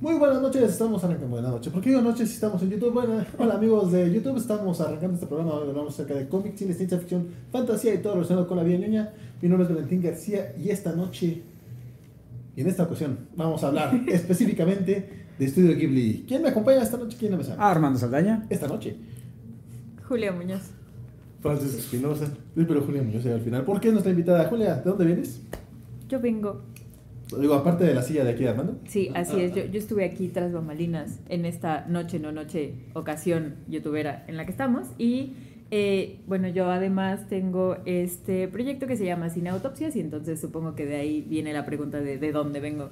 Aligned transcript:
Muy 0.00 0.14
buenas 0.14 0.42
noches, 0.42 0.62
estamos 0.62 1.02
arrancando. 1.02 1.28
Buenas 1.28 1.50
noches, 1.50 1.72
¿por 1.72 1.82
qué 1.82 1.90
digo 1.90 2.02
noches 2.02 2.28
si 2.28 2.34
estamos 2.34 2.62
en 2.62 2.70
YouTube? 2.70 2.92
Bueno, 2.92 3.24
hola 3.38 3.54
amigos 3.54 3.90
de 3.90 4.12
YouTube, 4.12 4.36
estamos 4.36 4.80
arrancando 4.80 5.14
este 5.14 5.26
programa 5.26 5.52
donde 5.52 5.70
hablamos 5.70 5.94
acerca 5.94 6.14
de 6.14 6.28
cómics, 6.28 6.58
cine, 6.58 6.74
ciencia 6.74 6.98
ficción, 6.98 7.28
fantasía 7.50 7.94
y 7.94 7.98
todo 7.98 8.14
relacionado 8.14 8.46
con 8.46 8.58
la 8.58 8.62
vida 8.62 8.78
ñoña. 8.78 9.12
Mi 9.40 9.48
nombre 9.48 9.66
es 9.66 9.74
Valentín 9.74 10.02
García 10.02 10.54
y 10.62 10.70
esta 10.70 10.92
noche, 10.92 11.42
y 12.54 12.60
en 12.60 12.66
esta 12.66 12.82
ocasión, 12.82 13.18
vamos 13.34 13.64
a 13.64 13.68
hablar 13.68 13.98
específicamente 14.08 15.08
de 15.38 15.44
Estudio 15.44 15.74
Ghibli. 15.74 16.24
¿Quién 16.28 16.42
me 16.42 16.50
acompaña 16.50 16.82
esta 16.82 16.98
noche? 16.98 17.16
¿Quién 17.18 17.36
me 17.36 17.42
sabe? 17.42 17.56
Ah, 17.58 17.70
Armando 17.70 17.98
Saldaña. 17.98 18.46
Esta 18.50 18.68
noche. 18.68 18.96
Julia 20.06 20.32
Muñoz. 20.32 20.70
Francis 21.40 21.74
Espinosa. 21.74 22.26
Sí, 22.26 22.64
pero 22.66 22.82
Julia 22.82 23.02
Muñoz 23.02 23.24
al 23.26 23.40
final. 23.40 23.64
¿Por 23.64 23.80
qué 23.80 23.90
nuestra 23.90 24.10
invitada? 24.10 24.48
Julia, 24.48 24.74
¿de 24.76 24.82
dónde 24.90 25.04
vienes? 25.04 25.40
Yo 26.08 26.20
vengo. 26.20 26.62
Digo, 27.36 27.54
aparte 27.54 27.84
de 27.84 27.94
la 27.94 28.02
silla 28.02 28.24
de 28.24 28.30
aquí 28.30 28.44
de 28.44 28.50
Armando. 28.50 28.78
Sí, 28.86 29.10
así 29.14 29.40
es. 29.40 29.54
Yo, 29.54 29.66
yo 29.66 29.78
estuve 29.78 30.04
aquí 30.04 30.28
tras 30.28 30.52
bambalinas 30.52 31.20
en 31.28 31.44
esta 31.44 31.84
noche, 31.86 32.18
no 32.18 32.32
noche, 32.32 32.74
ocasión 32.94 33.56
youtubera 33.68 34.24
en 34.28 34.36
la 34.36 34.46
que 34.46 34.50
estamos. 34.50 34.88
Y 34.96 35.34
eh, 35.70 36.20
bueno, 36.26 36.48
yo 36.48 36.70
además 36.70 37.28
tengo 37.28 37.76
este 37.84 38.48
proyecto 38.48 38.86
que 38.86 38.96
se 38.96 39.04
llama 39.04 39.28
Cine 39.28 39.50
Autopsias 39.50 39.94
y 39.96 40.00
entonces 40.00 40.40
supongo 40.40 40.74
que 40.74 40.86
de 40.86 40.96
ahí 40.96 41.20
viene 41.28 41.52
la 41.52 41.66
pregunta 41.66 42.00
de 42.00 42.16
de 42.16 42.32
dónde 42.32 42.60
vengo 42.60 42.88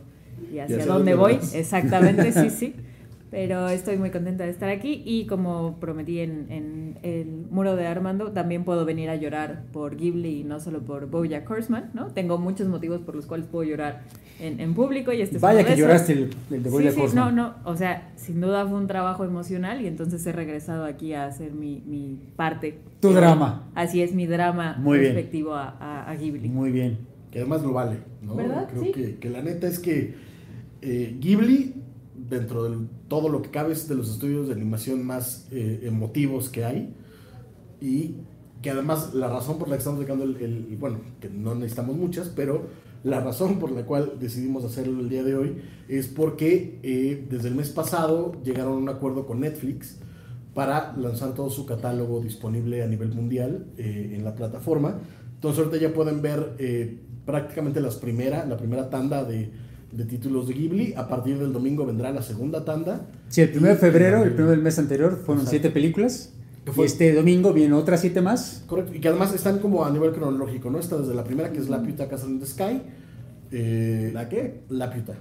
y 0.52 0.58
hacia, 0.58 0.76
hacia 0.76 0.92
dónde 0.92 1.12
dónde 1.12 1.14
voy. 1.14 1.34
vas. 1.36 1.54
Exactamente, 1.54 2.32
sí, 2.32 2.50
sí. 2.50 2.74
Pero 3.30 3.68
estoy 3.68 3.96
muy 3.96 4.10
contenta 4.10 4.44
de 4.44 4.50
estar 4.50 4.68
aquí 4.70 5.02
y 5.04 5.26
como 5.26 5.78
prometí 5.80 6.20
en, 6.20 6.46
en 6.48 6.98
el 7.02 7.26
muro 7.50 7.74
de 7.74 7.86
Armando, 7.86 8.30
también 8.30 8.62
puedo 8.64 8.84
venir 8.84 9.10
a 9.10 9.16
llorar 9.16 9.64
por 9.72 9.96
Ghibli 9.96 10.40
y 10.40 10.44
no 10.44 10.60
solo 10.60 10.80
por 10.82 11.10
Bojack 11.10 11.50
Horseman, 11.50 11.90
¿no? 11.92 12.06
Tengo 12.08 12.38
muchos 12.38 12.68
motivos 12.68 13.00
por 13.00 13.16
los 13.16 13.26
cuales 13.26 13.46
puedo 13.46 13.64
llorar 13.68 14.02
en, 14.38 14.60
en 14.60 14.74
público 14.74 15.12
y 15.12 15.22
este 15.22 15.36
es 15.36 15.42
Vaya 15.42 15.60
uno 15.60 15.68
que 15.68 15.76
lloraste 15.76 16.12
el, 16.12 16.30
el 16.52 16.62
de 16.62 16.70
Sí, 16.70 16.76
Bojack 16.76 16.94
sí, 16.94 17.00
Horseman. 17.00 17.34
no, 17.34 17.48
no, 17.48 17.54
o 17.64 17.74
sea, 17.76 18.12
sin 18.14 18.40
duda 18.40 18.64
fue 18.64 18.78
un 18.78 18.86
trabajo 18.86 19.24
emocional 19.24 19.82
y 19.82 19.88
entonces 19.88 20.24
he 20.24 20.30
regresado 20.32 20.84
aquí 20.84 21.12
a 21.12 21.26
hacer 21.26 21.52
mi, 21.52 21.82
mi 21.84 22.20
parte. 22.36 22.78
Tu 23.00 23.10
drama. 23.12 23.68
Así 23.74 24.02
es, 24.02 24.14
mi 24.14 24.26
drama 24.26 24.76
Muy 24.78 24.98
bien. 25.00 25.14
respectivo 25.14 25.54
a, 25.54 25.70
a, 25.80 26.08
a 26.10 26.14
Ghibli. 26.14 26.48
Muy 26.48 26.70
bien. 26.70 26.98
Que 27.32 27.40
además 27.40 27.62
lo 27.62 27.72
vale, 27.72 27.96
¿no? 28.22 28.36
¿Verdad? 28.36 28.68
Creo 28.70 28.84
Sí. 28.84 28.92
que, 28.92 29.16
que 29.16 29.30
la 29.30 29.42
neta 29.42 29.66
es 29.66 29.80
que 29.80 30.14
eh, 30.80 31.16
Ghibli, 31.18 31.74
dentro 32.18 32.64
de 32.64 32.86
todo 33.08 33.28
lo 33.28 33.42
que 33.42 33.50
cabe, 33.50 33.72
es 33.72 33.88
de 33.88 33.94
los 33.94 34.10
estudios 34.10 34.48
de 34.48 34.54
animación 34.54 35.04
más 35.06 35.48
eh, 35.50 35.80
emotivos 35.84 36.48
que 36.48 36.64
hay. 36.64 36.94
Y 37.80 38.16
que 38.62 38.70
además 38.70 39.14
la 39.14 39.28
razón 39.28 39.58
por 39.58 39.68
la 39.68 39.76
que 39.76 39.80
estamos 39.80 40.00
sacando 40.00 40.24
el, 40.24 40.36
el- 40.36 40.76
Bueno, 40.78 41.00
que 41.20 41.28
no 41.28 41.54
necesitamos 41.54 41.96
muchas, 41.96 42.28
pero 42.28 42.66
la 43.04 43.20
razón 43.20 43.58
por 43.58 43.70
la 43.70 43.84
cual 43.84 44.14
decidimos 44.18 44.64
hacerlo 44.64 45.00
el 45.00 45.08
día 45.08 45.22
de 45.22 45.36
hoy 45.36 45.56
es 45.88 46.08
porque 46.08 46.80
eh, 46.82 47.26
desde 47.30 47.48
el 47.48 47.54
mes 47.54 47.70
pasado 47.70 48.32
llegaron 48.42 48.72
a 48.74 48.76
un 48.78 48.88
acuerdo 48.88 49.26
con 49.26 49.40
Netflix 49.40 49.98
para 50.54 50.96
lanzar 50.96 51.34
todo 51.34 51.50
su 51.50 51.66
catálogo 51.66 52.20
disponible 52.20 52.82
a 52.82 52.86
nivel 52.86 53.10
mundial 53.14 53.66
eh, 53.76 54.12
en 54.16 54.24
la 54.24 54.34
plataforma. 54.34 55.00
Entonces 55.34 55.64
ahorita 55.64 55.76
ya 55.82 55.92
pueden 55.92 56.22
ver 56.22 56.54
eh, 56.58 56.98
prácticamente 57.26 57.80
las 57.80 57.96
primera, 57.96 58.46
la 58.46 58.56
primera 58.56 58.88
tanda 58.88 59.22
de, 59.24 59.50
de 59.92 60.04
títulos 60.04 60.48
de 60.48 60.54
Ghibli. 60.54 60.94
A 60.96 61.08
partir 61.08 61.38
del 61.38 61.52
domingo 61.52 61.86
vendrá 61.86 62.10
la 62.12 62.22
segunda 62.22 62.64
tanda. 62.64 63.06
Sí, 63.28 63.40
el 63.42 63.56
1 63.56 63.68
de 63.68 63.76
febrero, 63.76 64.22
el 64.22 64.30
primero 64.30 64.50
del 64.50 64.62
mes 64.62 64.78
anterior, 64.78 65.12
fueron 65.16 65.42
Exacto. 65.44 65.50
siete 65.50 65.70
películas. 65.70 66.32
Y 66.76 66.82
este 66.82 67.12
domingo 67.14 67.52
vienen 67.52 67.74
otras 67.74 68.00
siete 68.00 68.20
más. 68.20 68.64
Correcto. 68.66 68.92
Y 68.94 69.00
que 69.00 69.08
además 69.08 69.32
están 69.32 69.60
como 69.60 69.84
a 69.84 69.90
nivel 69.90 70.12
cronológico, 70.12 70.68
¿no? 70.70 70.80
Está 70.80 70.96
desde 70.98 71.14
la 71.14 71.22
primera 71.22 71.50
que 71.52 71.58
es 71.58 71.68
La 71.68 71.80
Piuta 71.82 72.08
Castle 72.08 72.30
in 72.30 72.40
the 72.40 72.46
Sky. 72.46 72.82
Eh, 73.52 74.10
¿La 74.12 74.28
qué? 74.28 74.62
La 74.68 74.90
Piuta. 74.90 75.14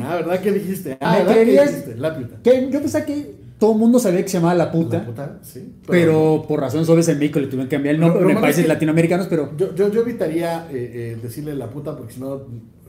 Ah, 0.00 0.16
¿verdad 0.16 0.40
que 0.40 0.52
dijiste? 0.52 0.98
Ah, 1.00 1.12
¿Me 1.12 1.18
¿verdad 1.24 1.34
que 1.34 1.44
dijiste? 1.44 1.96
La 1.96 2.16
Piuta. 2.16 2.36
Que 2.42 2.68
yo 2.72 2.80
pensaba 2.80 3.04
que 3.04 3.34
todo 3.64 3.72
el 3.72 3.78
mundo 3.78 3.98
sabía 3.98 4.20
que 4.20 4.28
se 4.28 4.36
llamaba 4.36 4.52
La 4.54 4.70
Puta. 4.70 4.98
La 4.98 5.06
puta, 5.06 5.38
sí. 5.40 5.72
Pero 5.86 6.44
por 6.46 6.60
razones 6.60 6.86
obvias 6.90 7.08
en 7.08 7.18
México 7.18 7.40
le 7.40 7.46
tuvieron 7.46 7.66
que 7.66 7.76
cambiar 7.76 7.94
el 7.94 8.00
nombre 8.02 8.30
en 8.30 8.38
países 8.38 8.58
es 8.58 8.64
que- 8.64 8.68
latinoamericanos, 8.68 9.26
pero 9.26 9.56
Yo, 9.56 9.74
yo, 9.74 9.90
yo 9.90 10.02
evitaría 10.02 10.66
eh, 10.70 11.14
eh, 11.16 11.18
decirle 11.22 11.54
la 11.54 11.70
puta 11.70 11.96
porque 11.96 12.12
si 12.12 12.20
no, 12.20 12.42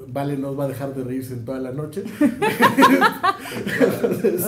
Vale 0.07 0.37
nos 0.37 0.59
va 0.59 0.65
a 0.65 0.67
dejar 0.67 0.93
de 0.93 1.03
reírse 1.03 1.33
en 1.33 1.45
toda 1.45 1.59
la 1.59 1.71
noche. 1.71 2.03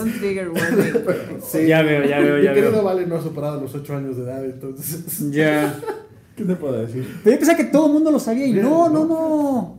Un 0.02 0.12
trigger 0.20 0.50
warning. 0.50 1.40
Sí. 1.42 1.66
Ya 1.66 1.82
veo, 1.82 2.04
ya 2.04 2.18
veo, 2.20 2.36
Mi 2.36 2.44
ya 2.44 2.52
querido 2.52 2.72
veo. 2.72 2.82
Vale 2.84 3.06
no 3.06 3.16
ha 3.16 3.22
superado 3.22 3.58
los 3.60 3.74
8 3.74 3.96
años 3.96 4.16
de 4.18 4.24
edad, 4.24 4.44
entonces. 4.44 5.30
ya. 5.30 5.74
¿Qué 6.36 6.44
te 6.44 6.54
puedo 6.56 6.74
decir? 6.74 7.08
Pero 7.24 7.34
yo 7.34 7.38
pensaba 7.40 7.56
que 7.56 7.64
todo 7.64 7.86
el 7.86 7.92
mundo 7.94 8.10
lo 8.12 8.20
sabía 8.20 8.46
y 8.46 8.52
no, 8.52 8.88
no, 8.90 9.06
no. 9.06 9.06
no. 9.06 9.78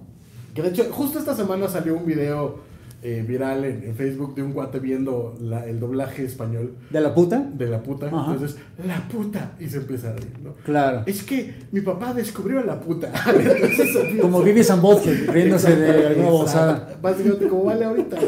Que 0.56 0.64
de 0.64 0.70
hecho, 0.70 0.86
justo 0.92 1.20
esta 1.20 1.36
semana 1.36 1.68
salió 1.68 1.96
un 1.96 2.06
video 2.06 2.56
eh, 3.02 3.24
viral 3.28 3.64
en, 3.66 3.84
en 3.84 3.96
Facebook 3.96 4.36
de 4.36 4.44
un 4.44 4.52
guate 4.54 4.80
viendo 4.80 5.36
la- 5.42 5.66
el 5.66 5.80
doblaje 5.80 6.26
español 6.26 6.76
¿De 6.90 7.00
la 7.00 7.14
puta? 7.16 7.48
de 7.54 7.66
la 7.68 7.82
puta. 7.82 8.08
Ajá. 8.08 8.34
Entonces, 8.34 8.58
la 8.86 9.08
puta. 9.08 9.52
Y 9.60 9.68
se 9.68 9.78
empieza 9.78 10.10
a 10.10 10.14
reír, 10.14 10.34
¿no? 10.44 10.54
Claro. 10.66 11.04
Es 11.06 11.24
que 11.24 11.54
mi 11.72 11.82
papá 11.82 12.14
descubrió 12.14 12.60
a 12.60 12.64
la 12.64 12.80
puta. 12.80 13.12
Entonces, 13.34 13.98
Como 14.22 14.42
Vivi 14.42 14.64
Samboche, 14.64 15.14
riéndose 15.32 15.76
de 15.76 16.08
alguna 16.08 16.30
bozada. 16.30 16.98
Básicamente, 17.02 17.48
como 17.48 17.64
vale 17.66 17.86
ahorita. 17.86 18.18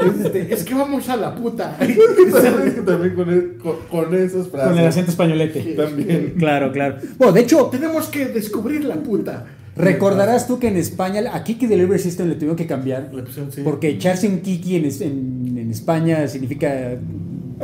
Este, 0.00 0.54
es 0.54 0.64
que 0.64 0.74
vamos 0.74 1.06
a 1.10 1.16
la 1.16 1.34
puta. 1.34 1.76
También 2.86 3.14
con, 3.14 3.28
el- 3.28 3.56
con, 3.58 3.76
con 3.90 4.14
esas 4.14 4.48
frases. 4.48 4.70
Con 4.70 4.78
el 4.78 4.86
acento 4.86 5.10
españolete. 5.10 5.60
También. 5.74 6.34
Claro, 6.38 6.72
claro. 6.72 6.96
Bueno, 7.18 7.32
de 7.34 7.40
hecho, 7.42 7.66
Tenemos 7.66 8.08
que 8.08 8.26
descubrir 8.26 8.84
la 8.84 8.96
puta. 8.96 9.44
Recordarás 9.80 10.46
tú 10.46 10.58
que 10.58 10.68
en 10.68 10.76
España 10.76 11.22
a 11.34 11.44
Kiki 11.44 11.66
Delivery 11.66 11.98
System 12.00 12.28
le 12.28 12.34
tuvieron 12.34 12.56
que 12.56 12.66
cambiar. 12.66 13.10
Le 13.14 13.22
pusieron, 13.22 13.50
sí. 13.52 13.62
Porque 13.64 13.88
echarse 13.88 14.28
un 14.28 14.40
Kiki 14.40 14.76
en, 14.76 14.84
en- 14.84 15.58
en 15.58 15.70
España 15.70 16.26
significa 16.28 16.96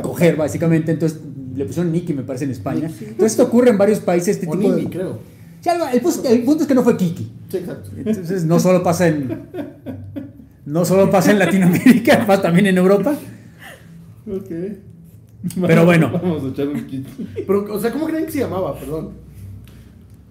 coger, 0.01 0.35
básicamente. 0.35 0.91
Entonces 0.91 1.19
le 1.55 1.65
pusieron 1.65 1.91
Niki, 1.91 2.13
me 2.13 2.23
parece, 2.23 2.45
en 2.45 2.51
España. 2.51 2.87
Entonces 2.87 3.31
esto 3.31 3.43
ocurre 3.43 3.69
en 3.71 3.77
varios 3.77 3.99
países. 3.99 4.35
Este 4.37 4.47
O 4.47 4.51
tipo 4.51 4.69
Nini, 4.69 4.83
de... 4.83 4.89
creo. 4.89 5.19
Sí, 5.61 5.69
el, 5.93 6.01
punto, 6.01 6.29
el 6.29 6.43
punto 6.43 6.61
es 6.63 6.67
que 6.67 6.75
no 6.75 6.83
fue 6.83 6.95
Kiki. 6.97 7.31
Sí, 7.49 7.57
exacto. 7.57 7.89
Entonces 7.97 8.45
no 8.45 8.59
solo 8.59 8.83
pasa 8.83 9.07
en. 9.07 9.41
No 10.65 10.85
solo 10.85 11.09
pasa 11.09 11.31
en 11.31 11.39
Latinoamérica, 11.39 12.23
pasa 12.27 12.41
también 12.43 12.67
en 12.67 12.77
Europa. 12.77 13.15
Ok. 14.29 14.49
Pero 15.65 15.85
bueno. 15.85 16.11
Vamos 16.21 16.43
a 16.43 16.47
echar 16.49 16.67
un 16.67 16.85
kit. 16.85 17.07
Pero, 17.47 17.73
o 17.73 17.79
sea, 17.79 17.91
¿cómo 17.91 18.05
creen 18.05 18.25
que 18.25 18.31
se 18.31 18.39
llamaba? 18.39 18.77
Perdón. 18.77 19.11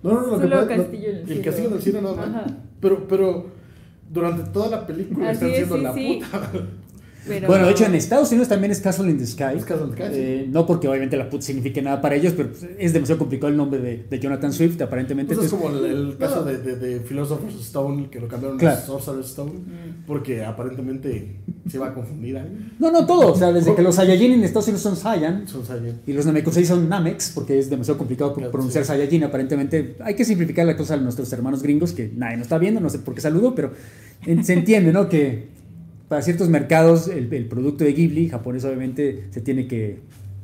No, 0.06 0.14
no, 0.14 0.20
no. 0.20 0.26
Lo 0.26 0.36
que 0.38 0.42
Solo 0.48 0.56
pasa- 0.60 0.76
no, 0.76 0.82
Castillo 0.82 1.08
en 1.10 1.16
el 1.16 1.32
El 1.32 1.42
castillo 1.42 1.68
del 1.70 1.82
cielo 1.82 2.00
nada 2.02 2.14
más. 2.16 2.26
Ajá. 2.28 2.46
Pero, 2.80 3.08
pero 3.08 3.46
durante 4.10 4.50
toda 4.50 4.68
la 4.70 4.86
película 4.86 5.30
Así 5.30 5.34
están 5.46 5.50
es, 5.50 5.56
siendo 5.56 5.76
sí, 5.76 5.82
la 5.82 5.92
sí. 5.94 6.20
puta. 6.30 6.52
Pero- 7.26 7.46
Bueno, 7.48 7.66
de 7.66 7.72
hecho 7.72 7.84
en 7.84 7.94
Estados 7.94 8.30
Unidos 8.30 8.48
también 8.48 8.70
es 8.72 8.80
Castle 8.80 9.10
in 9.10 9.18
the 9.18 9.26
Sky. 9.26 9.56
Es 9.56 9.64
Castle 9.64 9.86
in 9.88 9.94
the 9.94 9.96
Sky, 10.04 10.14
sí. 10.14 10.20
Eh, 10.20 10.48
no 10.50 10.66
porque 10.66 10.88
obviamente 10.88 11.16
la 11.16 11.28
puta 11.28 11.44
signifique 11.44 11.82
nada 11.82 12.00
para 12.00 12.14
ellos, 12.16 12.34
pero 12.36 12.50
es 12.78 12.92
demasiado 12.92 13.18
complicado 13.18 13.48
el 13.50 13.56
nombre 13.56 13.80
de, 13.80 14.04
de 14.08 14.18
Jonathan 14.20 14.52
Swift, 14.52 14.80
aparentemente. 14.80 15.34
Pues 15.34 15.46
es 15.46 15.52
como 15.52 15.70
el, 15.70 15.84
el 15.84 16.16
caso 16.16 16.44
de, 16.44 16.58
de, 16.58 16.76
de 16.76 17.00
Philosopher's 17.00 17.60
Stone, 17.60 18.08
que 18.10 18.20
lo 18.20 18.28
cambiaron 18.28 18.58
Claro. 18.58 18.78
a 18.78 18.80
Sorcerer's 18.80 19.26
Stone, 19.30 19.52
porque 20.06 20.44
aparentemente 20.44 21.36
se 21.68 21.78
va 21.78 21.88
a 21.88 21.94
confundir 21.94 22.36
alguien. 22.38 22.72
no, 22.78 22.90
no, 22.92 23.06
todo. 23.06 23.32
O 23.32 23.36
sea, 23.36 23.52
desde 23.52 23.74
que 23.74 23.82
los 23.82 23.96
Saiyajin 23.96 24.32
en 24.32 24.44
Estados 24.44 24.66
Unidos 24.68 24.82
son 24.82 24.96
Saiyan 24.96 25.48
Son 25.48 25.64
Saiyan. 25.64 26.00
y 26.06 26.12
los 26.12 26.24
Namekusei 26.26 26.64
son 26.64 26.88
Namex, 26.88 27.32
porque 27.34 27.58
es 27.58 27.68
demasiado 27.70 27.98
complicado 27.98 28.34
Claro, 28.34 28.52
pronunciar 28.52 28.84
sí. 28.84 28.88
Saiyajin. 28.88 29.24
Aparentemente 29.24 29.96
hay 30.00 30.14
que 30.14 30.24
simplificar 30.24 30.64
la 30.66 30.76
cosa 30.76 30.94
a 30.94 30.96
nuestros 30.98 31.32
hermanos 31.32 31.62
gringos, 31.62 31.92
que 31.92 32.10
nadie 32.14 32.36
nos 32.36 32.44
está 32.44 32.58
viendo, 32.58 32.80
no 32.80 32.88
sé 32.90 33.00
por 33.00 33.14
qué 33.14 33.20
saludo, 33.20 33.54
pero 33.54 33.72
en- 34.24 34.44
se 34.44 34.52
entiende, 34.52 34.92
¿no? 34.92 35.08
Que 35.08 35.48
para 36.08 36.22
ciertos 36.22 36.48
mercados 36.48 37.08
el, 37.08 37.32
el 37.32 37.46
producto 37.46 37.84
de 37.84 37.92
Ghibli, 37.92 38.28
japonés, 38.28 38.64
obviamente 38.64 39.26
se 39.30 39.40
tiene 39.40 39.66
que 39.66 39.98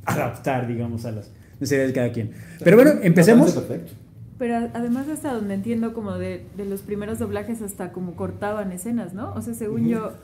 adaptar, 0.04 0.66
digamos, 0.66 1.04
a 1.04 1.12
las 1.12 1.30
necesidades 1.60 1.88
de 1.90 1.94
cada 1.94 2.12
quien. 2.12 2.32
Pero 2.62 2.76
bueno, 2.76 2.92
empecemos. 3.02 3.60
Pero 4.38 4.56
además 4.74 5.08
hasta 5.08 5.32
donde 5.34 5.54
entiendo 5.54 5.94
como 5.94 6.18
de, 6.18 6.44
de 6.56 6.64
los 6.64 6.80
primeros 6.82 7.20
doblajes 7.20 7.62
hasta 7.62 7.92
como 7.92 8.16
cortaban 8.16 8.72
escenas, 8.72 9.14
¿no? 9.14 9.32
O 9.34 9.40
sea, 9.42 9.54
según 9.54 9.86
yo, 9.86 10.14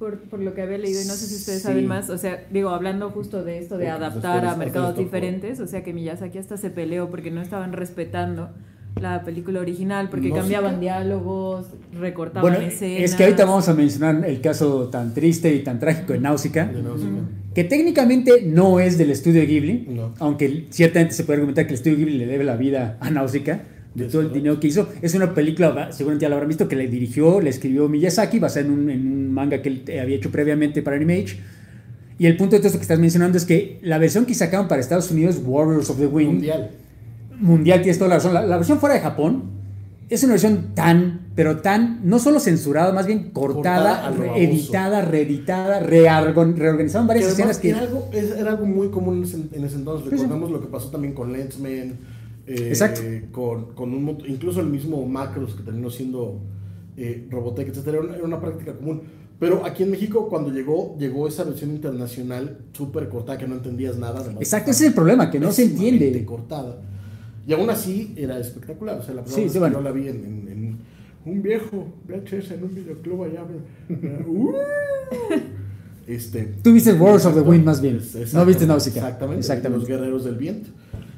por, 0.00 0.18
por 0.18 0.40
lo 0.40 0.52
que 0.54 0.62
había 0.62 0.78
leído, 0.78 1.00
y 1.00 1.04
no 1.04 1.12
sé 1.12 1.26
si 1.26 1.36
ustedes 1.36 1.58
Sí. 1.60 1.68
saben 1.68 1.86
más, 1.86 2.10
o 2.10 2.18
sea, 2.18 2.44
digo, 2.50 2.70
hablando 2.70 3.10
justo 3.10 3.44
de 3.44 3.58
esto 3.58 3.78
de 3.78 3.88
adaptar 3.88 4.44
a 4.46 4.56
mercados 4.56 4.96
diferentes, 4.96 5.60
o 5.60 5.68
sea 5.68 5.84
que 5.84 5.92
Miyazaki 5.92 6.38
hasta 6.38 6.56
se 6.56 6.70
peleó 6.70 7.08
porque 7.08 7.30
no 7.30 7.40
estaban 7.40 7.72
respetando 7.72 8.50
la 9.00 9.22
película 9.24 9.60
original, 9.60 10.08
porque 10.10 10.30
cambiaban 10.30 10.80
diálogos, 10.80 11.66
recortaban 11.98 12.52
Bueno, 12.52 12.66
escenas. 12.66 13.02
es 13.02 13.14
que 13.14 13.24
ahorita 13.24 13.44
vamos 13.44 13.68
a 13.68 13.74
mencionar 13.74 14.24
el 14.26 14.40
caso 14.40 14.88
tan 14.88 15.14
triste 15.14 15.54
y 15.54 15.60
tan 15.60 15.78
trágico 15.78 16.12
de 16.12 16.20
Náusica, 16.20 16.66
De 16.66 16.82
Náusica. 16.82 17.10
que 17.54 17.64
técnicamente 17.64 18.42
no 18.44 18.80
es 18.80 18.98
del 18.98 19.10
estudio 19.10 19.42
Ghibli, 19.46 19.86
No. 19.88 20.14
aunque 20.18 20.66
ciertamente 20.70 21.14
se 21.14 21.24
puede 21.24 21.36
argumentar 21.38 21.66
que 21.66 21.70
el 21.72 21.74
estudio 21.76 21.96
Ghibli 21.98 22.18
le 22.18 22.26
debe 22.26 22.44
la 22.44 22.56
vida 22.56 22.96
a 23.00 23.10
Náusica 23.10 23.62
de 23.94 24.04
todo 24.06 24.22
el 24.22 24.32
dinero 24.32 24.60
que 24.60 24.68
hizo. 24.68 24.88
Es 25.02 25.14
una 25.14 25.34
película, 25.34 25.90
seguramente 25.92 26.22
ya 26.24 26.28
la 26.28 26.36
habrán 26.36 26.48
visto, 26.48 26.68
que 26.68 26.76
le 26.76 26.86
dirigió, 26.86 27.40
le 27.40 27.50
escribió 27.50 27.88
Miyazaki, 27.88 28.38
basada 28.38 28.66
en 28.66 28.72
un, 28.72 28.90
en 28.90 29.00
un 29.10 29.32
manga 29.32 29.60
que 29.60 29.68
él 29.70 29.82
eh, 29.88 30.00
había 30.00 30.16
hecho 30.16 30.30
previamente 30.30 30.82
para 30.82 30.96
Animage. 30.96 31.38
Y 32.20 32.26
el 32.26 32.36
punto 32.36 32.56
de 32.56 32.60
todo 32.60 32.66
esto 32.68 32.78
que 32.78 32.82
estás 32.82 32.98
mencionando 32.98 33.38
es 33.38 33.44
que 33.44 33.78
la 33.82 33.98
versión 33.98 34.26
que 34.26 34.34
sacaron 34.34 34.68
para 34.68 34.80
Estados 34.80 35.10
Unidos, 35.10 35.40
Warriors 35.44 35.88
of 35.90 35.98
the 35.98 36.06
Wind, 36.06 36.32
Mundial. 36.32 36.70
Mundial, 37.40 37.80
tienes 37.80 37.98
toda 37.98 38.08
la 38.10 38.14
razón. 38.16 38.34
La, 38.34 38.44
la 38.46 38.56
versión 38.56 38.78
fuera 38.78 38.94
de 38.94 39.00
Japón 39.00 39.44
es 40.08 40.22
una 40.22 40.32
versión 40.32 40.74
tan, 40.74 41.28
pero 41.34 41.58
tan, 41.58 42.00
no 42.08 42.18
solo 42.18 42.40
censurada, 42.40 42.92
más 42.92 43.06
bien 43.06 43.30
cortada, 43.30 44.10
editada, 44.36 45.02
reeditada, 45.02 45.80
en 45.80 47.06
varias 47.06 47.26
Que 47.26 47.32
escenas 47.32 47.58
que... 47.58 47.70
era, 47.70 47.80
algo, 47.80 48.08
era 48.12 48.50
algo 48.50 48.66
muy 48.66 48.88
común 48.88 49.18
en 49.18 49.24
ese, 49.24 49.36
en 49.52 49.64
ese 49.64 49.76
entonces. 49.76 50.08
Sí, 50.08 50.16
sí. 50.16 50.22
Recordemos 50.22 50.50
lo 50.50 50.60
que 50.60 50.68
pasó 50.68 50.88
también 50.88 51.12
con 51.12 51.32
Lensman. 51.32 51.98
eh, 52.46 52.68
Exacto. 52.68 53.02
Con, 53.32 53.74
con 53.74 53.92
un, 53.92 54.18
incluso 54.26 54.60
el 54.60 54.68
mismo 54.68 55.04
Macros 55.06 55.54
que 55.54 55.62
terminó 55.62 55.90
siendo 55.90 56.40
eh, 56.96 57.26
Robotech, 57.30 57.68
etc. 57.68 57.86
Era 57.88 58.00
una, 58.00 58.14
era 58.14 58.24
una 58.24 58.40
práctica 58.40 58.72
común. 58.74 59.02
Pero 59.38 59.64
aquí 59.64 59.84
en 59.84 59.90
México, 59.92 60.28
cuando 60.28 60.50
llegó, 60.50 60.96
llegó 60.98 61.28
esa 61.28 61.44
versión 61.44 61.70
internacional 61.70 62.58
súper 62.72 63.08
cortada 63.08 63.38
que 63.38 63.46
no 63.46 63.54
entendías 63.54 63.96
nada. 63.96 64.20
además 64.20 64.40
Exacto, 64.40 64.70
ese 64.72 64.84
es 64.84 64.88
el 64.88 64.94
problema, 64.94 65.30
que 65.30 65.38
no 65.38 65.52
se 65.52 65.64
entiende. 65.64 66.24
cortada. 66.24 66.80
Y 67.48 67.52
aún 67.54 67.68
así 67.70 68.14
era 68.16 68.38
espectacular. 68.38 68.98
O 68.98 69.02
sea, 69.02 69.14
la 69.14 69.22
primera 69.22 69.34
Sí, 69.36 69.42
vez 69.42 69.52
sí, 69.52 69.54
que 69.54 69.58
bueno. 69.60 69.78
yo 69.78 69.82
la 69.82 69.90
vi 69.90 70.06
en, 70.08 70.16
en- 70.24 70.48
en 70.52 70.78
un 71.24 71.42
viejo 71.42 71.86
VHS 72.06 72.52
en 72.54 72.62
un 72.64 72.74
videoclub 72.74 73.24
allá. 73.24 73.42
Uh, 74.26 74.52
este, 76.06 76.54
Tú 76.62 76.72
viste 76.72 76.92
Wars 76.92 77.26
of 77.26 77.34
the 77.34 77.40
Wind 77.40 77.64
más 77.64 77.80
bien. 77.80 78.00
No 78.32 78.44
viste 78.46 78.66
Náusica. 78.66 79.00
Exactamente. 79.00 79.40
Exactamente. 79.40 79.80
Los 79.80 79.88
guerreros 79.88 80.24
del 80.24 80.36
viento. 80.36 80.70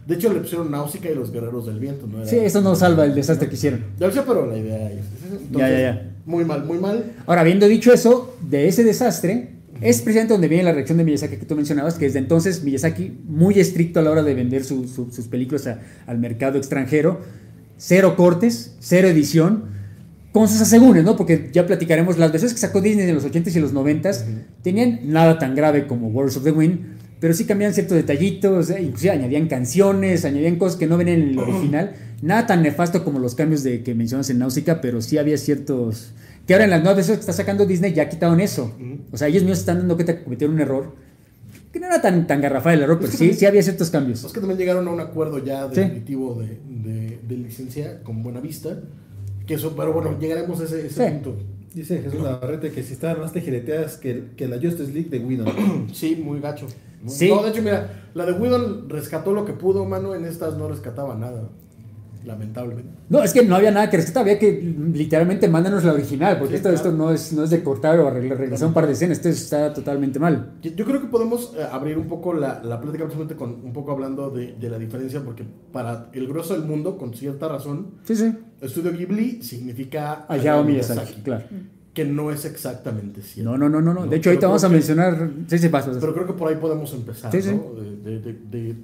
De 0.06 0.14
hecho, 0.16 0.32
le 0.32 0.40
pusieron 0.40 0.70
Náusica 0.70 1.08
y 1.10 1.14
los 1.14 1.30
guerreros 1.30 1.66
del 1.66 1.78
viento. 1.78 2.06
¿no? 2.06 2.18
Era- 2.18 2.26
Sí, 2.26 2.36
eso 2.36 2.60
no 2.60 2.74
salva 2.74 3.04
el 3.04 3.14
desastre 3.14 3.48
que 3.48 3.54
hicieron. 3.54 3.84
Ya 3.98 4.10
sé, 4.10 4.22
pero 4.26 4.46
la 4.46 4.56
idea 4.56 4.90
es. 4.90 4.98
entonces, 5.24 5.48
Ya, 5.52 5.68
ya, 5.70 5.78
ya. 5.80 6.12
Muy 6.26 6.44
mal, 6.44 6.64
muy 6.64 6.78
mal. 6.78 7.04
Ahora, 7.26 7.40
habiendo 7.42 7.66
dicho 7.68 7.92
eso, 7.92 8.36
de 8.40 8.66
ese 8.68 8.82
desastre, 8.84 9.50
es 9.80 10.02
precisamente 10.02 10.34
donde 10.34 10.48
viene 10.48 10.64
la 10.64 10.72
reacción 10.72 10.98
de 10.98 11.04
Miyazaki 11.04 11.36
que 11.36 11.46
tú 11.46 11.56
mencionabas, 11.56 11.94
que 11.94 12.04
desde 12.06 12.18
entonces 12.18 12.62
Miyazaki 12.64 13.18
muy 13.26 13.58
estricto 13.58 14.00
a 14.00 14.02
la 14.02 14.10
hora 14.10 14.22
de 14.22 14.34
vender 14.34 14.64
su- 14.64 14.86
su- 14.88 15.10
sus 15.10 15.26
películas 15.28 15.66
a- 15.66 15.80
al 16.06 16.18
mercado 16.18 16.58
extranjero, 16.58 17.20
cero 17.78 18.14
cortes, 18.16 18.76
cero 18.80 19.08
edición, 19.08 19.64
con 20.32 20.46
sus 20.48 20.60
asegúnes, 20.60 21.02
¿no? 21.04 21.16
Porque 21.16 21.50
ya 21.52 21.66
platicaremos, 21.66 22.16
las 22.18 22.30
versiones 22.30 22.54
que 22.54 22.60
sacó 22.60 22.80
Disney 22.80 23.08
en 23.08 23.14
los 23.14 23.24
80s 23.24 23.56
y 23.56 23.60
los 23.60 23.72
90s 23.72 24.24
tenían 24.62 25.00
nada 25.04 25.38
tan 25.38 25.54
grave 25.56 25.86
como 25.86 26.08
Wars 26.08 26.36
of 26.36 26.44
the 26.44 26.52
Wind, 26.52 26.98
pero 27.18 27.34
sí 27.34 27.44
cambiaban 27.44 27.74
ciertos 27.74 27.96
detallitos, 27.96 28.70
eh, 28.70 28.80
inclusive 28.80 29.10
añadían 29.12 29.48
canciones, 29.48 30.24
añadían 30.24 30.56
cosas 30.56 30.78
que 30.78 30.86
no 30.86 30.96
ven 30.96 31.08
en 31.08 31.22
el 31.30 31.38
original, 31.38 31.92
nada 32.22 32.46
tan 32.46 32.62
nefasto 32.62 33.02
como 33.04 33.18
los 33.18 33.34
cambios 33.34 33.62
de 33.62 33.82
que 33.82 33.94
mencionas 33.94 34.30
en 34.30 34.38
Náusica, 34.38 34.80
pero 34.80 35.00
sí 35.02 35.18
había 35.18 35.36
ciertos... 35.36 36.12
Que 36.50 36.54
ahora 36.54 36.64
en 36.64 36.70
las 36.70 36.80
nuevas 36.80 36.96
versiones 36.96 37.18
que 37.24 37.30
está 37.30 37.32
sacando 37.32 37.64
Disney 37.64 37.92
ya 37.92 38.08
quitaron 38.08 38.40
eso. 38.40 38.74
O 39.12 39.16
sea, 39.16 39.28
ellos 39.28 39.44
mismos 39.44 39.60
están 39.60 39.78
dando 39.78 39.94
cuenta 39.94 40.16
que 40.18 40.24
cometieron 40.24 40.56
un 40.56 40.60
error. 40.60 40.96
Que 41.72 41.78
no 41.78 41.86
era 41.86 42.02
tan, 42.02 42.26
tan 42.26 42.40
garrafal 42.40 42.74
el 42.74 42.82
error, 42.82 42.98
pero 42.98 43.08
que 43.08 43.16
sí, 43.16 43.18
también- 43.18 43.38
sí 43.38 43.46
había 43.46 43.62
ciertos 43.62 43.88
cambios. 43.88 44.24
Es 44.24 44.32
que 44.32 44.40
también 44.40 44.58
llegaron 44.58 44.88
a 44.88 44.90
un 44.90 44.98
acuerdo 44.98 45.38
ya 45.38 45.68
Sí. 45.72 45.76
definitivo 45.80 46.34
de, 46.34 46.58
de, 46.68 47.20
de 47.22 47.36
licencia 47.36 48.02
con 48.02 48.24
Buenavista. 48.24 48.80
Que 49.46 49.54
eso, 49.54 49.76
pero 49.76 49.92
bueno, 49.92 50.18
llegaremos 50.18 50.60
a 50.60 50.64
ese, 50.64 50.86
ese 50.88 51.04
Sí. 51.06 51.12
punto. 51.12 51.36
Dice 51.72 52.02
Jesús 52.02 52.20
Navarrete 52.20 52.72
que 52.72 52.82
si 52.82 52.94
estaban 52.94 53.20
más 53.20 53.32
tejileteadas 53.32 53.96
que, 53.96 54.30
que 54.36 54.48
la 54.48 54.56
Justice 54.56 54.90
League 54.92 55.08
de 55.08 55.20
Whedon. 55.20 55.86
Sí, 55.94 56.16
muy 56.16 56.40
gacho. 56.40 56.66
Sí. 57.06 57.28
No, 57.28 57.44
de 57.44 57.50
hecho, 57.50 57.62
mira, 57.62 58.08
la 58.14 58.26
de 58.26 58.32
Whedon 58.32 58.88
rescató 58.90 59.32
lo 59.32 59.44
que 59.44 59.52
pudo, 59.52 59.84
mano. 59.84 60.16
En 60.16 60.24
estas 60.24 60.56
no 60.56 60.66
rescataba 60.68 61.14
nada. 61.14 61.48
Lamentablemente. 62.24 62.90
No, 63.08 63.22
es 63.22 63.32
que 63.32 63.44
no 63.44 63.56
había 63.56 63.70
nada 63.70 63.88
que 63.88 63.96
rescatar, 63.96 64.22
había 64.22 64.38
que 64.38 64.60
literalmente 64.92 65.48
mándanos 65.48 65.84
la 65.84 65.94
original, 65.94 66.36
porque 66.38 66.52
Sí, 66.52 66.56
esto, 66.56 66.68
claro. 66.68 66.76
esto 66.76 66.92
no, 66.96 67.10
es, 67.12 67.32
no 67.32 67.44
es 67.44 67.50
de 67.50 67.62
cortar 67.62 67.98
o 67.98 68.06
arreglar, 68.08 68.38
regresar 68.38 68.68
un 68.68 68.74
par 68.74 68.86
de 68.86 68.92
escenas, 68.92 69.18
esto 69.18 69.28
está 69.30 69.72
totalmente 69.72 70.18
mal. 70.18 70.52
Yo, 70.62 70.84
creo 70.84 71.00
que 71.00 71.06
podemos 71.08 71.54
eh, 71.56 71.62
abrir 71.70 71.96
un 71.96 72.08
poco 72.08 72.34
la, 72.34 72.62
la 72.62 72.80
plática, 72.80 73.04
precisamente 73.04 73.36
con 73.36 73.50
un 73.64 73.72
poco 73.72 73.92
hablando 73.92 74.30
de, 74.30 74.52
de 74.52 74.68
la 74.68 74.78
diferencia, 74.78 75.20
porque 75.24 75.44
para 75.72 76.10
el 76.12 76.26
grueso 76.28 76.52
del 76.54 76.64
mundo, 76.64 76.98
con 76.98 77.14
cierta 77.14 77.48
razón, 77.48 77.92
Sí, 78.04 78.14
sí. 78.16 78.32
Estudio 78.60 78.92
Ghibli 78.92 79.42
significa 79.42 80.26
Hayao 80.28 80.62
Miyazaki, 80.62 81.22
claro. 81.22 81.44
que 81.94 82.04
no 82.04 82.30
es 82.30 82.44
exactamente 82.44 83.22
cierto. 83.22 83.50
No, 83.50 83.56
no, 83.56 83.68
no, 83.70 83.80
no, 83.80 83.94
no. 83.94 84.06
De 84.06 84.16
hecho, 84.16 84.28
ahorita 84.30 84.46
vamos 84.46 84.62
a 84.64 84.68
que- 84.68 84.74
mencionar. 84.74 85.30
Sí, 85.48 85.58
sí. 85.58 85.68
Pero 85.70 86.12
creo 86.14 86.26
que 86.26 86.34
por 86.34 86.48
ahí 86.50 86.56
podemos 86.56 86.92
empezar. 86.92 87.34
¿no? 87.34 87.40
De, 88.04 88.18
de- 88.18 88.20
de- 88.20 88.32
de 88.50 88.76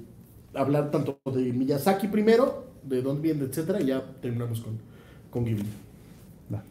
hablar 0.55 0.89
tanto 0.89 1.19
de 1.31 1.53
Miyazaki 1.53 2.07
primero, 2.07 2.65
de 2.87 3.01
dónde 3.01 3.21
viene, 3.21 3.43
etcétera, 3.45 3.81
y 3.81 3.85
ya 3.87 4.03
terminamos 4.21 4.61
con, 4.61 4.73
con 5.29 5.45
Ghibli. 5.45 5.65
Va. 6.53 6.63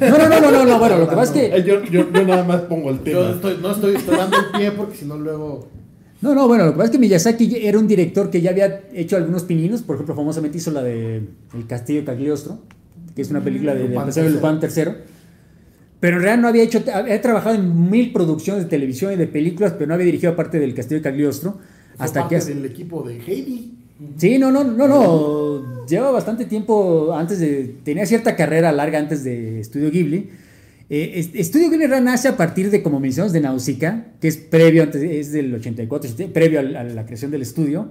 No, 0.00 0.18
no, 0.18 0.28
no, 0.28 0.40
no, 0.40 0.50
no, 0.50 0.64
no, 0.64 0.78
bueno, 0.78 0.98
lo 0.98 1.08
que 1.08 1.16
pasa 1.16 1.34
es 1.34 1.50
que. 1.50 1.56
Eh, 1.56 1.64
Yo, 1.64 1.82
yo, 1.84 2.12
yo 2.12 2.24
nada 2.24 2.44
más 2.44 2.62
pongo 2.62 2.90
el 2.90 2.98
Yo 2.98 3.02
tema. 3.04 3.30
estoy, 3.30 3.58
no 3.60 3.70
estoy, 3.72 3.94
dando 4.16 4.36
el 4.38 4.58
pie 4.58 4.70
porque 4.72 4.96
si 4.96 5.04
no 5.06 5.16
luego... 5.16 5.68
No, 6.22 6.34
no, 6.34 6.48
bueno, 6.48 6.64
lo 6.64 6.72
que 6.72 6.76
pasa 6.78 6.86
es 6.86 6.90
que 6.92 6.98
Miyazaki 6.98 7.56
era 7.66 7.78
un 7.78 7.86
director 7.86 8.30
que 8.30 8.40
ya 8.40 8.50
había 8.50 8.84
hecho 8.94 9.16
algunos 9.16 9.44
pininos, 9.44 9.82
por 9.82 9.96
ejemplo, 9.96 10.14
famosamente 10.14 10.58
hizo 10.58 10.70
la 10.70 10.82
de 10.82 11.16
El 11.54 11.66
Castillo 11.66 12.00
de 12.00 12.04
Cagliostro, 12.06 12.58
que 13.14 13.22
es 13.22 13.30
una 13.30 13.42
película 13.44 13.74
de, 13.74 13.96
Antonio 13.96 14.30
Lupin 14.30 14.58
III. 14.62 14.92
Pero 16.00 16.16
en 16.16 16.22
realidad 16.22 16.42
no 16.42 16.48
había 16.48 16.62
hecho, 16.62 16.82
había 16.92 17.20
trabajado 17.20 17.54
en 17.54 17.90
mil 17.90 18.12
producciones 18.12 18.64
de 18.64 18.70
televisión 18.70 19.12
y 19.12 19.16
de 19.16 19.26
películas, 19.26 19.72
pero 19.74 19.86
no 19.88 19.94
había 19.94 20.06
dirigido 20.06 20.32
aparte 20.32 20.58
del 20.58 20.74
Castillo 20.74 21.00
de 21.00 21.02
Cagliostro. 21.04 21.52
Fue 21.96 22.04
Hasta 22.04 22.20
parte 22.20 22.34
que 22.34 22.36
hace- 22.36 22.54
del 22.54 22.64
equipo 22.64 23.02
de 23.02 23.20
Heidi. 23.20 23.74
Sí, 24.18 24.38
no, 24.38 24.50
no, 24.52 24.62
no, 24.64 24.86
no. 24.88 25.86
Lleva 25.86 26.10
bastante 26.10 26.44
tiempo 26.44 27.14
antes 27.14 27.38
de. 27.38 27.76
Tenía 27.84 28.04
cierta 28.06 28.36
carrera 28.36 28.72
larga 28.72 28.98
antes 28.98 29.24
de 29.24 29.60
Estudio 29.60 29.90
Ghibli. 29.90 30.30
Eh, 30.90 31.12
es- 31.14 31.30
Estudio 31.34 31.70
Ghibli 31.70 31.86
nace 32.02 32.28
a 32.28 32.36
partir 32.36 32.70
de, 32.70 32.82
como 32.82 33.00
mencionamos, 33.00 33.32
de 33.32 33.40
Nausicaa, 33.40 34.06
que 34.20 34.28
es 34.28 34.36
previo, 34.36 34.82
antes, 34.82 35.02
es 35.02 35.32
del 35.32 35.54
84, 35.54 36.10
es 36.10 36.30
previo 36.30 36.60
al- 36.60 36.76
a, 36.76 36.84
la 36.84 37.04
creación 37.06 37.30
del 37.30 37.42
estudio. 37.42 37.88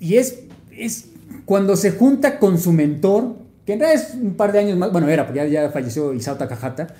Y 0.00 0.16
es, 0.16 0.40
es 0.76 1.06
cuando 1.44 1.76
se 1.76 1.90
junta 1.92 2.38
con 2.38 2.58
su 2.58 2.72
mentor, 2.72 3.36
que 3.66 3.72
en 3.74 3.80
realidad 3.80 4.04
es 4.08 4.14
un 4.14 4.34
par 4.34 4.52
de 4.52 4.58
años 4.60 4.76
más, 4.78 4.92
bueno, 4.92 5.08
era, 5.08 5.26
porque 5.26 5.50
ya, 5.50 5.70
falleció 5.70 6.12
Isao 6.12 6.36
Takahata, 6.36 6.94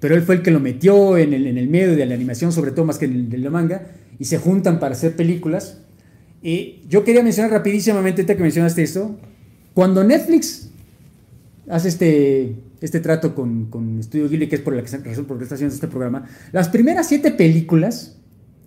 pero 0.00 0.14
él 0.14 0.22
fue 0.22 0.36
el 0.36 0.42
que 0.42 0.50
lo 0.50 0.60
metió 0.60 1.18
en 1.18 1.34
el, 1.34 1.46
en 1.46 1.58
el 1.58 1.68
medio 1.68 1.94
de 1.94 2.06
la 2.06 2.14
animación, 2.14 2.52
sobre 2.52 2.70
todo 2.72 2.84
más 2.86 2.98
que 2.98 3.04
en 3.04 3.12
el 3.12 3.30
de 3.30 3.38
la 3.38 3.50
manga, 3.50 3.82
y 4.18 4.24
se 4.24 4.38
juntan 4.38 4.80
para 4.80 4.94
hacer 4.94 5.14
películas. 5.16 5.78
Y 6.42 6.82
yo 6.88 7.04
quería 7.04 7.22
mencionar 7.22 7.50
rapidísimamente, 7.50 8.22
ahorita 8.22 8.36
que 8.36 8.42
mencionaste 8.42 8.82
esto, 8.82 9.18
cuando 9.74 10.02
Netflix 10.04 10.70
hace 11.68 11.88
este, 11.88 12.54
este 12.80 13.00
trato 13.00 13.34
con, 13.34 13.66
con 13.66 14.02
Studio 14.02 14.28
Ghibli, 14.28 14.48
que 14.48 14.56
es 14.56 14.62
por 14.62 14.74
la 14.74 14.82
que- 14.82 14.96
razón 14.96 15.26
por 15.26 15.36
la 15.36 15.40
que 15.40 15.44
está 15.44 15.54
haciendo 15.56 15.74
este 15.74 15.86
programa, 15.88 16.24
las 16.52 16.68
primeras 16.68 17.06
siete 17.08 17.30
películas 17.30 18.16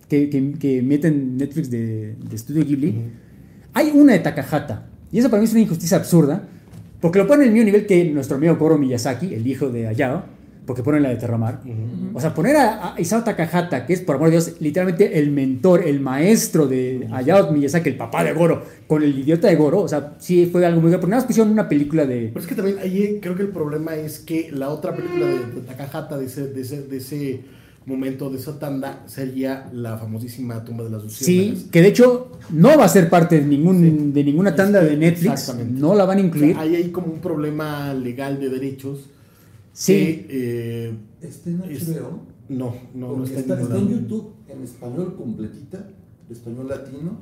que, 0.08 0.30
que, 0.30 0.52
que 0.52 0.82
meten 0.82 1.36
Netflix 1.36 1.70
de, 1.70 2.14
de 2.14 2.38
Studio 2.38 2.64
Ghibli, 2.64 2.94
hay 3.72 3.90
una 3.92 4.12
de 4.12 4.20
Takahata. 4.20 4.88
Y 5.10 5.18
eso 5.18 5.28
para 5.30 5.40
mí 5.40 5.46
es 5.46 5.52
una 5.52 5.60
injusticia 5.62 5.96
absurda, 5.96 6.48
porque 7.00 7.18
lo 7.18 7.26
ponen 7.26 7.42
en 7.42 7.48
el 7.48 7.54
mismo 7.54 7.66
nivel 7.66 7.86
que 7.86 8.04
nuestro 8.10 8.36
amigo 8.36 8.56
Goro 8.56 8.78
Miyazaki, 8.78 9.34
el 9.34 9.46
hijo 9.46 9.68
de 9.68 9.88
Hayao, 9.88 10.24
porque 10.66 10.82
ponen 10.82 11.02
la 11.02 11.10
de 11.10 11.16
Terramar. 11.16 11.60
O 12.14 12.20
sea, 12.20 12.32
poner 12.34 12.56
a, 12.56 12.94
a 12.94 13.00
Isao 13.00 13.22
Takahata, 13.22 13.84
que 13.86 13.92
es, 13.92 14.00
por 14.00 14.16
amor 14.16 14.28
de 14.28 14.32
Dios, 14.32 14.52
literalmente 14.60 15.18
el 15.18 15.30
mentor, 15.30 15.82
el 15.86 16.00
maestro 16.00 16.66
de 16.66 17.06
Hayao 17.12 17.52
Miyazaki, 17.52 17.90
el 17.90 17.96
papá 17.96 18.24
de 18.24 18.32
Goro, 18.32 18.62
con 18.86 19.02
el 19.02 19.18
idiota 19.18 19.48
de 19.48 19.56
Goro, 19.56 19.80
o 19.80 19.88
sea, 19.88 20.14
sí 20.18 20.48
fue 20.50 20.64
algo 20.64 20.80
muy 20.80 20.90
grave, 20.90 21.00
porque 21.02 21.10
nada 21.10 21.20
más 21.22 21.26
pusieron 21.26 21.52
una 21.52 21.68
película 21.68 22.06
de... 22.06 22.28
Pero 22.32 22.40
es 22.40 22.46
que 22.46 22.54
también 22.54 22.78
ahí 22.78 23.18
creo 23.20 23.34
que 23.34 23.42
el 23.42 23.48
problema 23.48 23.94
es 23.96 24.20
que 24.20 24.50
la 24.52 24.68
otra 24.70 24.94
película 24.96 25.26
de, 25.26 25.38
de 25.38 25.60
Takahata 25.66 26.16
de 26.16 26.26
ese, 26.26 26.46
de, 26.48 26.60
ese, 26.62 26.82
de 26.82 26.96
ese 26.96 27.40
momento, 27.86 28.30
de 28.30 28.38
esa 28.38 28.58
tanda, 28.58 29.02
sería 29.06 29.68
la 29.74 29.98
famosísima 29.98 30.64
tumba 30.64 30.84
de 30.84 30.90
las 30.90 31.02
Sí, 31.02 31.08
luciérnagas. 31.36 31.64
que 31.70 31.82
de 31.82 31.88
hecho 31.88 32.32
no 32.50 32.78
va 32.78 32.84
a 32.86 32.88
ser 32.88 33.10
parte 33.10 33.38
de, 33.40 33.44
ningún, 33.46 33.80
Sí. 33.80 34.10
de 34.14 34.24
ninguna 34.24 34.54
tanda 34.54 34.80
de 34.80 34.96
Netflix, 34.96 35.32
exactamente. 35.32 35.78
no 35.78 35.94
la 35.94 36.06
van 36.06 36.16
a 36.18 36.22
O 36.22 36.24
incluir. 36.24 36.54
sea, 36.54 36.62
hay 36.62 36.76
ahí 36.76 36.88
como 36.90 37.08
un 37.12 37.18
problema 37.20 37.92
legal 37.92 38.40
de 38.40 38.48
derechos. 38.48 39.10
Sí. 39.74 39.92
que, 39.92 40.26
eh, 40.30 40.92
¿Está 41.20 41.50
en 41.50 41.62
Es- 41.68 41.88
HBO? 41.88 42.20
no, 42.48 42.74
no, 42.94 43.24
está, 43.24 43.40
está, 43.40 43.54
en 43.54 43.60
está. 43.62 43.78
YouTube, 43.78 44.32
en 44.48 44.62
español 44.62 45.14
completita, 45.16 45.86
español 46.30 46.68
latino, 46.68 47.18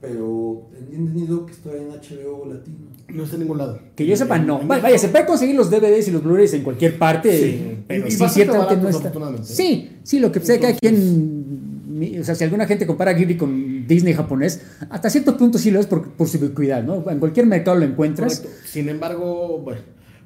pero 0.00 0.68
he 0.74 0.94
entendido 0.94 1.44
que 1.46 1.52
está 1.52 1.70
en 1.74 1.88
HBO 1.90 2.46
latino. 2.46 2.76
No 3.08 3.22
está 3.24 3.36
en 3.36 3.40
ningún 3.42 3.58
lado. 3.58 3.80
Que 3.96 4.06
yo 4.06 4.14
sepa, 4.16 4.38
no. 4.38 4.60
Vaya, 4.66 4.82
vaya, 4.82 4.98
se 4.98 5.08
puede 5.08 5.24
conseguir 5.26 5.56
los 5.56 5.70
DVDs 5.70 6.08
y 6.08 6.10
los 6.10 6.22
Blu-rays 6.22 6.52
en 6.54 6.62
cualquier 6.62 6.98
parte, 6.98 7.32
Sí. 7.36 7.78
pero 7.88 8.04
Y- 8.04 8.08
y 8.08 8.12
sí, 8.12 8.24
ciertamente 8.28 8.76
no 8.76 8.88
está. 8.90 9.12
Sí, 9.44 9.90
sí, 10.02 10.20
lo 10.20 10.30
que 10.30 10.40
sea, 10.40 10.60
cada 10.60 10.72
Entonces- 10.80 11.00
quien. 11.00 12.20
O 12.20 12.24
sea, 12.24 12.34
si 12.36 12.44
alguna 12.44 12.64
gente 12.66 12.86
compara 12.86 13.12
Ghibli 13.12 13.36
con 13.36 13.86
Disney 13.88 14.12
japonés, 14.14 14.60
hasta 14.88 15.10
cierto 15.10 15.36
punto 15.36 15.58
sí 15.58 15.72
lo 15.72 15.80
es 15.80 15.86
por, 15.86 16.10
por 16.12 16.28
su 16.28 16.38
ubicuidad, 16.38 16.84
¿no? 16.84 17.10
En 17.10 17.18
cualquier 17.18 17.46
mercado 17.46 17.76
lo 17.78 17.86
encuentras. 17.86 18.38
Correcto. 18.40 18.60
Sin 18.68 18.88
embargo, 18.88 19.58
bueno. 19.58 19.80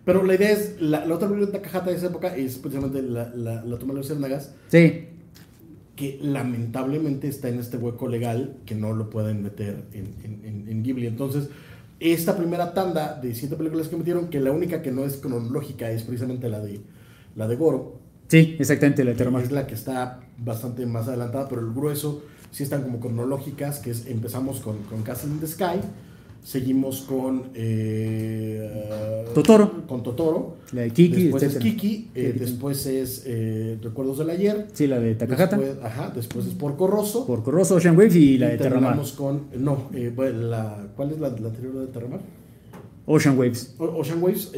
Pero 0.05 0.25
la 0.25 0.35
idea 0.35 0.51
es, 0.51 0.81
la, 0.81 1.07
la 1.07 1.15
otra 1.15 1.29
película 1.29 1.47
de 1.53 1.59
Takahata 1.59 1.91
de 1.91 1.97
esa 1.97 2.07
época 2.07 2.35
es 2.37 2.57
precisamente 2.59 3.03
la, 3.03 3.29
la, 3.35 3.63
la 3.65 3.79
tumba 3.79 3.95
de 3.95 4.01
las 4.01 4.09
luciérnagas, 4.11 4.51
Sí, 4.69 5.07
que 5.97 6.19
lamentablemente 6.23 7.29
está 7.29 7.49
en 7.49 7.59
este 7.61 7.77
hueco 7.77 8.09
legal 8.09 8.57
que 8.67 8.75
no 8.75 8.93
lo 8.95 9.11
pueden 9.11 9.43
meter 9.43 9.85
en, 9.93 10.07
en, 10.25 10.45
en- 10.45 10.69
en 10.69 10.83
Ghibli. 10.83 11.07
Entonces, 11.07 11.49
esta 12.01 12.37
primera 12.37 12.75
tanda 12.75 13.21
de 13.21 13.35
siete 13.35 13.55
películas 13.57 13.89
que 13.89 13.97
metieron, 13.97 14.29
que 14.29 14.41
la 14.41 14.51
única 14.51 14.83
que 14.83 14.91
no 14.91 15.05
es 15.05 15.19
cronológica 15.19 15.91
es 15.91 16.03
precisamente 16.03 16.49
la 16.49 16.61
de, 16.61 16.81
la 17.37 17.47
de 17.47 17.55
Goro, 17.57 18.01
sí, 18.29 18.57
exactamente, 18.59 19.05
la 19.05 19.15
Terramar. 19.15 19.43
es 19.45 19.53
la 19.53 19.67
que 19.69 19.75
está 19.75 20.19
bastante 20.39 20.85
más 20.87 21.07
adelantada, 21.07 21.49
pero 21.49 21.61
el 21.61 21.73
grueso 21.73 22.25
sí 22.51 22.65
están 22.65 22.83
como 22.83 22.99
cronológicas, 22.99 23.79
que 23.79 23.91
es 23.93 24.07
empezamos 24.07 24.61
con, 24.61 24.79
con 24.85 25.03
Castle 25.03 25.31
in 25.31 25.39
the 25.41 25.47
Sky, 25.47 25.79
Seguimos 26.45 27.03
con 27.03 27.51
eh, 27.55 29.25
Totoro. 29.33 29.87
Con 29.87 30.03
Totoro. 30.03 30.57
La 30.73 30.83
de 30.83 30.91
Kiki, 30.91 31.23
después 31.25 31.43
es. 31.45 31.57
Kiki. 31.57 32.09
eh, 32.17 32.27
Kiki. 32.33 32.39
después 32.41 32.85
es 32.87 33.23
eh, 33.27 33.79
Recuerdos 33.81 34.19
del 34.19 34.31
Ayer. 34.31 34.67
Sí, 34.73 34.89
la 34.89 34.99
de 34.99 35.15
Takahata. 35.15 35.57
Después, 35.57 35.85
ajá, 35.85 36.13
después 36.15 36.47
es 36.47 36.55
Porco 36.55 36.89
Rosso. 36.89 37.27
Por 37.27 37.45
Corroso, 37.45 37.77
Ocean 37.77 37.97
Wave 37.97 38.19
y 38.19 38.39
la 38.39 38.49
de 38.49 38.59
Terramar. 38.59 38.97
terminamos 38.97 39.13
con. 39.13 39.43
No, 39.57 39.89
bueno, 40.17 40.39
la, 40.49 40.89
¿cuál 40.97 41.13
es 41.13 41.21
la, 41.21 41.29
la 41.29 41.49
anterior 41.49 41.75
de 41.79 41.87
Terramar? 41.87 42.21
Ocean 43.07 43.39
Waves. 43.39 43.75
O- 43.79 43.85
Ocean 43.85 44.21
Waves. 44.23 44.51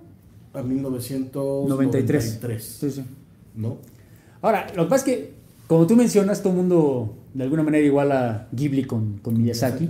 a 0.54 0.62
1993. 0.62 2.40
93. 2.40 2.64
Sí, 2.64 2.92
sí. 2.92 3.04
¿No? 3.56 3.78
Ahora, 4.42 4.68
lo 4.76 4.84
que 4.84 4.90
pasa 4.90 5.06
es 5.06 5.16
que, 5.16 5.34
como 5.68 5.88
tú 5.88 5.96
mencionas, 5.96 6.42
todo 6.42 6.54
el 6.54 6.58
mundo 6.58 7.18
de 7.34 7.44
alguna 7.44 7.64
manera 7.64 7.86
igual 7.86 8.12
a 8.12 8.48
Ghibli 8.52 8.84
con, 8.84 9.20
con 9.20 9.42
Miyazaki. 9.42 9.90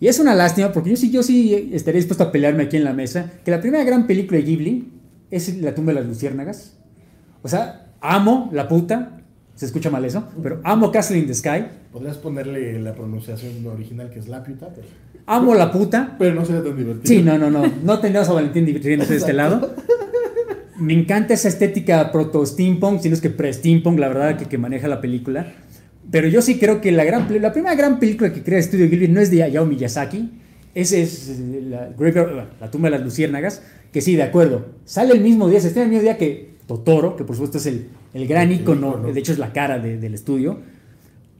Y 0.00 0.08
es 0.08 0.18
una 0.18 0.34
lástima, 0.34 0.72
porque 0.72 0.90
yo 0.90 0.96
sí, 0.96 1.10
yo 1.10 1.22
sí 1.22 1.70
estaría 1.72 1.98
dispuesto 1.98 2.24
a 2.24 2.32
pelearme 2.32 2.64
aquí 2.64 2.76
en 2.76 2.84
la 2.84 2.92
mesa, 2.92 3.30
que 3.44 3.50
la 3.50 3.60
primera 3.60 3.84
gran 3.84 4.06
película 4.06 4.38
de 4.38 4.44
Ghibli 4.44 4.92
es 5.30 5.56
La 5.58 5.74
tumba 5.74 5.92
de 5.92 6.00
las 6.00 6.08
luciérnagas. 6.08 6.76
O 7.42 7.48
sea, 7.48 7.92
amo 8.00 8.50
la 8.52 8.68
puta, 8.68 9.20
se 9.54 9.66
escucha 9.66 9.90
mal 9.90 10.04
eso, 10.04 10.24
pero 10.42 10.60
amo 10.64 10.90
Castle 10.90 11.18
in 11.18 11.26
the 11.26 11.34
Sky, 11.34 11.66
Podrías 11.92 12.16
ponerle 12.16 12.80
la 12.80 12.94
pronunciación 12.94 13.66
original 13.66 14.08
que 14.10 14.18
es 14.18 14.28
la 14.28 14.42
puta, 14.42 14.68
pero. 14.74 14.86
amo 15.26 15.54
la 15.54 15.70
puta, 15.70 16.16
Pero 16.18 16.34
no 16.34 16.44
sería 16.44 16.62
tan 16.62 16.76
divertido. 16.76 17.04
Sí, 17.06 17.22
no, 17.22 17.36
no, 17.38 17.50
no. 17.50 17.62
No 17.84 17.98
tendríamos 18.00 18.28
a 18.30 18.32
Valentín 18.32 18.64
riéndose 18.82 19.12
de 19.12 19.18
este 19.18 19.32
lado. 19.34 19.74
Me 20.78 20.94
encanta 20.94 21.34
esa 21.34 21.48
estética 21.48 22.10
proto-steampunk, 22.10 23.00
sino 23.00 23.14
es 23.14 23.20
que 23.20 23.30
pre-steampunk, 23.30 23.98
la 23.98 24.08
verdad, 24.08 24.36
que, 24.38 24.46
que 24.46 24.58
maneja 24.58 24.88
la 24.88 25.00
película. 25.00 25.52
Pero 26.10 26.28
yo 26.28 26.42
sí 26.42 26.58
creo 26.58 26.80
que 26.80 26.90
la, 26.92 27.04
gran, 27.04 27.28
la 27.40 27.52
primera 27.52 27.74
gran 27.74 27.98
película 28.00 28.32
que 28.32 28.42
crea 28.42 28.58
Estudio 28.58 28.88
Ghibli 28.88 29.08
no 29.08 29.20
es 29.20 29.30
de 29.30 29.42
Hayao 29.42 29.66
Miyazaki. 29.66 30.30
Ese 30.74 31.02
es 31.02 31.38
la, 31.38 31.90
la 32.60 32.70
tumba 32.70 32.86
de 32.88 32.96
las 32.96 33.02
luciérnagas. 33.04 33.62
Que 33.92 34.00
sí, 34.00 34.16
de 34.16 34.22
acuerdo. 34.22 34.64
Sale 34.86 35.12
el 35.12 35.20
mismo 35.20 35.48
día, 35.48 35.60
se 35.60 35.68
estrena 35.68 35.84
el 35.84 35.90
mismo 35.90 36.02
día 36.02 36.16
que 36.16 36.54
Totoro, 36.66 37.14
que 37.16 37.24
por 37.24 37.36
supuesto 37.36 37.58
es 37.58 37.66
el, 37.66 37.88
el 38.14 38.26
gran 38.26 38.50
icono, 38.50 38.96
de 38.96 39.20
hecho 39.20 39.32
es 39.32 39.38
la 39.38 39.52
cara 39.52 39.78
de- 39.78 39.98
del 39.98 40.14
estudio. 40.14 40.58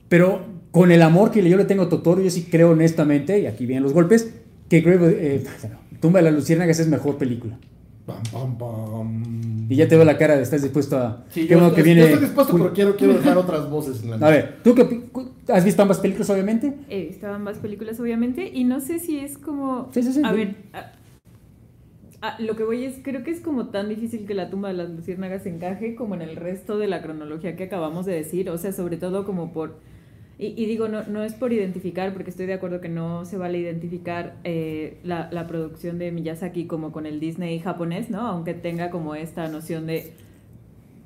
Pero 0.09 0.41
con 0.71 0.91
el 0.91 1.01
amor 1.01 1.31
que 1.31 1.47
yo 1.47 1.57
le 1.57 1.65
tengo 1.65 1.83
a 1.83 1.89
Totoro, 1.89 2.21
yo 2.21 2.29
sí 2.29 2.47
creo 2.49 2.71
honestamente, 2.71 3.39
y 3.39 3.45
aquí 3.45 3.65
vienen 3.65 3.83
los 3.83 3.93
golpes, 3.93 4.33
que 4.69 4.81
Grave- 4.81 5.17
eh, 5.19 5.43
Tumba 5.99 6.19
de 6.19 6.25
las 6.25 6.33
Luciérnagas 6.33 6.79
es 6.79 6.87
mejor 6.87 7.17
película. 7.17 7.57
Pam, 8.05 8.21
pam, 8.33 8.57
pam. 8.57 9.65
Y 9.69 9.75
ya 9.77 9.87
te 9.87 9.95
veo 9.95 10.03
la 10.03 10.17
cara 10.17 10.35
de 10.35 10.43
estás 10.43 10.61
dispuesto 10.61 10.97
a... 10.97 11.23
Sí, 11.29 11.47
qué 11.47 11.53
yo, 11.53 11.59
estoy, 11.59 11.75
que 11.75 11.83
viene... 11.83 12.01
yo 12.01 12.07
estoy 12.07 12.21
dispuesto, 12.25 12.53
pero 12.57 12.73
quiero, 12.73 12.95
quiero 12.97 13.13
dejar 13.13 13.37
otras 13.37 13.69
voces 13.69 14.03
en 14.03 14.09
la 14.19 14.27
A 14.27 14.29
ver, 14.29 14.57
¿tú 14.61 14.75
qué 14.75 14.99
has 15.47 15.63
visto 15.63 15.81
ambas 15.81 15.99
películas 15.99 16.29
obviamente? 16.29 16.73
He 16.89 17.05
visto 17.07 17.27
ambas 17.27 17.59
películas, 17.59 17.97
obviamente, 18.01 18.49
y 18.53 18.65
no 18.65 18.81
sé 18.81 18.99
si 18.99 19.19
es 19.19 19.37
como. 19.37 19.89
Sí, 19.93 20.03
sí, 20.03 20.11
sí. 20.11 20.21
A 20.25 20.33
ver. 20.33 20.55
a- 20.73 20.91
lo 22.39 22.55
que 22.55 22.63
voy 22.63 22.83
es, 22.85 22.95
creo 23.03 23.23
que 23.23 23.31
es 23.31 23.39
como 23.41 23.67
tan 23.67 23.89
difícil 23.89 24.25
que 24.25 24.33
la 24.33 24.49
tumba 24.49 24.69
de 24.69 24.75
las 24.75 24.89
luciérnagas 24.89 25.45
encaje 25.45 25.95
como 25.95 26.15
en 26.15 26.21
el 26.21 26.35
resto 26.37 26.77
de 26.77 26.87
la 26.87 27.01
cronología 27.01 27.55
que 27.57 27.65
acabamos 27.65 28.05
de 28.05 28.13
decir, 28.13 28.49
o 28.49 28.57
sea, 28.57 28.71
sobre 28.73 28.97
todo 28.97 29.25
como 29.25 29.51
por... 29.53 29.75
Y, 30.43 30.61
y 30.61 30.65
digo, 30.65 30.89
no, 30.89 31.03
no 31.03 31.23
es 31.23 31.33
por 31.35 31.53
identificar, 31.53 32.11
porque 32.13 32.29
estoy 32.29 32.47
de 32.47 32.53
acuerdo 32.55 32.81
que 32.81 32.89
no 32.89 33.23
se 33.25 33.37
vale 33.37 33.59
identificar 33.59 34.35
eh, 34.43 34.97
la, 35.03 35.29
la 35.31 35.47
producción 35.47 35.99
de 35.99 36.11
Miyazaki 36.11 36.65
como 36.65 36.91
con 36.91 37.05
el 37.05 37.19
Disney 37.21 37.59
japonés, 37.59 38.09
¿no? 38.09 38.21
Aunque 38.27 38.53
tenga 38.53 38.89
como 38.89 39.15
esta 39.15 39.47
noción 39.47 39.87
de 39.87 40.13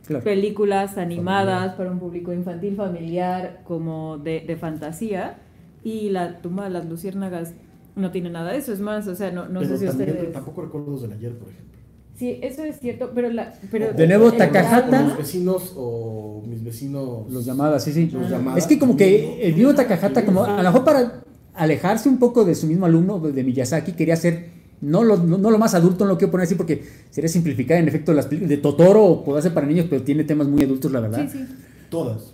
Claro. 0.08 0.24
películas 0.24 0.98
animadas 0.98 1.74
para 1.76 1.92
un 1.92 2.00
público 2.00 2.32
infantil 2.32 2.78
familiar 2.78 3.60
como 3.66 4.18
de, 4.18 4.40
de 4.40 4.56
fantasía 4.56 5.36
y 5.84 6.10
la 6.12 6.38
tumba 6.42 6.64
de 6.64 6.70
las 6.70 6.86
luciérnagas 6.86 7.54
no 7.98 8.10
tiene 8.12 8.30
nada 8.30 8.54
de 8.54 8.58
eso 8.58 8.72
es 8.72 8.80
más 8.80 9.06
o 9.10 9.16
sea 9.16 9.32
no, 9.32 9.50
no 9.50 9.60
Pero 9.60 9.72
sé 9.72 9.78
si 9.80 9.86
también 9.86 10.12
ustedes 10.12 10.34
tampoco 10.34 10.62
recuerdos 10.62 11.02
del 11.02 11.12
ayer, 11.12 11.34
por 11.38 11.50
ejemplo. 11.50 11.77
Sí 12.18 12.40
eso 12.42 12.64
es 12.64 12.80
cierto 12.80 13.12
pero 13.14 13.30
la 13.30 13.54
pero 13.72 13.94
De 13.94 14.08
nuevo, 14.08 14.32
Takahata. 14.32 15.04
Mis 15.04 15.18
vecinos 15.18 15.74
o 15.76 16.44
mis 16.48 16.64
vecinos. 16.64 17.32
Los 17.32 17.46
llamadas, 17.46 17.84
sí, 17.84 17.94
sí. 17.94 18.10
Los 18.12 18.30
llamadas. 18.30 18.60
Es 18.60 18.68
que 18.68 18.80
como 18.80 18.98
que 18.98 19.42
el 19.42 19.56
mismo 19.56 19.74
Takahata, 19.74 20.26
como 20.26 20.44
a 20.44 20.58
lo 20.58 20.70
mejor 20.70 20.84
para 20.84 21.24
alejarse 21.54 22.10
un 22.10 22.20
poco 22.20 22.46
de 22.46 22.56
su 22.56 22.68
mismo 22.68 22.86
alumno, 22.86 23.20
de 23.20 23.44
Miyazaki, 23.44 23.94
quería 23.94 24.16
ser 24.16 24.58
no 24.82 25.04
lo, 25.04 25.18
no, 25.18 25.38
no 25.38 25.50
lo 25.50 25.58
más 25.58 25.74
adulto, 25.74 26.06
no 26.06 26.12
lo 26.12 26.18
quiero 26.18 26.32
poner 26.32 26.46
así 26.46 26.56
porque 26.56 26.84
sería 27.10 27.30
simplificar 27.30 27.78
en 27.80 27.88
efecto 27.88 28.14
las 28.14 28.28
películas 28.28 28.50
de 28.50 28.58
Totoro, 28.58 29.24
puede 29.24 29.42
ser 29.42 29.54
para 29.54 29.66
niños, 29.66 29.88
pero 29.90 30.04
tiene 30.04 30.24
temas 30.24 30.48
muy 30.48 30.64
adultos, 30.64 30.92
la 30.92 31.00
verdad. 31.00 31.28
sí 31.32 31.38
sí 31.38 31.46
Todas. 31.90 32.34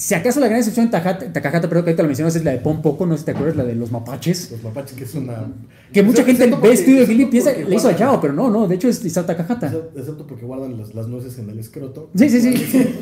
Si 0.00 0.14
acaso 0.14 0.40
la 0.40 0.46
gran 0.46 0.58
excepción 0.60 0.86
de 0.86 0.92
Takahata, 0.92 1.68
pero 1.68 1.84
que 1.84 1.90
ahorita 1.90 2.02
lo 2.02 2.06
mencionas, 2.08 2.34
es 2.34 2.42
la 2.42 2.52
de 2.52 2.58
Pom 2.58 2.80
Poco, 2.80 3.04
no 3.04 3.12
sé 3.14 3.18
si 3.18 3.24
te 3.26 3.30
acuerdas, 3.32 3.56
la 3.56 3.64
de 3.64 3.74
los 3.74 3.92
mapaches. 3.92 4.50
Los 4.50 4.62
mapaches, 4.64 4.96
que 4.96 5.04
es 5.04 5.14
una. 5.14 5.46
Que 5.92 6.02
mucha 6.02 6.24
gente 6.24 6.46
ve 6.46 6.52
porque- 6.52 6.74
Studio 6.78 7.06
Ghibli 7.06 7.26
piensa 7.26 7.52
le 7.52 7.74
hizo 7.76 7.88
a 7.88 7.94
Yao, 7.94 8.18
pero 8.18 8.32
no, 8.32 8.48
no, 8.48 8.66
de 8.66 8.76
hecho 8.76 8.88
es 8.88 9.04
Isao 9.04 9.26
Takahata. 9.26 9.70
excepto- 9.94 10.26
porque 10.26 10.46
guardan 10.46 10.78
las, 10.78 10.94
las 10.94 11.06
nueces 11.06 11.38
en 11.38 11.50
el 11.50 11.58
escroto. 11.58 12.08
Sí, 12.16 12.30
sí, 12.30 12.40
sí. 12.40 12.54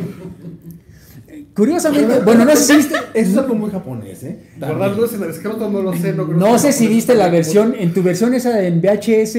Curiosamente, 1.55 2.21
bueno, 2.25 2.45
no 2.45 2.57
sé 2.57 2.65
si 2.65 2.77
viste, 2.79 2.95
Eso 3.15 3.31
es 3.33 3.37
algo 3.39 3.55
muy 3.55 3.71
japonés, 3.71 4.23
¿eh? 4.25 4.39
Guardar 4.59 4.97
nueces 4.97 5.19
en 5.19 5.25
el 5.25 5.31
escroto 5.31 5.71
no 5.71 5.83
lo 5.83 5.95
sé. 5.97 6.13
No, 6.15 6.27
creo 6.27 6.37
no 6.39 6.59
sé 6.59 6.73
si 6.73 6.89
viste 6.89 7.15
la 7.15 7.29
versión, 7.29 7.75
en 7.79 7.93
tu 7.93 8.03
versión 8.03 8.35
esa 8.35 8.61
en 8.65 8.81
VHS, 8.81 9.37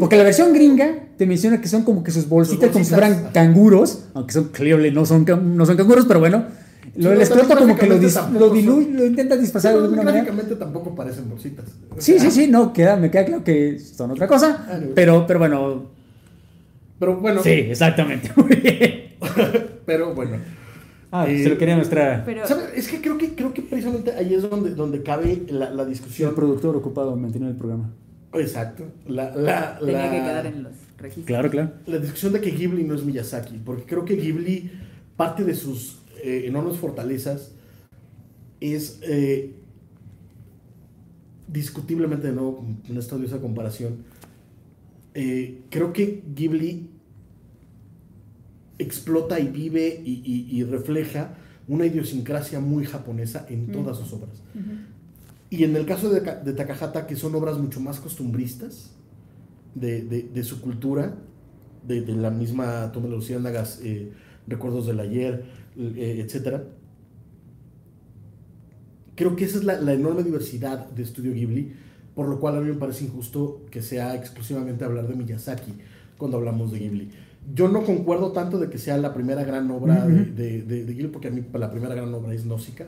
porque 0.00 0.16
la 0.16 0.24
versión 0.24 0.52
gringa 0.52 0.94
te 1.16 1.26
menciona 1.26 1.60
que 1.60 1.68
son 1.68 1.84
como 1.84 2.02
que 2.02 2.10
sus 2.10 2.28
bolsitas, 2.28 2.70
Sus 2.70 2.72
como 2.72 2.84
si 2.84 2.90
bolsitas. 2.92 3.16
fueran 3.18 3.32
canguros, 3.32 4.04
aunque 4.14 4.32
son 4.32 4.44
clearly 4.48 4.90
no 4.90 5.04
son, 5.06 5.24
no 5.56 5.66
son 5.66 5.76
canguros, 5.76 6.06
pero 6.06 6.18
bueno, 6.20 6.44
lo 6.96 7.10
del 7.10 7.20
escroto 7.22 7.56
como 7.56 7.76
que 7.76 7.86
lo, 7.86 7.96
dis- 7.98 8.30
lo 8.32 8.50
diluye, 8.50 8.84
son- 8.86 8.96
lo 8.96 9.04
intentas 9.06 9.40
disfrazar 9.40 9.72
de 9.72 9.78
Sí, 9.78 9.84
alguna 9.84 10.02
pero 10.02 10.10
manera. 10.12 10.24
gráficamente 10.24 10.56
tampoco 10.58 10.94
parecen 10.94 11.28
bolsitas. 11.30 11.64
Sí, 11.98 12.18
sí, 12.18 12.30
sí, 12.30 12.48
no, 12.48 12.72
queda, 12.72 12.96
me 12.96 13.10
queda 13.10 13.24
claro 13.24 13.44
que 13.44 13.78
son 13.78 14.10
otra 14.10 14.26
cosa, 14.26 14.66
Ah, 14.68 14.78
no. 14.80 14.88
pero, 14.94 15.26
pero 15.26 15.38
bueno, 15.38 15.86
Pero 16.98 17.16
bueno. 17.16 17.42
sí, 17.42 17.50
exactamente, 17.50 18.30
muy 18.36 18.56
bien. 18.56 19.02
Pero 19.86 20.14
bueno. 20.14 20.36
Ah, 21.10 21.26
Eh, 21.28 21.42
se 21.42 21.48
lo 21.50 21.58
quería 21.58 21.76
mostrar. 21.76 22.24
pero 22.24 22.46
¿Sabes? 22.46 22.66
Es 22.74 22.88
que 22.88 23.00
creo 23.02 23.18
que 23.18 23.34
creo 23.34 23.52
que 23.52 23.60
precisamente 23.62 24.12
ahí 24.12 24.32
es 24.34 24.42
donde, 24.48 24.70
donde 24.74 25.02
cabe 25.02 25.42
la, 25.48 25.68
la 25.70 25.82
Sí, 25.84 25.88
el 25.88 25.88
discusión. 25.90 26.34
productor 26.34 26.74
ocupado 26.76 27.14
manteniendo 27.16 27.50
el 27.50 27.56
programa. 27.56 27.90
Exacto. 28.34 28.84
La, 29.08 29.34
la, 29.36 29.78
tenía 29.78 30.10
que 30.10 30.16
quedar 30.20 30.46
en 30.46 30.62
los 30.62 30.72
registros 30.96 31.26
Claro, 31.26 31.50
claro. 31.50 31.70
la 31.86 31.98
discusión 31.98 32.32
de 32.32 32.40
que 32.40 32.50
Ghibli 32.52 32.84
no 32.84 32.94
es 32.94 33.04
Miyazaki, 33.04 33.58
porque 33.58 33.82
creo 33.84 34.04
que 34.06 34.16
Ghibli, 34.16 34.70
parte 35.16 35.44
de 35.44 35.54
sus 35.54 35.98
eh, 36.22 36.44
enormes 36.46 36.76
fortalezas 36.78 37.52
es 38.60 39.00
eh, 39.02 39.54
discutiblemente 41.48 42.28
de 42.28 42.32
nuevo, 42.32 42.64
en 42.88 42.96
esta 42.96 43.16
odiosa 43.16 43.40
comparación, 43.40 43.96
eh, 45.14 45.62
creo 45.70 45.92
que 45.92 46.22
Ghibli 46.34 46.88
explota 48.78 49.38
y 49.38 49.48
vive 49.48 50.02
y, 50.04 50.22
y- 50.24 50.56
y 50.58 50.64
refleja 50.64 51.34
una 51.68 51.86
idiosincrasia 51.86 52.60
muy 52.60 52.84
japonesa 52.84 53.46
en 53.48 53.70
todas 53.70 53.98
sus 53.98 54.12
obras. 54.12 54.30
Y 55.50 55.64
en 55.64 55.76
el 55.76 55.84
caso 55.86 56.10
de, 56.10 56.20
de 56.20 56.52
Takahata, 56.54 57.06
que 57.06 57.14
son 57.14 57.34
obras 57.34 57.58
mucho 57.58 57.78
más 57.80 58.00
costumbristas 58.00 58.90
de, 59.74 60.02
de- 60.02 60.22
de 60.22 60.44
su 60.44 60.60
cultura, 60.60 61.14
de, 61.86 62.00
la 62.06 62.30
misma 62.30 62.90
Toma 62.92 63.08
de 63.08 63.16
Luciérnagas, 63.16 63.80
eh, 63.84 64.10
Recuerdos 64.46 64.86
del 64.86 64.98
Ayer, 65.00 65.44
eh, 65.78 66.26
etc. 66.26 66.62
Creo 69.14 69.36
que 69.36 69.44
esa 69.44 69.58
es 69.58 69.64
la, 69.64 69.80
la 69.80 69.92
enorme 69.92 70.22
diversidad 70.22 70.88
de 70.90 71.02
Estudio 71.02 71.32
Ghibli, 71.34 71.72
por 72.14 72.28
lo 72.28 72.40
cual 72.40 72.56
a 72.56 72.60
mí 72.60 72.68
me 72.68 72.74
parece 72.76 73.04
injusto 73.04 73.62
que 73.70 73.82
sea 73.82 74.14
exclusivamente 74.14 74.84
hablar 74.84 75.06
de 75.06 75.14
Miyazaki 75.14 75.72
cuando 76.16 76.38
hablamos 76.38 76.72
de 76.72 76.78
Ghibli. 76.78 77.10
Yo 77.54 77.68
no 77.68 77.84
concuerdo 77.84 78.32
tanto 78.32 78.58
de 78.58 78.70
que 78.70 78.78
sea 78.78 78.96
la 78.98 79.12
primera 79.12 79.44
gran 79.44 79.70
obra 79.70 80.06
de, 80.06 80.24
de- 80.26 80.62
de- 80.62 80.84
de 80.84 80.94
Ghibli, 80.94 81.08
porque 81.08 81.28
a 81.28 81.30
mí 81.30 81.42
la 81.54 81.70
primera 81.70 81.94
gran 81.94 82.12
obra 82.14 82.32
es 82.32 82.46
Nausicaa, 82.46 82.86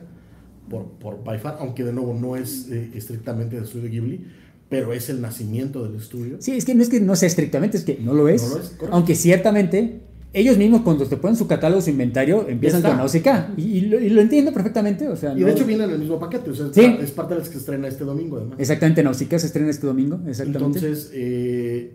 por, 0.69 0.85
por 0.93 1.23
by 1.23 1.37
far, 1.39 1.57
aunque 1.59 1.83
de 1.83 1.93
nuevo 1.93 2.13
no 2.13 2.35
es 2.35 2.69
eh, 2.71 2.91
estrictamente 2.95 3.57
de 3.57 3.63
Estudio 3.65 3.89
Ghibli, 3.89 4.25
pero 4.69 4.93
es 4.93 5.09
el 5.09 5.21
nacimiento 5.21 5.83
del 5.83 5.95
estudio. 5.95 6.37
Sí, 6.39 6.53
es 6.53 6.65
que 6.65 6.73
no 6.73 6.81
es 6.81 6.89
que 6.89 6.99
no 6.99 7.15
sea 7.15 7.27
estrictamente, 7.27 7.77
es 7.77 7.83
que 7.83 7.99
no 8.01 8.13
lo 8.13 8.27
es. 8.29 8.41
No 8.41 8.55
lo 8.55 8.61
es, 8.61 8.69
correcto. 8.69 8.95
Aunque 8.95 9.13
ciertamente, 9.13 10.01
ellos 10.37 10.57
mismos 10.57 10.81
cuando 10.81 11.05
te 11.05 11.17
ponen 11.17 11.35
su 11.37 11.47
catálogo, 11.47 11.81
su 11.81 11.89
inventario, 11.89 12.45
empiezan 12.47 12.79
está. 12.79 12.89
con 12.89 12.97
Nausicaa. 12.97 13.53
Y, 13.57 13.61
y 13.63 13.81
lo, 13.81 13.99
y 13.99 14.09
lo 14.09 14.21
entiendo 14.21 14.51
perfectamente. 14.53 15.07
O 15.07 15.15
sea, 15.15 15.33
Y 15.33 15.39
no- 15.39 15.47
de 15.47 15.53
hecho 15.53 15.65
viene 15.65 15.85
en 15.85 15.91
el 15.91 15.99
mismo 15.99 16.19
paquete, 16.19 16.49
o 16.49 16.55
sea, 16.55 16.65
es 16.67 16.75
Sí. 16.75 16.81
par- 16.81 17.01
es 17.03 17.11
parte 17.11 17.33
de 17.33 17.39
las 17.39 17.47
que 17.49 17.53
se 17.53 17.59
estrena 17.59 17.87
este 17.87 18.03
domingo 18.03 18.37
además. 18.37 18.59
Exactamente, 18.59 19.01
Nausicaa 19.03 19.39
se 19.39 19.47
estrena 19.47 19.69
este 19.69 19.87
domingo. 19.87 20.19
Exactamente. 20.27 20.79
Entonces, 20.79 21.11
eh, 21.13 21.93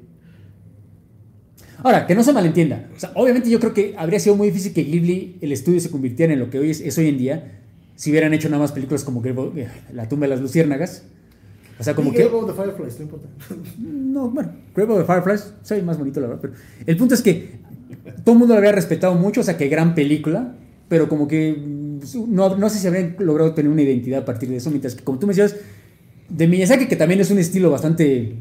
Ahora, 1.82 2.06
que 2.06 2.14
no 2.14 2.22
se 2.22 2.32
malentienda. 2.34 2.88
O 2.94 3.00
sea, 3.00 3.10
obviamente 3.14 3.48
yo 3.48 3.58
creo 3.58 3.72
que 3.72 3.94
habría 3.96 4.20
sido 4.20 4.36
muy 4.36 4.48
difícil 4.48 4.74
que 4.74 4.82
Ghibli, 4.84 5.38
el 5.40 5.50
estudio, 5.52 5.80
se 5.80 5.90
convirtiera 5.90 6.32
en 6.32 6.38
lo 6.38 6.50
que 6.50 6.58
hoy 6.58 6.70
es, 6.70 6.80
es 6.82 6.98
hoy 6.98 7.08
en 7.08 7.16
día, 7.16 7.52
si 7.96 8.10
hubieran 8.10 8.34
hecho 8.34 8.48
nada 8.50 8.60
más 8.60 8.72
películas 8.72 9.02
como 9.02 9.22
Grave- 9.22 9.52
eh, 9.56 9.68
La 9.94 10.06
tumba 10.08 10.26
de 10.26 10.30
las 10.30 10.40
luciérnagas. 10.42 11.04
O 11.78 11.82
sea, 11.82 11.94
como 11.94 12.10
y 12.10 12.12
que... 12.12 12.24
Grave 12.24 12.36
of 12.36 12.46
the 12.48 12.52
Fireflies, 12.62 12.98
no 12.98 13.04
importa. 13.04 13.28
No, 13.78 14.28
bueno, 14.28 14.52
Grave 14.74 14.92
of 14.92 14.98
the 15.00 15.04
Fireflies, 15.06 15.54
soy 15.62 15.80
más 15.80 15.98
bonito, 15.98 16.20
la 16.20 16.26
verdad. 16.26 16.42
Pero 16.42 16.54
el 16.84 16.96
punto 16.98 17.14
es 17.14 17.22
que 17.22 17.52
todo 18.24 18.32
el 18.34 18.38
mundo 18.38 18.54
lo 18.54 18.58
había 18.58 18.72
respetado 18.72 19.14
mucho, 19.14 19.40
o 19.40 19.44
sea, 19.44 19.56
que 19.56 19.68
gran 19.68 19.94
película, 19.94 20.54
pero 20.88 21.08
como 21.08 21.28
que 21.28 21.52
mm, 21.52 22.00
no, 22.34 22.56
no 22.56 22.68
sé 22.70 22.78
si 22.78 22.86
habrían 22.86 23.16
logrado 23.18 23.54
tener 23.54 23.70
una 23.70 23.82
identidad 23.82 24.22
a 24.22 24.24
partir 24.24 24.48
de 24.48 24.56
eso, 24.56 24.70
mientras 24.70 24.94
que 24.94 25.04
como 25.04 25.18
tú 25.18 25.26
me 25.26 25.32
decías, 25.34 25.56
de 26.28 26.46
Miyazaki, 26.48 26.86
que 26.86 26.96
también 26.96 27.20
es 27.20 27.30
un 27.30 27.38
estilo 27.38 27.70
bastante, 27.70 28.34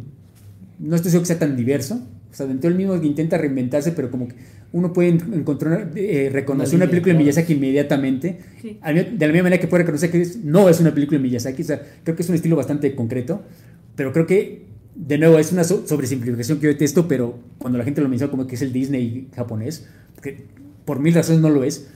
no 0.80 0.96
estoy 0.96 1.12
seguro 1.12 1.24
que 1.24 1.28
sea 1.28 1.40
tan 1.40 1.56
diverso, 1.56 2.00
o 2.32 2.36
sea, 2.36 2.46
dentro 2.46 2.70
del 2.70 2.78
mismo 2.78 3.00
que 3.02 3.08
intenta 3.08 3.38
reinventarse, 3.38 3.92
pero 3.92 4.12
como 4.12 4.28
que 4.28 4.36
uno 4.72 4.94
puede 4.94 5.10
en- 5.10 5.34
encontrar, 5.34 5.92
eh, 5.96 6.30
reconocer 6.32 6.76
Una 6.76 6.88
película 6.88 7.14
de. 7.14 7.20
Miyazaki 7.20 7.54
inmediatamente, 7.54 8.38
Sí. 8.62 8.78
de 8.84 9.28
la 9.28 9.34
misma 9.34 9.44
manera 9.44 9.60
que 9.60 9.68
puede 9.68 9.82
reconocer 9.84 10.12
que 10.12 10.26
no 10.44 10.70
es 10.70 10.80
una 10.80 10.94
película 10.94 11.18
de 11.18 11.24
Miyazaki, 11.24 11.64
o 11.64 11.66
sea, 11.66 11.82
creo 12.04 12.16
que 12.16 12.22
es 12.22 12.30
un 12.30 12.36
estilo 12.36 12.56
bastante 12.56 12.94
concreto, 12.94 13.42
pero 13.96 14.14
creo 14.14 14.28
que, 14.28 14.69
de 15.08 15.18
nuevo, 15.18 15.40
es 15.40 15.52
una 15.54 15.64
so- 15.64 15.88
sobresimplificación 15.88 16.60
que 16.60 16.66
yo 16.66 16.70
detesto, 16.74 17.08
pero 17.08 17.40
cuando 17.58 17.78
la 17.78 17.86
gente 17.86 18.02
lo 18.02 18.10
menciona 18.10 18.30
como 18.30 18.46
que 18.48 18.56
es 18.56 18.62
el 18.62 18.74
Disney 18.74 19.30
japonés, 19.36 19.88
que 20.22 20.46
por 20.86 21.00
mil 21.00 21.14
razones 21.14 21.42
no 21.42 21.50
lo 21.50 21.64
es, 21.64 21.88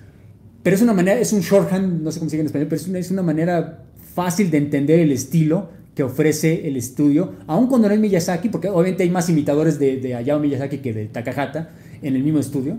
pero 0.63 0.75
es 0.75 0.81
una 0.81 0.93
manera, 0.93 1.19
es 1.19 1.33
un 1.33 1.41
shorthand, 1.41 2.01
no 2.01 2.11
sé 2.11 2.19
cómo 2.19 2.29
se 2.29 2.37
dice 2.37 2.41
en 2.41 2.45
español, 2.47 2.67
pero 2.69 2.81
es 2.81 2.87
una, 2.87 2.99
es 2.99 3.11
una 3.11 3.21
manera 3.21 3.83
fácil 4.15 4.49
de 4.49 4.57
entender 4.57 4.99
el 4.99 5.11
estilo 5.11 5.69
que 5.95 6.03
ofrece 6.03 6.67
el 6.67 6.77
estudio, 6.77 7.33
aun 7.45 7.67
cuando 7.67 7.87
no 7.89 7.93
es 7.93 7.99
Miyazaki, 7.99 8.47
porque 8.49 8.69
obviamente 8.69 9.03
hay 9.03 9.09
más 9.09 9.29
imitadores 9.29 9.77
de, 9.79 9.97
de 9.97 10.15
Hayao 10.15 10.39
Miyazaki 10.39 10.77
que 10.77 10.93
de 10.93 11.05
Takahata 11.07 11.71
en 12.01 12.15
el 12.15 12.23
mismo 12.23 12.39
estudio. 12.39 12.77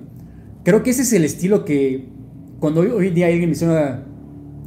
Creo 0.65 0.83
que 0.83 0.91
ese 0.91 1.03
es 1.03 1.13
el 1.13 1.25
estilo 1.25 1.65
que 1.67 2.07
cuando 2.59 2.81
hoy, 2.81 2.89
hoy 2.89 3.09
en 3.09 3.15
día 3.15 3.27
alguien 3.27 3.51
menciona 3.51 4.03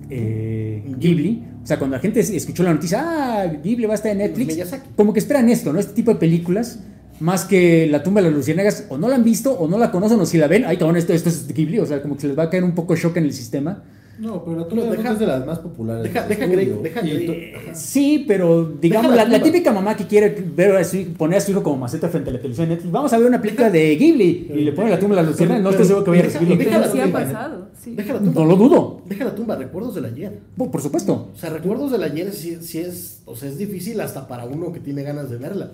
eh, 0.09 0.83
Ghibli, 0.99 1.43
o 1.67 1.69
sea, 1.69 1.77
cuando 1.77 1.97
la 1.97 1.99
gente 2.01 2.21
es- 2.21 2.29
escuchó 2.29 2.63
la 2.63 2.73
noticia, 2.73 3.03
ah, 3.05 3.45
Ghibli 3.61 3.85
va 3.87 3.91
a 3.91 3.95
estar 3.95 4.09
en 4.13 4.19
Netflix, 4.19 4.57
como 4.95 5.11
que 5.11 5.19
esperan 5.19 5.49
esto, 5.49 5.73
¿no? 5.73 5.79
Este 5.79 5.91
tipo 5.91 6.11
de 6.13 6.17
películas, 6.17 6.79
más 7.19 7.43
que 7.43 7.87
La 7.91 8.03
tumba 8.03 8.21
de 8.21 8.27
las 8.29 8.37
luciérnagas, 8.37 8.85
o 8.87 8.97
no 8.97 9.09
la 9.09 9.15
han 9.15 9.25
visto, 9.25 9.51
o 9.51 9.67
no 9.67 9.77
la 9.77 9.91
conocen, 9.91 10.17
o 10.21 10.25
si 10.25 10.37
la 10.37 10.47
ven, 10.47 10.63
ay, 10.65 10.77
cabrón, 10.77 10.95
esto, 10.95 11.11
esto 11.11 11.27
es 11.27 11.45
Ghibli, 11.53 11.79
o 11.79 11.85
sea, 11.85 12.01
como 12.01 12.15
que 12.15 12.21
se 12.21 12.27
les 12.29 12.39
va 12.39 12.43
a 12.43 12.49
caer 12.49 12.63
un 12.63 12.73
poco 12.73 12.95
shock 12.95 13.17
en 13.17 13.25
el 13.25 13.33
sistema. 13.33 13.83
No, 14.17 14.43
pero 14.45 14.57
la 14.61 14.67
tumba 14.67 14.85
de 14.85 14.95
deja- 14.97 15.11
es 15.11 15.19
de 15.19 15.27
las 15.27 15.45
más 15.45 15.59
populares. 15.59 16.03
Deja, 16.03 16.25
deja, 16.25 16.45
estudio. 16.45 16.81
Grey- 16.81 17.51
deja. 17.51 17.75
Sí, 17.75 18.23
pero 18.27 18.63
digamos, 18.81 19.11
Deja 19.11 19.23
la, 19.25 19.29
la 19.29 19.37
la 19.39 19.43
típica 19.43 19.71
mamá 19.73 19.95
que 19.97 20.07
quiere 20.07 20.35
ver 20.55 20.75
a 20.77 20.83
su, 20.85 21.03
poner 21.17 21.37
a 21.39 21.41
su 21.41 21.51
hijo 21.51 21.61
como 21.61 21.75
maceta 21.77 22.07
frente 22.07 22.29
a 22.29 22.33
la 22.33 22.39
televisión 22.39 22.69
de 22.69 22.75
Netflix, 22.75 22.91
vamos 22.93 23.11
a 23.13 23.17
ver 23.19 23.27
una 23.27 23.41
película 23.41 23.69
de 23.69 23.95
Ghibli 23.97 24.51
y 24.55 24.59
le 24.61 24.71
pone 24.71 24.89
la 24.89 24.97
tumba 24.99 25.17
de 25.17 25.21
las 25.23 25.31
luciérnagas, 25.31 25.63
no 25.63 25.69
estoy 25.71 25.85
seguro 25.85 26.05
que 26.05 26.11
vaya 26.11 26.23
a 26.23 26.25
Deja- 26.27 26.39
recibir 26.39 26.57
lo 26.57 26.63
deja 26.63 26.79
Pero 27.27 27.66
sí. 27.89 27.95
Deja 27.95 28.13
la 28.13 28.19
tumba. 28.19 28.41
No 28.41 28.45
lo 28.47 28.55
dudo, 28.55 29.01
Deja 29.05 29.25
la 29.25 29.35
tumba, 29.35 29.55
recuerdos 29.55 29.95
del 29.95 30.05
ayer. 30.05 30.39
por, 30.55 30.69
por 30.71 30.81
supuesto. 30.81 31.29
O 31.33 31.37
sea, 31.37 31.49
recuerdos 31.49 31.91
del 31.91 32.03
ayer 32.03 32.31
sí, 32.33 32.57
sí 32.61 32.79
es, 32.79 33.21
o 33.25 33.35
sea, 33.35 33.49
es 33.49 33.57
difícil 33.57 33.99
hasta 34.01 34.27
para 34.27 34.45
uno 34.45 34.71
que 34.71 34.79
tiene 34.79 35.03
ganas 35.03 35.29
de 35.29 35.37
verla. 35.37 35.71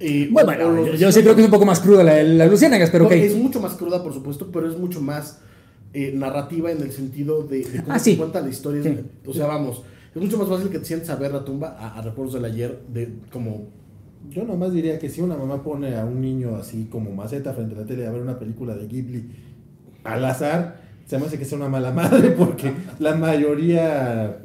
Y- 0.00 0.28
Bueno, 0.28 0.50
o 0.52 0.54
bueno, 0.56 0.72
los 0.72 0.86
yo, 0.86 0.94
yo 0.94 1.12
sí 1.12 1.20
creo 1.22 1.34
que 1.34 1.42
es 1.42 1.46
un 1.46 1.52
poco 1.52 1.66
más 1.66 1.80
cruda 1.80 2.02
la 2.02 2.14
de 2.14 2.24
las 2.24 2.50
luciérnagas, 2.50 2.90
pero 2.90 3.04
ok. 3.06 3.10
No, 3.12 3.16
Es 3.16 3.36
mucho 3.36 3.60
más 3.60 3.74
cruda, 3.74 4.02
por 4.02 4.12
supuesto, 4.12 4.50
pero 4.52 4.68
es 4.70 4.76
mucho 4.78 5.00
más 5.00 5.40
eh, 5.94 6.12
narrativa 6.14 6.70
en 6.72 6.80
el 6.82 6.90
sentido 6.90 7.42
de, 7.44 7.58
de 7.64 7.80
cómo 7.82 7.92
Ah, 7.94 7.98
se 7.98 8.12
sí. 8.12 8.16
cuenta 8.16 8.40
la 8.40 8.48
historia. 8.48 8.82
Sí. 8.82 8.98
O 9.26 9.32
sea, 9.32 9.46
vamos, 9.46 9.82
es 10.14 10.20
mucho 10.20 10.38
más 10.38 10.48
fácil 10.48 10.70
que 10.70 10.78
te 10.78 10.84
sientes 10.86 11.08
a 11.10 11.16
ver 11.16 11.32
la 11.32 11.44
tumba 11.44 11.76
a, 11.78 11.98
a 11.98 12.02
recuerdos 12.02 12.34
del 12.34 12.44
ayer, 12.46 12.80
de 12.92 13.12
como 13.32 13.68
Yo 14.30 14.44
nomás 14.44 14.72
diría 14.72 14.98
que 14.98 15.08
si 15.08 15.20
una 15.20 15.36
mamá 15.36 15.62
pone 15.62 15.94
a 15.96 16.04
un 16.04 16.20
niño 16.20 16.56
así 16.56 16.88
como 16.90 17.10
maceta 17.12 17.52
frente 17.52 17.74
a 17.76 17.78
la 17.80 17.86
tele 17.86 18.06
a 18.06 18.10
ver 18.10 18.22
una 18.22 18.38
película 18.38 18.74
de 18.74 18.86
Ghibli 18.88 19.30
al 20.04 20.24
azar, 20.24 20.81
se 21.06 21.18
me 21.18 21.26
hace 21.26 21.38
que 21.38 21.44
sea 21.44 21.58
una 21.58 21.68
mala 21.68 21.90
madre 21.92 22.30
porque 22.30 22.72
la 22.98 23.14
mayoría, 23.14 24.38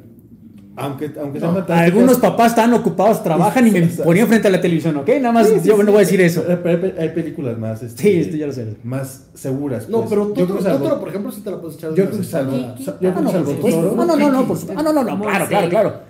aunque, 0.76 1.10
aunque 1.20 1.40
sean 1.40 1.54
fantásticas- 1.54 1.84
Algunos 1.84 2.18
papás 2.18 2.50
están 2.52 2.72
ocupados, 2.74 3.22
trabajan 3.22 3.66
y 3.66 3.70
me 3.70 3.82
ponían 3.86 4.28
frente 4.28 4.48
a 4.48 4.50
la 4.50 4.60
televisión, 4.60 4.96
¿ok? 4.96 5.08
Nada 5.20 5.32
más, 5.32 5.48
Sí, 5.48 5.54
sí, 5.60 5.68
yo 5.68 5.76
sí. 5.76 5.82
no 5.84 5.90
voy 5.92 5.96
a 5.96 6.00
decir 6.00 6.20
eso. 6.20 6.44
Pero 6.62 6.92
hay, 7.00 7.08
películas 7.10 7.58
más, 7.58 7.82
este, 7.82 8.02
Sí, 8.02 8.20
esto 8.20 8.36
ya 8.36 8.46
lo 8.46 8.52
sé. 8.52 8.76
más 8.84 9.28
seguras. 9.34 9.88
No, 9.88 9.98
pues. 10.00 10.10
pero 10.10 10.28
yo 10.28 10.34
creo 10.34 10.46
Totoro, 10.46 10.58
que 10.58 10.64
salvo- 10.70 10.78
Totoro, 10.84 11.00
por 11.00 11.08
ejemplo, 11.08 11.32
sí 11.32 11.40
te 11.40 11.50
la 11.50 11.60
puedes 11.60 11.76
echar. 11.76 11.90
yo 11.94 12.04
creo 12.06 12.18
que 12.18 12.24
salvo, 12.24 12.52
Kiki. 12.52 12.84
yo 12.84 12.98
creo 12.98 13.12
Ah, 13.12 13.14
que 13.16 13.22
no, 13.22 13.30
salvo 13.32 13.94
No, 13.96 14.04
no, 14.04 14.16
no, 14.16 14.30
no, 14.30 14.46
por 14.46 14.56
supuesto. 14.58 14.74
Ah, 14.80 14.82
no, 14.82 14.92
no, 14.92 15.02
no, 15.04 15.22
claro, 15.22 15.46
claro, 15.48 15.68
claro. 15.68 16.00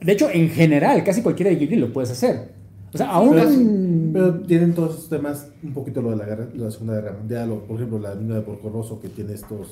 De 0.00 0.12
hecho, 0.12 0.28
en 0.30 0.50
general, 0.50 1.02
casi 1.02 1.22
cualquiera 1.22 1.50
de 1.50 1.56
Ghibli 1.56 1.76
lo 1.76 1.92
puedes 1.92 2.10
hacer. 2.10 2.59
O 2.92 2.98
sea, 2.98 3.06
Pero, 3.06 3.42
aún. 3.42 4.10
pero 4.12 4.40
tienen 4.40 4.74
todos 4.74 4.94
estos 4.96 5.08
temas, 5.08 5.48
un 5.62 5.72
poquito 5.72 6.02
lo 6.02 6.10
de 6.10 6.16
la, 6.16 6.24
guerra, 6.26 6.48
la 6.54 6.70
Segunda 6.70 6.94
Guerra 6.94 7.16
Mundial, 7.18 7.50
o 7.52 7.60
por 7.60 7.76
ejemplo 7.76 7.98
la 7.98 8.14
niña 8.14 8.34
de 8.36 8.40
Porco 8.40 8.68
Rosso 8.68 9.00
que 9.00 9.08
tiene 9.08 9.34
estos 9.34 9.68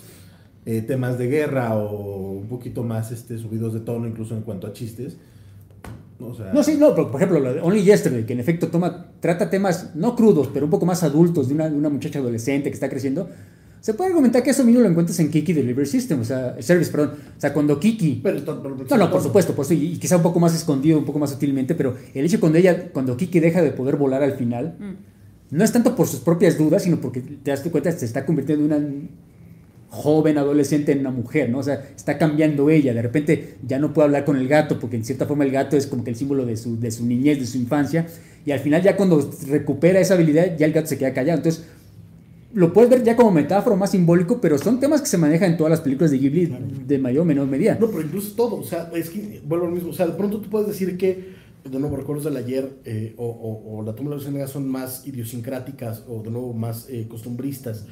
eh, 0.66 0.83
temas 0.83 1.18
de 1.18 1.26
guerra 1.26 1.76
o 1.76 2.33
un 2.33 2.46
poquito 2.46 2.85
más 2.85 3.11
este, 3.11 3.38
subidos 3.38 3.74
de 3.74 3.81
tono, 3.81 4.07
incluso 4.07 4.37
en 4.37 4.42
cuanto 4.42 4.66
a 4.66 4.72
chistes. 4.72 5.16
O 6.20 6.35
sea, 6.35 6.52
No, 6.52 6.62
sí, 6.62 6.76
no, 6.78 6.94
pero 6.94 7.11
por 7.11 7.20
ejemplo, 7.20 7.40
lo 7.40 7.54
de 7.54 7.61
Only 7.61 7.83
Yesterday, 7.83 8.24
que 8.24 8.33
en 8.35 8.40
efecto 8.40 8.68
toma, 8.68 9.07
trata 9.20 9.50
temas 9.50 9.94
no 9.94 10.14
crudos, 10.14 10.48
pero 10.52 10.66
un 10.66 10.70
poco 10.70 10.87
más 10.87 11.02
adultos 11.02 11.48
de 11.48 11.54
una, 11.54 11.68
de 11.70 11.76
una 11.76 11.88
muchacha 11.88 12.18
adolescente 12.18 12.70
que 12.70 12.74
está 12.74 12.88
creciendo. 12.88 13.28
Se 13.88 13.94
puede 13.94 14.11
argumentar 14.11 14.42
que 14.42 14.51
eso 14.51 14.64
mismo 14.64 14.83
lo 14.83 14.88
encuentras 14.90 15.18
en 15.18 15.31
Kiki 15.31 15.55
Delivery 15.55 15.87
System, 15.88 16.20
o 16.20 16.24
sea, 16.27 16.61
Service, 16.61 16.90
perdón. 16.90 17.12
O 17.38 17.40
sea, 17.40 17.55
cuando 17.55 17.81
Kiki. 17.81 18.20
Pero, 18.22 18.38
No, 18.38 18.98
no, 18.98 19.11
por 19.11 19.22
supuesto, 19.22 19.55
por 19.55 19.64
supuesto, 19.64 19.72
y 19.72 19.94
y 19.94 19.96
quizá 19.96 20.18
un 20.18 20.22
poco 20.22 20.38
más 20.38 20.55
escondido, 20.55 20.98
un 20.98 21.07
poco 21.07 21.18
más 21.18 21.31
sutilmente, 21.31 21.74
pero 21.74 21.96
el 22.12 22.27
hecho 22.27 22.38
cuando 22.38 22.59
ella, 22.59 22.90
cuando 22.92 23.16
Kiki 23.16 23.40
deja 23.40 23.62
de 23.62 23.70
poder 23.70 23.96
volar 23.96 24.22
al 24.22 24.35
final, 24.35 24.77
Mm. 24.79 25.57
no 25.57 25.64
es 25.64 25.72
tanto 25.72 25.96
por 25.96 26.07
sus 26.07 26.20
propias 26.20 26.59
dudas, 26.59 26.83
sino 26.83 27.01
porque 27.01 27.22
te 27.22 27.51
das 27.51 27.61
cuenta 27.62 27.90
se 27.90 28.05
está 28.05 28.27
convirtiendo 28.27 28.66
en 28.66 28.85
una 28.85 29.09
joven 29.88 30.37
adolescente 30.37 30.92
en 30.92 30.98
una 30.98 31.11
mujer, 31.11 31.48
¿no? 31.48 31.61
O 31.61 31.62
sea, 31.62 31.83
está 31.96 32.18
cambiando 32.18 32.68
ella, 32.68 32.92
de 32.92 33.01
repente 33.01 33.55
ya 33.66 33.79
no 33.79 33.94
puede 33.94 34.05
hablar 34.05 34.27
con 34.27 34.37
el 34.37 34.48
gato, 34.48 34.79
porque 34.79 34.96
en 34.96 35.05
cierta 35.07 35.24
forma 35.24 35.44
el 35.44 35.51
gato 35.51 35.79
es 35.79 35.87
como 35.87 36.05
que 36.05 36.11
el 36.11 36.16
símbolo 36.16 36.44
de 36.44 36.59
su, 36.59 36.79
de 36.79 36.90
su 36.90 37.07
niñez, 37.07 37.40
de 37.40 37.46
su 37.46 37.57
infancia, 37.57 38.07
y 38.44 38.51
al 38.53 38.61
final 38.61 38.83
ya 38.83 38.98
cuando 38.98 39.31
recupera 39.48 39.98
esa 39.98 40.12
habilidad, 40.12 40.59
ya 40.59 40.66
el 40.66 40.74
gato 40.74 40.88
se 40.88 40.98
queda 40.98 41.14
callado. 41.14 41.38
Entonces, 41.38 41.64
lo 42.54 42.72
puedes 42.72 42.88
ver 42.90 43.02
ya 43.04 43.14
como 43.14 43.30
metáfora 43.30 43.76
más 43.76 43.90
simbólico, 43.90 44.40
pero 44.40 44.56
son 44.58 44.80
temas 44.80 45.00
que 45.02 45.06
se 45.06 45.18
manejan 45.18 45.50
en 45.52 45.56
todas 45.58 45.70
las 45.70 45.80
películas 45.80 46.11
de 46.11 46.18
Ghibli 46.18 46.46
de 46.87 46.98
mayor 46.98 47.22
o 47.22 47.24
menor 47.24 47.46
medida. 47.46 47.76
No, 47.78 47.88
pero 47.88 48.00
incluso 48.02 48.34
todo, 48.34 48.56
o 48.56 48.64
sea, 48.64 48.90
es 48.94 49.11
que 49.11 49.40
vuelvo 49.44 49.66
lo 49.66 49.72
mismo, 49.72 49.90
o 49.90 49.92
sea, 49.92 50.06
de 50.06 50.12
pronto 50.14 50.40
tú 50.40 50.48
puedes 50.48 50.66
decir 50.68 50.96
que, 50.96 51.37
de 51.70 51.78
nuevo, 51.78 51.96
recuerdos 51.96 52.24
del 52.24 52.37
ayer 52.38 52.70
eh, 52.87 53.14
o, 53.18 53.26
o- 53.26 53.78
o 53.78 53.82
la 53.82 53.94
tumba 53.94 54.11
de 54.11 54.16
los 54.16 54.24
luciérnagas 54.24 54.50
son 54.50 54.66
más 54.68 55.06
idiosincráticas 55.06 56.04
o, 56.08 56.22
de 56.22 56.30
nuevo, 56.30 56.54
más 56.54 56.88
eh, 56.88 57.06
costumbristas 57.08 57.84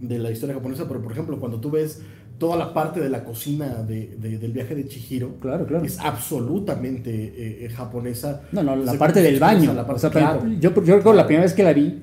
de 0.00 0.18
la 0.18 0.30
historia 0.30 0.54
japonesa, 0.56 0.86
pero, 0.88 1.00
por 1.02 1.12
ejemplo, 1.12 1.38
cuando 1.40 1.58
tú 1.60 1.70
ves 1.70 2.00
toda 2.36 2.56
la 2.56 2.74
parte 2.74 3.00
de 3.00 3.08
la 3.08 3.24
cocina 3.24 3.82
de- 3.82 4.16
de- 4.20 4.36
del 4.38 4.52
viaje 4.52 4.74
de 4.74 4.86
Chihiro, 4.88 5.36
Claro, 5.40 5.64
claro. 5.64 5.84
es 5.86 5.98
absolutamente 5.98 7.10
eh, 7.10 7.64
eh, 7.64 7.68
japonesa. 7.70 8.42
No, 8.52 8.62
no, 8.62 8.76
la 8.76 8.94
parte 8.94 9.22
del 9.22 9.38
baño. 9.38 9.72
la 9.72 9.82
O 9.82 9.86
parte- 9.86 10.00
sea, 10.00 10.10
claro. 10.10 10.42
yo, 10.60 10.70
yo 10.74 10.96
recuerdo 10.96 11.14
la 11.14 11.26
primera 11.26 11.44
vez 11.44 11.54
que 11.54 11.62
la 11.62 11.72
vi, 11.72 11.98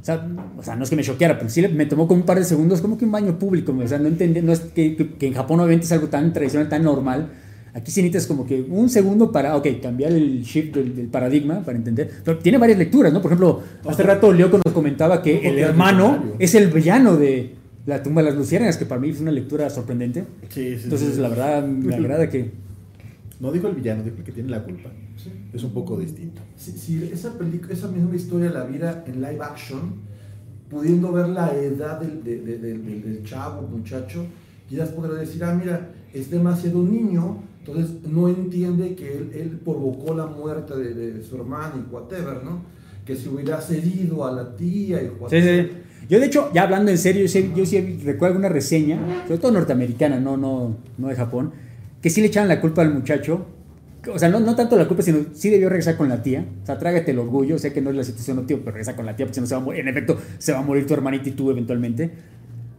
o 0.00 0.04
sea, 0.04 0.26
o 0.56 0.62
sea, 0.62 0.76
no 0.76 0.84
es 0.84 0.90
que 0.90 0.96
me 0.96 1.02
choqueara, 1.02 1.36
pero 1.38 1.50
sí 1.50 1.60
me 1.68 1.86
tomó 1.86 2.06
como 2.08 2.20
un 2.20 2.26
par 2.26 2.38
de 2.38 2.44
segundos, 2.44 2.80
como 2.80 2.96
que 2.96 3.04
un 3.04 3.12
baño 3.12 3.38
público. 3.38 3.74
O 3.76 3.88
sea, 3.88 3.98
no 3.98 4.08
entendí, 4.08 4.40
no 4.42 4.52
es 4.52 4.60
que, 4.60 4.96
que- 4.96 5.14
que 5.14 5.26
en 5.26 5.34
Japón 5.34 5.60
obviamente 5.60 5.86
es 5.86 5.92
algo 5.92 6.06
tan 6.08 6.32
tradicional, 6.32 6.68
tan 6.68 6.82
normal. 6.84 7.30
Aquí 7.74 7.90
sí 7.90 8.00
necesitas 8.02 8.26
como 8.26 8.46
que 8.46 8.62
un 8.62 8.88
segundo 8.88 9.30
para, 9.30 9.54
ok, 9.56 9.66
cambiar 9.82 10.12
el 10.12 10.42
shift 10.42 10.74
del, 10.74 10.96
del 10.96 11.06
paradigma 11.08 11.60
para 11.64 11.76
entender. 11.76 12.10
Pero 12.24 12.38
tiene 12.38 12.58
varias 12.58 12.78
lecturas, 12.78 13.12
¿no? 13.12 13.20
Por 13.20 13.30
ejemplo, 13.30 13.60
hace 13.86 14.02
rato 14.02 14.32
Leoco 14.32 14.58
nos 14.64 14.72
comentaba 14.74 15.20
que 15.22 15.46
el 15.48 15.58
hermano 15.58 16.24
es 16.38 16.54
el 16.54 16.68
villano 16.70 17.16
de 17.16 17.54
La 17.86 18.02
tumba 18.02 18.22
de 18.22 18.30
las 18.30 18.38
luciérnagas, 18.38 18.76
que 18.78 18.86
para 18.86 19.00
mí 19.00 19.10
es 19.10 19.20
una 19.20 19.30
lectura 19.32 19.68
sorprendente. 19.70 20.24
Sí, 20.48 20.76
sí, 20.76 20.80
Entonces, 20.84 21.14
sí. 21.16 21.20
la 21.20 21.28
verdad, 21.28 21.66
me 21.66 21.94
agrada 22.00 22.28
que... 22.28 22.50
no 23.40 23.52
dijo 23.52 23.68
el 23.68 23.74
villano, 23.76 24.02
dijo 24.02 24.16
el 24.18 24.24
que 24.24 24.32
tiene 24.32 24.50
la 24.50 24.62
culpa. 24.64 24.90
Sí. 25.16 25.30
Es 25.52 25.62
un 25.64 25.72
poco 25.72 25.98
distinto. 25.98 26.42
Si, 26.56 26.72
si 26.72 27.02
esa, 27.04 27.36
película, 27.38 27.72
esa 27.72 27.88
misma 27.88 28.14
historia 28.16 28.50
la 28.50 28.64
viera 28.64 29.04
en 29.06 29.16
live 29.20 29.38
action, 29.40 29.94
pudiendo 30.70 31.12
ver 31.12 31.28
la 31.28 31.54
edad 31.54 32.00
del, 32.00 32.22
de- 32.22 32.40
de- 32.40 32.58
de- 32.58 32.78
del- 32.78 33.02
del 33.02 33.22
chavo, 33.24 33.62
muchacho, 33.62 34.24
quizás 34.68 34.90
podría 34.90 35.18
decir, 35.20 35.42
ah, 35.44 35.54
mira, 35.54 35.90
es 36.12 36.30
demasiado 36.30 36.82
niño, 36.82 37.42
entonces 37.60 38.02
no 38.10 38.28
entiende 38.28 38.94
que 38.94 39.16
él, 39.18 39.30
él 39.34 39.60
provocó 39.64 40.14
la 40.14 40.26
muerte 40.26 40.76
de, 40.76 40.94
de 40.94 41.22
su 41.22 41.36
hermano 41.36 41.74
y 41.88 41.92
whatever, 41.94 42.42
¿no? 42.44 42.62
Que 43.06 43.16
si 43.16 43.28
hubiera 43.28 43.60
cedido 43.60 44.26
a 44.26 44.32
la 44.32 44.56
tía 44.56 45.02
y 45.02 45.06
Sí, 45.06 45.12
whatever. 45.20 45.66
sí. 45.70 45.72
Yo, 46.10 46.20
de 46.20 46.26
hecho, 46.26 46.50
ya 46.54 46.62
hablando 46.62 46.90
en 46.90 46.98
serio, 46.98 47.22
yo 47.22 47.28
sí, 47.28 47.52
yo 47.54 47.66
sí 47.66 48.00
recuerdo 48.04 48.38
una 48.38 48.48
reseña, 48.48 49.24
sobre 49.26 49.38
todo 49.38 49.52
norteamericana, 49.52 50.18
no, 50.20 50.36
no, 50.36 50.76
no 50.96 51.08
de 51.08 51.14
Japón, 51.14 51.52
que 52.00 52.10
sí 52.10 52.20
le 52.20 52.28
echaban 52.28 52.48
la 52.48 52.60
culpa 52.60 52.82
al 52.82 52.92
muchacho. 52.92 53.46
O 54.12 54.18
sea, 54.18 54.28
no, 54.28 54.40
no 54.40 54.54
tanto 54.54 54.76
la 54.76 54.86
culpa, 54.86 55.02
sino 55.02 55.18
sí 55.34 55.50
debió 55.50 55.68
regresar 55.68 55.96
con 55.96 56.08
la 56.08 56.22
tía. 56.22 56.46
O 56.62 56.66
sea, 56.66 56.78
trágate 56.78 57.10
el 57.10 57.18
orgullo. 57.18 57.58
Sé 57.58 57.72
que 57.72 57.80
no 57.80 57.90
es 57.90 57.96
la 57.96 58.04
situación 58.04 58.38
óptima, 58.38 58.60
pero 58.60 58.72
regresa 58.72 58.94
con 58.96 59.04
la 59.06 59.16
tía, 59.16 59.26
porque 59.26 59.34
si 59.34 59.40
no 59.40 59.46
se 59.46 59.54
va 59.54 59.60
a 59.60 59.64
morir. 59.64 59.80
En 59.80 59.88
efecto, 59.88 60.16
se 60.38 60.52
va 60.52 60.60
a 60.60 60.62
morir 60.62 60.86
tu 60.86 60.94
hermanita 60.94 61.28
y 61.28 61.32
tú 61.32 61.50
eventualmente. 61.50 62.10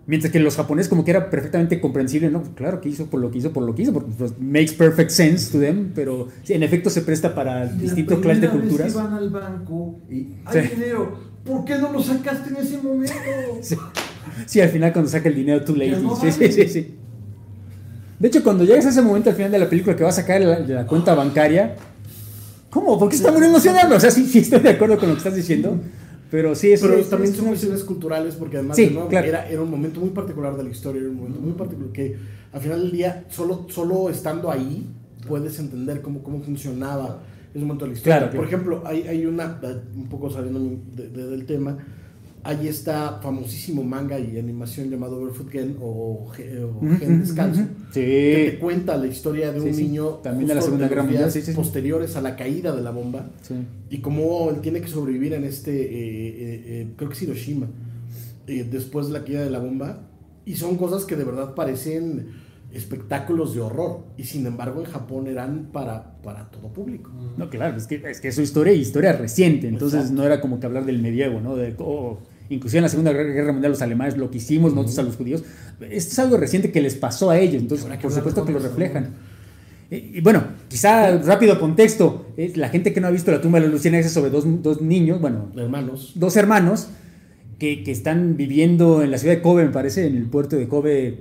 Mientras 0.08 0.32
que 0.34 0.40
los 0.40 0.56
japoneses 0.56 0.90
como 0.90 1.06
que 1.06 1.12
era 1.12 1.30
perfectamente 1.30 1.80
comprensible, 1.80 2.32
¿no? 2.32 2.42
Claro 2.56 2.82
que 2.82 2.90
hizo 2.90 3.06
por 3.08 3.20
lo 3.20 3.30
que 3.30 3.38
hizo, 3.38 3.52
por 3.54 3.62
lo 3.64 3.76
que 3.76 3.84
hizo, 3.84 3.94
porque 3.94 4.10
pues, 4.18 4.34
makes 4.40 4.74
perfect 4.74 5.12
sense 5.12 5.52
to 5.52 5.60
them, 5.60 5.92
pero 5.94 6.30
sí, 6.42 6.54
en 6.54 6.64
efecto 6.64 6.90
se 6.90 7.02
presta 7.02 7.36
para 7.36 7.68
distintos 7.68 8.18
clases 8.20 8.42
de 8.42 8.48
primera 8.50 8.66
vez 8.66 8.78
culturas. 8.92 8.94
que 8.94 8.98
van 8.98 9.14
al 9.14 9.30
banco 9.30 10.00
y 10.10 10.30
hay 10.46 10.64
Sí. 10.68 10.76
dinero, 10.76 11.16
¿por 11.46 11.64
qué 11.64 11.78
no 11.78 11.92
lo 11.94 12.02
sacaste 12.02 12.50
en 12.50 12.56
ese 12.56 12.78
momento? 12.82 13.14
Sí. 13.62 13.76
Sí, 14.48 14.62
al 14.62 14.70
final 14.70 14.94
cuando 14.94 15.12
saca 15.12 15.30
el 15.30 15.36
dinero 15.36 15.64
too 15.64 15.76
late. 15.76 15.92
Ya 15.92 16.00
no 16.00 16.16
sí, 16.16 16.32
sí, 16.32 16.68
sí. 16.68 16.96
De 18.20 18.28
hecho, 18.28 18.44
cuando 18.44 18.64
llegas 18.66 18.86
a 18.86 18.90
ese 18.90 19.02
momento 19.02 19.30
al 19.30 19.36
final 19.36 19.52
de 19.52 19.60
la 19.60 19.70
película 19.70 19.96
que 19.96 20.04
va 20.04 20.10
a 20.10 20.14
sacar 20.14 20.42
la, 20.42 20.60
de 20.60 20.74
la 20.74 20.86
cuenta 20.86 21.16
bancaria, 21.16 21.76
¿cómo? 22.70 23.00
¿Por 23.00 23.10
qué 23.10 23.16
está 23.16 23.32
muy 23.32 23.46
emocionado? 23.46 23.96
O 23.96 24.00
sea, 24.00 24.12
sí, 24.12 24.26
sí 24.28 24.40
estoy 24.40 24.60
de 24.60 24.70
acuerdo 24.70 24.98
con 24.98 25.10
lo 25.10 25.16
que 25.16 25.20
estás 25.20 25.36
diciendo, 25.36 25.78
Pero 26.32 26.54
sí, 26.54 26.72
es, 26.72 26.82
Pero 26.82 26.94
es- 26.96 27.10
también 27.10 27.32
es 27.32 27.38
son 27.40 27.48
cuestiones 27.48 27.84
culturales 27.84 28.36
porque 28.36 28.58
además 28.58 28.76
Sí, 28.78 28.86
de 28.86 28.92
nuevo, 28.92 29.08
claro. 29.10 29.26
era, 29.28 29.50
era 29.50 29.62
un 29.64 29.72
momento 29.72 30.00
muy 30.00 30.10
particular 30.12 30.56
de 30.56 30.64
la 30.64 30.70
historia, 30.70 31.02
era 31.02 31.10
un 31.10 31.16
momento 31.18 31.40
muy 31.40 31.54
particular 31.54 31.92
que 31.92 32.18
al 32.52 32.62
final 32.62 32.82
del 32.82 32.92
día, 32.92 33.26
solo, 33.30 33.66
solo 33.70 34.10
estando 34.12 34.52
ahí, 34.52 34.86
puedes 35.28 35.58
entender 35.58 36.02
cómo, 36.02 36.22
cómo 36.22 36.40
funcionaba 36.42 37.24
ese 37.52 37.66
momento 37.66 37.86
de 37.86 37.92
la 37.92 37.98
historia. 37.98 38.18
Claro, 38.18 38.32
claro. 38.32 38.38
Por 38.38 38.48
ejemplo, 38.48 38.84
hay, 38.86 39.08
hay 39.08 39.26
una, 39.26 39.60
un 39.96 40.08
poco 40.08 40.30
saliendo 40.30 40.60
de- 40.96 41.10
de- 41.10 41.28
del 41.30 41.46
tema, 41.48 41.78
hay 42.44 42.68
esta 42.68 43.20
famosísimo 43.22 43.84
manga 43.84 44.20
y 44.20 44.40
animación 44.40 44.90
llamado 44.90 45.20
Barefoot 45.22 45.50
Gen 45.50 45.76
o, 45.82 46.30
Gen 46.30 47.20
Descalzo. 47.20 47.62
Sí. 47.92 48.02
Que 48.02 48.50
te 48.52 48.60
cuenta 48.60 48.98
la 48.98 49.08
historia 49.08 49.52
de 49.52 49.60
un 49.62 49.74
sí. 49.74 49.84
niño 49.84 50.06
También 50.24 50.48
de 50.48 50.56
la 50.56 50.62
Segunda 50.62 50.88
Guerra 50.88 51.04
Mundial, 51.04 51.32
posteriores 51.56 52.16
a 52.16 52.22
la 52.22 52.36
caída 52.36 52.76
de 52.76 52.82
la 52.82 52.92
bomba 52.92 53.30
Sí. 53.42 53.56
y 53.90 53.98
cómo 54.00 54.50
él 54.52 54.62
tiene 54.62 54.82
que 54.82 54.88
sobrevivir 54.88 55.34
en 55.34 55.44
este, 55.44 55.72
eh, 55.72 55.88
eh, 55.92 56.64
eh, 56.66 56.94
creo 56.96 57.10
que 57.10 57.16
es 57.16 57.22
Hiroshima, 57.24 57.68
eh, 58.48 58.68
después 58.70 59.08
de 59.08 59.14
la 59.14 59.24
caída 59.24 59.44
de 59.44 59.50
la 59.50 59.60
bomba. 59.60 60.08
Y 60.46 60.56
son 60.56 60.78
cosas 60.78 61.06
que 61.06 61.16
de 61.16 61.24
verdad 61.26 61.54
parecen 61.54 62.30
espectáculos 62.74 63.54
de 63.54 63.62
horror. 63.62 64.04
Y 64.18 64.24
sin 64.24 64.46
embargo 64.46 64.80
en 64.80 64.86
Japón 64.86 65.28
eran 65.28 65.70
para, 65.72 66.22
para 66.22 66.50
todo 66.50 66.70
público. 66.70 67.12
No, 67.38 67.50
claro, 67.50 67.78
es 67.78 67.88
que, 67.88 68.02
es 68.10 68.22
que 68.22 68.30
es 68.30 68.36
su 68.36 68.42
historia 68.42 68.74
y 68.74 68.80
historia 68.80 69.14
reciente, 69.14 69.68
entonces 69.68 70.02
Exacto. 70.02 70.22
no 70.22 70.26
era 70.26 70.42
como 70.42 70.60
que 70.60 70.66
hablar 70.66 70.86
del 70.86 71.02
medievo, 71.02 71.42
¿no? 71.42 71.56
De, 71.56 71.76
oh, 71.80 72.20
inclusive 72.50 72.80
en 72.80 72.84
la 72.84 72.90
Segunda 72.90 73.14
Guerra 73.14 73.52
Mundial 73.52 73.72
los 73.72 73.82
alemanes 73.82 74.18
lo 74.18 74.30
que 74.32 74.38
hicimos, 74.38 74.74
nosotros 74.74 75.00
a 75.00 75.04
los 75.04 75.16
judíos, 75.16 75.44
esto 75.82 76.12
es 76.12 76.20
algo 76.20 76.38
reciente 76.38 76.72
que 76.72 76.82
les 76.82 76.96
pasó 76.96 77.30
a 77.30 77.40
ellos, 77.40 77.62
entonces 77.62 77.88
por 78.02 78.12
supuesto 78.12 78.46
que 78.46 78.52
lo 78.52 78.60
reflejan. 78.60 79.10
Y, 79.92 80.18
y 80.18 80.22
bueno, 80.22 80.44
quizá 80.68 81.18
rápido 81.20 81.60
contexto, 81.60 82.28
eh, 82.38 82.54
la 82.56 82.70
gente 82.70 82.94
que 82.94 83.02
no 83.02 83.08
ha 83.08 83.12
visto 83.12 83.32
la 83.32 83.42
tumba 83.42 83.60
de 83.60 83.66
los 83.66 83.74
Lucianes 83.74 84.06
es 84.06 84.12
sobre 84.12 84.30
dos, 84.30 84.44
dos 84.62 84.82
niños, 84.82 85.20
bueno, 85.20 85.52
Hermanos. 85.56 86.12
dos 86.16 86.36
hermanos 86.36 86.90
que, 87.58 87.84
que 87.84 87.92
están 87.92 88.38
viviendo 88.38 89.04
en 89.04 89.12
la 89.12 89.18
ciudad 89.18 89.36
de 89.36 89.42
Kobe, 89.42 89.66
me 89.66 89.72
parece, 89.72 90.06
en 90.06 90.16
el 90.16 90.26
puerto 90.26 90.56
de 90.56 90.68
Kobe, 90.68 91.18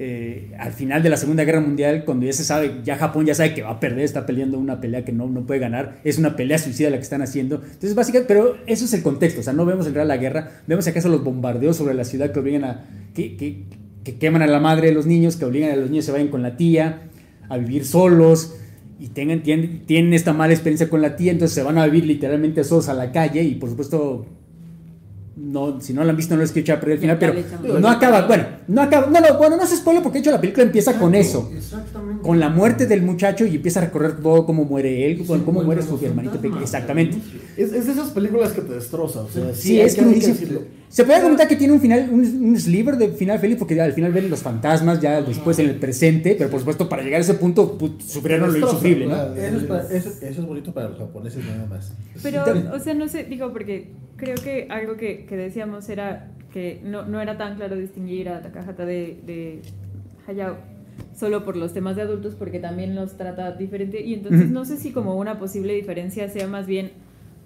eh, 0.00 0.52
al 0.60 0.72
final 0.72 1.02
de 1.02 1.10
la 1.10 1.16
Segunda 1.16 1.42
Guerra 1.42 1.60
Mundial, 1.60 2.04
cuando 2.04 2.24
ya 2.24 2.32
se 2.32 2.44
sabe, 2.44 2.82
ya 2.84 2.94
Japón 2.94 3.26
ya 3.26 3.34
sabe 3.34 3.52
que 3.52 3.62
va 3.62 3.70
a 3.70 3.80
perder, 3.80 4.04
está 4.04 4.26
peleando 4.26 4.56
una 4.56 4.80
pelea 4.80 5.04
que 5.04 5.10
no, 5.10 5.26
no 5.26 5.44
puede 5.44 5.58
ganar, 5.58 5.98
es 6.04 6.18
una 6.18 6.36
pelea 6.36 6.56
suicida 6.56 6.88
la 6.88 6.98
que 6.98 7.02
están 7.02 7.20
haciendo. 7.20 7.56
Entonces, 7.56 7.96
básicamente, 7.96 8.32
pero 8.32 8.58
eso 8.68 8.84
es 8.84 8.94
el 8.94 9.02
contexto, 9.02 9.40
o 9.40 9.42
sea, 9.42 9.54
no 9.54 9.66
vemos 9.66 9.88
en 9.88 9.94
realidad 9.94 10.14
la 10.14 10.22
guerra, 10.22 10.50
vemos 10.68 10.86
acaso 10.86 11.08
los 11.08 11.24
bombardeos 11.24 11.76
sobre 11.76 11.94
la 11.94 12.04
ciudad 12.04 12.30
que 12.30 12.38
obligan 12.38 12.62
a, 12.62 12.84
que, 13.12 13.36
que, 13.36 13.64
que 14.04 14.18
queman 14.18 14.42
a 14.42 14.46
la 14.46 14.60
madre 14.60 14.86
de 14.86 14.94
los 14.94 15.04
niños, 15.04 15.34
que 15.34 15.44
obligan 15.44 15.72
a 15.72 15.76
los 15.76 15.90
niños 15.90 16.04
a 16.04 16.06
se 16.06 16.12
vayan 16.12 16.28
con 16.28 16.42
la 16.42 16.56
tía, 16.56 17.10
a 17.48 17.58
vivir 17.58 17.84
solos. 17.84 18.54
Y 19.00 19.08
tengan, 19.08 19.42
tienen, 19.42 19.84
tienen 19.84 20.14
esta 20.14 20.32
mala 20.32 20.52
experiencia 20.52 20.88
con 20.88 21.02
la 21.02 21.16
tía, 21.16 21.32
entonces 21.32 21.56
se 21.56 21.64
van 21.64 21.76
a 21.76 21.84
vivir 21.86 22.04
literalmente 22.04 22.62
solos 22.62 22.88
a 22.88 22.94
la 22.94 23.10
calle 23.10 23.42
y 23.42 23.56
por 23.56 23.68
supuesto 23.68 24.26
no, 25.40 25.80
si 25.80 25.92
no 25.92 26.04
lo 26.04 26.10
han 26.10 26.16
visto 26.16 26.34
no 26.34 26.42
les 26.42 26.52
quiero 26.52 26.64
echar 26.64 26.76
a 26.78 26.80
perder 26.80 26.94
el 26.96 27.00
final, 27.00 27.18
Ya 27.18 27.58
pero 27.60 27.80
no 27.80 27.88
acaba, 27.88 28.26
bueno, 28.26 28.44
no 28.68 28.82
acaba, 28.82 29.06
no, 29.06 29.20
no, 29.20 29.38
bueno, 29.38 29.56
no 29.56 29.66
se 29.66 29.76
spoiler 29.76 30.02
porque 30.02 30.18
de 30.18 30.20
hecho 30.20 30.30
la 30.30 30.40
película 30.40 30.64
empieza 30.64 30.98
con 30.98 31.14
eso, 31.14 31.50
Exactamente. 31.54 32.07
Con 32.22 32.40
la 32.40 32.48
muerte 32.48 32.86
del 32.86 33.02
muchacho 33.02 33.46
y 33.46 33.56
empieza 33.56 33.80
a 33.80 33.84
recorrer 33.84 34.20
todo 34.20 34.44
cómo 34.46 34.64
muere 34.64 35.06
él, 35.10 35.18
cómo, 35.26 35.44
cómo 35.44 35.62
muere 35.62 35.82
su 35.82 35.98
hermanito 36.04 36.36
pequeño, 36.40 36.60
exactamente. 36.62 37.16
Es, 37.56 37.72
es 37.72 37.86
de 37.86 37.92
esas 37.92 38.10
películas 38.10 38.52
que 38.52 38.60
te 38.62 38.74
destrozan. 38.74 39.24
O 39.24 39.28
sea, 39.28 39.54
sí, 39.54 39.80
es 39.80 39.94
que- 39.94 40.02
que 40.04 40.14
decirlo. 40.26 40.62
Se 40.88 41.04
puede 41.04 41.20
comentar 41.20 41.46
que 41.46 41.56
tiene 41.56 41.74
un 41.74 41.80
final, 41.80 42.08
un, 42.10 42.20
un 42.20 42.58
sliver 42.58 42.96
de 42.96 43.08
final 43.10 43.38
feliz, 43.38 43.56
porque 43.58 43.74
ya 43.74 43.84
al 43.84 43.92
final 43.92 44.10
ven 44.12 44.30
los 44.30 44.40
fantasmas, 44.40 45.00
ya 45.02 45.20
después 45.20 45.58
en 45.58 45.68
el 45.68 45.76
presente, 45.76 46.34
pero 46.38 46.48
por 46.48 46.60
supuesto 46.60 46.88
para 46.88 47.02
llegar 47.02 47.18
a 47.20 47.24
ese 47.24 47.34
punto 47.34 47.76
sufrieron 47.98 48.52
lo 48.52 48.58
insufrible, 48.58 49.06
¿no? 49.06 49.34
Eso 49.34 49.56
es, 49.58 49.62
para- 49.64 49.82
eso, 49.82 50.08
eso 50.22 50.40
es 50.40 50.46
bonito 50.46 50.72
para 50.72 50.88
los 50.88 50.98
japoneses 50.98 51.44
nada 51.44 51.66
más. 51.66 51.92
Pero, 52.22 52.42
o 52.74 52.78
sea, 52.80 52.94
no 52.94 53.06
sé, 53.06 53.24
digo, 53.24 53.52
porque 53.52 53.88
creo 54.16 54.36
que 54.36 54.66
algo 54.70 54.96
que, 54.96 55.26
que 55.26 55.36
decíamos 55.36 55.88
era 55.90 56.30
que 56.54 56.80
no, 56.82 57.04
no 57.04 57.20
era 57.20 57.36
tan 57.36 57.56
claro 57.56 57.76
distinguir 57.76 58.30
a 58.30 58.40
Takahata 58.40 58.86
de, 58.86 59.18
de 59.26 59.60
Hayao 60.26 60.56
solo 61.16 61.44
por 61.44 61.56
los 61.56 61.72
temas 61.72 61.96
de 61.96 62.02
adultos, 62.02 62.34
porque 62.34 62.58
también 62.60 62.94
los 62.94 63.16
trata 63.16 63.52
diferente. 63.52 64.02
Y 64.02 64.14
entonces 64.14 64.50
no 64.50 64.64
sé 64.64 64.76
si 64.76 64.92
como 64.92 65.16
una 65.16 65.38
posible 65.38 65.74
diferencia 65.74 66.28
sea 66.28 66.46
más 66.46 66.66
bien 66.66 66.90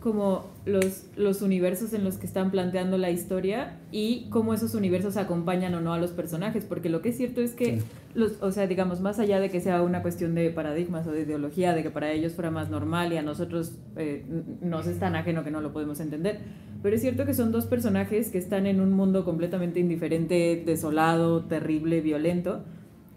como 0.00 0.46
los, 0.66 1.04
los 1.16 1.42
universos 1.42 1.92
en 1.92 2.02
los 2.02 2.18
que 2.18 2.26
están 2.26 2.50
planteando 2.50 2.98
la 2.98 3.12
historia 3.12 3.78
y 3.92 4.26
cómo 4.30 4.52
esos 4.52 4.74
universos 4.74 5.16
acompañan 5.16 5.74
o 5.74 5.80
no 5.80 5.92
a 5.92 5.98
los 5.98 6.10
personajes, 6.10 6.64
porque 6.64 6.88
lo 6.88 7.02
que 7.02 7.10
es 7.10 7.16
cierto 7.16 7.40
es 7.40 7.52
que, 7.52 7.76
Sí. 7.76 7.82
los, 8.16 8.32
o 8.42 8.50
sea, 8.50 8.66
digamos, 8.66 9.00
más 9.00 9.20
allá 9.20 9.38
de 9.38 9.48
que 9.48 9.60
sea 9.60 9.80
una 9.80 10.02
cuestión 10.02 10.34
de 10.34 10.50
paradigmas 10.50 11.06
o 11.06 11.12
de 11.12 11.20
ideología, 11.22 11.72
de 11.72 11.84
que 11.84 11.90
para 11.90 12.10
ellos 12.10 12.32
fuera 12.32 12.50
más 12.50 12.68
normal 12.68 13.12
y 13.12 13.16
a 13.16 13.22
nosotros 13.22 13.76
eh, 13.96 14.24
nos 14.60 14.88
es 14.88 14.98
tan 14.98 15.14
ajeno 15.14 15.44
que 15.44 15.52
no 15.52 15.60
lo 15.60 15.72
podemos 15.72 16.00
entender, 16.00 16.40
pero 16.82 16.96
es 16.96 17.00
cierto 17.02 17.24
que 17.24 17.32
son 17.32 17.52
dos 17.52 17.66
personajes 17.66 18.30
que 18.30 18.38
están 18.38 18.66
en 18.66 18.80
un 18.80 18.92
mundo 18.92 19.24
completamente 19.24 19.78
indiferente, 19.78 20.60
desolado, 20.66 21.44
terrible, 21.44 22.00
violento. 22.00 22.64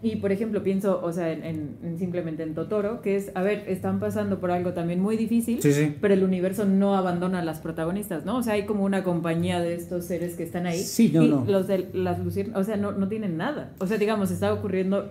Y 0.06 0.16
por 0.16 0.30
ejemplo, 0.30 0.62
pienso, 0.62 1.00
o 1.02 1.12
sea, 1.12 1.32
en, 1.32 1.42
en- 1.44 1.76
en 1.82 1.98
simplemente 1.98 2.42
en 2.44 2.54
Totoro, 2.54 3.00
que 3.02 3.16
es, 3.16 3.32
a 3.34 3.42
ver, 3.42 3.64
están 3.66 3.98
pasando 3.98 4.38
por 4.38 4.50
algo 4.52 4.72
también 4.72 5.00
muy 5.00 5.16
difícil, 5.16 5.60
Sí, 5.60 5.72
sí. 5.72 5.94
pero 6.00 6.14
el 6.14 6.22
universo 6.22 6.64
no 6.64 6.94
abandona 6.96 7.40
a 7.40 7.44
las 7.44 7.58
protagonistas, 7.60 8.24
¿no? 8.24 8.36
O 8.36 8.42
sea, 8.42 8.52
hay 8.54 8.66
como 8.66 8.84
una 8.84 9.02
compañía 9.02 9.60
de 9.60 9.74
estos 9.74 10.04
seres 10.04 10.34
que 10.36 10.44
están 10.44 10.66
ahí. 10.66 10.78
Sí, 10.78 11.10
no, 11.12 11.22
y 11.24 11.28
no. 11.28 11.44
los 11.48 11.66
de 11.66 11.88
las 11.92 12.18
luciérnagas, 12.20 12.62
o 12.62 12.64
sea, 12.64 12.76
no, 12.76 12.92
no 12.92 13.08
tienen 13.08 13.36
nada. 13.36 13.72
O 13.80 13.86
sea, 13.86 13.98
digamos, 13.98 14.30
está 14.30 14.52
ocurriendo, 14.52 15.10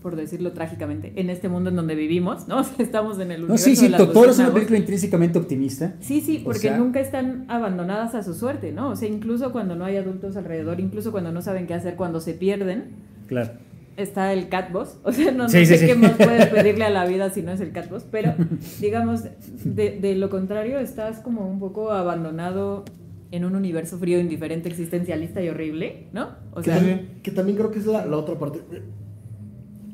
por 0.00 0.16
decirlo 0.16 0.52
trágicamente, 0.52 1.12
en 1.16 1.28
este 1.30 1.48
mundo 1.48 1.68
en 1.70 1.76
donde 1.76 1.94
vivimos, 1.94 2.48
¿no? 2.48 2.58
O 2.60 2.64
sea, 2.64 2.76
estamos 2.84 3.18
en 3.20 3.32
el 3.32 3.40
No, 3.42 3.44
universo 3.48 3.64
sí, 3.66 3.76
sí, 3.76 3.84
de 3.84 3.90
las 3.90 4.00
Totoro 4.00 4.30
es 4.30 4.38
una 4.38 4.52
película 4.52 4.78
intrínsecamente 4.78 5.38
optimista. 5.38 5.94
Sí, 6.00 6.20
sí, 6.22 6.38
O 6.40 6.44
porque 6.44 6.58
sea- 6.60 6.78
nunca 6.78 7.00
están 7.00 7.44
abandonadas 7.48 8.14
a 8.14 8.22
su 8.22 8.32
suerte, 8.34 8.72
¿no? 8.72 8.88
O 8.88 8.96
sea, 8.96 9.08
incluso 9.08 9.52
cuando 9.52 9.76
no 9.76 9.84
hay 9.84 9.96
adultos 9.98 10.36
alrededor, 10.36 10.80
incluso 10.80 11.12
cuando 11.12 11.30
no 11.32 11.42
saben 11.42 11.66
qué 11.66 11.74
hacer, 11.74 11.96
cuando 11.96 12.18
se 12.20 12.32
pierden, 12.34 13.12
Claro. 13.28 13.50
Está 13.96 14.32
el 14.32 14.48
catboss. 14.48 14.98
O 15.04 15.12
sea, 15.12 15.32
no, 15.32 15.44
no 15.44 15.48
Sí, 15.48 15.64
sé 15.66 15.74
sí, 15.78 15.78
sí. 15.78 15.86
qué 15.86 15.94
más 15.94 16.12
puedes 16.12 16.46
pedirle 16.54 16.84
a 16.84 16.90
la 16.90 17.06
vida 17.06 17.30
si 17.30 17.42
no 17.42 17.52
es 17.52 17.60
el 17.60 17.72
catboss, 17.72 18.04
pero 18.10 18.34
digamos, 18.80 19.22
de, 19.64 19.98
de 20.00 20.14
lo 20.16 20.30
contrario, 20.30 20.78
estás 20.78 21.20
como 21.20 21.48
un 21.48 21.58
poco 21.58 21.92
abandonado 21.92 22.84
en 23.30 23.44
un 23.46 23.56
universo 23.56 23.98
frío, 23.98 24.20
indiferente, 24.20 24.68
existencialista 24.68 25.42
y 25.42 25.48
horrible, 25.48 26.08
¿no? 26.12 26.30
O 26.52 26.56
Que 26.56 26.64
sea, 26.64 26.76
también, 26.76 27.08
que 27.22 27.30
también 27.30 27.56
creo 27.56 27.70
que 27.70 27.78
es 27.78 27.86
la, 27.86 28.04
la 28.06 28.16
otra 28.18 28.38
parte. 28.38 28.60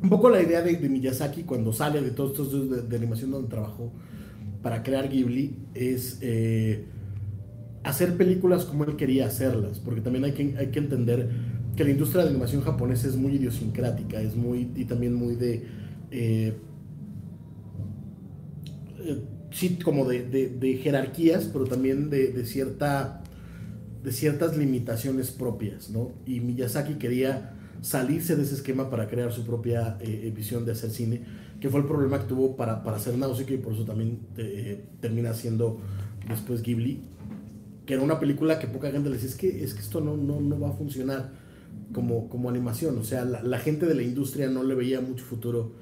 Un 0.02 0.08
poco 0.08 0.28
la 0.28 0.40
idea 0.42 0.60
de, 0.62 0.74
de 0.76 0.88
Miyazaki 0.88 1.42
cuando 1.44 1.72
sale 1.72 2.00
de 2.00 2.10
todos 2.10 2.30
estos 2.32 2.46
estudios 2.48 2.70
de, 2.70 2.88
de 2.88 2.96
animación 2.96 3.30
donde 3.30 3.48
trabajó 3.48 3.92
para 4.62 4.82
crear 4.82 5.08
Ghibli 5.08 5.56
es 5.74 6.18
eh, 6.20 6.84
hacer 7.84 8.16
películas 8.16 8.64
como 8.64 8.84
él 8.84 8.96
quería 8.96 9.26
hacerlas. 9.26 9.78
Porque 9.80 10.00
también 10.00 10.24
hay 10.24 10.32
que, 10.32 10.54
hay 10.58 10.68
que 10.68 10.78
entender 10.78 11.28
que 11.78 11.84
la 11.84 11.90
industria 11.90 12.24
de 12.24 12.30
animación 12.30 12.62
japonesa 12.62 13.06
es 13.08 13.16
muy 13.16 13.36
idiosincrática, 13.36 14.20
es 14.20 14.34
muy. 14.36 14.72
y 14.76 14.84
también 14.84 15.14
muy 15.14 15.36
de. 15.36 15.64
eh, 16.10 16.54
eh, 19.00 19.22
sí, 19.50 19.78
como 19.82 20.04
de, 20.08 20.24
de- 20.24 20.76
jerarquías, 20.78 21.48
pero 21.52 21.64
también 21.64 22.10
de, 22.10 22.28
de 22.32 22.44
cierta 22.44 23.22
de 24.02 24.12
ciertas 24.12 24.56
limitaciones 24.56 25.30
propias, 25.32 25.90
¿no? 25.90 26.12
Y 26.26 26.40
Miyazaki 26.40 26.94
quería 26.94 27.54
salirse 27.82 28.36
de 28.36 28.44
ese 28.44 28.54
esquema 28.54 28.90
para 28.90 29.08
crear 29.08 29.32
su 29.32 29.44
propia 29.46 29.98
eh, 30.00 30.32
visión 30.34 30.64
de 30.64 30.72
hacer 30.72 30.90
cine, 30.90 31.22
que 31.60 31.68
fue 31.68 31.80
el 31.80 31.86
problema 31.86 32.20
que 32.20 32.26
tuvo 32.26 32.56
para, 32.56 32.82
para 32.84 32.96
hacer 32.98 33.18
Nausicaa 33.18 33.54
y 33.54 33.58
por 33.58 33.74
eso 33.74 33.84
también 33.84 34.20
termina 35.00 35.34
siendo 35.34 35.80
después 36.28 36.62
Ghibli, 36.62 37.02
que 37.86 37.94
era 37.94 38.02
una 38.02 38.20
película 38.20 38.58
que 38.58 38.68
poca 38.68 38.90
gente 38.90 39.08
le 39.10 39.16
decía, 39.16 39.30
es 39.30 39.36
que, 39.36 39.64
es 39.64 39.74
que 39.74 39.80
esto 39.80 40.00
no, 40.00 40.16
no, 40.16 40.40
no 40.40 40.60
va 40.60 40.70
a 40.70 40.72
funcionar 40.72 41.32
como, 41.92 42.28
como 42.28 42.48
animación, 42.50 42.98
o 42.98 43.04
sea, 43.04 43.24
la, 43.24 43.42
la 43.42 43.58
gente 43.58 43.86
de 43.86 43.94
la 43.94 44.02
industria 44.02 44.48
no 44.48 44.62
le 44.62 44.74
veía 44.74 45.00
mucho 45.00 45.24
futuro 45.24 45.72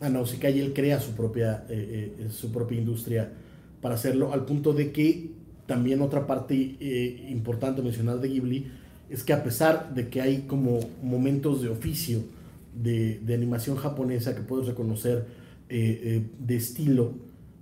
a 0.00 0.08
Nausicaa 0.08 0.50
y 0.50 0.60
él 0.60 0.72
crea 0.74 1.00
su 1.00 1.12
propia, 1.12 1.64
eh, 1.68 2.14
eh, 2.18 2.28
su 2.30 2.50
propia 2.52 2.78
industria 2.78 3.32
para 3.80 3.94
hacerlo, 3.94 4.32
al 4.32 4.44
punto 4.44 4.72
de 4.72 4.92
que 4.92 5.30
también 5.66 6.02
otra 6.02 6.26
parte 6.26 6.76
eh, 6.80 7.26
importante 7.30 7.82
mencionar 7.82 8.20
de 8.20 8.28
Ghibli 8.28 8.66
es 9.10 9.22
que 9.22 9.32
a 9.32 9.42
pesar 9.44 9.94
de 9.94 10.08
que 10.08 10.20
hay 10.20 10.42
como 10.46 10.80
momentos 11.02 11.62
de 11.62 11.68
oficio 11.68 12.20
de, 12.82 13.20
de 13.20 13.34
animación 13.34 13.76
japonesa 13.76 14.34
que 14.34 14.42
puedes 14.42 14.66
reconocer 14.66 15.26
eh, 15.68 16.00
eh, 16.02 16.22
de 16.38 16.56
estilo, 16.56 17.12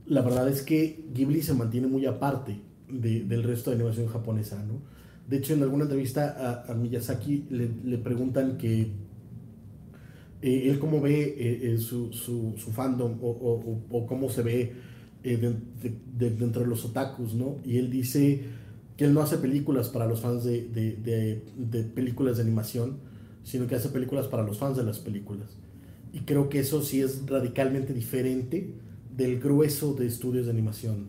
la 0.06 0.22
verdad 0.22 0.48
es 0.48 0.62
que 0.62 1.04
Ghibli 1.14 1.42
se 1.42 1.54
mantiene 1.54 1.86
muy 1.86 2.06
aparte 2.06 2.56
de- 2.88 3.24
del 3.24 3.42
resto 3.42 3.70
de 3.70 3.76
animación 3.76 4.06
japonesa, 4.08 4.62
¿no? 4.64 4.80
De 5.28 5.38
hecho, 5.38 5.54
en 5.54 5.62
alguna 5.62 5.84
entrevista 5.84 6.64
a, 6.68 6.72
a 6.72 6.74
Miyazaki 6.74 7.46
le, 7.50 7.70
le 7.84 7.98
preguntan 7.98 8.58
que 8.58 8.90
eh, 10.42 10.68
él 10.70 10.78
cómo 10.78 11.00
ve 11.00 11.22
eh, 11.38 11.72
eh, 11.74 11.78
su, 11.78 12.12
su, 12.12 12.54
su 12.56 12.72
fandom 12.72 13.18
o, 13.22 13.28
o- 13.30 13.82
o- 13.90 14.06
cómo 14.06 14.28
se 14.28 14.42
ve 14.42 14.72
eh, 15.22 15.36
de, 15.36 15.50
de- 15.82 15.96
de- 16.18 16.30
dentro 16.36 16.62
de 16.62 16.68
los 16.68 16.84
otakus, 16.84 17.34
¿no? 17.34 17.58
Y 17.64 17.78
él 17.78 17.90
dice 17.90 18.42
que 18.96 19.04
él 19.04 19.14
no 19.14 19.20
hace 19.22 19.38
películas 19.38 19.88
para 19.88 20.06
los 20.06 20.20
fans 20.20 20.44
de 20.44 21.42
películas 21.94 22.36
de 22.36 22.42
animación, 22.42 22.96
sino 23.44 23.66
que 23.66 23.74
hace 23.74 23.88
películas 23.88 24.26
para 24.26 24.42
los 24.42 24.58
fans 24.58 24.76
de 24.76 24.84
las 24.84 24.98
películas. 24.98 25.48
Y 26.12 26.20
creo 26.20 26.48
que 26.48 26.60
eso 26.60 26.82
sí 26.82 27.00
es 27.00 27.26
radicalmente 27.26 27.94
diferente 27.94 28.74
del 29.16 29.40
grueso 29.40 29.94
de 29.94 30.06
estudios 30.06 30.46
de 30.46 30.52
animación 30.52 31.06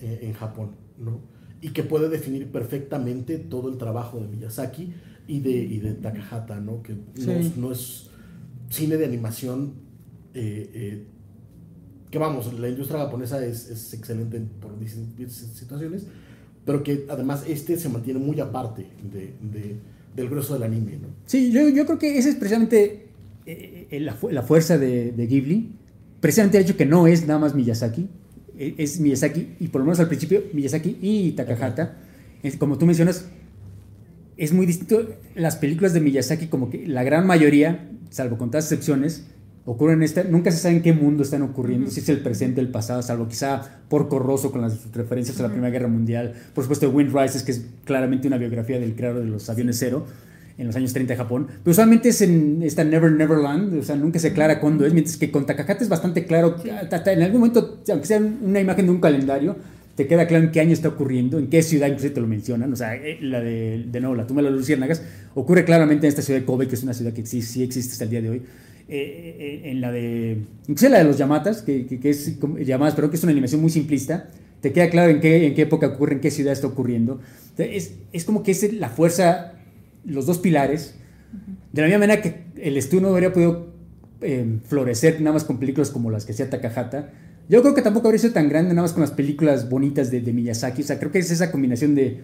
eh, 0.00 0.20
en 0.22 0.32
Japón, 0.32 0.70
¿no? 0.98 1.20
Y 1.60 1.70
que 1.70 1.82
puede 1.82 2.08
definir 2.08 2.46
perfectamente 2.52 3.38
todo 3.38 3.68
el 3.68 3.78
trabajo 3.78 4.20
de 4.20 4.28
Miyazaki 4.28 4.92
y 5.26 5.40
de, 5.40 5.50
y 5.50 5.78
de 5.80 5.94
Takahata, 5.94 6.60
¿no? 6.60 6.82
Que 6.82 6.94
no, 6.94 7.42
Sí. 7.42 7.52
no 7.56 7.72
es 7.72 8.10
cine 8.70 8.96
de 8.96 9.04
animación 9.04 9.72
eh, 10.34 10.70
eh, 10.74 11.04
que 12.10 12.18
vamos, 12.18 12.52
la 12.58 12.68
industria 12.68 13.00
japonesa 13.00 13.44
es, 13.44 13.68
es 13.68 13.92
excelente 13.94 14.36
en- 14.38 14.46
por 14.48 14.78
distintas 14.78 15.32
situaciones, 15.34 16.06
pero 16.64 16.82
que 16.82 17.04
además 17.08 17.44
este 17.48 17.76
se 17.76 17.88
mantiene 17.88 18.18
muy 18.20 18.38
aparte 18.40 18.86
de, 19.12 19.34
de- 19.42 19.76
del 20.16 20.28
grueso 20.28 20.54
del 20.54 20.62
anime, 20.64 20.92
¿no? 21.00 21.08
Sí, 21.26 21.50
yo, 21.52 21.68
yo 21.68 21.84
creo 21.86 21.98
que 21.98 22.16
esa 22.18 22.28
es 22.30 22.36
precisamente 22.36 23.08
eh, 23.46 23.98
la, 24.00 24.16
la 24.30 24.42
fuerza 24.42 24.78
de, 24.78 25.12
de 25.12 25.26
Ghibli. 25.26 25.72
Precisamente 26.20 26.58
el 26.58 26.64
hecho 26.64 26.76
que 26.76 26.86
no 26.86 27.06
es 27.06 27.26
nada 27.26 27.38
más 27.38 27.54
Miyazaki. 27.54 28.08
Eh, 28.58 28.74
Es 28.78 29.00
Miyazaki, 29.00 29.54
y 29.60 29.68
por 29.68 29.80
lo 29.80 29.86
menos 29.86 30.00
al 30.00 30.08
principio, 30.08 30.42
Miyazaki 30.52 30.98
y 31.00 31.32
Takahata. 31.32 31.96
Es- 32.42 32.56
como 32.56 32.78
tú 32.78 32.86
mencionas, 32.86 33.26
es 34.36 34.52
muy 34.52 34.66
distinto. 34.66 35.08
Las 35.34 35.56
películas 35.56 35.92
de 35.94 36.00
Miyazaki, 36.00 36.46
como 36.46 36.70
que 36.70 36.86
la 36.86 37.02
gran 37.02 37.26
mayoría, 37.26 37.88
salvo 38.10 38.38
contadas 38.38 38.64
excepciones, 38.66 39.24
ocurren 39.64 39.96
en 39.98 40.02
esta. 40.04 40.24
Nunca 40.24 40.50
se 40.50 40.58
sabe 40.58 40.76
en 40.76 40.82
qué 40.82 40.92
mundo 40.92 41.22
están 41.22 41.42
ocurriendo, 41.42 41.90
si 41.90 42.00
es 42.00 42.08
el 42.08 42.20
presente, 42.20 42.60
el 42.60 42.68
pasado, 42.68 43.02
salvo 43.02 43.28
quizá 43.28 43.80
por 43.88 44.08
Corroso 44.08 44.50
con 44.52 44.60
las 44.62 44.92
referencias 44.92 45.38
a 45.40 45.42
la 45.42 45.48
Primera 45.50 45.70
Guerra 45.70 45.88
Mundial. 45.88 46.34
Por 46.54 46.64
supuesto, 46.64 46.88
Wind 46.90 47.14
Rises, 47.14 47.42
que 47.42 47.52
es 47.52 47.66
claramente 47.84 48.28
una 48.28 48.38
biografía 48.38 48.78
del 48.78 48.94
creador 48.94 49.22
de 49.24 49.28
los 49.30 49.50
aviones 49.50 49.76
cero 49.78 50.06
en 50.58 50.66
los 50.66 50.76
años 50.76 50.92
30 50.92 51.14
de 51.14 51.16
Japón. 51.16 51.46
Pero 51.48 51.70
usualmente 51.70 52.10
es 52.10 52.20
en 52.20 52.62
esta 52.62 52.84
Never 52.84 53.12
Neverland, 53.12 53.78
o 53.78 53.82
sea, 53.82 53.96
nunca 53.96 54.18
se 54.18 54.28
aclara 54.28 54.60
cuándo 54.60 54.84
es, 54.84 54.92
mientras 54.92 55.16
que 55.16 55.30
con 55.30 55.46
Takahata 55.46 55.82
es 55.82 55.88
bastante 55.88 56.26
claro. 56.26 56.56
Sí. 56.62 56.68
hasta 56.70 57.12
en 57.12 57.22
algún 57.22 57.40
momento, 57.40 57.80
aunque 57.88 58.06
sea 58.06 58.18
una 58.18 58.60
imagen 58.60 58.86
de 58.86 58.92
un 58.92 59.00
calendario, 59.00 59.56
te 59.94 60.06
queda 60.06 60.26
claro 60.26 60.44
en 60.44 60.52
qué 60.52 60.60
año 60.60 60.72
está 60.72 60.88
ocurriendo, 60.88 61.38
en 61.38 61.48
qué 61.48 61.62
ciudad 61.62 61.88
incluso 61.88 62.12
te 62.12 62.20
lo 62.20 62.26
mencionan. 62.26 62.72
O 62.72 62.76
sea, 62.76 62.94
eh, 62.94 63.18
la 63.20 63.40
de, 63.40 63.84
de 63.90 64.00
nuevo, 64.00 64.14
la 64.14 64.26
tumba 64.26 64.42
de 64.42 64.50
las 64.50 64.58
luciérnagas 64.58 65.02
ocurre 65.34 65.64
claramente 65.64 66.06
en 66.06 66.10
esta 66.10 66.22
ciudad 66.22 66.40
de 66.40 66.46
Kobe, 66.46 66.68
que 66.68 66.74
es 66.74 66.82
una 66.82 66.94
ciudad 66.94 67.12
que 67.12 67.24
sí, 67.26 67.42
sí 67.42 67.62
existe 67.62 67.92
hasta 67.92 68.04
el 68.04 68.10
día 68.10 68.22
de 68.22 68.30
hoy. 68.30 68.42
Eh, 68.90 69.36
eh, 69.38 69.70
en 69.70 69.80
la 69.80 69.92
de. 69.92 70.38
Incluso 70.66 70.88
la 70.88 70.98
de 70.98 71.04
los 71.04 71.18
Yamatas, 71.18 71.62
que, 71.62 71.84
que, 71.86 72.00
que 72.00 72.10
es 72.10 72.38
llamadas, 72.64 72.94
pero 72.94 73.10
que 73.10 73.16
es 73.16 73.22
una 73.22 73.32
animación 73.32 73.60
muy 73.60 73.70
simplista. 73.70 74.30
Te 74.60 74.72
queda 74.72 74.88
claro 74.88 75.10
en 75.10 75.20
qué, 75.20 75.46
en 75.46 75.54
qué 75.54 75.62
época 75.62 75.88
ocurre, 75.88 76.14
en 76.14 76.20
qué 76.20 76.30
ciudad 76.30 76.52
está 76.52 76.68
ocurriendo. 76.68 77.20
Es, 77.58 77.94
es 78.12 78.24
como 78.24 78.42
que 78.42 78.52
es 78.52 78.72
la 78.72 78.88
fuerza, 78.88 79.57
los 80.04 80.26
dos 80.26 80.38
pilares. 80.38 80.94
De 81.72 81.82
la 81.82 81.88
misma 81.88 82.00
manera 82.00 82.22
que 82.22 82.46
el 82.62 82.76
estudio 82.76 83.02
no 83.02 83.08
habría 83.08 83.32
podido 83.32 83.68
eh, 84.20 84.58
florecer 84.66 85.20
nada 85.20 85.34
más 85.34 85.44
con 85.44 85.58
películas 85.58 85.90
como 85.90 86.10
las 86.10 86.24
que 86.24 86.32
hacía 86.32 86.50
Takahata. 86.50 87.12
Yo 87.48 87.62
creo 87.62 87.74
que 87.74 87.82
tampoco 87.82 88.08
habría 88.08 88.20
sido 88.20 88.32
tan 88.34 88.48
grande 88.48 88.70
nada 88.74 88.82
más 88.82 88.92
con 88.92 89.00
las 89.02 89.10
películas 89.12 89.68
bonitas 89.70 90.10
de, 90.10 90.20
de 90.20 90.32
Miyazaki. 90.32 90.82
O 90.82 90.84
sea, 90.84 90.98
creo 90.98 91.12
que 91.12 91.18
es 91.18 91.30
esa 91.30 91.50
combinación 91.50 91.94
de 91.94 92.20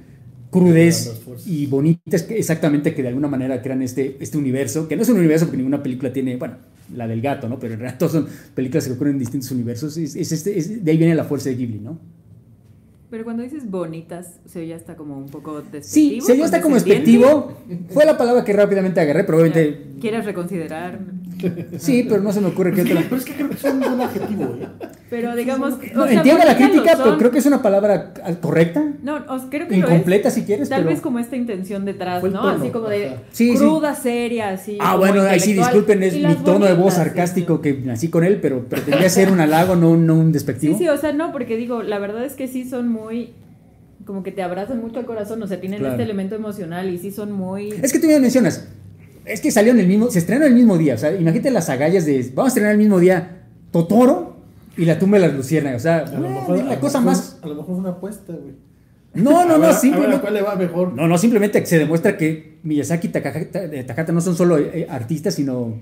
crudez 0.50 1.10
y 1.46 1.66
bonitas 1.66 2.22
que 2.22 2.38
exactamente 2.38 2.94
que 2.94 3.02
de 3.02 3.08
alguna 3.08 3.28
manera 3.28 3.60
crean 3.62 3.82
este, 3.82 4.16
este 4.20 4.38
universo, 4.38 4.86
que 4.86 4.96
no 4.96 5.02
es 5.02 5.08
un 5.08 5.18
universo 5.18 5.46
porque 5.46 5.56
ninguna 5.56 5.82
película 5.82 6.12
tiene, 6.12 6.36
bueno, 6.36 6.56
la 6.94 7.06
del 7.08 7.20
gato, 7.20 7.48
¿no? 7.48 7.58
Pero 7.58 7.74
en 7.74 7.80
realidad 7.80 7.98
todas 7.98 8.12
son 8.12 8.28
películas 8.54 8.86
que 8.86 8.92
ocurren 8.92 9.14
en 9.14 9.18
distintos 9.18 9.50
universos. 9.50 9.96
Es, 9.96 10.14
es 10.14 10.30
este, 10.32 10.58
es- 10.58 10.84
de 10.84 10.90
ahí 10.90 10.96
viene 10.98 11.14
la 11.14 11.24
fuerza 11.24 11.48
de 11.48 11.56
Ghibli, 11.56 11.80
¿no? 11.80 11.98
Pero 13.10 13.24
cuando 13.24 13.42
dices 13.42 13.70
bonitas, 13.70 14.40
se 14.46 14.60
oye 14.60 14.74
hasta 14.74 14.96
como 14.96 15.16
un 15.16 15.28
poco 15.28 15.60
despectivo. 15.60 15.84
Sí, 15.92 16.20
se 16.20 16.34
dio 16.34 16.44
hasta 16.44 16.60
como 16.60 16.74
despectivo. 16.74 17.52
Fue 17.90 18.04
la 18.04 18.16
palabra 18.18 18.44
que 18.44 18.52
rápidamente 18.52 19.00
agarré, 19.00 19.24
pero 19.24 19.38
obviamente... 19.38 19.92
¿Quieres 20.00 20.24
reconsiderar? 20.24 20.98
Sí, 21.78 22.06
pero 22.08 22.22
no 22.22 22.32
se 22.32 22.40
me 22.40 22.48
ocurre 22.48 22.72
qué 22.72 22.82
otra... 22.82 23.02
Pero 23.02 23.16
es 23.16 23.24
que 23.24 23.32
creo 23.34 23.48
que 23.48 23.54
es 23.56 23.64
un 23.64 23.80
buen 23.80 24.00
adjetivo, 24.00 24.56
¿eh? 24.60 24.68
Pero 25.10 25.36
digamos. 25.36 25.74
No, 25.94 26.02
o 26.04 26.06
sea, 26.08 26.16
entiendo 26.16 26.44
la 26.44 26.54
bonitas 26.54 26.70
crítica, 26.70 26.98
pero 27.02 27.18
creo 27.18 27.30
que 27.30 27.38
es 27.38 27.46
una 27.46 27.62
palabra 27.62 28.12
correcta, 28.40 28.82
No, 29.02 29.16
o- 29.28 29.48
creo 29.50 29.68
que 29.68 29.76
lo 29.76 29.86
incompleta 29.86 30.28
es. 30.28 30.34
si 30.34 30.42
quieres, 30.42 30.68
Tal 30.68 30.80
pero... 30.80 30.90
vez 30.90 31.00
como 31.00 31.18
esta 31.18 31.36
intención 31.36 31.84
detrás, 31.84 32.22
¿no? 32.24 32.30
tono, 32.32 32.48
así 32.48 32.70
como 32.70 32.88
de. 32.88 33.16
Sí, 33.30 33.52
sí. 33.52 33.58
cruda, 33.58 33.94
seria, 33.94 34.48
así. 34.50 34.78
Ah, 34.80 34.96
bueno, 34.96 35.22
ahí 35.22 35.38
sí, 35.38 35.52
disculpen, 35.52 36.02
es 36.02 36.14
mi 36.14 36.20
las 36.20 36.42
tono 36.42 36.64
de 36.66 36.72
voz 36.72 36.78
bonitas, 36.78 36.94
sí, 36.94 37.00
sarcástico 37.04 37.56
sí. 37.56 37.62
que 37.62 37.72
nací 37.86 38.08
con 38.08 38.24
él, 38.24 38.38
pero 38.42 38.64
pretendía 38.64 39.08
ser 39.08 39.30
un 39.30 39.40
halago, 39.40 39.76
no, 39.76 39.96
no 39.96 40.14
un 40.14 40.32
despectivo. 40.32 40.76
Sí, 40.76 40.84
sí, 40.84 40.88
o 40.88 40.96
sea, 40.96 41.12
no, 41.12 41.30
porque 41.32 41.56
digo, 41.56 41.82
la 41.82 41.98
verdad 42.00 42.24
es 42.24 42.32
que 42.34 42.48
sí 42.48 42.68
son 42.68 42.88
muy. 42.88 43.34
Como 44.06 44.22
que 44.22 44.32
te 44.32 44.42
abrazan 44.42 44.80
mucho 44.80 44.98
al 44.98 45.06
corazón, 45.06 45.40
o 45.42 45.46
sea, 45.46 45.60
tienen 45.60 45.78
Claro. 45.78 45.94
este 45.94 46.02
elemento 46.02 46.34
emocional 46.34 46.90
y 46.92 46.98
sí 46.98 47.10
son 47.12 47.30
muy. 47.32 47.68
Es 47.82 47.92
que 47.92 48.00
tú 48.00 48.06
me 48.08 48.18
mencionas, 48.18 48.66
es 49.24 49.40
que 49.40 49.50
salió 49.50 49.72
en 49.72 49.80
el 49.80 49.86
mismo, 49.86 50.10
se 50.10 50.18
estrenó 50.18 50.44
el 50.44 50.54
mismo 50.54 50.76
día, 50.78 50.94
o 50.94 50.98
sea, 50.98 51.12
imagínate 51.14 51.50
las 51.50 51.68
agallas 51.70 52.04
de, 52.06 52.30
vamos 52.34 52.46
a 52.46 52.48
estrenar 52.48 52.72
el 52.72 52.78
mismo 52.78 52.98
día 52.98 53.42
Totoro 53.70 54.36
y 54.76 54.84
la 54.84 54.98
tumba 54.98 55.18
de 55.18 55.26
las 55.28 55.36
luciérnagas, 55.36 55.80
o 55.80 55.84
sea, 55.84 55.98
A 55.98 56.18
lo 56.18 56.26
eh, 56.26 56.30
mejor, 56.30 56.58
a 56.60 56.64
la 56.64 56.80
cosa 56.80 57.00
mejor- 57.00 57.16
más... 57.16 57.38
A 57.42 57.46
lo 57.46 57.54
mejor 57.54 57.66
fue 57.66 57.74
una 57.76 57.90
apuesta, 57.90 58.32
güey. 58.32 58.54
No, 59.14 59.30
no, 59.30 59.38
A 59.54 59.58
no, 59.58 59.60
ver 59.60 59.74
simplemente... 59.74 60.16
a 60.16 60.20
cuál 60.20 60.34
le 60.34 60.42
va 60.42 60.56
mejor. 60.56 60.92
No, 60.92 61.06
no, 61.06 61.16
simplemente 61.18 61.64
se 61.66 61.78
demuestra 61.78 62.16
que 62.16 62.58
Miyazaki 62.64 63.06
y 63.06 63.10
Takahata, 63.10 63.64
eh, 63.64 64.12
no 64.12 64.20
son 64.20 64.34
solo 64.36 64.58
eh, 64.58 64.86
artistas, 64.90 65.34
sino 65.34 65.74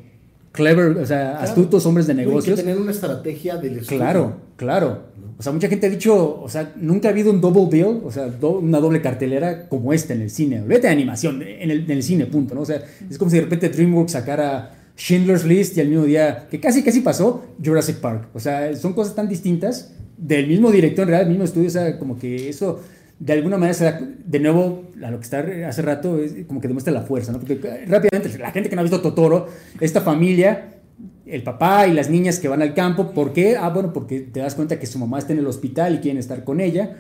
clever, 0.53 0.99
o 0.99 1.07
sea, 1.07 1.39
astutos 1.41 1.87
hombres 1.87 2.07
de 2.07 2.13
No, 2.15 2.21
y 2.21 2.25
que 2.25 2.29
negocios. 2.29 2.61
tener 2.61 2.77
una 2.77 2.91
estrategia 2.91 3.57
del 3.57 3.79
estudio. 3.79 3.99
Claro, 3.99 4.37
claro. 4.57 5.03
O 5.43 5.45
sea, 5.45 5.53
mucha 5.53 5.69
gente 5.69 5.89
ha 5.89 5.91
dicho, 5.91 6.41
o 6.41 6.49
sea, 6.49 6.73
nunca 6.77 7.09
ha 7.09 7.11
habido 7.11 7.33
un 7.33 7.41
double 7.41 7.67
bill, 7.69 8.01
o 8.05 8.13
sea, 8.13 8.27
do- 8.29 8.61
una 8.61 8.79
doble 8.79 9.03
cartelera 9.03 9.69
como 9.69 9.93
esta 9.93 10.15
en 10.15 10.21
el 10.23 10.31
cine. 10.31 10.63
Olvídate 10.63 10.87
de 10.87 10.93
animación, 10.93 11.43
en 11.43 11.69
el, 11.73 11.81
en 11.85 11.91
el 11.91 12.03
cine, 12.05 12.27
punto, 12.27 12.55
¿no? 12.55 12.61
O 12.61 12.65
sea, 12.65 12.81
es 13.11 13.19
como 13.19 13.29
si 13.29 13.39
de 13.39 13.43
repente 13.43 13.69
DreamWorks 13.69 14.13
sacara 14.13 14.71
Schindler's 14.97 15.45
List 15.45 15.77
y 15.77 15.81
al 15.81 15.89
mismo 15.89 16.05
día, 16.05 16.47
que 16.49 16.61
casi 16.61 16.85
casi 16.85 17.01
pasó, 17.01 17.45
Jurassic 17.63 17.97
Park. 17.97 18.29
O 18.35 18.39
sea, 18.39 18.75
son 18.77 18.93
cosas 18.93 19.17
tan 19.17 19.29
distintas 19.29 19.93
del 20.17 20.47
mismo 20.47 20.71
director, 20.71 21.03
en 21.03 21.09
realidad, 21.09 21.27
del 21.27 21.31
mismo 21.31 21.45
estudio, 21.45 21.67
o 21.67 21.71
sea, 21.73 21.99
como 21.99 22.17
que 22.17 22.49
eso 22.49 22.81
de 23.19 23.33
alguna 23.33 23.57
manera 23.57 23.75
se 23.75 23.85
da, 23.85 24.01
de 24.25 24.39
nuevo, 24.39 24.91
a 25.03 25.11
lo 25.11 25.19
que 25.19 25.25
está 25.25 25.45
hace 25.69 25.83
rato, 25.83 26.21
es 26.21 26.45
como 26.47 26.61
que 26.61 26.69
demuestra 26.69 26.93
la 26.93 27.03
fuerza, 27.03 27.33
¿no? 27.33 27.39
Porque 27.41 27.55
eh, 27.55 27.85
rápidamente, 27.87 28.39
la 28.39 28.53
gente 28.53 28.69
que 28.69 28.77
no 28.77 28.81
ha 28.81 28.85
visto 28.85 29.01
Totoro, 29.01 29.49
esta 29.81 30.01
familia, 30.01 30.82
el 31.27 31.43
papá 31.43 31.87
y 31.87 31.93
las 31.93 32.11
niñas 32.11 32.38
que 32.38 32.49
van 32.49 32.62
al 32.62 32.75
campo, 32.75 33.12
¿por 33.12 33.33
qué? 33.33 33.57
Ah, 33.57 33.71
bueno, 33.71 33.93
porque 33.93 34.21
te 34.21 34.41
das 34.41 34.55
cuenta 34.55 34.79
que 34.79 34.87
su 34.87 34.99
mamá 34.99 35.19
está 35.19 35.33
en 35.33 35.38
el 35.41 35.47
hospital 35.47 35.95
y 35.95 35.99
quieren 35.99 36.19
estar 36.19 36.45
con 36.45 36.61
ella, 36.61 36.97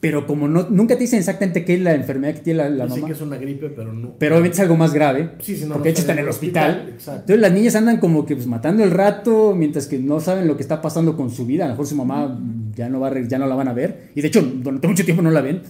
pero 0.00 0.26
como 0.26 0.46
no, 0.46 0.68
nunca 0.68 0.94
te 0.94 1.00
dicen 1.00 1.18
exactamente 1.18 1.64
qué 1.64 1.74
es 1.74 1.80
la 1.80 1.94
enfermedad 1.94 2.34
que 2.34 2.40
tiene 2.40 2.58
la, 2.58 2.68
la 2.68 2.86
mamá, 2.86 3.06
que 3.06 3.12
es 3.12 3.20
una 3.20 3.38
gripe, 3.38 3.70
pero 3.70 3.92
no. 3.92 4.14
pero 4.18 4.34
obviamente 4.36 4.56
es 4.56 4.60
algo 4.60 4.76
más 4.76 4.92
grave, 4.92 5.30
Sí, 5.40 5.56
sí, 5.56 5.64
no, 5.64 5.74
porque 5.74 5.78
no 5.78 5.84
de 5.84 5.90
hecho 5.90 6.00
está 6.00 6.12
en 6.12 6.18
el 6.18 6.28
hospital. 6.28 6.86
Exacto. 6.92 7.20
Entonces 7.20 7.40
las 7.40 7.52
niñas 7.52 7.74
andan 7.76 7.98
como 7.98 8.26
que 8.26 8.34
pues, 8.34 8.46
matando 8.46 8.84
el 8.84 8.90
rato 8.90 9.54
mientras 9.56 9.86
que 9.86 9.98
no 9.98 10.20
saben 10.20 10.46
lo 10.46 10.56
que 10.56 10.62
está 10.62 10.82
pasando 10.82 11.16
con 11.16 11.30
su 11.30 11.46
vida. 11.46 11.64
A 11.64 11.68
lo 11.68 11.74
mejor 11.74 11.86
su 11.86 11.96
mamá 11.96 12.38
ya 12.74 12.88
no, 12.88 13.00
va 13.00 13.08
a 13.08 13.20
ya 13.20 13.38
no 13.38 13.46
la 13.46 13.54
van 13.54 13.68
a 13.68 13.72
ver. 13.72 14.10
Y 14.14 14.20
de 14.20 14.28
hecho, 14.28 14.42
durante 14.42 14.86
mucho 14.86 15.04
tiempo 15.04 15.22
no 15.22 15.30
la 15.30 15.40
ven. 15.40 15.62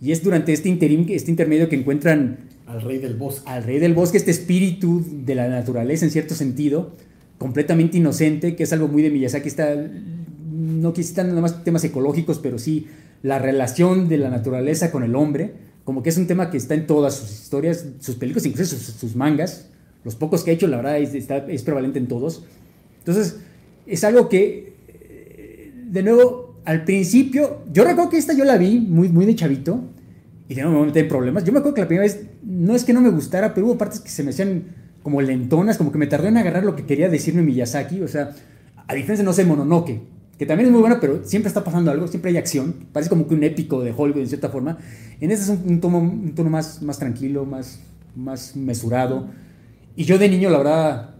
Y 0.00 0.12
es 0.12 0.22
durante 0.22 0.52
este, 0.52 0.68
interim, 0.68 1.06
este 1.10 1.30
intermedio 1.30 1.68
que 1.68 1.76
encuentran 1.76 2.38
Al 2.66 2.80
rey 2.80 2.98
del 2.98 3.14
bosque. 3.14 3.42
al 3.50 3.64
rey 3.64 3.78
del 3.78 3.94
bosque, 3.94 4.16
este 4.16 4.30
espíritu 4.30 5.04
de 5.24 5.34
la 5.34 5.48
naturaleza 5.48 6.04
en 6.04 6.10
cierto 6.10 6.34
sentido, 6.34 6.92
completamente 7.40 7.96
inocente, 7.96 8.54
que 8.54 8.64
es 8.64 8.72
algo 8.74 8.86
muy 8.86 9.00
de 9.02 9.08
Miyazaki. 9.08 9.48
Está, 9.48 9.74
no 9.74 10.92
quisiera 10.92 11.24
nada 11.24 11.40
más 11.40 11.64
temas 11.64 11.82
ecológicos, 11.84 12.38
pero 12.38 12.58
sí 12.58 12.86
la 13.22 13.38
relación 13.38 14.10
de 14.10 14.18
la 14.18 14.28
naturaleza 14.28 14.90
con 14.90 15.04
el 15.04 15.14
hombre, 15.16 15.54
como 15.84 16.02
que 16.02 16.10
es 16.10 16.18
un 16.18 16.26
tema 16.26 16.50
que 16.50 16.58
está 16.58 16.74
en 16.74 16.86
todas 16.86 17.14
sus 17.16 17.30
historias, 17.32 17.86
sus 17.98 18.16
películas, 18.16 18.44
incluso 18.44 18.76
sus, 18.76 19.16
mangas. 19.16 19.70
Los 20.04 20.16
pocos 20.16 20.44
que 20.44 20.50
ha 20.50 20.54
hecho, 20.54 20.66
la 20.66 20.76
verdad, 20.76 20.98
es, 20.98 21.14
está- 21.14 21.46
es 21.50 21.62
prevalente 21.62 21.98
en 21.98 22.08
todos. 22.08 22.44
Entonces, 22.98 23.38
es 23.86 24.04
algo 24.04 24.28
que, 24.28 24.74
eh, 24.88 25.72
de 25.90 26.02
nuevo, 26.02 26.56
al 26.66 26.84
principio, 26.84 27.62
yo 27.72 27.84
recuerdo 27.84 28.10
que 28.10 28.18
esta 28.18 28.34
yo 28.34 28.44
la 28.44 28.58
vi 28.58 28.80
muy, 28.80 29.08
muy 29.08 29.24
de 29.24 29.34
chavito 29.34 29.80
y 30.46 30.54
de 30.54 30.62
nuevo 30.62 30.80
me 30.80 30.86
metí 30.88 30.98
en 30.98 31.08
problemas. 31.08 31.42
Yo 31.44 31.52
me 31.54 31.60
acuerdo 31.60 31.74
que 31.74 31.80
la 31.80 31.88
primera 31.88 32.06
vez, 32.06 32.20
no 32.44 32.74
es 32.76 32.84
que 32.84 32.92
no 32.92 33.00
me 33.00 33.08
gustara, 33.08 33.54
pero 33.54 33.66
hubo 33.66 33.78
partes 33.78 34.00
que 34.00 34.10
se 34.10 34.22
me 34.22 34.30
hacían 34.30 34.64
como 35.02 35.22
lentonas, 35.22 35.78
como 35.78 35.92
que 35.92 35.98
me 35.98 36.06
tardó 36.06 36.28
en 36.28 36.36
agarrar 36.36 36.64
lo 36.64 36.76
que 36.76 36.84
quería 36.84 37.08
decirme 37.08 37.42
Miyazaki. 37.42 38.02
O 38.02 38.08
sea, 38.08 38.30
a 38.86 38.94
diferencia, 38.94 39.24
no 39.24 39.32
sé, 39.32 39.44
Mononoke, 39.44 40.00
que 40.38 40.46
también 40.46 40.68
es 40.68 40.72
muy 40.72 40.80
buena, 40.80 41.00
pero 41.00 41.24
siempre 41.24 41.48
está 41.48 41.64
pasando 41.64 41.90
algo, 41.90 42.06
siempre 42.08 42.30
hay 42.30 42.36
acción. 42.36 42.74
Parece 42.92 43.08
como 43.10 43.26
que 43.26 43.34
un 43.34 43.44
épico 43.44 43.82
de 43.82 43.94
Hollywood, 43.96 44.22
en 44.22 44.28
cierta 44.28 44.48
forma. 44.48 44.78
En 45.20 45.30
este 45.30 45.44
es 45.44 45.50
un, 45.50 45.62
un 45.70 45.80
tono, 45.80 45.98
un 45.98 46.34
tono 46.34 46.50
más, 46.50 46.82
más 46.82 46.98
tranquilo, 46.98 47.44
más, 47.44 47.80
más 48.16 48.56
mesurado. 48.56 49.26
Y 49.96 50.04
yo 50.04 50.18
de 50.18 50.28
niño, 50.28 50.50
la 50.50 50.58
verdad, 50.58 51.10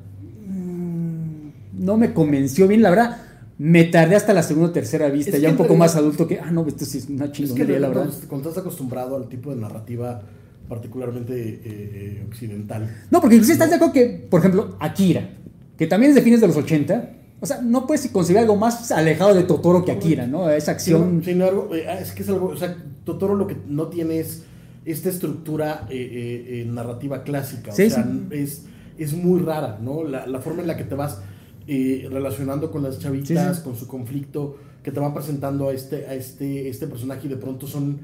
mm, 0.46 1.84
no 1.84 1.96
me 1.96 2.12
convenció 2.12 2.66
bien, 2.68 2.82
la 2.82 2.90
verdad. 2.90 3.18
Me 3.58 3.84
tardé 3.84 4.16
hasta 4.16 4.32
la 4.32 4.42
segunda 4.42 4.70
o 4.70 4.72
tercera 4.72 5.10
vista, 5.10 5.36
Es 5.36 5.42
ya 5.42 5.50
un 5.50 5.56
poco 5.58 5.76
más 5.76 5.94
adulto 5.96 6.26
que, 6.26 6.40
ah, 6.40 6.50
no, 6.50 6.66
esto 6.66 6.86
sí 6.86 6.96
es 6.96 7.08
una 7.10 7.26
Es 7.26 7.30
que 7.32 7.44
chingonería, 7.44 7.78
la 7.78 7.88
verdad. 7.88 8.08
cuando 8.26 8.48
estás 8.48 8.62
acostumbrado 8.62 9.16
al 9.16 9.28
tipo 9.28 9.50
de 9.54 9.60
narrativa 9.60 10.22
particularmente 10.70 11.34
eh, 11.36 11.60
eh, 11.64 12.24
occidental. 12.28 12.88
No, 13.10 13.20
porque 13.20 13.34
incluso 13.34 13.52
estás 13.52 13.68
de 13.70 13.76
acuerdo 13.76 13.92
que, 13.92 14.26
por 14.30 14.38
ejemplo, 14.38 14.76
Akira, 14.78 15.28
que 15.76 15.88
también 15.88 16.10
es 16.10 16.14
de 16.14 16.22
fines 16.22 16.40
de 16.40 16.46
los 16.46 16.56
80, 16.56 17.10
o 17.40 17.46
sea, 17.46 17.60
no 17.60 17.88
puedes 17.88 18.06
concebir 18.08 18.38
algo 18.38 18.54
más 18.56 18.92
alejado 18.92 19.34
de 19.34 19.42
Totoro 19.42 19.84
que 19.84 19.90
Akira, 19.90 20.28
¿no? 20.28 20.48
Esa 20.48 20.70
acción. 20.70 21.22
Sin 21.24 21.32
embargo, 21.42 21.70
eh, 21.74 21.84
es 22.00 22.12
que 22.12 22.22
es 22.22 22.28
algo, 22.28 22.46
o 22.46 22.56
sea, 22.56 22.76
Totoro 23.04 23.34
lo 23.34 23.48
que 23.48 23.56
no 23.66 23.88
tiene 23.88 24.20
es 24.20 24.44
esta 24.84 25.08
estructura 25.08 25.86
eh, 25.90 26.64
narrativa 26.70 27.24
clásica, 27.24 27.72
Sí, 27.72 27.86
o 27.86 27.90
sea, 27.90 28.04
sí. 28.04 28.26
es, 28.30 28.62
es 28.96 29.12
muy 29.12 29.40
rara, 29.40 29.80
¿no? 29.82 30.04
La, 30.04 30.24
la 30.28 30.38
forma 30.38 30.62
en 30.62 30.68
la 30.68 30.76
que 30.76 30.84
te 30.84 30.94
vas 30.94 31.18
eh, 31.66 32.08
relacionando 32.12 32.70
con 32.70 32.84
las 32.84 33.00
chavitas, 33.00 33.56
Sí, 33.56 33.62
con 33.64 33.74
su 33.74 33.88
conflicto, 33.88 34.56
que 34.84 34.92
te 34.92 35.00
van 35.00 35.12
presentando 35.12 35.68
a 35.68 35.72
este, 35.72 36.06
a 36.06 36.14
este, 36.14 36.68
este 36.68 36.86
personaje 36.86 37.26
y 37.26 37.30
de 37.30 37.36
pronto 37.36 37.66
son 37.66 37.98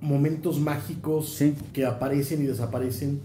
momentos 0.00 0.60
mágicos 0.60 1.28
Sí. 1.34 1.54
que 1.72 1.84
aparecen 1.86 2.42
y 2.42 2.46
desaparecen. 2.46 3.20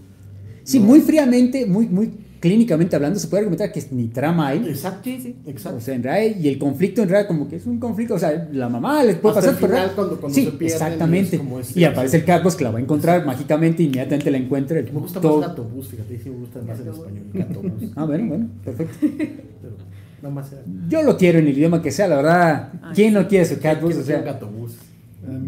Sí, 0.64 0.80
¿no? 0.80 0.86
muy 0.86 1.00
fríamente, 1.00 1.66
muy, 1.66 1.86
muy 1.86 2.10
clínicamente 2.40 2.94
hablando, 2.96 3.18
se 3.18 3.26
puede 3.28 3.40
argumentar 3.42 3.72
que 3.72 3.82
ni 3.90 4.08
trama 4.08 4.48
hay. 4.48 4.58
Exacto. 4.68 5.00
Sí, 5.04 5.18
sí. 5.22 5.36
Exacto. 5.46 5.78
O 5.78 5.80
sea, 5.80 5.94
en 5.94 6.02
realidad, 6.02 6.36
y 6.40 6.48
el 6.48 6.58
conflicto 6.58 7.02
en 7.02 7.08
realidad 7.08 7.26
como 7.28 7.48
que 7.48 7.56
es 7.56 7.64
un 7.66 7.78
conflicto, 7.78 8.14
o 8.14 8.18
sea, 8.18 8.48
la 8.52 8.68
mamá 8.68 9.02
le 9.02 9.14
puede 9.14 9.38
Hasta 9.38 9.50
pasar 9.50 9.54
el 9.54 9.60
por 9.60 9.70
final, 9.70 9.92
cuando- 9.94 10.20
cuando 10.20 10.34
sí, 10.34 10.44
se 10.44 10.50
pierden, 10.50 10.66
exactamente. 10.76 11.36
este- 11.60 11.80
y 11.80 11.84
aparece 11.84 12.16
el 12.18 12.24
Carlos 12.24 12.54
que 12.56 12.64
la 12.64 12.70
va 12.70 12.78
a 12.78 12.82
encontrar 12.82 13.24
mágicamente, 13.24 13.82
inmediatamente 13.82 14.30
la 14.30 14.36
encuentra. 14.38 14.82
me 14.82 14.90
gusta 14.90 15.20
todo- 15.22 15.40
más 15.40 15.48
Gato 15.50 15.64
Bus, 15.64 15.88
fíjate, 15.88 16.18
sí 16.18 16.28
me 16.30 16.36
gusta 16.36 16.60
más 16.60 16.80
en 16.80 16.88
español. 16.88 17.92
Ah, 17.96 18.04
bueno, 18.04 18.26
bueno, 18.28 18.48
perfecto. 18.64 18.94
Pero 19.00 19.76
nada 20.22 20.34
más. 20.34 20.50
Yo 20.88 21.02
lo 21.02 21.16
quiero 21.16 21.38
en 21.38 21.46
el 21.48 21.56
idioma 21.56 21.80
que 21.80 21.90
sea, 21.90 22.08
la 22.08 22.16
verdad. 22.16 22.68
Ay, 22.82 22.92
¿Quién 22.94 23.08
sí. 23.08 23.14
no 23.14 23.26
quiere 23.28 23.44
su 23.46 23.58
Catbus? 23.58 23.96
O 23.96 24.02
sea, 24.02 24.22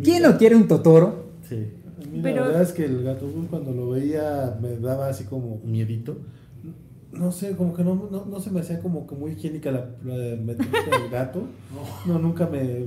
¿quién 0.02 0.22
no 0.22 0.36
quiere 0.38 0.56
un 0.56 0.66
Totoro? 0.68 1.26
Sí. 1.48 1.56
A 2.02 2.06
mí 2.10 2.20
Pero- 2.22 2.42
la 2.42 2.46
verdad 2.48 2.62
es 2.62 2.72
que 2.72 2.84
el 2.84 3.02
gato 3.02 3.26
cuando 3.50 3.72
lo 3.72 3.90
veía 3.90 4.56
me 4.60 4.76
daba 4.76 5.08
así 5.08 5.24
como 5.24 5.60
Miedito. 5.64 6.18
no 7.12 7.32
sé, 7.32 7.52
como 7.56 7.72
que 7.74 7.82
no, 7.84 8.08
no, 8.10 8.24
no 8.26 8.40
se 8.40 8.50
me 8.50 8.60
hacía 8.60 8.80
como 8.80 9.06
que 9.06 9.14
muy 9.14 9.32
higiénica 9.32 9.70
la, 9.70 9.86
la 10.04 10.14
del 10.16 10.46
gato. 11.10 11.42
No, 12.06 12.18
nunca 12.18 12.46
me. 12.46 12.84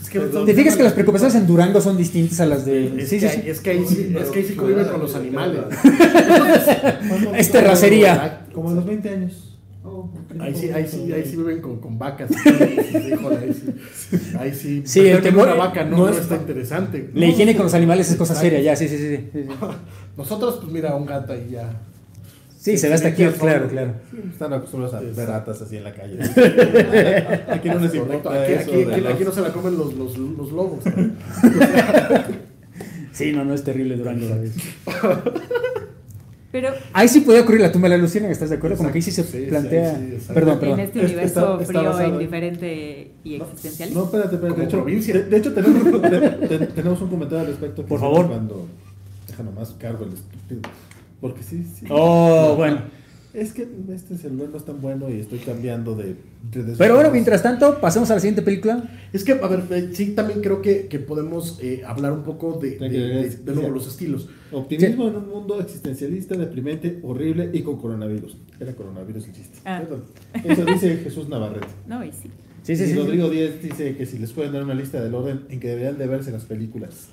Es 0.00 0.10
que 0.10 0.18
Perdón. 0.20 0.44
¿Te 0.46 0.54
fijas 0.54 0.76
que 0.76 0.82
las 0.82 0.92
preocupaciones 0.92 1.36
en 1.36 1.46
Durango 1.46 1.80
son 1.80 1.96
distintas 1.96 2.40
a 2.40 2.46
las 2.46 2.64
de.? 2.66 3.00
Es, 3.02 3.08
Sí, 3.08 3.20
que, 3.20 3.28
sí, 3.28 3.40
sí. 3.42 3.48
es 3.50 3.60
que 3.60 3.70
ahí 3.70 3.84
sí, 3.86 4.12
es 4.18 4.28
que 4.30 4.38
ahí 4.40 4.44
sí 4.44 4.54
conviven 4.54 4.86
con 4.88 5.00
los 5.00 5.14
animales. 5.14 5.60
Es 7.36 7.50
terracería. 7.52 8.46
Como 8.52 8.70
a 8.70 8.74
los 8.74 8.84
20 8.84 9.08
años. 9.08 9.53
Ahí 10.40 10.54
sí, 10.54 10.70
ahí 10.70 10.86
sí, 10.88 11.12
ahí 11.12 11.24
sí 11.24 11.36
viven 11.36 11.60
con, 11.60 11.78
con 11.80 11.98
vacas. 11.98 12.30
Híjole, 13.10 13.36
ahí 13.38 13.52
sí. 13.52 13.74
Ahí 14.38 14.54
sí. 14.54 14.82
Sí, 14.84 15.00
el 15.00 15.22
temor- 15.22 15.44
una 15.44 15.54
vaca 15.54 15.84
no, 15.84 15.96
no 15.98 16.06
no 16.06 16.08
es- 16.10 16.18
está 16.18 16.36
interesante. 16.36 17.10
La 17.14 17.26
higiene 17.26 17.54
con 17.56 17.64
los 17.64 17.74
animales 17.74 18.10
es 18.10 18.16
cosa 18.16 18.34
seria, 18.34 18.60
ya, 18.60 18.74
sí, 18.76 18.88
sí, 18.88 18.98
sí. 18.98 19.16
Sí. 19.32 19.44
Nosotros, 20.16 20.58
pues 20.60 20.72
mira, 20.72 20.94
un 20.94 21.06
gato 21.06 21.32
ahí 21.32 21.48
ya. 21.50 21.68
Sí, 22.58 22.78
se 22.78 22.88
ve 22.88 22.94
hasta 22.94 23.08
aquí, 23.08 23.24
claro, 23.38 23.68
claro. 23.68 23.92
Están 24.32 24.52
acostumbrados 24.54 24.94
a 24.96 25.00
ver 25.00 25.14
ratas 25.28 25.60
así 25.60 25.76
en 25.76 25.84
la 25.84 25.92
calle. 25.92 26.18
Aquí 27.48 27.68
no 27.68 27.78
les 27.78 27.90
Correcto. 27.92 27.96
importa 28.04 28.42
Aquí, 28.42 28.52
eso. 28.54 28.70
aquí, 28.70 28.84
de 28.84 28.92
aquí- 28.92 29.00
los- 29.02 29.12
aquí 29.12 29.24
no 29.24 29.32
se 29.32 29.40
la 29.42 29.52
comen 29.52 29.76
los, 29.76 29.92
los, 29.94 30.16
los 30.16 30.50
lobos. 30.52 30.82
Sí, 33.12 33.32
no, 33.32 33.44
no 33.44 33.52
es 33.54 33.62
terrible 33.62 33.96
Durango. 33.96 34.26
Pero 36.54 36.68
Ahí 36.92 37.08
sí 37.08 37.18
podía 37.22 37.40
ocurrir 37.40 37.62
la 37.62 37.72
tumba 37.72 37.88
de 37.88 37.96
la 37.96 38.00
Luciana, 38.00 38.30
¿estás 38.30 38.48
de 38.48 38.54
acuerdo? 38.58 38.76
Como 38.76 38.92
que 38.92 38.98
ahí 38.98 39.02
sí 39.02 39.10
se 39.10 39.24
Sí, 39.24 39.38
sí, 39.40 39.46
plantea. 39.48 39.98
sí, 39.98 40.04
exacto. 40.12 40.34
perdón, 40.34 40.52
en 40.54 40.60
perdón. 40.60 40.80
este 40.80 40.98
Es- 41.00 41.04
universo 41.06 41.40
está- 41.40 41.52
está 41.62 41.66
frío 41.66 41.82
basado 41.82 42.04
en- 42.08 42.14
indiferente 42.14 43.10
y 43.24 43.38
No, 43.38 43.44
existencialista. 43.44 43.98
No, 43.98 44.04
espérate, 44.06 44.34
espérate. 44.36 44.60
De 44.60 44.66
hecho, 44.68 44.84
de, 44.84 45.22
de 45.24 45.36
hecho 45.36 45.52
tenemos, 45.52 46.00
te- 46.02 46.46
te- 46.58 46.66
tenemos 46.68 47.02
un 47.02 47.08
comentario 47.08 47.40
al 47.40 47.46
respecto. 47.48 47.82
que 47.82 47.88
Por 47.88 47.98
favor. 47.98 48.28
Cuando, 48.28 48.66
deja 49.26 49.42
nomás 49.42 49.70
cargo 49.80 50.04
el 50.04 50.12
estúpido. 50.12 50.60
Porque 51.20 51.42
sí, 51.42 51.66
sí. 51.76 51.86
Oh, 51.90 52.54
bueno. 52.56 52.82
Es 53.32 53.52
que 53.52 53.66
este 53.92 54.16
celular 54.16 54.48
no 54.50 54.56
es 54.58 54.64
tan 54.64 54.80
bueno 54.80 55.10
y 55.10 55.18
estoy 55.18 55.40
cambiando 55.40 55.96
de. 55.96 56.14
de- 56.52 56.62
de- 56.62 56.76
Pero 56.76 56.94
bueno, 56.94 57.10
mientras 57.10 57.42
tanto, 57.42 57.80
pasemos 57.80 58.08
a 58.12 58.14
la 58.14 58.20
siguiente 58.20 58.42
película. 58.42 58.84
Es 59.12 59.24
que, 59.24 59.32
a 59.32 59.48
ver, 59.48 59.64
eh, 59.70 59.90
sí, 59.92 60.12
también 60.12 60.40
creo 60.40 60.62
que, 60.62 60.86
que 60.86 61.00
podemos 61.00 61.58
eh, 61.60 61.82
hablar 61.84 62.12
un 62.12 62.22
poco 62.22 62.60
de, 62.62 62.78
de, 62.78 62.88
De 62.88 62.98
de- 62.98 63.28
de 63.38 63.52
nuevo 63.54 63.70
sí. 63.70 63.74
los 63.74 63.88
estilos. 63.88 64.28
Optimismo 64.54 65.08
en 65.08 65.16
un 65.16 65.28
mundo 65.28 65.60
existencialista, 65.60 66.36
deprimente, 66.36 67.00
horrible 67.02 67.50
y 67.52 67.62
con 67.62 67.76
coronavirus. 67.78 68.36
Era 68.60 68.72
coronavirus 68.74 69.26
el 69.26 69.32
chiste. 69.32 69.58
Ah. 69.64 69.80
Perdón. 69.82 70.04
Eso 70.44 70.64
dice 70.64 70.96
Jesús 71.04 71.28
Navarrete. 71.28 71.66
No, 71.86 72.04
y 72.04 72.12
sí. 72.12 72.30
Sí, 72.62 72.76
sí, 72.76 72.84
y 72.84 72.86
sí. 72.88 72.94
Rodrigo 72.94 73.28
Díez 73.28 73.62
dice 73.62 73.96
que 73.96 74.06
si 74.06 74.18
les 74.18 74.32
pueden 74.32 74.52
dar 74.52 74.62
una 74.64 74.74
lista 74.74 75.02
del 75.02 75.14
orden 75.14 75.40
en 75.50 75.60
que 75.60 75.68
deberían 75.68 75.98
de 75.98 76.06
verse 76.06 76.30
las 76.32 76.44
películas. 76.44 77.08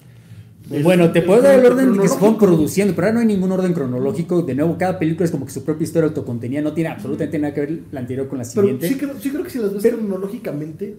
Bueno, 0.83 1.11
te 1.11 1.23
puedo 1.23 1.41
dar 1.41 1.59
el 1.59 1.65
orden 1.65 1.97
que 1.99 2.07
se 2.07 2.17
fueron 2.17 2.37
produciendo, 2.37 2.93
pero 2.95 3.07
ahora 3.07 3.15
no 3.15 3.19
hay 3.21 3.25
ningún 3.25 3.51
orden 3.51 3.73
cronológico. 3.73 4.43
De 4.43 4.53
nuevo, 4.55 4.77
cada 4.77 4.97
película 4.99 5.25
es 5.25 5.31
como 5.31 5.45
que 5.45 5.51
su 5.51 5.65
propia 5.65 5.83
historia 5.83 6.07
autocontenida, 6.07 6.61
no 6.61 6.71
tiene 6.71 6.91
absolutamente 6.91 7.39
nada 7.39 7.53
que 7.53 7.61
ver 7.61 7.79
la 7.91 7.99
anterior 7.99 8.27
con 8.27 8.37
la 8.37 8.43
Pero 8.45 8.61
siguiente. 8.67 8.87
sí 8.87 8.95
creo, 8.95 9.19
sí 9.19 9.29
creo 9.31 9.43
que 9.43 9.49
si 9.49 9.57
las 9.59 9.73
ves 9.73 9.81
Pero- 9.83 9.97
cronológicamente, 9.97 10.95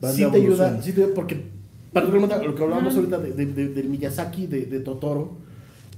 Van 0.00 0.14
sí 0.14 0.24
te 0.28 0.36
ayuda, 0.38 0.82
sí 0.82 0.92
te 0.92 1.02
ayuda, 1.02 1.14
porque 1.14 1.36
particularmente 1.92 2.44
lo 2.44 2.54
que 2.56 2.62
hablábamos 2.64 2.96
ahorita 2.96 3.18
de, 3.18 3.32
de- 3.32 3.46
de- 3.46 3.68
del 3.68 3.88
Miyazaki, 3.90 4.46
de, 4.48 4.62
de 4.66 4.80
Totoro, 4.80 5.36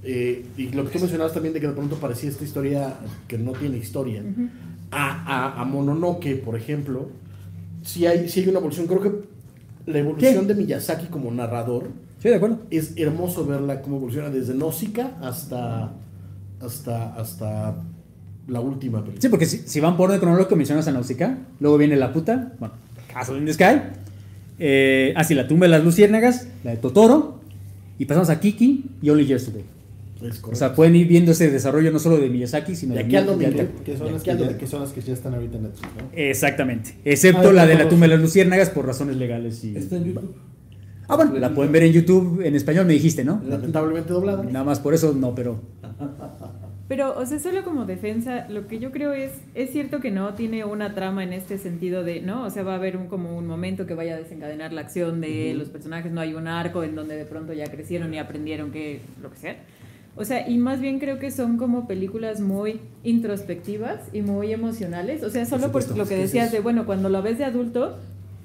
eh, 0.05 0.45
y 0.57 0.69
lo 0.71 0.85
que 0.85 0.91
tú 0.91 0.99
mencionabas 1.01 1.33
también 1.33 1.55
de 1.55 1.61
que 1.61 1.67
de 1.67 1.73
pronto 1.73 1.97
parecía 1.97 2.29
esta 2.31 2.45
historia 2.45 2.95
que 3.27 3.39
no 3.39 3.53
tiene 3.53 3.79
historia, 3.79 4.23
a, 4.91 5.57
a, 5.57 5.61
a 5.61 5.65
Mononoke, 5.65 6.37
por 6.45 6.57
ejemplo, 6.57 7.09
sí 7.83 8.07
hay, 8.07 8.29
sí 8.29 8.41
hay 8.41 8.49
una 8.49 8.59
evolución. 8.59 8.87
Creo 8.87 9.01
que 9.01 9.13
la 9.91 9.99
evolución 9.99 10.47
¿Qué? 10.47 10.55
de 10.55 10.61
Miyazaki 10.63 11.07
como 11.07 11.31
narrador 11.31 11.89
Sí, 12.23 12.29
de 12.31 12.37
acuerdo. 12.37 12.61
es 12.71 12.95
hermoso 12.97 13.45
verla 13.47 13.83
cómo 13.83 13.97
evoluciona 13.97 14.31
desde 14.31 14.55
Nausicaa 14.55 15.19
hasta, 15.21 15.93
hasta, 16.61 17.15
hasta 17.17 17.75
la 18.49 18.61
última 18.61 19.01
película. 19.01 19.21
Sí, 19.21 19.29
porque 19.29 19.45
si, 19.47 19.59
si 19.59 19.81
van 19.81 19.97
por 19.97 20.09
orden 20.09 20.21
cronológico, 20.21 20.57
mencionas 20.57 20.89
a 20.89 20.93
Nausicaa, 20.93 21.37
luego 21.61 21.77
viene 21.77 21.97
La 21.97 22.13
Puta, 22.15 22.53
bueno, 22.59 22.75
Castle 23.13 23.39
in 23.39 23.45
the 23.47 23.53
Sky, 23.53 23.81
eh, 24.59 25.13
ah, 25.17 25.25
sí, 25.25 25.35
La 25.35 25.47
Tumba 25.49 25.67
de 25.67 25.71
las 25.73 25.85
Luciérnagas, 25.85 26.49
la 26.63 26.71
de 26.71 26.77
Totoro, 26.79 27.41
y 27.99 28.07
pasamos 28.07 28.31
a 28.31 28.41
Kiki 28.41 28.87
y 29.03 29.11
Only 29.11 29.27
Yesterday. 29.27 29.65
O 30.51 30.55
sea, 30.55 30.75
pueden 30.75 30.97
ir 30.97 31.07
viendo 31.07 31.33
ese 31.33 31.51
desarrollo 31.51 31.91
no 31.91 31.99
solo 31.99 32.17
de 32.19 32.29
Miyazaki, 32.31 32.75
sino 32.77 32.95
De 32.95 33.01
de 33.01 33.07
aquí 33.07 33.17
al 33.17 33.25
Miyazaki. 33.37 33.57
domingo. 33.57 33.85
Que 33.85 33.97
son, 33.97 34.07
las 34.13 34.23
Aquí 34.23 34.31
que, 34.31 34.37
ya, 34.39 34.49
de- 34.49 34.57
que 34.57 34.67
son 34.67 34.81
las 34.81 34.93
que 34.93 35.01
ya 35.03 35.13
están 35.13 35.35
ahorita 35.35 35.57
en 35.59 35.63
Netflix, 35.65 35.89
¿no? 35.97 36.09
Exactamente. 36.13 36.95
Excepto 37.05 37.49
Ah, 37.51 37.53
la 37.53 37.63
no, 37.65 37.69
de 37.69 37.75
La. 37.75 37.89
Tumba 37.89 38.07
de 38.07 38.15
las 38.15 38.21
Luciérnagas 38.21 38.71
por 38.71 38.87
razones 38.87 39.17
legales. 39.17 39.63
Y... 39.65 39.77
Está 39.77 39.97
en 39.97 40.05
YouTube. 40.05 40.35
Ah, 41.09 41.17
bueno, 41.17 41.37
la 41.39 41.51
pueden 41.55 41.71
ver 41.73 41.83
en 41.83 41.93
YouTube 41.93 42.41
en 42.43 42.55
español, 42.55 42.87
me 42.87 42.95
dijiste, 42.95 43.25
¿no? 43.25 43.43
Lamentablemente 43.47 44.13
doblada. 44.13 44.43
Nada 44.45 44.65
más 44.65 44.81
por 44.81 44.95
eso 44.95 45.13
no, 45.13 45.35
pero. 45.35 45.61
Pero, 46.87 47.19
o 47.19 47.25
sea, 47.25 47.39
solo 47.39 47.65
como 47.65 47.87
defensa, 47.87 48.47
lo 48.51 48.67
que 48.69 48.79
yo 48.79 48.93
creo 48.93 49.15
es, 49.15 49.33
es 49.55 49.71
cierto 49.71 50.01
que 50.01 50.11
no 50.11 50.35
tiene 50.35 50.65
una 50.67 50.95
trama 50.95 51.25
en 51.25 51.33
este 51.33 51.57
sentido 51.57 52.05
de, 52.05 52.21
¿no? 52.21 52.45
O 52.45 52.51
sea, 52.51 52.63
va 52.63 52.73
a 52.73 52.77
haber 52.77 52.99
un, 52.99 53.07
como 53.07 53.37
un 53.39 53.47
momento 53.47 53.87
que 53.87 53.95
vaya 53.95 54.15
a 54.15 54.19
desencadenar 54.19 54.73
la 54.75 54.83
acción 54.83 55.23
de 55.23 55.55
los 55.55 55.69
personajes, 55.71 56.13
no 56.13 56.21
hay 56.21 56.35
un 56.35 56.47
arco 56.47 56.85
en 56.85 56.95
donde 56.95 57.17
de 57.17 57.25
pronto 57.25 57.55
ya 57.55 57.65
crecieron 57.71 58.13
y 58.13 58.19
aprendieron 58.19 58.71
que, 58.71 59.01
lo 59.23 59.31
que 59.31 59.39
sea. 59.39 59.57
O 60.17 60.25
sea, 60.25 60.49
y 60.49 60.59
más 60.59 60.81
bien 60.81 61.01
creo 61.01 61.19
que 61.19 61.31
son 61.31 61.57
como 61.57 61.87
películas 61.87 62.41
muy 62.41 62.81
introspectivas 63.03 64.01
y 64.13 64.23
muy 64.23 64.53
emocionales. 64.53 65.23
O 65.23 65.31
sea, 65.31 65.45
solo 65.45 65.73
por, 65.73 65.83
supuesto, 65.83 65.97
lo 65.97 66.09
que 66.09 66.17
decías 66.17 66.53
de, 66.53 66.61
bueno, 66.61 66.87
cuando 66.87 67.09
lo 67.09 67.21
ves 67.23 67.39
de 67.39 67.45
adulto 67.45 67.99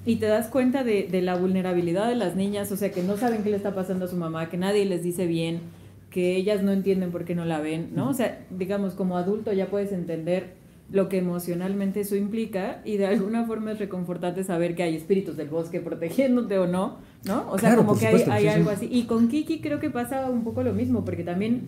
y 0.05 0.15
te 0.15 0.25
das 0.25 0.47
cuenta 0.47 0.84
de, 0.84 1.03
de 1.03 1.21
la 1.21 1.36
vulnerabilidad 1.36 2.08
de 2.08 2.15
las 2.15 2.36
niñas, 2.36 2.71
o 2.71 2.77
sea, 2.77 2.91
que 2.91 3.03
no 3.03 3.17
saben 3.17 3.43
qué 3.43 3.51
le 3.51 3.58
está 3.58 3.75
pasando 3.75 4.05
a 4.05 4.08
su 4.08 4.15
mamá, 4.15 4.49
que 4.49 4.58
nadie 4.58 4.86
les 4.86 5.03
dice 5.03 5.27
bien, 5.27 5.60
que 6.10 6.36
ellas 6.36 6.63
no 6.63 6.71
entienden 6.71 7.12
por 7.12 7.25
qué 7.25 7.36
no 7.36 7.45
la 7.45 7.60
ven, 7.60 7.91
¿no? 7.95 8.10
O 8.10 8.13
sea, 8.13 8.39
digamos, 8.49 8.95
como 8.95 9.17
adulto 9.17 9.53
ya 9.53 9.67
puedes 9.67 9.91
entender 9.91 10.58
lo 10.91 11.08
que 11.08 11.17
emocionalmente 11.19 11.99
eso 11.99 12.15
implica 12.15 12.82
y 12.84 12.97
de 12.97 13.06
alguna 13.06 13.45
forma 13.45 13.71
es 13.73 13.80
reconfortante 13.80 14.43
saber 14.43 14.75
que 14.75 14.84
hay 14.84 14.95
espíritus 14.95 15.38
del 15.38 15.47
bosque 15.49 15.80
protegiéndote 15.82 16.58
o 16.58 16.65
no, 16.67 16.97
¿no? 17.25 17.49
O 17.52 17.58
sea, 17.60 17.69
Claro, 17.69 17.86
como 17.86 17.99
que 17.99 18.06
supuesto, 18.08 18.32
hay, 18.32 18.41
sí, 18.41 18.47
hay 18.47 18.54
sí. 18.54 18.60
algo 18.60 18.69
así. 18.71 18.89
Y 18.91 19.04
con 19.04 19.28
Kiki 19.28 19.62
creo 19.62 19.80
que 19.80 19.89
pasa 19.91 20.30
un 20.30 20.43
poco 20.43 20.63
lo 20.63 20.73
mismo, 20.73 21.06
porque 21.06 21.23
también, 21.23 21.67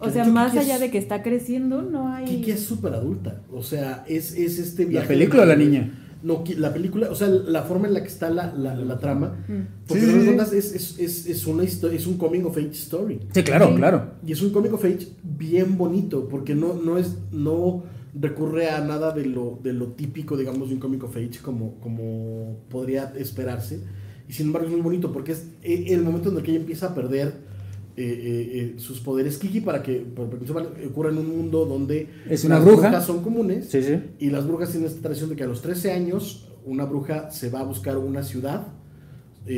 o 0.00 0.06
de 0.06 0.12
sea, 0.12 0.22
hecho 0.22 0.32
más 0.32 0.52
Kiki 0.52 0.64
allá 0.64 0.74
es- 0.76 0.80
de 0.80 0.90
que 0.90 0.98
está 0.98 1.22
creciendo, 1.22 1.82
no 1.82 2.08
hay... 2.08 2.24
Kiki 2.24 2.52
es 2.52 2.60
súper 2.64 2.94
adulta. 2.94 3.42
O 3.52 3.62
sea, 3.62 4.04
es, 4.08 4.34
es 4.34 4.58
este 4.58 4.86
viaje. 4.86 5.08
película 5.08 5.42
o 5.42 5.46
la 5.46 5.56
niña? 5.56 5.98
No, 6.22 6.44
la 6.56 6.72
película, 6.72 7.10
o 7.10 7.14
sea, 7.16 7.26
la 7.28 7.62
forma 7.64 7.88
en 7.88 7.94
la 7.94 8.00
que 8.02 8.08
está 8.08 8.30
la, 8.30 8.52
la, 8.54 8.76
la 8.76 8.98
trama. 8.98 9.44
Mm. 9.48 9.86
Porque 9.88 10.04
Sí, 10.04 10.10
sí, 10.10 10.18
de 10.20 10.44
sí. 10.46 10.56
es, 10.56 10.72
es, 10.74 10.98
es, 11.00 11.26
es 11.26 11.46
una 11.48 11.64
historia, 11.64 11.98
es 11.98 12.06
un 12.06 12.16
coming 12.16 12.44
of 12.44 12.56
age 12.56 12.70
story. 12.70 13.18
Sí, 13.34 13.42
claro, 13.42 13.68
Sí. 13.70 13.74
claro. 13.74 14.04
Y 14.24 14.30
es 14.32 14.40
un 14.40 14.50
comic 14.52 14.72
of 14.72 14.84
age 14.84 15.08
bien 15.24 15.76
bonito, 15.76 16.28
porque 16.28 16.54
no, 16.54 16.74
no 16.74 16.96
es, 16.96 17.16
no 17.32 17.82
recurre 18.14 18.68
a 18.70 18.80
nada 18.80 19.12
de 19.12 19.24
lo, 19.26 19.58
de 19.62 19.72
lo 19.72 19.88
típico, 19.88 20.36
digamos, 20.36 20.68
de 20.68 20.74
un 20.74 20.80
comic 20.80 21.04
of 21.04 21.16
age 21.16 21.38
como, 21.42 21.80
como 21.80 22.58
podría 22.68 23.12
esperarse. 23.16 23.80
Y 24.28 24.32
sin 24.32 24.46
embargo 24.46 24.68
es 24.68 24.72
muy 24.72 24.82
bonito, 24.82 25.12
porque 25.12 25.32
es 25.32 25.46
eh, 25.62 25.86
el 25.88 26.02
momento 26.02 26.30
en 26.30 26.36
el 26.36 26.42
que 26.42 26.50
ella 26.52 26.60
empieza 26.60 26.88
a 26.88 26.94
perder 26.94 27.52
eh, 27.94 28.04
eh, 28.04 28.74
eh, 28.74 28.74
sus 28.78 29.00
poderes 29.00 29.36
Kiki 29.36 29.60
para 29.60 29.82
que, 29.82 29.96
para 29.98 30.28
que 30.30 30.86
ocurra 30.86 31.10
en 31.10 31.18
un 31.18 31.36
mundo 31.36 31.66
donde 31.66 32.08
Es 32.28 32.42
una 32.44 32.54
las 32.56 32.64
bruja. 32.64 32.88
brujas 32.88 33.06
son 33.06 33.22
comunes. 33.22 33.68
Sí, 33.68 33.82
sí. 33.82 33.98
Y 34.18 34.30
las 34.30 34.46
brujas 34.46 34.70
tienen 34.70 34.88
esta 34.88 35.02
tradición 35.02 35.28
de 35.28 35.36
que 35.36 35.44
a 35.44 35.46
los 35.46 35.60
13 35.60 35.92
años 35.92 36.48
una 36.64 36.86
bruja 36.86 37.30
se 37.30 37.50
va 37.50 37.60
a 37.60 37.64
buscar 37.64 37.98
una 37.98 38.22
ciudad 38.22 38.68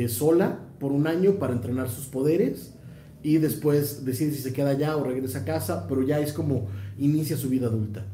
sola 0.09 0.59
por 0.79 0.91
un 0.91 1.05
año 1.05 1.35
para 1.35 1.53
entrenar 1.53 1.89
sus 1.89 2.07
poderes 2.07 2.73
y 3.21 3.37
después 3.37 4.03
decide 4.03 4.31
si 4.31 4.41
se 4.41 4.51
queda 4.51 4.71
allá 4.71 4.97
o 4.97 5.03
regresa 5.03 5.39
a 5.39 5.45
casa, 5.45 5.87
pero 5.87 6.03
ya 6.03 6.19
es 6.19 6.33
como 6.33 6.67
inicia 6.97 7.37
su 7.37 7.49
vida 7.49 7.67
adulta. 7.67 8.05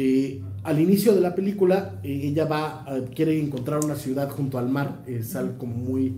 Eh, 0.00 0.40
al 0.62 0.78
inicio 0.80 1.12
de 1.12 1.20
la 1.20 1.34
película, 1.34 1.98
eh, 2.04 2.20
ella 2.22 2.44
va, 2.44 2.84
a- 2.84 3.04
quiere 3.12 3.36
encontrar 3.40 3.84
una 3.84 3.96
ciudad 3.96 4.30
junto 4.30 4.56
al 4.56 4.68
mar, 4.68 5.02
es 5.08 5.34
algo 5.34 5.58
como 5.58 5.74
muy 5.74 6.14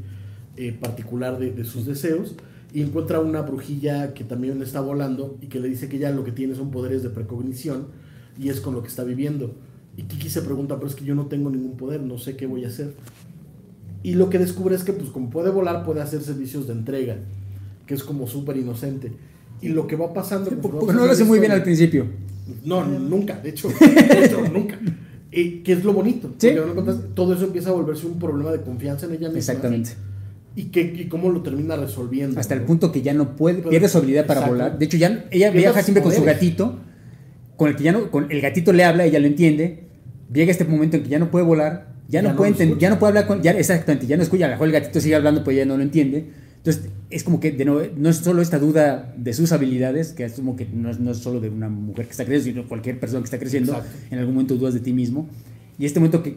eh, 0.59 0.77
particular 0.79 1.39
de, 1.39 1.51
de 1.53 1.65
sus 1.65 1.87
deseos, 1.87 2.35
y 2.75 2.83
encuentra 2.83 3.21
una 3.21 3.41
brujilla 3.41 4.13
que 4.13 4.23
también 4.23 4.61
está 4.61 4.83
volando 4.83 5.39
y 5.41 5.47
que 5.47 5.61
le 5.61 5.69
dice 5.71 5.89
que 5.89 5.99
ya 5.99 6.11
lo 6.11 6.25
que 6.25 6.33
tiene 6.33 6.55
son 6.55 6.71
poderes 6.71 7.03
de 7.03 7.09
precognición 7.09 7.87
y 8.39 8.51
es 8.51 8.61
con 8.61 8.75
lo 8.75 8.83
que 8.83 8.89
está 8.89 9.03
viviendo. 9.03 9.55
Y 9.97 10.03
Kiki 10.03 10.29
se 10.29 10.43
pregunta, 10.43 10.77
pero 10.77 10.87
es 10.87 10.95
que 10.95 11.07
yo 11.07 11.15
no 11.15 11.25
tengo 11.27 11.49
ningún 11.49 11.79
poder, 11.79 12.03
no 12.03 12.19
sé 12.19 12.37
qué 12.37 12.45
voy 12.47 12.65
a 12.67 12.69
hacer. 12.69 12.93
Y 14.03 14.13
lo 14.13 14.29
que 14.29 14.39
descubre 14.39 14.75
es 14.77 14.85
que, 14.85 14.93
pues, 14.93 15.09
como 15.09 15.31
puede 15.31 15.49
volar, 15.51 15.87
puede 15.87 16.03
hacer 16.03 16.21
servicios 16.21 16.67
de 16.67 16.75
entrega, 16.75 17.17
que 17.87 17.95
es 17.95 18.05
como 18.05 18.27
súper 18.27 18.59
inocente. 18.59 19.13
Y 19.63 19.69
lo 19.71 19.87
que 19.87 19.97
va 19.97 20.13
pasando. 20.13 20.51
Porque 20.51 20.87
va 20.87 20.93
no 20.93 21.07
lo 21.07 21.13
hace 21.13 21.25
muy 21.25 21.39
bien 21.39 21.53
al 21.53 21.63
principio. 21.63 22.05
No, 22.65 22.85
nunca, 22.85 23.39
de 23.41 23.51
hecho, 23.51 23.69
de 23.81 24.25
hecho, 24.25 24.43
nunca. 24.53 24.79
Eh, 25.33 25.63
que 25.63 25.73
es 25.73 25.85
lo 25.85 25.93
bonito. 25.93 26.35
Sí. 26.39 26.51
no 26.55 26.83
todo 27.15 27.35
eso 27.35 27.45
empieza 27.45 27.71
a 27.71 27.73
volverse 27.73 28.07
un 28.07 28.19
problema 28.19 28.51
de 28.51 28.61
confianza 28.63 29.07
en 29.07 29.13
ella 29.13 29.29
misma. 29.29 29.39
Exactamente. 29.39 29.91
Y, 30.57 30.65
que, 30.65 30.81
y 30.81 31.07
cómo 31.09 31.31
lo 31.31 31.43
termina 31.43 31.77
resolviendo. 31.77 32.41
Hasta 32.41 32.55
el 32.55 32.63
punto 32.63 32.91
que 32.91 33.03
ya 33.03 33.15
no 33.15 33.37
puede, 33.37 33.59
Pero- 33.59 33.71
pierde 33.71 33.89
su 33.89 33.99
habilidad 33.99 34.27
para 34.27 34.47
volar. 34.47 34.79
De 34.79 34.85
hecho, 34.87 34.97
ya 34.97 35.27
ella 35.31 35.51
viaja 35.51 35.83
siempre 35.83 36.03
con 36.03 36.13
su 36.13 36.25
gatito, 36.25 36.79
con 37.57 37.69
el 37.69 37.77
que 37.77 37.85
ya 37.85 37.93
no, 37.93 38.11
con 38.11 38.31
el 38.33 38.41
gatito 38.41 38.73
le 38.73 38.83
habla, 38.85 39.05
ella 39.05 39.21
lo 39.21 39.27
entiende. 39.29 39.85
Llega 40.33 40.51
este 40.51 40.65
momento 40.65 40.97
en 40.97 41.05
que 41.05 41.09
ya 41.09 41.19
no 41.21 41.31
puede 41.31 41.45
volar, 41.45 41.93
ya, 42.09 42.23
Ya 42.23 42.31
no 42.31 42.37
puede 42.37 42.51
lo 42.51 42.57
enten- 42.57 42.63
escucha. 42.63 42.81
ya 42.81 42.91
no 42.91 42.99
puede 42.99 43.09
hablar 43.11 43.27
con, 43.29 43.43
ya 43.43 43.53
exactamente, 43.53 44.07
ya 44.09 44.17
no 44.17 44.23
escucha, 44.25 44.47
a 44.47 44.49
lo 44.49 44.55
mejor 44.55 44.67
el 44.69 44.73
gatito 44.73 45.01
sigue 45.01 45.15
hablando, 45.15 45.45
pues 45.45 45.57
ella 45.57 45.67
no 45.67 45.77
lo 45.77 45.83
entiende. 45.85 46.31
Entonces, 46.63 46.91
es 47.09 47.25
como 47.25 47.41
que 47.41 47.53
de 47.53 47.65
nuevo, 47.65 47.91
no 47.97 48.11
es 48.11 48.19
solo 48.19 48.43
esta 48.43 48.59
duda 48.59 49.15
de 49.17 49.33
sus 49.33 49.51
habilidades, 49.53 50.13
que 50.13 50.25
es 50.25 50.35
como 50.35 50.57
que 50.57 50.67
no 50.67 50.91
es, 50.91 51.01
no 51.01 51.11
es 51.11 51.19
solo 51.19 51.41
de 51.41 51.49
una 51.49 51.71
mujer 51.71 52.05
que 52.05 52.11
está 52.11 52.27
creciendo, 52.27 52.61
sino 52.61 52.69
cualquier 52.69 53.01
persona 53.01 53.21
que 53.21 53.25
está 53.25 53.39
creciendo, 53.39 53.73
Exacto. 53.73 53.99
en 54.11 54.19
algún 54.19 54.35
momento 54.35 54.57
dudas 54.57 54.75
de 54.75 54.81
ti 54.81 54.93
mismo. 54.93 55.27
Y 55.79 55.87
este 55.87 56.01
momento 56.01 56.23
que 56.23 56.37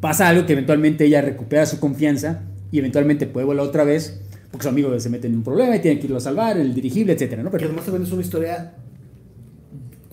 pasa 0.00 0.28
algo 0.28 0.44
que 0.44 0.52
eventualmente 0.52 1.06
ella 1.06 1.22
recupera 1.22 1.64
su 1.64 1.80
confianza 1.80 2.42
y 2.70 2.78
eventualmente 2.78 3.26
puede 3.26 3.46
volar 3.46 3.64
otra 3.64 3.84
vez, 3.84 4.20
porque 4.50 4.64
su 4.64 4.68
amigo 4.68 5.00
se 5.00 5.08
mete 5.08 5.28
en 5.28 5.36
un 5.36 5.42
problema 5.42 5.74
y 5.76 5.80
tiene 5.80 5.98
que 5.98 6.06
irlo 6.06 6.18
a 6.18 6.20
salvar, 6.20 6.58
el 6.58 6.74
dirigible, 6.74 7.14
etcétera, 7.14 7.42
¿no? 7.42 7.50
Que 7.50 7.56
Pero, 7.56 7.68
además 7.68 7.86
también 7.86 8.02
es 8.02 8.12
una 8.12 8.20
historia, 8.22 8.74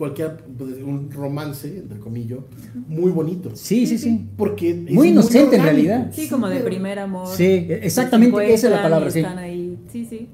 cualquier, 0.01 0.37
pues, 0.57 0.77
un 0.83 1.11
romance, 1.11 1.67
entre 1.77 1.99
comillas, 1.99 2.39
muy 2.87 3.11
bonito. 3.11 3.51
sí, 3.53 3.85
sí, 3.85 3.97
sí. 3.99 4.27
Porque 4.35 4.71
es 4.71 4.91
Muy 4.91 5.09
inocente, 5.09 5.55
en 5.55 5.61
orgánico. 5.61 5.87
realidad. 5.87 6.11
Sí, 6.11 6.27
como 6.27 6.49
de 6.49 6.59
primer 6.61 6.97
amor. 6.97 7.27
Sí, 7.27 7.67
exactamente, 7.69 8.51
esa 8.53 8.67
es 8.67 8.73
la 8.73 8.81
palabra, 8.81 9.11
sí. 9.11 9.19
Están 9.19 9.37
ahí. 9.37 9.77
Sí, 9.91 10.05
sí. 10.05 10.27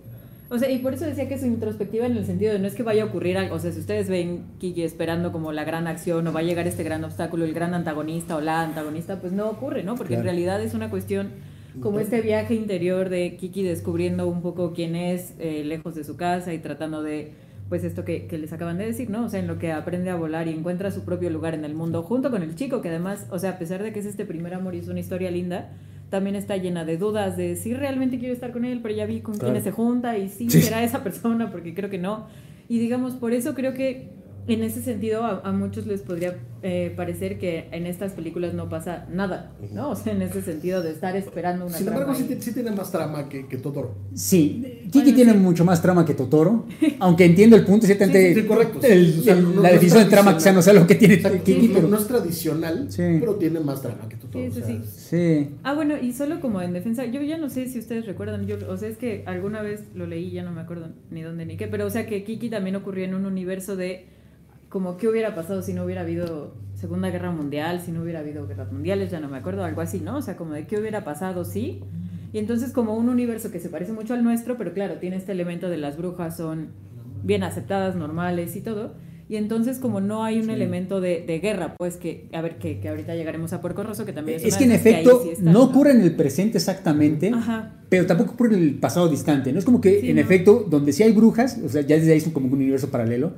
O 0.49 0.57
sea, 0.57 0.71
y 0.71 0.77
por 0.77 0.93
eso 0.93 1.03
decía 1.03 1.27
que 1.27 1.33
es 1.33 1.43
introspectiva 1.43 2.05
en 2.05 2.15
el 2.15 2.25
sentido 2.25 2.53
de 2.53 2.59
no 2.59 2.67
es 2.67 2.73
que 2.75 2.81
vaya 2.83 3.03
a 3.03 3.07
ocurrir 3.07 3.37
algo. 3.37 3.55
O 3.55 3.59
sea, 3.59 3.73
si 3.73 3.79
ustedes 3.81 4.07
ven 4.07 4.43
Kiki 4.59 4.83
esperando 4.83 5.33
como 5.33 5.51
la 5.51 5.65
gran 5.65 5.87
acción 5.87 6.25
o 6.25 6.31
va 6.31 6.39
a 6.39 6.43
llegar 6.43 6.65
este 6.67 6.83
gran 6.85 7.03
obstáculo, 7.03 7.43
el 7.43 7.53
gran 7.53 7.73
antagonista 7.73 8.37
o 8.37 8.39
la 8.41 8.61
antagonista, 8.61 9.19
pues 9.19 9.33
no 9.33 9.49
ocurre, 9.49 9.83
¿no? 9.83 9.95
Porque 9.95 10.13
Claro. 10.13 10.21
en 10.21 10.25
realidad 10.27 10.63
es 10.63 10.73
una 10.73 10.89
cuestión 10.89 11.31
como 11.81 11.99
este 11.99 12.21
viaje 12.21 12.55
interior 12.55 13.09
de 13.09 13.35
Kiki 13.35 13.61
descubriendo 13.63 14.27
un 14.27 14.41
poco 14.41 14.71
quién 14.73 14.95
es 14.95 15.33
eh, 15.37 15.63
lejos 15.65 15.93
de 15.95 16.03
su 16.05 16.15
casa 16.15 16.53
y 16.53 16.59
tratando 16.59 17.03
de, 17.03 17.33
pues 17.69 17.83
esto 17.83 18.05
que, 18.05 18.27
que 18.27 18.37
les 18.37 18.53
acaban 18.53 18.77
de 18.77 18.85
decir, 18.85 19.09
¿no? 19.09 19.25
O 19.25 19.29
sea, 19.29 19.39
en 19.39 19.47
lo 19.47 19.57
que 19.59 19.71
aprende 19.71 20.09
a 20.09 20.15
volar 20.15 20.47
y 20.47 20.51
encuentra 20.51 20.89
su 20.91 21.03
propio 21.03 21.29
lugar 21.29 21.53
en 21.53 21.65
el 21.65 21.73
mundo 21.73 22.03
junto 22.03 22.31
con 22.31 22.41
el 22.43 22.55
chico, 22.55 22.81
que 22.81 22.89
además, 22.89 23.27
o 23.29 23.39
sea, 23.39 23.51
a 23.51 23.57
pesar 23.59 23.83
de 23.83 23.91
que 23.91 23.99
es 23.99 24.05
este 24.05 24.25
primer 24.25 24.53
amor 24.53 24.75
y 24.75 24.79
es 24.79 24.87
una 24.87 24.99
historia 24.99 25.29
linda, 25.31 25.69
también 26.09 26.35
está 26.37 26.55
llena 26.55 26.85
de 26.85 26.97
dudas 26.97 27.35
de 27.35 27.55
si 27.57 27.73
realmente 27.73 28.19
quiero 28.19 28.33
estar 28.33 28.51
con 28.53 28.63
él, 28.63 28.79
pero 28.81 28.95
ya 28.95 29.05
vi 29.05 29.19
con 29.19 29.33
Claro. 29.35 29.47
quiénes 29.47 29.63
se 29.65 29.71
junta 29.71 30.17
y 30.17 30.29
si 30.29 30.49
Sí. 30.49 30.61
será 30.61 30.81
esa 30.83 31.03
persona, 31.03 31.51
porque 31.51 31.73
creo 31.73 31.89
que 31.89 31.97
no. 31.97 32.27
Y 32.69 32.79
digamos, 32.79 33.13
por 33.15 33.33
eso 33.33 33.53
creo 33.53 33.73
que 33.73 34.09
en 34.47 34.63
ese 34.63 34.81
sentido 34.81 35.23
a, 35.23 35.41
a 35.43 35.51
muchos 35.51 35.85
les 35.87 36.01
podría 36.01 36.37
eh, 36.63 36.91
parecer 36.95 37.37
que 37.37 37.67
en 37.71 37.85
estas 37.85 38.13
películas 38.13 38.53
no 38.53 38.67
pasa 38.69 39.05
nada, 39.11 39.51
¿no? 39.73 39.89
O 39.91 39.95
sea, 39.95 40.13
en 40.13 40.21
ese 40.21 40.41
sentido 40.41 40.81
de 40.81 40.91
estar 40.91 41.15
esperando 41.15 41.65
una 41.65 41.75
Sin 41.77 41.85
trama 41.87 42.01
embargo, 42.01 42.19
sí, 42.39 42.53
tiene 42.53 42.71
más 42.71 42.91
trama 42.91 43.29
que, 43.29 43.45
que 43.47 43.57
Totoro. 43.57 43.95
Sí, 44.13 44.63
Kiki 44.85 44.99
Bueno, 44.99 45.15
tiene 45.15 45.31
sí. 45.33 45.37
mucho 45.37 45.65
más 45.65 45.81
trama 45.81 46.05
que 46.05 46.13
Totoro, 46.13 46.65
aunque 46.99 47.25
entiendo 47.25 47.55
el 47.55 47.63
punto, 47.65 47.85
ciertamente 47.85 48.33
Sí, 48.35 48.43
correcto, 48.43 48.79
sí. 48.81 48.87
el- 48.89 49.19
O 49.19 49.21
sea, 49.23 49.33
el- 49.33 49.43
no- 49.43 49.49
la 49.61 49.69
no 49.69 49.73
definición 49.73 50.03
de 50.05 50.09
trama 50.09 50.35
quizá 50.37 50.51
no 50.53 50.61
sea 50.61 50.73
lo 50.73 50.87
que 50.87 50.95
tiene 50.95 51.15
Exacto, 51.15 51.43
Kiki, 51.43 51.67
no, 51.67 51.73
pero 51.75 51.87
no 51.89 51.97
es 51.97 52.07
tradicional, 52.07 52.91
Sí. 52.91 53.03
pero 53.19 53.35
tiene 53.35 53.59
más 53.59 53.81
trama 53.81 54.07
que 54.09 54.15
Totoro. 54.15 54.45
Sí, 54.45 54.51
sí, 54.51 54.61
o 54.61 54.65
sea, 54.65 54.75
sí. 54.75 54.81
es- 54.83 54.89
sí. 54.89 55.49
Ah, 55.63 55.73
bueno, 55.73 55.95
y 56.01 56.13
solo 56.13 56.39
como 56.39 56.61
en 56.61 56.73
defensa, 56.73 57.05
yo 57.05 57.21
ya 57.21 57.37
no 57.37 57.49
sé 57.49 57.67
si 57.67 57.79
ustedes 57.79 58.05
recuerdan, 58.05 58.47
yo, 58.47 58.57
o 58.69 58.77
sea, 58.77 58.89
es 58.89 58.97
que 58.97 59.23
alguna 59.25 59.61
vez 59.61 59.83
lo 59.93 60.07
leí, 60.07 60.31
ya 60.31 60.43
no 60.43 60.51
me 60.51 60.61
acuerdo 60.61 60.89
ni 61.11 61.21
dónde 61.21 61.45
ni 61.45 61.57
qué, 61.57 61.67
pero 61.67 61.85
o 61.85 61.89
sea 61.89 62.05
que 62.07 62.23
Kiki 62.23 62.49
también 62.49 62.75
ocurrió 62.75 63.05
en 63.05 63.13
un 63.15 63.25
universo 63.25 63.75
de 63.75 64.05
como 64.69 64.97
qué 64.97 65.07
hubiera 65.07 65.33
pasado 65.35 65.61
si 65.61 65.73
no 65.73 65.83
hubiera 65.85 66.01
habido 66.01 66.53
Segunda 66.75 67.09
Guerra 67.09 67.31
Mundial, 67.31 67.81
si 67.81 67.91
no 67.91 68.01
hubiera 68.03 68.19
habido 68.19 68.47
guerras 68.47 68.71
mundiales, 68.71 69.09
ya 69.11 69.19
no 69.19 69.29
me 69.29 69.37
acuerdo, 69.37 69.63
algo 69.63 69.81
así, 69.81 69.99
¿no? 69.99 70.17
O 70.17 70.21
sea, 70.21 70.35
como 70.37 70.53
de 70.53 70.67
qué 70.67 70.77
hubiera 70.79 71.03
pasado, 71.03 71.45
sí. 71.45 71.81
Y 72.33 72.39
entonces 72.39 72.71
como 72.71 72.95
un 72.95 73.09
universo 73.09 73.51
que 73.51 73.59
se 73.59 73.69
parece 73.69 73.93
mucho 73.93 74.13
al 74.13 74.23
nuestro, 74.23 74.57
pero 74.57 74.73
claro, 74.73 74.95
tiene 74.99 75.15
este 75.15 75.31
elemento 75.31 75.69
de 75.69 75.77
las 75.77 75.97
brujas 75.97 76.37
son 76.37 76.67
bien 77.23 77.43
aceptadas, 77.43 77.95
normales 77.95 78.55
y 78.55 78.61
todo. 78.61 78.93
Y 79.29 79.35
entonces 79.35 79.79
como 79.79 79.99
no 79.99 80.23
hay 80.23 80.39
un 80.39 80.49
elemento 80.49 81.01
de, 81.01 81.23
de 81.25 81.39
guerra, 81.39 81.75
pues 81.77 81.97
que, 81.97 82.29
a 82.31 82.41
ver, 82.41 82.57
que, 82.59 82.79
que 82.79 82.87
ahorita 82.89 83.13
llegaremos 83.15 83.51
a 83.53 83.59
Puerco 83.59 83.83
Rosso, 83.83 84.05
que 84.05 84.13
también 84.13 84.37
es, 84.37 84.43
Es 84.45 84.49
una 84.53 84.57
que 84.59 84.63
en 84.65 84.71
efecto 84.71 85.21
sí 85.23 85.29
está, 85.31 85.51
no 85.51 85.63
ocurre 85.63 85.91
en 85.91 86.01
el 86.01 86.15
presente 86.15 86.57
exactamente, 86.59 87.31
Ajá. 87.33 87.73
pero 87.89 88.05
tampoco 88.05 88.33
ocurre 88.33 88.55
en 88.55 88.63
el 88.63 88.75
pasado 88.75 89.09
distante. 89.09 89.51
No 89.51 89.59
es 89.59 89.65
como 89.65 89.81
que 89.81 89.99
Sí, 90.01 90.09
en 90.11 90.15
no. 90.15 90.21
efecto, 90.21 90.65
donde 90.69 90.93
sí 90.93 91.03
hay 91.03 91.11
brujas, 91.11 91.59
o 91.65 91.67
sea, 91.67 91.81
ya 91.81 91.95
desde 91.97 92.11
ahí 92.11 92.19
es 92.19 92.29
como 92.29 92.47
un 92.47 92.53
universo 92.53 92.89
paralelo. 92.89 93.33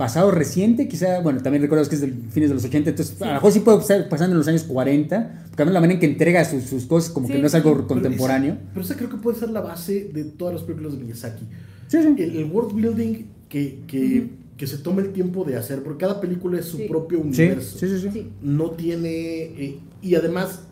Pasado 0.00 0.30
reciente, 0.30 0.88
quizá, 0.88 1.20
bueno, 1.20 1.42
también 1.42 1.60
recuerdas 1.60 1.90
que 1.90 1.94
es 1.96 2.00
del 2.00 2.14
fines 2.30 2.48
de 2.48 2.54
los 2.54 2.64
80, 2.64 2.88
entonces 2.88 3.20
a 3.20 3.26
lo 3.26 3.32
mejor 3.34 3.52
sí 3.52 3.60
puede 3.60 3.80
estar 3.80 4.08
pasando 4.08 4.32
en 4.32 4.38
los 4.38 4.48
años 4.48 4.62
40, 4.62 5.40
porque 5.42 5.56
también 5.56 5.74
la 5.74 5.80
manera 5.80 5.94
en 5.96 6.00
que 6.00 6.06
entrega 6.06 6.42
sus, 6.46 6.64
sus 6.64 6.86
cosas 6.86 7.10
como 7.10 7.26
Sí. 7.26 7.34
que 7.34 7.38
no 7.40 7.46
es 7.46 7.54
algo 7.54 7.74
pero 7.74 7.86
contemporáneo. 7.86 8.54
esa- 8.54 8.62
Pero 8.72 8.80
esa 8.86 8.96
creo 8.96 9.10
que 9.10 9.16
puede 9.18 9.38
ser 9.38 9.50
la 9.50 9.60
base 9.60 10.10
de 10.14 10.24
todas 10.24 10.54
las 10.54 10.62
películas 10.62 10.94
de 10.94 11.04
Miyazaki. 11.04 11.44
Sí, 11.88 11.98
sí. 12.02 12.14
El, 12.22 12.34
el 12.36 12.44
world 12.50 12.74
building 12.74 13.24
que, 13.50 13.80
que, 13.86 14.30
que 14.56 14.66
se 14.66 14.78
toma 14.78 15.02
el 15.02 15.12
tiempo 15.12 15.44
de 15.44 15.56
hacer, 15.58 15.82
porque 15.82 15.98
cada 16.06 16.18
película 16.18 16.58
es 16.58 16.64
su 16.64 16.78
Sí. 16.78 16.84
propio 16.88 17.18
Sí, 17.18 17.26
universo. 17.42 17.78
sí, 17.78 17.86
sí, 17.86 18.00
sí. 18.00 18.08
Sí. 18.10 18.30
no 18.40 18.70
tiene. 18.70 19.10
eh, 19.10 19.78
y 20.00 20.14
además, 20.14 20.62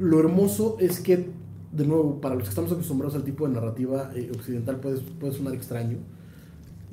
lo 0.00 0.18
hermoso 0.18 0.76
es 0.80 0.98
que, 0.98 1.28
de 1.70 1.86
nuevo, 1.86 2.20
para 2.20 2.34
los 2.34 2.42
que 2.44 2.48
estamos 2.50 2.72
acostumbrados 2.72 3.14
al 3.14 3.22
tipo 3.22 3.46
de 3.46 3.54
narrativa 3.54 4.10
eh, 4.16 4.28
occidental, 4.34 4.80
puede, 4.80 4.98
puede 5.20 5.32
sonar 5.34 5.54
extraño. 5.54 5.98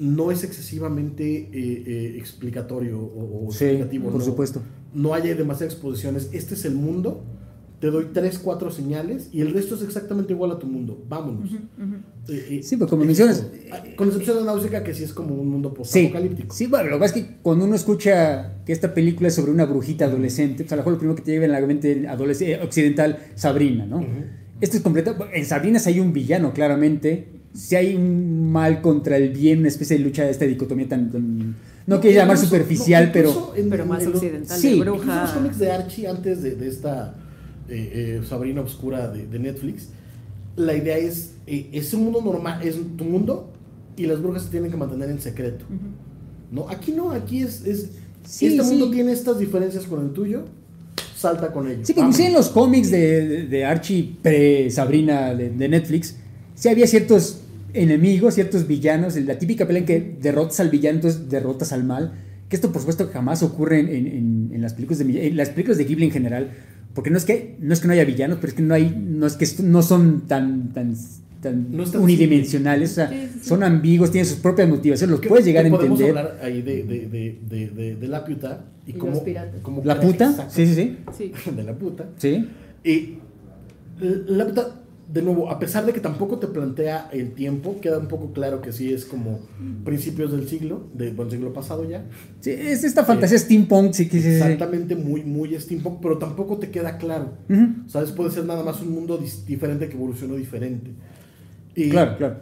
No 0.01 0.31
es 0.31 0.43
excesivamente 0.43 1.23
eh, 1.37 1.49
eh, 1.53 2.15
explicatorio 2.17 2.99
o, 2.99 3.47
o 3.47 3.51
Sí, 3.51 3.65
explicativo. 3.65 4.09
por 4.09 4.19
no, 4.19 4.25
supuesto. 4.25 4.61
No 4.93 5.13
hay 5.13 5.21
demasiadas 5.33 5.73
exposiciones. 5.75 6.29
Este 6.33 6.55
es 6.55 6.65
el 6.65 6.73
mundo. 6.73 7.23
Te 7.79 7.87
doy 7.87 8.07
tres, 8.13 8.37
cuatro 8.39 8.69
señales 8.69 9.29
y 9.31 9.41
el 9.41 9.53
resto 9.53 9.73
es 9.75 9.81
exactamente 9.81 10.33
igual 10.33 10.51
a 10.51 10.59
tu 10.59 10.67
mundo. 10.67 11.03
Vámonos. 11.09 11.51
Eh, 11.51 11.59
eh, 12.29 12.61
Sí, 12.63 12.77
pues 12.77 12.89
como 12.89 13.03
mencionas, 13.05 13.41
todo. 13.41 13.51
Ah, 13.71 13.83
Con 13.95 14.07
excepción 14.09 14.37
de 14.37 14.43
Náusica, 14.43 14.83
que 14.83 14.93
sí 14.93 15.03
es 15.03 15.13
como 15.13 15.33
un 15.35 15.49
mundo 15.49 15.69
Sí, 15.69 15.75
post-apocalíptico. 15.77 16.53
sí, 16.53 16.67
bueno, 16.67 16.89
lo 16.89 16.95
que 16.97 16.99
pasa 16.99 17.17
es 17.17 17.23
que 17.25 17.37
cuando 17.41 17.65
uno 17.65 17.73
escucha 17.75 18.63
que 18.65 18.71
esta 18.71 18.93
película 18.93 19.29
es 19.29 19.35
sobre 19.35 19.51
una 19.51 19.65
brujita 19.65 20.05
adolescente, 20.05 20.63
pues 20.63 20.71
a 20.73 20.75
lo 20.75 20.81
mejor 20.81 20.93
lo 20.93 20.99
primero 20.99 21.15
que 21.15 21.23
te 21.23 21.31
lleva 21.31 21.45
en 21.45 21.51
la 21.51 21.61
mente 21.61 21.91
eh, 22.03 22.59
occidental, 22.63 23.17
Sabrina, 23.35 23.85
¿no? 23.87 23.97
Ujú. 23.97 24.07
Esto 24.61 24.77
es 24.77 24.83
completo. 24.83 25.15
En 25.33 25.45
Sabrina 25.45 25.79
sí 25.79 25.89
hay 25.89 25.99
un 25.99 26.13
villano, 26.13 26.53
claramente. 26.53 27.40
Si 27.53 27.75
hay 27.75 27.95
un 27.95 28.51
mal 28.51 28.81
contra 28.81 29.17
el 29.17 29.29
bien, 29.29 29.59
una 29.59 29.67
especie 29.67 29.97
de 29.97 30.03
lucha 30.03 30.23
de 30.23 30.31
esta 30.31 30.45
dicotomía 30.45 30.87
tan. 30.87 31.11
tan- 31.11 31.55
no 31.87 31.99
quiero 31.99 32.15
llamar 32.15 32.37
superficial, 32.37 33.07
no, 33.07 33.11
pero. 33.11 33.53
en- 33.55 33.69
Pero 33.69 33.85
más 33.85 34.03
en 34.03 34.09
occidental 34.09 34.57
sí, 34.59 34.69
de 34.75 34.79
bruja. 34.79 35.21
los 35.23 35.31
cómics 35.31 35.59
de 35.59 35.71
Archie 35.71 36.07
antes 36.07 36.41
de, 36.43 36.55
de 36.55 36.67
esta 36.69 37.15
eh, 37.69 38.19
eh, 38.21 38.25
Sabrina 38.27 38.61
Obscura 38.61 39.07
de, 39.09 39.25
de 39.27 39.39
Netflix, 39.39 39.87
la 40.55 40.75
idea 40.75 40.97
es, 40.97 41.31
eh, 41.47 41.69
es 41.73 41.93
un 41.93 42.03
mundo 42.05 42.21
normal, 42.21 42.61
es 42.63 42.75
tu 42.97 43.03
mundo 43.03 43.51
y 43.97 44.05
las 44.05 44.21
brujas 44.21 44.43
se 44.43 44.49
tienen 44.49 44.69
que 44.71 44.77
mantener 44.77 45.09
en 45.09 45.19
secreto. 45.19 45.65
¿no? 46.51 46.69
Aquí 46.69 46.91
no, 46.91 47.11
aquí 47.11 47.41
es, 47.43 47.65
es 47.65 47.89
Sí, 48.25 48.45
este 48.47 48.63
sí. 48.63 48.69
mundo 48.69 48.91
tiene 48.91 49.11
estas 49.13 49.39
diferencias 49.39 49.85
con 49.85 50.01
el 50.05 50.11
tuyo, 50.13 50.43
salta 51.15 51.51
con 51.51 51.67
ellos. 51.67 51.87
Sí, 51.87 51.93
que 51.93 51.99
inclusive 52.01 52.27
en 52.27 52.33
los 52.35 52.49
cómics 52.49 52.91
de, 52.91 53.27
de- 53.27 53.47
de 53.47 53.65
Archie 53.65 54.15
pre-Sabrina 54.21 55.33
de, 55.33 55.49
de 55.49 55.69
Netflix, 55.69 56.15
sí 56.55 56.69
había 56.69 56.85
ciertos 56.87 57.40
enemigos, 57.73 58.35
ciertos 58.35 58.67
villanos. 58.67 59.15
La 59.17 59.37
típica 59.39 59.65
pelea 59.65 59.81
en 59.81 59.85
que 59.85 60.15
derrotas 60.21 60.59
al 60.59 60.69
villano, 60.69 60.95
entonces 60.97 61.29
derrotas 61.29 61.71
al 61.73 61.83
mal. 61.83 62.13
Que 62.49 62.55
esto, 62.57 62.71
por 62.71 62.81
supuesto, 62.81 63.09
jamás 63.11 63.43
ocurre 63.43 63.79
en, 63.79 63.89
en- 64.53 64.61
las 64.61 64.73
películas 64.73 64.99
de 64.99 65.27
en 65.27 65.37
las 65.37 65.49
películas 65.49 65.77
de 65.77 65.85
Ghibli 65.85 66.05
en 66.05 66.11
general. 66.11 66.51
Porque 66.93 67.09
no 67.09 67.17
es 67.17 67.25
que 67.25 67.55
no, 67.59 67.73
es 67.73 67.79
que 67.79 67.87
no 67.87 67.93
haya 67.93 68.03
villanos, 68.05 68.37
pero 68.41 68.49
es 68.49 68.53
que 68.53 68.61
no 68.61 68.73
hay, 68.73 68.93
no 69.07 69.25
es 69.25 69.35
que 69.37 69.47
no 69.63 69.81
son 69.81 70.27
tan, 70.27 70.73
tan, 70.73 70.93
tan 71.41 71.71
No 71.71 71.83
unidimensionales. 72.01 72.91
O 72.91 72.95
sea, 72.95 73.09
Sí, 73.09 73.15
sí, 73.33 73.39
sí. 73.41 73.47
son 73.47 73.63
ambiguos, 73.63 74.11
tienen 74.11 74.29
sus 74.29 74.39
propias 74.39 74.67
motivaciones, 74.67 75.11
los 75.17 75.25
puedes 75.25 75.45
llegar 75.45 75.65
a 75.65 75.69
podemos 75.69 75.99
entender. 76.01 76.25
hablar 76.25 76.39
ahí 76.43 76.61
de, 76.61 76.83
de, 76.83 77.07
de, 77.07 77.39
de, 77.49 77.69
de- 77.69 77.95
de 77.95 78.07
la 78.09 78.25
puta 78.25 78.65
y, 78.85 78.91
Y 78.91 78.93
cómo, 78.95 79.13
los 79.13 79.21
piratas. 79.21 79.61
cómo 79.61 79.81
La 79.85 79.99
puta, 80.01 80.49
sí, 80.49 80.67
sí. 80.67 80.97
Sí. 81.17 81.31
de 81.55 81.63
la 81.63 81.73
puta. 81.73 82.09
Sí. 82.17 82.45
Y 82.83 83.13
la 84.27 84.47
puta, 84.47 84.80
de 85.11 85.21
nuevo, 85.21 85.49
a 85.49 85.59
pesar 85.59 85.85
de 85.85 85.91
que 85.91 85.99
tampoco 85.99 86.39
te 86.39 86.47
plantea 86.47 87.09
el 87.11 87.33
tiempo, 87.33 87.81
queda 87.81 87.97
un 87.97 88.07
poco 88.07 88.31
claro 88.31 88.61
que 88.61 88.71
sí 88.71 88.93
es 88.93 89.03
como 89.03 89.39
principios 89.83 90.31
del 90.31 90.47
siglo, 90.47 90.87
de, 90.93 91.11
bueno, 91.11 91.31
siglo 91.31 91.51
pasado 91.51 91.87
ya. 91.89 92.05
Sí, 92.39 92.51
es 92.51 92.83
esta 92.83 93.03
fantasía 93.03 93.37
steampunk, 93.37 93.93
sí, 93.93 94.05
sí, 94.05 94.11
sí, 94.11 94.21
sí. 94.21 94.27
Exactamente, 94.29 94.95
muy, 94.95 95.23
muy 95.23 95.59
steampunk, 95.59 95.99
pero 96.01 96.17
tampoco 96.17 96.57
te 96.57 96.69
queda 96.69 96.97
claro. 96.97 97.33
Ujú. 97.49 97.89
¿Sabes? 97.89 98.11
Puede 98.11 98.31
ser 98.31 98.45
nada 98.45 98.63
más 98.63 98.81
un 98.81 98.91
mundo 98.91 99.21
diferente 99.45 99.89
que 99.89 99.95
evolucionó 99.95 100.35
diferente. 100.35 100.91
Claro, 101.73 102.17
claro. 102.17 102.35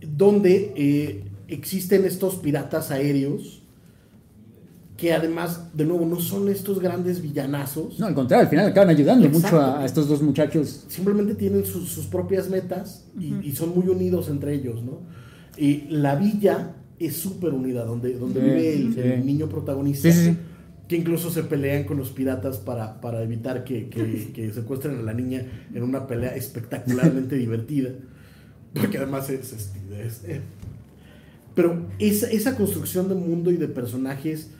Donde 0.00 0.72
eh, 0.76 1.24
existen 1.48 2.04
estos 2.04 2.36
piratas 2.36 2.90
aéreos 2.90 3.59
que 5.00 5.14
además, 5.14 5.74
de 5.74 5.86
nuevo, 5.86 6.04
no 6.04 6.20
son 6.20 6.48
estos 6.50 6.78
grandes 6.78 7.22
villanazos. 7.22 7.98
No, 7.98 8.06
al 8.06 8.14
contrario, 8.14 8.42
al 8.44 8.50
final 8.50 8.66
acaban 8.66 8.90
ayudando 8.90 9.26
Exacto. 9.26 9.56
mucho 9.56 9.60
a, 9.64 9.80
a 9.80 9.86
estos 9.86 10.08
dos 10.08 10.20
muchachos. 10.20 10.84
Simplemente 10.88 11.34
tienen 11.34 11.64
sus, 11.64 11.88
sus 11.88 12.04
propias 12.06 12.50
metas 12.50 13.06
y, 13.18 13.34
y 13.42 13.52
son 13.56 13.74
muy 13.74 13.88
unidos 13.88 14.28
entre 14.28 14.52
ellos, 14.54 14.82
¿no? 14.82 14.98
Y 15.56 15.86
la 15.88 16.16
villa 16.16 16.76
es 16.98 17.16
súper 17.16 17.54
unida, 17.54 17.84
donde, 17.86 18.12
donde 18.18 18.40
Sí, 18.40 18.46
vive 18.46 18.74
el, 18.74 18.94
sí. 18.94 19.00
el 19.00 19.24
niño 19.26 19.48
protagonista. 19.48 20.12
Sí, 20.12 20.18
sí, 20.18 20.24
sí. 20.32 20.36
Que 20.86 20.96
incluso 20.96 21.30
se 21.30 21.44
pelean 21.44 21.84
con 21.84 21.96
los 21.96 22.10
piratas 22.10 22.58
para, 22.58 23.00
para 23.00 23.22
evitar 23.22 23.64
que, 23.64 23.88
que- 23.88 24.32
que 24.34 24.52
secuestren 24.52 24.98
a 24.98 25.02
la 25.02 25.14
niña 25.14 25.46
en 25.72 25.82
una 25.82 26.06
pelea 26.06 26.34
espectacularmente 26.36 27.36
divertida. 27.44 27.90
Porque 28.74 28.98
además 28.98 29.30
es. 29.30 29.52
es- 29.54 29.72
es- 29.98 30.24
eh. 30.28 30.40
Pero 31.54 31.86
esa, 31.98 32.28
esa 32.30 32.56
construcción 32.56 33.08
de 33.08 33.14
mundo 33.14 33.50
y 33.50 33.56
de 33.56 33.66
personajes 33.68 34.50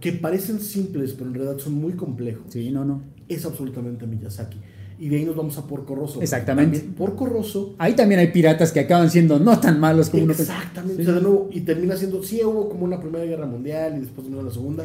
que 0.00 0.12
parecen 0.12 0.60
simples, 0.60 1.12
pero 1.14 1.26
en 1.30 1.34
realidad 1.34 1.58
son 1.58 1.74
muy 1.74 1.92
complejos 1.94 2.44
Sí, 2.48 2.70
no, 2.70 2.84
no. 2.84 3.02
es 3.28 3.44
absolutamente 3.44 4.06
Miyazaki. 4.06 4.58
Y 4.98 5.08
de 5.10 5.16
ahí 5.16 5.24
nos 5.26 5.36
vamos 5.36 5.58
a 5.58 5.66
Porco 5.66 5.94
Rosso. 5.94 6.22
Exactamente. 6.22 6.78
También 6.78 6.94
Porco 6.96 7.26
Rosso. 7.26 7.74
Ahí 7.76 7.94
también 7.94 8.18
hay 8.20 8.28
piratas 8.32 8.72
que 8.72 8.80
acaban 8.80 9.10
siendo 9.10 9.38
no 9.38 9.60
tan 9.60 9.78
malos 9.78 10.08
como 10.08 10.24
uno. 10.24 10.32
Exactamente. 10.32 10.96
Sí. 10.96 11.02
O 11.02 11.04
sea, 11.04 11.14
de 11.14 11.20
nuevo, 11.20 11.48
y 11.52 11.60
termina 11.60 11.96
siendo, 11.96 12.22
sí 12.22 12.40
hubo 12.42 12.68
como 12.70 12.84
una 12.86 12.98
primera 13.00 13.24
guerra 13.26 13.44
mundial 13.46 13.94
y 13.98 14.00
después 14.00 14.26
una 14.26 14.42
la 14.42 14.50
segunda, 14.50 14.84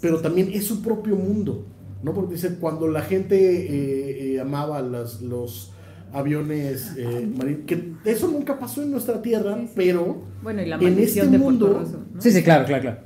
pero 0.00 0.20
también 0.20 0.50
es 0.52 0.64
su 0.66 0.82
propio 0.82 1.14
mundo, 1.14 1.66
¿no? 2.02 2.12
Porque 2.12 2.34
dice, 2.34 2.56
cuando 2.56 2.88
la 2.88 3.02
gente 3.02 3.36
eh, 3.38 4.34
eh, 4.34 4.40
amaba 4.40 4.82
las, 4.82 5.20
los 5.22 5.70
aviones 6.12 6.92
eh, 6.96 7.28
marinos, 7.36 7.60
que 7.66 7.92
eso 8.04 8.28
nunca 8.28 8.58
pasó 8.58 8.82
en 8.82 8.90
nuestra 8.90 9.20
tierra, 9.22 9.54
Sí, 9.56 9.66
sí. 9.66 9.72
pero, 9.76 10.22
Bueno, 10.42 10.62
y 10.62 10.66
la 10.66 10.76
En 10.76 10.98
este 10.98 11.20
de 11.20 11.26
Porco 11.26 11.44
mundo- 11.44 11.78
Rosso, 11.80 12.02
¿no? 12.12 12.20
Sí, 12.20 12.30
sí, 12.32 12.42
claro, 12.42 12.64
claro, 12.66 12.82
claro. 12.82 12.98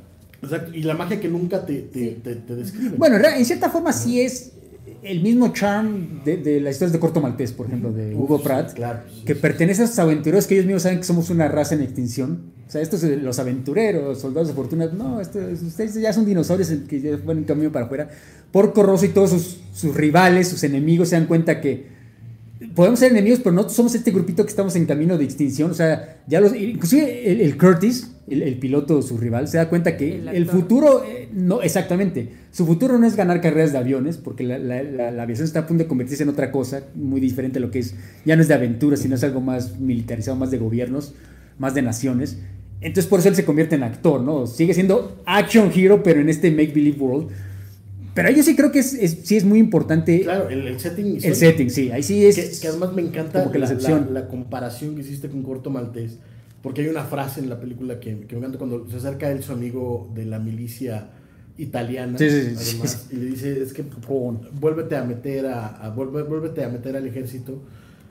Exacto, 0.42 0.74
y 0.74 0.82
la 0.82 0.94
magia 0.94 1.20
que 1.20 1.28
nunca 1.28 1.64
te, 1.66 1.82
te, 1.82 1.98
Sí. 1.98 2.16
te- 2.22 2.34
te 2.36 2.54
describen. 2.56 2.94
Bueno, 2.98 3.16
en 3.16 3.44
cierta 3.44 3.70
forma 3.70 3.92
sí 3.92 4.20
es 4.20 4.52
el 5.02 5.20
mismo 5.22 5.52
charm 5.52 6.24
de, 6.24 6.38
de 6.38 6.60
las 6.60 6.74
historias 6.74 6.92
de 6.92 6.98
Corto 6.98 7.20
Maltés, 7.20 7.52
por 7.52 7.66
ejemplo, 7.66 7.92
de 7.92 8.14
Uf, 8.14 8.22
Hugo 8.22 8.38
sí, 8.38 8.44
Pratt, 8.44 8.72
claro, 8.74 9.00
sí, 9.14 9.22
que 9.24 9.34
sí. 9.34 9.40
pertenece 9.40 9.82
a 9.82 9.84
esos 9.84 9.98
aventureros 9.98 10.46
que 10.46 10.54
ellos 10.54 10.66
mismos 10.66 10.82
saben 10.82 10.98
que 10.98 11.04
somos 11.04 11.30
una 11.30 11.46
raza 11.48 11.74
en 11.74 11.82
extinción. 11.82 12.58
O 12.66 12.70
sea, 12.70 12.82
estos 12.82 13.02
eh, 13.04 13.16
los 13.16 13.38
aventureros, 13.38 14.20
soldados 14.20 14.48
de 14.48 14.54
fortuna, 14.54 14.86
no, 14.86 15.20
esto- 15.20 15.38
ustedes 15.66 15.94
ya 15.94 16.12
son 16.12 16.26
dinosaurios 16.26 16.68
que 16.88 17.00
ya 17.00 17.16
van 17.24 17.38
en 17.38 17.44
camino 17.44 17.70
para 17.72 17.86
afuera. 17.86 18.08
Porco 18.50 18.82
Rosso 18.82 19.04
y 19.06 19.10
todos 19.10 19.30
sus, 19.30 19.58
sus 19.72 19.94
rivales, 19.94 20.48
sus 20.48 20.62
enemigos 20.64 21.08
se 21.10 21.16
dan 21.16 21.26
cuenta 21.26 21.60
que 21.60 21.86
podemos 22.74 22.98
ser 22.98 23.12
enemigos, 23.12 23.38
pero 23.42 23.52
no 23.54 23.68
somos 23.68 23.94
este 23.94 24.10
grupito 24.10 24.42
que 24.44 24.50
estamos 24.50 24.74
en 24.76 24.84
camino 24.86 25.16
de 25.16 25.24
extinción. 25.24 25.70
O 25.70 25.74
sea, 25.74 26.18
ya 26.26 26.40
los, 26.40 26.54
inclusive 26.56 27.30
el, 27.30 27.40
el 27.40 27.56
Curtis, 27.56 28.10
el, 28.30 28.42
el 28.42 28.58
piloto, 28.58 29.00
su 29.02 29.16
rival, 29.18 29.48
se 29.48 29.56
da 29.56 29.68
cuenta 29.68 29.96
que 29.96 30.16
El 30.16 30.28
el, 30.28 30.46
futuro, 30.46 31.04
eh, 31.04 31.28
no, 31.32 31.62
exactamente, 31.62 32.30
su 32.50 32.66
futuro 32.66 32.98
no 32.98 33.06
es 33.06 33.16
ganar 33.16 33.40
carreras 33.40 33.72
de 33.72 33.78
aviones, 33.78 34.16
porque 34.16 34.44
la, 34.44 34.58
la- 34.58 34.82
la- 34.82 35.10
la 35.10 35.22
aviación 35.22 35.46
está 35.46 35.60
a 35.60 35.66
punto 35.66 35.84
de 35.84 35.88
convertirse 35.88 36.22
en 36.22 36.28
otra 36.28 36.50
cosa, 36.50 36.82
muy 36.94 37.20
diferente 37.20 37.58
a 37.58 37.62
lo 37.62 37.70
que 37.70 37.78
es, 37.80 37.94
ya 38.24 38.36
no 38.36 38.42
es 38.42 38.48
de 38.48 38.54
aventura, 38.54 38.96
sino 38.96 39.14
es 39.14 39.24
algo 39.24 39.40
más 39.40 39.78
militarizado, 39.78 40.36
más 40.36 40.50
de 40.50 40.58
gobiernos, 40.58 41.14
más 41.58 41.74
de 41.74 41.82
naciones. 41.82 42.38
Entonces 42.80 43.06
por 43.06 43.20
eso 43.20 43.28
él 43.28 43.34
se 43.34 43.44
convierte 43.44 43.74
en 43.74 43.82
actor, 43.82 44.20
¿no? 44.22 44.46
Sigue 44.46 44.72
siendo 44.74 45.20
action 45.26 45.70
hero, 45.74 46.02
pero 46.02 46.20
en 46.20 46.28
este 46.28 46.50
make 46.50 46.72
believe 46.72 46.98
world. 47.00 47.28
Pero 48.14 48.30
yo 48.30 48.42
sí 48.42 48.56
creo 48.56 48.72
que 48.72 48.80
es, 48.80 48.94
es- 48.94 49.18
sí 49.24 49.36
es 49.36 49.44
muy 49.44 49.58
importante 49.60 50.20
Claro, 50.22 50.48
el, 50.48 50.66
el 50.66 50.80
setting 50.80 51.18
el 51.22 51.34
setting, 51.36 51.70
sí, 51.70 51.90
ahí 51.92 52.02
sí 52.02 52.24
es... 52.26 52.34
Que, 52.36 52.60
que 52.60 52.68
además 52.68 52.92
me 52.92 53.02
encanta 53.02 53.40
como 53.40 53.52
que 53.52 53.58
la 53.60 53.72
la- 53.72 54.00
la 54.12 54.28
comparación 54.28 54.94
que 54.96 55.02
hiciste 55.02 55.28
con 55.28 55.42
Corto 55.42 55.70
Maltés, 55.70 56.18
porque 56.62 56.82
hay 56.82 56.88
una 56.88 57.04
frase 57.04 57.40
en 57.40 57.48
la 57.48 57.60
película 57.60 58.00
que, 58.00 58.20
que 58.20 58.34
me 58.34 58.40
encanta 58.40 58.58
cuando 58.58 58.88
se 58.88 58.96
acerca 58.96 59.30
él 59.30 59.42
su 59.42 59.52
amigo 59.52 60.10
de 60.14 60.24
la 60.24 60.38
milicia 60.38 61.10
italiana, 61.56 62.16
Sí, 62.18 62.30
sí, 62.30 62.56
sí, 62.56 62.96
y 63.12 63.16
le 63.16 63.24
dice, 63.26 63.62
es 63.62 63.72
que 63.72 63.84
vuélvete 64.60 64.96
a 64.96 65.04
meter 65.04 65.46
a, 65.46 65.66
a- 65.68 65.94
vuelve- 65.94 66.22
vuélvete 66.26 66.62
a 66.64 66.68
meter 66.68 66.96
al 66.96 67.06
ejército, 67.06 67.60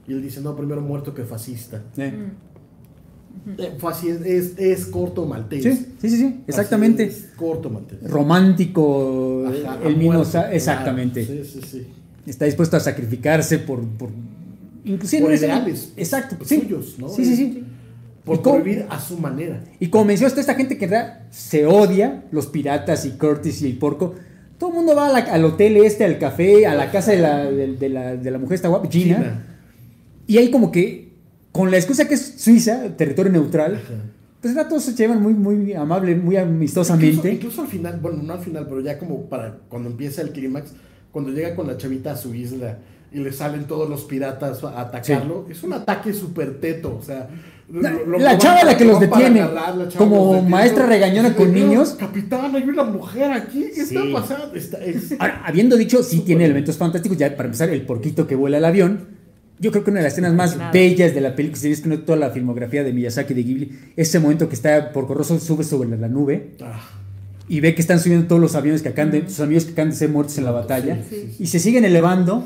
y 0.08 0.14
él 0.14 0.22
dice, 0.22 0.42
no, 0.42 0.56
primero 0.56 0.82
muerto 0.82 1.14
que 1.14 1.24
fascista. 1.24 1.82
Eh. 1.98 2.14
Eh, 3.58 3.78
así, 3.88 4.10
es, 4.10 4.22
es, 4.22 4.54
es 4.58 4.86
Corto 4.88 5.26
Maltés. 5.26 5.64
Sí, 5.64 5.72
sí, 6.02 6.10
sí, 6.10 6.18
sí, 6.18 6.40
exactamente. 6.48 7.04
Es, 7.04 7.30
corto 7.36 7.70
Maltés. 7.70 8.00
Romántico, 8.10 9.46
Ajá, 9.48 9.80
el 9.84 9.96
mismo, 9.96 10.14
muerto, 10.14 10.26
sa- 10.26 10.42
claro. 10.42 10.56
exactamente. 10.56 11.26
Sí, 11.26 11.42
sí, 11.46 11.62
sí. 11.66 11.88
Está 12.26 12.46
dispuesto 12.46 12.76
a 12.76 12.80
sacrificarse 12.80 13.60
por, 13.60 13.82
por 13.88 14.10
inclusive 14.84 15.22
Por 15.24 15.34
ideales 15.34 15.94
exacto, 15.96 16.36
pues, 16.38 16.50
sí. 16.50 16.60
suyos, 16.62 16.96
¿no? 16.98 17.08
Sí, 17.10 17.24
sí, 17.24 17.36
sí. 17.36 17.64
Por 18.28 18.36
¿Y 18.38 18.42
cómo? 18.42 18.58
vivir 18.60 18.86
a 18.90 19.00
su 19.00 19.18
manera. 19.18 19.64
Y 19.80 19.88
como 19.88 20.06
mencionas, 20.06 20.34
toda 20.34 20.42
esta 20.42 20.54
gente 20.54 20.78
que 20.78 20.86
en 20.86 20.92
realidad 20.92 21.22
se 21.32 21.66
odia, 21.66 22.26
los 22.32 22.46
piratas 22.48 23.06
y 23.06 23.12
Curtis 23.18 23.62
y 23.64 23.68
el 23.68 23.78
porco, 23.80 24.14
todo 24.60 24.70
el 24.70 24.76
mundo 24.76 24.96
va 24.96 25.10
la- 25.10 25.20
al 25.34 25.44
hotel 25.46 25.78
este, 25.78 26.04
al 26.06 26.20
café, 26.20 26.68
a 26.68 26.76
la 26.76 26.92
casa 26.92 27.12
de 27.12 27.18
la, 27.20 27.46
de, 27.50 27.76
de 27.76 27.90
la, 27.90 28.16
de 28.16 28.30
la 28.32 28.38
mujer 28.38 28.56
esta 28.56 28.68
guapa, 28.68 28.88
Gina, 28.90 29.44
y 30.28 30.38
ahí 30.38 30.52
como 30.52 30.72
que, 30.72 31.14
con 31.52 31.72
la 31.72 31.78
excusa 31.78 32.08
que 32.08 32.16
es 32.16 32.34
Suiza, 32.38 32.96
territorio 32.98 33.32
neutral, 33.32 33.76
Ajá. 33.76 33.94
pues 34.42 34.54
ya 34.54 34.68
todos 34.68 34.84
se 34.84 34.94
llevan 34.94 35.22
muy, 35.22 35.34
muy 35.34 35.74
amable, 35.74 36.16
muy 36.16 36.36
Incluso, 36.36 36.52
amistosamente. 36.56 37.32
incluso 37.34 37.62
al 37.62 37.68
final, 37.68 38.00
bueno, 38.02 38.22
no 38.24 38.34
al 38.34 38.40
final, 38.40 38.66
pero 38.68 38.82
ya 38.82 38.98
como 39.00 39.22
para 39.30 39.58
cuando 39.70 39.90
empieza 39.90 40.22
el 40.22 40.32
clímax, 40.32 40.72
cuando 41.12 41.32
llega 41.32 41.56
con 41.56 41.66
la 41.68 41.78
chavita 41.78 42.12
a 42.12 42.18
su 42.18 42.34
isla 42.36 42.80
y 43.12 43.20
le 43.20 43.32
salen 43.32 43.66
todos 43.66 43.90
los 43.90 44.04
piratas 44.04 44.64
a 44.64 44.82
atacarlo, 44.82 45.46
es 45.50 45.64
un 45.64 45.74
ataque 45.74 46.14
súper 46.14 46.60
teto, 46.60 46.98
o 47.00 47.02
sea... 47.02 47.30
La- 47.70 47.92
lo- 47.92 48.06
lo 48.06 48.18
la 48.20 48.26
van 48.32 48.38
chava 48.38 48.64
la 48.64 48.78
que 48.78 48.86
los 48.86 49.00
detiene, 49.00 49.42
agarrar, 49.42 49.90
como 49.98 50.16
los 50.16 50.32
detiene, 50.36 50.50
maestra 50.50 50.86
regañona 50.86 51.36
con 51.36 51.54
niños. 51.54 51.96
Capitán, 52.00 52.56
hay 52.56 52.64
una 52.64 52.84
mujer 52.86 53.30
aquí, 53.32 53.66
¿qué 53.76 53.82
está 53.82 54.02
Sí. 54.04 54.10
pasando? 54.14 54.56
Está- 54.56 54.78
es- 54.86 55.14
Ahora, 55.20 55.42
habiendo 55.46 55.76
dicho, 55.76 56.02
sí 56.02 56.22
tiene 56.22 56.46
elementos 56.46 56.78
fantásticos, 56.78 57.18
ya 57.18 57.36
para 57.36 57.48
empezar, 57.48 57.70
el 57.70 57.82
porquito 57.82 58.26
que 58.26 58.36
vuela 58.36 58.58
el 58.58 58.66
avión. 58.66 59.18
Yo 59.60 59.72
creo 59.72 59.84
que 59.84 59.90
una 59.90 60.00
de 60.00 60.04
las 60.06 60.14
escenas 60.14 60.34
más 60.34 60.56
Nada. 60.56 60.72
bellas 60.72 61.14
de 61.16 61.20
la 61.20 61.36
película, 61.36 61.60
si 61.60 61.68
visto 61.70 61.90
toda 62.02 62.18
la 62.18 62.30
filmografía 62.30 62.84
de 62.84 62.94
Miyazaki 62.94 63.34
de 63.34 63.44
Ghibli, 63.44 63.72
ese 63.98 64.20
momento 64.20 64.48
que 64.48 64.56
está 64.56 64.94
Porco 64.94 65.14
Rosso 65.16 65.38
sube 65.40 65.64
sobre 65.64 65.90
la 65.98 66.08
nube 66.08 66.52
Ah, 66.62 66.80
y 67.50 67.60
ve 67.60 67.74
que 67.74 67.82
están 67.82 68.00
subiendo 68.00 68.28
todos 68.28 68.40
los 68.40 68.56
aviones 68.56 68.82
que 68.84 68.90
acaban 68.90 69.12
de, 69.12 69.28
sus 69.28 69.40
amigos 69.40 69.66
que 69.66 69.72
acaban 69.72 69.90
de 69.90 69.96
ser 69.98 70.10
muertos 70.10 70.38
en 70.38 70.46
la 70.46 70.52
batalla 70.52 71.00
sí, 71.10 71.16
sí, 71.16 71.34
sí. 71.38 71.44
y 71.44 71.48
se 71.48 71.60
siguen 71.60 71.86
elevando 71.86 72.46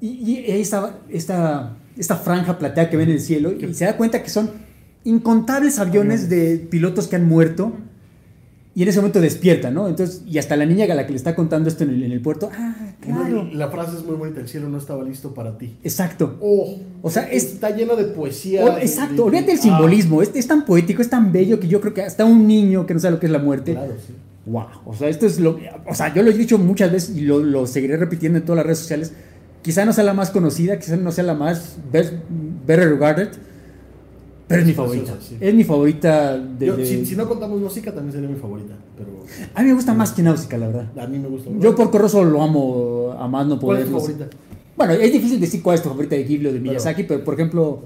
y, 0.00 0.08
y 0.08 0.50
ahí 0.52 0.60
está 0.60 1.00
esta, 1.08 1.74
esta 1.96 2.16
franja 2.16 2.58
plateada 2.58 2.90
que 2.90 2.96
ven 2.96 3.08
en 3.08 3.14
el 3.16 3.20
cielo 3.20 3.52
y 3.52 3.72
se 3.74 3.84
da 3.86 3.96
cuenta 3.96 4.22
que 4.22 4.28
son 4.30 4.50
incontables 5.04 5.78
aviones 5.78 6.28
de 6.28 6.56
pilotos 6.70 7.06
que 7.08 7.16
han 7.16 7.26
muerto 7.26 7.72
y 8.74 8.82
en 8.82 8.88
ese 8.88 8.98
momento 8.98 9.22
despierta, 9.22 9.70
¿no? 9.70 9.88
Entonces, 9.88 10.20
y 10.26 10.36
hasta 10.36 10.54
la 10.54 10.66
niña 10.66 10.84
a 10.84 10.94
la 10.94 11.06
que 11.06 11.12
le 11.12 11.16
está 11.16 11.34
contando 11.34 11.68
esto 11.70 11.84
en 11.84 11.90
el, 11.90 12.02
en 12.02 12.12
el 12.12 12.20
puerto, 12.20 12.50
ah, 12.52 12.74
claro, 13.00 13.48
La 13.50 13.68
frase 13.70 13.96
es 13.96 14.04
muy 14.04 14.16
bonita, 14.16 14.40
el 14.40 14.48
cielo 14.48 14.68
no 14.68 14.76
estaba 14.76 15.02
listo 15.02 15.32
para 15.32 15.56
ti. 15.56 15.76
exacto. 15.82 16.36
Oh, 16.42 16.76
O 17.00 17.08
sea, 17.10 17.22
es- 17.22 17.44
está 17.54 17.70
lleno 17.74 17.96
de 17.96 18.04
poesía. 18.04 18.62
O- 18.64 18.74
de- 18.74 18.82
exacto, 18.82 19.24
olvídate 19.24 19.52
del 19.52 19.58
ah, 19.60 19.62
simbolismo, 19.62 20.20
es, 20.20 20.30
es 20.34 20.46
tan 20.46 20.66
poético, 20.66 21.00
es 21.00 21.08
tan 21.08 21.32
bello 21.32 21.58
que 21.58 21.68
yo 21.68 21.80
creo 21.80 21.94
que 21.94 22.02
hasta 22.02 22.26
un 22.26 22.46
niño 22.46 22.84
que 22.84 22.92
no 22.92 23.00
sabe 23.00 23.14
lo 23.14 23.20
que 23.20 23.26
es 23.26 23.32
la 23.32 23.38
muerte, 23.38 23.72
Claro, 23.72 23.94
sí. 24.06 24.12
wow, 24.44 24.66
o 24.84 24.94
sea, 24.94 25.08
esto 25.08 25.24
es 25.24 25.40
lo, 25.40 25.58
o 25.86 25.94
sea, 25.94 26.12
yo 26.12 26.22
lo 26.22 26.30
he 26.30 26.34
dicho 26.34 26.58
muchas 26.58 26.92
veces 26.92 27.16
y 27.16 27.22
lo, 27.22 27.38
lo 27.38 27.66
seguiré 27.66 27.96
repitiendo 27.96 28.38
en 28.38 28.44
todas 28.44 28.56
las 28.58 28.66
redes 28.66 28.80
sociales, 28.80 29.12
quizá 29.66 29.84
no 29.84 29.92
sea 29.92 30.04
la 30.04 30.14
más 30.14 30.30
conocida, 30.30 30.78
quizá 30.78 30.96
no 30.96 31.10
sea 31.10 31.24
la 31.24 31.34
más 31.34 31.76
best- 31.92 32.12
better 32.64 32.88
regarded, 32.88 33.30
pero 34.46 34.60
es 34.60 34.66
mi 34.68 34.74
favorita, 34.74 35.16
sí. 35.20 35.36
es 35.40 35.54
mi 35.54 35.64
favorita 35.64 36.38
de, 36.38 36.66
Yo, 36.66 36.76
de- 36.76 36.86
si, 36.86 37.04
si 37.04 37.16
no 37.16 37.26
contamos 37.28 37.60
música, 37.60 37.92
también 37.92 38.12
sería 38.12 38.28
mi 38.28 38.36
favorita. 38.36 38.74
Pero 38.96 39.24
a 39.54 39.62
mí 39.62 39.66
me 39.68 39.74
gusta 39.74 39.92
más 39.92 40.12
que 40.12 40.22
Náusica, 40.22 40.56
la 40.56 40.68
verdad. 40.68 40.86
a 40.96 41.06
mí 41.08 41.18
me 41.18 41.26
gusta. 41.26 41.50
Yo 41.58 41.74
por 41.74 41.92
Rosso 41.92 42.24
lo 42.24 42.40
amo 42.44 43.12
a 43.18 43.26
más 43.26 43.44
no 43.48 43.58
¿Cuál 43.58 43.78
es 43.78 43.86
tu 43.86 43.90
favorita? 43.98 44.28
Bueno, 44.76 44.92
es 44.92 45.12
difícil 45.12 45.40
decir 45.40 45.62
cuál 45.64 45.74
es 45.74 45.82
tu 45.82 45.88
favorita 45.88 46.14
de 46.14 46.22
Ghibli 46.22 46.46
o 46.46 46.52
de 46.52 46.60
Miyazaki, 46.60 47.02
pero 47.02 47.24
por 47.24 47.34
ejemplo, 47.34 47.82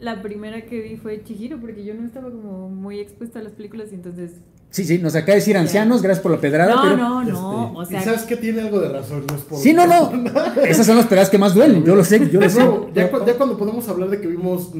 La 0.00 0.22
primera 0.22 0.62
que 0.64 0.80
vi 0.80 0.96
fue 0.96 1.22
Chihiro, 1.24 1.60
porque 1.60 1.84
yo 1.84 1.92
no 1.92 2.06
estaba 2.06 2.30
como 2.30 2.70
muy 2.70 2.98
expuesta 3.00 3.38
a 3.38 3.42
las 3.42 3.52
películas 3.52 3.88
y 3.92 3.96
entonces... 3.96 4.30
sí, 4.74 4.84
sí, 4.84 4.98
nos 4.98 5.14
acaba 5.14 5.32
de 5.32 5.36
decir 5.36 5.56
ancianos, 5.56 6.02
gracias 6.02 6.22
por 6.22 6.32
la 6.32 6.40
pedrada, 6.40 6.74
No, 6.74 6.82
pero... 6.82 6.96
no, 6.96 7.20
Este, 7.22 7.32
no, 7.32 7.72
o 7.78 7.82
y 7.82 7.86
sea... 7.86 8.02
sabes 8.02 8.22
que 8.22 8.36
tiene 8.36 8.60
algo 8.62 8.80
de 8.80 8.88
razón, 8.88 9.24
no 9.28 9.34
es 9.36 9.42
por. 9.42 9.58
Sí, 9.58 9.72
no, 9.72 9.86
no. 9.86 10.10
Esas 10.64 10.86
son 10.86 10.96
las 10.96 11.06
pedradas 11.06 11.30
que 11.30 11.38
más 11.38 11.54
duelen. 11.54 11.84
Yo 11.84 11.94
lo 11.94 12.04
sé, 12.04 12.28
yo 12.30 12.40
lo 12.40 12.50
sé. 12.50 12.60
No, 12.60 12.92
ya, 12.92 13.10
cu- 13.10 13.24
ya 13.26 13.34
cuando 13.36 13.56
podemos 13.56 13.88
hablar 13.88 14.10
de 14.10 14.20
que 14.20 14.26
vimos 14.28 14.72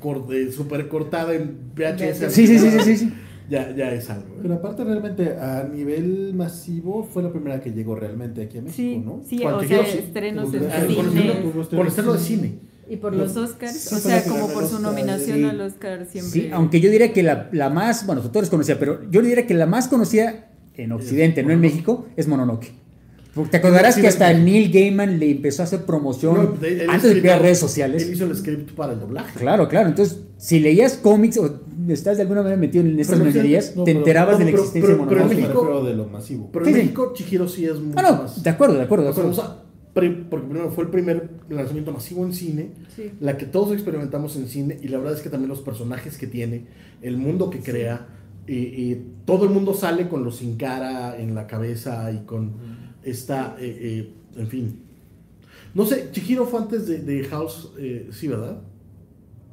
cor- 0.00 0.26
eh, 0.32 0.50
super 0.50 0.88
cortada 0.88 1.34
en 1.34 1.56
VHS. 1.76 2.32
Sí, 2.32 2.46
sí, 2.46 2.58
sí, 2.58 2.70
sí, 2.70 2.80
sí, 2.80 2.96
sí. 2.96 3.12
Ya, 3.48 3.74
ya 3.74 3.92
es 3.92 4.08
algo. 4.08 4.26
¿eh? 4.36 4.38
Pero 4.42 4.54
aparte 4.54 4.84
realmente 4.84 5.36
a 5.36 5.64
nivel 5.64 6.32
masivo 6.34 7.02
fue 7.02 7.22
la 7.22 7.30
primera 7.32 7.60
que 7.60 7.72
llegó 7.72 7.96
realmente 7.96 8.42
aquí 8.44 8.58
a 8.58 8.62
México, 8.62 8.76
Sí, 8.76 9.02
¿no? 9.04 9.22
sí, 9.28 9.44
o 9.44 9.60
sea, 9.64 9.80
estrenos 9.80 10.50
Por 10.50 10.60
por, 10.60 10.68
el 10.68 10.88
cine 10.88 11.32
estreno- 11.32 11.52
por 11.70 11.80
el 11.80 11.86
estreno 11.88 12.12
de 12.12 12.18
cine. 12.20 12.58
Y 12.90 12.96
por 12.96 13.14
los 13.14 13.36
Oscars, 13.36 13.72
Sí, 13.76 13.94
o 13.94 13.98
sea, 13.98 14.22
que 14.22 14.28
como 14.28 14.48
por 14.48 14.66
su 14.66 14.74
Oscar, 14.76 14.80
nominación 14.82 15.38
sí. 15.38 15.44
al 15.44 15.60
Oscar 15.60 16.06
siempre... 16.10 16.32
Sí, 16.32 16.50
aunque 16.52 16.80
yo 16.80 16.90
diría 16.90 17.12
que 17.12 17.22
la, 17.22 17.48
la 17.52 17.70
más, 17.70 18.04
bueno, 18.04 18.20
tú 18.22 18.38
eres 18.38 18.50
conocida, 18.50 18.76
pero 18.78 19.00
yo 19.10 19.22
diría 19.22 19.46
que 19.46 19.54
la 19.54 19.66
más 19.66 19.88
conocida 19.88 20.48
en 20.76 20.92
Occidente, 20.92 21.42
no 21.42 21.52
en 21.52 21.60
México, 21.60 22.06
es 22.16 22.26
Mononoke. 22.28 22.72
Porque 23.34 23.50
te 23.52 23.56
acordarás 23.58 23.94
que 23.96 24.08
hasta 24.08 24.32
Neil 24.32 24.72
Gaiman 24.72 25.20
le 25.20 25.30
empezó 25.30 25.62
a 25.62 25.64
hacer 25.66 25.82
promoción 25.84 26.56
No, 26.60 26.66
él 26.66 26.86
antes 26.90 27.14
de 27.14 27.20
crear 27.20 27.40
redes 27.40 27.58
Él 27.62 27.68
sociales. 27.68 28.08
hizo 28.10 28.24
el 28.24 28.34
script 28.36 28.72
para 28.72 28.94
el 28.94 28.98
doblaje. 28.98 29.38
Claro, 29.38 29.68
claro. 29.68 29.88
Entonces, 29.88 30.18
si 30.36 30.58
leías 30.58 30.94
cómics 30.94 31.36
o 31.38 31.60
estás 31.88 32.16
de 32.16 32.22
alguna 32.24 32.42
manera 32.42 32.60
metido 32.60 32.82
en 32.84 32.98
estas 32.98 33.20
Pero 33.20 33.30
no, 33.30 33.32
te 33.32 33.84
pero- 33.84 33.98
enterabas 34.00 34.32
no, 34.32 34.38
de 34.40 34.44
la 34.46 34.50
pero- 34.50 34.62
existencia 34.64 34.96
pero- 34.96 35.04
de 35.04 35.08
pero 35.08 35.20
en 35.20 35.26
Mononoke. 35.28 35.46
México- 35.48 35.62
Pero 35.64 35.84
de 35.84 35.94
lo 35.94 36.06
masivo. 36.08 36.50
Pero 36.52 36.66
en 36.66 36.72
sí. 36.74 36.80
México 36.80 37.12
Chihiro 37.14 37.46
sí 37.48 37.66
es 37.66 37.78
mucho 37.78 37.98
Ah, 38.00 38.02
no, 38.02 38.22
más. 38.24 38.42
de 38.42 38.50
acuerdo, 38.50 38.74
de 38.74 38.82
acuerdo, 38.82 39.04
de 39.04 39.10
acuerdo. 39.10 39.30
o 39.30 39.34
sea, 39.34 39.44
pre- 39.44 39.54
porque 40.08 40.46
primero 40.46 40.70
fue 40.70 40.84
el 40.84 40.90
primer 40.90 41.30
lanzamiento 41.48 41.92
masivo 41.92 42.24
en 42.24 42.32
cine, 42.32 42.70
Sí. 42.96 43.10
la 43.20 43.36
que 43.36 43.46
todos 43.46 43.72
experimentamos 43.72 44.36
en 44.36 44.48
cine, 44.48 44.78
y 44.82 44.88
la 44.88 44.98
verdad 44.98 45.14
es 45.14 45.22
que 45.22 45.28
también 45.30 45.48
los 45.48 45.60
personajes 45.60 46.16
que 46.16 46.26
tiene, 46.26 46.66
el 47.02 47.16
mundo 47.16 47.50
que 47.50 47.60
crea, 47.60 48.06
y, 48.46 48.54
y 48.54 49.06
todo 49.26 49.44
el 49.44 49.50
mundo 49.50 49.74
sale 49.74 50.08
con 50.08 50.24
los 50.24 50.36
sin 50.38 50.56
cara 50.56 51.18
en 51.20 51.34
la 51.34 51.46
cabeza 51.46 52.10
y 52.10 52.24
con 52.24 52.52
esta, 53.04 53.56
eh, 53.60 53.78
eh, 53.80 54.12
en 54.40 54.46
fin. 54.48 54.80
No 55.74 55.84
sé, 55.86 56.08
Chihiro 56.10 56.46
fue 56.46 56.60
antes 56.60 56.86
de, 56.86 56.98
de 56.98 57.24
House, 57.24 57.72
eh, 57.78 58.08
sí, 58.12 58.26
¿verdad? 58.26 58.60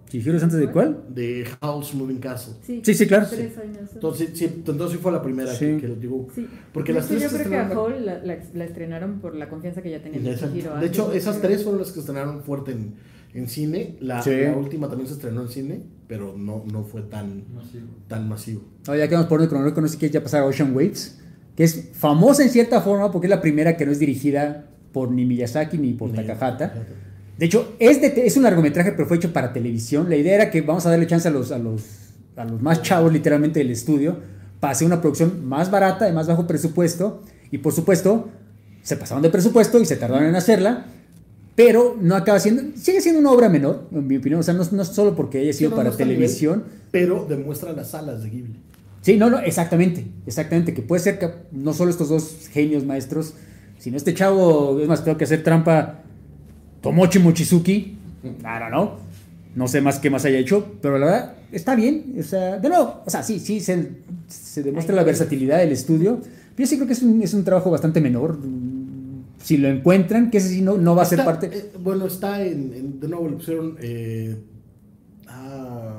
¿Chihiro 0.10 0.38
es 0.38 0.44
antes 0.44 0.58
de 0.60 0.72
cuál? 0.72 1.04
De 1.10 1.46
House 1.62 1.94
Moving 1.94 2.20
Castle. 2.20 2.54
Sí, 2.66 2.82
Sí, 2.84 2.94
sí, 2.94 3.08
claro. 3.08 3.28
Tres 3.30 3.58
años. 3.58 3.90
Entonces 3.94 4.30
sí, 4.34 4.46
entonces 4.46 4.92
sí 4.92 4.98
fue 5.02 5.12
la 5.12 5.22
primera 5.22 5.54
Sí. 5.54 5.66
que, 5.66 5.82
que 5.82 5.96
llegó. 6.00 6.28
Sí. 6.34 6.48
Porque 6.74 6.94
De 6.94 7.00
las 7.00 7.12
hecho, 7.12 7.20
tres 7.20 7.32
yo 7.32 7.38
creo 7.38 7.50
que 7.50 7.58
a 7.58 7.64
estrenaron- 7.70 7.78
Hall 7.78 8.06
la, 8.06 8.18
la- 8.24 8.40
la 8.54 8.64
estrenaron 8.66 9.20
por 9.20 9.36
la 9.36 9.50
confianza 9.50 9.82
que 9.82 9.90
ya 9.92 10.02
tenía 10.02 10.22
De, 10.22 10.30
en 10.30 10.34
esas- 10.36 10.52
Chihiro 10.54 10.76
de 10.78 10.86
hecho, 10.88 11.12
esas 11.14 11.42
tres 11.42 11.64
fueron 11.64 11.82
las 11.82 11.92
que 11.92 12.00
estrenaron 12.00 12.42
fuerte 12.44 12.72
en, 12.72 12.94
en 13.34 13.48
cine. 13.50 13.98
La, 14.00 14.22
Sí. 14.22 14.32
la 14.32 14.56
última 14.56 14.88
también 14.88 15.08
se 15.08 15.16
estrenó 15.16 15.42
en 15.42 15.50
cine, 15.50 15.82
pero 16.08 16.38
no, 16.38 16.64
no 16.72 16.84
fue 16.86 17.02
tan, 17.02 17.44
tan 18.08 18.30
masivo. 18.30 18.62
Ahora 18.88 19.00
ya 19.00 19.08
que 19.10 19.16
vamos 19.16 19.28
por 19.28 19.40
orden 19.40 19.50
cronológico, 19.50 19.82
no 19.82 19.88
sé 19.88 19.94
si 19.94 20.00
quieres 20.00 20.14
ya 20.14 20.24
pasar 20.24 20.44
a 20.44 20.46
Ocean 20.46 20.74
Waves, 20.76 21.20
que 21.56 21.64
es 21.66 21.90
famosa 21.94 22.44
en 22.44 22.50
cierta 22.50 22.80
forma 22.82 23.12
porque 23.12 23.28
es 23.28 23.32
la 23.32 23.42
primera 23.42 23.76
que 23.76 23.86
no 23.86 23.92
es 23.92 24.00
dirigida 24.00 24.70
por 24.94 25.12
ni 25.12 25.26
Miyazaki 25.26 25.78
ni 25.78 25.94
por 25.94 26.10
Ni- 26.12 26.16
Takahata. 26.16 26.74
De 27.38 27.46
hecho, 27.46 27.76
es, 27.80 28.02
de 28.02 28.10
te- 28.10 28.26
es 28.26 28.36
un 28.38 28.44
largometraje, 28.44 28.92
pero 28.94 29.08
fue 29.08 29.18
hecho 29.18 29.32
para 29.32 29.54
televisión. 29.54 30.10
La 30.10 30.16
idea 30.16 30.36
era 30.36 30.50
que 30.52 30.62
vamos 30.62 30.86
a 30.86 30.90
darle 30.90 31.06
chance 31.08 31.28
a 31.28 31.32
los, 31.32 31.52
a 31.52 31.60
los, 31.60 31.82
a 32.36 32.46
los 32.46 32.62
más 32.62 32.82
chavos, 32.82 33.14
literalmente, 33.14 33.60
del 33.60 33.72
estudio, 33.72 34.18
para 34.60 34.72
hacer 34.74 34.88
una 34.88 35.02
producción 35.02 35.46
más 35.48 35.70
barata, 35.70 36.06
de 36.06 36.14
más 36.14 36.28
bajo 36.28 36.48
presupuesto. 36.48 37.22
Y 37.52 37.60
por 37.60 37.74
supuesto, 37.74 38.30
se 38.82 38.96
pasaron 38.98 39.22
de 39.22 39.30
presupuesto 39.30 39.80
y 39.80 39.86
se 39.86 39.98
tardaron 39.98 40.28
en 40.28 40.36
hacerla. 40.36 40.86
Pero 41.56 41.96
no 42.00 42.16
acaba 42.16 42.40
siendo. 42.40 42.64
Sigue 42.80 43.02
siendo 43.02 43.20
una 43.20 43.32
obra 43.32 43.50
menor, 43.50 43.88
en 43.92 44.08
mi 44.08 44.18
opinión. 44.18 44.40
O 44.40 44.44
sea, 44.44 44.54
no, 44.54 44.64
no 44.72 44.86
solo 44.86 45.16
porque 45.16 45.40
haya 45.40 45.54
sido 45.54 45.72
no, 45.72 45.76
para 45.76 45.90
no 45.90 45.96
nivel. 45.96 46.08
televisión. 46.08 46.64
Pero 46.92 47.26
demuestra 47.28 47.74
las 47.74 47.94
alas 47.96 48.24
de 48.24 48.30
Ghibli. 48.30 48.56
Sí, 49.02 49.16
no, 49.18 49.30
no, 49.30 49.40
exactamente, 49.40 50.06
exactamente, 50.26 50.74
que 50.74 50.82
puede 50.82 51.02
ser 51.02 51.18
que 51.18 51.30
no 51.54 51.74
solo 51.74 51.92
estos 51.92 52.10
dos 52.10 52.50
genios 52.52 52.84
maestros, 52.84 53.36
sino 53.78 53.96
este 53.96 54.14
chavo, 54.14 54.78
es 54.82 54.88
más, 54.88 55.06
tengo 55.06 55.18
que 55.18 55.24
hacer 55.24 55.44
trampa, 55.44 56.04
Tomochi 56.90 57.20
Mochizuki, 57.20 57.74
I 58.24 58.60
don't 58.60 58.70
know, 58.70 58.92
no 59.56 59.68
sé 59.68 59.82
más 59.82 60.00
qué 60.00 60.10
más 60.10 60.24
haya 60.26 60.38
hecho, 60.40 60.66
pero 60.82 60.98
la 60.98 61.06
verdad, 61.06 61.34
está 61.52 61.76
bien, 61.76 62.16
o 62.20 62.24
sea, 62.24 62.58
de 62.58 62.70
nuevo, 62.70 63.02
o 63.06 63.10
sea, 63.10 63.24
sí, 63.24 63.40
sí, 63.40 63.60
se, 63.60 63.90
se 64.28 64.64
demuestra 64.64 64.96
la 64.96 65.04
versatilidad 65.04 65.58
del 65.60 65.72
estudio, 65.72 66.20
pero 66.56 66.66
yo 66.66 66.68
sí 66.68 66.76
creo 66.76 66.88
que 66.88 66.94
es 66.94 67.02
un, 67.04 67.22
es 67.22 67.34
un 67.34 67.44
trabajo 67.44 67.70
bastante 67.72 68.00
menor, 68.02 68.38
si 69.44 69.58
lo 69.58 69.68
encuentran, 69.70 70.30
que 70.32 70.38
ese 70.40 70.50
sí 70.50 70.62
no, 70.62 70.78
no 70.78 70.96
va 70.96 71.04
a 71.04 71.06
ser 71.06 71.24
parte... 71.24 71.50
eh, 71.54 71.72
bueno, 71.80 72.06
está 72.08 72.42
en, 72.44 72.74
en- 72.74 73.00
De 73.00 73.08
nuevo 73.08 73.30
le 73.30 73.36
pusieron. 73.38 73.78
eh, 73.82 74.36
ah, 75.28 75.98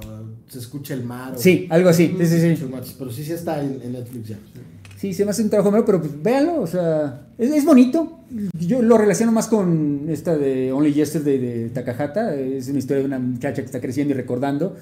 se 0.49 0.59
escucha 0.59 0.95
el 0.95 1.05
mar. 1.05 1.35
o- 1.35 1.39
Sí, 1.39 1.67
algo 1.71 1.89
así, 1.89 2.15
sí, 2.19 2.27
sí, 2.27 2.57
sí. 2.57 2.65
Pero 2.99 3.11
sí, 3.11 3.25
sí 3.25 3.33
está 3.33 3.63
en, 3.63 3.81
en 3.83 3.93
Netflix 3.93 4.29
ya. 4.29 4.37
Sí, 4.37 4.61
se 4.99 5.25
me 5.25 5.31
hace 5.31 5.43
un 5.43 5.51
trabajo 5.51 5.71
menor, 5.71 5.87
pero 5.87 6.01
pues 6.01 6.21
véanlo, 6.21 6.61
o 6.61 6.67
sea, 6.67 7.29
es, 7.39 7.51
es 7.53 7.65
bonito. 7.65 8.21
Yo 8.59 8.83
lo 8.83 8.99
relaciono 8.99 9.31
más 9.31 9.47
con 9.47 10.07
esta 10.09 10.37
de 10.37 10.73
Only 10.73 10.93
Yesterday 10.93 11.39
de 11.39 11.71
Takahata. 11.71 12.35
Es 12.35 12.69
una 12.69 12.79
historia 12.79 13.03
de 13.03 13.07
una 13.07 13.19
muchacha 13.21 13.63
que 13.63 13.67
está 13.67 13.81
creciendo 13.81 14.13
y 14.13 14.17
recordando. 14.17 14.77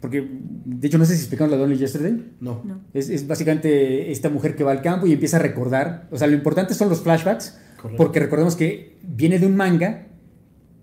Porque, 0.00 0.28
de 0.66 0.86
hecho, 0.86 0.98
no 0.98 1.06
sé 1.06 1.14
si 1.14 1.20
explicamos 1.20 1.50
la 1.50 1.56
de 1.56 1.62
Only 1.62 1.78
Yesterday. 1.78 2.34
No. 2.40 2.62
No. 2.62 2.80
Es, 2.92 3.08
es 3.08 3.26
básicamente 3.26 4.12
esta 4.12 4.28
mujer 4.28 4.54
que 4.54 4.64
va 4.64 4.72
al 4.72 4.82
campo 4.82 5.06
y 5.06 5.12
empieza 5.12 5.38
a 5.38 5.40
recordar. 5.40 6.08
O 6.10 6.18
sea, 6.18 6.26
lo 6.26 6.34
importante 6.34 6.74
son 6.74 6.90
los 6.90 7.00
flashbacks. 7.00 7.56
Correcto. 7.80 8.02
Porque 8.02 8.20
recordemos 8.20 8.56
que 8.56 8.98
viene 9.02 9.38
de 9.38 9.46
un 9.46 9.56
manga. 9.56 10.08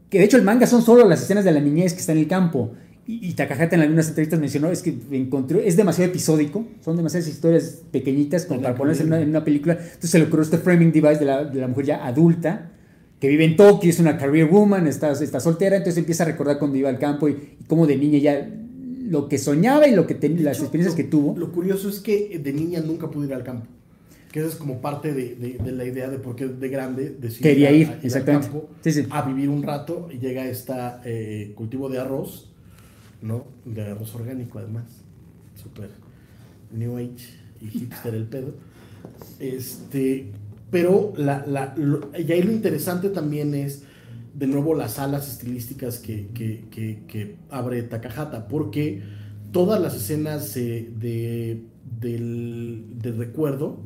Que 0.10 0.18
de 0.18 0.26
hecho 0.26 0.38
el 0.38 0.44
manga 0.44 0.66
son 0.66 0.82
solo 0.82 1.08
las 1.08 1.22
escenas 1.22 1.46
de 1.46 1.52
la 1.52 1.60
niñez 1.60 1.94
que 1.94 2.00
está 2.00 2.14
en 2.14 2.18
el 2.18 2.28
campo. 2.28 2.74
Y, 3.08 3.30
y 3.30 3.34
Takahata 3.34 3.76
en 3.76 3.82
algunas 3.82 4.08
entrevistas 4.10 4.40
mencionó, 4.40 4.72
es 4.72 4.82
que 4.84 4.96
encontró, 5.12 5.60
es 5.60 5.76
demasiado 5.76 6.10
episódico, 6.12 6.66
son 6.84 6.98
demasiadas 6.98 7.28
historias 7.28 7.82
pequeñitas 7.92 8.46
como 8.46 8.62
para 8.62 8.76
ponerse 8.76 9.02
en 9.04 9.08
una, 9.08 9.18
película. 9.18 9.24
en 9.24 9.30
una 9.30 9.44
película. 9.46 9.74
Entonces 9.74 10.10
se 10.12 10.20
le 10.20 10.26
ocurrió 10.26 10.44
este 10.44 10.58
framing 10.60 10.92
device 10.92 11.18
de 11.20 11.26
la, 11.26 11.44
de 11.46 11.60
la 11.60 11.68
mujer 11.68 11.86
ya 11.86 12.06
adulta, 12.06 12.72
que 13.20 13.28
vive 13.28 13.46
en 13.46 13.56
Tokio, 13.56 13.90
es 13.90 14.00
una 14.00 14.18
career 14.18 14.48
woman, 14.48 14.88
está, 14.88 15.12
está 15.12 15.40
soltera, 15.40 15.78
entonces 15.78 15.98
empieza 16.00 16.24
a 16.24 16.28
recordar 16.28 16.58
cuando 16.60 16.78
iba 16.78 16.90
al 16.90 17.00
campo 17.00 17.28
y, 17.30 17.32
y 17.60 17.64
cómo 17.68 17.86
de 17.88 17.98
niña 17.98 18.20
ya 18.20 18.50
lo 19.10 19.28
que 19.28 19.38
soñaba 19.38 19.88
y 19.88 19.94
lo 19.96 20.08
que 20.08 20.16
ten- 20.16 20.38
De 20.38 20.44
las 20.44 20.60
experiencias 20.60 20.94
lo- 20.94 21.04
que 21.04 21.10
tuvo. 21.10 21.38
Lo 21.38 21.52
curioso 21.52 21.90
es 21.90 22.00
que 22.00 22.40
de 22.42 22.54
niña 22.54 22.80
nunca 22.82 23.10
pudo 23.12 23.26
ir 23.26 23.34
al 23.34 23.44
campo. 23.44 23.68
Que 24.32 24.40
esa 24.40 24.48
es 24.48 24.56
como 24.56 24.80
parte 24.80 25.14
de, 25.14 25.36
de- 25.36 25.58
de 25.62 25.72
la 25.74 25.84
idea 25.86 26.10
de 26.10 26.18
por 26.18 26.36
qué 26.36 26.48
de 26.48 26.70
grande 26.70 27.16
decidió 27.20 27.44
Quería 27.52 27.72
ir, 27.72 27.88
al 27.90 28.00
exactamente. 28.04 28.48
campo 28.48 28.70
Sí, 28.82 28.92
sí. 28.94 29.06
a 29.10 29.24
vivir 29.24 29.50
un 29.50 29.62
rato 29.64 30.08
y 30.14 30.20
llega 30.20 30.46
esta 30.48 31.02
eh, 31.04 31.52
cultivo 31.56 31.90
de 31.90 32.00
arroz, 32.00 32.51
¿no? 33.22 33.46
De 33.66 33.82
arroz 33.84 34.14
orgánico 34.16 34.60
además. 34.60 34.86
Súper 35.62 35.90
New 36.74 36.98
Age 36.98 37.28
y 37.62 37.68
hipster 37.68 38.16
el 38.16 38.26
pedo. 38.26 38.54
Este, 39.40 40.32
pero 40.70 41.14
la, 41.18 41.46
la, 41.46 41.74
lo- 41.76 42.10
y 42.18 42.32
ahí 42.32 42.42
lo 42.44 42.52
interesante 42.52 43.10
también 43.10 43.54
es, 43.54 43.84
de 44.34 44.48
nuevo, 44.48 44.74
las 44.74 45.00
alas 45.00 45.30
estilísticas 45.30 46.00
que, 46.00 46.28
que, 46.34 46.66
que, 46.72 47.04
que 47.08 47.36
abre 47.50 47.84
Takahata, 47.84 48.48
porque 48.48 49.02
todas 49.52 49.82
las 49.82 49.96
escenas 49.96 50.56
eh, 50.58 50.90
de, 50.98 51.64
del, 52.00 52.86
del 53.00 53.18
recuerdo, 53.18 53.80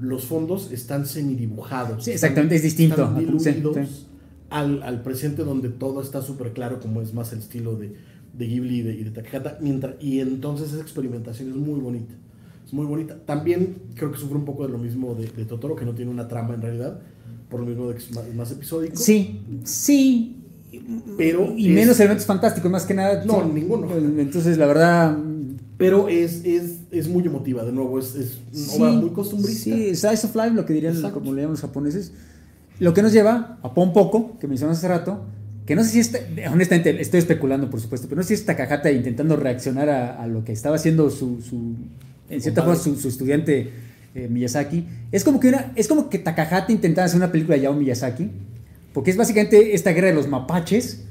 los 0.00 0.24
fondos 0.24 0.72
están 0.72 1.06
semidibujados. 1.06 2.04
Sí, 2.04 2.10
exactamente, 2.10 2.56
es 2.56 2.62
distinto. 2.62 3.02
Están 3.04 3.18
Sí, 3.38 3.50
diluidos 3.52 3.88
sí. 3.88 4.06
Al, 4.50 4.82
al 4.82 5.02
presente 5.02 5.44
donde 5.44 5.68
todo 5.68 6.02
está 6.02 6.20
súper 6.20 6.52
claro, 6.52 6.80
como 6.80 7.00
es 7.00 7.14
más 7.14 7.32
el 7.32 7.38
estilo 7.38 7.76
de, 7.76 7.94
de 8.32 8.46
Ghibli 8.46 8.78
y 8.78 8.82
de, 8.82 8.94
y 8.94 9.04
de 9.04 9.10
Takahata. 9.10 9.58
Mientras, 9.60 9.94
y 10.00 10.20
entonces 10.20 10.72
esa 10.72 10.82
experimentación 10.82 11.50
es 11.50 11.56
muy 11.56 11.80
bonita. 11.80 12.14
Es 12.66 12.72
muy 12.72 12.86
bonita. 12.86 13.16
También 13.26 13.76
creo 13.94 14.10
que 14.12 14.18
sufre 14.18 14.36
un 14.36 14.44
poco 14.44 14.66
de 14.66 14.72
lo 14.72 14.78
mismo 14.78 15.14
de, 15.14 15.26
de 15.26 15.44
Totoro, 15.44 15.76
que 15.76 15.84
no 15.84 15.92
tiene 15.94 16.10
una 16.10 16.28
trama 16.28 16.54
en 16.54 16.62
realidad, 16.62 17.00
por 17.50 17.60
lo 17.60 17.66
mismo 17.66 17.88
de 17.88 17.94
que 17.96 18.00
es 18.02 18.10
más, 18.14 18.34
más 18.34 18.50
episódico. 18.52 18.96
Sí, 18.96 19.40
sí. 19.64 20.36
Pero 21.18 21.52
Y 21.56 21.68
es- 21.68 21.74
menos 21.74 22.00
elementos 22.00 22.26
fantásticos, 22.26 22.70
más 22.70 22.86
que 22.86 22.94
nada. 22.94 23.24
No, 23.24 23.42
Sí. 23.44 23.50
ninguno. 23.52 23.88
Entonces, 23.96 24.56
la 24.58 24.66
verdad. 24.66 25.18
Pero 25.76 26.08
es, 26.08 26.44
es, 26.44 26.78
es 26.92 27.08
muy 27.08 27.24
emotiva, 27.26 27.64
de 27.64 27.72
nuevo, 27.72 27.98
es, 27.98 28.14
es 28.14 28.38
una 28.76 28.90
obra 28.90 29.00
muy 29.00 29.10
costumbrista. 29.10 29.64
Sí, 29.64 29.94
Slice 29.96 30.26
of 30.28 30.36
Life, 30.36 30.50
lo 30.52 30.64
que 30.64 30.72
dirían, 30.74 30.94
Exacto. 30.94 31.18
como 31.18 31.32
le 31.34 31.42
llaman 31.42 31.52
los 31.54 31.60
japoneses. 31.60 32.12
Lo 32.78 32.94
que 32.94 33.02
nos 33.02 33.12
lleva 33.12 33.58
a 33.62 33.74
Pon 33.74 33.92
Poco, 33.92 34.38
que 34.38 34.46
mencionamos 34.46 34.78
hace 34.78 34.88
rato, 34.88 35.20
que 35.66 35.74
no 35.76 35.84
sé 35.84 35.90
si 35.90 36.00
está, 36.00 36.18
honestamente 36.50 37.00
estoy 37.00 37.18
especulando, 37.20 37.70
por 37.70 37.80
supuesto, 37.80 38.08
pero 38.08 38.16
no 38.18 38.22
sé 38.22 38.28
si 38.28 38.34
es 38.34 38.44
Takahata 38.46 38.90
intentando 38.90 39.36
reaccionar 39.36 39.88
a, 39.88 40.22
a 40.22 40.26
lo 40.26 40.44
que 40.44 40.52
estaba 40.52 40.76
haciendo 40.76 41.08
su, 41.10 41.40
su- 41.40 41.76
en 42.28 42.40
cierta 42.40 42.62
forma, 42.62 42.76
su, 42.76 42.96
su 42.96 43.08
estudiante 43.08 43.70
eh, 44.14 44.28
Miyazaki. 44.28 44.86
Es 45.12 45.22
como, 45.24 45.38
que 45.40 45.48
una, 45.48 45.72
es 45.76 45.86
como 45.88 46.08
que 46.10 46.18
Takahata 46.18 46.72
intentaba 46.72 47.04
hacer 47.06 47.16
una 47.18 47.30
película 47.30 47.56
de 47.56 47.62
Yao 47.62 47.74
Miyazaki, 47.74 48.30
porque 48.92 49.10
es 49.10 49.16
básicamente 49.16 49.74
esta 49.74 49.92
guerra 49.92 50.08
de 50.08 50.14
los 50.14 50.28
mapaches. 50.28 51.04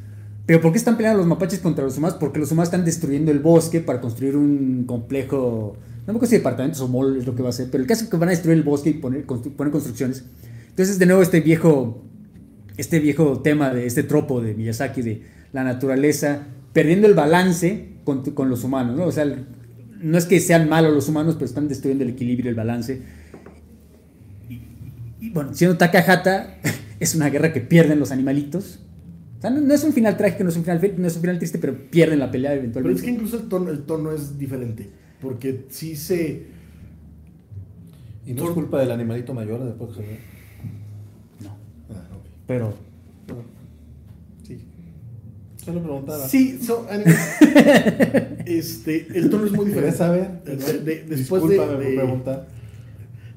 Pero 0.45 0.59
¿por 0.59 0.71
qué 0.71 0.79
están 0.79 0.97
peleando 0.97 1.19
los 1.19 1.27
mapaches 1.27 1.59
contra 1.59 1.83
los 1.85 1.97
humanos? 1.97 2.17
Porque 2.19 2.39
los 2.39 2.51
humanos 2.51 2.67
están 2.67 2.83
destruyendo 2.83 3.31
el 3.31 3.39
bosque 3.39 3.79
para 3.79 4.01
construir 4.01 4.35
un 4.35 4.83
complejo. 4.85 5.77
No 6.07 6.13
me 6.13 6.17
acuerdo 6.17 6.27
si 6.31 6.35
departamentos 6.37 6.81
o 6.81 6.87
mall 6.87 7.15
es 7.17 7.25
lo 7.25 7.35
que 7.35 7.41
va 7.43 7.49
a 7.49 7.51
hacer, 7.51 7.67
pero 7.71 7.81
el 7.83 7.87
caso 7.87 8.03
es 8.03 8.09
que 8.09 8.17
van 8.17 8.29
a 8.29 8.31
destruir 8.31 8.57
el 8.57 8.63
bosque 8.63 8.89
y 8.89 8.93
poner, 8.93 9.25
constru- 9.25 9.51
poner 9.55 9.71
construcciones. 9.71 10.23
Entonces, 10.69 10.97
de 10.99 11.05
nuevo, 11.05 11.21
este 11.21 11.41
viejo, 11.41 12.03
este 12.82 12.99
viejo 12.99 13.39
tema 13.41 13.73
de 13.73 13.86
este 13.86 14.03
tropo 14.03 14.41
de 14.41 14.53
Miyazaki 14.55 15.01
de 15.01 15.21
la 15.53 15.63
naturaleza 15.63 16.47
perdiendo 16.73 17.07
el 17.07 17.13
balance 17.13 17.89
con, 18.03 18.23
con 18.32 18.49
los 18.49 18.63
humanos, 18.63 18.95
¿no? 18.97 19.05
O 19.05 19.11
sea, 19.11 19.25
no 19.25 20.17
es 20.17 20.25
que 20.25 20.39
sean 20.39 20.67
malos 20.67 20.93
los 20.93 21.07
humanos, 21.07 21.36
pero 21.36 21.45
están 21.45 21.67
destruyendo 21.67 22.03
el 22.03 22.09
equilibrio, 22.11 22.49
el 22.49 22.55
balance. 22.55 23.01
Y, 24.49 24.61
y, 25.19 25.29
bueno, 25.29 25.53
siendo 25.53 25.77
Takahata, 25.77 26.57
es 26.99 27.15
una 27.15 27.29
guerra 27.29 27.53
que 27.53 27.61
pierden 27.61 27.99
los 27.99 28.11
animalitos. 28.11 28.79
O 29.38 29.41
sea, 29.41 29.49
no, 29.51 29.61
no 29.61 29.73
es 29.73 29.84
un 29.84 29.93
final 29.93 30.17
trágico, 30.17 30.43
no 30.43 30.49
es 30.49 30.57
un 30.57 30.63
final, 30.63 30.93
no 30.97 31.07
es 31.07 31.15
un 31.15 31.21
final 31.21 31.38
triste, 31.39 31.59
pero 31.59 31.75
pierden 31.89 32.19
la 32.19 32.32
pelea 32.32 32.51
Pero 32.51 32.61
eventualmente. 32.61 32.99
es 32.99 33.05
que 33.05 33.11
incluso 33.11 33.38
el 33.38 33.49
tono, 33.49 33.69
el 33.71 33.84
tono 33.84 34.11
es 34.11 34.38
diferente, 34.38 34.89
porque 35.19 35.65
sí 35.69 35.95
se... 35.95 36.47
Y 38.25 38.34
no 38.34 38.45
es 38.45 38.49
culpa 38.51 38.79
del 38.79 38.91
animalito 38.91 39.34
mayor 39.34 39.63
después 39.63 39.91
que 39.91 39.95
se 39.95 40.01
ve. 40.01 40.19
No, 41.43 41.57
Ah, 41.89 42.07
ok. 42.15 42.25
Pero 42.51 42.73
Sí. 44.43 44.65
Solo 45.63 45.81
preguntaba. 45.81 46.27
Sí, 46.27 46.59
so, 46.61 46.85
este, 48.45 49.07
el 49.15 49.29
tono 49.29 49.45
es 49.45 49.51
muy 49.51 49.65
¿Quieres 49.71 49.93
diferente. 49.93 49.97
saber? 49.97 50.43
De- 50.43 50.55
de- 50.57 50.79
de- 50.79 51.03
después 51.15 51.47
de- 51.47 51.57
de- 51.57 51.95
preguntar. 51.95 52.47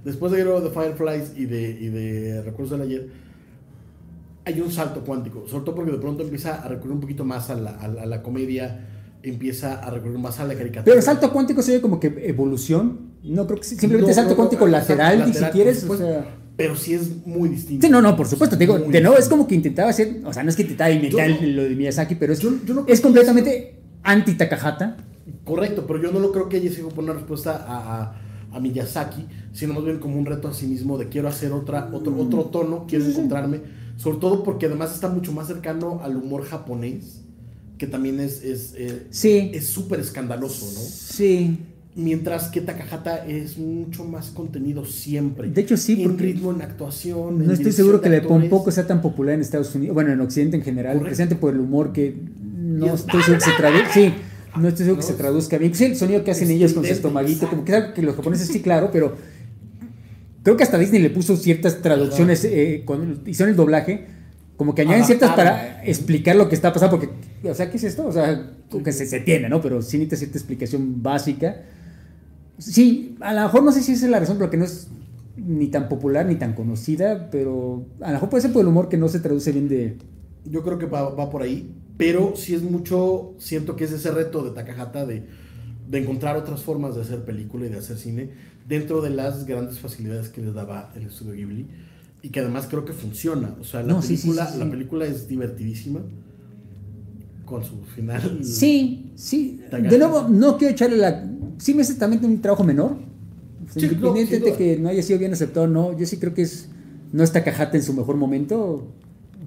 Después 0.04 0.32
de 0.32 0.40
Hero 0.40 0.56
of 0.56 0.64
the 0.64 0.70
Fireflies 0.70 1.32
y 1.36 1.46
de, 1.46 1.70
y 1.80 1.88
de 1.88 2.42
Recuerdos 2.42 2.70
del 2.78 2.82
Ayer, 2.88 3.08
hay 4.44 4.60
un 4.60 4.70
salto 4.70 5.00
cuántico. 5.02 5.44
Sobre 5.48 5.64
todo 5.64 5.74
porque 5.76 5.92
de 5.92 5.98
pronto 5.98 6.22
empieza 6.22 6.56
a 6.62 6.68
recurrir 6.68 6.92
un 6.94 7.00
poquito 7.00 7.24
más 7.24 7.48
a 7.50 7.54
la, 7.54 7.70
a 7.70 7.88
la- 7.88 8.02
a 8.02 8.06
la 8.06 8.22
comedia 8.22 8.88
empieza 9.22 9.74
a 9.82 9.88
recurrir 9.90 10.18
más 10.18 10.38
a 10.40 10.44
la 10.44 10.54
caricatura. 10.54 10.84
Pero 10.84 11.00
salto 11.00 11.32
cuántico 11.32 11.62
se 11.62 11.72
ve 11.72 11.80
como 11.80 11.98
que 12.00 12.08
evolución. 12.28 13.12
No 13.22 13.46
creo 13.46 13.58
que 13.58 13.64
simplemente 13.64 14.08
No, 14.08 14.14
salto 14.14 14.30
no, 14.32 14.36
cuántico 14.36 14.66
lateral, 14.66 15.20
y 15.20 15.22
si 15.22 15.26
lateral, 15.28 15.50
quieres. 15.52 15.84
por 15.84 15.96
O 15.96 15.98
sea. 15.98 16.26
Pero 16.56 16.76
sí 16.76 16.94
es 16.94 17.26
muy 17.26 17.48
distinto. 17.48 17.84
Sí, 17.86 17.90
no, 17.90 18.00
no, 18.00 18.16
por 18.16 18.28
supuesto. 18.28 18.56
Te 18.56 18.64
digo, 18.64 18.78
de 18.78 19.00
nuevo, 19.00 19.16
es 19.18 19.28
como 19.28 19.46
que 19.46 19.54
intentaba 19.56 19.90
hacer. 19.90 20.20
O 20.24 20.32
sea, 20.32 20.42
no 20.44 20.50
es 20.50 20.56
que 20.56 20.62
intentaba 20.62 20.90
imitar 20.90 21.28
no- 21.30 21.46
lo 21.46 21.64
de 21.64 21.70
Miyazaki, 21.74 22.14
pero 22.14 22.32
es, 22.32 22.38
Yo- 22.40 22.50
yo 22.64 22.74
no 22.74 22.84
creo 22.84 22.94
es 22.94 23.00
completamente 23.00 23.74
anti-Takahata. 24.04 24.96
Correcto, 25.44 25.84
pero 25.86 26.00
yo 26.00 26.12
no 26.12 26.20
lo 26.20 26.30
creo 26.32 26.48
que 26.48 26.58
ella 26.58 26.70
siga 26.70 26.88
por 26.90 27.02
una 27.04 27.12
respuesta 27.14 27.64
a, 27.66 28.02
a, 28.02 28.56
a 28.56 28.60
Miyazaki, 28.60 29.26
sino 29.52 29.74
más 29.74 29.84
bien 29.84 29.98
como 29.98 30.16
un 30.18 30.26
reto 30.26 30.48
a 30.48 30.54
sí 30.54 30.66
mismo 30.66 30.96
de 30.96 31.08
quiero 31.08 31.28
hacer 31.28 31.52
otra, 31.52 31.90
otro, 31.92 32.16
otro 32.16 32.44
tono, 32.44 32.86
quiero 32.88 33.04
encontrarme, 33.06 33.60
sobre 33.96 34.18
todo 34.18 34.42
porque 34.44 34.66
además 34.66 34.94
está 34.94 35.08
mucho 35.08 35.32
más 35.32 35.46
cercano 35.48 36.00
al 36.04 36.16
humor 36.16 36.44
japonés, 36.44 37.20
que 37.78 37.86
también 37.86 38.20
es 38.20 38.42
es 38.44 38.74
eh, 38.76 39.06
Sí. 39.10 39.50
es 39.54 39.66
súper 39.66 39.98
escandaloso, 40.00 40.66
¿no? 40.66 40.80
Sí. 40.80 41.58
Mientras 41.96 42.48
que 42.48 42.60
Takahata 42.60 43.24
es 43.24 43.56
mucho 43.56 44.04
más 44.04 44.30
contenido 44.30 44.84
siempre. 44.84 45.48
De 45.48 45.60
hecho, 45.60 45.76
sí, 45.76 46.02
En 46.02 46.08
porque 46.10 46.24
ritmo, 46.24 46.52
en 46.52 46.60
actuación. 46.62 47.40
en 47.40 47.46
No 47.46 47.52
estoy 47.52 47.70
seguro 47.70 48.00
que 48.00 48.08
actores. 48.08 48.26
Pompoco 48.48 48.72
sea 48.72 48.84
tan 48.86 49.00
popular 49.00 49.34
en 49.36 49.40
Estados 49.42 49.72
Unidos, 49.76 49.94
bueno, 49.94 50.12
en 50.12 50.20
Occidente 50.20 50.56
en 50.56 50.64
general, 50.64 50.94
Correcto. 50.94 51.04
precisamente 51.04 51.36
por 51.36 51.54
el 51.54 51.60
humor 51.60 51.92
que 51.92 52.16
no 52.52 52.86
es- 52.86 53.00
estoy 53.00 53.22
seguro 53.22 53.38
que 53.38 53.44
se 53.50 53.56
traduzca. 53.56 53.92
Sí, 53.94 54.12
no 54.60 54.68
estoy 54.68 54.84
seguro 54.86 55.00
que 55.00 55.06
se 55.06 55.14
traduzca 55.14 55.56
bien. 55.58 55.72
Sí, 55.72 55.84
el 55.84 55.96
sonido 55.96 56.24
que 56.24 56.32
hacen 56.32 56.50
ellos 56.50 56.72
con 56.72 56.84
su 56.84 56.92
estomaguito, 56.92 57.48
como 57.48 57.64
que 57.64 57.70
es 57.70 57.78
algo 57.78 57.94
que 57.94 58.02
los 58.02 58.16
japoneses 58.16 58.48
sí, 58.48 58.60
claro, 58.60 58.90
pero 58.92 59.16
creo 60.42 60.56
que 60.56 60.64
hasta 60.64 60.78
Disney 60.78 61.00
le 61.00 61.10
puso 61.10 61.36
ciertas 61.36 61.80
traducciones 61.80 62.44
eh, 62.44 62.82
cuando 62.84 63.20
hicieron 63.30 63.50
el 63.50 63.56
doblaje, 63.56 64.06
como 64.56 64.74
que 64.74 64.82
añaden 64.82 65.04
ciertas 65.04 65.30
para 65.36 65.84
explicar 65.84 66.34
lo 66.34 66.48
que 66.48 66.56
está 66.56 66.72
pasando, 66.72 66.98
porque, 66.98 67.48
o 67.48 67.54
sea, 67.54 67.70
¿qué 67.70 67.76
es 67.76 67.84
esto? 67.84 68.04
O 68.06 68.12
sea, 68.12 68.50
como 68.68 68.82
que 68.82 68.92
se, 68.92 69.06
se 69.06 69.20
tiene, 69.20 69.48
¿no? 69.48 69.60
Pero 69.60 69.80
sí 69.80 69.96
necesita 69.98 70.16
cierta 70.16 70.38
explicación 70.38 71.00
básica. 71.02 71.62
Sí, 72.58 73.16
a 73.20 73.32
lo 73.34 73.42
mejor 73.42 73.62
no 73.64 73.72
sé 73.72 73.82
si 73.82 73.92
esa 73.92 74.06
es 74.06 74.10
la 74.10 74.20
razón, 74.20 74.38
porque 74.38 74.56
no 74.56 74.64
es 74.64 74.88
ni 75.36 75.68
tan 75.68 75.88
popular 75.88 76.26
ni 76.26 76.36
tan 76.36 76.54
conocida, 76.54 77.30
pero 77.30 77.84
a 78.00 78.08
lo 78.08 78.14
mejor 78.14 78.28
puede 78.28 78.42
ser 78.42 78.52
por 78.52 78.62
el 78.62 78.68
humor 78.68 78.88
que 78.88 78.96
no 78.96 79.08
se 79.08 79.20
traduce 79.20 79.52
bien 79.52 79.68
de... 79.68 79.96
Yo 80.44 80.62
creo 80.62 80.78
que 80.78 80.86
va, 80.86 81.10
va 81.10 81.30
por 81.30 81.42
ahí, 81.42 81.74
pero 81.96 82.34
sí 82.36 82.54
es 82.54 82.62
mucho, 82.62 83.34
siento 83.38 83.76
que 83.76 83.84
es 83.84 83.92
ese 83.92 84.10
reto 84.10 84.44
de 84.44 84.50
Takahata 84.50 85.06
de, 85.06 85.24
de 85.90 85.98
encontrar 85.98 86.36
otras 86.36 86.62
formas 86.62 86.94
de 86.94 87.02
hacer 87.02 87.24
película 87.24 87.66
y 87.66 87.70
de 87.70 87.78
hacer 87.78 87.96
cine 87.98 88.30
dentro 88.68 89.00
de 89.00 89.10
las 89.10 89.44
grandes 89.46 89.78
facilidades 89.78 90.28
que 90.28 90.40
les 90.40 90.54
daba 90.54 90.92
el 90.94 91.06
estudio 91.06 91.34
Ghibli 91.34 91.66
y 92.22 92.30
que 92.30 92.40
además 92.40 92.66
creo 92.68 92.84
que 92.84 92.92
funciona. 92.92 93.54
O 93.60 93.64
sea, 93.64 93.82
la, 93.82 93.92
No, 93.94 94.02
sí, 94.02 94.16
película, 94.16 94.46
sí, 94.46 94.52
sí. 94.54 94.58
la 94.58 94.70
película 94.70 95.06
es 95.06 95.28
divertidísima 95.28 96.00
con 97.44 97.62
su 97.64 97.82
final. 97.94 98.40
Sí, 98.42 99.12
sí. 99.14 99.60
Takahata. 99.70 99.90
De 99.90 99.98
nuevo, 99.98 100.28
no 100.28 100.56
quiero 100.56 100.72
echarle 100.72 100.96
la... 100.96 101.30
Sí 101.58 101.74
me 101.74 101.82
hace 101.82 101.94
también 101.94 102.24
un 102.24 102.40
trabajo 102.40 102.64
menor. 102.64 102.96
Sí, 103.72 103.80
no, 103.80 103.86
Independientemente 103.92 104.36
sin 104.36 104.44
de 104.44 104.56
que 104.76 104.78
no 104.80 104.88
haya 104.88 105.02
sido 105.02 105.18
bien 105.18 105.32
aceptado 105.32 105.66
no, 105.66 105.96
yo 105.98 106.06
sí 106.06 106.18
creo 106.18 106.34
que 106.34 106.42
es... 106.42 106.68
No 107.12 107.22
está 107.22 107.42
Cajata 107.44 107.76
en 107.76 107.82
su 107.82 107.94
mejor 107.94 108.16
momento. 108.16 108.86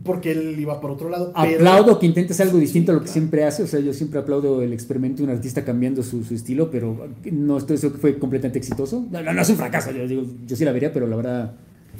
Porque 0.03 0.31
él 0.31 0.57
iba 0.57 0.79
por 0.79 0.91
otro 0.91 1.09
lado. 1.09 1.33
pero- 1.35 1.55
Aplaudo 1.57 1.99
que 1.99 2.05
intentes 2.05 2.39
algo 2.39 2.57
distinto 2.57 2.91
a 2.91 2.95
lo 2.95 3.01
que 3.01 3.05
claro. 3.05 3.13
siempre 3.13 3.43
hace. 3.43 3.63
O 3.63 3.67
sea, 3.67 3.79
yo 3.81 3.93
siempre 3.93 4.19
aplaudo 4.19 4.61
el 4.61 4.71
experimento 4.71 5.17
de 5.17 5.23
un 5.25 5.29
artista 5.35 5.65
cambiando 5.65 6.01
su, 6.01 6.23
su 6.23 6.33
estilo, 6.33 6.71
pero 6.71 7.07
no 7.31 7.57
estoy 7.57 7.77
seguro 7.77 7.95
que 7.97 8.01
fue 8.01 8.17
completamente 8.19 8.57
exitoso. 8.59 9.05
No, 9.11 9.21
no, 9.21 9.33
no 9.33 9.41
es 9.41 9.49
un 9.49 9.57
fracaso. 9.57 9.91
Yo, 9.91 10.07
digo, 10.07 10.23
yo 10.47 10.55
sí 10.55 10.63
la 10.63 10.71
vería, 10.71 10.93
pero 10.93 11.07
la 11.07 11.17
verdad 11.17 11.53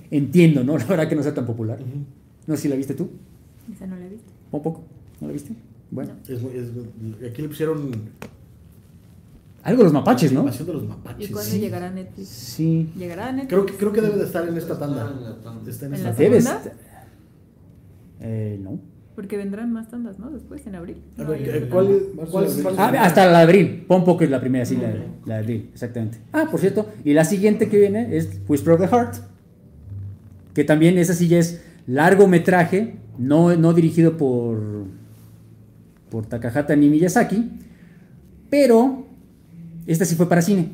entiendo, 0.09 0.63
¿no? 0.63 0.77
La 0.77 0.85
verdad 0.85 1.09
que 1.09 1.15
no 1.15 1.23
sea 1.23 1.33
tan 1.33 1.45
popular. 1.45 1.79
Ujú. 1.81 1.99
No 2.47 2.55
sé 2.55 2.61
si 2.63 2.67
la 2.69 2.75
viste 2.77 2.93
tú. 2.93 3.09
Esa 3.75 3.85
no 3.87 3.97
la 3.97 4.05
he 4.05 4.09
visto. 4.09 4.31
Un 4.53 4.61
poco. 4.61 4.83
¿No 5.19 5.27
la 5.27 5.33
viste? 5.33 5.51
Bueno. 5.91 6.13
Es 6.29 6.41
muy- 6.41 6.51
es- 6.53 7.29
aquí 7.29 7.41
le 7.41 7.49
pusieron. 7.49 7.91
Algo 9.67 9.79
de 9.79 9.83
los 9.83 9.93
mapaches, 9.93 10.31
la 10.31 10.35
¿no? 10.35 10.39
animación 10.41 10.67
de 10.67 10.73
los 10.73 10.83
¿Y 10.83 10.87
mapaches. 10.87 11.31
cuándo 11.31 11.51
Sí. 11.51 11.59
llegará 11.59 11.87
a 11.87 11.91
Netflix? 11.91 12.27
Sí. 12.29 12.89
¿Llegará 12.97 13.27
a 13.27 13.31
Netflix? 13.33 13.49
Creo 13.49 13.65
que, 13.65 13.73
creo 13.73 13.91
que 13.93 14.01
debe 14.01 14.15
de 14.17 14.23
estar 14.23 14.47
en 14.47 14.55
esta 14.57 14.79
tanda. 14.79 15.01
Está 15.03 15.13
en 15.17 15.23
la 15.23 15.35
tanda. 15.43 15.69
Está 15.69 15.85
en 15.85 15.93
¿En 15.93 16.33
esta 16.33 16.53
la 16.53 16.59
tanda. 16.61 16.73
Eh, 18.21 18.59
no. 18.61 18.79
Porque 19.15 19.35
vendrán 19.35 19.73
más 19.73 19.89
tandas, 19.89 20.19
¿no? 20.19 20.29
Después, 20.29 20.65
en 20.67 20.75
abril. 20.75 20.97
No, 21.17 21.25
ver, 21.25 21.43
ya 21.43 21.53
¿qué- 21.53 21.59
no. 21.61 21.69
¿cuál, 21.69 21.87
cuál 22.31 22.45
es 22.45 22.51
abril. 22.51 22.63
cuál 22.63 22.73
es- 22.75 22.79
Ah, 22.79 23.03
hasta 23.05 23.25
la 23.25 23.39
de 23.39 23.43
abril. 23.43 23.85
Pon 23.87 24.05
poco 24.05 24.23
es 24.23 24.29
la 24.29 24.39
primera, 24.39 24.63
sí, 24.63 24.77
la, 24.77 24.93
la 25.25 25.35
de 25.35 25.41
abril, 25.41 25.69
exactamente. 25.73 26.19
Ah, 26.31 26.47
por 26.49 26.59
cierto, 26.59 26.87
y 27.03 27.13
la 27.13 27.25
siguiente 27.25 27.67
que 27.67 27.77
viene 27.79 28.15
es 28.15 28.39
Whisper 28.47 28.73
of 28.75 28.81
the 28.81 28.87
Heart, 28.87 29.15
que 30.53 30.63
también 30.63 30.97
esa 30.97 31.13
sí 31.13 31.27
ya 31.27 31.39
es 31.39 31.61
largometraje, 31.87 32.95
no, 33.17 33.55
no 33.57 33.73
dirigido 33.73 34.17
por, 34.17 34.59
por 36.11 36.25
Takahata 36.27 36.75
ni 36.75 36.87
Miyazaki, 36.87 37.49
pero 38.51 39.06
esta 39.91 40.05
sí 40.05 40.15
fue 40.15 40.27
para 40.29 40.41
cine. 40.41 40.69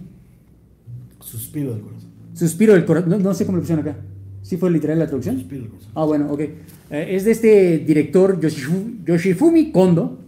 Suspiro 1.19 1.71
del 1.73 1.81
corazón. 1.81 2.09
Suspiro 2.33 2.73
del 2.73 2.85
corazón, 2.85 3.09
no, 3.11 3.19
no 3.19 3.33
sé 3.33 3.45
cómo 3.45 3.57
lo 3.57 3.61
pusieron 3.61 3.87
acá. 3.87 3.97
¿Sí 4.41 4.57
fue 4.57 4.69
literal 4.71 4.99
la 4.99 5.05
traducción? 5.07 5.37
Suspiro 5.37 5.61
del 5.61 5.71
corazón. 5.71 5.91
Ah, 5.95 6.05
bueno, 6.05 6.31
ok. 6.31 6.39
Eh, 6.41 6.55
es 6.91 7.25
de 7.25 7.31
este 7.31 7.77
director 7.79 8.39
Yoshifu- 8.39 9.03
Yoshifumi 9.05 9.71
Kondo, 9.71 10.19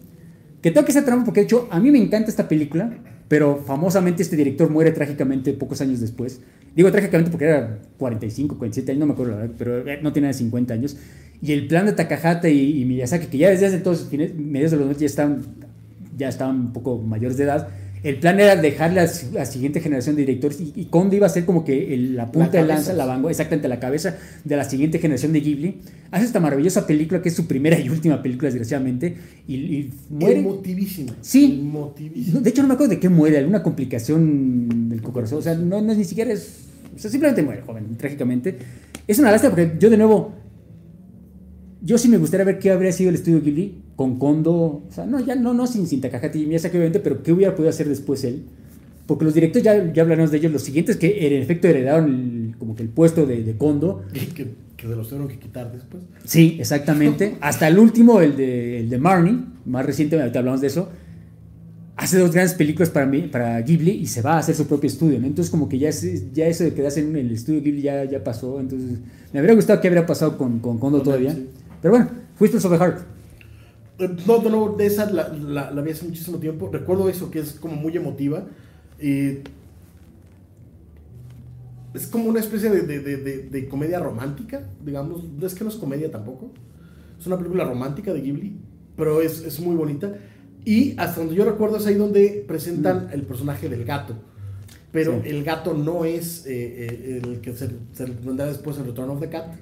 que 0.62 0.72
tengo 0.72 0.86
que 0.86 0.92
hacer 0.92 1.04
porque 1.26 1.42
de 1.42 1.46
hecho 1.46 1.68
a 1.70 1.80
mí 1.80 1.92
me 1.92 1.98
encanta 2.00 2.30
esta 2.30 2.48
película, 2.48 2.94
pero 3.28 3.58
famosamente 3.66 4.24
este 4.24 4.36
director 4.36 4.70
muere 4.70 4.92
trágicamente 4.92 5.52
pocos 5.54 5.82
años 5.82 6.00
después. 6.00 6.42
Digo 6.76 6.92
trágicamente 6.92 7.32
porque 7.32 7.46
era 7.46 7.80
45, 7.98 8.58
47 8.58 8.92
años, 8.92 9.00
no 9.00 9.06
me 9.08 9.14
acuerdo 9.14 9.32
la 9.34 9.38
verdad, 9.40 9.56
pero 9.58 9.88
eh, 9.90 10.00
no 10.02 10.14
tenía 10.14 10.32
50 10.34 10.74
años. 10.74 10.98
Y 11.42 11.52
el 11.52 11.68
plan 11.68 11.86
de 11.86 11.92
Takahata 11.94 12.50
y, 12.50 12.82
y 12.82 12.86
Miyazaki, 12.86 13.28
que 13.28 13.38
ya 13.38 13.50
desde 13.50 13.80
fines, 14.10 14.34
mediados 14.36 14.72
de 14.72 14.78
los 14.78 14.86
90 14.86 15.00
ya 15.02 15.06
estaban, 15.06 15.42
ya 16.18 16.30
estaban 16.30 16.56
un 16.60 16.74
poco 16.74 16.98
mayores 17.00 17.38
de 17.38 17.44
edad, 17.44 17.70
el 18.08 18.18
plan 18.20 18.40
era 18.40 18.56
dejarle 18.56 19.00
a 19.02 19.06
la, 19.06 19.12
la 19.34 19.46
siguiente 19.46 19.80
generación 19.82 20.16
de 20.16 20.22
directores 20.22 20.62
y, 20.62 20.72
y 20.76 20.86
Kondo 20.86 21.16
iba 21.16 21.26
a 21.26 21.30
ser 21.30 21.44
como 21.46 21.66
que 21.66 21.94
el- 21.94 22.16
la 22.16 22.32
punta 22.32 22.52
de 22.52 22.58
cabeza. 22.60 22.74
lanza, 22.76 22.94
la 22.94 23.06
vanguardia, 23.06 23.32
exactamente 23.32 23.68
la 23.68 23.80
cabeza 23.80 24.18
de 24.44 24.56
la 24.56 24.64
siguiente 24.64 25.00
generación 25.00 25.34
de 25.34 25.42
Ghibli. 25.42 25.82
Hace 26.12 26.26
esta 26.26 26.40
maravillosa 26.40 26.86
película 26.88 27.22
que 27.22 27.30
es 27.30 27.36
su 27.36 27.48
primera 27.48 27.80
y 27.80 27.90
última 27.90 28.22
película, 28.22 28.48
desgraciadamente, 28.50 29.16
y, 29.48 29.56
y 29.56 29.94
muere. 30.10 30.40
Emotivísimo. 30.40 31.14
Sí. 31.22 31.60
Emotivísimo. 31.62 32.36
No, 32.38 32.42
de 32.42 32.50
hecho, 32.50 32.62
no 32.62 32.68
me 32.68 32.74
acuerdo 32.76 32.94
de 32.94 33.00
qué 33.00 33.10
muere, 33.10 33.38
alguna 33.40 33.64
complicación 33.64 34.88
del 34.90 35.02
corazón. 35.02 35.40
O 35.40 35.42
sea, 35.42 35.56
no, 35.56 35.82
no 35.82 35.92
es 35.92 35.98
ni 35.98 36.06
siquiera 36.06 36.32
es. 36.32 36.60
O 36.96 37.00
sea, 37.00 37.10
simplemente 37.12 37.42
muere, 37.44 37.62
joven, 37.62 37.98
trágicamente. 37.98 38.56
Es 39.08 39.20
una 39.20 39.32
lástima 39.32 39.56
porque 39.56 39.74
yo, 39.80 39.90
de 39.90 39.98
nuevo, 39.98 40.34
yo 41.82 41.98
sí 41.98 42.08
me 42.10 42.18
gustaría 42.18 42.46
ver 42.46 42.60
qué 42.60 42.72
habría 42.72 42.92
sido 42.92 43.10
el 43.10 43.16
estudio 43.16 43.42
Ghibli 43.42 43.82
con 43.96 44.20
Kondo. 44.20 44.54
O 44.56 44.92
sea, 44.92 45.06
no, 45.06 45.20
ya 45.20 45.36
no, 45.36 45.54
no 45.54 45.68
sin, 45.68 45.88
sin 45.88 46.02
Takahata 46.02 46.38
y 46.38 46.46
Miyazaki, 46.46 46.76
obviamente, 46.78 47.00
pero 47.00 47.24
qué 47.24 47.32
hubiera 47.32 47.56
podido 47.56 47.70
hacer 47.70 47.88
después 47.90 48.24
él. 48.24 48.44
Porque 49.08 49.24
los 49.26 49.34
directores, 49.36 49.64
ya, 49.64 49.94
ya 49.94 50.02
hablaremos 50.02 50.32
de 50.32 50.38
ellos, 50.38 50.52
los 50.52 50.64
siguientes 50.64 50.98
que 50.98 51.28
en 51.28 51.34
efecto 51.42 51.68
heredaron 51.68 52.10
el- 52.10 52.56
como 52.58 52.76
que 52.76 52.82
el 52.84 52.90
puesto 52.90 53.26
de, 53.26 53.44
de 53.44 53.56
Kondo. 53.56 54.04
Que, 54.12 54.28
que, 54.28 54.48
se 54.82 54.88
los 54.96 55.08
tuvieron 55.08 55.28
que 55.28 55.40
quitar 55.40 55.72
después. 55.72 56.04
Sí, 56.26 56.58
exactamente. 56.60 57.38
Hasta 57.42 57.68
el 57.68 57.78
último, 57.80 58.20
el 58.22 58.36
de, 58.36 58.80
el 58.82 58.90
de 58.90 58.98
Marnie, 58.98 59.40
más 59.66 59.86
reciente, 59.86 60.20
ahorita 60.20 60.40
hablamos 60.40 60.62
de 60.62 60.68
eso. 60.68 60.90
Hace 61.98 62.20
dos 62.20 62.32
grandes 62.32 62.54
películas 62.56 62.90
para, 62.90 63.06
mí, 63.06 63.22
para 63.32 63.62
Ghibli 63.62 63.92
y 63.92 64.06
se 64.08 64.22
va 64.22 64.34
a 64.34 64.40
hacer 64.40 64.54
su 64.54 64.68
propio 64.68 64.88
estudio. 64.90 65.18
¿no? 65.20 65.28
Entonces, 65.28 65.50
como 65.50 65.70
que 65.70 65.80
ya, 65.80 65.90
es- 65.90 66.34
ya 66.34 66.46
eso 66.48 66.64
de 66.66 66.74
quedarse 66.74 67.00
en 67.00 67.16
el 67.16 67.32
estudio 67.32 67.62
Ghibli 67.62 67.82
ya, 67.84 68.04
ya 68.06 68.24
pasó. 68.24 68.60
Entonces, 68.60 68.98
me 69.32 69.40
habría 69.40 69.56
gustado 69.56 69.80
que 69.80 69.88
habría 69.88 70.06
pasado 70.06 70.38
con, 70.38 70.60
con 70.60 70.78
Kondo 70.78 71.02
todavía. 71.02 71.34
sí. 71.34 71.48
Pero 71.82 71.94
bueno, 71.94 72.10
Whispers 72.40 72.66
of 72.66 72.72
the 72.74 72.78
Heart. 72.80 73.00
Eh, 74.00 74.10
No, 74.28 74.42
no, 74.42 74.50
no, 74.50 74.76
de 74.76 74.86
esa 74.86 75.10
la, 75.12 75.30
la, 75.30 75.72
la 75.72 75.82
vi 75.82 75.92
hace 75.92 76.06
muchísimo 76.06 76.38
tiempo. 76.40 76.70
Recuerdo 76.72 77.08
eso, 77.10 77.32
que 77.32 77.40
es 77.40 77.54
como 77.54 77.76
muy 77.76 77.96
emotiva. 77.96 78.46
Eh, 79.00 79.44
es 81.94 82.08
como 82.08 82.26
una 82.30 82.40
especie 82.42 82.70
de, 82.70 82.82
de- 82.82 83.00
de- 83.00 83.44
de- 83.44 83.68
comedia 83.70 84.00
romántica, 84.00 84.68
digamos. 84.84 85.24
Es 85.42 85.56
que 85.56 85.64
no 85.64 85.70
es 85.70 85.78
comedia 85.78 86.12
tampoco. 86.12 86.52
Es 87.20 87.26
una 87.26 87.38
película 87.38 87.64
romántica 87.64 88.14
de 88.14 88.22
Ghibli, 88.22 88.58
pero 88.98 89.22
es, 89.22 89.42
es 89.44 89.60
muy 89.62 89.76
bonita. 89.76 90.14
Y 90.66 90.92
hasta 91.00 91.22
donde 91.22 91.36
yo 91.36 91.46
recuerdo 91.46 91.78
es 91.78 91.86
ahí 91.86 91.96
donde 91.96 92.44
presentan 92.48 93.10
el 93.14 93.22
personaje 93.24 93.70
del 93.70 93.86
gato. 93.86 94.16
Pero 94.92 95.22
Sí. 95.24 95.30
el 95.30 95.44
gato 95.44 95.74
no 95.74 96.04
es 96.06 96.46
eh, 96.46 96.52
eh, 96.52 97.22
el 97.24 97.40
que 97.42 97.54
se, 97.54 97.70
se 97.94 98.06
vendrá 98.06 98.46
después 98.48 98.78
en 98.78 98.86
Return 98.86 99.10
of 99.10 99.20
the 99.22 99.30
Cat, 99.30 99.54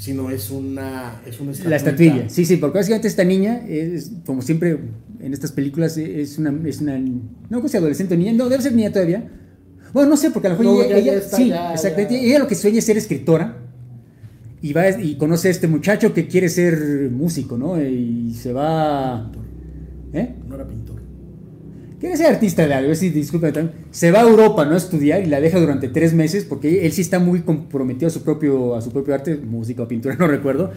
sino 0.00 0.30
es 0.30 0.50
una, 0.50 1.20
es 1.26 1.38
una 1.40 1.52
La 1.68 1.76
estatuilla. 1.76 1.76
estatuilla. 1.76 2.28
Sí, 2.30 2.46
sí, 2.46 2.56
porque 2.56 2.78
básicamente 2.78 3.06
esta 3.06 3.22
niña 3.22 3.60
es, 3.68 4.10
como 4.24 4.40
siempre 4.40 4.78
en 5.20 5.32
estas 5.34 5.52
películas, 5.52 5.98
es 5.98 6.38
una, 6.38 6.54
es 6.66 6.80
una 6.80 6.98
no 6.98 7.60
sé 7.62 7.68
si 7.68 7.76
adolescente 7.76 8.14
o 8.14 8.16
niña, 8.16 8.32
no, 8.32 8.48
debe 8.48 8.62
ser 8.62 8.72
niña 8.74 8.90
todavía. 8.90 9.28
Bueno, 9.92 10.08
no 10.10 10.16
sé, 10.16 10.30
porque 10.30 10.48
a 10.48 10.52
lo 10.54 10.58
mejor 10.58 10.74
No, 10.88 10.96
ella, 10.96 11.14
está, 11.14 11.36
sí, 11.36 11.48
ya- 11.48 11.74
exactamente. 11.74 12.14
ya. 12.14 12.20
Ella 12.22 12.38
lo 12.38 12.46
que 12.48 12.54
sueña 12.54 12.78
es 12.78 12.84
ser 12.86 12.96
escritora 12.96 13.58
y 14.62 14.72
va 14.72 14.88
y 14.88 15.16
conoce 15.16 15.48
a 15.48 15.50
este 15.50 15.68
muchacho 15.68 16.14
que 16.14 16.26
quiere 16.28 16.48
ser 16.48 17.10
músico, 17.10 17.58
¿no? 17.58 17.78
Y 17.82 18.32
se 18.34 18.52
va, 18.54 19.30
¿eh? 20.14 20.34
No 20.48 20.54
era 20.54 20.66
pintor. 20.66 20.99
Quiere 22.00 22.16
ser 22.16 22.26
artista 22.32 22.66
de 22.66 22.72
algo, 22.72 22.94
sí, 22.94 23.10
disculpen 23.10 23.52
también. 23.52 23.76
Se 23.90 24.10
va 24.10 24.20
a 24.20 24.22
Europa, 24.22 24.64
¿no? 24.64 24.72
A 24.72 24.78
estudiar 24.78 25.22
y 25.22 25.26
la 25.26 25.38
deja 25.38 25.60
durante 25.60 25.88
tres 25.88 26.14
meses 26.14 26.44
porque 26.44 26.86
él 26.86 26.92
sí 26.92 27.02
está 27.02 27.18
muy 27.18 27.40
comprometido 27.42 28.06
a 28.06 28.10
su 28.10 28.22
propio, 28.24 28.74
a 28.74 28.80
su 28.80 28.90
propio 28.90 29.12
arte, 29.14 29.36
música 29.36 29.82
o 29.82 29.88
pintura, 29.88 30.14
no 30.18 30.26
recuerdo. 30.26 30.70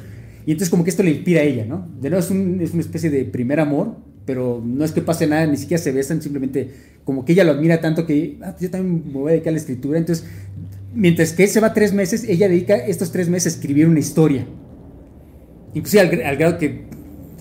Y 0.45 0.51
entonces 0.51 0.69
como 0.69 0.83
que 0.83 0.89
esto 0.89 1.01
le 1.01 1.11
inspira 1.11 1.39
a 1.39 1.43
ella, 1.45 1.65
¿no? 1.65 1.87
De 2.01 2.09
nuevo 2.09 2.21
es, 2.23 2.29
un- 2.29 2.59
es 2.59 2.71
una 2.73 2.81
especie 2.81 3.09
de 3.09 3.23
primer 3.23 3.61
amor, 3.61 3.95
pero 4.25 4.61
no 4.65 4.83
es 4.83 4.91
que 4.91 5.01
pase 5.01 5.25
nada, 5.25 5.45
ni 5.47 5.55
siquiera 5.55 5.81
se 5.81 5.93
besan, 5.93 6.21
simplemente 6.21 6.71
como 7.05 7.23
que 7.23 7.31
ella 7.31 7.45
lo 7.45 7.51
admira 7.53 7.79
tanto 7.79 8.05
que 8.05 8.37
ah, 8.41 8.55
yo 8.59 8.69
también 8.69 9.03
me 9.07 9.13
voy 9.13 9.29
a 9.29 9.31
dedicar 9.31 9.49
a 9.49 9.53
la 9.53 9.59
escritura. 9.59 9.97
Entonces, 9.99 10.25
mientras 10.93 11.31
que 11.31 11.43
él 11.43 11.49
se 11.49 11.61
va 11.61 11.73
tres 11.73 11.93
meses, 11.93 12.25
ella 12.27 12.49
dedica 12.49 12.75
estos 12.75 13.13
tres 13.13 13.29
meses 13.29 13.53
a 13.53 13.55
escribir 13.57 13.87
una 13.87 13.99
historia. 13.99 14.45
Inclusive 15.73 16.25
al 16.25 16.35
grado 16.35 16.57
que 16.57 16.83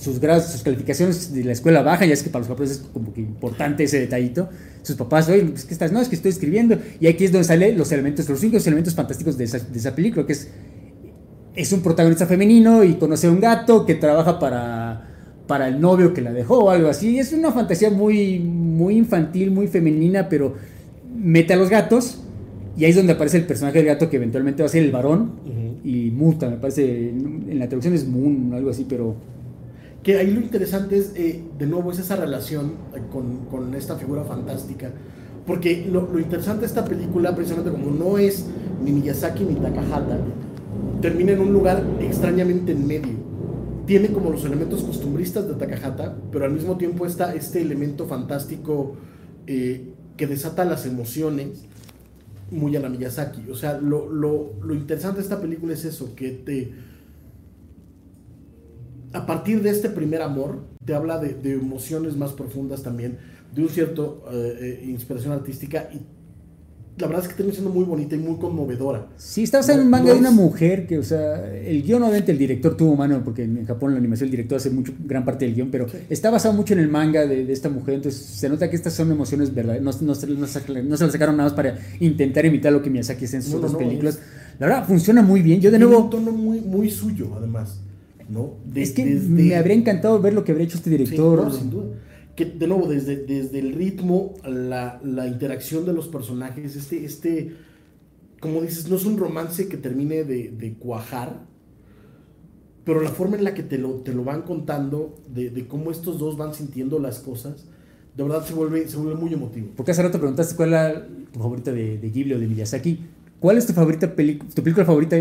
sus 0.02 0.18
grados, 0.18 0.46
sus 0.46 0.62
calificaciones 0.62 1.32
de 1.32 1.44
la 1.44 1.52
escuela 1.52 1.82
bajan, 1.82 2.08
ya 2.08 2.14
es 2.14 2.24
que 2.24 2.30
para 2.30 2.40
los 2.40 2.48
papás 2.48 2.70
es 2.72 2.78
como 2.92 3.12
que 3.12 3.20
importante 3.20 3.84
ese 3.84 4.00
detallito. 4.00 4.48
Sus 4.82 4.96
papás, 4.96 5.28
oye, 5.28 5.44
pues, 5.44 5.64
¿qué 5.64 5.74
estás? 5.74 5.92
No, 5.92 6.00
es 6.00 6.08
que 6.08 6.16
estoy 6.16 6.32
escribiendo. 6.32 6.76
Y 6.98 7.06
aquí 7.06 7.24
es 7.24 7.30
donde 7.30 7.44
salen 7.44 7.78
los 7.78 7.92
elementos, 7.92 8.28
los 8.28 8.40
cinco 8.40 8.56
elementos 8.56 8.96
fantásticos 8.96 9.38
de 9.38 9.44
esa, 9.44 9.60
de 9.60 9.78
esa 9.78 9.94
película, 9.94 10.26
que 10.26 10.32
es, 10.32 10.48
es 11.54 11.72
un 11.72 11.82
protagonista 11.82 12.26
femenino 12.26 12.82
y 12.82 12.94
conoce 12.94 13.28
a 13.28 13.30
un 13.30 13.38
gato 13.38 13.86
que 13.86 13.94
trabaja 13.94 14.40
para, 14.40 15.08
para 15.46 15.68
el 15.68 15.80
novio 15.80 16.12
que 16.12 16.20
la 16.20 16.32
dejó 16.32 16.64
o 16.64 16.70
algo 16.70 16.88
así. 16.88 17.20
Es 17.20 17.32
una 17.32 17.52
fantasía 17.52 17.90
muy, 17.90 18.40
muy 18.40 18.96
infantil, 18.96 19.52
muy 19.52 19.68
femenina, 19.68 20.28
pero 20.28 20.56
mete 21.16 21.52
a 21.52 21.56
los 21.56 21.70
gatos. 21.70 22.24
Y 22.76 22.86
ahí 22.86 22.90
es 22.90 22.96
donde 22.96 23.12
aparece 23.12 23.36
el 23.36 23.44
personaje 23.44 23.78
del 23.78 23.86
gato 23.86 24.10
que 24.10 24.16
eventualmente 24.16 24.64
va 24.64 24.66
a 24.66 24.70
ser 24.70 24.82
el 24.82 24.90
varón. 24.90 25.30
Y 25.84 26.10
Muta, 26.10 26.50
me 26.50 26.56
parece, 26.56 27.10
en 27.10 27.58
la 27.60 27.68
traducción 27.68 27.94
es 27.94 28.04
Moon, 28.06 28.52
algo 28.52 28.70
así, 28.70 28.84
pero 28.88 29.14
Que 30.02 30.18
ahí 30.18 30.32
lo 30.32 30.40
interesante 30.40 30.98
es, 30.98 31.12
eh, 31.14 31.44
de 31.58 31.66
nuevo, 31.66 31.92
es 31.92 31.98
esa 32.00 32.16
relación 32.16 32.72
eh, 32.94 33.00
con, 33.12 33.46
con 33.46 33.74
esta 33.74 33.96
figura 33.96 34.24
fantástica. 34.24 34.90
Porque 35.46 35.86
lo, 35.90 36.12
lo 36.12 36.18
interesante 36.18 36.60
de 36.60 36.66
esta 36.66 36.84
película, 36.84 37.34
precisamente 37.34 37.70
como 37.70 37.90
no 37.90 38.18
es 38.18 38.46
ni 38.84 38.92
Miyazaki 38.92 39.44
ni 39.44 39.54
Takahata, 39.54 40.18
termina 41.00 41.32
en 41.32 41.40
un 41.40 41.52
lugar 41.52 41.84
extrañamente 42.00 42.72
en 42.72 42.86
medio. 42.86 43.32
Tiene 43.86 44.08
como 44.08 44.30
los 44.30 44.44
elementos 44.44 44.82
costumbristas 44.82 45.48
de 45.48 45.54
Takahata, 45.54 46.16
pero 46.30 46.44
al 46.44 46.52
mismo 46.52 46.76
tiempo 46.76 47.06
está 47.06 47.34
este 47.34 47.60
elemento 47.60 48.06
fantástico 48.06 48.96
eh, 49.46 49.92
que 50.16 50.26
desata 50.26 50.64
las 50.64 50.86
emociones 50.86 51.64
muy 52.50 52.76
a 52.76 52.80
la 52.80 52.88
Miyazaki. 52.88 53.50
O 53.50 53.56
sea, 53.56 53.78
lo, 53.78 54.08
lo, 54.08 54.52
lo 54.62 54.74
interesante 54.74 55.18
de 55.18 55.22
esta 55.22 55.40
película 55.40 55.74
es 55.74 55.84
eso, 55.84 56.14
que 56.14 56.30
te 56.30 56.72
a 59.12 59.26
partir 59.26 59.62
de 59.62 59.70
este 59.70 59.88
primer 59.90 60.22
amor, 60.22 60.64
te 60.84 60.94
habla 60.94 61.18
de, 61.18 61.34
de 61.34 61.52
emociones 61.54 62.16
más 62.16 62.32
profundas 62.32 62.82
también, 62.82 63.18
de 63.54 63.62
un 63.62 63.68
cierto 63.68 64.24
eh, 64.32 64.78
eh, 64.82 64.84
inspiración 64.88 65.32
artística 65.32 65.88
y 65.92 66.00
la 66.98 67.06
verdad 67.06 67.22
es 67.24 67.28
que 67.30 67.34
termina 67.36 67.54
siendo 67.54 67.72
muy 67.72 67.84
bonita 67.84 68.14
y 68.14 68.18
muy 68.18 68.36
conmovedora. 68.38 69.08
Sí, 69.16 69.44
está 69.44 69.58
basado 69.58 69.78
en 69.78 69.84
un 69.86 69.90
manga 69.90 70.08
no 70.08 70.12
de 70.14 70.18
una 70.20 70.28
es- 70.28 70.34
mujer 70.34 70.86
que, 70.86 70.98
o 70.98 71.02
sea, 71.02 71.50
el 71.54 71.82
guion 71.82 72.02
obviamente 72.02 72.32
el 72.32 72.38
director 72.38 72.76
tuvo 72.76 72.94
mano, 72.96 73.22
porque 73.24 73.44
en 73.44 73.64
Japón 73.66 73.92
la 73.92 73.98
animación 73.98 74.26
el 74.26 74.30
director 74.32 74.56
hace 74.56 74.68
mucho, 74.70 74.92
gran 75.04 75.24
parte 75.24 75.46
del 75.46 75.54
guion, 75.54 75.70
pero 75.70 75.86
está 76.10 76.30
basado 76.30 76.52
mucho 76.54 76.74
en 76.74 76.80
el 76.80 76.88
manga 76.88 77.26
de, 77.26 77.46
de 77.46 77.52
esta 77.52 77.70
mujer, 77.70 77.94
entonces 77.94 78.20
se 78.20 78.46
nota 78.48 78.68
que 78.68 78.76
estas 78.76 78.92
son 78.92 79.10
emociones 79.10 79.54
verdaderas, 79.54 79.82
no, 80.02 80.06
no, 80.08 80.14
se- 80.14 80.26
no 80.26 80.34
no 80.34 80.46
se 80.46 81.04
las 81.04 81.12
sacaron 81.12 81.36
nada 81.38 81.48
más 81.48 81.56
para 81.56 81.78
intentar 82.00 82.44
imitar 82.44 82.70
lo 82.72 82.82
que 82.82 82.90
Miyazaki 82.90 83.24
hace 83.24 83.36
en 83.36 83.42
sus 83.42 83.54
otras 83.54 83.74
películas. 83.74 84.16
es- 84.16 84.20
La 84.60 84.66
verdad, 84.66 84.86
funciona 84.86 85.22
muy 85.22 85.40
bien. 85.40 85.60
Yo 85.62 85.70
de 85.70 85.78
Tiene 85.78 85.86
nuevo, 85.90 86.04
un 86.04 86.10
tono 86.10 86.30
muy, 86.30 86.60
muy 86.60 86.90
suyo, 86.90 87.30
además. 87.36 87.80
¿No? 88.32 88.54
De- 88.64 88.82
es 88.82 88.92
que 88.92 89.04
desde- 89.04 89.28
me 89.28 89.54
habría 89.54 89.76
encantado 89.76 90.20
ver 90.20 90.32
lo 90.34 90.42
que 90.44 90.52
habría 90.52 90.66
hecho 90.66 90.78
este 90.78 90.90
Sí, 90.90 90.96
director. 90.96 91.44
no, 91.44 91.50
sin 91.52 91.70
duda. 91.70 91.84
Que 92.34 92.46
de 92.46 92.66
nuevo, 92.66 92.86
desde, 92.88 93.16
desde 93.18 93.58
el 93.58 93.74
ritmo, 93.74 94.34
la, 94.48 94.98
la 95.04 95.26
interacción 95.28 95.84
de 95.84 95.92
los 95.92 96.08
personajes, 96.08 96.74
este, 96.76 97.04
este, 97.04 97.52
como 98.40 98.62
dices, 98.62 98.88
no 98.88 98.96
es 98.96 99.04
un 99.04 99.18
romance 99.18 99.68
que 99.68 99.76
termine 99.76 100.24
de, 100.24 100.48
de 100.50 100.72
cuajar, 100.74 101.42
pero 102.84 103.00
la 103.00 103.10
forma 103.10 103.36
en 103.36 103.44
la 103.44 103.54
que 103.54 103.62
te 103.62 103.78
lo, 103.78 103.90
te 103.96 104.12
lo 104.12 104.24
van 104.24 104.42
contando, 104.42 105.20
de, 105.32 105.50
de 105.50 105.68
cómo 105.68 105.90
estos 105.90 106.18
dos 106.18 106.36
van 106.36 106.54
sintiendo 106.54 106.98
las 106.98 107.18
cosas, 107.20 107.66
de 108.16 108.22
verdad 108.22 108.44
se 108.44 108.54
vuelve, 108.54 108.88
se 108.88 108.96
vuelve 108.96 109.14
muy 109.20 109.32
emotivo. 109.32 109.68
Porque 109.76 109.92
hace 109.92 110.02
rato 110.02 110.18
preguntaste 110.18 110.56
cuál 110.56 110.70
era 110.70 111.06
tu 111.32 111.38
favorita 111.38 111.70
de, 111.72 111.98
de 111.98 112.10
Ghibli 112.10 112.34
o 112.34 112.38
de 112.40 112.46
Miyazaki. 112.48 112.98
¿Cuál 113.40 113.58
es 113.58 113.66
tu 113.66 113.72
favorita 113.72 114.08
tu 114.10 114.62
película 114.62 114.84
favorita 114.84 115.16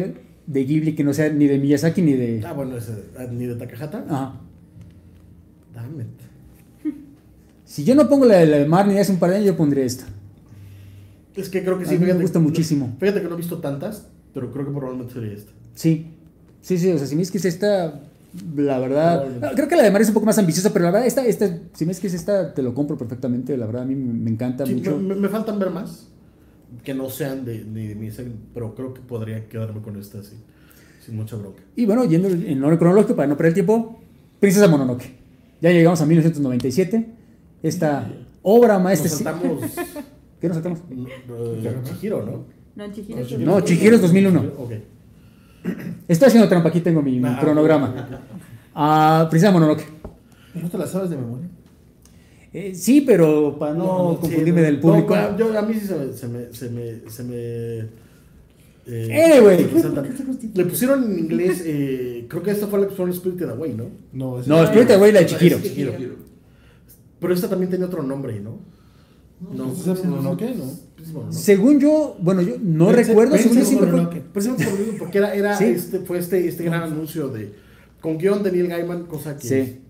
de 0.48 0.64
Ghibli 0.66 0.96
que 0.96 1.04
no 1.04 1.14
sea 1.14 1.30
ni 1.30 1.48
de 1.48 1.58
Miyazaki 1.60 2.02
ni 2.02 2.14
de... 2.14 2.44
Ah, 2.46 2.54
bueno, 2.54 2.78
ese, 2.78 2.94
ah, 3.18 3.26
ni 3.32 3.46
de 3.46 3.56
Takahata. 3.56 4.06
Ajá. 4.10 4.34
Damn 5.74 6.02
it. 6.02 6.08
Si 7.66 7.84
yo 7.86 7.96
no 7.96 8.10
pongo 8.10 8.26
la 8.26 8.38
de, 8.38 8.48
la 8.48 8.58
de 8.58 8.66
Mar 8.66 8.88
ni 8.88 8.98
hace 8.98 9.12
un 9.14 9.20
par 9.20 9.30
de 9.30 9.38
años, 9.38 9.48
yo 9.48 9.56
pondría 9.58 9.86
esta. 9.86 10.06
Es 11.36 11.48
que 11.48 11.64
creo 11.64 11.78
que 11.78 11.86
A 11.86 11.88
sí, 11.88 11.98
mí 11.98 12.06
me 12.06 12.14
gusta 12.14 12.40
muchísimo. 12.40 12.96
Fíjate 13.00 13.22
que 13.22 13.28
no 13.30 13.36
he 13.36 13.38
visto 13.38 13.60
tantas, 13.60 14.08
pero 14.34 14.52
creo 14.52 14.66
que 14.66 14.72
probablemente 14.72 15.14
sería 15.14 15.32
esta. 15.34 15.52
Sí, 15.76 16.08
sí, 16.62 16.78
sí, 16.78 16.92
o 16.92 16.98
sea, 16.98 17.08
si 17.08 17.16
me 17.16 17.22
es 17.22 17.32
que 17.32 17.38
es 17.38 17.46
esta, 17.46 18.02
la 18.58 18.78
verdad, 18.80 19.26
ah, 19.42 19.52
creo 19.56 19.70
que 19.70 19.78
la 19.78 19.84
de 19.84 19.92
Mar 19.92 20.02
es 20.02 20.10
un 20.10 20.14
poco 20.16 20.26
más 20.26 20.38
ambiciosa, 20.38 20.74
pero 20.74 20.84
la 20.84 20.92
verdad, 20.92 21.08
esta, 21.08 21.26
esta, 21.26 21.60
si 21.74 21.86
me 21.86 21.94
es 21.94 22.02
que 22.02 22.08
es 22.08 22.14
esta, 22.14 22.54
te 22.54 22.62
lo 22.62 22.74
compro 22.74 22.98
perfectamente, 22.98 23.56
la 23.56 23.66
verdad, 23.68 23.84
a 23.84 23.86
mí 23.86 23.96
me, 23.96 24.12
me 24.12 24.30
encanta 24.32 24.66
Sí, 24.66 24.74
mucho. 24.76 24.98
me, 24.98 25.16
me 25.16 25.30
faltan 25.30 25.58
ver 25.58 25.70
más 25.70 26.10
que 26.84 26.94
no 26.94 27.10
sean 27.10 27.46
de, 27.46 27.64
de, 27.64 27.88
de 27.90 27.96
Miyazaki, 27.96 28.32
pero 28.54 28.74
creo 28.76 28.94
que 28.94 29.02
podría 29.02 29.48
quedarme 29.48 29.82
con 29.82 29.98
esta 29.98 30.24
sin, 30.24 30.40
sin 31.06 31.16
mucha 31.16 31.36
bronca. 31.36 31.62
Y 31.76 31.86
bueno, 31.86 32.06
yendo 32.06 32.28
en 32.30 32.64
orden 32.64 32.78
cronológico, 32.80 33.16
para 33.16 33.28
no 33.28 33.36
perder 33.38 33.50
el 33.50 33.54
tiempo, 33.56 34.00
Princesa 34.40 34.68
Mononoke. 34.68 35.16
Ya 35.62 35.70
llegamos 35.72 36.02
a 36.02 36.06
1997, 36.06 37.06
esta 37.64 38.08
obra 38.42 38.80
maestra... 38.80 39.10
Nos 39.10 39.20
saltamos 39.20 39.62
¿Qué 40.42 40.48
nos 40.48 40.56
saltamos? 40.56 40.80
eh, 40.90 41.76
Chihiro, 41.84 42.26
¿no? 42.26 42.46
No, 42.76 42.92
Chihiro. 42.92 43.16
No, 43.16 43.22
es 43.22 43.28
Chihiro. 43.28 43.46
No, 43.52 43.62
Chihiro 43.62 43.96
es 43.98 44.02
2001. 44.02 44.40
Ok. 44.58 44.72
Estoy 46.08 46.28
haciendo 46.30 46.50
trampa, 46.50 46.70
aquí 46.70 46.82
tengo 46.82 47.04
mi, 47.04 47.20
mi 47.20 47.28
Ah, 47.30 47.38
cronograma. 47.40 48.08
Ah, 48.74 49.28
Princesa 49.30 49.52
Mononoke. 49.52 49.86
¿No 50.56 50.68
te 50.70 50.78
las 50.80 50.90
sabes 50.90 51.12
de 51.12 51.18
memoria? 51.18 51.48
Eh, 52.54 52.74
sí, 52.76 53.02
pero 53.02 53.58
para 53.58 53.74
no, 53.74 54.18
confundirme 54.20 54.62
no. 54.62 54.66
del 54.68 54.80
público. 54.80 55.16
No, 55.16 55.38
yo, 55.38 55.58
a 55.58 55.62
mí 55.62 55.74
sí 55.74 55.88
se 55.88 55.96
me. 55.96 56.14
Se 56.14 56.28
me, 56.28 56.54
se 56.54 56.70
me, 56.70 57.10
se 57.10 57.24
me 57.24 58.02
Eh, 58.88 59.40
güey. 59.42 59.82
salta. 59.82 60.04
Le 60.54 60.66
pusieron 60.66 61.04
en 61.12 61.20
inglés, 61.20 61.64
eh, 61.66 62.26
creo 62.28 62.44
que 62.44 62.52
esta 62.52 62.68
fue 62.68 62.80
la 62.80 62.86
que 62.86 62.90
pusieron 62.92 63.14
Spirited 63.14 63.50
Away, 63.52 63.74
¿no? 63.76 63.86
No, 64.12 64.40
es 64.40 64.48
No, 64.48 64.66
Spirited 64.66 64.96
Away, 64.96 65.12
la 65.14 65.20
de 65.22 65.26
Chihiro. 65.28 65.58
Es 65.58 65.64
Chihiro. 65.64 65.94
Pero 67.20 67.34
esta 67.34 67.48
también 67.48 67.70
tenía 67.70 67.86
otro 67.86 68.04
nombre, 68.04 68.40
¿no? 68.40 68.60
No, 69.54 69.72
¿es 69.72 69.88
el 69.88 70.08
Mononoke, 70.10 70.56
no? 70.56 70.66
Pues, 70.98 71.12
bueno, 71.14 71.28
no. 71.30 71.34
Según 71.34 71.80
yo, 71.80 72.16
bueno, 72.20 72.42
yo 72.42 72.56
no 72.62 72.90
Pense- 72.92 73.08
recuerdo, 73.08 73.38
según 73.38 73.58
yo 73.60 73.66
siempre 73.66 73.90
fue- 73.92 74.00
mismo, 74.02 74.98
porque 75.00 75.18
era, 75.18 75.34
era 75.34 75.58
Sí. 75.58 75.66
este, 75.66 76.00
fue 76.00 76.20
este, 76.20 76.48
este 76.48 76.64
gran 76.64 76.84
anuncio 76.84 77.30
de. 77.30 77.54
Con 78.02 78.18
guion 78.18 78.44
de 78.44 78.52
Neil 78.52 78.68
Gaiman, 78.68 79.06
cosa 79.06 79.38
que 79.38 79.48
Sí. 79.48 79.81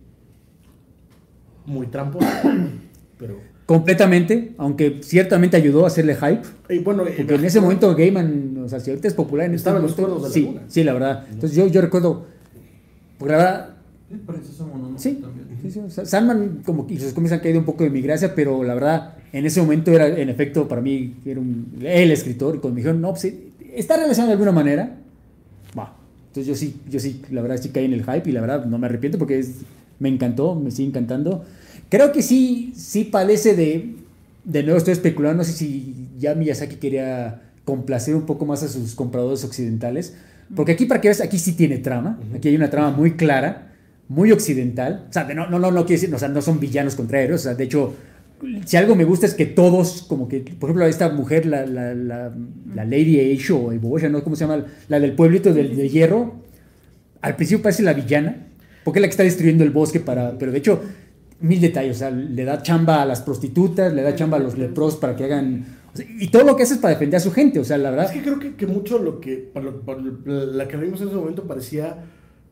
Muy 1.65 1.87
tramposa. 1.87 2.41
pero. 3.17 3.35
completamente, 3.65 4.53
aunque 4.57 4.99
ciertamente 5.01 5.55
ayudó 5.57 5.85
a 5.85 5.87
hacerle 5.87 6.15
hype. 6.15 6.41
Y 6.69 6.79
bueno, 6.79 7.05
eh, 7.07 7.13
Porque 7.17 7.35
en 7.35 7.45
ese 7.45 7.61
momento 7.61 7.95
Gaiman, 7.95 8.57
o 8.65 8.67
sea, 8.69 8.79
si 8.79 8.89
ahorita 8.89 9.07
es 9.07 9.13
popular 9.13 9.45
en 9.45 9.53
este 9.55 9.69
Estaba 9.69 9.77
en 9.77 9.83
los 9.83 9.97
momento, 9.97 10.19
cuernos 10.19 10.33
de 10.33 10.41
la 10.41 10.47
sí, 10.47 10.53
luna. 10.53 10.65
sí, 10.67 10.83
la 10.83 10.93
verdad. 10.93 11.25
Entonces 11.31 11.57
yo, 11.57 11.67
yo 11.67 11.81
recuerdo, 11.81 12.25
porque 13.17 13.31
la 13.31 13.37
verdad, 13.37 13.67
Sí, 14.97 15.21
sí, 15.61 15.71
sí, 15.71 15.79
o 15.79 15.89
sea, 15.89 16.05
Sandman 16.05 16.63
como 16.65 16.85
que 16.85 16.99
sus 16.99 17.13
cómics 17.13 17.31
han 17.31 17.39
caído 17.39 17.59
un 17.59 17.65
poco 17.65 17.83
de 17.85 17.89
mi 17.89 18.01
gracia, 18.01 18.35
pero 18.35 18.61
la 18.63 18.73
verdad, 18.73 19.13
en 19.31 19.45
ese 19.45 19.61
momento 19.61 19.91
era, 19.91 20.07
en 20.07 20.27
efecto, 20.29 20.67
para 20.67 20.81
mí, 20.81 21.15
era 21.25 21.39
un, 21.39 21.77
el 21.81 22.11
escritor, 22.11 22.55
y 22.55 22.59
cuando 22.59 22.75
me 22.75 22.81
dijeron, 22.81 22.99
no, 22.99 23.11
pues 23.11 23.33
está 23.73 23.95
relacionado 23.95 24.27
de 24.27 24.33
alguna 24.33 24.51
manera, 24.51 24.97
va. 25.77 25.95
Entonces 26.27 26.45
yo 26.47 26.55
sí, 26.55 26.75
yo 26.89 26.99
sí, 26.99 27.21
la 27.31 27.41
verdad 27.41 27.57
sí 27.57 27.69
caí 27.69 27.85
en 27.85 27.93
el 27.93 28.03
hype 28.03 28.29
y 28.29 28.33
la 28.33 28.41
verdad 28.41 28.65
no 28.65 28.77
me 28.77 28.87
arrepiento 28.87 29.17
porque 29.17 29.39
es, 29.39 29.51
me 30.01 30.09
encantó, 30.09 30.55
me 30.55 30.71
sigue 30.71 30.89
encantando. 30.89 31.45
Creo 31.87 32.11
que 32.11 32.23
sí, 32.23 32.73
sí 32.75 33.03
padece 33.03 33.55
de, 33.55 33.95
de 34.43 34.63
nuevo 34.63 34.77
estoy 34.77 34.93
especulando, 34.93 35.37
no 35.37 35.43
sé 35.43 35.53
si 35.53 36.09
ya 36.17 36.33
Miyazaki 36.33 36.77
quería 36.77 37.43
complacer 37.63 38.15
un 38.15 38.25
poco 38.25 38.45
más 38.45 38.63
a 38.63 38.67
sus 38.67 38.95
compradores 38.95 39.43
occidentales, 39.43 40.15
porque 40.55 40.71
aquí 40.71 40.85
para 40.85 40.99
que 40.99 41.07
veas, 41.07 41.21
aquí 41.21 41.37
sí 41.37 41.53
tiene 41.53 41.77
trama, 41.77 42.19
aquí 42.35 42.47
hay 42.47 42.55
una 42.55 42.71
trama 42.71 42.89
muy 42.89 43.11
clara, 43.11 43.73
muy 44.07 44.31
occidental, 44.31 45.05
o 45.07 45.13
sea, 45.13 45.25
no, 45.25 45.47
no, 45.47 45.59
no, 45.59 45.71
no 45.71 45.85
quiere 45.85 46.01
decir, 46.01 46.13
o 46.13 46.17
sea, 46.17 46.29
no 46.29 46.41
son 46.41 46.59
villanos 46.59 46.95
contra 46.95 47.21
héroes, 47.21 47.41
o 47.41 47.43
sea, 47.43 47.53
de 47.53 47.63
hecho, 47.63 47.93
si 48.65 48.75
algo 48.75 48.95
me 48.95 49.03
gusta 49.03 49.27
es 49.27 49.35
que 49.35 49.45
todos, 49.45 50.01
como 50.01 50.27
que, 50.27 50.39
por 50.39 50.69
ejemplo, 50.69 50.87
esta 50.87 51.09
mujer, 51.09 51.45
la, 51.45 51.67
la, 51.67 51.93
la, 51.93 52.33
la 52.73 52.85
Lady 52.85 53.19
Eisho 53.19 53.57
o 53.57 53.71
Ebosha, 53.71 54.09
¿no? 54.09 54.23
¿Cómo 54.23 54.35
se 54.35 54.45
llama? 54.45 54.65
La 54.87 54.99
del 54.99 55.13
pueblito 55.13 55.53
del, 55.53 55.75
de 55.75 55.89
hierro, 55.89 56.41
al 57.21 57.35
principio 57.35 57.61
parece 57.61 57.83
la 57.83 57.93
villana, 57.93 58.47
porque 58.83 58.99
es 58.99 59.01
la 59.01 59.07
que 59.07 59.11
está 59.11 59.23
destruyendo 59.23 59.63
el 59.63 59.69
bosque 59.71 59.99
para, 59.99 60.37
pero 60.37 60.51
de 60.51 60.57
hecho, 60.59 60.81
mil 61.39 61.59
detalles, 61.59 61.95
o 61.97 61.99
sea, 61.99 62.11
le 62.11 62.43
da 62.45 62.61
chamba 62.61 63.01
a 63.01 63.05
las 63.05 63.21
prostitutas, 63.21 63.91
le 63.93 64.01
da 64.03 64.15
chamba 64.15 64.37
a 64.37 64.39
los 64.39 64.57
lepros 64.57 64.95
para 64.95 65.15
que 65.15 65.23
hagan, 65.25 65.65
o 65.93 65.97
sea, 65.97 66.05
y 66.19 66.27
todo 66.29 66.43
lo 66.43 66.55
que 66.55 66.63
hace 66.63 66.75
es 66.75 66.79
para 66.79 66.93
defender 66.93 67.17
a 67.17 67.19
su 67.19 67.31
gente, 67.31 67.59
o 67.59 67.63
sea, 67.63 67.77
la 67.77 67.89
verdad, 67.91 68.05
Es 68.05 68.11
que 68.11 68.21
creo 68.21 68.39
que, 68.39 68.55
que 68.55 68.67
mucho 68.67 68.99
lo 68.99 69.19
que. 69.19 69.37
Para 69.37 69.65
lo- 69.65 69.81
para 69.81 70.01
la 70.01 70.67
que 70.67 70.77
vimos 70.77 71.01
en 71.01 71.07
ese 71.07 71.15
momento 71.17 71.43
parecía 71.45 71.97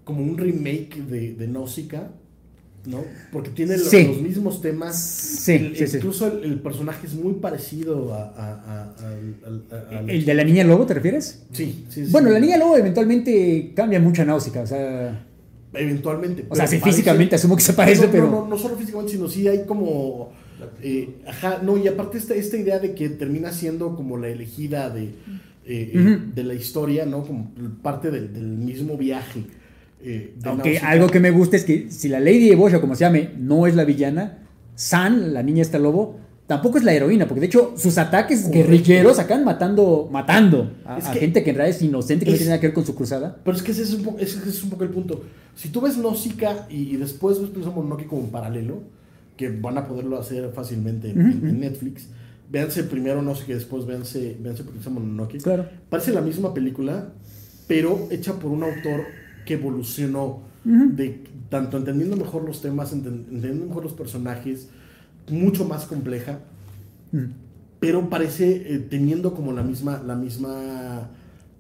como 0.04 0.24
un 0.24 0.38
remake 0.38 1.04
de, 1.08 1.34
de 1.36 1.48
Nausicaa, 1.48 2.10
¿no? 2.88 3.04
Porque 3.32 3.52
tiene 3.52 3.78
los, 3.78 3.90
Sí. 3.90 4.06
los 4.08 4.22
mismos 4.22 4.62
temas. 4.62 4.98
Sí, 5.00 5.52
El- 5.54 5.76
sí, 5.76 5.86
sí. 5.88 5.98
Incluso 5.98 6.26
el, 6.28 6.44
el 6.46 6.60
personaje 6.60 7.06
es 7.06 7.14
muy 7.14 7.34
parecido 7.34 8.14
a. 8.14 8.24
a- 8.24 8.34
a- 8.36 9.08
al- 9.08 9.36
al- 9.46 9.64
a- 9.72 9.96
a- 9.98 10.12
¿el 10.12 10.26
de 10.26 10.34
la 10.34 10.44
niña 10.44 10.64
lobo 10.64 10.86
te 10.88 10.96
refieres? 10.96 11.44
Sí, 11.52 11.86
sí, 11.90 12.06
sí. 12.06 12.12
Bueno, 12.12 12.30
la 12.32 12.40
niña 12.40 12.58
lobo 12.58 12.76
eventualmente 12.76 13.74
cambia 13.76 14.00
mucho 14.00 14.24
a 14.24 14.26
Náusica, 14.26 14.62
o 14.62 14.68
sea, 14.68 15.28
Eventualmente. 15.74 16.46
O 16.50 16.56
sea, 16.56 16.66
pero 16.66 16.78
sí, 16.84 16.90
físicamente 16.92 17.36
asumo 17.36 17.56
que 17.56 17.62
se 17.62 17.74
parece, 17.74 18.02
no, 18.02 18.08
no, 18.08 18.12
pero- 18.12 18.32
No, 18.32 18.48
no, 18.48 18.58
solo 18.58 18.76
físicamente, 18.76 19.14
sino 19.14 19.28
sí 19.28 19.48
hay 19.48 19.66
como. 19.66 20.32
eh, 20.82 21.10
ajá, 21.28 21.62
no, 21.64 21.78
y 21.78 21.88
aparte 21.88 22.18
esta, 22.18 22.34
esta 22.36 22.58
idea 22.58 22.80
de 22.80 22.94
que 22.96 23.10
termina 23.10 23.52
siendo 23.52 23.96
como 23.96 24.18
la 24.18 24.30
elegida 24.30 24.90
de, 24.90 25.04
eh, 25.04 25.12
eh, 25.94 26.20
de 26.36 26.44
la 26.44 26.54
historia, 26.56 27.06
¿no? 27.06 27.24
Como 27.24 27.52
parte 27.84 28.10
del, 28.12 28.34
del 28.34 28.48
mismo 28.48 28.98
viaje. 28.98 29.44
eh, 30.02 30.34
Aunque 30.44 30.70
Nausicaa. 30.70 30.90
algo 30.90 31.08
que 31.08 31.20
me 31.20 31.30
gusta 31.32 31.56
es 31.56 31.66
que 31.66 31.92
si 31.92 32.10
la 32.10 32.20
Lady 32.20 32.50
Ebosh, 32.52 32.74
o 32.76 32.82
como 32.82 32.96
se 32.96 33.02
llame, 33.02 33.30
no 33.38 33.68
es 33.68 33.76
la 33.76 33.84
villana, 33.86 34.40
San, 34.76 35.34
la 35.34 35.44
niña 35.44 35.62
esta 35.62 35.78
lobo, 35.78 36.20
tampoco 36.50 36.78
es 36.80 36.84
la 36.84 36.92
heroína, 36.94 37.28
porque 37.28 37.40
de 37.42 37.46
hecho 37.46 37.76
sus 37.78 37.98
ataques 37.98 38.42
Correcto. 38.42 38.58
guerrilleros 38.72 39.20
acaban 39.20 39.46
matando, 39.46 40.10
matando 40.12 40.72
a, 40.84 40.98
que- 41.14 41.20
gente 41.20 41.44
que 41.44 41.52
en 41.52 41.56
realidad 41.56 41.78
es 41.78 41.82
inocente, 41.84 42.26
que 42.26 42.32
no 42.32 42.38
tiene 42.38 42.50
nada 42.50 42.60
que 42.60 42.68
ver 42.68 42.74
con 42.74 42.86
su 42.86 42.96
cruzada. 42.96 43.38
Pero 43.46 43.56
es 43.56 43.64
que 43.64 43.72
ese 43.72 43.84
es 43.84 43.94
un 43.94 44.04
poco, 44.04 44.20
ese 44.20 44.40
es 44.50 44.64
un 44.64 44.72
poco 44.72 44.84
el 44.84 44.90
punto. 44.90 45.22
Si 45.56 45.70
tú 45.70 45.80
ves 45.80 45.98
Nausicaa 45.98 46.66
y, 46.70 46.94
y 46.94 46.98
después 46.98 47.40
ves 47.40 47.50
Princesa 47.52 47.74
Mononoke 47.74 48.08
como 48.08 48.24
un 48.24 48.32
paralelo, 48.32 48.82
que 49.38 49.50
van 49.50 49.78
a 49.78 49.88
poderlo 49.88 50.20
hacer 50.20 50.52
fácilmente 50.54 51.12
en, 51.12 51.60
Netflix, 51.60 52.08
véanse 52.52 52.84
primero 52.84 53.22
Nausicaa 53.22 53.52
y 53.54 53.56
después 53.60 53.86
véanse, 53.86 54.36
véanse 54.40 54.64
Princesa 54.64 54.90
Mononoke. 54.90 55.38
Claro. 55.42 55.66
Parece 55.90 56.12
la 56.12 56.22
misma 56.22 56.54
película, 56.54 57.10
pero 57.68 58.08
hecha 58.10 58.34
por 58.34 58.52
un 58.52 58.64
autor 58.64 59.04
que 59.46 59.54
evolucionó, 59.54 60.42
de, 60.64 61.24
tanto 61.50 61.78
entendiendo 61.78 62.18
mejor 62.18 62.44
los 62.44 62.62
temas, 62.62 62.92
enten- 62.94 63.26
entendiendo 63.30 63.66
mejor 63.68 63.84
los 63.84 63.94
personajes, 63.94 64.68
mucho 65.32 65.66
más 65.66 65.86
compleja, 65.86 66.40
Mm. 67.12 67.24
pero 67.80 68.10
parece 68.10 68.52
eh, 68.76 68.80
teniendo 68.90 69.34
como 69.34 69.52
la 69.52 69.64
misma, 69.64 70.02
la 70.06 70.16
misma 70.16 71.10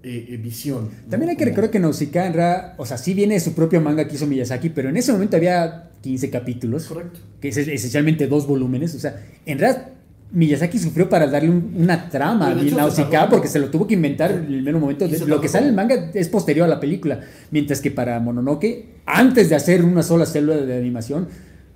eh, 0.03 0.27
eh, 0.29 0.37
visión. 0.37 0.89
También 1.09 1.31
hay 1.31 1.35
que 1.35 1.43
Como- 1.43 1.49
recordar 1.51 1.71
que 1.71 1.79
Nausicaa, 1.79 2.27
en 2.27 2.33
realidad, 2.33 2.73
o 2.77 2.85
sea, 2.85 2.97
sí 2.97 3.13
viene 3.13 3.33
de 3.33 3.39
su 3.41 3.53
propio 3.53 3.81
manga 3.81 4.07
que 4.07 4.15
hizo 4.15 4.27
Miyazaki, 4.27 4.69
pero 4.69 4.89
en 4.89 4.95
ese 4.97 5.11
momento 5.11 5.35
había 5.37 5.89
15 6.01 6.29
capítulos, 6.29 6.85
Correcto. 6.85 7.19
que 7.41 7.49
es 7.49 7.57
esencialmente 7.57 8.27
dos 8.27 8.47
volúmenes. 8.47 8.95
O 8.95 8.99
sea, 8.99 9.21
en 9.45 9.59
realidad 9.59 9.89
Miyazaki 10.31 10.77
sufrió 10.77 11.09
para 11.09 11.25
darle 11.27 11.49
un- 11.49 11.73
una 11.75 12.07
trama 12.09 12.51
a 12.51 12.55
Nausicaa 12.55 13.27
porque 13.29 13.47
se 13.47 13.57
lo 13.59 13.69
tuvo 13.71 13.87
que 13.87 13.95
inventar 13.95 14.31
en 14.31 14.45
el 14.53 14.61
mero 14.61 14.79
momento. 14.79 15.07
De- 15.07 15.25
lo 15.25 15.41
que 15.41 15.47
sale 15.49 15.63
en 15.65 15.69
el 15.71 15.75
manga 15.75 16.11
es 16.13 16.29
posterior 16.29 16.65
a 16.65 16.69
la 16.69 16.79
película, 16.79 17.19
mientras 17.51 17.81
que 17.81 17.89
para 17.91 18.19
Mononoke, 18.19 18.85
antes 19.05 19.49
de 19.49 19.55
hacer 19.55 19.83
una 19.83 20.03
sola 20.03 20.25
célula 20.27 20.57
de 20.57 20.77
animación, 20.77 21.27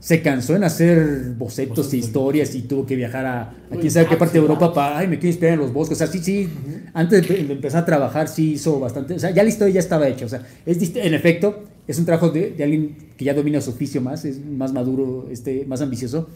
se 0.04 0.22
cansó 0.22 0.54
en 0.58 0.66
hacer 0.66 1.32
bocetos 1.38 1.88
e 1.88 1.92
de- 1.92 1.98
historias 1.98 2.54
y 2.56 2.64
tuvo 2.64 2.86
que 2.86 2.98
viajar 2.98 3.26
a, 3.26 3.42
a 3.72 3.76
quién 3.80 3.90
sabe 3.90 4.08
qué 4.08 4.16
ah, 4.16 4.18
parte 4.18 4.34
de 4.34 4.40
Europa 4.40 4.74
para, 4.74 4.98
ay, 4.98 5.08
me 5.08 5.16
quiero 5.18 5.30
inspirar 5.30 5.54
en 5.54 5.60
los 5.62 5.72
bosques. 5.72 5.96
O 5.96 6.00
sea, 6.00 6.08
sí, 6.08 6.20
sí, 6.20 6.50
antes 6.94 7.26
de, 7.26 7.36
de 7.46 7.54
empezar 7.54 7.84
a 7.84 7.86
trabajar, 7.86 8.28
sí 8.28 8.54
hizo 8.56 8.82
bastante. 8.82 9.14
O 9.14 9.20
sea, 9.20 9.32
ya 9.32 9.44
la 9.44 9.50
historia 9.50 9.76
ya 9.76 9.80
estaba 9.80 10.06
hecha. 10.10 10.26
O 10.26 10.30
sea, 10.30 10.46
es 10.66 10.94
en 10.98 11.14
efecto, 11.14 11.64
es 11.88 11.98
un 12.00 12.04
trabajo 12.06 12.30
de, 12.32 12.52
de 12.52 12.64
alguien 12.66 12.98
que 13.16 13.24
ya 13.24 13.34
domina 13.34 13.62
su 13.62 13.70
oficio 13.70 14.02
más, 14.02 14.26
es 14.26 14.44
más 14.46 14.74
maduro, 14.74 15.28
este, 15.32 15.64
más 15.66 15.80
ambicioso. 15.80 16.28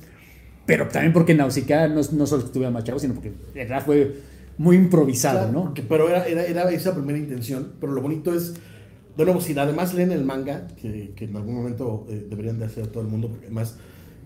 Pero 0.65 0.87
también 0.87 1.11
porque 1.11 1.33
Nausicaa 1.33 1.89
no, 1.89 1.99
no 2.13 2.25
solo 2.25 2.45
estuviera 2.45 2.71
más 2.71 2.85
chavo, 2.85 2.99
sino 2.99 3.15
porque 3.15 3.29
en 3.29 3.35
realidad 3.53 3.83
fue 3.85 4.15
muy 4.57 4.77
improvisado, 4.77 5.51
¿no? 5.51 5.63
porque- 5.65 5.81
pero 5.83 6.07
era, 6.09 6.25
era, 6.25 6.45
era 6.45 6.71
esa 6.71 6.93
primera 6.95 7.17
intención. 7.19 7.73
Pero 7.81 7.91
lo 7.91 8.01
bonito 8.01 8.33
es, 8.33 8.53
de 9.17 9.25
nuevo, 9.25 9.41
si 9.41 9.57
además 9.57 9.93
leen 9.93 10.11
el 10.11 10.23
manga, 10.23 10.67
que, 10.79 11.11
que 11.15 11.25
en 11.25 11.35
algún 11.35 11.55
momento 11.55 12.05
eh, 12.09 12.27
deberían 12.29 12.59
de 12.59 12.65
hacer 12.65 12.87
todo 12.87 13.01
el 13.01 13.09
mundo, 13.09 13.29
porque 13.29 13.45
además 13.47 13.75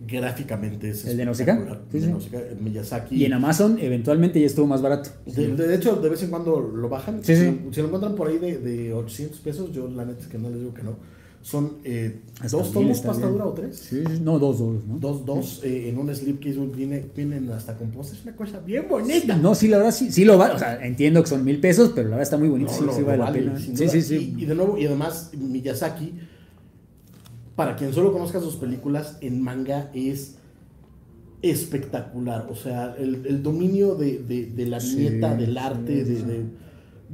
gráficamente 0.08 0.90
es 0.90 1.06
¿El 1.06 1.18
de 1.18 1.26
Nausicaa? 1.26 1.56
Sí, 1.58 1.62
El 1.62 1.92
de 1.92 2.02
sí. 2.02 2.08
Nausicaa, 2.12 2.40
el 2.40 2.58
Miyazaki. 2.60 3.16
Y 3.16 3.26
en 3.26 3.34
Amazon 3.34 3.78
eventualmente 3.80 4.40
ya 4.40 4.48
estuvo 4.48 4.66
más 4.68 4.82
barato. 4.82 5.12
de, 5.26 5.56
de- 5.56 5.76
hecho, 5.76 5.96
de 5.98 6.10
vez 6.10 6.24
en 6.24 6.30
cuando 6.32 6.60
lo 6.60 6.90
bajan. 6.90 7.24
Sí, 7.24 7.36
si. 7.36 7.46
Lo, 7.46 7.72
si 7.74 7.80
lo 7.82 7.86
encuentran 7.88 8.16
por 8.16 8.28
ahí 8.28 8.40
de, 8.40 8.58
de 8.60 8.94
800 8.94 9.40
pesos, 9.42 9.72
yo 9.72 9.88
la 9.88 10.06
neta 10.06 10.22
es 10.22 10.28
que 10.28 10.38
no 10.40 10.50
les 10.50 10.60
digo 10.60 10.74
que 10.74 10.84
no. 10.84 10.96
Son 11.44 11.78
eh, 11.84 12.22
dos 12.52 12.72
tomos 12.72 13.00
pasta 13.00 13.28
dura 13.28 13.46
o 13.46 13.54
tres. 13.54 13.76
Sí, 13.90 14.04
no, 14.22 14.38
dos, 14.38 14.60
dos, 14.60 14.86
¿no? 14.86 15.00
Dos, 15.00 15.26
dos 15.26 15.62
eh, 15.64 15.90
en 15.90 15.98
un 15.98 16.14
slipcase 16.16 16.60
viene, 16.76 17.04
vienen 17.16 17.50
hasta 17.52 17.76
con 17.76 17.90
postres. 17.90 18.20
Es 18.20 18.26
una 18.28 18.36
cosa 18.36 18.60
bien 18.60 18.86
bonita. 18.88 19.36
No, 19.38 19.56
sí, 19.56 19.68
la 19.68 19.78
verdad 19.78 19.92
sí, 19.92 20.12
sí 20.12 20.24
lo 20.24 20.38
vale. 20.38 20.54
O 20.54 20.60
sea, 20.60 20.86
entiendo 20.86 21.24
que 21.24 21.30
son 21.30 21.44
mil 21.44 21.60
pesos, 21.60 21.94
pero 21.96 22.10
la 22.10 22.18
verdad 22.18 22.24
está 22.24 22.38
muy 22.38 22.48
bonito. 22.50 22.72
No, 22.72 22.78
sí, 22.78 22.86
lo- 22.86 22.94
sí 22.94 23.02
vale 23.02 23.18
la 23.18 23.32
pena. 23.34 23.58
Sí, 23.60 23.88
sí, 23.90 24.02
sí. 24.04 24.36
Y, 24.38 24.44
y 24.44 24.46
de 24.46 24.54
nuevo, 24.54 24.78
y 24.78 24.86
además, 24.86 25.32
Miyazaki, 25.36 26.14
para 27.56 27.76
quien 27.76 27.92
solo 27.92 28.14
conozca 28.14 28.40
sus 28.40 28.56
películas, 28.58 29.18
en 29.22 29.42
manga 29.42 29.90
es 29.96 30.36
espectacular. 31.42 32.48
O 32.52 32.56
sea, 32.56 32.96
el, 33.00 33.26
el 33.26 33.42
dominio 33.42 33.96
de, 33.96 34.20
de- 34.20 34.46
de 34.46 34.66
la 34.68 34.80
Sí, 34.80 34.98
viñeta, 34.98 35.36
del 35.36 35.58
arte, 35.58 36.06
sí, 36.06 36.12
de, 36.12 36.20
sí. 36.20 36.24
de- 36.24 36.46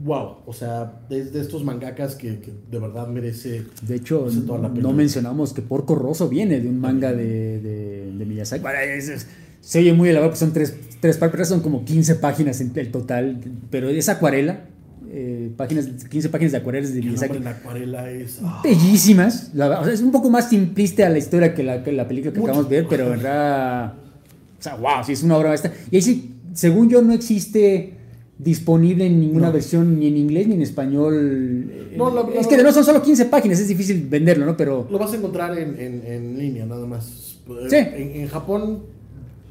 Wow. 0.03 0.37
O 0.45 0.53
sea, 0.53 1.01
es 1.09 1.33
de 1.33 1.41
estos 1.41 1.63
mangakas 1.63 2.15
que, 2.15 2.39
que 2.39 2.51
de 2.69 2.79
verdad 2.79 3.07
merece. 3.07 3.63
De 3.81 3.95
hecho, 3.95 4.21
merece 4.21 4.41
toda 4.41 4.59
la 4.59 4.69
pena. 4.69 4.81
no 4.83 4.93
mencionamos 4.93 5.53
que 5.53 5.61
Porco 5.61 5.95
Rosso 5.95 6.29
viene 6.29 6.59
de 6.59 6.67
un 6.69 6.79
manga 6.79 7.11
de, 7.13 7.59
de, 7.59 8.11
de 8.17 8.25
Miyazaki. 8.25 8.61
Bueno, 8.61 8.79
es- 8.79 9.09
es- 9.09 9.27
se 9.59 9.79
oye 9.79 9.91
muy 9.93 10.09
elevado, 10.09 10.29
pues 10.31 10.39
son 10.39 10.53
tres, 10.53 10.73
tres 11.01 11.17
páginas, 11.17 11.49
son 11.49 11.61
como 11.61 11.83
15 11.83 12.15
páginas 12.15 12.61
en 12.61 12.71
el 12.75 12.91
total, 12.91 13.39
pero 13.71 13.89
es 13.89 14.07
acuarela, 14.07 14.65
eh, 15.09 15.51
páginas, 15.57 15.87
15 15.87 16.29
páginas 16.29 16.51
de 16.53 16.57
acuarelas 16.59 16.93
de 16.93 17.01
Miyazaki. 17.01 17.37
en 17.37 17.47
acuarela 17.47 18.09
es. 18.11 18.39
ah, 18.43 18.61
Bellísimas, 18.63 19.51
la 19.55 19.67
verdad, 19.67 19.81
o 19.81 19.85
sea, 19.85 19.93
es 19.95 20.01
un 20.01 20.11
poco 20.11 20.29
más 20.29 20.47
simplista 20.49 21.09
la 21.09 21.17
historia 21.17 21.53
que 21.55 21.63
la, 21.63 21.83
que 21.83 21.91
la 21.91 22.07
película 22.07 22.31
que 22.31 22.39
Mucho. 22.39 22.51
acabamos 22.51 22.69
de 22.69 22.77
ver, 22.77 22.87
pero 22.87 23.05
en 23.13 23.19
realidad, 23.19 23.93
o 24.59 24.61
sea, 24.61 24.75
wow, 24.75 25.03
sí 25.05 25.13
es 25.13 25.23
una 25.23 25.35
obra 25.37 25.49
maestra. 25.49 25.73
Y 25.91 25.95
ahí 25.97 26.01
sí, 26.03 26.35
según 26.53 26.87
yo, 26.89 27.01
no 27.01 27.11
existe 27.11 27.96
disponible 28.39 29.05
en 29.07 29.19
ninguna 29.19 29.47
No. 29.47 29.53
versión 29.53 29.99
ni 29.99 30.07
en 30.07 30.17
inglés 30.17 30.47
ni 30.47 30.55
en 30.55 30.61
español. 30.61 31.69
Eh, 31.71 31.95
No, 31.97 32.29
es 32.31 32.45
que 32.47 32.57
no 32.61 32.71
son 32.71 32.83
solo 32.83 33.01
15 33.01 33.25
páginas, 33.25 33.59
es 33.59 33.67
difícil 33.67 34.05
venderlo, 34.09 34.45
¿no? 34.45 34.55
Pero 34.55 34.88
Lo 34.91 34.99
vas 34.99 35.11
a 35.13 35.15
encontrar 35.17 35.57
en, 35.57 35.79
en- 35.79 36.03
en 36.05 36.38
línea, 36.38 36.65
nada 36.65 36.85
más. 36.85 37.39
Sí. 37.69 37.75
En, 37.75 38.21
en 38.21 38.27
Japón, 38.27 38.83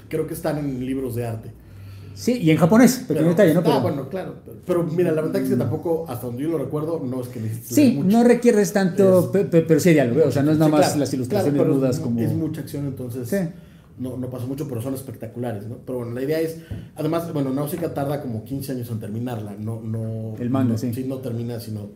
creo 0.08 0.26
que 0.26 0.34
están 0.34 0.58
en 0.58 0.84
libros 0.86 1.14
de 1.16 1.26
arte. 1.26 1.50
sí, 2.14 2.32
y 2.40 2.50
en 2.50 2.56
japonés, 2.58 3.04
pequeño 3.08 3.28
detalle, 3.30 3.52
¿no? 3.54 3.60
Ah, 3.60 3.64
Pero, 3.64 3.80
bueno, 3.82 4.08
claro. 4.08 4.34
Pero 4.66 4.84
mira, 4.84 5.10
la 5.12 5.20
verdad 5.22 5.42
es 5.42 5.48
que 5.50 5.56
tampoco, 5.56 6.06
hasta 6.08 6.26
donde 6.26 6.44
yo 6.44 6.50
lo 6.50 6.58
recuerdo, 6.58 7.02
no 7.04 7.20
es 7.20 7.28
que 7.28 7.40
necesites 7.40 7.74
sí, 7.74 7.92
mucho. 7.96 8.16
no 8.16 8.24
requieres 8.24 8.72
tanto, 8.72 9.30
Es- 9.34 9.46
pero 9.50 9.80
sí 9.80 9.88
hay 9.90 9.94
diálogo, 9.96 10.22
o 10.26 10.30
sea, 10.30 10.42
no 10.42 10.52
es 10.52 10.58
nada 10.58 10.70
Sí, 10.70 10.72
más 10.76 10.84
claro, 10.86 11.00
las 11.00 11.12
ilustraciones 11.14 11.60
claro, 11.60 11.74
mudas 11.74 11.98
como... 12.00 12.20
Es 12.20 12.32
mucha 12.32 12.60
acción, 12.62 12.86
entonces 12.86 13.28
Sí. 13.28 13.36
No, 13.98 14.16
no 14.16 14.28
pasa 14.30 14.46
mucho, 14.46 14.68
pero 14.68 14.80
son 14.82 14.94
espectaculares, 14.94 15.66
¿no? 15.66 15.76
Pero 15.86 15.98
bueno, 15.98 16.12
la 16.14 16.22
idea 16.22 16.40
es, 16.40 16.58
además, 16.94 17.32
bueno, 17.32 17.50
Náusica 17.52 17.94
tarda 17.94 18.20
como 18.22 18.44
15 18.44 18.72
años 18.72 18.90
en 18.90 19.00
terminarla, 19.00 19.56
no, 19.58 19.80
no... 19.80 20.34
El 20.38 20.50
manga, 20.50 20.72
no, 20.72 20.78
sí. 20.78 21.04
no 21.06 21.18
termina, 21.18 21.58
sino... 21.60 21.88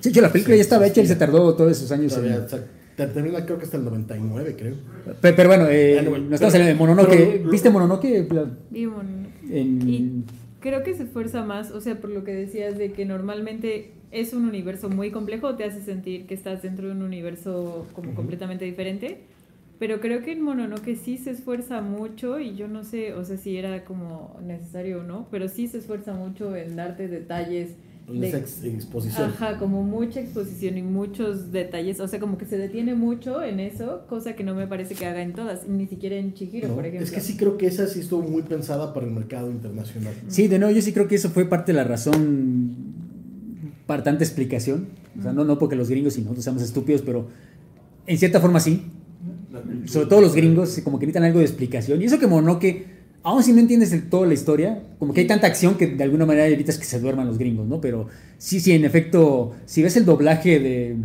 Sí, 0.00 0.12
yo 0.12 0.22
la 0.22 0.30
película 0.30 0.54
Sí, 0.54 0.58
ya 0.58 0.62
estaba 0.62 0.84
sí, 0.84 0.90
hecha 0.90 1.00
y 1.02 1.06
se 1.06 1.16
tardó 1.16 1.54
todos 1.56 1.72
esos 1.72 1.90
años 1.90 2.12
en- 2.16 2.22
Todavía, 2.22 2.44
o 2.44 2.48
sea, 2.48 2.64
ter- 2.96 3.12
termina 3.12 3.44
creo 3.44 3.58
que 3.58 3.64
hasta 3.64 3.76
el 3.76 3.84
99, 3.84 4.54
creo. 4.56 4.74
Pero, 5.20 5.36
pero 5.36 5.48
bueno, 5.48 5.66
eh, 5.68 6.00
no 6.02 6.34
estamos 6.34 6.54
hablando 6.54 6.66
de 6.66 6.74
Mononoke. 6.74 7.08
pero 7.38 7.50
¿Viste 7.50 7.70
Mononoke? 7.70 8.28
La- 8.32 8.46
Y 8.72 8.86
bueno, 8.86 9.10
En... 9.50 9.88
Y 9.88 10.24
creo 10.60 10.82
que 10.84 10.94
se 10.94 11.02
esfuerza 11.04 11.44
más, 11.44 11.70
o 11.72 11.80
sea, 11.80 12.00
por 12.00 12.10
lo 12.10 12.22
que 12.22 12.32
decías 12.34 12.78
de 12.78 12.92
que 12.92 13.04
normalmente 13.04 13.92
es 14.12 14.32
un 14.32 14.44
universo 14.44 14.88
muy 14.88 15.10
complejo, 15.10 15.54
te 15.56 15.64
hace 15.64 15.82
sentir 15.82 16.26
que 16.26 16.34
estás 16.34 16.62
dentro 16.62 16.86
de 16.86 16.92
un 16.92 17.02
universo 17.02 17.86
como 17.92 18.14
completamente 18.14 18.64
diferente. 18.64 19.22
Pero 19.78 20.00
creo 20.00 20.22
que 20.22 20.32
en 20.32 20.42
Mononoke 20.42 20.96
sí 20.96 21.18
se 21.18 21.30
esfuerza 21.30 21.80
mucho 21.80 22.40
y 22.40 22.56
yo 22.56 22.66
no 22.66 22.82
sé, 22.82 23.14
o 23.14 23.24
sea, 23.24 23.36
si 23.36 23.56
era 23.56 23.84
como 23.84 24.36
necesario 24.44 25.00
o 25.00 25.02
no, 25.04 25.28
pero 25.30 25.48
sí 25.48 25.68
se 25.68 25.78
esfuerza 25.78 26.14
mucho 26.14 26.56
en 26.56 26.74
darte 26.74 27.06
detalles. 27.06 27.70
En 28.08 28.20
de- 28.22 28.28
esa 28.28 28.38
ex- 28.38 28.64
exposición. 28.64 29.30
Ajá, 29.30 29.58
como 29.58 29.82
mucha 29.84 30.18
exposición 30.20 30.78
y 30.78 30.82
muchos 30.82 31.52
detalles, 31.52 32.00
o 32.00 32.08
sea, 32.08 32.18
como 32.18 32.38
que 32.38 32.46
se 32.46 32.56
detiene 32.58 32.94
mucho 32.94 33.42
en 33.44 33.60
eso, 33.60 34.06
cosa 34.08 34.34
que 34.34 34.42
no 34.42 34.54
me 34.56 34.66
parece 34.66 34.94
que 34.96 35.04
haga 35.06 35.22
en 35.22 35.32
todas, 35.34 35.68
ni 35.68 35.86
siquiera 35.86 36.16
en 36.16 36.32
Chihiro, 36.34 36.68
¿no? 36.68 36.74
por 36.74 36.86
ejemplo. 36.86 37.04
Es 37.04 37.12
que 37.12 37.20
sí 37.20 37.36
creo 37.36 37.56
que 37.58 37.66
esa 37.66 37.86
sí 37.86 38.00
estuvo 38.00 38.22
muy 38.22 38.42
pensada 38.42 38.92
para 38.94 39.06
el 39.06 39.12
mercado 39.12 39.50
internacional. 39.50 40.14
Sí, 40.26 40.48
de 40.48 40.58
nuevo, 40.58 40.74
yo 40.74 40.80
sí 40.82 40.92
creo 40.92 41.06
que 41.06 41.16
eso 41.16 41.28
fue 41.30 41.44
parte 41.44 41.70
de 41.72 41.76
la 41.76 41.84
razón 41.84 42.76
para 43.86 44.02
tanta 44.02 44.24
explicación. 44.24 44.88
O 45.18 45.22
sea, 45.22 45.32
no, 45.32 45.44
no 45.44 45.58
porque 45.58 45.76
los 45.76 45.88
gringos 45.88 46.16
y 46.18 46.22
nosotros 46.22 46.44
seamos 46.44 46.62
estúpidos, 46.62 47.02
pero 47.02 47.28
en 48.06 48.18
cierta 48.18 48.40
forma 48.40 48.58
sí. 48.60 48.82
Sobre 49.86 50.06
todo 50.06 50.20
los 50.20 50.34
gringos, 50.34 50.80
como 50.84 50.98
que 50.98 51.06
necesitan 51.06 51.24
algo 51.24 51.38
de 51.40 51.44
explicación. 51.44 52.00
Y 52.02 52.06
eso 52.06 52.18
que 52.18 52.26
Mononoke, 52.26 52.86
aún 53.22 53.42
si 53.42 53.52
no 53.52 53.60
entiendes 53.60 53.90
del 53.90 54.08
todo 54.08 54.24
la 54.26 54.34
historia, 54.34 54.82
como 54.98 55.12
que 55.12 55.20
hay 55.22 55.26
tanta 55.26 55.46
acción 55.46 55.76
que 55.76 55.86
de 55.86 56.04
alguna 56.04 56.26
manera 56.26 56.46
evitas 56.46 56.78
que 56.78 56.84
se 56.84 56.98
duerman 57.00 57.26
los 57.26 57.38
gringos, 57.38 57.66
¿no? 57.66 57.80
Pero 57.80 58.08
sí, 58.38 58.60
sí, 58.60 58.72
en 58.72 58.84
efecto, 58.84 59.54
si 59.66 59.82
ves 59.82 59.96
el 59.96 60.04
doblaje 60.04 60.58
de. 60.60 60.96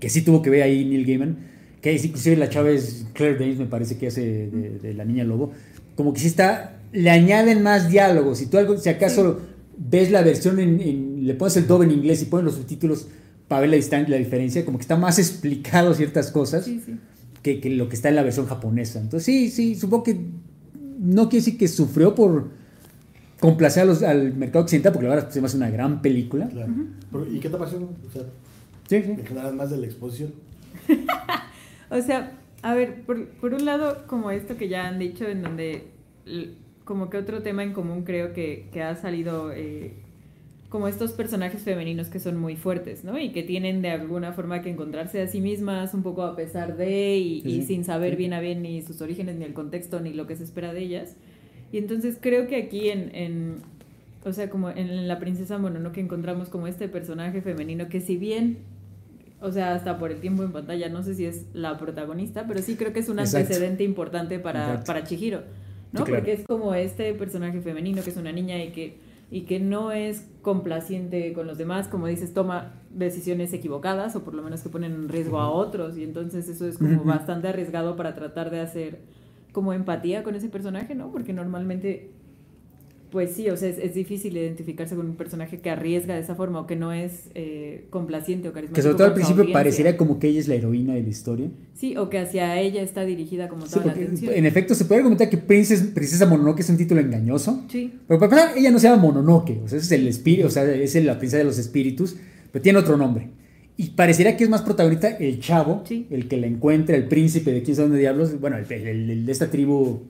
que 0.00 0.08
sí 0.10 0.22
tuvo 0.22 0.42
que 0.42 0.50
ver 0.50 0.62
ahí 0.62 0.84
Neil 0.84 1.04
Gaiman, 1.06 1.36
que 1.80 1.94
es 1.94 2.04
inclusive 2.04 2.36
la 2.36 2.48
chava 2.48 2.70
es 2.70 3.06
Claire 3.14 3.38
Danes, 3.38 3.58
me 3.58 3.66
parece 3.66 3.96
que 3.96 4.08
hace 4.08 4.20
de, 4.48 4.78
de 4.82 4.94
la 4.94 5.04
niña 5.04 5.24
lobo, 5.24 5.52
como 5.96 6.12
que 6.12 6.20
sí 6.20 6.26
está. 6.28 6.78
le 6.92 7.10
añaden 7.10 7.62
más 7.62 7.88
diálogos. 7.90 8.38
Si 8.38 8.46
tú 8.46 8.58
algo, 8.58 8.76
si 8.78 8.88
acaso 8.88 9.40
ves 9.76 10.10
la 10.10 10.22
versión 10.22 10.58
en, 10.58 10.80
en- 10.80 11.26
le 11.26 11.34
pones 11.34 11.56
el 11.56 11.66
doble 11.66 11.86
en 11.86 11.98
inglés 11.98 12.22
y 12.22 12.24
pones 12.26 12.44
los 12.46 12.54
subtítulos 12.54 13.06
para 13.48 13.60
ver 13.62 13.70
la, 13.70 14.08
la 14.08 14.16
diferencia, 14.16 14.64
como 14.64 14.78
que 14.78 14.82
está 14.82 14.96
más 14.96 15.18
explicado 15.18 15.94
ciertas 15.94 16.30
cosas 16.30 16.64
Sí, 16.64 16.80
sí. 16.84 16.94
Que, 17.54 17.60
que 17.60 17.70
lo 17.70 17.88
que 17.88 17.94
está 17.96 18.08
en 18.08 18.16
la 18.16 18.22
versión 18.22 18.46
japonesa. 18.46 19.00
Entonces, 19.00 19.24
sí, 19.24 19.50
sí, 19.50 19.74
supongo 19.74 20.04
que 20.04 20.20
no 21.00 21.28
quiere 21.28 21.44
decir 21.44 21.58
que 21.58 21.68
sufrió 21.68 22.14
por 22.14 22.48
complacer 23.40 23.84
a 23.84 23.86
los- 23.86 24.02
al 24.02 24.34
mercado 24.34 24.64
occidental, 24.64 24.92
porque 24.92 25.08
la 25.08 25.14
verdad 25.14 25.30
se 25.30 25.40
me 25.40 25.46
hace 25.46 25.56
una 25.56 25.70
gran 25.70 26.02
película. 26.02 26.48
Claro. 26.48 26.72
¿Y 27.32 27.38
qué 27.40 27.48
te 27.48 27.56
pareció? 27.56 27.78
O 27.78 28.10
sea, 28.12 28.22
Sí, 28.88 29.02
sí. 29.02 29.34
más 29.54 29.70
de 29.70 29.76
la 29.78 29.86
exposición. 29.86 30.32
O 31.90 32.02
sea, 32.02 32.32
a 32.62 32.74
ver, 32.74 33.02
por, 33.06 33.26
por 33.40 33.54
un 33.54 33.64
lado, 33.64 34.04
como 34.06 34.30
esto 34.30 34.56
que 34.58 34.68
ya 34.68 34.86
han 34.88 34.98
dicho, 34.98 35.26
en 35.26 35.40
donde 35.42 35.84
como 36.84 37.08
que 37.08 37.16
otro 37.16 37.42
tema 37.42 37.62
en 37.62 37.72
común 37.72 38.02
creo 38.04 38.34
que, 38.34 38.68
que 38.72 38.82
ha 38.82 38.94
salido 38.94 39.52
eh, 39.52 39.94
como 40.68 40.86
estos 40.86 41.12
personajes 41.12 41.62
femeninos 41.62 42.08
que 42.08 42.20
son 42.20 42.36
muy 42.36 42.56
fuertes, 42.56 43.02
¿no? 43.02 43.18
Y 43.18 43.30
que 43.30 43.42
tienen 43.42 43.80
de 43.80 43.90
alguna 43.90 44.32
forma 44.32 44.60
que 44.60 44.68
encontrarse 44.68 45.22
a 45.22 45.26
sí 45.26 45.40
mismas 45.40 45.94
un 45.94 46.02
poco 46.02 46.22
a 46.22 46.36
pesar 46.36 46.76
de 46.76 47.16
y, 47.16 47.40
Sí, 47.40 47.50
y 47.50 47.62
sin 47.62 47.84
saber 47.84 48.16
bien 48.16 48.34
a 48.34 48.40
bien 48.40 48.62
ni 48.62 48.82
sus 48.82 49.00
orígenes, 49.00 49.36
ni 49.36 49.44
el 49.44 49.54
contexto, 49.54 50.00
ni 50.00 50.12
lo 50.12 50.26
que 50.26 50.36
se 50.36 50.44
espera 50.44 50.74
de 50.74 50.80
ellas. 50.80 51.16
Y 51.72 51.78
entonces 51.78 52.18
creo 52.20 52.46
que 52.46 52.56
aquí 52.56 52.90
en, 52.90 53.14
en 53.14 53.56
o 54.24 54.32
sea, 54.32 54.50
como 54.50 54.70
en 54.70 55.08
la 55.08 55.18
princesa 55.18 55.58
Mononoke 55.58 55.98
encontramos 55.98 56.48
como 56.48 56.66
este 56.66 56.88
personaje 56.88 57.40
femenino 57.40 57.88
que 57.88 58.00
si 58.00 58.16
bien, 58.16 58.58
o 59.40 59.50
sea, 59.52 59.74
hasta 59.74 59.98
por 59.98 60.10
el 60.12 60.20
tiempo 60.20 60.42
en 60.42 60.52
pantalla, 60.52 60.88
no 60.88 61.02
sé 61.02 61.14
si 61.14 61.24
es 61.24 61.46
la 61.54 61.78
protagonista, 61.78 62.46
pero 62.46 62.60
sí 62.60 62.76
creo 62.76 62.92
que 62.92 63.00
es 63.00 63.08
un 63.08 63.18
Exacto. 63.20 63.46
antecedente 63.46 63.84
importante 63.84 64.38
para, 64.38 64.64
Exacto. 64.64 64.86
para 64.86 65.04
Chihiro, 65.04 65.44
¿no? 65.92 66.00
Sí, 66.00 66.04
claro. 66.04 66.16
Porque 66.16 66.32
es 66.32 66.44
como 66.46 66.74
este 66.74 67.14
personaje 67.14 67.60
femenino 67.60 68.02
que 68.02 68.10
es 68.10 68.16
una 68.16 68.32
niña 68.32 68.62
y 68.62 68.70
que, 68.70 68.98
y 69.30 69.42
que 69.42 69.60
no 69.60 69.92
es 69.92 70.30
complaciente 70.42 71.32
con 71.34 71.46
los 71.46 71.58
demás, 71.58 71.88
como 71.88 72.06
dices, 72.06 72.32
toma 72.32 72.80
decisiones 72.90 73.52
equivocadas 73.52 74.16
o 74.16 74.24
por 74.24 74.34
lo 74.34 74.42
menos 74.42 74.62
que 74.62 74.70
ponen 74.70 74.94
en 74.94 75.08
riesgo 75.08 75.38
a 75.38 75.50
otros. 75.50 75.98
Y 75.98 76.04
entonces 76.04 76.48
eso 76.48 76.66
es 76.66 76.78
como 76.78 77.04
bastante 77.04 77.48
arriesgado 77.48 77.96
para 77.96 78.14
tratar 78.14 78.50
de 78.50 78.60
hacer 78.60 79.00
como 79.52 79.72
empatía 79.72 80.22
con 80.22 80.34
ese 80.34 80.48
personaje, 80.48 80.94
¿no? 80.94 81.10
Porque 81.12 81.32
normalmente 81.32 82.12
pues 83.10 83.30
sí, 83.32 83.48
o 83.48 83.56
sea, 83.56 83.68
es, 83.68 83.78
es 83.78 83.94
difícil 83.94 84.36
identificarse 84.36 84.94
con 84.94 85.06
un 85.08 85.16
personaje 85.16 85.58
que 85.60 85.70
arriesga 85.70 86.14
de 86.14 86.20
esa 86.20 86.34
forma 86.34 86.60
o 86.60 86.66
que 86.66 86.76
no 86.76 86.92
es 86.92 87.30
eh, 87.34 87.86
complaciente 87.90 88.48
o 88.48 88.52
carismático. 88.52 88.74
Que 88.76 88.82
sobre 88.82 88.96
todo 88.96 89.06
al 89.06 89.14
principio 89.14 89.42
audiencia. 89.42 89.58
pareciera 89.60 89.96
como 89.96 90.18
que 90.18 90.28
ella 90.28 90.40
es 90.40 90.48
la 90.48 90.54
heroína 90.56 90.94
de 90.94 91.02
la 91.02 91.08
historia. 91.08 91.48
Sí, 91.74 91.96
o 91.96 92.10
que 92.10 92.18
hacia 92.18 92.60
ella 92.60 92.82
está 92.82 93.04
dirigida 93.04 93.48
como 93.48 93.66
Sí, 93.66 93.74
toda 93.74 93.86
la 93.86 93.92
atención. 93.92 94.34
en 94.34 94.46
efecto, 94.46 94.74
se 94.74 94.84
puede 94.84 94.98
argumentar 95.00 95.30
que 95.30 95.38
Princess- 95.38 95.92
Princesa 95.94 96.26
Mononoke 96.26 96.60
es 96.60 96.68
un 96.70 96.76
título 96.76 97.00
engañoso. 97.00 97.64
Sí, 97.68 97.92
Pero 98.06 98.20
para 98.20 98.32
empezar, 98.42 98.58
ella 98.58 98.70
no 98.70 98.78
se 98.78 98.88
llama 98.88 99.02
Mononoke, 99.02 99.60
o 99.64 99.68
sea, 99.68 99.78
es 99.78 99.90
el 99.92 100.06
espíritu, 100.08 100.46
o 100.48 100.50
sea, 100.50 100.64
es 100.64 100.94
la 101.04 101.18
princesa 101.18 101.38
de 101.38 101.44
los 101.44 101.58
espíritus, 101.58 102.16
pero 102.52 102.62
tiene 102.62 102.78
otro 102.78 102.96
nombre. 102.96 103.28
Y 103.76 103.90
pareciera 103.90 104.36
que 104.36 104.42
es 104.42 104.50
más 104.50 104.62
protagonista 104.62 105.08
el 105.08 105.38
chavo, 105.38 105.82
Sí. 105.86 106.08
el 106.10 106.26
que 106.26 106.36
la 106.36 106.48
encuentra, 106.48 106.96
el 106.96 107.06
príncipe 107.06 107.52
de 107.52 107.62
quién 107.62 107.76
sabe 107.76 107.88
dónde 107.88 108.00
diablos, 108.00 108.40
bueno, 108.40 108.56
el, 108.58 108.70
el- 108.72 109.10
el 109.10 109.24
de 109.26 109.30
esta 109.32 109.50
tribu 109.50 110.00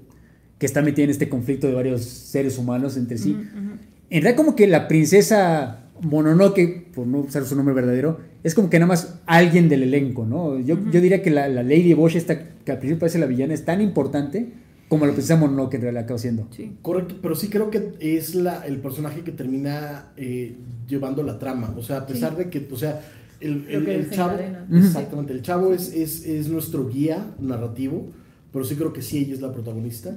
que 0.59 0.67
está 0.67 0.83
metida 0.83 1.05
en 1.05 1.11
este 1.11 1.29
conflicto 1.29 1.67
de 1.67 1.75
varios 1.75 2.03
seres 2.05 2.59
humanos 2.59 2.97
entre 2.97 3.19
sí. 3.19 3.31
Ujú, 3.33 3.41
ujú. 3.43 3.79
En 4.11 4.23
realidad 4.23 4.37
como 4.37 4.57
que 4.57 4.67
la 4.67 4.89
princesa 4.89 5.85
Mononoke, 6.01 6.87
por 6.95 7.07
no 7.07 7.19
usar 7.21 7.45
su 7.45 7.57
nombre 7.57 7.75
verdadero, 7.75 8.19
es 8.45 8.55
como 8.55 8.71
que 8.71 8.79
nada 8.79 8.89
más 8.89 9.19
alguien 9.27 9.69
del 9.69 9.83
elenco, 9.83 10.25
¿no? 10.27 10.59
Yo, 10.61 10.79
yo 10.91 11.01
diría 11.01 11.23
que 11.23 11.31
la, 11.31 11.49
la 11.49 11.63
Lady 11.63 11.93
Bosch, 11.95 12.17
esta 12.17 12.39
que 12.65 12.73
al 12.73 12.79
principio 12.79 13.01
parece 13.01 13.19
la 13.19 13.27
villana, 13.27 13.55
es 13.55 13.65
tan 13.65 13.81
importante 13.81 14.49
como 14.89 15.05
la 15.07 15.13
princesa 15.13 15.37
Mononoke 15.37 15.75
en 15.75 15.83
realidad 15.83 16.05
acaba 16.05 16.19
siendo. 16.19 16.47
Sí. 16.51 16.73
Correcto, 16.83 17.17
pero 17.21 17.35
sí 17.35 17.49
creo 17.49 17.71
que 17.71 17.93
es 18.01 18.35
la, 18.35 18.65
el 18.67 18.79
personaje 18.79 19.21
que 19.23 19.33
termina 19.33 20.07
eh, 20.17 20.57
llevando 20.89 21.23
la 21.23 21.39
trama. 21.39 21.75
O 21.77 21.83
sea, 21.83 21.99
a 21.99 22.07
pesar 22.07 22.33
Sí. 22.33 22.37
de 22.45 22.49
que, 22.51 22.67
o 22.73 22.77
sea, 22.77 23.03
el, 23.41 23.67
el- 23.69 24.11
chavo, 24.11 24.37
exactamente, 24.73 25.33
el 25.33 25.43
chavo 25.43 25.75
es, 25.75 25.93
es, 25.95 26.25
es 26.25 26.49
nuestro 26.49 26.89
guía 26.89 27.27
narrativo, 27.41 28.09
pero 28.53 28.65
sí 28.65 28.77
creo 28.77 28.93
que 28.95 29.03
sí 29.03 29.19
ella 29.19 29.35
es 29.35 29.41
la 29.43 29.53
protagonista. 29.53 30.17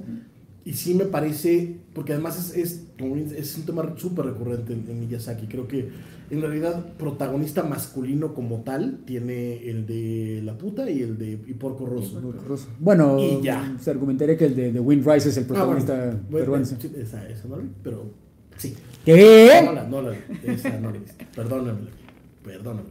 Y 0.64 0.74
sí 0.74 0.94
me 0.94 1.06
parece, 1.06 1.76
porque 1.92 2.12
además 2.12 2.38
es, 2.38 2.56
es, 2.56 2.84
es 3.36 3.56
un 3.58 3.64
tema 3.66 3.94
súper 3.96 4.26
recurrente 4.26 4.72
en, 4.72 4.84
en 4.88 5.00
Miyazaki. 5.00 5.48
Creo 5.48 5.66
que 5.66 5.88
en 6.30 6.40
realidad 6.40 6.86
protagonista 6.96 7.64
masculino 7.64 8.32
como 8.32 8.60
tal 8.60 9.00
tiene 9.04 9.68
el 9.68 9.86
de 9.86 10.40
la 10.44 10.56
puta 10.56 10.88
y 10.88 11.02
el 11.02 11.18
de 11.18 11.32
y 11.32 11.54
Porco 11.54 11.84
Rosso. 11.86 12.20
Bueno, 12.78 13.18
Y 13.18 13.42
ya. 13.42 13.76
se 13.80 13.90
argumentaría 13.90 14.36
que 14.38 14.46
el 14.46 14.54
de, 14.54 14.70
The 14.70 14.78
Wind 14.80 15.04
Rises 15.04 15.26
es 15.26 15.36
el 15.38 15.44
Ah, 15.44 15.46
protagonista 15.48 15.94
bueno, 15.94 16.18
bueno, 16.30 16.38
peruano. 16.38 16.64
sí, 16.64 16.76
esa, 16.96 17.28
esa 17.28 17.48
no 17.48 17.56
la 17.56 17.62
vi, 17.64 17.68
pero 17.82 18.04
sí. 18.56 18.74
¿Qué? 19.04 19.62
No 19.64 19.72
la, 19.72 19.84
no 19.88 20.00
la 20.00 20.10
vi, 20.10 20.16
esa 20.44 20.78
no 20.78 20.92
la 20.92 20.98
vi. 20.98 21.04
Perdóname, 21.34 21.80
perdóname. 22.44 22.88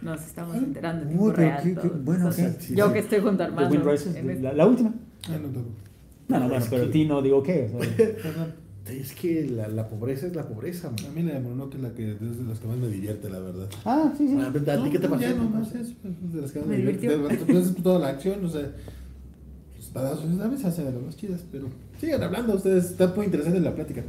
Nos 0.00 0.22
estamos 0.22 0.56
enterando 0.56 1.02
en 1.02 1.08
tiempo 1.08 1.30
real 1.32 1.62
qué- 1.62 1.74
qué- 1.74 1.88
bueno, 1.88 2.30
yo 2.30 2.50
sí. 2.58 2.74
que 2.94 2.98
estoy 2.98 3.20
junto 3.20 3.42
a 3.42 3.46
The 3.48 3.52
Armando. 3.52 3.70
Wind 3.76 3.84
Rises, 3.86 4.16
en 4.16 4.30
este- 4.30 4.42
la, 4.42 4.52
la 4.54 4.66
última. 4.66 4.94
Ah, 5.28 5.38
no, 5.40 5.48
no. 5.48 5.89
No, 6.30 6.38
no, 6.40 6.48
bueno, 6.48 6.62
Es 6.64 6.70
pero 6.70 6.82
que- 6.84 6.88
a 6.88 6.92
ti 6.92 7.04
no 7.04 7.20
digo 7.22 7.42
qué. 7.42 7.70
o 7.74 7.82
sea, 7.82 7.96
Perdón. 8.22 8.70
Es 8.88 9.12
que 9.12 9.46
la, 9.46 9.68
la 9.68 9.86
pobreza 9.88 10.26
es 10.26 10.34
la 10.34 10.48
pobreza, 10.48 10.88
A 10.88 10.90
man. 10.90 11.14
mí 11.14 11.22
la 11.22 11.34
de 11.34 11.40
Mononoke 11.40 11.74
es 11.76 11.80
la 11.82 11.90
que 11.92 12.12
es 12.12 12.18
de 12.20 12.44
las 12.48 12.58
que 12.58 12.66
más 12.66 12.76
me 12.78 12.88
divierte, 12.88 13.28
la 13.30 13.38
verdad. 13.38 13.68
ah, 13.84 14.12
sí, 14.18 14.26
sí. 14.26 14.36
Ah, 14.40 14.48
¿A 14.48 14.52
ti 14.52 14.90
qué 14.90 14.98
te 14.98 15.08
ya 15.20 15.34
no, 15.34 15.50
no 15.50 15.64
sé, 15.64 15.80
es 15.80 15.94
de 16.32 16.40
las 16.40 16.50
que 16.50 16.58
más 16.60 16.68
Me 16.68 16.76
me 16.78 16.82
divierte. 16.92 17.08
divirtió. 17.08 17.46
Pues 17.46 17.66
es 17.66 17.74
toda 17.82 17.98
la 18.00 18.08
acción, 18.08 18.44
o 18.44 18.48
sea, 18.48 18.62
los 19.76 19.86
padazos, 19.92 20.24
a 20.40 20.48
veces 20.48 20.64
hacen 20.66 20.86
de 20.86 20.92
las 20.92 21.02
más 21.02 21.16
chidas, 21.16 21.44
pero 21.52 21.66
sigan 22.00 22.22
hablando 22.22 22.54
ustedes, 22.54 22.86
está 22.86 23.06
muy 23.14 23.26
interesante 23.26 23.60
la 23.60 23.74
plática. 23.74 24.02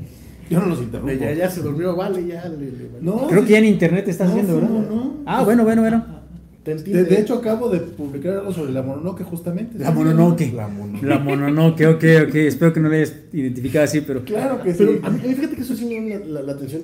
Yo 0.49 0.59
no 0.59 0.65
los 0.67 0.81
interrumpo. 0.81 1.13
Ya, 1.15 1.31
ya 1.33 1.49
se 1.49 1.61
durmió, 1.61 1.95
vale, 1.95 2.25
ya. 2.27 2.47
Le, 2.49 2.57
le- 2.57 2.89
No, 3.01 3.27
Creo 3.27 3.41
sí. 3.41 3.47
que 3.47 3.51
ya 3.53 3.59
en 3.59 3.65
internet 3.65 4.07
estás 4.07 4.29
No, 4.29 4.35
viendo, 4.35 4.55
¿verdad? 4.55 4.69
no, 4.69 4.81
no. 4.81 5.13
Ah, 5.25 5.43
bueno, 5.43 5.63
bueno, 5.63 5.81
bueno. 5.81 6.20
Te 6.63 6.75
De, 6.75 7.19
hecho, 7.19 7.35
acabo 7.35 7.69
de 7.69 7.79
publicar 7.79 8.33
algo 8.37 8.53
sobre 8.53 8.71
la 8.71 8.83
Mononoke 8.83 9.23
justamente. 9.23 9.79
La 9.79 9.89
Mononoke. 9.91 10.51
La 10.53 10.67
mono. 10.67 10.99
La 11.01 11.17
Mononoke, 11.17 11.87
ok, 11.87 12.03
ok. 12.27 12.35
Espero 12.35 12.71
que 12.71 12.79
no 12.79 12.89
la 12.89 12.97
hayas 12.97 13.15
identificado 13.33 13.85
así, 13.85 14.01
pero. 14.01 14.23
Claro 14.23 14.61
que 14.61 14.73
sí. 14.73 14.77
Pero 14.85 15.05
a 15.05 15.09
mí, 15.09 15.19
a 15.23 15.27
mí 15.27 15.33
fíjate 15.33 15.55
que 15.55 15.61
eso 15.63 15.75
sí 15.75 15.85
me 15.85 15.95
llama 15.95 16.25
la, 16.25 16.33
la- 16.33 16.41
la 16.43 16.51
atención. 16.53 16.83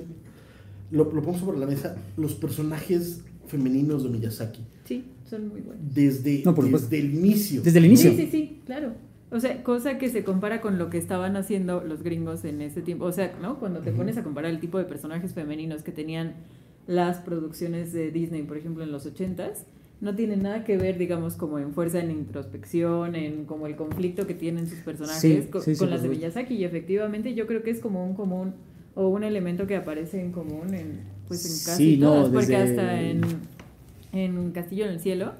Lo, 0.90 1.04
lo 1.12 1.22
pongo 1.22 1.38
sobre 1.38 1.58
la 1.58 1.66
mesa. 1.66 1.96
Los 2.16 2.34
personajes 2.34 3.22
femeninos 3.46 4.02
de 4.02 4.08
Miyazaki. 4.10 4.62
Sí, 4.84 5.04
son 5.28 5.48
muy 5.48 5.60
buenos. 5.60 5.94
Desde, 5.94 6.42
No, 6.44 6.52
desde 6.54 6.98
el 6.98 7.14
inicio. 7.14 7.62
Desde 7.62 7.78
el 7.78 7.84
inicio. 7.86 8.10
Sí, 8.10 8.16
sí, 8.16 8.28
sí, 8.30 8.60
claro. 8.66 8.92
O 9.30 9.38
sea, 9.40 9.62
cosa 9.62 9.98
que 9.98 10.08
se 10.08 10.24
compara 10.24 10.60
con 10.62 10.78
lo 10.78 10.88
que 10.90 10.96
estaban 10.98 11.36
haciendo 11.36 11.84
los 11.84 12.02
gringos 12.02 12.44
en 12.46 12.62
ese 12.62 12.80
tiempo. 12.80 13.04
O 13.04 13.12
sea, 13.12 13.36
¿no? 13.40 13.58
Cuando 13.60 13.80
te 13.80 13.92
pones 13.92 14.16
a 14.16 14.22
comparar 14.24 14.50
el 14.50 14.58
tipo 14.58 14.78
de 14.78 14.84
personajes 14.84 15.34
femeninos 15.34 15.82
que 15.82 15.92
tenían 15.92 16.32
las 16.88 17.18
producciones 17.18 17.92
de 17.92 18.10
Disney, 18.10 18.42
por 18.42 18.56
ejemplo, 18.56 18.82
en 18.82 18.90
los 18.90 19.06
ochentas, 19.06 19.66
no 20.00 20.14
tiene 20.16 20.36
nada 20.36 20.64
que 20.64 20.76
ver, 20.78 20.96
digamos, 20.98 21.34
como 21.36 21.58
en 21.60 21.72
fuerza, 21.74 22.00
en 22.00 22.10
introspección, 22.10 23.14
en 23.14 23.44
como 23.44 23.66
el 23.68 23.76
conflicto 23.76 24.26
que 24.26 24.34
tienen 24.34 24.66
sus 24.66 24.78
personajes 24.80 25.20
Sí, 25.44 25.50
co- 25.50 25.60
sí, 25.60 25.74
sí, 25.74 25.78
con 25.78 25.90
las 25.90 26.02
de. 26.02 26.08
Miyazaki. 26.08 26.54
Y 26.54 26.64
efectivamente 26.64 27.34
yo 27.34 27.46
creo 27.46 27.62
que 27.62 27.70
es 27.70 27.78
como 27.80 28.04
un 28.04 28.14
común 28.14 28.54
o 28.94 29.08
un 29.08 29.22
elemento 29.22 29.66
que 29.66 29.76
aparece 29.76 30.20
en 30.20 30.32
común 30.32 30.72
en, 30.74 31.00
pues, 31.28 31.44
en 31.44 31.66
casi 31.72 31.84
Sí, 31.94 31.96
no, 31.98 32.10
todas. 32.14 32.30
Porque 32.30 32.56
hasta 32.56 33.00
en, 33.02 33.20
en 34.12 34.50
Castillo 34.52 34.86
en 34.86 34.92
el 34.92 35.00
Cielo. 35.00 35.32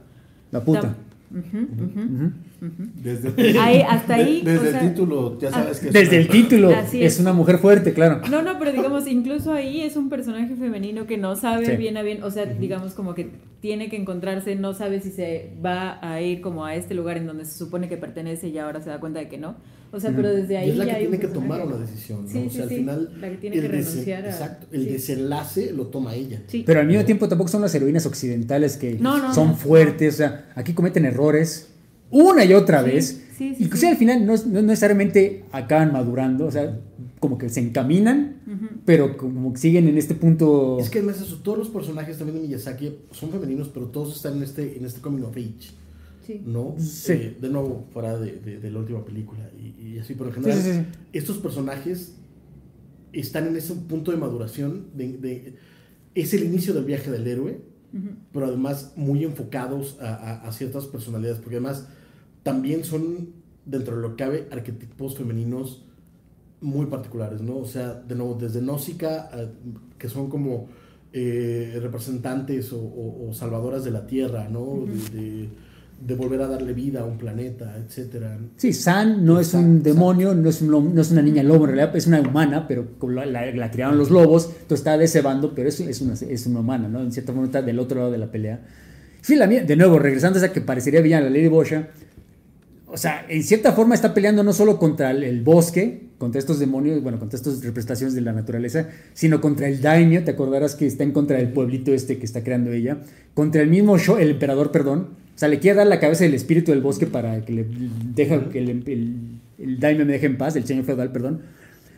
La 0.53 0.63
puta. 0.65 0.97
tam-. 1.33 2.33
Desde, 2.61 3.59
Ahí, 3.59 3.83
hasta 3.89 4.17
de- 4.17 4.23
ahí, 4.23 4.43
desde 4.45 4.69
o 4.69 4.71
sea- 4.71 4.81
el 4.83 4.89
título, 4.91 5.39
ya 5.39 5.51
sabes 5.51 5.79
que 5.79 5.87
es 5.89 5.93
Desde 5.93 6.09
una- 6.17 6.19
el 6.19 6.29
título. 6.29 6.71
Así 6.71 7.03
Es 7.03 7.15
es. 7.15 7.21
una 7.21 7.33
mujer 7.33 7.59
fuerte, 7.59 7.93
claro. 7.93 8.21
No, 8.31 8.43
no, 8.43 8.59
pero 8.59 8.73
digamos, 8.73 9.07
incluso 9.07 9.53
ahí 9.53 9.83
es 9.83 9.97
un 9.97 10.09
personaje 10.09 10.57
femenino 10.57 11.07
que 11.07 11.17
no 11.19 11.37
sabe 11.37 11.67
Sí. 11.67 11.77
bien 11.77 11.97
a 11.97 12.03
bien, 12.03 12.23
o 12.23 12.31
sea, 12.31 12.47
digamos 12.47 12.95
como 12.95 13.15
que 13.15 13.31
tiene 13.61 13.89
que 13.89 13.97
encontrarse, 13.97 14.55
no 14.57 14.75
sabe 14.75 15.01
si 15.01 15.11
se 15.11 15.51
va 15.65 15.99
a 16.03 16.21
ir 16.21 16.41
como 16.41 16.65
a 16.65 16.75
este 16.75 16.95
lugar 16.95 17.17
en 17.17 17.27
donde 17.27 17.45
se 17.45 17.57
supone 17.59 17.89
que 17.89 17.97
pertenece 17.97 18.49
y 18.49 18.59
ahora 18.59 18.81
se 18.81 18.91
da 18.91 18.99
cuenta 19.01 19.21
de 19.21 19.29
que 19.29 19.39
no. 19.39 19.57
O 19.91 19.99
sea, 20.01 20.13
pero 20.15 20.29
desde 20.29 20.53
Y 20.53 20.57
ahí 20.59 20.71
es 20.71 20.77
la 20.77 20.85
que 20.85 20.95
tiene 20.97 21.19
que 21.19 21.29
tomar 21.29 21.65
una 21.67 21.77
decisión. 21.79 22.25
¿no? 22.25 22.29
Sí, 22.31 22.39
o 22.39 22.43
sea, 22.43 22.51
sí, 22.51 22.61
al 22.61 22.69
sí. 22.69 22.75
final. 22.75 23.11
La 23.23 23.31
que 23.31 23.37
tiene 23.39 23.57
que 23.59 23.69
renunciar 23.69 24.25
a- 24.27 24.29
Exacto. 24.29 24.67
El 24.71 24.85
sí. 24.85 24.91
desenlace 24.91 25.73
lo 25.73 25.87
toma 25.87 26.15
ella. 26.15 26.43
Sí. 26.47 26.63
Pero 26.67 26.81
al 26.81 26.87
mismo 26.87 27.05
tiempo 27.07 27.27
tampoco 27.27 27.49
son 27.49 27.63
las 27.63 27.75
heroínas 27.75 28.05
occidentales 28.05 28.77
que 28.77 28.99
No, 29.01 29.17
no, 29.17 29.33
son 29.33 29.49
no. 29.49 29.55
fuertes. 29.55 30.15
O 30.15 30.17
sea, 30.19 30.51
aquí 30.57 30.75
cometen 30.75 31.07
errores 31.07 31.71
una 32.11 32.45
y 32.45 32.53
otra 32.55 32.83
Sí, 32.85 32.91
vez. 32.91 33.07
sí, 33.37 33.55
sí, 33.57 33.65
Inclusive 33.65 33.81
sí. 33.81 33.87
al 33.87 33.97
final 33.97 34.27
no, 34.27 34.35
no 34.47 34.63
necesariamente 34.63 35.45
acaban 35.53 35.93
madurando. 35.93 36.47
O 36.47 36.51
sea, 36.51 36.79
como 37.21 37.37
que 37.39 37.49
se 37.49 37.61
encaminan, 37.61 38.37
pero 38.85 39.17
como 39.17 39.53
que 39.53 39.59
siguen 39.59 39.89
en 39.89 39.99
este 39.99 40.15
punto. 40.15 40.79
Es 40.81 40.89
que 40.91 40.99
además 40.99 41.21
eso, 41.21 41.39
todos 41.43 41.59
los 41.59 41.69
personajes 41.69 42.17
también 42.19 42.41
de 42.41 42.47
Miyazaki 42.47 42.95
son 43.11 43.31
femeninos, 43.31 43.69
pero 43.69 43.87
todos 43.87 44.15
están 44.17 44.37
en 44.37 44.43
este, 44.45 44.77
en 44.77 44.85
este 44.85 45.01
coming 45.01 45.23
of 45.23 45.37
age. 45.37 45.71
Sí. 46.27 46.43
¿no? 46.45 46.75
Sí. 46.79 47.13
Eh, 47.13 47.37
de 47.41 47.49
nuevo, 47.49 47.87
fuera 47.93 48.19
de, 48.19 48.33
de- 48.33 48.59
de 48.61 48.71
la 48.71 48.79
última 48.81 49.05
película. 49.05 49.51
Y, 49.59 49.95
y 49.95 49.99
así, 49.99 50.15
pero 50.15 50.29
en 50.29 50.35
general, 50.35 50.59
Sí, 50.59 50.71
sí, 50.73 50.79
sí. 50.79 50.85
estos 51.15 51.39
personajes 51.39 52.13
están 53.13 53.47
en 53.49 53.57
ese 53.57 53.75
punto 53.75 54.11
de 54.11 54.17
maduración. 54.19 54.87
De, 54.95 55.17
de- 55.17 55.55
es 56.15 56.35
el 56.35 56.45
inicio 56.45 56.75
del 56.75 56.85
viaje 56.85 57.11
del 57.11 57.27
héroe, 57.27 57.61
pero 58.33 58.47
además 58.47 58.93
muy 58.97 59.25
enfocados 59.25 59.97
a, 60.01 60.15
a- 60.15 60.49
a 60.49 60.53
ciertas 60.53 60.85
personalidades, 60.87 61.39
porque 61.41 61.57
además 61.57 61.89
también 62.43 62.85
son, 62.85 63.31
dentro 63.65 63.97
de 63.97 64.03
lo 64.03 64.17
que 64.17 64.25
cabe, 64.25 64.49
arquetipos 64.51 65.17
femeninos 65.17 65.85
muy 66.61 66.87
particulares, 66.87 67.41
¿no? 67.41 67.57
O 67.59 67.67
sea, 67.67 67.95
de 67.95 68.15
nuevo, 68.15 68.35
desde 68.41 68.61
Nausicaa, 68.63 69.29
a- 69.33 69.51
que 69.99 70.09
son 70.09 70.29
como 70.29 70.69
eh, 71.13 71.79
representantes 71.81 72.71
o, 72.73 72.79
o- 72.79 73.29
o 73.31 73.33
salvadoras 73.33 73.83
de 73.85 73.91
la 73.91 74.07
tierra, 74.07 74.47
¿no? 74.51 74.61
Ujú. 74.61 74.87
de, 75.13 75.21
de- 75.21 75.49
de 76.07 76.15
volver 76.15 76.41
a 76.43 76.47
darle 76.47 76.75
vida 76.75 77.01
a 77.01 77.05
un 77.07 77.19
planeta, 77.19 77.77
etcétera. 77.77 78.39
Sí, 78.57 78.73
San 78.73 79.25
no 79.25 79.41
es 79.41 79.53
un 79.55 79.79
Exacto, 79.79 79.89
demonio, 79.89 80.33
no 80.35 80.49
es, 80.49 80.63
un 80.63 80.95
no 80.95 81.01
es 81.01 81.11
una 81.11 81.23
niña 81.23 81.43
lobo, 81.43 81.65
en 81.65 81.71
realidad 81.75 81.97
es 81.97 82.07
una 82.07 82.21
humana, 82.21 82.69
pero 82.69 82.87
la, 83.09 83.27
la- 83.27 83.51
la 83.53 83.71
criaron 83.73 83.99
los 83.99 84.09
lobos, 84.11 84.45
entonces 84.47 84.79
está 84.79 84.97
de 84.97 85.07
ese 85.07 85.23
bando, 85.23 85.55
pero 85.57 85.69
es, 85.69 85.81
es, 85.81 86.01
una, 86.01 86.13
es 86.15 86.47
una 86.47 86.61
humana, 86.61 86.89
¿no? 86.89 87.01
En 87.01 87.11
cierta 87.11 87.33
forma 87.33 87.47
está 87.47 87.63
del 87.63 87.81
otro 87.81 87.99
lado 87.99 88.13
de 88.13 88.19
la 88.19 88.31
pelea. 88.31 88.61
Sí, 89.23 89.35
la 89.35 89.49
mía, 89.49 89.65
de 89.65 89.75
nuevo, 89.75 89.99
regresando 89.99 90.39
a 90.39 90.45
esa 90.45 90.53
que 90.53 90.61
parecería 90.61 91.01
villana, 91.01 91.25
la 91.25 91.31
Lady 91.31 91.49
Bosha. 91.49 91.89
O 92.91 92.97
sea, 92.97 93.27
en 93.29 93.43
cierta 93.43 93.73
forma 93.73 93.95
está 93.95 94.15
peleando 94.15 94.43
no 94.43 94.53
solo 94.53 94.79
contra 94.79 95.11
el, 95.11 95.43
bosque, 95.43 96.09
contra 96.17 96.39
estos 96.39 96.59
demonios, 96.59 97.03
bueno, 97.03 97.19
contra 97.19 97.37
estas 97.37 97.63
representaciones 97.63 98.15
de 98.15 98.23
la 98.23 98.33
naturaleza, 98.33 98.89
sino 99.13 99.41
contra 99.41 99.69
el 99.69 99.83
daimyo, 99.83 100.25
te 100.25 100.31
acordarás 100.31 100.75
que 100.75 100.87
está 100.87 101.05
en 101.05 101.13
contra 101.13 101.37
del 101.37 101.53
pueblito 101.53 101.93
este 101.93 102.19
que 102.19 102.25
está 102.25 102.43
creando 102.43 102.73
ella, 102.73 102.99
contra 103.35 103.61
el 103.61 103.69
mismo 103.69 103.99
Sho, 103.99 104.19
el 104.19 104.31
emperador, 104.31 104.73
perdón. 104.73 105.09
O 105.35 105.39
sea, 105.39 105.49
le 105.49 105.59
quiere 105.59 105.77
dar 105.77 105.87
la 105.87 106.01
cabeza 106.01 106.25
del 106.25 106.35
espíritu 106.35 106.73
del 106.73 106.81
bosque 106.81 107.07
para 107.07 107.45
que 107.45 107.53
le 107.53 107.67
deja 108.15 108.49
que 108.49 108.59
el, 108.59 108.71
el, 108.71 109.17
el 109.59 109.81
daimyo 109.81 110.07
me 110.07 110.13
deje 110.13 110.27
en 110.27 110.39
paz, 110.39 110.57
el 110.57 110.65
señor 110.65 110.85
feudal, 110.85 111.13
perdón. 111.13 111.43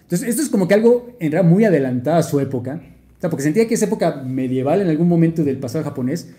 Entonces, 0.03 0.29
esto 0.29 0.43
es 0.43 0.49
como 0.49 0.67
que 0.67 0.75
algo 0.75 1.17
en 1.21 1.31
realidad 1.31 1.49
muy 1.49 1.65
adelantado 1.65 2.17
a 2.17 2.23
su 2.25 2.41
época. 2.41 2.83
O 3.17 3.21
sea, 3.21 3.31
porque 3.31 3.45
sentía 3.45 3.69
que 3.69 3.75
esa 3.75 3.85
época 3.85 4.23
medieval 4.27 4.81
en 4.81 4.89
algún 4.89 5.09
momento 5.09 5.45
del 5.45 5.59
pasado 5.59 5.85
japonés, 5.85 6.31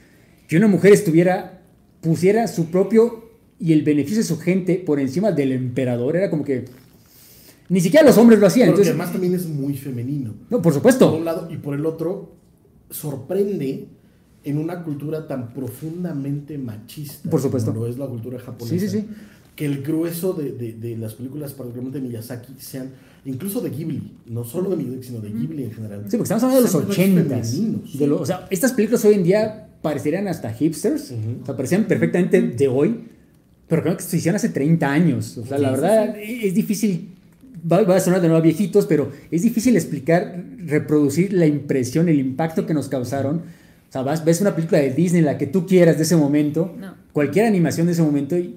que 0.48 0.58
una 0.58 0.68
mujer 0.68 0.92
estuviera, 0.92 1.62
pusiera 2.02 2.48
su 2.48 2.70
propio 2.70 3.21
y 3.62 3.74
el 3.74 3.84
beneficio 3.84 4.18
de 4.18 4.24
su 4.24 4.38
gente 4.40 4.76
por 4.86 5.00
encima 5.00 5.32
del 5.32 5.52
emperador, 5.52 6.16
era 6.18 6.30
como 6.30 6.44
que 6.44 6.66
ni 7.70 7.80
siquiera 7.80 8.06
los 8.06 8.18
hombres 8.18 8.40
lo 8.40 8.48
hacían. 8.48 8.70
Porque 8.70 8.82
Entonces, 8.82 8.92
además 9.00 9.12
también 9.14 9.34
es 9.36 9.46
muy 9.48 9.78
femenino. 9.78 10.34
no, 10.50 10.58
por 10.58 10.62
Por 10.64 10.74
supuesto. 10.74 11.16
un 11.16 11.24
lado 11.26 11.48
y 11.52 11.58
por 11.58 11.76
el 11.76 11.86
otro, 11.86 12.32
sorprende 12.90 13.88
en 14.44 14.58
una 14.58 14.84
cultura 14.84 15.28
tan 15.28 15.54
profundamente 15.54 16.58
machista. 16.58 17.30
Por 17.30 17.42
supuesto. 17.42 17.72
Como 17.72 17.86
lo 17.86 17.92
es 17.92 17.98
la 17.98 18.08
cultura 18.08 18.40
japonesa. 18.40 18.80
Sí, 18.80 18.90
sí, 18.90 19.00
sí. 19.02 19.08
Que 19.56 19.66
el 19.66 19.84
grueso 19.84 20.34
de, 20.34 20.52
de- 20.54 20.74
de 20.74 20.98
las 20.98 21.14
películas, 21.14 21.54
particularmente 21.54 22.00
de 22.02 22.08
Miyazaki, 22.08 22.54
sean 22.58 22.90
incluso 23.26 23.62
de 23.62 23.70
Ghibli, 23.70 24.02
no 24.26 24.44
solo 24.44 24.70
de 24.72 24.78
Miyazaki, 24.78 25.04
sino 25.04 25.20
de 25.22 25.30
Ghibli 25.30 25.64
en 25.66 25.72
general. 25.72 26.00
Sí, 26.08 26.18
porque 26.18 26.24
estamos 26.24 26.44
hablando 26.44 26.58
de 26.58 26.64
los 26.64 26.72
sean 26.72 26.86
personajes 26.86 27.16
80 27.16 27.46
femeninos. 27.52 28.00
de 28.00 28.08
lo- 28.08 28.22
o 28.22 28.26
sea, 28.26 28.48
estas 28.50 28.74
películas 28.74 29.06
hoy 29.06 29.14
en 29.16 29.24
día 29.24 29.68
parecerían 29.82 30.28
hasta 30.28 30.52
hipsters, 30.54 31.12
Ujú. 31.12 31.42
o 31.44 31.46
sea, 31.46 31.56
parecían 31.56 31.86
perfectamente 31.86 32.42
de 32.42 32.68
hoy, 32.68 33.00
pero 33.72 33.82
creo 33.84 33.96
que 33.98 34.04
se 34.04 34.18
hicieron 34.18 34.36
hace 34.36 34.50
30 34.50 34.92
años. 34.92 35.38
O 35.38 35.46
sea, 35.46 35.58
la 35.58 35.70
Sí, 35.70 35.76
sí, 35.76 35.82
verdad 35.82 36.16
es 36.20 36.54
difícil, 36.54 37.08
va, 37.72 37.82
va 37.84 37.96
a 37.96 38.00
sonar 38.02 38.20
de 38.22 38.28
nuevo 38.28 38.40
a 38.42 38.44
viejitos, 38.44 38.86
pero 38.86 39.12
es 39.32 39.42
difícil 39.44 39.76
explicar, 39.78 40.44
reproducir 40.66 41.32
la 41.34 41.46
impresión, 41.48 42.10
el 42.10 42.20
impacto 42.20 42.66
que 42.66 42.74
nos 42.74 42.90
causaron. 42.90 43.38
O 43.38 43.92
sea, 43.92 44.02
vas, 44.04 44.24
ves 44.26 44.42
una 44.42 44.54
película 44.56 44.80
de 44.80 44.92
Disney, 44.92 45.22
la 45.22 45.38
que 45.38 45.48
tú 45.48 45.66
quieras 45.66 45.98
de 45.98 46.04
ese 46.04 46.16
momento, 46.18 46.76
No. 46.80 46.94
cualquier 47.14 47.46
animación 47.46 47.88
de 47.88 47.94
ese 47.94 48.02
momento, 48.04 48.38
y 48.38 48.56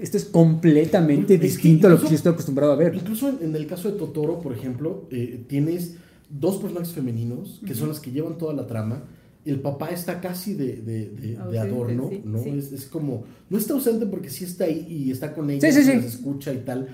esto 0.00 0.16
es 0.16 0.24
completamente 0.26 1.34
Es 1.34 1.40
distinto 1.40 1.86
a 1.86 1.90
lo 1.90 1.96
que 1.96 2.00
incluso- 2.00 2.10
yo 2.12 2.16
estoy 2.16 2.32
acostumbrado 2.32 2.72
a 2.72 2.76
ver. 2.76 2.94
Incluso 2.94 3.28
en, 3.28 3.38
en 3.42 3.56
el 3.56 3.66
caso 3.66 3.90
de 3.90 3.98
Totoro, 3.98 4.40
por 4.40 4.52
ejemplo, 4.54 5.06
eh, 5.10 5.40
tienes 5.48 5.94
dos 6.30 6.56
personajes 6.56 6.92
femeninos 6.92 7.60
que 7.66 7.74
son 7.74 7.88
las 7.88 8.00
que 8.00 8.10
llevan 8.10 8.38
toda 8.38 8.54
la 8.54 8.66
trama. 8.66 9.02
El 9.44 9.60
papá 9.60 9.88
está 9.90 10.20
casi 10.20 10.54
de, 10.54 10.76
de- 10.76 11.08
de- 11.10 11.10
de 11.32 11.36
Ausente, 11.38 11.58
adorno, 11.58 12.08
sí, 12.10 12.22
¿no? 12.24 12.42
sí. 12.42 12.50
Es, 12.50 12.72
es 12.72 12.84
como, 12.86 13.24
no 13.50 13.58
está 13.58 13.74
ausente 13.74 14.06
porque 14.06 14.30
sí 14.30 14.44
está 14.44 14.64
ahí 14.64 14.86
y 14.88 15.10
está 15.10 15.34
con 15.34 15.50
ella, 15.50 15.60
Sí, 15.72 15.76
sí, 15.82 15.84
sí. 15.90 15.96
las 15.96 16.04
escucha 16.06 16.52
y 16.52 16.58
tal. 16.58 16.88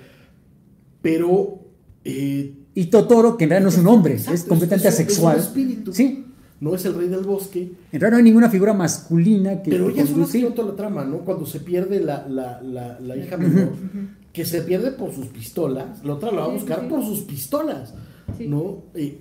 Pero 1.02 1.60
eh, 2.04 2.54
Y 2.74 2.86
Totoro, 2.86 3.36
que 3.36 3.44
en 3.44 3.50
realidad 3.50 3.70
no 3.70 3.74
es 3.74 3.78
un 3.78 3.86
hombre, 3.88 4.14
Exacto, 4.14 4.34
es 4.34 4.44
completamente 4.44 4.88
es 4.88 4.94
un- 4.94 5.00
es 5.00 5.00
un 5.00 5.04
asexual. 5.28 5.38
espíritu. 5.38 5.92
Sí, 5.92 6.24
no 6.60 6.74
es 6.74 6.84
el 6.86 6.94
rey 6.94 7.08
del 7.08 7.20
bosque, 7.24 7.70
En 7.92 8.00
realidad 8.00 8.10
no 8.12 8.16
hay 8.16 8.22
ninguna 8.24 8.48
figura 8.50 8.72
masculina 8.72 9.62
que 9.62 9.70
pero 9.70 9.92
que 9.92 10.02
conduce- 10.04 10.38
llevan 10.38 10.54
toda 10.54 10.68
la 10.68 10.76
trama, 10.76 11.04
¿no? 11.04 11.18
Cuando 11.18 11.44
se 11.46 11.60
pierde 11.60 12.00
la, 12.00 12.26
la, 12.28 12.60
la, 12.62 12.98
la 12.98 13.16
hija 13.16 13.36
menor, 13.36 13.72
que 14.32 14.44
se 14.44 14.62
pierde 14.62 14.90
por 14.92 15.12
sus 15.12 15.26
pistolas, 15.26 16.02
la 16.04 16.14
otra 16.14 16.30
la 16.32 16.40
va 16.40 16.44
a 16.46 16.48
buscar 16.54 16.80
sí. 16.80 16.86
por 16.88 17.04
sus 17.04 17.20
pistolas, 17.20 17.94
Sí. 18.36 18.46
¿no? 18.48 18.84
Eh, 18.94 19.18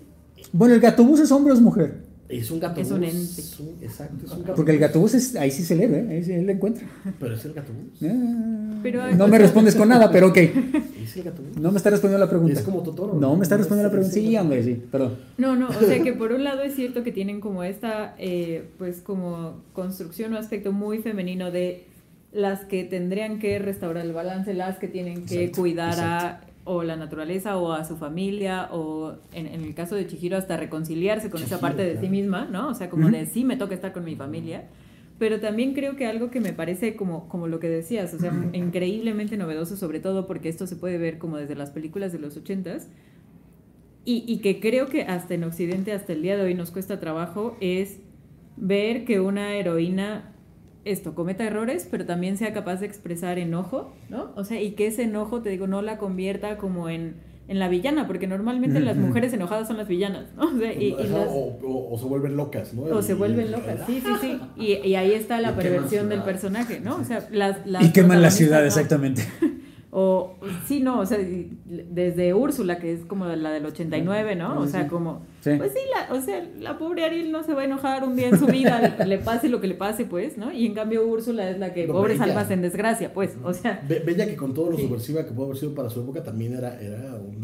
Bueno, 0.51 0.73
el 0.75 0.79
gatobús 0.81 1.19
es 1.19 1.31
hombre 1.31 1.51
o 1.51 1.55
es 1.55 1.61
mujer. 1.61 2.06
Es 2.29 2.51
un 2.51 2.59
gato 2.59 2.81
Es 2.81 2.91
un 2.91 3.03
ente. 3.03 3.17
es 3.17 3.57
un- 3.59 3.77
exacto, 3.81 4.25
es 4.25 4.31
un 4.33 4.41
gato 4.41 4.55
Porque 4.55 4.71
el 4.71 4.77
bus. 4.79 4.87
gatobús 4.87 5.13
es, 5.13 5.35
ahí 5.37 5.49
sí 5.49 5.63
se 5.63 5.75
lee, 5.77 5.85
¿eh? 5.85 6.07
ahí 6.09 6.23
sí 6.23 6.33
él 6.33 6.45
lo 6.45 6.51
encuentra. 6.51 6.85
Pero 7.19 7.35
es 7.35 7.45
el 7.45 7.53
gato 7.53 7.71
bus. 7.71 8.09
Ah, 8.11 8.79
Pero 8.83 9.11
no 9.15 9.27
me 9.29 9.37
respondes 9.37 9.75
con 9.75 9.87
nada, 9.87 10.11
pero 10.11 10.27
ok. 10.27 10.37
Es 10.37 11.15
el 11.17 11.23
gato 11.23 11.41
bus. 11.41 11.57
No 11.57 11.71
me 11.71 11.77
está 11.77 11.89
respondiendo 11.89 12.23
la 12.25 12.29
pregunta. 12.29 12.53
Es 12.59 12.65
como 12.65 12.83
Totoro. 12.83 13.13
No 13.13 13.35
me 13.37 13.43
está 13.43 13.55
Es- 13.55 13.59
respondiendo 13.61 13.87
la 13.87 13.91
pregunta. 13.93 14.13
Sí, 14.13 14.35
hombre, 14.37 14.63
sí, 14.63 14.81
perdón. 14.91 15.15
No, 15.37 15.55
no, 15.55 15.69
o 15.69 15.73
sea 15.73 16.03
que 16.03 16.11
por 16.19 16.33
un 16.33 16.43
lado 16.43 16.63
es 16.63 16.75
cierto 16.75 17.03
que 17.03 17.13
tienen 17.13 17.39
como 17.39 17.63
esta, 17.63 18.13
eh, 18.19 18.65
pues 18.77 18.97
como 18.99 19.61
construcción 19.73 20.33
o 20.33 20.37
aspecto 20.37 20.73
muy 20.73 20.99
femenino 20.99 21.49
de 21.51 21.85
las 22.33 22.65
que 22.65 22.83
tendrían 22.83 23.39
que 23.39 23.57
restaurar 23.57 24.05
el 24.05 24.11
balance, 24.11 24.53
las 24.53 24.77
que 24.79 24.89
tienen 24.89 25.25
que 25.25 25.45
Exacto, 25.45 25.61
cuidar 25.61 25.97
a 26.01 26.41
o 26.67 26.83
la 26.83 26.95
naturaleza 26.95 27.57
o 27.57 27.71
a 27.71 27.83
su 27.85 27.97
familia 27.97 28.69
o 28.71 29.15
en, 29.33 29.47
en 29.47 29.63
el 29.63 29.73
caso 29.73 29.95
de 29.95 30.05
Chihiro 30.05 30.37
hasta 30.37 30.57
reconciliarse 30.57 31.29
con 31.29 31.41
esa 31.41 31.55
Chihiro, 31.55 31.61
parte 31.61 31.83
de 31.83 31.99
sí 31.99 32.09
misma, 32.09 32.45
¿no? 32.45 32.69
O 32.69 32.73
sea, 32.73 32.89
como 32.89 33.05
Ujú. 33.05 33.15
de 33.15 33.25
sí 33.25 33.43
me 33.43 33.55
toca 33.57 33.73
estar 33.73 33.93
con 33.93 34.03
mi 34.03 34.15
familia. 34.15 34.65
Pero 35.17 35.39
también 35.39 35.73
creo 35.73 35.95
que 35.95 36.05
algo 36.05 36.29
que 36.29 36.39
me 36.39 36.53
parece 36.53 36.95
como, 36.95 37.27
como 37.27 37.47
lo 37.47 37.59
que 37.59 37.69
decías, 37.69 38.13
o 38.13 38.19
sea, 38.19 38.31
increíblemente 38.53 39.35
novedoso, 39.35 39.75
sobre 39.75 39.99
todo 39.99 40.27
porque 40.27 40.47
esto 40.47 40.67
se 40.67 40.75
puede 40.75 40.99
ver 40.99 41.17
como 41.17 41.37
desde 41.37 41.55
las 41.55 41.71
películas 41.71 42.11
de 42.11 42.19
los 42.19 42.37
ochentas, 42.37 42.87
y, 44.05 44.23
y 44.27 44.37
que 44.39 44.59
creo 44.59 44.85
que 44.85 45.01
hasta 45.01 45.33
en 45.33 45.43
Occidente, 45.43 45.91
hasta 45.91 46.13
el 46.13 46.21
día 46.21 46.37
de 46.37 46.43
hoy 46.43 46.53
nos 46.53 46.69
cuesta 46.69 46.99
trabajo, 46.99 47.57
es 47.61 47.97
ver 48.57 49.05
que 49.05 49.19
una 49.19 49.55
heroína 49.55 50.33
esto 50.91 51.15
cometa 51.15 51.43
errores, 51.43 51.87
pero 51.89 52.05
también 52.05 52.37
sea 52.37 52.53
capaz 52.53 52.77
de 52.81 52.85
expresar 52.87 53.37
enojo, 53.39 53.93
¿no? 54.09 54.31
O 54.35 54.43
sea, 54.43 54.61
y 54.61 54.71
que 54.71 54.87
ese 54.87 55.03
enojo, 55.03 55.41
te 55.41 55.49
digo, 55.49 55.67
no 55.67 55.81
la 55.81 55.97
convierta 55.97 56.57
como 56.57 56.89
en, 56.89 57.15
en 57.47 57.59
la 57.59 57.69
villana, 57.69 58.07
porque 58.07 58.27
normalmente 58.27 58.79
las 58.79 58.97
mujeres 58.97 59.31
enojadas 59.33 59.67
son 59.67 59.77
las 59.77 59.87
villanas, 59.87 60.25
¿no? 60.35 60.43
O 60.55 60.57
sea, 60.57 60.73
y, 60.73 60.89
y 60.89 60.93
Ajá, 60.93 61.03
las- 61.19 61.29
o, 61.29 61.57
o- 61.63 61.93
o 61.93 61.97
se 61.97 62.05
vuelven 62.05 62.35
locas, 62.35 62.73
¿no? 62.73 62.83
o 62.83 63.01
se 63.01 63.13
vuelven 63.13 63.51
locas, 63.51 63.81
sí, 63.85 64.01
sí, 64.03 64.11
sí. 64.21 64.39
Y, 64.57 64.73
y 64.87 64.95
ahí 64.95 65.13
está 65.13 65.39
la 65.39 65.55
perversión 65.55 66.09
del 66.09 66.23
personaje, 66.23 66.79
¿no? 66.79 66.97
O 66.97 67.03
sea, 67.03 67.27
las, 67.31 67.65
las 67.65 67.83
Y 67.85 67.91
queman 67.93 68.21
la 68.21 68.31
ciudad, 68.31 68.65
exactamente. 68.65 69.23
O, 69.89 70.35
sí, 70.65 70.81
no, 70.81 70.99
o 70.99 71.05
sea, 71.05 71.17
desde 71.65 72.33
Úrsula, 72.33 72.77
que 72.77 72.91
es 72.91 73.05
como 73.05 73.25
la 73.25 73.51
del 73.51 73.65
89, 73.65 74.35
¿no? 74.35 74.59
O 74.59 74.67
sea, 74.67 74.87
como, 74.87 75.21
Sí. 75.39 75.51
pues 75.57 75.71
sí, 75.71 75.79
la, 75.93 76.13
o 76.13 76.21
sea, 76.21 76.45
la 76.59 76.77
pobre 76.77 77.05
Ariel 77.05 77.31
no 77.31 77.41
se 77.43 77.53
va 77.53 77.61
a 77.61 77.65
enojar 77.65 78.03
un 78.03 78.15
día 78.17 78.27
en 78.27 78.37
su 78.37 78.47
vida, 78.47 78.81
le, 79.07 79.17
pase 79.19 79.47
lo 79.47 79.61
que 79.61 79.67
le 79.67 79.75
pase, 79.75 80.03
pues, 80.05 80.37
¿no? 80.37 80.51
Y 80.51 80.65
en 80.65 80.73
cambio 80.73 81.07
Úrsula 81.07 81.49
es 81.49 81.57
la 81.57 81.73
que, 81.73 81.87
No, 81.87 81.93
pobres 81.93 82.19
bella. 82.19 82.31
almas 82.33 82.51
en 82.51 82.61
desgracia, 82.61 83.13
pues, 83.13 83.37
o 83.43 83.53
sea. 83.53 83.81
Be- 83.87 83.99
Bella 83.99 84.25
que 84.25 84.35
con 84.35 84.53
todo 84.53 84.71
lo 84.71 84.77
Sí. 84.77 84.83
subversiva 84.83 85.25
que 85.25 85.31
pudo 85.31 85.45
haber 85.45 85.57
sido 85.57 85.73
para 85.73 85.89
su 85.89 86.01
época 86.01 86.21
también 86.21 86.53
era, 86.55 86.79
era 86.81 87.15
un 87.15 87.39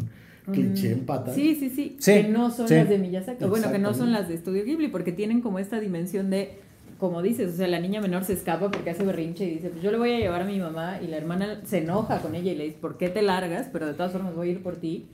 cliché 0.51 0.91
en 0.91 1.05
patas. 1.05 1.35
Sí, 1.35 1.55
sí, 1.55 1.69
sí, 1.69 1.95
Sí, 1.99 2.11
que 2.11 2.23
no 2.27 2.51
son 2.51 2.67
sí. 2.67 2.75
las 2.75 2.89
de 2.89 2.97
Miyazaki, 2.97 3.45
o 3.45 3.49
bueno, 3.49 3.71
que 3.71 3.79
no 3.79 3.93
son 3.93 4.11
las 4.11 4.27
de 4.27 4.35
Estudio 4.35 4.65
Ghibli, 4.65 4.89
porque 4.89 5.13
tienen 5.13 5.39
como 5.39 5.59
esta 5.59 5.79
dimensión 5.79 6.29
de, 6.29 6.59
como 7.03 7.21
dices, 7.21 7.53
o 7.53 7.57
sea, 7.57 7.67
la 7.67 7.79
niña 7.79 7.99
menor 8.01 8.23
se 8.23 8.33
escapa 8.33 8.71
porque 8.71 8.89
hace 8.89 9.03
berrinche 9.03 9.43
y 9.45 9.55
dice, 9.55 9.69
pues 9.69 9.83
yo 9.83 9.91
le 9.91 9.97
voy 9.97 10.13
a 10.13 10.19
llevar 10.19 10.41
a 10.41 10.45
mi 10.45 10.57
mamá, 10.57 10.99
y 11.01 11.07
la 11.07 11.17
hermana 11.17 11.59
se 11.65 11.79
enoja 11.79 12.19
con 12.21 12.33
ella 12.33 12.51
y 12.51 12.55
le 12.55 12.63
dice, 12.65 12.77
¿por 12.79 12.97
qué 12.97 13.09
te 13.09 13.21
largas? 13.21 13.69
Pero 13.73 13.85
de 13.87 13.93
todas 13.93 14.11
formas 14.13 14.33
voy 14.35 14.49
a 14.49 14.51
ir 14.53 14.63
por 14.63 14.77
ti. 14.77 15.05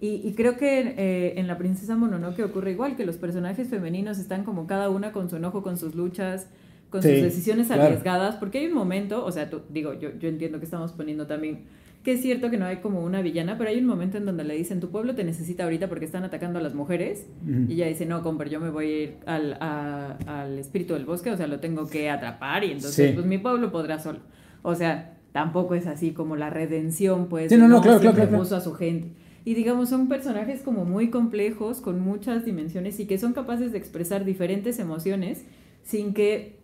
Y, 0.00 0.20
y 0.28 0.34
creo 0.34 0.56
que 0.56 0.94
eh, 0.98 1.34
en 1.40 1.46
La 1.46 1.56
Princesa 1.56 1.96
Mononoke 1.96 2.40
ocurre 2.44 2.72
igual, 2.72 2.96
que 2.96 3.06
los 3.06 3.16
personajes 3.16 3.68
femeninos 3.68 4.18
están 4.18 4.44
como 4.44 4.66
cada 4.66 4.90
una 4.90 5.12
con 5.12 5.30
su 5.30 5.36
enojo, 5.36 5.62
con 5.62 5.78
sus 5.78 5.94
luchas, 5.94 6.48
con 6.90 7.02
Sí, 7.02 7.10
sus 7.12 7.20
decisiones 7.22 7.68
claro. 7.68 7.82
arriesgadas, 7.84 8.36
porque 8.36 8.58
hay 8.58 8.66
un 8.66 8.74
momento, 8.74 9.24
o 9.24 9.32
sea, 9.32 9.48
tú- 9.48 9.62
digo, 9.70 9.94
yo, 9.94 10.10
yo 10.18 10.28
entiendo 10.28 10.58
que 10.58 10.64
estamos 10.64 10.92
poniendo 10.92 11.26
también 11.26 11.60
que 12.06 12.12
es 12.12 12.22
cierto 12.22 12.50
que 12.50 12.56
no 12.56 12.66
hay 12.66 12.76
como 12.76 13.02
una 13.02 13.20
villana, 13.20 13.58
pero 13.58 13.68
hay 13.68 13.80
un 13.80 13.84
momento 13.86 14.16
en 14.16 14.26
donde 14.26 14.44
le 14.44 14.54
dicen, 14.54 14.78
tu 14.78 14.90
pueblo 14.90 15.16
te 15.16 15.24
necesita 15.24 15.64
ahorita 15.64 15.88
porque 15.88 16.04
están 16.04 16.22
atacando 16.22 16.60
a 16.60 16.62
las 16.62 16.72
mujeres. 16.72 17.26
Y 17.68 17.72
ella 17.74 17.88
dice, 17.88 18.06
no, 18.06 18.22
compa, 18.22 18.46
yo 18.46 18.60
me 18.60 18.70
voy 18.70 18.86
a 18.86 19.02
ir 19.02 19.16
al, 19.26 19.54
a- 19.60 20.16
al 20.26 20.56
espíritu 20.60 20.94
del 20.94 21.04
bosque, 21.04 21.32
o 21.32 21.36
sea, 21.36 21.48
lo 21.48 21.58
tengo 21.58 21.88
que 21.88 22.08
atrapar 22.08 22.62
y 22.62 22.68
entonces, 22.70 23.08
Sí. 23.08 23.12
pues 23.12 23.26
mi 23.26 23.38
pueblo 23.38 23.72
podrá 23.72 23.98
solo. 23.98 24.20
O 24.62 24.76
sea, 24.76 25.18
tampoco 25.32 25.74
es 25.74 25.88
así 25.88 26.12
como 26.12 26.36
la 26.36 26.48
redención, 26.48 27.26
pues, 27.28 27.48
Sí, 27.48 27.56
de, 27.56 27.60
no, 27.62 27.66
no, 27.66 27.82
claro, 27.82 27.98
claro, 27.98 28.40
a 28.42 28.60
su 28.60 28.72
gente. 28.74 29.08
Y 29.44 29.54
digamos, 29.54 29.88
son 29.88 30.08
personajes 30.08 30.62
como 30.62 30.84
muy 30.84 31.10
complejos, 31.10 31.80
con 31.80 31.98
muchas 32.00 32.44
dimensiones 32.44 33.00
y 33.00 33.06
que 33.06 33.18
son 33.18 33.32
capaces 33.32 33.72
de 33.72 33.78
expresar 33.78 34.24
diferentes 34.24 34.78
emociones 34.78 35.44
sin 35.82 36.14
que 36.14 36.55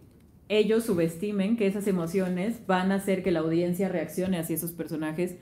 ellos 0.59 0.85
subestimen 0.85 1.57
que 1.57 1.67
esas 1.67 1.87
emociones 1.87 2.57
van 2.67 2.93
a 2.93 2.97
hacer 2.97 3.23
que 3.23 3.31
la 3.31 3.41
audiencia 3.41 3.89
reaccione 3.89 4.39
hacia 4.39 4.57
esos 4.57 4.73
personajes 4.73 5.35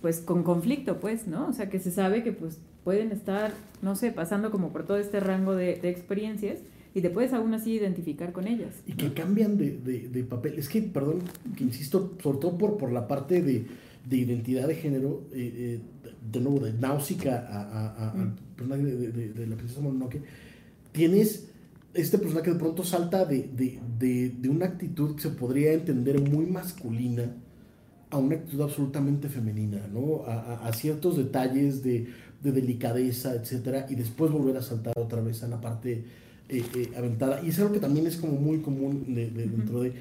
pues 0.00 0.18
con 0.20 0.42
conflicto, 0.42 0.98
pues, 0.98 1.26
¿no? 1.28 1.48
O 1.48 1.52
sea, 1.52 1.70
que 1.70 1.78
se 1.78 1.90
sabe 1.92 2.22
que 2.24 2.32
pues 2.32 2.58
pueden 2.82 3.12
estar, 3.12 3.52
no 3.82 3.94
sé, 3.94 4.10
pasando 4.10 4.50
como 4.50 4.72
por 4.72 4.84
todo 4.84 4.96
este 4.96 5.20
rango 5.20 5.54
de, 5.54 5.76
de 5.76 5.88
experiencias 5.90 6.58
y 6.94 7.00
te 7.02 7.08
puedes 7.10 7.32
aún 7.32 7.54
así 7.54 7.72
identificar 7.74 8.32
con 8.32 8.48
ellas. 8.48 8.74
Y 8.86 8.94
que 8.94 9.12
cambian 9.12 9.56
de, 9.56 9.70
de- 9.78 10.08
de 10.08 10.24
papel. 10.24 10.58
Es 10.58 10.68
que, 10.68 10.82
perdón, 10.82 11.20
que 11.56 11.62
insisto, 11.64 12.14
sobre 12.22 12.38
todo 12.38 12.58
por, 12.58 12.76
por 12.78 12.90
la 12.92 13.06
parte 13.06 13.40
de, 13.42 13.64
de 14.08 14.16
identidad 14.16 14.66
de 14.66 14.74
género, 14.74 15.22
eh, 15.32 15.52
eh, 15.56 15.80
de 16.32 16.40
nuevo, 16.40 16.58
de 16.60 16.72
Náusica 16.72 17.46
a, 17.48 17.62
a- 17.62 18.08
a- 18.08 18.10
al 18.12 18.18
Mm. 18.18 19.34
de 19.36 19.46
la 19.46 19.56
princesa 19.56 19.80
Mononoke, 19.80 20.20
tienes 20.90 21.48
este 21.94 22.18
personaje 22.18 22.52
de 22.52 22.58
pronto 22.58 22.84
salta 22.84 23.24
de, 23.24 23.48
de- 23.54 23.78
de- 23.98 24.30
de 24.30 24.48
una 24.48 24.66
actitud 24.66 25.14
que 25.16 25.22
se 25.22 25.28
podría 25.30 25.72
entender 25.72 26.20
muy 26.20 26.46
masculina 26.46 27.34
a 28.10 28.18
una 28.18 28.36
actitud 28.36 28.60
absolutamente 28.62 29.28
femenina, 29.28 29.86
¿no? 29.92 30.24
A, 30.26 30.34
a- 30.34 30.68
a 30.68 30.72
ciertos 30.72 31.16
detalles 31.16 31.82
de, 31.82 32.08
de 32.42 32.52
delicadeza, 32.52 33.34
etcétera, 33.34 33.86
y 33.88 33.94
después 33.94 34.30
volver 34.30 34.56
a 34.56 34.62
saltar 34.62 34.94
otra 34.98 35.20
vez 35.20 35.42
a 35.42 35.48
la 35.48 35.60
parte 35.60 36.04
eh, 36.48 36.62
eh, 36.74 36.90
aventada. 36.96 37.42
Y 37.44 37.48
es 37.50 37.58
algo 37.58 37.72
que 37.72 37.80
también 37.80 38.06
es 38.06 38.16
como 38.16 38.34
muy 38.34 38.58
común 38.58 39.14
de- 39.14 39.30
de- 39.30 39.46
dentro 39.46 39.80
de, 39.82 39.92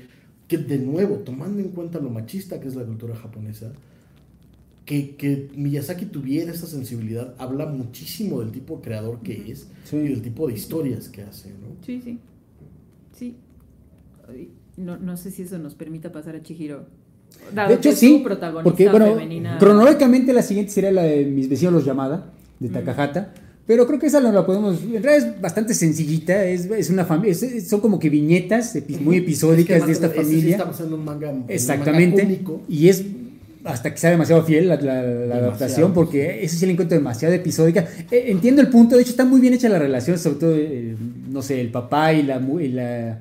que 0.48 0.58
de 0.58 0.80
nuevo, 0.80 1.16
tomando 1.18 1.60
en 1.62 1.70
cuenta 1.70 2.00
lo 2.00 2.10
machista 2.10 2.60
que 2.60 2.68
es 2.68 2.76
la 2.76 2.84
cultura 2.84 3.16
japonesa, 3.16 3.72
que, 4.86 5.16
que 5.16 5.50
Miyazaki 5.56 6.06
tuviera 6.06 6.52
esa 6.52 6.66
sensibilidad 6.68 7.34
habla 7.38 7.66
muchísimo 7.68 8.40
del 8.42 8.52
tipo 8.52 8.78
de 8.78 8.82
creador 8.82 9.20
que 9.22 9.52
es 9.52 9.68
Sí. 9.84 9.98
y 9.98 10.08
del 10.10 10.22
tipo 10.22 10.48
de 10.48 10.54
historias 10.56 11.08
que 11.10 11.22
hace, 11.22 11.50
¿no? 11.50 11.68
Sí, 11.86 12.02
sí. 12.04 12.20
Sí. 13.18 13.36
No, 14.78 14.98
no 14.98 15.18
sé 15.18 15.32
si 15.32 15.44
eso 15.44 15.58
nos 15.58 15.76
permita 15.76 16.12
pasar 16.12 16.36
a 16.36 16.42
Chihiro. 16.42 16.86
Dado 17.54 17.70
De 17.70 17.76
hecho, 17.76 17.90
que 17.92 17.96
sí, 17.96 18.18
su 18.18 18.24
protagonista 18.24 18.64
porque 18.64 18.90
bueno, 18.90 19.14
femenina. 19.16 19.58
cronológicamente 19.58 20.34
la 20.34 20.42
siguiente 20.42 20.72
sería 20.72 20.92
la 20.92 21.04
de 21.04 21.26
Mis 21.26 21.48
vecinos 21.50 21.74
los 21.74 21.86
llamada, 21.86 22.32
de 22.60 22.70
Mm. 22.70 22.74
Takahata, 22.74 23.34
pero 23.66 23.88
creo 23.88 24.00
que 24.00 24.08
esa 24.08 24.20
no 24.20 24.32
la 24.32 24.46
podemos, 24.46 24.82
en 24.84 25.02
realidad 25.04 25.30
es 25.36 25.42
bastante 25.42 25.74
sencillita, 25.74 26.44
es, 26.46 26.66
es 26.66 26.90
una 26.90 27.06
familia, 27.06 27.34
son 27.64 27.80
como 27.80 28.00
que 28.00 28.10
viñetas 28.10 28.76
epi- 28.76 29.00
muy 29.00 29.18
episódicas 29.18 29.78
Es 29.78 29.82
que 29.84 29.88
de 29.88 29.94
esta 29.94 30.08
ese 30.08 30.16
sí 30.18 30.24
familia. 30.24 30.52
está 30.58 30.66
basado 30.66 30.88
en 30.90 30.94
un 30.96 31.06
manga, 31.06 31.30
en 31.30 31.36
un 31.36 31.40
manga 31.42 31.54
Exactamente. 31.54 32.42
Y 32.68 32.90
es 32.90 33.04
hasta 33.64 33.92
que 33.92 33.98
sea 33.98 34.10
demasiado 34.12 34.44
fiel 34.44 34.68
la, 34.68 34.76
la- 34.78 35.02
la 35.02 35.02
Demasiado. 35.04 35.44
adaptación, 35.46 35.94
porque 35.94 36.44
eso 36.44 36.58
sí 36.58 36.66
la 36.66 36.72
encuentro 36.72 36.98
demasiado 36.98 37.34
episódica. 37.34 37.88
Eh, 38.12 38.26
entiendo 38.28 38.62
el 38.62 38.70
punto, 38.70 38.96
de 38.96 39.02
hecho 39.02 39.12
está 39.12 39.26
muy 39.26 39.40
bien 39.42 39.54
hecha 39.54 39.70
la 39.70 39.80
relación, 39.80 40.18
sobre 40.18 40.36
todo, 40.38 40.56
eh, 40.56 40.96
no 41.30 41.42
sé, 41.42 41.62
el 41.62 41.70
papá 41.72 42.14
y 42.14 42.24
la, 42.24 42.42
y 42.62 42.68
la 42.70 43.20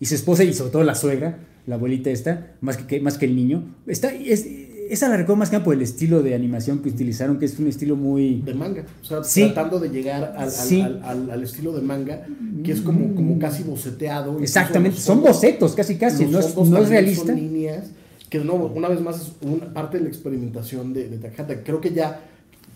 y 0.00 0.06
su 0.06 0.14
esposa 0.14 0.44
y 0.44 0.52
sobre 0.54 0.70
todo 0.70 0.84
la 0.84 0.94
suegra, 0.94 1.38
la 1.66 1.74
abuelita 1.76 2.10
esta, 2.10 2.52
más 2.60 2.76
que, 2.76 2.86
que- 2.86 3.00
más 3.00 3.18
que 3.18 3.26
el 3.26 3.34
niño. 3.36 3.74
Está, 3.86 4.12
es, 4.12 4.46
esa 4.90 5.06
la 5.08 5.16
recuerdo 5.18 5.36
más 5.36 5.50
que 5.50 5.56
nada 5.56 5.64
por 5.66 5.74
el 5.74 5.82
estilo 5.82 6.22
de 6.22 6.34
animación 6.34 6.78
que 6.78 6.88
utilizaron, 6.88 7.38
que 7.38 7.44
es 7.44 7.58
un 7.58 7.66
estilo 7.66 7.94
muy... 7.94 8.40
de 8.40 8.54
manga, 8.54 8.84
o 9.02 9.04
sea, 9.04 9.22
Sí. 9.22 9.42
tratando 9.52 9.78
de 9.80 9.90
llegar 9.90 10.32
al, 10.36 10.44
al- 10.44 10.50
Sí. 10.50 10.80
al- 10.80 11.02
al- 11.04 11.30
al 11.30 11.42
estilo 11.42 11.72
de 11.72 11.82
manga, 11.82 12.24
que 12.64 12.72
es 12.72 12.80
como, 12.80 13.14
como 13.14 13.38
casi 13.38 13.64
boceteado. 13.64 14.40
Exactamente, 14.40 14.98
son 14.98 15.20
bocetos 15.20 15.74
casi 15.74 15.96
casi, 15.96 16.24
no 16.26 16.38
es, 16.38 16.56
no 16.56 16.78
es 16.78 16.88
realista. 16.88 17.26
Son 17.26 17.36
líneas 17.36 17.90
que 18.30 18.38
de 18.38 18.44
nuevo, 18.44 18.66
una 18.74 18.88
vez 18.88 19.00
más 19.00 19.20
es 19.20 19.32
una 19.42 19.72
parte 19.72 19.98
de 19.98 20.04
la 20.04 20.08
experimentación 20.08 20.92
de, 20.92 21.08
de 21.08 21.18
Takahata. 21.18 21.62
Creo 21.62 21.80
que 21.80 21.92
ya 21.92 22.20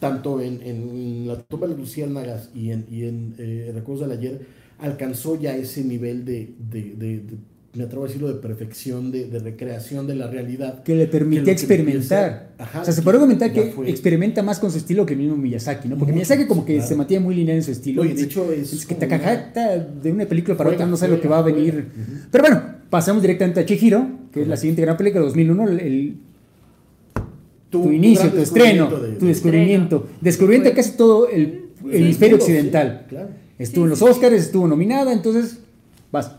tanto 0.00 0.40
en, 0.40 0.60
en 0.62 1.28
La 1.28 1.36
tumba 1.42 1.66
de 1.68 1.76
luciérnagas 1.76 2.50
y 2.54 2.70
en, 2.70 2.86
y 2.90 3.04
en 3.04 3.34
eh, 3.38 3.70
Recuerdos 3.74 4.08
del 4.08 4.18
ayer 4.18 4.40
alcanzó 4.78 5.38
ya 5.40 5.54
ese 5.56 5.84
nivel 5.84 6.24
de, 6.24 6.54
de- 6.70 6.94
de- 6.96 7.22
me 7.74 7.84
atrevo 7.84 8.04
a 8.04 8.06
decirlo, 8.06 8.28
de 8.28 8.34
perfección, 8.34 9.10
de, 9.10 9.28
de 9.28 9.38
recreación 9.38 10.06
de 10.06 10.14
la 10.14 10.26
realidad. 10.26 10.82
que 10.82 10.94
le 10.94 11.08
que 11.08 11.50
experimentar. 11.52 12.50
ajá, 12.58 12.82
o 12.82 12.84
sea, 12.84 12.92
se 12.92 13.00
puede 13.00 13.18
comentar 13.18 13.50
que 13.52 13.70
fue- 13.72 13.88
experimenta 13.88 14.42
más 14.42 14.58
con 14.58 14.70
su 14.70 14.76
estilo 14.78 15.06
que 15.06 15.14
el 15.14 15.20
mismo 15.20 15.36
Miyazaki, 15.36 15.88
¿no? 15.88 15.96
Porque 15.96 16.12
Mucho, 16.12 16.16
Miyazaki 16.16 16.46
como 16.46 16.66
que 16.66 16.74
claro. 16.74 16.88
se 16.88 16.96
mantiene 16.96 17.24
muy 17.24 17.34
lineal 17.34 17.56
en 17.58 17.62
su 17.64 17.70
estilo. 17.70 18.04
No, 18.04 18.10
y 18.10 18.12
de 18.12 18.22
hecho 18.24 18.52
es 18.52 18.72
Es 18.74 18.84
que 18.84 18.94
Takahata 18.94 19.78
de 19.78 20.12
una 20.12 20.26
película 20.26 20.54
para 20.56 20.68
otra 20.70 20.84
no 20.84 20.96
sabe 20.98 21.16
lo 21.16 21.20
que 21.22 21.28
va 21.28 21.38
a 21.38 21.42
venir. 21.42 21.86
Pero 22.30 22.42
bueno, 22.44 22.62
pasamos 22.92 23.22
directamente 23.22 23.58
a 23.60 23.64
Chihiro, 23.64 24.06
que 24.34 24.42
es 24.42 24.48
la 24.48 24.58
siguiente 24.58 24.82
gran 24.82 24.98
película 24.98 25.20
de 25.22 25.26
2001, 25.28 25.68
el, 25.70 25.80
el- 25.80 26.16
tu, 27.70 27.90
inicio, 27.90 28.30
tu 28.30 28.36
estreno, 28.36 28.90
de- 28.90 29.12
tu 29.16 29.24
descubrimiento. 29.26 30.06
Descubrimiento 30.20 30.68
de 30.68 30.74
casi 30.76 30.94
todo 30.94 31.26
el, 31.26 31.70
Sí. 31.80 31.88
hemisferio 31.96 32.36
Sí, 32.36 32.42
occidental. 32.42 33.06
claro. 33.08 33.30
Estuvo 33.58 33.84
en 33.84 33.90
los 33.90 33.98
sí. 33.98 34.04
Oscars, 34.04 34.34
estuvo 34.34 34.68
nominada, 34.68 35.10
entonces 35.12 35.58
vas. 36.12 36.36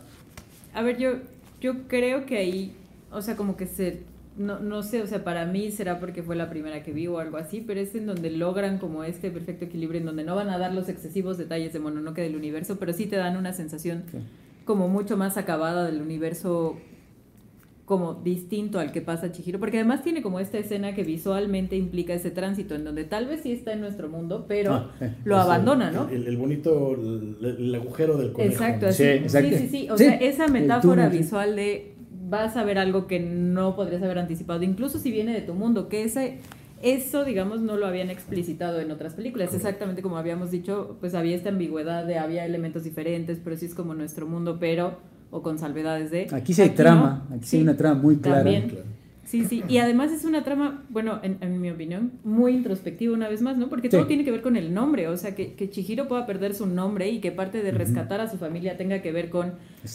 A 0.76 0.84
ver, 0.84 1.00
yo, 1.00 1.14
yo 1.60 1.88
creo 1.88 2.28
que 2.28 2.38
ahí, 2.38 2.72
o 3.12 3.22
sea, 3.24 3.36
como 3.36 3.58
que 3.58 3.66
se, 3.66 4.02
no, 4.38 4.60
no 4.60 4.84
sé, 4.84 5.02
o 5.02 5.08
sea, 5.08 5.24
para 5.24 5.46
mí 5.48 5.72
será 5.72 6.00
porque 6.00 6.22
fue 6.22 6.36
la 6.36 6.52
primera 6.52 6.84
que 6.84 6.92
vi 6.94 7.08
o 7.08 7.18
algo 7.18 7.38
así, 7.38 7.64
pero 7.66 7.80
es 7.80 7.96
en 7.96 8.06
donde 8.06 8.30
logran 8.30 8.78
como 8.78 9.04
este 9.04 9.32
perfecto 9.32 9.66
equilibrio, 9.66 10.00
en 10.02 10.06
donde 10.06 10.24
no 10.24 10.36
van 10.36 10.50
a 10.52 10.60
dar 10.60 10.72
los 10.74 10.88
excesivos 10.88 11.40
detalles 11.40 11.74
de 11.74 11.80
Mononoke 11.80 12.22
del 12.22 12.36
universo, 12.36 12.78
pero 12.80 12.94
sí 12.94 13.08
te 13.08 13.16
dan 13.16 13.38
una 13.38 13.54
sensación 13.54 14.04
Sí. 14.12 14.18
Como 14.66 14.88
mucho 14.88 15.18
más 15.18 15.38
acabada 15.38 15.86
del 15.86 16.02
universo 16.02 16.78
como 17.86 18.14
distinto 18.14 18.80
al 18.80 18.94
que 18.94 19.02
pasa 19.02 19.34
Chihiro, 19.34 19.60
porque 19.60 19.78
además 19.78 20.04
tiene 20.04 20.22
como 20.22 20.40
esta 20.40 20.58
escena 20.58 20.96
que 20.96 21.04
visualmente 21.04 21.76
implica 21.76 22.14
ese 22.14 22.32
tránsito, 22.32 22.76
en 22.76 22.86
donde 22.86 23.04
tal 23.04 23.28
vez 23.28 23.42
sí 23.42 23.52
está 23.52 23.74
en 23.74 23.82
nuestro 23.82 24.08
mundo, 24.08 24.46
pero 24.48 24.74
Ah, 24.74 24.92
sí. 25.00 25.06
lo 25.26 25.38
abandona, 25.38 25.90
el, 25.90 25.94
¿no? 25.96 26.08
El, 26.10 26.28
el 26.28 26.38
bonito, 26.38 26.94
el, 26.94 27.38
el 27.60 27.76
agujero 27.76 28.18
del 28.18 28.32
conejo. 28.32 28.54
Exacto. 28.54 28.90
Sí, 28.94 29.04
Sí, 29.04 29.10
exacto. 29.10 29.58
sí, 29.58 29.68
sí. 29.68 29.90
O 29.90 29.98
Sí, 29.98 30.06
sea, 30.06 30.16
esa 30.16 30.48
metáfora 30.48 31.08
túnel, 31.08 31.20
visual 31.22 31.56
de 31.58 31.94
vas 32.30 32.56
a 32.56 32.64
ver 32.64 32.78
algo 32.80 33.06
que 33.06 33.20
no 33.20 33.76
podrías 33.76 34.02
haber 34.02 34.18
anticipado, 34.18 34.64
incluso 34.64 34.98
si 34.98 35.12
viene 35.12 35.34
de 35.34 35.42
tu 35.42 35.54
mundo, 35.54 35.90
que 35.90 36.04
ese, 36.04 36.40
eso, 36.84 37.26
digamos, 37.26 37.62
no 37.62 37.78
lo 37.78 37.88
habían 37.88 38.10
explicitado 38.10 38.80
en 38.80 38.92
otras 38.92 39.14
películas. 39.16 39.54
Exactamente 39.54 40.02
como 40.02 40.18
habíamos 40.18 40.52
dicho, 40.52 40.98
pues 41.00 41.16
había 41.16 41.36
esta 41.36 41.50
ambigüedad 41.50 42.06
de 42.06 42.20
había 42.20 42.46
elementos 42.46 42.84
diferentes, 42.84 43.40
pero 43.44 43.58
sí 43.58 43.66
es 43.66 43.74
como 43.74 43.94
nuestro 43.96 44.28
mundo, 44.28 44.58
pero, 44.60 44.98
o 45.32 45.42
con 45.42 45.58
salvedades 45.58 46.12
de. 46.12 46.28
Aquí 46.32 46.54
sí 46.54 46.62
hay 46.62 46.70
trama, 46.72 47.26
aquí 47.34 47.46
sí 47.46 47.58
hay 47.58 47.64
una 47.64 47.78
trama 47.78 48.02
muy 48.02 48.18
clara. 48.18 48.44
También. 48.44 48.70
Claro. 48.70 48.86
Sí, 49.26 49.46
sí, 49.46 49.64
y 49.68 49.78
además 49.78 50.12
es 50.12 50.26
una 50.26 50.44
trama, 50.44 50.84
bueno, 50.90 51.20
en, 51.24 51.38
en 51.42 51.60
mi 51.60 51.72
opinión, 51.72 52.12
muy 52.24 52.54
introspectiva 52.54 53.14
una 53.16 53.30
vez 53.30 53.42
más, 53.42 53.58
¿no? 53.58 53.68
Porque 53.70 53.90
Sí. 53.90 53.96
todo 53.98 54.06
tiene 54.06 54.26
que 54.26 54.32
ver 54.32 54.42
con 54.42 54.58
el 54.58 54.74
nombre, 54.74 55.08
o 55.08 55.16
sea, 55.18 55.34
que, 55.34 55.54
que 55.54 55.70
Chihiro 55.70 56.08
pueda 56.10 56.28
perder 56.28 56.54
su 56.54 56.68
nombre 56.68 57.10
y 57.10 57.20
que 57.20 57.32
parte 57.32 57.64
de 57.64 57.72
rescatar 57.72 58.20
a 58.20 58.30
su 58.30 58.38
familia 58.38 58.78
tenga 58.78 59.02
que 59.02 59.12
ver 59.14 59.30
con 59.30 59.54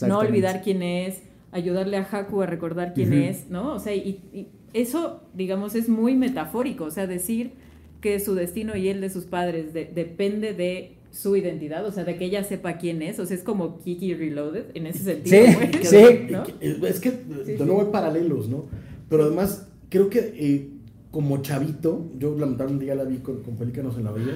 no 0.08 0.18
olvidar 0.18 0.62
quién 0.62 0.82
es, 0.82 1.22
ayudarle 1.52 1.96
a 1.96 2.02
Haku 2.10 2.42
a 2.42 2.46
recordar 2.46 2.94
quién 2.94 3.12
Ujú. 3.12 3.22
es, 3.22 3.48
¿no? 3.50 3.74
O 3.74 3.78
sea, 3.78 3.94
y, 3.94 4.20
y 4.32 4.48
eso, 4.74 5.22
digamos, 5.34 5.74
es 5.74 5.88
muy 5.88 6.14
metafórico, 6.14 6.84
o 6.84 6.90
sea, 6.90 7.06
decir 7.06 7.52
que 8.00 8.20
su 8.20 8.34
destino 8.34 8.76
y 8.76 8.88
el 8.88 9.00
de 9.00 9.10
sus 9.10 9.24
padres 9.24 9.72
de- 9.72 9.90
depende 9.92 10.52
de 10.54 10.94
su 11.10 11.34
identidad, 11.36 11.84
o 11.86 11.90
sea, 11.90 12.04
de 12.04 12.16
que 12.16 12.26
ella 12.26 12.44
sepa 12.44 12.76
quién 12.76 13.00
es, 13.02 13.18
o 13.18 13.24
sea, 13.26 13.36
es 13.36 13.42
como 13.42 13.78
Kiki 13.80 14.14
Reloaded 14.14 14.66
en 14.74 14.86
ese 14.86 15.04
sentido. 15.04 15.36
Sí, 15.46 15.56
pues, 15.72 15.88
sí. 15.88 15.96
¿no? 16.30 16.44
Es 16.86 17.00
que 17.00 17.10
de 17.10 17.56
Sí, 17.56 17.64
nuevo 17.64 17.80
sí. 17.80 17.86
hay 17.86 17.92
paralelos, 17.92 18.48
¿no? 18.48 18.66
Pero 19.08 19.24
además, 19.24 19.66
creo 19.88 20.10
que 20.10 20.18
eh, 20.36 20.68
como 21.10 21.38
chavito, 21.40 22.10
yo 22.18 22.38
lamentablemente 22.38 22.84
ya 22.86 22.94
la 22.94 23.04
vi 23.04 23.16
con, 23.16 23.42
con 23.42 23.56
Pelícanos 23.56 23.96
en 23.96 24.04
la 24.04 24.10
Bahía, 24.10 24.34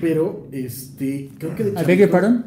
pero 0.00 0.48
este, 0.50 1.30
creo 1.38 1.54
que 1.54 1.62
de 1.64 1.80
¿I 1.80 1.84
beg 1.86 2.00
your 2.00 2.10
pardon? 2.10 2.44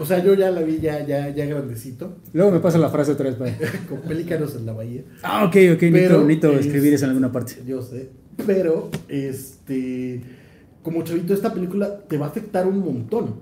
O 0.00 0.04
sea, 0.06 0.22
yo 0.22 0.34
ya 0.34 0.50
la 0.50 0.62
vi 0.62 0.78
ya, 0.80 1.06
ya, 1.06 1.28
ya 1.30 1.46
grandecito, 1.46 2.16
Luego 2.32 2.50
me 2.50 2.60
pasa 2.60 2.78
la 2.78 2.88
frase 2.90 3.12
otra 3.12 3.26
vez 3.30 3.34
para. 3.36 3.56
con 3.88 4.00
Pelícanos 4.02 4.54
en 4.56 4.66
la 4.66 4.72
Bahía. 4.72 5.02
Ah, 5.22 5.44
ok, 5.44 5.56
ok, 5.74 5.82
es- 5.82 6.66
escribir 6.66 6.94
eso 6.94 7.04
en 7.04 7.10
alguna 7.10 7.32
parte. 7.32 7.62
Yo 7.66 7.82
sé. 7.82 8.10
Pero, 8.46 8.90
este. 9.08 10.20
Como 10.82 11.02
chavito, 11.04 11.32
esta 11.34 11.52
película 11.54 12.00
te 12.08 12.18
va 12.18 12.26
a 12.26 12.28
afectar 12.30 12.66
un 12.66 12.80
montón. 12.80 13.36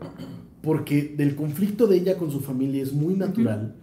Porque 0.62 1.14
del 1.16 1.35
conflicto 1.36 1.86
de 1.86 1.97
ella 1.97 2.16
con 2.18 2.31
su 2.31 2.40
familia 2.40 2.82
es 2.82 2.93
muy 2.93 3.14
natural. 3.14 3.74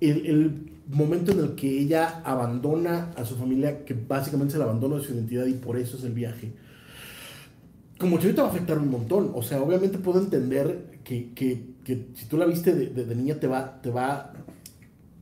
el, 0.00 0.26
el 0.26 0.52
momento 0.90 1.32
en 1.32 1.40
el 1.40 1.54
que 1.54 1.68
ella 1.80 2.22
abandona 2.24 3.10
a 3.16 3.24
su 3.24 3.36
familia, 3.36 3.84
que 3.84 3.94
básicamente 3.94 4.52
se 4.52 4.58
la 4.58 4.64
abandona 4.64 4.96
de 4.96 5.02
su 5.04 5.12
identidad 5.12 5.46
y 5.46 5.52
por 5.52 5.76
eso 5.76 5.96
es 5.96 6.04
el 6.04 6.12
viaje. 6.14 6.50
Como 7.98 8.18
chavito 8.18 8.42
va 8.42 8.48
a 8.48 8.50
afectar 8.52 8.78
un 8.78 8.90
montón. 8.90 9.30
O 9.34 9.42
sea, 9.42 9.60
obviamente 9.60 9.98
puedo 9.98 10.20
entender 10.20 10.98
que, 11.04 11.32
que, 11.34 11.62
que 11.88 12.08
si 12.14 12.26
tú 12.26 12.36
la 12.36 12.44
viste 12.46 12.74
de, 12.74 12.86
de- 12.90 13.04
de 13.06 13.14
niña 13.14 13.36
te 13.40 13.46
va, 13.46 13.80
te 13.82 13.90
va. 13.90 14.32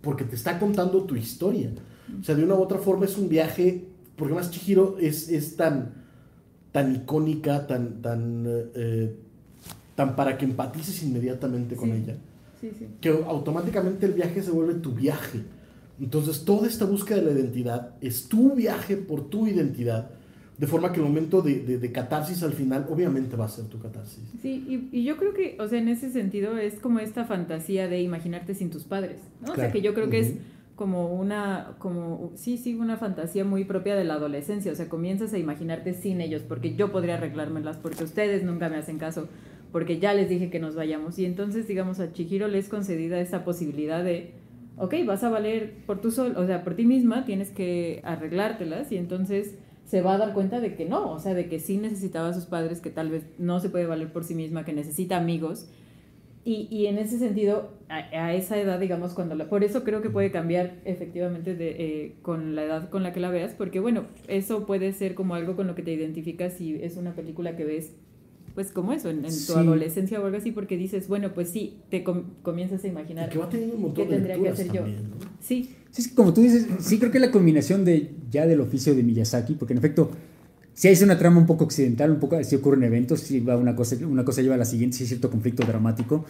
Porque 0.01 0.25
te 0.25 0.35
está 0.35 0.59
contando 0.59 1.05
tu 1.05 1.15
historia. 1.17 1.71
O 2.21 2.25
sea, 2.25 2.35
de 2.35 2.45
una 2.45 2.55
u 2.55 2.59
otra 2.63 2.79
forma 2.79 3.05
es 3.05 3.17
un 3.17 3.29
viaje. 3.29 3.87
Porque 4.17 4.35
más 4.35 4.51
Chihiro 4.51 4.97
es, 4.99 5.29
es 5.29 5.57
tan, 5.57 5.93
tan 6.73 6.95
icónica, 6.95 7.67
tan, 7.67 8.01
tan, 8.03 8.45
eh, 8.75 9.15
tan 9.95 10.17
para 10.17 10.37
que 10.39 10.45
empatices 10.47 11.03
inmediatamente 11.03 11.77
con 11.77 11.91
Sí. 11.91 11.97
ella 12.03 12.17
Sí, 12.61 12.71
sí. 12.79 12.87
que 13.01 13.11
automáticamente 13.11 14.07
el 14.07 14.13
viaje 14.15 14.43
se 14.43 14.51
vuelve 14.51 14.75
tu 14.75 14.93
viaje. 14.93 15.43
Entonces, 16.01 16.45
toda 16.45 16.67
esta 16.67 16.85
búsqueda 16.87 17.19
de 17.19 17.25
la 17.27 17.33
identidad 17.41 17.95
es 18.01 18.27
tu 18.29 18.55
viaje 18.55 18.97
por 18.97 19.29
tu 19.29 19.47
identidad, 19.47 20.11
de 20.59 20.67
forma 20.67 20.91
que 20.93 21.01
el 21.01 21.07
momento 21.07 21.43
de, 21.43 21.61
de- 21.61 21.79
de 21.79 21.93
catarsis 21.93 22.43
al 22.43 22.53
final, 22.53 22.87
obviamente 22.91 23.37
va 23.37 23.45
a 23.45 23.49
ser 23.49 23.67
tu 23.67 23.79
catarsis. 23.79 24.23
Sí, 24.41 24.89
y, 24.93 24.99
y 25.01 25.05
yo 25.05 25.17
creo 25.19 25.35
que, 25.35 25.57
o 25.61 25.69
sea, 25.69 25.79
en 25.79 25.89
ese 25.89 26.11
sentido 26.11 26.57
es 26.57 26.75
como 26.81 26.99
esta 26.99 27.25
fantasía 27.27 27.89
de 27.89 28.01
imaginarte 28.01 28.55
sin 28.55 28.71
tus 28.71 28.85
padres, 28.85 29.19
¿no? 29.45 29.53
O 29.53 29.55
sea, 29.55 29.71
que 29.73 29.83
yo 29.83 29.93
creo 29.95 30.09
que 30.09 30.21
es 30.21 30.35
como 30.75 31.15
una, 31.15 31.75
como, 31.79 32.33
sí, 32.37 32.59
sí, 32.59 32.75
una 32.75 32.97
fantasía 32.99 33.45
muy 33.45 33.65
propia 33.65 33.97
de 33.97 34.05
la 34.05 34.15
adolescencia, 34.15 34.73
o 34.73 34.75
sea, 34.75 34.89
comienzas 34.89 35.33
a 35.33 35.39
imaginarte 35.39 35.95
sin 35.95 36.21
ellos, 36.21 36.43
porque 36.43 36.75
yo 36.75 36.93
podría 36.93 37.15
arreglármelas, 37.17 37.77
porque 37.79 38.05
ustedes 38.05 38.43
nunca 38.45 38.69
me 38.69 38.77
hacen 38.77 38.99
caso, 38.99 39.29
porque 39.73 39.99
ya 39.99 40.13
les 40.15 40.29
dije 40.29 40.49
que 40.51 40.59
nos 40.59 40.75
vayamos, 40.75 41.19
y 41.19 41.25
entonces, 41.27 41.67
digamos, 41.67 41.99
a 42.01 42.13
Chihiro 42.13 42.49
le 42.49 42.59
es 42.59 42.69
concedida 42.69 43.19
esa 43.21 43.43
posibilidad 43.45 44.05
de, 44.05 44.33
ok, 44.77 44.95
vas 45.07 45.25
a 45.25 45.31
valer 45.31 45.73
por 45.87 46.01
tu 46.03 46.11
sol, 46.11 46.35
o 46.37 46.47
sea, 46.47 46.63
por 46.63 46.75
ti 46.77 46.85
misma, 46.85 47.25
tienes 47.25 47.51
que 47.51 48.01
arreglártelas, 48.05 48.93
y 48.93 48.97
entonces 48.99 49.55
se 49.87 50.03
va 50.03 50.15
a 50.15 50.19
dar 50.19 50.35
cuenta 50.35 50.61
de 50.61 50.75
que 50.75 50.85
no, 50.85 51.13
o 51.13 51.19
sea, 51.21 51.33
de 51.33 51.49
que 51.49 51.61
sí 51.61 51.79
necesitaba 51.79 52.29
a 52.29 52.35
sus 52.35 52.45
padres, 52.47 52.81
que 52.81 52.91
tal 52.91 53.09
vez 53.09 53.25
no 53.39 53.61
se 53.61 53.71
puede 53.71 53.87
valer 53.87 54.13
por 54.13 54.25
sí 54.25 54.35
misma, 54.35 54.65
que 54.65 54.73
necesita 54.73 55.17
amigos. 55.17 55.69
Y, 56.45 56.69
y 56.71 56.87
en 56.87 56.99
ese 56.99 57.19
sentido, 57.19 57.71
a, 57.89 58.35
esa 58.35 58.59
edad, 58.59 58.79
digamos, 58.79 59.15
cuando 59.15 59.35
la... 59.35 59.49
Por 59.49 59.65
eso 59.65 59.85
creo 59.85 60.03
que 60.03 60.11
puede 60.11 60.31
cambiar 60.31 60.75
efectivamente 60.85 61.55
de, 61.55 61.71
eh, 61.71 62.15
con 62.23 62.55
la 62.55 62.65
edad 62.65 62.91
con 62.91 63.03
la 63.03 63.13
que 63.13 63.21
la 63.21 63.31
veas, 63.31 63.53
porque 63.53 63.81
bueno, 63.81 64.07
eso 64.29 64.67
puede 64.67 64.93
ser 64.93 65.15
como 65.15 65.35
algo 65.35 65.57
con 65.57 65.67
lo 65.67 65.75
que 65.75 65.83
te 65.83 65.93
identificas 65.93 66.55
si 66.55 66.75
es 66.83 66.97
una 66.97 67.15
película 67.15 67.57
que 67.57 67.65
ves 67.65 67.95
pues 68.57 68.73
como 68.73 68.93
eso, 68.93 69.09
en, 69.11 69.19
en 69.19 69.31
tu 69.31 69.31
Sí. 69.31 69.53
adolescencia 69.53 70.19
o 70.21 70.25
algo 70.25 70.37
así, 70.39 70.51
porque 70.51 70.77
dices, 70.77 71.07
bueno, 71.07 71.33
pues 71.35 71.51
sí, 71.51 71.77
te 71.91 72.03
com- 72.03 72.25
comienzas 72.43 72.83
a 72.83 72.89
imaginar. 72.89 73.29
que 73.29 73.39
va 73.39 73.49
teniendo 73.49 73.77
un 73.77 73.83
montón 73.83 74.05
¿Qué 74.07 74.11
de 74.11 74.17
tendría 74.17 74.43
que 74.43 74.49
hacer 74.49 74.67
yo? 74.73 74.81
también, 74.83 75.11
¿no? 75.11 75.17
Sí, 75.41 75.71
Sí, 75.93 76.03
es 76.03 76.09
que 76.09 76.15
como 76.17 76.35
tú 76.35 76.41
dices, 76.43 76.67
sí 76.81 76.99
creo 76.99 77.13
que 77.13 77.21
la 77.21 77.31
combinación 77.31 77.85
de 77.85 78.11
ya 78.33 78.47
del 78.47 78.61
oficio 78.61 78.95
de 78.97 79.03
Miyazaki, 79.05 79.55
porque 79.55 79.73
en 79.75 79.79
efecto, 79.79 80.11
si 80.75 80.89
hay 80.89 80.97
una 81.03 81.17
trama 81.19 81.39
un 81.39 81.47
poco 81.47 81.65
occidental, 81.65 82.11
un 82.11 82.19
poco 82.19 82.43
si 82.43 82.57
ocurren 82.57 82.83
eventos, 82.83 83.21
si 83.21 83.41
va 83.41 83.57
una 83.57 83.77
cosa, 83.77 83.97
una 84.07 84.25
cosa 84.25 84.43
lleva 84.43 84.57
a 84.57 84.59
la 84.59 84.65
siguiente, 84.65 84.97
si 84.97 85.05
hay 85.05 85.09
cierto 85.09 85.31
conflicto 85.31 85.65
dramático, 85.67 86.25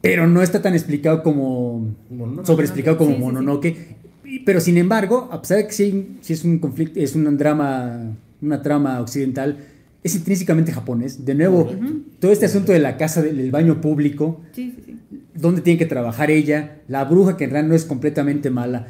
pero 0.00 0.26
no 0.26 0.42
está 0.42 0.62
tan 0.62 0.74
explicado 0.74 1.22
como 1.22 1.94
Mononoke. 2.10 2.46
sobreexplicado 2.46 2.96
como 2.96 3.10
Sí, 3.10 3.16
sí, 3.16 3.18
sí. 3.20 3.24
Mononoke. 3.24 3.76
Pero 4.46 4.60
sin 4.60 4.78
embargo, 4.78 5.28
a 5.32 5.40
pesar 5.42 5.58
de 5.58 5.66
que 5.66 5.72
sí, 5.72 6.16
sí 6.20 6.32
es 6.32 6.44
un 6.44 6.58
conflicto, 6.58 7.00
es 7.00 7.14
un 7.14 7.36
drama, 7.36 8.12
una 8.40 8.62
trama 8.62 9.00
occidental, 9.00 9.58
es 10.02 10.14
intrínsecamente 10.14 10.72
japonés. 10.72 11.24
De 11.24 11.34
nuevo, 11.34 11.70
todo 12.18 12.32
este 12.32 12.46
asunto 12.46 12.72
de 12.72 12.78
la 12.78 12.96
casa, 12.96 13.22
del, 13.22 13.50
baño 13.50 13.80
público, 13.80 14.40
sí, 14.52 14.74
sí, 14.84 14.96
sí. 15.10 15.22
dónde 15.34 15.60
tiene 15.60 15.78
que 15.78 15.86
trabajar 15.86 16.30
ella, 16.30 16.80
la 16.88 17.04
bruja 17.04 17.36
que 17.36 17.44
en 17.44 17.50
realidad 17.50 17.68
no 17.68 17.74
es 17.74 17.84
completamente 17.84 18.50
mala. 18.50 18.88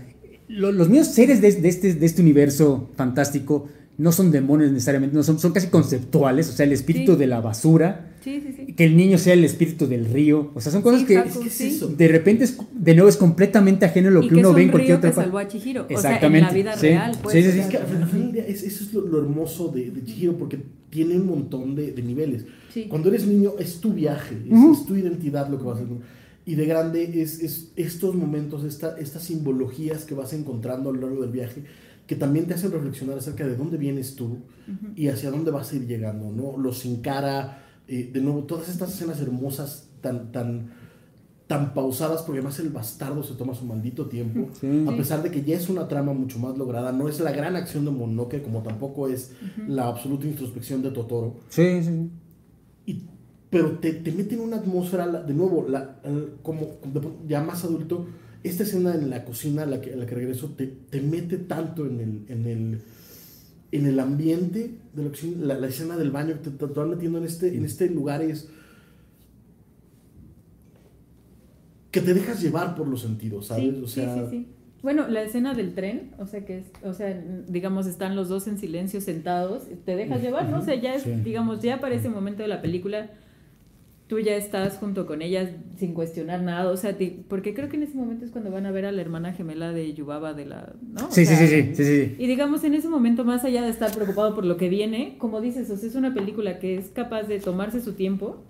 Lo- 0.48 0.72
los 0.72 0.88
mismos 0.88 1.08
seres 1.08 1.40
de, 1.40 1.52
de 1.52 1.68
este, 1.68 1.94
de 1.94 2.06
este 2.06 2.22
universo 2.22 2.90
fantástico 2.96 3.68
no 4.00 4.12
son 4.12 4.30
demonios 4.32 4.72
necesariamente, 4.72 5.14
no 5.14 5.22
son, 5.22 5.38
son 5.38 5.52
casi 5.52 5.66
conceptuales, 5.68 6.48
o 6.48 6.52
sea, 6.52 6.64
el 6.64 6.72
espíritu 6.72 7.12
Sí. 7.12 7.18
de 7.18 7.26
la 7.26 7.40
basura, 7.40 8.12
Sí, 8.24 8.40
sí, 8.44 8.54
sí. 8.56 8.72
que 8.72 8.84
el 8.84 8.96
niño 8.96 9.18
sea 9.18 9.34
el 9.34 9.44
espíritu 9.44 9.86
del 9.86 10.06
río, 10.06 10.50
o 10.54 10.60
sea, 10.60 10.72
son 10.72 10.80
cosas 10.82 11.00
Sí, 11.00 11.06
que 11.06 11.18
Haku, 11.18 11.28
Es 11.28 11.36
que 11.38 11.46
es 11.48 11.52
sí. 11.54 11.66
eso. 11.76 11.88
de 11.88 12.08
repente, 12.08 12.44
es, 12.44 12.56
de 12.72 12.94
nuevo, 12.94 13.08
es 13.10 13.16
completamente 13.16 13.84
ajeno 13.84 14.08
a 14.08 14.10
lo 14.12 14.20
y 14.22 14.28
que 14.28 14.34
que 14.34 14.40
uno 14.40 14.52
ve 14.54 14.62
en 14.62 14.70
cualquier 14.70 14.96
otra 14.96 15.10
que 15.10 15.16
parte. 15.20 15.48
Chihiro. 15.58 15.82
O 15.82 15.86
sea, 15.88 15.96
en 15.96 15.96
Exactamente, 15.96 16.46
la 16.48 16.52
vida 16.54 16.76
sí. 16.76 16.86
real, 16.88 17.18
pues. 17.22 17.34
Sí, 17.34 17.42
sí, 17.42 17.52
sí. 17.52 17.58
Es 17.60 17.66
que 17.66 17.76
al 17.76 17.86
final 17.86 18.10
del 18.12 18.32
día 18.32 18.46
es- 18.46 18.62
eso 18.62 18.84
es 18.84 18.92
lo, 18.94 19.02
lo 19.02 19.18
hermoso 19.20 19.68
de, 19.68 19.90
de 19.90 20.02
Chihiro 20.04 20.36
porque 20.38 20.58
tiene 20.88 21.16
un 21.16 21.26
montón 21.26 21.74
de, 21.74 21.92
de 21.92 22.02
niveles. 22.02 22.44
Sí. 22.72 22.86
Cuando 22.88 23.08
eres 23.10 23.26
niño 23.26 23.52
es 23.58 23.80
tu 23.80 23.92
viaje, 23.92 24.36
es, 24.50 24.86
tu 24.86 24.96
identidad 24.96 25.48
lo 25.48 25.58
que 25.58 25.64
vas 25.64 25.78
a 25.78 25.82
hacer. 25.82 25.96
Y 26.46 26.54
de 26.54 26.64
grande 26.66 27.20
es, 27.22 27.40
es 27.40 27.72
estos 27.76 28.14
momentos, 28.14 28.64
esta, 28.64 28.98
estas 28.98 29.22
simbologías 29.24 30.04
que 30.04 30.14
vas 30.14 30.32
encontrando 30.32 30.90
a 30.90 30.92
lo 30.94 31.00
largo 31.02 31.20
del 31.22 31.30
viaje 31.30 31.64
que 32.10 32.16
también 32.16 32.46
te 32.48 32.54
hacen 32.54 32.72
reflexionar 32.72 33.16
acerca 33.18 33.46
de 33.46 33.54
dónde 33.54 33.76
vienes 33.76 34.16
tú 34.16 34.38
y 34.96 35.06
hacia 35.06 35.30
dónde 35.30 35.52
vas 35.52 35.70
a 35.72 35.76
ir 35.76 35.86
llegando, 35.86 36.32
¿no? 36.32 36.58
Los 36.58 36.84
encara, 36.84 37.62
eh, 37.86 38.10
de 38.12 38.20
nuevo, 38.20 38.42
todas 38.42 38.68
estas 38.68 38.92
escenas 38.92 39.20
hermosas 39.20 39.88
tan, 40.00 40.32
tan, 40.32 40.72
tan 41.46 41.72
pausadas, 41.72 42.22
porque 42.22 42.40
además 42.40 42.58
el 42.58 42.70
bastardo 42.70 43.22
se 43.22 43.34
toma 43.34 43.54
su 43.54 43.64
maldito 43.64 44.06
tiempo, 44.08 44.48
Sí. 44.60 44.86
a 44.88 44.96
pesar 44.96 45.22
de 45.22 45.30
que 45.30 45.44
ya 45.44 45.56
es 45.56 45.68
una 45.68 45.86
trama 45.86 46.12
mucho 46.12 46.40
más 46.40 46.58
lograda, 46.58 46.90
no 46.90 47.08
es 47.08 47.20
la 47.20 47.30
gran 47.30 47.54
acción 47.54 47.84
de 47.84 47.92
Mononoke, 47.92 48.42
como 48.42 48.62
tampoco 48.64 49.06
es 49.06 49.30
la 49.68 49.86
absoluta 49.86 50.26
introspección 50.26 50.82
de 50.82 50.90
Totoro, 50.90 51.36
Sí, 51.48 51.80
sí, 51.84 52.10
y- 52.86 53.02
pero 53.50 53.78
te, 53.78 53.92
te 53.92 54.10
mete 54.10 54.34
en 54.34 54.40
una 54.40 54.56
atmósfera, 54.56 55.06
de 55.06 55.32
nuevo, 55.34 55.64
la, 55.68 56.00
el- 56.02 56.32
como 56.42 56.62
de- 56.92 57.28
ya 57.28 57.40
más 57.40 57.62
adulto, 57.64 58.06
esta 58.42 58.62
escena 58.62 58.94
en 58.94 59.10
la 59.10 59.24
cocina 59.24 59.62
a 59.64 59.66
la 59.66 59.80
que, 59.80 59.92
a 59.92 59.96
la 59.96 60.06
que 60.06 60.14
regreso 60.14 60.50
te, 60.56 60.66
te 60.66 61.00
mete 61.00 61.36
tanto 61.38 61.86
en 61.86 62.00
el, 62.00 62.24
en 62.28 62.46
el, 62.46 62.80
en 63.72 63.86
el 63.86 64.00
ambiente 64.00 64.70
de 64.94 65.02
la 65.04 65.10
cocina, 65.10 65.44
la, 65.46 65.58
la 65.58 65.66
escena 65.68 65.96
del 65.96 66.10
baño, 66.10 66.36
te, 66.42 66.50
te, 66.50 66.66
te 66.66 66.80
van 66.80 66.90
metiendo 66.90 67.18
en 67.18 67.24
este, 67.24 67.54
en 67.56 67.64
este 67.64 67.88
lugares 67.90 68.48
que 71.90 72.00
te 72.00 72.14
dejas 72.14 72.40
llevar 72.40 72.76
por 72.76 72.86
los 72.86 73.02
sentidos, 73.02 73.46
¿sabes? 73.48 73.64
Sí, 73.74 73.80
o 73.82 73.86
sí, 73.86 73.94
sea, 74.00 74.14
sí, 74.14 74.30
sí. 74.30 74.46
Bueno, 74.82 75.08
la 75.08 75.22
escena 75.22 75.52
del 75.54 75.74
tren, 75.74 76.12
o 76.18 76.26
sea 76.26 76.44
que 76.46 76.58
es, 76.58 76.64
o 76.84 76.94
sea, 76.94 77.22
digamos, 77.48 77.86
están 77.86 78.16
los 78.16 78.28
dos 78.28 78.46
en 78.46 78.58
silencio 78.58 79.00
sentados, 79.00 79.64
te 79.84 79.94
dejas 79.96 80.22
llevar, 80.22 80.48
¿no? 80.48 80.60
O 80.60 80.62
sea, 80.62 80.74
ya 80.80 80.94
es, 80.94 81.02
Sí. 81.02 81.10
digamos, 81.22 81.60
ya 81.60 81.80
para 81.80 81.94
ese 81.96 82.08
momento 82.08 82.42
de 82.42 82.48
la 82.48 82.62
película, 82.62 83.10
tú 84.10 84.18
ya 84.18 84.34
estás 84.36 84.76
junto 84.76 85.06
con 85.06 85.22
ellas 85.22 85.50
sin 85.78 85.94
cuestionar 85.94 86.42
nada, 86.42 86.70
o 86.70 86.76
sea, 86.76 86.98
ti- 86.98 87.24
porque 87.28 87.54
creo 87.54 87.68
que 87.70 87.76
en 87.76 87.84
ese 87.84 87.96
momento 87.96 88.24
es 88.26 88.30
cuando 88.32 88.50
van 88.50 88.66
a 88.66 88.72
ver 88.72 88.84
a 88.84 88.92
la 88.92 89.00
hermana 89.00 89.32
gemela 89.32 89.72
de 89.72 89.94
Yubaba 89.94 90.34
de 90.34 90.44
la, 90.46 90.74
¿no? 90.82 91.06
O 91.06 91.10
Sí, 91.10 91.24
sí, 91.24 91.34
sea, 91.36 91.46
sí, 91.46 91.46
sí, 91.46 91.74
sí, 91.76 91.84
sí. 91.84 92.16
Y 92.18 92.26
digamos, 92.26 92.62
en 92.64 92.74
ese 92.74 92.88
momento, 92.88 93.24
más 93.24 93.44
allá 93.44 93.62
de 93.62 93.70
estar 93.70 93.94
preocupado 93.94 94.34
por 94.34 94.44
lo 94.44 94.56
que 94.58 94.68
viene, 94.68 95.14
como 95.18 95.40
dices, 95.40 95.70
o 95.70 95.76
sea, 95.78 95.88
es 95.88 95.94
una 95.94 96.12
película 96.12 96.58
que 96.58 96.76
es 96.76 96.88
capaz 96.88 97.22
de 97.28 97.38
tomarse 97.40 97.80
su 97.80 97.92
tiempo 97.94 98.42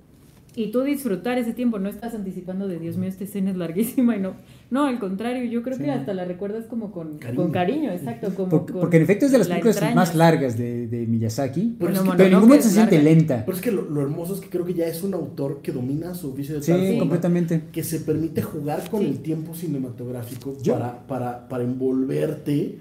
y 0.56 0.70
tú 0.72 0.82
disfrutar 0.82 1.38
ese 1.38 1.52
tiempo. 1.52 1.78
No 1.78 1.88
estás 1.88 2.14
anticipando 2.14 2.66
de, 2.68 2.78
Dios 2.78 2.96
mío, 2.96 3.08
esta 3.08 3.24
escena 3.24 3.50
es 3.50 3.56
larguísima 3.56 4.16
y 4.16 4.20
no. 4.20 4.34
No, 4.70 4.86
al 4.86 4.98
contrario, 4.98 5.44
yo 5.50 5.62
creo 5.62 5.76
Sí. 5.76 5.84
que 5.84 5.90
hasta 5.90 6.12
la 6.14 6.24
recuerdas 6.24 6.66
como 6.66 6.90
con 6.92 7.18
Cariño. 7.18 7.42
con 7.42 7.52
cariño, 7.52 7.90
exacto. 7.92 8.32
Como 8.34 8.48
Porque, 8.50 8.72
con- 8.72 8.80
porque 8.82 8.96
en 8.98 9.02
efecto 9.04 9.26
es 9.26 9.32
de 9.32 9.38
las 9.38 9.48
la 9.48 9.60
películas 9.60 9.94
más 9.94 10.14
largas 10.14 10.56
de, 10.58 10.86
de 10.88 11.06
Miyazaki, 11.06 11.76
Pero 11.78 11.92
es 11.92 11.98
que- 12.00 12.04
pero 12.10 12.12
en 12.24 12.30
ningún 12.30 12.30
Mononoke 12.30 12.40
momento 12.46 12.64
se 12.68 12.74
siente 12.74 12.96
larga. 12.96 13.10
lenta. 13.10 13.42
pero 13.46 13.56
es 13.56 13.62
que 13.62 13.72
lo, 13.72 13.82
lo 13.90 14.00
hermoso 14.00 14.34
es 14.34 14.40
que 14.40 14.48
creo 14.48 14.64
que 14.64 14.74
ya 14.74 14.86
es 14.86 15.02
un 15.02 15.14
autor 15.14 15.60
que 15.62 15.72
domina 15.72 16.14
su 16.14 16.30
oficio 16.30 16.56
de 16.56 16.62
Sí, 16.62 16.72
forma 16.72 16.98
completamente. 16.98 17.62
que 17.72 17.82
se 17.82 18.00
permite 18.00 18.42
jugar 18.42 18.88
con 18.90 19.00
Sí. 19.00 19.06
el 19.06 19.18
tiempo 19.20 19.54
cinematográfico 19.54 20.56
Yo- 20.62 20.74
para, 20.74 21.06
para, 21.06 21.48
para 21.48 21.64
envolverte 21.64 22.78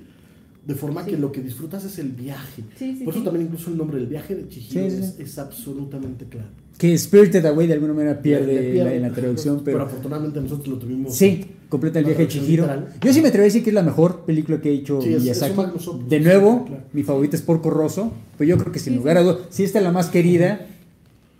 de 0.70 0.76
forma 0.76 1.04
Sí. 1.04 1.12
que 1.12 1.18
lo 1.18 1.32
que 1.32 1.42
disfrutas 1.42 1.84
es 1.84 1.98
el 1.98 2.10
viaje. 2.10 2.64
Sí, 2.78 2.96
sí, 2.98 3.04
Por 3.04 3.14
eso 3.14 3.22
sí. 3.22 3.26
también 3.26 3.48
incluso 3.48 3.72
el 3.72 3.78
nombre 3.78 3.98
del 3.98 4.06
viaje 4.08 4.36
de 4.36 4.48
Chihiro 4.48 4.88
Sí, 4.90 4.96
sí, 4.96 5.02
es, 5.04 5.14
sí. 5.16 5.24
es 5.24 5.38
absolutamente 5.40 6.26
claro. 6.26 6.48
Que 6.78 6.96
Spirited 6.98 7.44
Away 7.46 7.68
de 7.68 7.74
alguna 7.74 7.94
manera 7.94 8.22
pierde, 8.22 8.46
le 8.54 8.72
pierde, 8.72 8.90
la- 8.92 8.94
en 8.96 9.02
la 9.02 9.12
traducción, 9.12 9.62
pero... 9.66 9.82
afortunadamente 9.82 10.40
nosotros 10.40 10.68
lo 10.68 10.78
tuvimos. 10.78 11.14
Sí, 11.16 11.44
completa 11.68 12.00
el 12.00 12.06
viaje 12.06 12.22
de 12.22 12.28
Chihiro. 12.30 12.64
literal. 12.64 12.94
Yo 13.02 13.12
sí 13.14 13.22
me 13.22 13.28
atrevo 13.30 13.44
a 13.44 13.46
decir 13.46 13.64
que 13.64 13.72
es 13.72 13.74
la 13.74 13.84
mejor 13.84 14.22
película 14.26 14.62
que 14.62 14.70
ha 14.70 14.72
hecho 14.72 15.02
Sí, 15.02 15.10
Miyazaki. 15.10 15.56
de 16.08 16.18
sí, 16.20 16.24
nuevo, 16.24 16.66
claro. 16.66 16.84
mi 16.94 17.04
favorita 17.04 17.36
es 17.36 17.42
Porco 17.42 17.70
Rosso, 17.72 18.14
pero 18.38 18.48
yo 18.48 18.58
creo 18.58 18.72
que 18.72 18.80
sin 18.80 18.94
Sí, 18.94 19.00
lugar 19.00 19.18
sí. 19.18 19.22
a 19.22 19.24
dudas, 19.24 19.38
si 19.50 19.64
esta 19.64 19.80
es 19.80 19.84
la 19.84 19.92
más 19.92 20.08
querida 20.10 20.68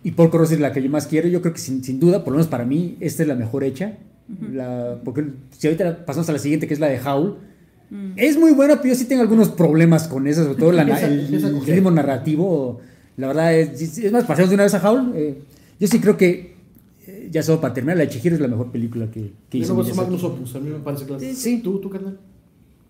y 0.04 0.10
Porco 0.10 0.36
Rosso 0.38 0.54
es 0.54 0.60
la 0.60 0.72
que 0.72 0.82
yo 0.82 0.90
más 0.90 1.06
quiero, 1.06 1.28
yo 1.28 1.40
creo 1.40 1.54
que 1.54 1.60
sin, 1.60 1.82
sin 1.84 2.00
duda, 2.00 2.24
por 2.24 2.32
lo 2.32 2.38
menos 2.38 2.48
para 2.50 2.64
mí, 2.66 2.96
esta 3.00 3.22
es 3.22 3.28
la 3.28 3.34
mejor 3.36 3.64
hecha. 3.64 3.96
la, 4.52 5.00
porque 5.04 5.24
si 5.58 5.66
ahorita 5.68 6.04
pasamos 6.04 6.28
a 6.28 6.32
la 6.32 6.38
siguiente, 6.38 6.66
que 6.68 6.74
es 6.74 6.80
la 6.80 6.88
de 6.88 7.00
Howl, 7.00 7.36
Mm. 7.90 8.12
es 8.16 8.38
muy 8.38 8.52
buena, 8.52 8.76
pero 8.76 8.94
yo 8.94 8.94
sí 8.94 9.06
tengo 9.06 9.22
algunos 9.22 9.48
problemas 9.48 10.06
con 10.06 10.26
esa, 10.26 10.44
sobre 10.44 10.56
todo 10.56 10.72
la 10.72 10.82
el, 10.82 11.64
ritmo 11.66 11.90
narrativo. 11.90 12.80
La 13.16 13.26
verdad 13.26 13.54
es, 13.54 13.98
es 13.98 14.12
más, 14.12 14.24
pasemos 14.24 14.48
de 14.48 14.54
una 14.54 14.64
vez 14.64 14.74
a 14.74 14.90
Howl. 14.90 15.12
eh, 15.16 15.42
yo 15.78 15.86
sí 15.88 15.98
creo 15.98 16.16
que, 16.16 16.54
eh, 17.06 17.28
ya 17.30 17.42
solo 17.42 17.60
para 17.60 17.74
terminar, 17.74 17.96
la 17.96 18.04
de 18.04 18.10
Chihiro 18.10 18.36
es 18.36 18.40
la 18.40 18.48
mejor 18.48 18.70
película 18.70 19.10
que, 19.10 19.32
que 19.48 19.58
hizo 19.58 19.74
Miyazaki. 19.74 19.96
magnus 19.96 20.24
opus, 20.24 20.54
a 20.54 20.60
mí 20.60 20.70
me 20.70 20.78
parece 20.78 21.04
claro. 21.04 21.20
Sí, 21.20 21.34
sí. 21.34 21.60
¿Tú, 21.62 21.80
tú, 21.80 21.90
carnal? 21.90 22.18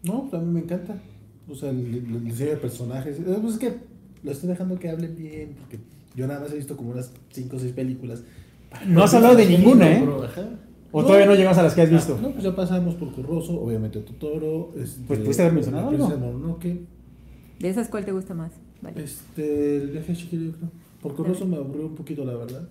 No, 0.02 0.28
pues 0.28 0.42
a 0.42 0.44
mí 0.44 0.52
me 0.52 0.60
encanta. 0.60 1.00
O 1.48 1.54
sea, 1.54 1.70
el, 1.70 2.24
diseño 2.24 2.50
de 2.50 2.56
personajes. 2.56 3.18
Eh, 3.18 3.38
Pues 3.40 3.54
es 3.54 3.60
que 3.60 3.74
lo 4.22 4.32
estoy 4.32 4.48
dejando 4.48 4.78
que 4.78 4.90
hablen 4.90 5.16
bien, 5.16 5.54
porque 5.58 5.78
yo 6.14 6.26
nada 6.26 6.40
más 6.40 6.52
he 6.52 6.56
visto 6.56 6.76
como 6.76 6.90
unas 6.90 7.12
5 7.32 7.56
o 7.56 7.58
6 7.58 7.72
películas. 7.72 8.22
No 8.86 9.02
has 9.02 9.14
hablado 9.14 9.36
de 9.36 9.46
ninguna, 9.46 9.90
¿eh? 9.90 10.02
Bro, 10.02 10.24
ajá. 10.24 10.48
¿O 10.92 11.02
todavía 11.04 11.26
no 11.26 11.34
llegamos 11.34 11.58
a 11.58 11.62
las 11.62 11.74
que 11.74 11.82
has 11.82 11.90
visto? 11.90 12.18
No, 12.20 12.30
pues 12.32 12.42
ya 12.44 12.54
pasamos 12.54 12.94
por 12.96 13.12
Curroso, 13.12 13.60
obviamente 13.60 14.00
Totoro. 14.00 14.72
Este, 14.76 15.00
Pues 15.06 15.20
pudiste 15.20 15.42
haber 15.42 15.54
mencionado 15.54 15.88
algo. 15.90 16.08
Mononoke, 16.08 16.80
¿De 17.60 17.68
esas 17.68 17.88
cuál 17.88 18.04
te 18.04 18.12
gusta 18.12 18.34
más? 18.34 18.52
Vale. 18.82 19.02
este, 19.04 19.76
el 19.76 19.90
viaje 19.90 20.12
de 20.12 20.18
Chihiro, 20.18 20.44
yo 20.44 20.52
creo. 20.52 20.70
Por 21.02 21.14
Curroso 21.14 21.46
me 21.46 21.56
aburrió 21.56 21.86
un 21.86 21.94
poquito, 21.94 22.24
la 22.24 22.34
verdad. 22.34 22.62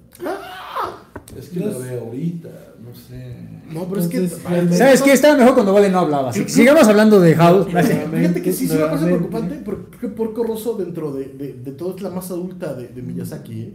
Es 1.37 1.49
que 1.49 1.59
la 1.59 1.77
veo 1.77 2.05
ahorita, 2.05 2.49
no 2.83 2.95
sé. 2.95 3.35
No, 3.71 3.87
pero 3.87 4.01
es 4.01 4.07
que. 4.07 4.27
Realmente- 4.49 4.77
¿Sabes 4.77 5.01
qué? 5.03 5.13
Estaba 5.13 5.37
mejor 5.37 5.53
cuando 5.53 5.73
Vale 5.73 5.89
no 5.89 5.99
hablaba. 5.99 6.33
Sigamos 6.33 6.87
hablando 6.87 7.19
de 7.19 7.35
Howl. 7.39 7.65
Fíjate 7.65 8.41
que 8.41 8.51
sí, 8.51 8.67
sí 8.67 8.73
me 8.73 8.79
parece 8.85 9.05
Nuevamente. 9.05 9.07
preocupante 9.29 9.55
porque 9.63 10.07
Porco 10.09 10.43
Rosso 10.43 10.73
dentro 10.75 11.13
de, 11.13 11.25
de, 11.29 11.53
de 11.53 11.71
todo 11.73 11.95
es 11.95 12.01
la 12.01 12.09
más 12.09 12.29
adulta 12.31 12.73
de, 12.73 12.87
de 12.87 13.01
Miyazaki. 13.03 13.61
¿eh? 13.61 13.73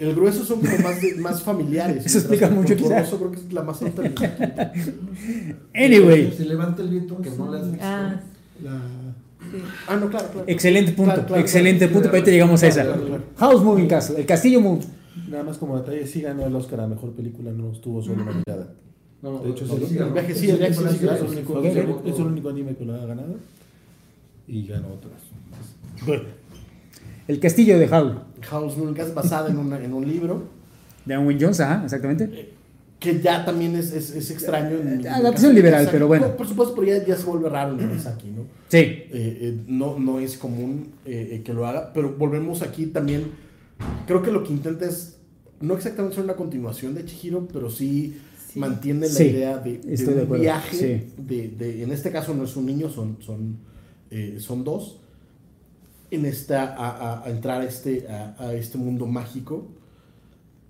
El 0.00 0.14
grueso 0.14 0.44
son 0.44 0.60
como 0.60 0.78
más, 0.78 1.00
de- 1.00 1.14
más 1.16 1.42
familiares. 1.42 2.06
Eso 2.06 2.18
explica 2.18 2.48
mucho, 2.48 2.68
Porco 2.74 2.82
quizá. 2.88 3.00
Rosso 3.02 3.18
creo 3.18 3.30
que 3.32 3.36
es 3.38 3.52
la 3.52 3.62
más 3.62 3.80
Miyazaki. 3.82 4.24
Anyway, 5.74 6.32
Si 6.36 6.44
levanta 6.44 6.82
el 6.82 6.88
viento 6.88 7.20
que 7.20 7.30
no 7.30 7.52
has 7.52 7.70
visto. 7.70 7.86
Ah, 7.86 8.20
La, 8.62 8.72
sí. 9.50 9.58
Ah, 9.88 9.96
no, 9.96 10.08
claro, 10.08 10.28
claro. 10.32 10.44
excelente 10.48 10.92
punto. 10.92 11.12
Claro, 11.12 11.26
claro, 11.26 11.42
excelente 11.42 11.78
claro. 11.80 11.92
punto. 11.92 12.08
Pero 12.08 12.16
ahorita 12.18 12.30
llegamos 12.30 12.62
a 12.62 12.66
esa. 12.68 12.82
Claro, 12.84 13.04
claro, 13.06 13.22
House 13.36 13.62
Moving 13.62 13.88
Castle. 13.88 14.18
El 14.20 14.26
Castillo 14.26 14.60
Moon. 14.60 14.80
nada 15.28 15.44
más 15.44 15.58
como 15.58 15.76
detalle, 15.78 16.06
sí 16.06 16.20
ganó 16.22 16.46
el 16.46 16.54
Oscar 16.56 16.80
a 16.80 16.86
mejor 16.88 17.12
película, 17.12 17.50
no 17.52 17.70
estuvo 17.72 18.02
solo 18.02 18.24
nominada. 18.24 18.72
No, 19.22 19.38
De 19.40 19.50
hecho, 19.50 19.66
no, 19.66 19.74
sí, 19.76 19.84
sí, 19.86 19.98
el 19.98 20.12
viaje 20.12 20.34
sí, 20.34 20.50
el 20.50 20.56
viaje 20.56 20.74
sí, 20.74 20.82
Es 20.88 20.96
claro. 20.98 21.24
el 21.26 21.30
único- 21.30 21.62
es 21.62 21.76
el- 21.76 22.12
es 22.12 22.18
anime 22.48 22.74
que 22.74 22.84
lo 22.86 22.94
ha 22.94 23.04
ganado. 23.04 23.34
Y 24.48 24.66
ganó 24.66 24.88
otras. 24.94 26.30
El 27.30 27.38
Castillo 27.40 27.78
de 27.78 27.86
Howl. 27.86 28.22
Moving 28.76 28.94
Castle 28.94 29.14
basada 29.14 29.48
en, 29.50 29.58
una- 29.58 29.82
en 29.82 29.92
un 29.94 30.06
libro 30.06 30.42
De 31.04 31.16
Owen 31.16 31.38
Jones, 31.40 31.60
ajá, 31.60 31.82
exactamente. 31.84 32.50
que 32.98 33.20
ya 33.20 33.44
también 33.44 33.76
es, 33.76 33.92
es, 33.92 34.10
es 34.10 34.30
extraño. 34.30 34.76
En, 34.78 35.06
Adaptación 35.06 35.54
liberal, 35.54 35.88
pero 35.92 36.06
bueno. 36.08 36.26
Por, 36.28 36.36
por 36.38 36.48
supuesto, 36.48 36.74
pero 36.74 36.86
ya, 36.88 37.06
ya 37.06 37.16
se 37.16 37.24
vuelve 37.24 37.48
raro 37.48 37.78
en 37.78 37.88
Miyazaki, 37.88 38.28
¿no? 38.28 38.42
Sí. 38.68 38.78
Eh, 38.78 39.08
eh, 39.12 39.58
no, 39.68 39.98
no 39.98 40.18
es 40.18 40.36
común 40.36 40.88
eh, 41.06 41.30
eh, 41.34 41.42
que 41.44 41.52
lo 41.54 41.66
haga, 41.66 41.92
pero 41.94 42.14
volvemos 42.18 42.62
aquí 42.62 42.86
también. 42.86 43.26
Creo 44.06 44.22
que 44.22 44.30
lo 44.32 44.42
que 44.44 44.52
intenta 44.52 44.84
es 44.86 45.16
no 45.60 45.74
exactamente 45.74 46.16
ser 46.16 46.24
una 46.24 46.34
continuación 46.34 46.94
de 46.94 47.04
Chihiro, 47.04 47.46
pero 47.52 47.70
sí, 47.70 48.18
Sí. 48.52 48.58
mantiene 48.58 49.06
la 49.06 49.12
Sí, 49.14 49.24
idea 49.26 49.58
de, 49.58 49.78
de 49.78 49.96
de 49.96 50.12
un 50.12 50.18
acuerdo, 50.22 50.42
viaje. 50.42 50.76
sí. 50.76 51.12
De, 51.16 51.48
de- 51.56 51.84
en 51.84 51.92
este 51.92 52.10
caso 52.10 52.34
no 52.34 52.42
es 52.44 52.56
un 52.56 52.66
niño, 52.66 52.90
son, 52.90 53.16
son, 53.20 53.56
eh, 54.10 54.38
son 54.40 54.64
dos. 54.64 54.98
En 56.10 56.24
esta, 56.26 56.64
a, 56.74 56.88
a- 56.90 57.24
a 57.26 57.30
entrar 57.30 57.60
a 57.60 57.64
este, 57.64 58.06
a, 58.08 58.34
a 58.38 58.54
este 58.54 58.78
mundo 58.78 59.06
mágico. 59.06 59.68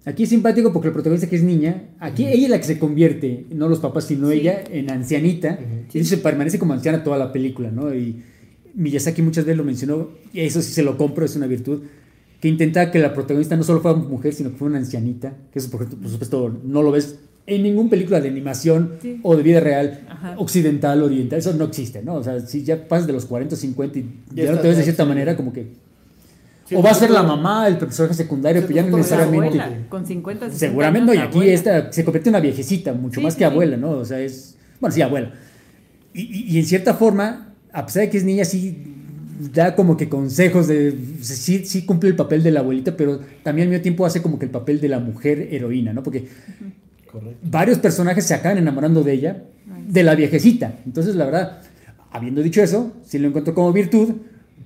Aquí 0.05 0.23
es 0.23 0.31
simpático 0.31 0.73
porque 0.73 0.89
el 0.89 0.95
protagonista 0.95 1.29
que 1.29 1.37
es 1.37 1.43
niña, 1.43 1.91
aquí 1.99 2.27
ella 2.27 2.45
es 2.45 2.51
la 2.51 2.59
que 2.59 2.65
se 2.65 2.79
convierte, 2.79 3.47
no 3.55 3.69
los 3.69 3.81
papás, 3.81 4.05
sino 4.05 4.31
Sí. 4.31 4.41
ella 4.41 4.65
en 4.71 4.91
ancianita. 4.91 5.59
Ujú. 5.61 5.99
Y 5.99 6.05
se 6.05 6.17
permanece 6.19 6.59
como 6.59 6.73
anciana 6.73 7.05
toda 7.05 7.19
la 7.19 7.33
película, 7.33 7.71
¿no? 7.71 7.95
Y 7.95 8.23
Miyazaki 8.75 9.21
muchas 9.21 9.45
veces 9.45 9.59
lo 9.59 9.65
mencionó, 9.65 10.09
y 10.33 10.41
eso 10.41 10.63
sí 10.63 10.73
se 10.73 10.83
lo 10.83 10.97
compro, 10.97 11.25
es 11.27 11.37
una 11.37 11.47
virtud, 11.47 11.83
que 12.41 12.49
intentaba 12.49 12.91
que 12.91 12.99
la 12.99 13.13
protagonista 13.13 13.57
no 13.57 13.63
solo 13.63 13.81
fuera 13.81 13.99
mujer, 13.99 14.33
sino 14.33 14.51
que 14.51 14.57
fuera 14.57 14.71
una 14.71 14.79
ancianita, 14.79 15.35
que 15.53 15.59
eso 15.59 15.71
por, 15.71 15.87
por 15.87 16.09
supuesto 16.09 16.61
no 16.65 16.83
lo 16.83 16.91
ves 16.93 17.19
en 17.51 17.63
ninguna 17.63 17.91
película 17.91 18.21
de 18.21 18.29
animación 18.29 18.95
Sí. 19.03 19.21
o 19.23 19.37
de 19.37 19.43
vida 19.43 19.61
real, 19.61 20.01
Ajá. 20.09 20.35
occidental, 20.39 21.03
oriental, 21.03 21.39
eso 21.39 21.53
no 21.55 21.65
existe, 21.65 22.03
¿no? 22.03 22.15
O 22.15 22.23
sea, 22.23 22.41
si 22.41 22.63
ya 22.65 22.87
pasas 22.89 23.07
de 23.07 23.13
los 23.13 23.27
40 23.27 23.55
o 23.55 23.59
50 23.59 23.99
y 23.99 24.03
Ya 24.35 24.45
ya, 24.45 24.53
no 24.53 24.59
te 24.61 24.69
ves 24.69 24.77
de 24.79 24.85
cierta 24.85 25.05
manera, 25.05 25.37
como 25.37 25.53
que... 25.53 25.69
Sí, 26.67 26.77
o 26.77 26.83
va 26.83 26.91
a 26.91 26.95
ser 26.95 27.11
la 27.11 27.25
mamá, 27.25 27.67
el 27.67 27.79
personaje 27.79 28.15
secundario, 28.15 28.63
pero 28.63 28.75
ya 28.75 28.83
no 28.85 28.97
necesariamente... 28.97 29.57
la 29.57 29.65
abuela, 29.65 29.89
con 29.89 30.07
50, 30.07 30.47
60 30.47 30.59
Seguramente 30.59 31.07
no, 31.07 31.15
y 31.15 31.17
años, 31.19 31.29
aquí 31.29 31.39
abuela. 31.39 31.53
esta 31.55 31.93
se 31.93 32.05
convierte 32.05 32.29
en 32.29 32.35
una 32.37 32.41
viejecita, 32.41 32.93
mucho 32.93 33.19
Sí, 33.21 33.25
más 33.25 33.35
que 33.35 33.39
sí. 33.41 33.45
abuela, 33.45 33.77
¿no? 33.77 33.91
O 33.91 34.05
sea, 34.05 34.21
es. 34.21 34.57
Bueno, 34.81 34.95
sí, 34.95 35.03
abuela. 35.03 35.33
Y, 36.15 36.21
y- 36.23 36.55
y 36.55 36.59
en 36.61 36.65
cierta 36.67 36.95
forma, 36.95 37.55
a 37.73 37.87
pesar 37.87 38.03
de 38.05 38.11
que 38.11 38.19
es 38.19 38.25
niña, 38.25 38.45
sí 38.45 38.85
da 39.53 39.75
como 39.75 39.97
que 39.97 40.09
consejos 40.09 40.69
de. 40.69 40.95
Sí, 41.23 41.65
sí 41.65 41.85
cumple 41.85 42.09
el 42.11 42.15
papel 42.15 42.43
de 42.45 42.53
la 42.53 42.61
abuelita, 42.61 42.97
pero 42.97 43.19
también 43.43 43.67
al 43.67 43.71
mismo 43.71 43.83
tiempo 43.83 44.07
hace 44.07 44.23
como 44.23 44.39
que 44.39 44.45
el 44.45 44.51
papel 44.53 44.81
de 44.81 44.89
la 44.89 45.01
mujer 45.01 45.49
heroína, 45.51 45.93
¿no? 45.93 46.05
Porque 46.05 46.29
Correcto. 47.11 47.39
varios 47.43 47.79
personajes 47.79 48.25
se 48.27 48.35
acaban 48.35 48.59
enamorando 48.59 49.03
de 49.03 49.13
ella, 49.13 49.43
de 49.89 50.03
la 50.03 50.15
viejecita. 50.15 50.79
Entonces, 50.87 51.17
la 51.17 51.25
verdad, 51.25 51.61
habiendo 52.11 52.43
dicho 52.43 52.63
eso, 52.63 52.93
sí 53.05 53.19
lo 53.19 53.29
encuentro 53.29 53.55
como 53.55 53.73
virtud, 53.73 54.15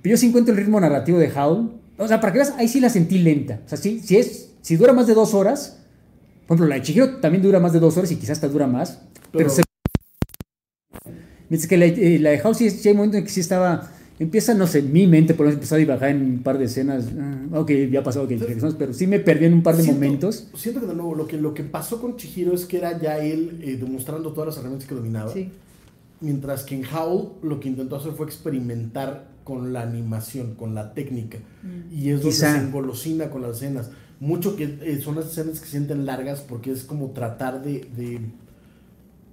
pero 0.01 0.13
yo 0.13 0.17
sí 0.17 0.27
encuentro 0.27 0.53
el 0.53 0.59
ritmo 0.59 0.79
narrativo 0.79 1.17
de 1.17 1.31
Howl. 1.31 1.71
O 1.97 2.07
sea, 2.07 2.19
para 2.19 2.33
que 2.33 2.39
veas, 2.39 2.53
ahí 2.57 2.67
sí 2.67 2.79
la 2.79 2.89
sentí 2.89 3.17
lenta. 3.19 3.61
O 3.65 3.69
sea, 3.69 3.77
sí, 3.77 3.99
si, 4.03 4.17
es, 4.17 4.51
si 4.61 4.75
dura 4.75 4.93
más 4.93 5.07
de 5.07 5.13
dos 5.13 5.33
horas, 5.33 5.79
por 6.45 6.55
ejemplo, 6.55 6.67
la 6.67 6.75
de 6.75 6.81
Chihiro 6.83 7.17
también 7.17 7.41
dura 7.41 7.59
más 7.59 7.73
de 7.73 7.79
dos 7.79 7.97
horas 7.97 8.11
y 8.11 8.17
quizás 8.17 8.31
hasta 8.37 8.47
dura 8.47 8.67
más, 8.67 8.99
pero, 9.31 9.47
Pero- 9.47 9.49
se... 9.49 9.63
Mientras 11.49 11.67
que 11.67 11.77
la, 11.77 11.85
eh, 11.85 12.19
la 12.19 12.31
de 12.31 12.41
Howl 12.41 12.55
sí, 12.55 12.69
sí 12.69 12.89
hay 12.89 12.95
momentos 12.95 13.19
en 13.19 13.23
que 13.23 13.29
sí 13.31 13.39
estaba... 13.39 13.91
Empieza, 14.17 14.53
no 14.53 14.65
sé, 14.65 14.81
mi 14.81 15.07
mente 15.07 15.33
por 15.33 15.45
lo 15.45 15.49
menos 15.49 15.55
empezó 15.57 15.75
a 15.75 15.77
divagar 15.77 16.09
en 16.11 16.21
un 16.21 16.39
par 16.43 16.57
de 16.57 16.65
escenas. 16.65 17.07
Ah, 17.19 17.59
ok, 17.59 17.71
ya 17.91 18.01
pasó, 18.01 18.23
ok, 18.23 18.29
regresamos, 18.29 18.75
pero 18.75 18.93
sí 18.93 19.07
me 19.07 19.19
perdí 19.19 19.45
en 19.45 19.53
un 19.55 19.61
par 19.63 19.75
de 19.75 19.83
Siento- 19.83 20.01
momentos. 20.01 20.47
Siento 20.55 20.79
que 20.79 20.87
de 20.87 20.95
nuevo 20.95 21.15
lo 21.15 21.27
que, 21.27 21.37
lo 21.37 21.53
que 21.53 21.63
pasó 21.63 21.99
con 21.99 22.15
Chihiro 22.15 22.53
es 22.53 22.65
que 22.65 22.77
era 22.77 22.97
ya 23.01 23.17
él 23.17 23.59
eh, 23.61 23.75
demostrando 23.75 24.31
todas 24.31 24.47
las 24.47 24.57
herramientas 24.57 24.87
que 24.87 24.95
dominaba. 24.95 25.33
Sí. 25.33 25.49
Mientras 26.21 26.63
que 26.63 26.75
en 26.75 26.83
Howl 26.85 27.33
lo 27.43 27.59
que 27.59 27.67
intentó 27.67 27.97
hacer 27.97 28.13
fue 28.13 28.25
experimentar 28.25 29.27
con 29.43 29.73
la 29.73 29.81
animación, 29.81 30.55
con 30.55 30.73
la 30.73 30.93
técnica. 30.93 31.39
Y 31.91 32.09
es 32.09 32.21
donde 32.21 32.29
Quizá. 32.35 32.53
se 32.53 32.61
engolosina 32.65 33.29
con 33.29 33.41
las 33.41 33.57
escenas. 33.57 33.91
Mucho 34.21 34.55
que 34.55 34.77
eh, 34.81 35.01
son 35.03 35.15
las 35.15 35.25
escenas 35.27 35.59
que 35.59 35.65
se 35.65 35.71
sienten 35.71 36.05
largas 36.05 36.39
porque 36.39 36.71
es 36.71 36.83
como 36.85 37.09
tratar 37.11 37.61
de, 37.61 37.85
de, 37.97 38.21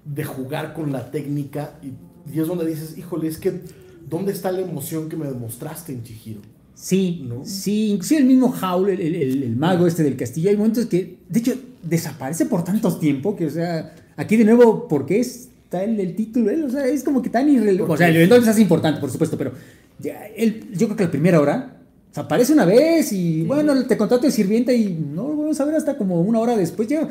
de 0.04 0.24
jugar 0.24 0.74
con 0.74 0.90
la 0.90 1.12
técnica. 1.12 1.78
Y, 1.82 1.92
y 2.36 2.40
es 2.40 2.48
donde 2.48 2.66
dices, 2.66 2.98
híjole, 2.98 3.28
es 3.28 3.38
que 3.38 3.60
¿dónde 4.08 4.32
está 4.32 4.50
la 4.52 4.60
emoción 4.60 5.08
que 5.08 5.16
me 5.16 5.26
demostraste 5.26 5.92
en 5.92 6.02
Chihiro? 6.02 6.40
Sí, 6.74 7.24
¿No? 7.28 7.44
sí, 7.44 7.90
inclusive 7.90 8.20
el 8.20 8.26
mismo 8.26 8.52
Howl, 8.60 8.88
el, 8.90 9.00
el- 9.14 9.56
mago 9.56 9.86
este 9.86 10.02
del 10.02 10.16
castillo, 10.16 10.50
hay 10.50 10.56
momentos 10.56 10.86
que, 10.86 11.16
de 11.28 11.38
hecho, 11.38 11.54
desaparece 11.82 12.46
por 12.46 12.64
tanto 12.64 12.96
tiempo 12.96 13.36
que, 13.36 13.46
o 13.46 13.50
sea, 13.50 13.94
aquí 14.16 14.36
de 14.36 14.44
nuevo, 14.44 14.88
¿por 14.88 15.06
qué 15.06 15.20
está 15.20 15.84
el, 15.84 16.00
el 16.00 16.16
título? 16.16 16.50
él? 16.50 16.64
O 16.64 16.70
sea, 16.70 16.86
es 16.86 17.04
como 17.04 17.22
que 17.22 17.30
tan 17.30 17.48
irrelevante. 17.48 17.92
O 17.92 17.96
sea, 17.96 18.08
el 18.08 18.16
evento 18.16 18.36
es 18.36 18.58
importante, 18.58 19.00
por 19.00 19.10
supuesto, 19.10 19.36
pero 19.38 19.52
ya, 20.00 20.26
él, 20.36 20.66
yo 20.72 20.86
creo 20.88 20.96
que 20.96 21.04
la 21.04 21.10
primera 21.10 21.40
hora, 21.40 21.76
o 22.10 22.14
sea, 22.14 22.24
aparece 22.24 22.52
una 22.52 22.64
vez 22.64 23.12
y, 23.12 23.42
bueno, 23.42 23.86
te 23.86 23.96
contrato 23.96 24.26
de 24.26 24.32
sirvienta 24.32 24.72
y 24.72 24.92
no 24.92 25.28
lo 25.28 25.36
vamos 25.36 25.60
a 25.60 25.64
ver 25.64 25.76
hasta 25.76 25.96
como 25.96 26.20
una 26.20 26.40
hora 26.40 26.56
después. 26.56 26.88
Ya, 26.88 27.08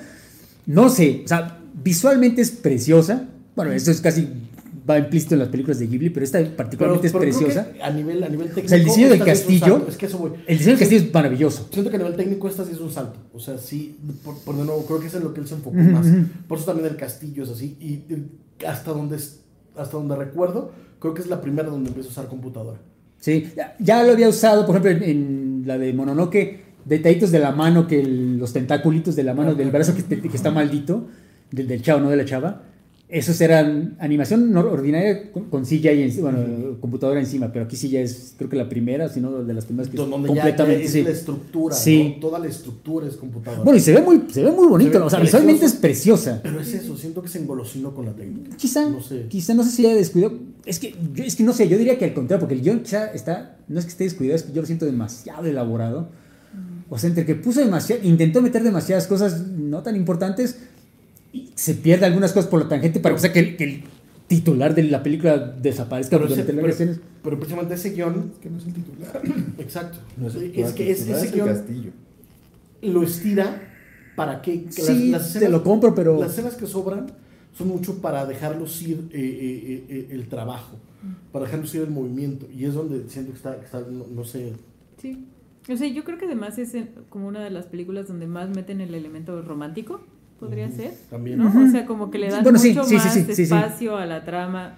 no 0.66 0.90
sé, 0.90 1.22
o 1.24 1.28
sea, 1.28 1.60
visualmente 1.82 2.42
es 2.42 2.52
preciosa. 2.52 3.28
Bueno, 3.56 3.72
eso 3.72 3.90
es 3.92 4.02
casi, 4.02 4.28
va 4.90 4.98
implícito 4.98 5.36
en 5.36 5.40
las 5.40 5.50
películas 5.50 5.80
de 5.80 5.88
Ghibli, 5.88 6.10
pero 6.10 6.24
esta 6.24 6.40
particularmente 6.56 7.08
Pero- 7.10 7.20
pero 7.20 7.32
es 7.32 7.38
preciosa. 7.38 7.68
A 7.84 7.90
nivel, 7.92 8.24
a 8.24 8.30
nivel 8.30 8.48
técnico. 8.48 8.68
sea, 8.70 8.78
el 8.78 8.84
diseño 8.86 9.10
del 9.10 9.20
es 9.20 9.26
castillo- 9.26 9.86
Es 9.88 9.98
que 9.98 10.06
eso 10.08 10.18
voy. 10.18 10.32
El 10.48 10.58
diseño 10.58 10.72
del 10.76 10.80
castillo 10.80 11.02
es 11.06 11.14
maravilloso. 11.14 11.68
Siento 11.72 11.90
que 11.90 11.96
a 11.98 12.00
nivel 12.00 12.16
técnico 12.16 12.48
esta 12.48 12.66
sí 12.66 12.72
es 12.74 12.80
un 12.80 12.92
salto. 12.92 13.20
O 13.34 13.40
sea, 13.40 13.58
sí, 13.58 13.98
por, 14.24 14.38
por 14.40 14.56
de 14.58 14.64
nuevo, 14.64 14.86
creo 14.86 15.00
que 15.00 15.08
es 15.08 15.14
en 15.14 15.24
lo 15.24 15.34
que 15.34 15.42
él 15.42 15.48
se 15.48 15.56
enfocó 15.56 15.76
más. 15.78 16.08
Por 16.48 16.58
eso 16.58 16.66
también 16.68 16.88
el 16.90 16.96
castillo 16.98 17.44
es 17.44 17.50
así. 17.50 17.78
Y 17.80 18.66
hasta 18.66 18.92
donde, 18.92 19.16
hasta 19.16 19.92
donde 19.98 20.16
recuerdo, 20.16 20.72
creo 21.00 21.14
que 21.14 21.22
es 21.22 21.28
la 21.28 21.42
primera 21.42 21.70
donde 21.70 21.90
empiezo 21.90 22.10
a 22.10 22.12
usar 22.14 22.28
computadora. 22.28 22.80
Sí, 23.20 23.52
ya, 23.56 23.76
ya 23.80 24.04
lo 24.04 24.14
había 24.14 24.30
usado, 24.30 24.66
por 24.66 24.76
ejemplo, 24.78 24.92
en, 25.06 25.10
en 25.10 25.64
la 25.68 25.78
de 25.78 25.94
Mononoke, 25.94 26.62
detallitos 26.86 27.32
de 27.32 27.38
la 27.40 27.52
mano, 27.52 27.86
que 27.86 28.00
el- 28.02 28.38
los 28.38 28.52
tentáculos 28.52 29.16
de 29.16 29.24
la 29.24 29.36
mano, 29.36 29.54
del 29.54 29.70
brazo 29.70 29.94
que, 29.96 30.04
que 30.22 30.36
está 30.36 30.50
maldito, 30.50 31.08
del, 31.52 31.68
del 31.68 31.82
chavo, 31.84 32.00
no 32.02 32.10
de 32.10 32.16
la 32.16 32.26
chava. 32.26 32.64
Esos 33.14 33.42
eran 33.42 33.98
animación 34.00 34.56
ordinaria 34.56 35.32
con, 35.50 35.66
CGI, 35.66 35.88
en- 36.04 36.22
bueno, 36.22 36.40
computadora 36.80 37.20
encima, 37.20 37.52
pero 37.52 37.66
aquí 37.66 37.76
sí 37.76 37.90
ya 37.90 38.00
es, 38.00 38.36
creo 38.38 38.50
que 38.50 38.56
la 38.56 38.70
primera, 38.70 39.10
si 39.10 39.20
no 39.20 39.44
de 39.44 39.54
las 39.54 39.66
primeras 39.66 39.90
que 39.92 39.98
es 39.98 40.10
donde 40.10 40.30
ya- 40.30 40.34
ya 40.36 40.42
completamente. 40.44 40.86
es 40.86 40.92
sí. 40.94 41.04
la 41.04 41.10
estructura. 41.10 41.76
Sí. 41.76 42.14
¿no? 42.16 42.20
Toda 42.22 42.40
la 42.40 42.48
estructura 42.48 43.08
es 43.08 43.18
computadora. 43.18 43.64
Bueno, 43.64 43.78
y 43.78 43.82
se 43.82 43.94
ve 43.94 44.02
muy, 44.02 44.24
se 44.32 44.42
ve 44.44 44.52
muy 44.52 44.66
bonito, 44.66 44.92
ve 44.98 45.06
o 45.06 45.10
sea, 45.10 45.20
precioso. 45.20 45.40
visualmente 45.44 45.66
es 45.66 45.74
preciosa. 45.74 46.40
Pero 46.42 46.62
es 46.62 46.74
eso, 46.74 46.96
siento 46.96 47.22
que 47.22 47.28
se 47.28 47.40
engolosinó 47.40 47.94
con 47.94 48.06
la 48.06 48.14
técnica. 48.14 48.56
Quizá, 48.56 48.90
No 48.90 49.02
sé. 49.02 49.26
quizá 49.28 49.54
no 49.56 49.66
sé 49.66 49.72
si 49.72 49.86
haya 49.86 49.96
descuidado. 49.96 50.40
Es 50.66 50.80
que, 50.80 50.96
yo, 51.14 51.24
es 51.26 51.36
que 51.36 51.44
no 51.44 51.52
sé, 51.52 51.68
yo 51.68 51.78
diría 51.78 51.98
que 52.00 52.06
al 52.06 52.14
contrario, 52.14 52.40
porque 52.40 52.56
el 52.56 52.62
guion 52.62 52.80
quizá 52.80 53.08
está, 53.12 53.58
no 53.68 53.78
es 53.78 53.84
que 53.86 53.92
esté 53.92 54.06
descuidado, 54.06 54.38
es 54.38 54.44
que 54.44 54.54
yo 54.54 54.62
lo 54.62 54.68
siento 54.68 54.86
demasiado 54.86 55.46
elaborado. 55.48 56.10
O 56.90 56.98
sea, 56.98 57.08
entre 57.10 57.26
que 57.26 57.36
puso 57.36 57.60
demasiado, 57.62 58.02
intentó 58.06 58.42
meter 58.42 58.64
demasiadas 58.64 59.08
cosas 59.08 59.48
no 59.48 59.82
tan 59.84 59.96
importantes 59.96 60.58
se 61.56 61.76
pierde 61.76 62.06
algunas 62.06 62.34
cosas 62.34 62.50
por 62.50 62.62
la 62.62 62.68
tangente 62.70 63.00
para 63.00 63.16
que, 63.16 63.20
o 63.20 63.22
sea, 63.22 63.34
que, 63.34 63.40
el, 63.40 63.58
que 63.58 63.64
el 63.64 63.84
titular 64.28 64.74
de 64.76 64.84
la 64.84 65.02
película 65.04 65.38
desaparezca 65.38 66.18
Pero, 66.18 66.26
ese- 66.26 66.44
durante 66.44 66.54
las 66.54 66.62
pero- 66.62 66.74
escenas. 66.74 67.00
pero 67.24 67.38
precisamente 67.38 67.74
ese 67.76 67.92
guion. 67.92 68.34
que 68.42 68.50
no 68.50 68.58
es 68.58 68.66
el 68.66 68.74
titular. 68.74 69.22
Exacto. 69.60 70.00
No 70.18 70.28
es, 70.28 70.36
el 70.36 70.56
es 70.60 70.72
que 70.74 70.92
es- 70.92 71.02
ese 71.02 71.12
es 71.12 71.24
el 71.24 71.32
guion 71.32 71.48
castillo. 71.48 71.92
lo 72.82 73.04
estira 73.04 73.62
para 74.16 74.42
que. 74.42 74.64
que 74.66 74.72
Sí, 74.72 75.14
te 75.40 75.50
lo 75.50 75.64
compro, 75.64 75.94
pero- 75.96 76.20
Las 76.20 76.32
escenas 76.32 76.56
que 76.56 76.68
sobran 76.68 77.08
son 77.58 77.68
mucho 77.68 78.02
para 78.02 78.26
dejar 78.26 78.58
lucir 78.58 79.10
eh, 79.12 79.20
eh, 79.20 79.86
eh, 79.90 80.08
el 80.12 80.28
trabajo, 80.28 80.78
para 81.32 81.46
dejar 81.46 81.60
lucir 81.60 81.82
el 81.82 81.92
movimiento. 81.92 82.48
Y 82.54 82.66
es 82.66 82.74
donde 82.74 83.08
siento 83.10 83.32
que 83.32 83.38
está, 83.38 83.60
que 83.60 83.66
está, 83.66 83.82
no, 83.82 84.06
no 84.08 84.24
sé. 84.24 84.54
Sí. 85.02 85.26
O 85.70 85.76
sea, 85.78 85.88
yo 85.88 86.04
creo 86.04 86.18
que 86.18 86.26
además 86.26 86.58
es 86.58 86.76
como 87.10 87.28
una 87.28 87.44
de 87.44 87.52
las 87.52 87.66
películas 87.68 88.08
donde 88.08 88.26
más 88.26 88.50
meten 88.50 88.82
el 88.82 88.96
elemento 88.96 89.42
romántico, 89.44 90.02
podría 90.42 90.70
ser. 90.72 90.92
También. 91.10 91.38
¿no? 91.38 91.48
O 91.48 91.72
sea, 91.72 91.86
como 91.86 92.12
que 92.12 92.18
le 92.18 92.30
dan 92.30 92.44
Bueno, 92.44 92.60
sí, 92.60 92.70
mucho 92.70 92.84
sí, 92.84 92.96
más 92.96 93.14
sí, 93.14 93.22
sí, 93.24 93.34
sí. 93.36 93.42
espacio 93.44 93.96
a 93.96 94.06
la 94.06 94.26
trama. 94.26 94.78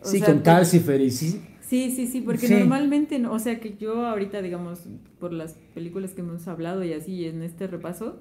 O 0.00 0.06
Sí, 0.06 0.18
sea, 0.18 0.28
con 0.28 0.40
Calcifer 0.40 1.00
y 1.00 1.10
sí. 1.10 1.40
Sí, 1.60 1.90
sí, 1.90 2.06
sí, 2.06 2.20
porque 2.20 2.46
Sí. 2.46 2.54
normalmente, 2.54 3.18
no- 3.18 3.32
o 3.32 3.38
sea, 3.38 3.58
que 3.58 3.76
yo 3.80 4.04
ahorita, 4.06 4.42
digamos, 4.42 4.80
por 5.18 5.32
las 5.32 5.54
películas 5.74 6.12
que 6.12 6.20
hemos 6.20 6.46
hablado 6.46 6.84
y 6.84 6.92
así 6.92 7.24
en 7.24 7.42
este 7.42 7.66
repaso, 7.66 8.18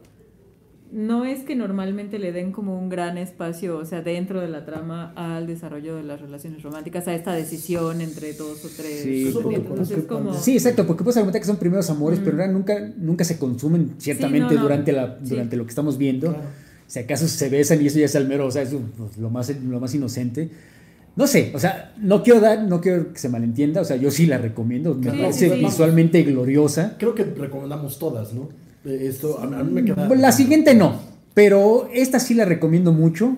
no 0.94 1.24
es 1.24 1.44
que 1.44 1.56
normalmente 1.56 2.20
le 2.20 2.34
den 2.34 2.52
como 2.52 2.78
un 2.78 2.90
gran 2.90 3.18
espacio, 3.18 3.78
o 3.78 3.86
sea, 3.86 4.02
dentro 4.02 4.42
de 4.42 4.50
la 4.50 4.66
trama 4.66 5.14
al 5.16 5.48
desarrollo 5.48 5.96
de 5.96 6.04
las 6.04 6.20
relaciones 6.20 6.64
románticas, 6.64 7.08
a 7.08 7.16
esta 7.16 7.32
decisión 7.34 8.02
entre 8.02 8.34
dos 8.34 8.66
o 8.66 8.70
tres. 8.76 9.02
Sí. 9.04 9.34
Entonces, 9.54 10.04
como... 10.04 10.34
Sí, 10.34 10.54
exacto, 10.54 10.86
porque 10.86 11.04
puedes 11.04 11.16
argumentar 11.16 11.40
que 11.42 11.48
son 11.48 11.56
primeros 11.58 11.90
amores, 11.90 12.20
Mm. 12.20 12.24
pero 12.26 12.48
nunca, 12.48 12.92
nunca 12.98 13.24
se 13.24 13.38
consumen 13.40 13.96
ciertamente 14.00 14.50
Sí, 14.50 14.56
no, 14.56 14.60
no. 14.60 14.64
durante, 14.64 14.92
la, 14.92 15.18
Sí. 15.24 15.30
durante 15.30 15.56
lo 15.56 15.64
que 15.64 15.70
estamos 15.70 15.98
viendo. 15.98 16.28
Claro. 16.34 16.44
Si 16.92 17.00
acaso 17.00 17.26
se 17.26 17.48
besan 17.48 17.82
y 17.82 17.88
eso 17.88 18.00
ya 18.00 18.06
es 18.06 18.18
al 18.18 18.28
mero, 18.28 18.48
o 18.48 18.52
sea, 18.52 18.64
es 18.64 18.72
pues, 18.98 19.16
lo, 19.18 19.30
más, 19.30 19.50
lo 19.64 19.80
más 19.80 19.96
inocente. 19.96 20.50
No 21.16 21.26
sé, 21.26 21.54
o 21.56 21.60
sea, 21.60 21.94
no 21.98 22.22
quiero 22.22 22.42
dar, 22.42 22.64
no 22.64 22.82
quiero 22.82 23.14
que 23.14 23.18
se 23.20 23.30
malentienda, 23.30 23.80
o 23.80 23.86
sea, 23.86 23.96
yo 23.96 24.12
sí 24.12 24.26
la 24.26 24.38
recomiendo, 24.38 24.94
me 24.94 25.10
Sí, 25.10 25.18
parece 25.18 25.50
sí, 25.50 25.56
sí. 25.56 25.64
visualmente 25.64 26.22
gloriosa. 26.24 26.98
Creo 27.00 27.16
que 27.16 27.24
recomendamos 27.24 27.98
todas, 27.98 28.34
¿no? 28.34 28.50
Eh, 28.84 29.06
Esto 29.08 29.40
a, 29.40 29.48
mí 29.48 29.72
me 29.72 29.86
queda. 29.86 30.10
La 30.16 30.34
siguiente 30.34 30.76
no, 30.76 31.00
pero 31.34 31.88
esta 31.94 32.20
sí 32.20 32.34
la 32.34 32.44
recomiendo 32.44 32.92
mucho, 32.92 33.38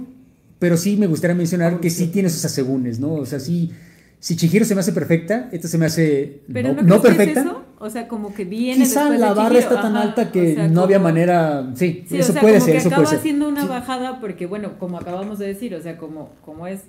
pero 0.58 0.76
sí 0.76 0.98
me 0.98 1.06
gustaría 1.06 1.36
mencionar 1.36 1.80
que 1.80 1.92
sí 1.92 2.08
tiene 2.08 2.30
sus 2.30 2.44
asegúnes, 2.46 3.00
¿no? 3.00 3.14
O 3.14 3.26
sea, 3.28 3.40
sí, 3.40 3.72
si 4.20 4.36
Chihiro 4.36 4.66
se 4.66 4.74
me 4.74 4.80
hace 4.82 4.94
perfecta, 4.94 5.50
esta 5.52 5.68
se 5.68 5.78
me 5.78 5.86
hace 5.86 6.42
Pero 6.52 6.70
no, 6.74 6.82
no, 6.82 6.88
no 6.96 7.02
que 7.04 7.10
es 7.10 7.16
perfecta. 7.16 7.42
eso? 7.42 7.63
O 7.84 7.90
sea, 7.90 8.08
como 8.08 8.34
que 8.34 8.46
viene 8.46 8.84
Quizá 8.86 9.02
después 9.02 9.20
la 9.20 9.30
de 9.30 9.34
barra 9.36 9.60
está 9.60 9.82
tan 9.82 9.96
ajá, 9.98 10.02
alta 10.04 10.32
que 10.32 10.52
o 10.52 10.56
sea, 10.56 10.68
no 10.70 10.82
había 10.84 11.00
manera. 11.00 11.68
Sí, 11.76 12.06
Sí, 12.08 12.18
eso 12.18 12.32
o 12.32 12.34
sea, 12.34 12.42
puede 12.42 12.54
como 12.56 12.66
ser, 12.66 12.72
que 12.74 12.78
eso 12.80 12.88
acaba 12.88 13.04
puede 13.04 13.10
ser. 13.10 13.20
haciendo 13.20 13.48
una 13.50 13.62
Sí. 13.64 13.68
bajada 13.68 14.20
porque, 14.22 14.46
bueno, 14.46 14.72
como 14.80 14.98
acabamos 14.98 15.38
de 15.40 15.48
decir, 15.48 15.76
o 15.76 15.82
sea, 15.82 15.98
como, 15.98 16.30
como 16.46 16.66
es 16.68 16.82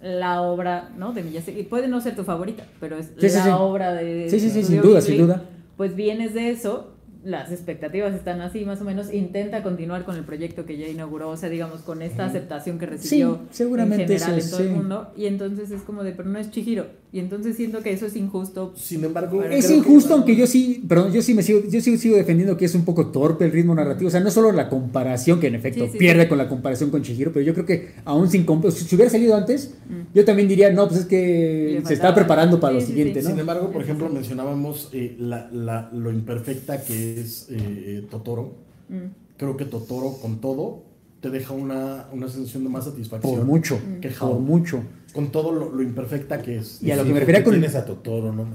la 0.00 0.40
obra, 0.42 0.90
¿no? 0.98 1.12
De 1.12 1.22
Miyazaki, 1.22 1.60
y 1.60 1.62
puede 1.64 1.88
no 1.88 2.00
ser 2.00 2.14
tu 2.16 2.24
favorita, 2.24 2.64
pero 2.80 2.96
es 2.98 3.06
Sí, 3.18 3.28
sí, 3.28 3.36
la 3.36 3.44
sí. 3.44 3.50
obra 3.52 3.92
de 3.94 4.28
Sí, 4.30 4.40
sí, 4.40 4.50
sí, 4.50 4.62
sin 4.62 4.80
duda, 4.82 5.00
Ghibli, 5.00 5.02
sin 5.16 5.18
duda. 5.26 5.42
Pues 5.76 5.94
vienes 5.96 6.34
de 6.34 6.50
eso, 6.50 6.90
las 7.24 7.50
expectativas 7.52 8.14
están 8.14 8.40
así 8.42 8.64
más 8.66 8.80
o 8.80 8.84
menos, 8.84 9.12
intenta 9.12 9.62
continuar 9.62 10.04
con 10.04 10.16
el 10.16 10.24
proyecto 10.24 10.66
que 10.66 10.76
ya 10.76 10.88
inauguró, 10.88 11.30
o 11.30 11.36
sea, 11.36 11.48
digamos, 11.48 11.80
con 11.80 12.02
esta 12.02 12.26
aceptación 12.26 12.78
que 12.78 12.86
recibió 12.86 13.40
seguramente 13.50 14.02
en 14.04 14.08
general 14.20 14.38
eso, 14.38 14.46
en 14.46 14.50
todo 14.50 14.60
el 14.62 14.68
sí. 14.68 14.74
mundo, 14.74 15.12
y 15.16 15.26
entonces 15.26 15.70
es 15.70 15.82
como 15.82 16.02
de, 16.04 16.12
pero 16.12 16.28
no 16.28 16.38
es 16.38 16.50
Chihiro, 16.50 16.86
Y 17.14 17.20
entonces 17.20 17.54
siento 17.54 17.80
que 17.80 17.92
eso 17.92 18.06
es 18.06 18.16
injusto. 18.16 18.72
Sin 18.76 19.04
embargo, 19.04 19.40
Es 19.44 19.70
injusto, 19.70 20.08
que- 20.08 20.14
aunque 20.14 20.34
yo 20.34 20.48
sí, 20.48 20.82
perdón, 20.88 21.12
yo 21.12 21.22
sí 21.22 21.32
me 21.32 21.44
sigo, 21.44 21.60
yo 21.70 21.80
sí 21.80 21.96
sigo 21.96 22.16
defendiendo 22.16 22.56
que 22.56 22.64
es 22.64 22.74
un 22.74 22.84
poco 22.84 23.06
torpe 23.12 23.44
el 23.44 23.52
ritmo 23.52 23.72
narrativo. 23.72 24.08
O 24.08 24.10
sea, 24.10 24.18
no 24.18 24.32
solo 24.32 24.50
la 24.50 24.68
comparación, 24.68 25.38
que 25.38 25.46
en 25.46 25.54
efecto 25.54 25.84
Sí, 25.84 25.92
sí, 25.92 25.98
pierde 25.98 26.24
sí. 26.24 26.28
con 26.28 26.38
la 26.38 26.48
comparación 26.48 26.90
con 26.90 27.02
Chihiro, 27.02 27.32
pero 27.32 27.44
yo 27.46 27.54
creo 27.54 27.66
que 27.66 27.92
aún 28.04 28.28
sin 28.28 28.44
si 28.72 28.84
si 28.84 28.96
hubiera 28.96 29.12
salido 29.12 29.36
antes, 29.36 29.74
Mm. 29.88 30.12
yo 30.12 30.24
también 30.24 30.48
diría, 30.48 30.72
no, 30.72 30.88
pues 30.88 31.02
es 31.02 31.06
que 31.06 31.80
se 31.86 31.94
está 31.94 32.12
preparando 32.16 32.58
para 32.58 32.72
Sí, 32.72 32.80
lo 32.80 32.80
sí, 32.80 32.86
siguiente, 32.88 33.20
sí. 33.20 33.26
¿no? 33.26 33.30
Sin 33.30 33.38
embargo, 33.38 33.70
por 33.70 33.82
ejemplo, 33.82 34.08
mencionábamos 34.08 34.88
eh, 34.92 35.14
la- 35.20 35.48
la- 35.52 35.90
lo 35.92 36.10
imperfecta 36.10 36.82
que 36.82 37.20
es 37.20 37.46
eh, 37.48 37.56
eh, 37.58 38.06
Totoro. 38.10 38.54
Mm. 38.88 39.36
Creo 39.36 39.56
que 39.56 39.66
Totoro, 39.66 40.16
con 40.20 40.40
todo, 40.40 40.82
te 41.20 41.30
deja 41.30 41.54
una, 41.54 42.06
una 42.12 42.28
sensación 42.28 42.64
de 42.64 42.70
más 42.70 42.86
satisfacción. 42.86 43.36
Por 43.36 43.44
mucho, 43.44 43.78
Que 44.00 44.08
por 44.08 44.40
mucho. 44.40 44.82
Con 45.14 45.30
todo 45.30 45.52
lo, 45.52 45.70
lo 45.72 45.82
imperfecta 45.82 46.42
que 46.42 46.56
es. 46.58 46.82
Y 46.82 46.90
a 46.90 46.96
lo 46.96 47.02
Sí, 47.02 47.08
que 47.08 47.14
me 47.14 47.20
refería 47.20 47.44
con- 47.44 47.52
Tienes 47.54 47.74
a 47.76 47.84
Totoro, 47.84 48.32
no. 48.32 48.46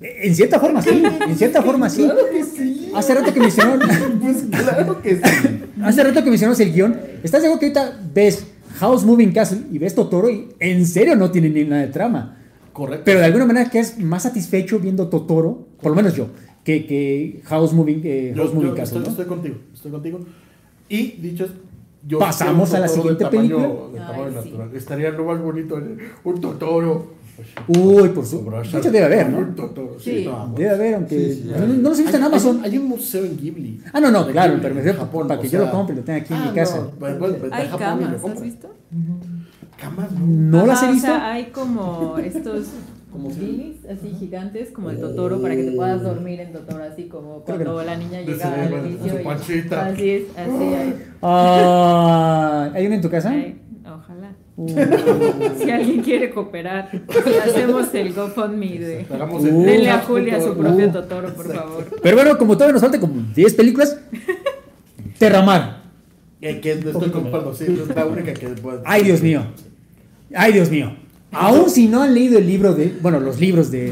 En 0.00 0.34
cierta 0.34 0.60
forma 0.60 0.80
sí, 0.80 1.02
en 1.28 1.36
cierta 1.36 1.60
forma 1.60 1.90
sí. 1.90 2.04
Claro 2.04 2.20
que 2.30 2.44
sí. 2.44 2.92
Hace 2.94 3.14
rato 3.14 3.34
que 3.34 3.40
mencionó, 3.40 3.78
Pues 4.20 4.44
claro 4.50 5.02
que 5.02 5.16
sí. 5.16 5.22
hace 5.82 6.04
rato 6.04 6.22
que 6.22 6.30
mencionamos 6.30 6.60
el 6.60 6.72
guion. 6.72 6.96
¿Estás 7.24 7.42
seguro 7.42 7.58
que 7.58 7.66
ahorita 7.66 8.00
ves 8.14 8.46
House 8.76 9.04
Moving 9.04 9.32
Castle 9.32 9.62
y 9.72 9.78
ves 9.78 9.94
Totoro 9.96 10.30
y 10.30 10.48
en 10.60 10.86
serio 10.86 11.16
no 11.16 11.30
tiene 11.32 11.48
ni 11.50 11.64
nada 11.64 11.82
de 11.82 11.88
trama? 11.88 12.38
Correcto. 12.72 13.02
Pero 13.06 13.18
de 13.20 13.24
alguna 13.26 13.44
manera 13.46 13.68
que 13.68 13.80
es 13.80 13.98
más 13.98 14.22
satisfecho 14.22 14.78
viendo 14.78 15.08
Totoro, 15.08 15.66
por 15.82 15.90
lo 15.90 15.96
menos 15.96 16.14
yo, 16.14 16.28
que, 16.62 16.86
que 16.86 17.40
House 17.46 17.72
Moving, 17.72 18.02
eh, 18.04 18.32
Yo- 18.36 18.42
House 18.44 18.54
Moving 18.54 18.68
yo 18.70 18.74
Castle. 18.76 18.98
estoy, 18.98 19.02
¿no? 19.14 19.20
estoy 19.20 19.26
contigo, 19.26 19.56
estoy 19.74 19.90
contigo. 19.90 20.20
Y 20.88 21.06
dicho 21.20 21.48
yo 22.06 22.18
Pasamos 22.18 22.72
a 22.74 22.80
la 22.80 22.86
de 22.86 22.92
siguiente 22.94 23.24
tamaño- 23.24 23.56
película. 23.58 23.68
de 23.92 24.00
Ay, 24.00 24.06
tamaño 24.06 24.42
sí. 24.42 24.48
natural. 24.50 24.70
Estaría 24.76 25.10
lo 25.10 25.24
más 25.24 25.40
bonito, 25.40 25.78
¿eh? 25.78 25.96
un 26.24 26.40
Totoro. 26.40 27.16
Uy, 27.68 28.08
por 28.10 28.24
su. 28.24 28.38
Sobre 28.38 28.62
De 28.62 28.78
hecho, 28.78 28.90
debe 28.90 29.04
haber, 29.04 29.28
¿no? 29.28 29.38
Un 29.38 29.54
Totoro, 29.54 29.96
sí. 30.00 30.20
Sí. 30.20 30.24
no, 30.24 30.54
Debe 30.56 30.70
haber, 30.70 30.94
aunque. 30.94 31.18
Sí, 31.18 31.34
sí, 31.42 31.52
no, 31.58 31.66
no 31.66 31.92
he 31.94 31.96
visto 31.98 32.16
en 32.16 32.22
Amazon. 32.22 32.60
Hay, 32.64 32.70
hay 32.70 32.78
un 32.78 32.88
museo 32.88 33.24
en 33.24 33.36
Ghibli. 33.36 33.80
Ah, 33.92 34.00
no, 34.00 34.10
no, 34.10 34.26
claro, 34.28 34.54
pero 34.62 34.74
me 34.74 34.80
refiero 34.80 34.98
Japón, 35.04 35.28
para 35.28 35.40
que 35.40 35.48
o 35.48 35.50
yo 35.50 35.58
lo 35.58 35.70
compre, 35.70 35.96
lo 35.96 36.02
tenga 36.02 36.20
aquí 36.20 36.32
en 36.32 36.42
mi 36.42 36.48
ah, 36.48 36.52
casa. 36.54 36.78
no, 36.78 36.90
pues, 36.98 37.14
pues, 37.18 37.32
Hay 37.52 37.68
Japón 37.68 38.00
y 38.00 38.04
camas, 38.04 38.24
¿has 38.24 38.40
visto? 38.42 38.74
Camas, 39.78 40.12
no. 40.12 40.26
No 40.60 40.66
las 40.66 40.82
he 40.82 40.92
visto. 40.92 41.08
O 41.08 41.14
sea, 41.14 41.32
hay 41.32 41.44
como 41.46 42.16
estos 42.18 42.68
Como 43.16 43.30
si- 43.30 43.40
lilies 43.40 43.76
así 43.86 44.14
gigantes, 44.18 44.70
como 44.72 44.90
el 44.90 45.00
Totoro, 45.00 45.40
para 45.40 45.56
que 45.56 45.64
te 45.64 45.72
puedas 45.72 46.02
dormir 46.02 46.40
en 46.40 46.52
Totoro, 46.52 46.84
así 46.84 47.04
como 47.04 47.40
cuando 47.40 47.82
la 47.82 47.96
niña 47.96 48.20
llega 48.20 48.62
al 48.64 48.86
inicio. 48.86 49.20
y-. 49.20 49.26
Así 49.74 50.10
es, 50.10 50.22
así 50.36 50.64
hay. 50.74 50.94
Ah, 51.22 52.70
¿Hay 52.74 52.86
una 52.86 52.96
en 52.96 53.00
tu 53.02 53.08
casa? 53.10 53.30
Ay, 53.30 53.56
ojalá. 53.84 54.32
Uh. 54.56 54.66
Si 55.58 55.70
alguien 55.70 56.02
quiere 56.02 56.30
cooperar, 56.30 56.90
si 56.90 57.34
hacemos 57.50 57.92
el 57.94 58.12
GoFundMe 58.12 58.78
de. 58.78 59.06
Uh. 59.10 59.42
Denle 59.42 59.90
a 59.90 59.98
Julia 60.00 60.40
su 60.40 60.50
Uh. 60.50 60.56
propio 60.58 60.90
Totoro, 60.90 61.34
por 61.34 61.54
favor. 61.54 61.84
Pero 62.02 62.16
bueno, 62.16 62.38
como 62.38 62.54
todavía 62.54 62.72
nos 62.74 62.82
faltan 62.82 63.00
como 63.00 63.22
10 63.34 63.54
películas, 63.54 63.98
Terramar. 65.18 65.82
Que, 66.40 66.60
que 66.60 66.72
estoy 66.72 67.10
comprando, 67.10 67.54
sí, 67.54 67.64
es 67.64 67.94
la 67.96 68.04
única 68.06 68.32
que 68.34 68.48
puede. 68.48 68.80
Ay, 68.84 69.02
Dios 69.04 69.22
mío. 69.22 69.42
Ay, 70.34 70.52
Dios 70.52 70.70
mío. 70.70 70.94
Aún 71.38 71.70
si 71.70 71.86
no 71.88 72.02
han 72.02 72.14
leído 72.14 72.38
el 72.38 72.46
libro 72.46 72.74
de, 72.74 72.94
bueno, 73.02 73.20
los 73.20 73.40
libros 73.40 73.70
de, 73.70 73.90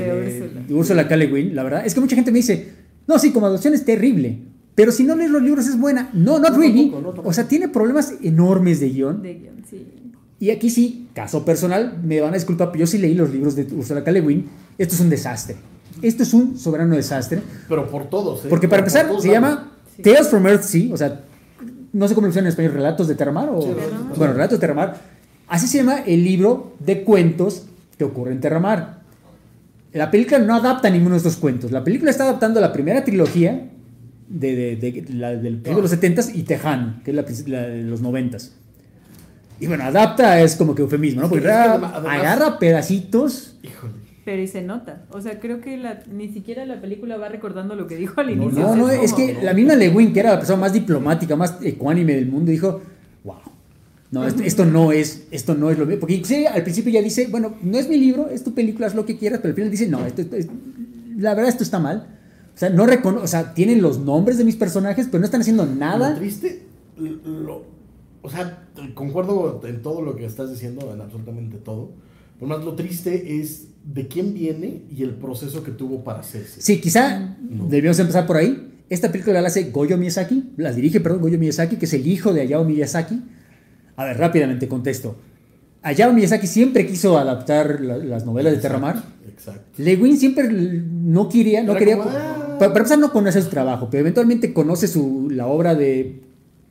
De 0.67 0.75
Úrsula. 0.75 1.07
K. 1.09 1.17
Le 1.17 1.27
Guin, 1.27 1.55
la 1.55 1.63
verdad, 1.63 1.85
es 1.87 1.95
que 1.95 2.01
mucha 2.01 2.15
gente 2.17 2.31
me 2.33 2.39
dice, 2.39 2.73
no, 3.07 3.19
sí, 3.19 3.33
como 3.33 3.47
adopción 3.47 3.75
es 3.75 3.85
terrible, 3.85 4.39
pero 4.75 4.91
si 4.93 5.05
no 5.05 5.15
lees 5.17 5.31
los 5.31 5.43
libros 5.43 5.67
es 5.67 5.79
buena. 5.79 6.11
No, 6.13 6.39
not 6.39 6.51
No, 6.53 6.59
really. 6.59 6.83
tampoco, 6.85 7.01
no, 7.03 7.07
tampoco. 7.09 7.29
O 7.29 7.33
sea, 7.33 7.47
tiene 7.47 7.69
problemas 7.69 8.15
enormes 8.23 8.81
de 8.81 8.89
guion. 8.91 9.23
De 9.23 9.35
guion, 9.35 9.55
sí. 9.69 9.87
Y 10.41 10.51
aquí 10.51 10.69
sí, 10.71 11.09
caso 11.15 11.45
personal, 11.45 12.01
me 12.03 12.21
van 12.21 12.31
a 12.31 12.35
disculpar, 12.35 12.71
pero 12.73 12.81
yo 12.81 12.87
sí 12.87 12.99
leí 12.99 13.15
los 13.15 13.31
libros 13.31 13.55
de 13.57 13.67
Ursula 13.73 14.03
K. 14.03 14.11
Le 14.11 14.21
Guin. 14.21 14.49
Esto 14.79 14.95
es 14.95 15.01
un 15.01 15.11
desastre. 15.11 15.57
Esto 16.03 16.23
es 16.25 16.35
un 16.35 16.59
soberano 16.59 16.97
desastre. 16.97 17.41
Pero 17.69 17.87
por 17.89 18.11
todos, 18.11 18.45
¿eh? 18.45 18.49
Porque 18.51 18.69
para 18.69 18.83
Por 18.83 18.89
empezar, 18.89 19.03
se 19.07 19.09
lados. 19.09 19.25
llama 19.25 19.71
Sí. 19.97 20.03
Tales 20.03 20.27
from 20.29 20.45
Earth 20.47 20.63
Sea, 20.65 20.93
o 20.93 20.97
sea, 20.97 21.21
no 21.93 22.09
sé 22.09 22.15
cómo 22.17 22.27
lo 22.27 22.31
usan 22.33 22.43
en 22.45 22.49
español, 22.49 22.73
Relatos 22.73 23.07
de 23.07 23.15
Terramar 23.15 23.49
o... 23.51 23.63
Sí, 23.63 23.69
bueno, 24.17 24.33
Relatos 24.33 24.59
de 24.59 24.61
Terramar. 24.61 25.14
Así 25.55 25.69
se 25.69 25.79
llama 25.79 26.01
el 26.05 26.25
libro 26.25 26.75
de 26.81 27.03
cuentos 27.05 27.67
que 27.97 28.03
ocurre 28.05 28.33
en 28.33 28.41
Terramar. 28.41 29.01
La 29.93 30.11
película 30.11 30.41
no 30.41 30.57
adapta 30.57 30.91
ninguno 30.91 31.13
de 31.13 31.19
estos 31.19 31.37
cuentos. 31.37 31.71
La 31.71 31.85
película 31.85 32.11
está 32.11 32.25
adaptando 32.25 32.61
la 32.61 32.73
primera 32.73 33.05
trilogía 33.05 33.69
de, 34.29 34.57
de- 34.57 34.77
de- 34.77 35.05
la- 35.15 35.31
del 35.37 35.59
principio 35.59 35.77
de 35.77 35.83
los 35.83 35.93
70s 35.93 36.35
y 36.35 36.43
Tejano, 36.43 36.97
que 37.05 37.13
es 37.13 37.47
la, 37.49 37.63
de 37.69 37.83
los 37.85 38.03
90s. 38.03 38.51
Y 39.61 39.69
bueno, 39.69 39.85
adapta 39.85 40.41
es 40.41 40.57
como 40.57 40.75
que 40.75 40.83
eufemismo, 40.83 41.21
¿no? 41.23 41.29
Porque 41.29 41.47
agarra, 41.47 41.71
además- 41.75 41.93
además- 41.95 42.19
agarra 42.19 42.59
pedacitos. 42.59 43.57
Híjole. 43.63 43.93
Pero 44.25 44.43
y 44.43 44.49
se 44.49 44.63
nota. 44.63 45.03
O 45.13 45.21
sea, 45.21 45.39
creo 45.39 45.61
que 45.61 45.77
la, 45.77 46.03
ni 46.11 46.29
siquiera 46.31 46.65
la 46.65 46.81
película 46.81 47.17
va 47.17 47.29
recordando 47.29 47.77
lo 47.77 47.87
que 47.87 47.95
dijo 47.95 48.21
al 48.21 48.37
No, 48.37 48.45
inicio. 48.45 48.63
No, 48.63 48.75
no, 48.75 48.91
es 48.91 49.13
que 49.13 49.39
la 49.41 49.53
misma 49.55 49.75
Lewin, 49.77 50.13
que 50.13 50.19
era 50.21 50.31
la 50.33 50.39
persona 50.39 50.59
más 50.63 50.73
diplomática, 50.73 51.37
más 51.37 51.59
ecuánime 51.63 52.15
del 52.15 52.27
mundo, 52.27 52.51
dijo, 52.51 52.81
wow, 53.23 53.37
no, 54.15 54.27
esto, 54.27 54.43
esto 54.43 54.65
no 54.65 54.93
es, 54.93 55.25
esto 55.31 55.55
no 55.55 55.71
es 55.71 55.79
lo 55.79 55.87
mío. 55.87 55.99
Porque 56.01 56.15
inclusive 56.15 56.49
al 56.49 56.63
principio 56.63 56.93
ya 56.93 57.03
dice, 57.03 57.27
bueno, 57.31 57.55
no 57.63 57.79
es 57.79 57.89
mi 57.89 57.97
libro, 57.99 58.29
es 58.31 58.43
tu 58.45 58.55
película, 58.55 58.87
haz 58.87 58.95
lo 58.95 59.05
que 59.07 59.17
quieras, 59.19 59.41
pero 59.43 59.51
al 59.51 59.55
final 59.57 59.71
dice, 59.71 59.89
no, 59.89 60.05
esto, 60.07 60.23
esto 60.23 60.37
es- 60.37 60.49
la 61.17 61.35
verdad 61.35 61.49
esto 61.51 61.63
está 61.63 61.79
mal. 61.79 62.09
O 62.55 62.59
sea, 62.59 62.71
no 62.71 62.87
recono 62.87 63.21
o 63.23 63.27
sea, 63.27 63.53
tienen 63.55 63.83
los 63.83 63.99
nombres 63.99 64.39
de 64.39 64.45
mis 64.45 64.57
personajes, 64.57 65.07
pero 65.07 65.19
no 65.21 65.25
están 65.25 65.41
haciendo 65.41 65.65
Lo 65.67 65.75
nada. 65.75 66.15
triste, 66.17 66.63
lo, 66.97 67.65
o 68.23 68.31
sea, 68.31 68.69
concuerdo 68.95 69.61
en 69.67 69.83
todo 69.83 70.03
lo 70.03 70.17
que 70.17 70.25
estás 70.25 70.51
diciendo, 70.51 70.91
en 70.95 71.01
absolutamente 71.01 71.57
todo. 71.59 71.91
Por 72.39 72.49
más, 72.49 72.65
lo 72.65 72.75
triste 72.75 73.41
es 73.41 73.67
de 73.85 74.09
quién 74.09 74.35
viene 74.35 74.83
y 74.91 75.03
el 75.03 75.11
proceso 75.11 75.63
que 75.63 75.71
tuvo 75.73 76.03
para 76.05 76.21
hacerse. 76.21 76.61
Sí, 76.61 76.81
quizá 76.81 77.37
No. 77.51 77.67
debíamos 77.69 77.99
empezar 77.99 78.27
por 78.27 78.37
ahí. 78.37 78.71
Esta 78.91 79.11
película 79.11 79.41
la 79.41 79.49
hace 79.49 79.71
Goyo 79.71 79.97
Miyazaki, 79.97 80.53
la 80.57 80.73
dirige, 80.73 81.01
perdón, 81.01 81.21
Goyo 81.23 81.39
Miyazaki, 81.39 81.77
que 81.77 81.87
es 81.87 81.93
el 81.95 82.07
hijo 82.07 82.33
de 82.33 82.43
Hayao 82.43 82.65
Miyazaki. 82.65 83.21
A 83.97 84.05
ver, 84.05 84.19
rápidamente 84.19 84.69
contesto. 84.69 85.17
Hayao 85.83 86.13
Miyazaki 86.13 86.47
siempre 86.47 86.87
quiso 86.87 87.19
adaptar 87.19 87.81
la- 87.81 87.99
las 87.99 88.25
novelas 88.25 88.53
de 88.55 88.59
Terramar. 88.59 89.03
Exacto. 89.29 89.63
Lewin 89.83 90.17
siempre 90.17 90.49
no 90.51 91.29
quería, 91.29 91.63
no 91.63 91.73
Era 91.73 91.79
quería. 91.79 91.99
como, 91.99 92.11
ah. 92.11 92.57
Para, 92.59 92.73
para 92.73 92.81
empezar, 92.81 92.99
no 92.99 93.13
conoce 93.13 93.43
su 93.43 93.49
trabajo, 93.51 93.89
pero 93.91 94.01
eventualmente 94.03 94.53
conoce 94.53 94.87
su, 94.89 95.29
la 95.31 95.47
obra 95.47 95.75
de 95.75 96.21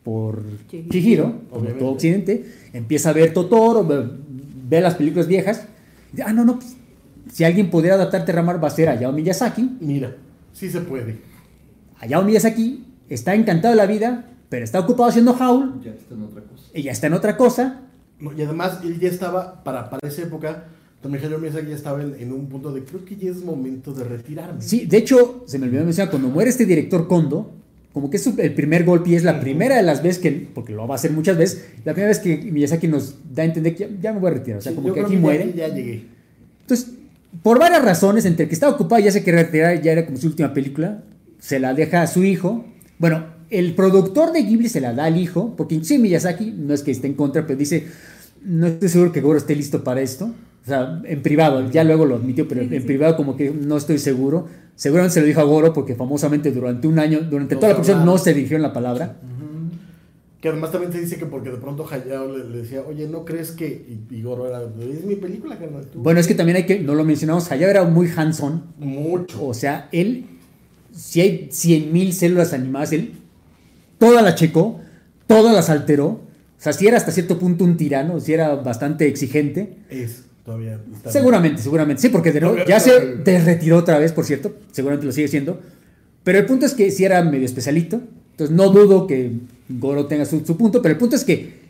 por 0.04 0.41
Chihiro. 0.90 1.41
Como 1.50 1.66
todo 1.70 1.90
Occidente. 1.91 2.44
Empieza 2.74 3.10
a 3.10 3.14
ver 3.14 3.34
Totoro, 3.34 3.86
ve, 3.86 4.04
ve 4.70 4.82
las 4.82 4.95
películas 4.95 5.28
viejas. 5.28 5.66
y 6.12 6.18
dice, 6.18 6.24
ah, 6.28 6.34
no, 6.34 6.44
no, 6.45 6.56
pues, 6.60 6.76
si 7.32 7.44
alguien 7.44 7.70
pudiera 7.70 7.95
adaptar 7.95 8.26
Terramar 8.26 8.62
va 8.64 8.68
a 8.68 8.72
ser 8.72 8.90
Hayao 8.90 9.12
Miyazaki. 9.14 9.78
Mira, 9.80 10.16
sí 10.54 10.70
se 10.70 10.82
puede. 10.82 11.18
Hayao 12.00 12.24
Miyazaki 12.24 12.84
está 13.10 13.34
encantado 13.36 13.74
de 13.74 13.78
la 13.78 13.86
vida, 13.86 14.26
pero 14.50 14.64
está 14.66 14.80
ocupado 14.80 15.10
haciendo 15.10 15.32
Howl 15.34 15.82
Ya 15.84 15.91
está 15.91 16.16
en 16.16 16.24
otra 16.24 16.41
cosa. 16.41 16.53
Y 16.74 16.84
ya 16.84 16.91
está 16.91 17.08
en 17.08 17.14
otra 17.14 17.38
cosa. 17.38 17.82
No, 18.20 18.32
y 18.34 18.41
además, 18.41 18.80
él 18.84 19.00
ya 19.00 19.10
estaba, 19.10 19.64
para, 19.64 19.90
para 19.90 20.08
esa 20.08 20.22
época, 20.24 20.66
también 21.02 21.24
Hayao 21.24 21.40
Miyazaki 21.40 21.70
ya 21.70 21.76
estaba 21.76 22.02
en, 22.02 22.16
en 22.18 22.32
un 22.32 22.48
punto 22.48 22.72
de, 22.72 22.84
creo 22.84 23.04
que 23.04 23.16
ya 23.16 23.30
es 23.30 23.44
momento 23.44 23.94
de 23.94 24.06
retirarme. 24.06 24.62
Sí, 24.62 24.86
de 24.86 24.98
hecho, 24.98 25.44
se 25.45 25.60
me 25.60 25.68
olvidó 25.68 25.84
mencionar, 25.84 26.10
cuando 26.10 26.30
muere 26.30 26.50
este 26.50 26.66
director 26.66 27.08
Kondo, 27.08 27.52
como 27.91 28.10
que 28.10 28.18
es 28.18 28.26
el 28.26 28.54
primer 28.54 28.86
golpe 28.86 29.12
y 29.12 29.16
es 29.16 29.24
la 29.24 29.40
primera 29.40 29.76
de 29.76 29.84
las 29.84 30.02
veces 30.02 30.22
que, 30.22 30.32
porque 30.32 30.74
lo 30.74 30.88
va 30.88 30.95
a 30.95 30.98
hacer 30.98 31.12
muchas 31.12 31.38
veces, 31.38 31.66
la 31.86 31.94
primera 31.94 32.08
vez 32.08 32.20
que 32.20 32.38
Miyazaki 32.38 32.88
nos 32.88 33.16
da 33.34 33.44
a 33.44 33.45
entender 33.45 33.76
que 33.76 33.84
ya, 33.84 33.90
ya 34.02 34.14
me 34.14 34.20
voy 34.20 34.32
a 34.32 34.34
retirar, 34.36 34.60
o 34.60 34.62
sea, 34.62 34.72
Sí, 34.72 34.76
como 34.76 34.94
que 34.94 35.02
aquí 35.02 35.18
muere. 35.18 35.54
Ya, 35.56 35.68
llegué. 35.68 36.06
Entonces, 36.62 36.91
por 37.41 37.60
varias 37.60 37.84
razones, 37.84 38.26
entre 38.26 38.48
que 38.48 38.54
estaba 38.54 38.74
ocupado 38.74 39.02
y 39.02 39.06
ya 39.06 39.12
se 39.12 39.24
quería 39.24 39.44
retirar, 39.44 39.82
ya 39.82 39.91
era 39.91 40.06
como 40.06 40.18
su 40.18 40.28
última 40.28 40.54
película, 40.54 41.04
se 41.40 41.60
la 41.60 41.74
deja 41.74 42.02
a 42.02 42.08
su 42.08 42.24
hijo. 42.24 42.66
Bueno, 42.98 43.26
el 43.60 43.74
productor 43.76 44.32
de 44.32 44.44
Ghibli 44.44 44.70
se 44.70 44.82
la 44.82 44.94
da 44.94 45.06
al 45.06 45.18
hijo, 45.18 45.54
porque 45.56 45.76
inclusive 45.76 46.00
Miyazaki 46.02 46.52
no 46.58 46.74
es 46.74 46.84
que 46.84 46.92
esté 46.92 47.08
en 47.08 47.14
contra, 47.14 47.46
pero 47.46 47.58
dice, 47.60 47.88
no 48.44 48.68
estoy 48.68 48.90
seguro 48.90 49.12
que 49.12 49.22
Goro 49.22 49.38
esté 49.38 49.56
listo 49.56 49.84
para 49.84 50.02
esto. 50.02 50.26
O 50.26 50.66
sea, 50.66 51.02
en 51.06 51.22
privado, 51.22 51.70
ya 51.72 51.84
luego 51.84 52.06
lo 52.06 52.16
admitió, 52.16 52.48
pero 52.48 52.62
Sí, 52.62 52.70
sí, 52.70 52.76
en 52.76 52.82
sí. 52.82 52.88
privado 52.88 53.16
como 53.18 53.36
que 53.36 53.52
no 53.52 53.76
estoy 53.78 53.98
seguro. 54.00 54.48
Seguramente 54.76 55.14
se 55.16 55.20
lo 55.22 55.28
dijo 55.28 55.42
a 55.42 55.44
Goro 55.44 55.74
porque 55.74 55.94
famosamente 55.96 56.52
durante 56.52 56.88
un 56.88 57.00
año, 57.00 57.20
durante 57.22 57.56
No 57.56 57.60
toda 57.60 57.72
la 57.74 57.76
producción 57.76 58.06
no 58.06 58.18
se 58.18 58.34
dirigió 58.34 58.56
en 58.58 58.64
la 58.64 58.74
palabra. 58.74 59.18
Que 60.42 60.50
además 60.50 60.72
también 60.74 60.92
se 60.92 61.00
dice 61.00 61.18
que 61.18 61.26
porque 61.26 61.50
de 61.52 61.58
pronto 61.58 61.86
Hayao 61.90 62.36
le, 62.38 62.44
le 62.50 62.58
decía, 62.64 62.82
oye, 62.88 63.08
¿no 63.08 63.24
crees 63.24 63.52
que...? 63.52 63.68
Y, 64.10 64.14
y 64.16 64.22
Goro 64.24 64.46
era, 64.48 64.62
es 64.62 65.06
mi 65.06 65.16
película, 65.16 65.58
carnal. 65.58 65.86
tú". 65.86 66.00
Bueno, 66.02 66.20
es 66.20 66.28
que 66.28 66.36
también 66.36 66.58
hay 66.58 66.66
que, 66.66 66.80
no 66.80 66.96
lo 66.96 67.06
mencionamos, 67.06 67.50
Hayao 67.52 67.70
era 67.70 67.84
muy 67.86 68.10
hands-on, 68.14 68.62
Mucho. 68.78 69.46
O 69.48 69.54
sea, 69.54 69.88
él, 69.94 70.26
si 70.92 71.22
hay 71.22 71.50
100.000 71.50 72.12
células 72.12 72.52
animadas, 72.52 72.92
él 72.92 73.14
todas 74.04 74.24
las 74.24 74.36
checó, 74.36 74.80
todas 75.28 75.56
las 75.56 75.70
alteró. 75.70 76.08
O 76.08 76.64
sea, 76.64 76.74
si 76.74 76.88
era 76.88 76.98
hasta 76.98 77.12
cierto 77.12 77.40
punto 77.40 77.64
un 77.64 77.78
tirano, 77.78 78.20
si 78.20 78.34
era 78.34 78.56
bastante 78.56 79.08
exigente. 79.08 79.78
Es, 79.90 80.26
todavía. 80.46 80.80
Seguramente, 81.10 81.62
seguramente. 81.62 82.02
Sí, 82.02 82.10
porque 82.10 82.32
de 82.32 82.42
nuevo, 82.42 82.58
ya 82.68 82.80
se 82.80 83.18
desretiró 83.18 83.78
otra 83.78 83.98
vez, 84.00 84.12
por 84.12 84.26
cierto. 84.26 84.56
Seguramente 84.72 85.06
lo 85.06 85.12
sigue 85.12 85.28
siendo. 85.28 85.60
Pero 86.24 86.40
el 86.40 86.46
punto 86.46 86.66
es 86.66 86.74
que 86.74 86.92
si 86.92 87.06
era 87.06 87.24
medio 87.24 87.46
especialito. 87.46 88.02
Entonces 88.32 88.56
no 88.56 88.70
dudo 88.70 89.06
que 89.08 89.32
Goro 89.70 90.08
tenga 90.08 90.26
su, 90.26 90.46
su 90.46 90.58
punto. 90.58 90.82
Pero 90.82 90.94
el 90.94 90.98
punto 90.98 91.16
es 91.16 91.24
que 91.24 91.62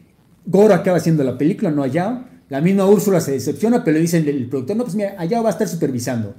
Goro 0.46 0.74
acaba 0.74 0.98
haciendo 0.98 1.24
la 1.24 1.38
película, 1.38 1.72
no 1.72 1.84
Hayao. 1.84 2.24
La 2.50 2.62
misma 2.62 2.86
Úrsula 2.86 3.20
se 3.20 3.32
decepciona, 3.32 3.84
pero 3.84 3.96
le 3.96 4.02
dicen 4.02 4.28
el 4.28 4.48
productor, 4.48 4.76
no, 4.76 4.84
pues 4.84 4.96
mira, 4.96 5.16
allá 5.18 5.42
va 5.42 5.50
a 5.50 5.52
estar 5.52 5.68
supervisando. 5.68 6.36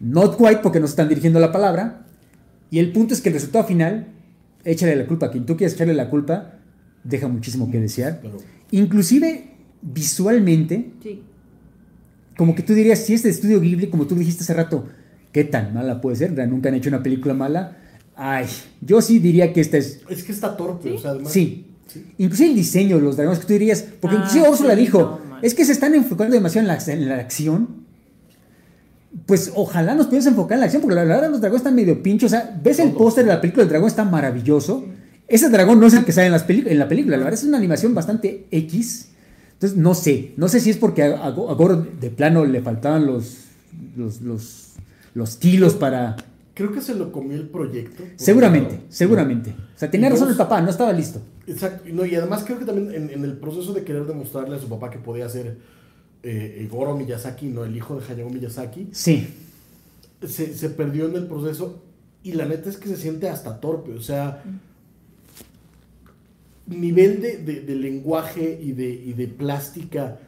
Not 0.00 0.36
quite 0.36 0.58
porque 0.58 0.80
no 0.80 0.86
se 0.86 0.92
están 0.92 1.08
dirigiendo 1.08 1.38
la 1.38 1.52
palabra. 1.52 2.04
Y 2.70 2.80
el 2.80 2.90
punto 2.90 3.14
es 3.14 3.20
que 3.20 3.28
el 3.28 3.34
resultado 3.34 3.64
final, 3.64 4.08
échale 4.64 4.96
la 4.96 5.06
culpa 5.06 5.26
a 5.26 5.30
quien 5.30 5.46
tú 5.46 5.56
quieras 5.56 5.74
echarle 5.74 5.94
la 5.94 6.08
culpa, 6.10 6.54
deja 7.04 7.28
muchísimo 7.28 7.70
que 7.70 7.80
desear. 7.80 8.20
Pero 8.22 8.38
Inclusive 8.70 9.50
visualmente, 9.82 10.92
Sí. 11.02 11.22
como 12.36 12.54
que 12.54 12.62
tú 12.62 12.74
dirías, 12.74 13.00
si 13.00 13.14
es 13.14 13.22
de 13.22 13.30
estudio 13.30 13.60
Ghibli, 13.60 13.88
como 13.88 14.06
tú 14.06 14.14
dijiste 14.14 14.42
hace 14.44 14.54
rato, 14.54 14.86
¿qué 15.32 15.44
tan 15.44 15.74
mala 15.74 16.00
puede 16.00 16.16
ser? 16.16 16.32
Nunca 16.48 16.68
han 16.68 16.74
hecho 16.76 16.88
una 16.88 17.02
película 17.02 17.34
mala. 17.34 17.76
Ay, 18.16 18.46
yo 18.80 19.00
sí 19.00 19.18
diría 19.18 19.52
que 19.52 19.60
esta 19.60 19.78
es... 19.78 20.00
es 20.08 20.22
que 20.24 20.32
está 20.32 20.56
torpe, 20.56 20.90
¿Sí? 20.90 20.94
o 20.96 20.98
sea, 20.98 21.10
además. 21.12 21.32
Sí. 21.32 21.66
Sí. 21.88 22.06
Inclusive 22.18 22.48
el 22.50 22.56
diseño 22.56 22.96
de 22.96 23.02
los 23.02 23.16
dragones 23.16 23.40
que 23.40 23.46
tú 23.46 23.52
dirías, 23.52 23.84
porque 24.00 24.16
Ah, 24.16 24.20
inclusive 24.20 24.48
Úrsula 24.48 24.74
sí, 24.74 24.80
dijo, 24.80 25.20
no, 25.28 25.38
es 25.42 25.54
que 25.54 25.64
se 25.64 25.72
están 25.72 25.94
enfocando 25.94 26.34
demasiado 26.34 26.66
en 26.70 26.74
la, 26.76 26.92
en 26.92 27.08
la 27.08 27.16
acción. 27.18 27.68
Pues 29.26 29.52
ojalá 29.54 29.94
nos 29.94 30.06
pudiéramos 30.06 30.32
enfocar 30.32 30.56
en 30.56 30.60
la 30.60 30.64
acción, 30.66 30.82
porque 30.82 30.94
la 30.94 31.04
verdad 31.04 31.30
los 31.30 31.40
dragones 31.40 31.60
están 31.60 31.74
medio 31.74 32.02
pinchos. 32.02 32.32
O 32.32 32.34
sea, 32.34 32.58
ves 32.62 32.78
el 32.78 32.92
póster 32.92 33.24
de 33.24 33.32
la 33.32 33.40
película, 33.40 33.62
el 33.64 33.68
dragón 33.68 33.88
está 33.88 34.04
maravilloso. 34.04 34.84
Ese 35.28 35.48
dragón 35.50 35.80
no 35.80 35.86
es 35.86 35.94
el 35.94 36.04
que 36.04 36.12
sale 36.12 36.26
en, 36.26 36.32
las 36.32 36.48
en 36.48 36.78
la 36.78 36.88
película, 36.88 37.16
la 37.16 37.24
verdad 37.24 37.38
es 37.40 37.44
una 37.46 37.58
animación 37.58 37.94
bastante 37.94 38.46
X. 38.50 39.08
Entonces 39.54 39.78
no 39.78 39.94
sé, 39.94 40.32
no 40.36 40.48
sé 40.48 40.60
si 40.60 40.70
es 40.70 40.76
porque 40.76 41.02
a, 41.04 41.24
a 41.24 41.30
Go- 41.30 41.50
a 41.50 41.54
Goro 41.54 41.76
de 42.00 42.10
plano 42.10 42.44
le 42.44 42.60
faltaban 42.62 43.06
los, 43.06 43.36
los, 43.96 44.20
los, 44.22 44.72
los 45.14 45.36
kilos 45.36 45.74
para... 45.74 46.16
Creo 46.54 46.72
que 46.72 46.80
se 46.82 46.94
lo 46.94 47.12
comió 47.12 47.36
el 47.36 47.48
proyecto. 47.48 48.02
Seguramente, 48.16 48.80
seguramente. 48.90 49.50
O 49.50 49.78
sea, 49.78 49.90
tenía 49.90 50.10
razón 50.10 50.28
el 50.28 50.36
papá, 50.36 50.60
no 50.60 50.68
estaba 50.70 50.92
listo. 50.92 51.22
Exacto. 51.46 51.88
y 51.88 51.92
No, 51.92 52.04
y 52.04 52.14
además 52.14 52.42
creo 52.44 52.58
que 52.58 52.64
también 52.66 52.92
en, 52.94 53.10
en 53.10 53.24
el 53.24 53.38
proceso 53.38 53.72
de 53.72 53.84
querer 53.84 54.04
demostrarle 54.04 54.56
a 54.56 54.58
su 54.58 54.68
papá 54.68 54.90
que 54.90 54.98
podía 54.98 55.28
ser 55.30 55.56
eh, 56.22 56.68
Goro 56.70 56.96
Miyazaki, 56.96 57.46
no 57.48 57.64
el 57.64 57.76
hijo 57.76 57.98
de 58.00 58.06
Hayao 58.12 58.30
Miyazaki, 58.30 58.88
Sí, 58.92 59.26
se, 60.26 60.54
se 60.54 60.70
perdió 60.70 61.08
en 61.08 61.16
el 61.16 61.26
proceso 61.26 61.82
y 62.22 62.32
la 62.32 62.46
neta 62.46 62.70
es 62.70 62.76
que 62.76 62.88
se 62.88 62.96
siente 62.96 63.28
hasta 63.28 63.60
torpe. 63.60 63.92
O 63.92 64.00
sea, 64.00 64.42
nivel 66.66 67.20
de, 67.20 67.38
de- 67.38 67.60
de 67.62 67.74
lenguaje 67.76 68.58
y 68.62 68.72
de, 68.72 68.88
y 68.90 69.12
de 69.14 69.26
plástica 69.28 70.18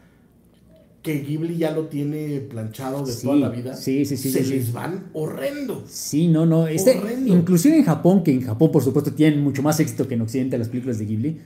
que 1.03 1.21
Ghibli 1.21 1.59
ya 1.59 1.71
lo 1.71 1.87
tiene 1.89 2.41
planchado 2.41 3.05
de 3.05 3.12
Sí, 3.12 3.23
toda 3.27 3.37
la 3.37 3.49
vida, 3.51 3.77
sí, 3.77 4.05
sí, 4.07 4.16
sí, 4.16 4.31
se 4.31 4.43
les 4.43 4.73
van 4.73 5.11
horrendo. 5.12 5.85
Sí, 5.87 6.29
no, 6.29 6.47
no. 6.47 6.66
Este, 6.66 6.99
Horrendo. 6.99 7.37
inclusive 7.37 7.77
en 7.77 7.85
Japón, 7.85 8.25
que 8.25 8.33
en 8.33 8.41
Japón 8.41 8.73
por 8.73 8.83
supuesto 8.83 9.12
tienen 9.12 9.43
mucho 9.43 9.62
más 9.62 9.79
éxito 9.81 10.09
que 10.09 10.15
en 10.15 10.23
Occidente 10.23 10.57
las 10.57 10.69
películas 10.71 10.99
de 10.99 11.05
Ghibli, 11.05 11.41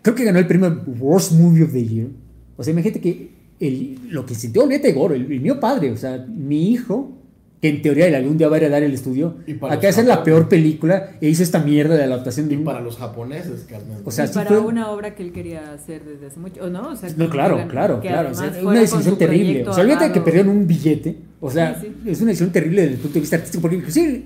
creo 0.00 0.14
que 0.16 0.24
ganó 0.24 0.38
el 0.38 0.46
premio 0.46 0.82
Worst 0.98 1.32
Movie 1.32 1.64
of 1.64 1.72
the 1.72 1.84
Year. 1.86 2.08
O 2.56 2.64
sea, 2.64 2.72
imagínate 2.72 3.00
que 3.02 3.37
el- 3.60 3.98
lo 4.10 4.24
que 4.26 4.34
sintió 4.34 4.62
olvídate 4.64 4.88
de 4.88 4.94
Goro, 4.94 5.14
el, 5.14 5.30
el 5.30 5.40
mío 5.40 5.58
padre, 5.60 5.90
o 5.90 5.96
sea, 5.96 6.24
mi 6.28 6.70
hijo, 6.70 7.14
que 7.60 7.68
en 7.68 7.82
teoría 7.82 8.06
él 8.06 8.14
algún 8.14 8.38
día 8.38 8.46
va 8.48 8.54
a 8.54 8.58
heredar 8.58 8.84
el 8.84 8.94
estudio, 8.94 9.38
acá 9.68 9.88
hacer 9.88 10.04
la 10.06 10.22
peor 10.22 10.48
película 10.48 11.10
e 11.20 11.28
hizo 11.28 11.42
esta 11.42 11.58
mierda 11.58 11.96
de 11.96 12.04
adaptación 12.04 12.46
de 12.48 12.54
Y 12.54 12.58
un- 12.58 12.64
para 12.64 12.80
los 12.80 12.96
japoneses, 12.98 13.66
carnal. 13.68 14.00
O 14.04 14.12
sea, 14.12 14.26
y 14.26 14.28
sí 14.28 14.34
para 14.34 14.48
fue- 14.50 14.58
una 14.60 14.90
obra 14.92 15.16
que 15.16 15.24
él 15.24 15.32
quería 15.32 15.72
hacer 15.72 16.04
desde 16.04 16.26
hace 16.28 16.38
mucho, 16.38 16.62
¿o 16.62 16.70
no? 16.70 16.90
O 16.90 16.94
sea, 16.96 17.08
No, 17.16 17.28
claro, 17.28 17.56
que- 17.56 17.66
claro, 17.66 18.00
que 18.00 18.06
claro. 18.08 18.30
o 18.30 18.34
sea, 18.34 18.52
una 18.62 18.78
decisión 18.80 19.18
terrible. 19.18 19.66
O 19.68 19.72
sea, 19.72 19.82
olvídate 19.82 20.04
de 20.04 20.12
que 20.12 20.20
perdieron 20.20 20.56
un 20.56 20.66
billete. 20.68 21.16
O 21.40 21.50
sea, 21.50 21.80
Sí, 21.80 21.88
es 22.06 22.20
una 22.20 22.28
decisión 22.28 22.52
terrible 22.52 22.82
desde 22.82 22.94
el 22.94 23.00
punto 23.00 23.14
de 23.14 23.20
vista 23.20 23.36
artístico. 23.36 23.60
Porque 23.62 23.76
inclusive 23.76 24.22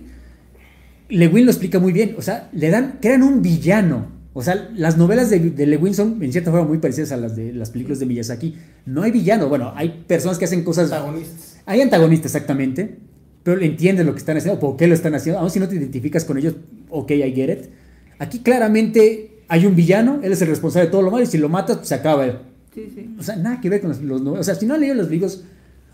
Lewin 1.09 1.45
lo 1.47 1.51
explica 1.51 1.79
muy 1.79 1.93
bien. 1.93 2.15
O 2.19 2.23
sea, 2.23 2.49
le 2.53 2.71
dan, 2.71 2.99
crean 3.01 3.23
un 3.23 3.41
villano. 3.43 4.07
O 4.35 4.43
sea, 4.43 4.71
las 4.75 4.97
novelas 4.97 5.29
de, 5.29 5.39
de 5.39 5.67
Lewin 5.67 5.95
son 5.95 6.23
en 6.23 6.33
cierta 6.33 6.51
forma 6.51 6.67
muy 6.67 6.79
parecidas 6.79 7.13
a 7.13 7.17
las 7.19 7.37
de 7.37 7.53
las 7.53 7.71
películas 7.71 7.99
de 7.99 8.07
Miyazaki. 8.07 8.57
No 8.87 9.03
hay 9.03 9.11
villano. 9.11 9.49
Bueno, 9.49 9.73
hay 9.77 10.05
personas 10.07 10.39
que 10.39 10.47
hacen 10.47 10.65
cosas. 10.65 10.89
protagonistas. 10.89 11.59
Hay 11.67 11.81
antagonistas, 11.83 12.35
exactamente. 12.35 12.99
Pero 13.43 13.61
entiendes 13.61 14.07
lo 14.07 14.13
que 14.13 14.19
están 14.19 14.37
haciendo, 14.37 14.59
por 14.59 14.77
qué 14.77 14.87
lo 14.87 14.95
están 14.95 15.15
haciendo. 15.15 15.41
Aun 15.41 15.51
si 15.51 15.61
no 15.61 15.69
te 15.69 15.77
identificas 15.77 16.25
con 16.25 16.39
ellos, 16.39 16.55
ok, 16.91 17.11
I 17.11 17.33
get 17.33 17.51
it. 17.51 17.71
Aquí 18.19 18.39
claramente 18.39 19.43
hay 19.49 19.67
un 19.67 19.75
villano, 19.75 20.21
él 20.23 20.33
es 20.33 20.41
el 20.41 20.49
responsable 20.49 20.87
de 20.87 20.93
todo 20.93 21.03
lo 21.03 21.11
malo 21.11 21.25
y 21.25 21.27
si 21.27 21.39
lo 21.39 21.49
matas, 21.49 21.79
pues 21.79 21.89
se 21.89 21.95
acaba. 21.95 22.25
Sí, 22.73 22.91
sí. 22.95 23.15
O 23.19 23.23
sea, 23.23 23.37
nada 23.37 23.61
que 23.61 23.69
ver 23.69 23.81
con 23.81 23.91
los, 23.91 24.01
los 24.01 24.23
novelas. 24.23 24.49
O 24.49 24.51
sea, 24.51 24.55
si 24.55 24.65
no 24.65 24.75
han 24.75 24.81
leído 24.81 24.95
los 24.95 25.11
libros, 25.11 25.45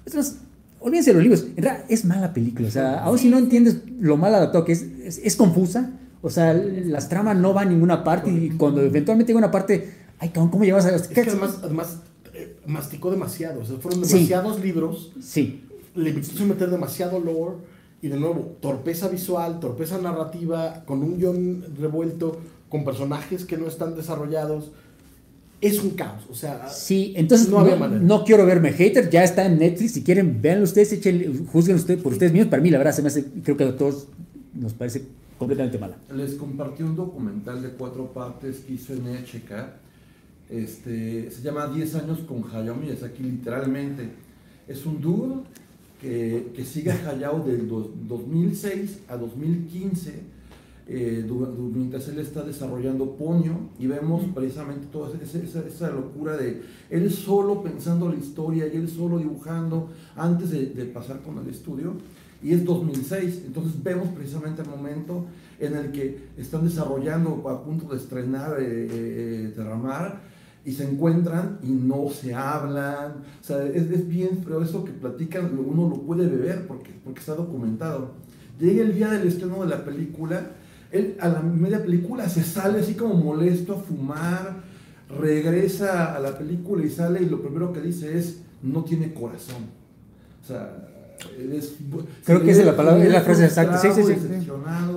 es 0.04 0.14
más, 0.14 0.36
olvídense 0.78 1.10
de 1.10 1.14
los 1.14 1.22
libros. 1.22 1.46
En 1.56 1.64
realidad, 1.64 1.86
es 1.88 2.04
mala 2.04 2.32
película. 2.32 2.68
O 2.68 2.70
sea, 2.70 3.00
aún 3.00 3.18
si 3.18 3.28
no 3.28 3.38
entiendes 3.38 3.78
lo 3.98 4.16
mal 4.16 4.34
adaptado 4.34 4.64
que 4.64 4.72
es, 4.72 4.84
es, 5.02 5.18
es 5.24 5.34
confusa. 5.34 5.90
O 6.22 6.30
sea, 6.30 6.52
las 6.52 7.08
tramas 7.08 7.36
no 7.36 7.52
van 7.52 7.68
a 7.68 7.70
ninguna 7.70 8.02
parte 8.04 8.30
y 8.30 8.50
cuando 8.50 8.82
eventualmente 8.82 9.30
llega 9.32 9.38
una 9.38 9.50
parte, 9.52 9.92
ay, 10.18 10.30
cabrón, 10.30 10.50
¿cómo 10.50 10.64
llevas 10.64 10.84
a 10.86 10.94
Es 10.94 11.06
que 11.08 11.20
además, 11.20 11.60
además 11.62 11.98
eh, 12.34 12.56
masticó 12.66 13.10
demasiado. 13.10 13.60
O 13.60 13.64
sea, 13.64 13.76
fueron 13.76 14.04
Sí. 14.04 14.14
demasiados 14.14 14.60
libros. 14.60 15.12
Sí, 15.22 15.64
Le 15.94 16.14
quiso 16.14 16.44
meter 16.44 16.70
demasiado 16.70 17.18
lore. 17.20 17.56
Y 18.00 18.06
de 18.08 18.16
nuevo, 18.16 18.56
torpeza 18.60 19.08
visual, 19.08 19.58
torpeza 19.58 19.98
narrativa, 19.98 20.84
con 20.86 21.02
un 21.02 21.18
guion 21.18 21.64
revuelto, 21.80 22.38
con 22.68 22.84
personajes 22.84 23.44
que 23.44 23.56
no 23.56 23.66
están 23.66 23.96
desarrollados. 23.96 24.70
Es 25.60 25.82
un 25.82 25.90
caos. 25.90 26.22
O 26.30 26.34
sea, 26.36 26.68
sí. 26.68 27.12
Entonces, 27.16 27.48
No 27.48 28.22
quiero 28.24 28.46
verme 28.46 28.72
hater, 28.72 29.10
ya 29.10 29.24
está 29.24 29.46
en 29.46 29.58
Netflix. 29.58 29.92
Si 29.92 30.02
quieren, 30.04 30.40
véanlo 30.40 30.62
ustedes, 30.64 30.92
échenle, 30.92 31.32
juzguen 31.52 31.74
ustedes 31.76 32.00
por 32.00 32.12
ustedes 32.12 32.32
mismos. 32.32 32.50
Para 32.50 32.62
mí, 32.62 32.70
la 32.70 32.78
verdad, 32.78 32.92
se 32.92 33.02
me 33.02 33.08
hace, 33.08 33.24
creo 33.42 33.56
que 33.56 33.64
a 33.64 33.76
todos 33.76 34.06
nos 34.54 34.74
parece 34.74 35.02
completamente 35.38 35.78
mala. 35.78 35.96
Les 36.14 36.34
compartí 36.34 36.82
un 36.82 36.96
documental 36.96 37.62
de 37.62 37.70
cuatro 37.70 38.12
partes 38.12 38.60
que 38.60 38.74
hizo 38.74 38.92
en 38.92 39.04
NHK. 39.04 39.52
Este, 40.50 41.30
se 41.30 41.42
llama 41.42 41.66
10 41.68 41.94
años 41.96 42.20
con 42.20 42.42
Hayao 42.52 42.74
Miyazaki, 42.74 43.22
literalmente. 43.22 44.08
Es 44.66 44.84
un 44.86 45.00
dude 45.00 45.42
que, 46.00 46.52
que 46.54 46.64
sigue 46.64 46.90
a 46.90 47.10
Hayao 47.10 47.44
del 47.44 47.68
dos- 47.68 47.90
2006 48.06 49.00
a 49.08 49.16
2015, 49.16 50.20
eh, 50.90 51.26
mientras 51.74 52.08
él 52.08 52.18
está 52.18 52.42
desarrollando 52.42 53.14
Ponyo, 53.16 53.54
y 53.78 53.86
vemos 53.86 54.24
precisamente 54.34 54.86
toda 54.90 55.10
esa, 55.22 55.38
esa- 55.38 55.66
esa 55.66 55.90
locura 55.90 56.36
de 56.38 56.62
él 56.88 57.10
solo 57.12 57.62
pensando 57.62 58.08
la 58.08 58.16
historia 58.16 58.66
y 58.72 58.76
él 58.76 58.88
solo 58.88 59.18
dibujando 59.18 59.90
antes 60.16 60.50
de, 60.50 60.66
de 60.66 60.84
pasar 60.86 61.20
con 61.20 61.36
el 61.38 61.48
estudio 61.48 61.92
y 62.42 62.52
es 62.52 62.64
2006. 62.64 63.42
Entonces 63.46 63.82
vemos 63.82 64.08
precisamente 64.08 64.62
el 64.62 64.68
momento 64.68 65.26
en 65.58 65.76
el 65.76 65.92
que 65.92 66.28
están 66.36 66.64
desarrollando 66.64 67.48
a 67.48 67.64
punto 67.64 67.88
de 67.88 67.96
estrenar 67.96 68.56
eh, 68.60 68.88
eh, 68.90 69.52
Terramar 69.54 70.20
y 70.64 70.72
se 70.72 70.88
encuentran 70.88 71.58
y 71.62 71.70
no 71.70 72.10
se 72.10 72.34
hablan. 72.34 73.24
O 73.40 73.44
sea, 73.44 73.64
es, 73.64 73.90
es 73.90 74.08
bien, 74.08 74.40
pero 74.44 74.62
eso 74.62 74.84
que 74.84 74.92
platican 74.92 75.58
uno 75.58 75.88
lo 75.88 76.02
puede 76.02 76.26
beber 76.26 76.66
porque, 76.66 76.92
porque 77.04 77.20
está 77.20 77.34
documentado. 77.34 78.12
Llega 78.58 78.82
el 78.82 78.94
día 78.94 79.10
del 79.10 79.26
estreno 79.26 79.62
de 79.62 79.68
la 79.68 79.84
película, 79.84 80.50
él 80.90 81.16
a 81.20 81.28
la 81.28 81.40
media 81.40 81.82
película 81.82 82.28
se 82.28 82.42
sale 82.42 82.80
así 82.80 82.94
como 82.94 83.14
molesto 83.14 83.74
a 83.74 83.80
fumar, 83.80 84.62
regresa 85.08 86.16
a 86.16 86.20
la 86.20 86.36
película 86.36 86.84
y 86.84 86.90
sale 86.90 87.22
y 87.22 87.28
lo 87.28 87.40
primero 87.40 87.72
que 87.72 87.80
dice 87.80 88.18
es, 88.18 88.40
no 88.62 88.84
tiene 88.84 89.14
corazón. 89.14 89.66
O 90.42 90.46
sea, 90.46 90.87
es, 91.52 91.74
Creo 92.24 92.42
que 92.42 92.50
esa 92.50 92.60
es 92.60 92.66
la 92.66 92.76
palabra, 92.76 93.04
es 93.04 93.12
la 93.12 93.20
frase 93.22 93.44
exacta. 93.44 93.78
Sí, 93.78 93.88
sí, 93.94 94.02
sí. 94.04 94.14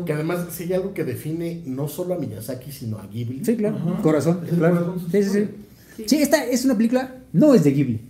que 0.06 0.14
además, 0.14 0.48
si 0.52 0.64
hay 0.64 0.74
algo 0.74 0.94
que 0.94 1.04
define 1.04 1.62
no 1.66 1.88
solo 1.88 2.14
a 2.14 2.18
Miyazaki, 2.18 2.72
sino 2.72 2.98
a 2.98 3.08
Ghibli. 3.08 3.44
Sí, 3.44 3.56
claro. 3.56 3.78
Ajá. 3.78 4.02
Corazón, 4.02 4.42
Es 4.48 4.58
claro. 4.58 4.86
corazón 4.86 5.12
Sí, 5.12 5.24
sí, 5.24 5.30
sí. 5.30 5.48
Sí. 5.98 6.04
Sí, 6.08 6.22
esta 6.22 6.46
es 6.46 6.66
una 6.66 6.76
película, 6.76 7.16
no 7.34 7.54
es 7.54 7.64
de 7.64 7.72
Ghibli. 7.72 8.02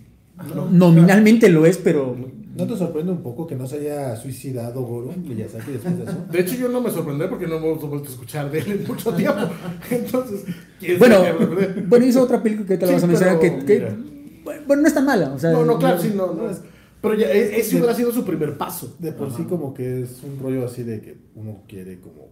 No. 0.56 0.70
Nominalmente 0.70 1.50
lo 1.50 1.66
es, 1.66 1.78
pero 1.78 2.16
¿No 2.56 2.68
te 2.68 2.76
sorprende 2.76 3.12
un 3.14 3.24
poco 3.24 3.48
que 3.48 3.56
no 3.56 3.66
se 3.66 3.78
haya 3.78 4.16
suicidado 4.18 4.82
Goro 4.84 5.14
Miyazaki 5.16 5.72
después 5.72 5.98
de 5.98 6.04
eso? 6.04 6.26
De 6.30 6.42
hecho, 6.42 6.56
yo 6.56 6.68
no 6.68 6.82
me 6.82 6.92
sorprendí 6.92 7.26
porque 7.30 7.48
no 7.48 7.56
hemos 7.56 7.80
vuelto 7.82 8.10
a 8.10 8.12
escuchar 8.12 8.52
de 8.52 8.60
él 8.60 8.72
en 8.72 8.88
mucho 8.88 9.14
tiempo. 9.14 9.40
Entonces, 9.90 10.44
¿quién 10.80 11.00
bueno, 11.00 11.24
bueno, 11.88 12.06
hizo 12.06 12.22
otra 12.22 12.44
película 12.44 12.68
que 12.68 12.78
te 12.78 12.86
la 12.86 12.88
Sí, 12.90 12.94
vas 12.96 13.04
a 13.04 13.08
mencionar 13.08 13.40
pero, 13.40 13.60
que, 13.60 13.66
que- 13.66 13.96
bueno, 14.66 14.82
no 14.82 14.88
es 14.88 14.94
tan 14.94 15.06
mala, 15.06 15.32
o 15.34 15.40
sea, 15.40 15.52
No, 15.52 15.64
no, 15.64 15.80
claro, 15.80 16.02
sí, 16.02 16.12
no, 16.16 16.34
no. 16.34 16.50
Pero 17.02 17.16
ya, 17.16 17.32
e- 17.32 17.60
ese 17.60 17.78
hubiera 17.78 17.94
sido 17.96 18.12
su 18.12 18.24
primer 18.24 18.58
paso. 18.58 18.96
De 19.00 19.12
por 19.12 19.36
sí 19.36 19.44
como 19.44 19.74
que 19.74 20.04
es 20.04 20.22
un 20.24 20.40
rollo 20.40 20.66
así 20.66 20.84
de 20.84 21.02
que 21.02 21.16
uno 21.36 21.64
quiere 21.68 22.00
como 22.00 22.30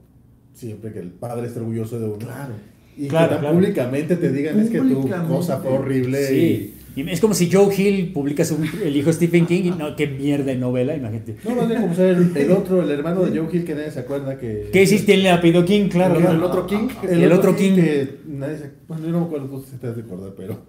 siempre 0.53 0.91
que 0.93 0.99
el 0.99 1.09
padre 1.09 1.47
esté 1.47 1.59
orgulloso 1.59 1.99
de 1.99 2.05
uno. 2.05 2.17
Claro. 2.17 2.53
Y 2.97 3.07
Claro, 3.07 3.35
que 3.35 3.39
claro. 3.39 3.55
públicamente 3.55 4.15
te 4.17 4.31
digan 4.31 4.59
es 4.59 4.69
que 4.69 4.79
tu 4.79 5.09
cosa 5.27 5.57
fue 5.59 5.71
horrible. 5.71 6.25
Sí. 6.27 6.73
Y 6.95 7.09
es 7.09 7.21
como 7.21 7.33
si 7.33 7.49
Joe 7.49 7.73
Hill 7.73 8.11
publica 8.11 8.43
su, 8.43 8.57
el 8.83 8.97
hijo 8.97 9.07
de 9.07 9.13
Stephen 9.13 9.45
King 9.45 9.61
y 9.65 9.69
no, 9.71 9.95
qué 9.95 10.07
mierda 10.07 10.45
de 10.45 10.57
novela, 10.57 10.95
imagínate. 10.97 11.37
Y, 11.43 11.47
no, 11.47 11.55
más 11.55 11.67
bien 11.69 11.81
como 11.81 11.95
ser 11.95 12.17
el, 12.17 12.35
el 12.35 12.51
otro, 12.51 12.81
el 12.81 12.91
hermano 12.91 13.23
de 13.23 13.39
Joe 13.39 13.47
Hill 13.53 13.63
que 13.63 13.73
nadie 13.75 13.91
se 13.91 13.99
acuerda 13.99 14.37
que... 14.37 14.69
¿Qué 14.73 14.83
hiciste 14.83 15.13
el 15.13 15.25
apellido 15.27 15.63
King? 15.63 15.87
Claro, 15.87 16.19
El, 16.19 16.25
el 16.25 16.43
otro 16.43 16.67
King. 16.67 16.89
El, 17.03 17.23
El 17.23 17.31
otro, 17.31 17.51
otro 17.51 17.55
King, 17.55 17.75
King. 17.75 17.81
que 17.81 18.15
nadie 18.27 18.57
se... 18.57 18.71
Bueno, 18.87 19.05
yo 19.05 19.11
no 19.11 19.19
me 19.21 19.25
acuerdo, 19.27 19.45
tú 19.47 19.63
sí 19.69 19.77
te 19.79 19.87
has 19.87 19.95
de 19.95 20.01
acordar, 20.01 20.33
pero... 20.35 20.59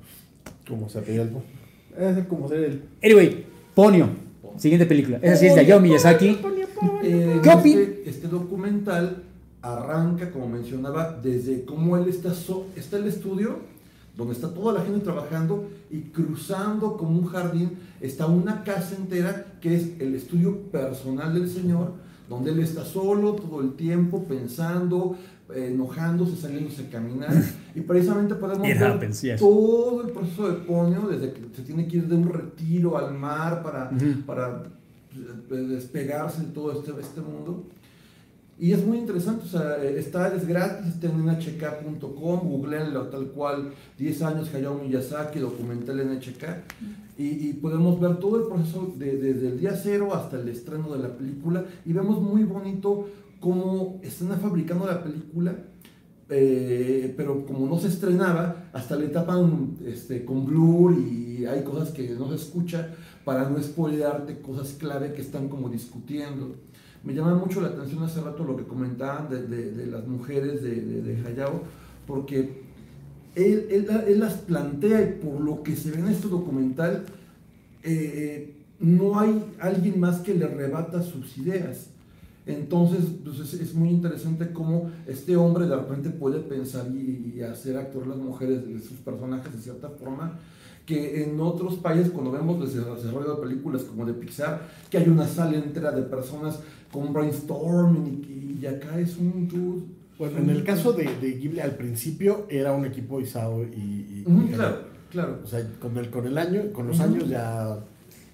Como 0.68 0.88
se 0.88 0.98
apellida 1.00 1.22
el... 1.22 1.30
Es 1.98 2.14
ser 2.14 2.28
como 2.28 2.48
ser 2.48 2.58
el... 2.64 2.82
Anyway, 3.02 3.46
Ponyo, 3.74 4.08
siguiente 4.56 4.86
película. 4.86 5.18
Esa 5.22 5.36
sí 5.36 5.46
es 5.46 5.54
de 5.54 5.60
Hayao 5.60 5.80
Miyazaki. 5.80 6.38
Eh, 7.02 7.40
¿Qué 7.42 7.50
este, 7.50 8.02
este 8.10 8.28
documental 8.28 9.22
arranca, 9.62 10.30
como 10.30 10.48
mencionaba, 10.48 11.18
desde 11.22 11.64
cómo 11.64 11.96
él 11.96 12.08
está, 12.08 12.34
so- 12.34 12.66
está 12.76 12.96
el 12.96 13.06
estudio, 13.06 13.58
donde 14.16 14.34
está 14.34 14.52
toda 14.52 14.72
la 14.74 14.80
gente 14.82 15.00
trabajando 15.00 15.68
y 15.90 16.00
cruzando 16.00 16.96
como 16.96 17.18
un 17.18 17.26
jardín 17.26 17.78
está 18.00 18.26
una 18.26 18.64
casa 18.64 18.96
entera 18.96 19.46
que 19.60 19.76
es 19.76 20.00
el 20.00 20.14
estudio 20.14 20.56
personal 20.72 21.32
del 21.34 21.48
señor, 21.48 21.92
donde 22.28 22.50
él 22.52 22.60
está 22.60 22.84
solo 22.84 23.34
todo 23.34 23.60
el 23.60 23.72
tiempo 23.74 24.24
pensando, 24.24 25.16
enojándose, 25.54 26.36
saliéndose 26.36 26.82
a 26.86 26.90
caminar 26.90 27.30
y 27.74 27.80
precisamente 27.80 28.34
podemos 28.34 28.66
It 28.68 28.78
ver 28.78 28.90
happens, 28.90 29.22
yes. 29.22 29.40
todo 29.40 30.02
el 30.06 30.10
proceso 30.12 30.48
de 30.48 30.54
Ponio, 30.64 31.08
desde 31.08 31.32
que 31.32 31.40
se 31.54 31.62
tiene 31.62 31.86
que 31.88 31.98
ir 31.98 32.08
de 32.08 32.16
un 32.16 32.28
retiro 32.28 32.96
al 32.98 33.14
mar 33.14 33.62
para, 33.62 33.90
Ujú. 33.94 34.22
para 34.26 34.62
eh, 35.50 35.54
despegarse 35.54 36.42
de 36.42 36.48
todo 36.48 36.72
este, 36.72 36.92
este 37.00 37.20
mundo. 37.20 37.64
Y 38.62 38.72
es 38.72 38.86
muy 38.86 38.98
interesante, 38.98 39.46
o 39.46 39.48
sea, 39.48 39.82
eh, 39.82 39.98
está, 39.98 40.34
es 40.34 40.46
gratis, 40.46 40.88
está 40.94 41.06
en 41.06 41.24
nhk.com, 41.24 42.40
googleenlo 42.40 43.04
tal 43.08 43.28
cual, 43.28 43.72
10 43.98 44.20
años 44.22 44.54
Hayao 44.54 44.74
Miyazaki, 44.82 45.38
documental 45.38 45.96
NHK, 46.06 46.44
y, 47.16 47.48
y 47.48 47.52
podemos 47.54 47.98
ver 47.98 48.16
todo 48.18 48.36
el 48.36 48.48
proceso 48.48 48.92
de- 48.98 49.16
desde 49.16 49.48
el 49.48 49.60
día 49.60 49.74
cero 49.82 50.14
hasta 50.14 50.38
el 50.38 50.46
estreno 50.50 50.92
de 50.92 50.98
la 50.98 51.08
película, 51.16 51.64
y 51.86 51.94
vemos 51.94 52.20
muy 52.20 52.44
bonito 52.44 53.08
cómo 53.40 54.00
están 54.02 54.38
fabricando 54.38 54.86
la 54.86 55.02
película, 55.02 55.56
eh, 56.28 57.12
pero 57.16 57.44
como 57.44 57.66
no 57.66 57.78
se 57.78 57.88
estrenaba, 57.88 58.70
hasta 58.72 58.94
le 58.94 59.08
tapan 59.08 59.78
este, 59.84 60.24
con 60.24 60.44
blur 60.44 60.94
y 60.96 61.46
hay 61.46 61.64
cosas 61.64 61.90
que 61.90 62.10
no 62.10 62.28
se 62.28 62.36
escucha 62.36 62.94
para 63.24 63.48
no 63.48 63.60
spoilearte 63.60 64.40
cosas 64.40 64.76
clave 64.78 65.12
que 65.12 65.22
están 65.22 65.48
como 65.48 65.68
discutiendo. 65.68 66.54
Me 67.02 67.14
llama 67.14 67.34
mucho 67.34 67.60
la 67.60 67.68
atención 67.68 68.02
hace 68.02 68.20
rato 68.20 68.44
lo 68.44 68.56
que 68.56 68.64
comentaban 68.64 69.28
de, 69.30 69.86
las 69.86 70.06
mujeres 70.06 70.62
de, 70.62 71.24
Hayao, 71.26 71.62
porque 72.06 72.62
él 73.34 74.18
las 74.18 74.34
plantea 74.34 75.02
y 75.02 75.12
por 75.20 75.40
lo 75.40 75.62
que 75.62 75.76
se 75.76 75.90
ve 75.90 76.00
en 76.00 76.08
este 76.08 76.28
documental, 76.28 77.06
eh, 77.82 78.54
no 78.78 79.18
hay 79.18 79.44
alguien 79.60 79.98
más 79.98 80.20
que 80.20 80.34
le 80.34 80.46
rebata 80.46 81.02
sus 81.02 81.38
ideas. 81.38 81.90
Entonces, 82.54 83.04
pues 83.24 83.38
es, 83.40 83.54
es 83.54 83.74
muy 83.74 83.88
interesante 83.90 84.52
cómo 84.52 84.90
este 85.06 85.36
hombre 85.36 85.66
de 85.66 85.76
repente 85.76 86.10
puede 86.10 86.40
pensar 86.40 86.86
y, 86.92 87.34
y 87.36 87.42
hacer 87.42 87.76
actuar 87.76 88.06
las 88.06 88.18
mujeres 88.18 88.66
de 88.66 88.78
sus 88.80 88.98
personajes 88.98 89.52
de 89.52 89.58
cierta 89.60 89.88
forma, 89.88 90.38
que 90.86 91.22
en 91.24 91.38
otros 91.40 91.76
países, 91.76 92.10
cuando 92.10 92.32
vemos 92.32 92.56
el 92.74 92.84
desarrollo 92.96 93.36
de 93.36 93.42
películas 93.42 93.82
como 93.82 94.04
de 94.06 94.14
Pixar, 94.14 94.68
que 94.90 94.98
hay 94.98 95.08
una 95.08 95.26
sala 95.26 95.56
entera 95.56 95.92
de 95.92 96.02
personas 96.02 96.58
con 96.92 97.12
brainstorming 97.12 98.24
y, 98.28 98.58
y 98.62 98.66
acá 98.66 98.98
es 98.98 99.16
un 99.16 99.46
dude. 99.48 99.82
Bueno, 100.18 100.38
en 100.38 100.50
el 100.50 100.64
caso 100.64 100.92
de, 100.92 101.04
de 101.20 101.32
Ghibli, 101.38 101.60
al 101.60 101.76
principio 101.76 102.46
era 102.50 102.72
un 102.72 102.84
equipo 102.84 103.20
Isao 103.20 103.62
y. 103.64 103.66
y- 103.76 104.24
claro, 104.54 104.78
claro. 105.10 105.38
O 105.44 105.46
sea, 105.46 105.66
con 105.80 105.96
el, 105.96 106.10
con 106.10 106.26
el 106.26 106.36
año, 106.36 106.72
con 106.72 106.88
los 106.88 107.00
años 107.00 107.28
ya. 107.28 107.78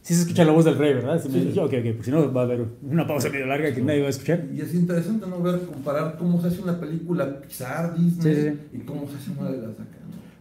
Sí 0.06 0.14
se 0.14 0.20
escucha 0.22 0.44
la 0.44 0.52
voz 0.52 0.64
del 0.64 0.78
rey, 0.78 0.94
¿verdad? 0.94 1.20
Sí, 1.20 1.28
me 1.30 1.40
Sí. 1.40 1.46
dije, 1.46 1.58
ok, 1.60 1.72
ok, 1.72 1.94
pues 1.96 2.04
si 2.04 2.10
no 2.12 2.32
va 2.32 2.42
a 2.42 2.44
haber 2.44 2.64
una 2.88 3.06
pausa 3.08 3.28
medio 3.28 3.46
larga 3.46 3.74
que 3.74 3.82
nadie 3.82 4.00
va 4.02 4.06
a 4.06 4.10
escuchar. 4.10 4.44
Y 4.54 4.60
es 4.60 4.72
interesante 4.72 5.26
no 5.26 5.42
ver, 5.42 5.60
comparar 5.62 6.16
cómo 6.16 6.40
se 6.40 6.46
hace 6.46 6.62
una 6.62 6.78
película 6.78 7.40
Pixar, 7.40 7.98
Disney, 7.98 8.34
Sí, 8.36 8.40
sí, 8.42 8.76
y 8.76 8.78
cómo 8.86 9.08
se 9.10 9.16
hace 9.16 9.32
una 9.36 9.50
de 9.50 9.56
las 9.58 9.70
acá. 9.72 9.82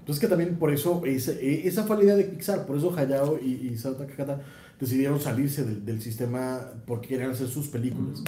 Entonces 0.02 0.22
que 0.22 0.28
también 0.28 0.56
por 0.58 0.72
eso, 0.72 1.02
ese- 1.04 1.40
eh, 1.42 1.68
esa 1.68 1.84
fue 1.84 1.98
la 1.98 2.04
idea 2.04 2.16
de 2.16 2.26
Pixar, 2.26 2.68
por 2.68 2.78
eso 2.78 2.96
Hayao 2.96 3.40
y, 3.44 3.54
y 3.68 3.68
Isao 3.74 3.94
Takahata 3.94 4.40
decidieron 4.80 5.20
salirse 5.20 5.64
del, 5.64 5.84
del 5.84 6.00
sistema 6.00 6.60
porque 6.86 7.08
querían 7.08 7.32
hacer 7.32 7.48
sus 7.48 7.68
películas. 7.68 8.22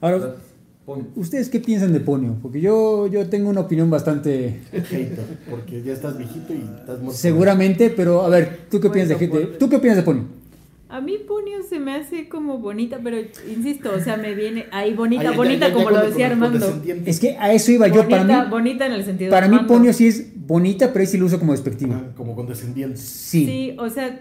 Ahora, 0.00 0.36
¿ustedes 1.16 1.48
qué 1.50 1.60
piensan 1.60 1.92
de 1.92 2.00
Ponio? 2.00 2.36
Porque 2.42 2.60
yo, 2.60 3.06
yo 3.08 3.28
tengo 3.28 3.50
una 3.50 3.60
opinión 3.62 3.90
bastante... 3.90 4.60
Hater, 4.72 5.24
porque 5.50 5.82
ya 5.82 5.92
estás 5.92 6.16
viejito 6.16 6.52
y 6.54 6.58
estás 6.58 7.00
muerto. 7.00 7.12
Seguramente, 7.12 7.90
pero 7.90 8.22
a 8.22 8.28
ver, 8.28 8.60
¿tú 8.70 8.80
qué 8.80 8.88
opinas 8.88 9.08
de, 9.08 9.16
por- 9.16 9.58
¿tú 9.58 9.68
qué 9.68 9.76
opinas 9.76 9.96
de 9.96 10.02
Ponio? 10.02 10.24
A 10.90 11.02
mí 11.02 11.18
Ponio 11.28 11.62
se 11.68 11.78
me 11.78 11.94
hace 11.94 12.30
como 12.30 12.58
bonita, 12.58 12.98
pero 13.04 13.18
insisto, 13.50 13.90
o 13.94 14.00
sea, 14.00 14.16
me 14.16 14.34
viene 14.34 14.64
ahí 14.72 14.94
bonita, 14.94 15.32
bonita, 15.32 15.70
como 15.70 15.90
lo 15.90 16.06
decía 16.06 16.28
Armando. 16.28 16.80
Es 17.04 17.20
que 17.20 17.36
a 17.36 17.52
eso 17.52 17.72
iba 17.72 17.88
yo. 17.88 18.08
Para 18.08 18.24
mí, 18.24 18.50
bonita 18.50 18.86
en 18.86 18.92
el 18.92 19.04
sentido 19.04 19.30
para 19.30 19.48
de 19.48 19.54
mí. 19.54 19.60
Ponio 19.68 19.92
sí 19.92 20.06
es 20.06 20.32
bonita, 20.46 20.90
pero 20.90 21.00
ahí 21.00 21.06
sí 21.06 21.18
lo 21.18 21.26
uso 21.26 21.38
como 21.38 21.52
despectivo. 21.52 21.92
Ah, 21.94 22.12
como 22.16 22.34
condescendiente. 22.34 22.96
Sí. 22.96 23.44
Sí, 23.44 23.76
o 23.78 23.90
sea, 23.90 24.18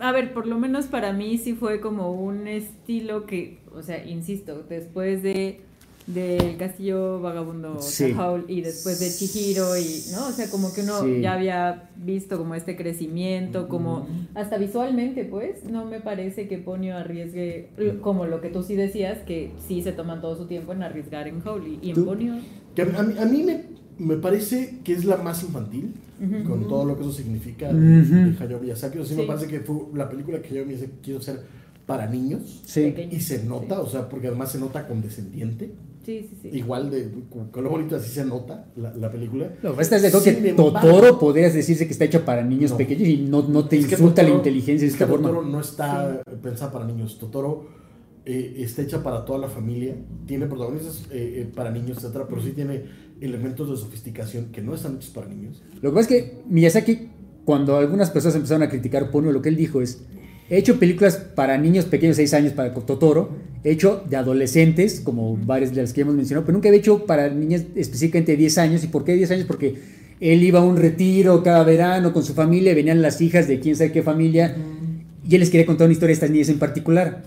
a 0.00 0.12
ver, 0.12 0.32
por 0.34 0.46
lo 0.46 0.58
menos 0.58 0.86
para 0.86 1.12
mí 1.12 1.38
sí 1.38 1.54
fue 1.54 1.80
como 1.80 2.12
un 2.12 2.46
estilo 2.48 3.26
que, 3.26 3.58
o 3.74 3.82
sea, 3.82 4.04
insisto, 4.06 4.62
después 4.68 5.22
de 5.22 5.60
del 6.06 6.58
Castillo 6.58 7.18
Vagabundo 7.22 7.80
Sí. 7.80 8.12
Howl, 8.12 8.44
y 8.46 8.60
después 8.60 9.00
de 9.00 9.08
Chihiro 9.10 9.74
y, 9.78 10.02
¿no? 10.12 10.26
O 10.26 10.32
sea, 10.32 10.50
como 10.50 10.74
que 10.74 10.82
uno 10.82 11.00
Sí. 11.02 11.22
ya 11.22 11.32
había 11.32 11.88
visto 11.96 12.36
como 12.36 12.54
este 12.54 12.76
crecimiento, 12.76 13.68
como 13.70 14.06
hasta 14.34 14.58
visualmente, 14.58 15.24
pues, 15.24 15.64
no 15.64 15.86
me 15.86 16.00
parece 16.00 16.46
que 16.46 16.58
Ponio 16.58 16.98
arriesgue, 16.98 17.70
como 18.02 18.26
lo 18.26 18.42
que 18.42 18.50
tú 18.50 18.62
sí 18.62 18.74
decías, 18.74 19.20
que 19.20 19.52
sí 19.66 19.80
se 19.82 19.92
toman 19.92 20.20
todo 20.20 20.36
su 20.36 20.44
tiempo 20.46 20.72
en 20.74 20.82
arriesgar 20.82 21.26
en 21.26 21.40
Howl 21.46 21.66
y, 21.66 21.78
y 21.80 21.88
en 21.90 21.94
¿Tú? 21.94 22.04
Ponio. 22.04 22.34
A 22.34 23.02
mí, 23.02 23.14
a 23.18 23.24
mí 23.24 23.42
me, 23.42 23.64
me 23.98 24.16
parece 24.16 24.80
que 24.84 24.92
es 24.92 25.04
la 25.04 25.16
más 25.18 25.42
infantil, 25.42 25.94
con 26.46 26.66
todo 26.68 26.84
lo 26.84 26.96
que 26.96 27.02
eso 27.02 27.12
significa 27.12 27.72
de, 27.72 28.00
Ujú. 28.00 28.14
de 28.14 28.36
Hayao 28.44 28.60
Miyazaki. 28.60 28.98
O 28.98 29.04
sea, 29.04 29.14
sí 29.16 29.20
me 29.20 29.26
parece 29.26 29.46
que 29.46 29.60
fue 29.60 29.76
la 29.94 30.08
película 30.08 30.40
que 30.40 30.48
Hayao 30.48 30.64
Miyazaki 30.66 30.92
quiso 31.02 31.18
hacer 31.18 31.40
para 31.86 32.06
niños. 32.06 32.62
Sí. 32.64 32.94
Y 33.10 33.20
se 33.20 33.44
nota, 33.44 33.80
o 33.80 33.88
sea, 33.88 34.08
porque 34.08 34.28
además 34.28 34.50
se 34.52 34.58
nota 34.58 34.86
condescendiente. 34.86 35.72
Sí, 36.04 36.28
sí, 36.30 36.38
sí. 36.42 36.48
Igual 36.58 36.90
de, 36.90 37.10
con, 37.50 37.64
lo 37.64 37.70
bonito 37.70 37.96
así 37.96 38.10
se 38.10 38.24
nota 38.26 38.66
la, 38.76 38.94
la 38.94 39.10
película. 39.10 39.50
Lo 39.62 39.74
que 39.74 39.82
estás 39.82 40.02
de 40.02 40.10
que 40.10 40.50
embargo- 40.50 40.72
Totoro 40.72 41.18
podrías 41.18 41.54
decirse 41.54 41.86
que 41.86 41.92
está 41.92 42.04
hecha 42.04 42.24
para 42.24 42.42
niños 42.42 42.72
No. 42.72 42.76
pequeños 42.76 43.08
y 43.08 43.16
no, 43.22 43.42
no 43.48 43.66
te 43.66 43.78
Es 43.78 43.90
insulta 43.90 44.22
la 44.22 44.28
inteligencia 44.30 44.82
de 44.82 44.86
es 44.88 44.92
esta 44.92 45.06
que 45.06 45.10
forma. 45.12 45.28
Totoro 45.28 45.46
no 45.46 45.60
está 45.60 46.22
pensada 46.42 46.70
para 46.72 46.84
niños. 46.84 47.18
Totoro 47.18 47.66
eh, 48.26 48.54
está 48.58 48.82
hecha 48.82 49.02
para 49.02 49.24
toda 49.24 49.38
la 49.38 49.48
familia. 49.48 49.94
Tiene 50.26 50.46
protagonistas 50.46 51.04
eh, 51.10 51.42
eh, 51.42 51.52
para 51.54 51.70
niños, 51.70 51.96
etcétera, 51.98 52.26
pero 52.28 52.42
sí 52.42 52.50
tiene 52.52 52.82
elementos 53.20 53.70
de 53.70 53.76
sofisticación 53.76 54.46
que 54.46 54.62
no 54.62 54.74
están 54.74 54.96
hechos 54.96 55.10
para 55.10 55.28
niños. 55.28 55.62
Lo 55.80 55.90
que 55.90 55.94
pasa 55.94 56.00
es 56.00 56.22
que 56.22 56.32
Miyazaki, 56.48 57.08
cuando 57.44 57.76
algunas 57.76 58.10
personas 58.10 58.36
empezaron 58.36 58.62
a 58.62 58.68
criticar 58.68 59.10
Ponyo, 59.10 59.32
lo 59.32 59.42
que 59.42 59.48
él 59.48 59.56
dijo 59.56 59.80
es, 59.80 60.02
he 60.50 60.58
hecho 60.58 60.78
películas 60.78 61.16
para 61.16 61.56
niños 61.58 61.86
pequeños, 61.86 62.16
6 62.16 62.34
años, 62.34 62.52
para 62.52 62.74
Totoro, 62.74 63.30
he 63.62 63.70
hecho 63.70 64.04
de 64.08 64.16
adolescentes, 64.16 65.00
como 65.00 65.36
varias 65.36 65.74
de 65.74 65.82
las 65.82 65.92
que 65.92 66.02
hemos 66.02 66.14
mencionado, 66.14 66.44
pero 66.44 66.56
nunca 66.56 66.68
había 66.68 66.80
hecho 66.80 67.06
para 67.06 67.30
niñas 67.30 67.64
específicamente 67.74 68.32
de 68.32 68.38
10 68.38 68.58
años. 68.58 68.84
¿Y 68.84 68.88
por 68.88 69.04
qué 69.04 69.14
10 69.14 69.30
años? 69.30 69.46
Porque 69.46 69.74
él 70.20 70.42
iba 70.42 70.60
a 70.60 70.62
un 70.62 70.76
retiro 70.76 71.42
cada 71.42 71.64
verano 71.64 72.12
con 72.12 72.22
su 72.22 72.34
familia, 72.34 72.74
venían 72.74 73.02
las 73.02 73.20
hijas 73.20 73.48
de 73.48 73.60
quién 73.60 73.76
sabe 73.76 73.92
qué 73.92 74.02
familia, 74.02 74.56
y 75.26 75.34
él 75.34 75.40
les 75.40 75.50
quería 75.50 75.66
contar 75.66 75.86
una 75.86 75.92
historia 75.92 76.12
a 76.12 76.14
estas 76.14 76.30
niñas 76.30 76.50
en 76.50 76.58
particular. 76.58 77.22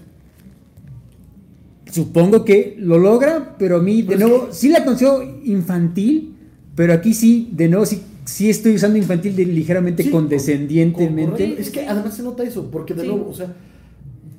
Supongo 1.91 2.43
que 2.45 2.75
lo 2.79 2.97
logra, 2.97 3.55
pero 3.57 3.77
a 3.77 3.81
mí, 3.81 4.01
de 4.01 4.17
nuevo, 4.17 4.49
sí 4.51 4.69
la 4.69 4.83
considero 4.85 5.23
infantil, 5.43 6.35
pero 6.75 6.93
aquí 6.93 7.13
sí, 7.13 7.49
de 7.53 7.67
nuevo, 7.69 7.85
sí, 7.85 8.01
sí 8.25 8.49
estoy 8.49 8.75
usando 8.75 8.97
infantil 8.97 9.35
de- 9.35 9.45
ligeramente 9.45 10.03
Sí, 10.03 10.09
condescendientemente. 10.09 11.59
Es 11.59 11.69
que 11.69 11.87
además 11.87 12.15
se 12.15 12.23
nota 12.23 12.43
eso, 12.43 12.69
porque 12.71 12.93
de 12.93 13.01
Sí. 13.01 13.07
nuevo, 13.07 13.29
o 13.29 13.33
sea, 13.33 13.53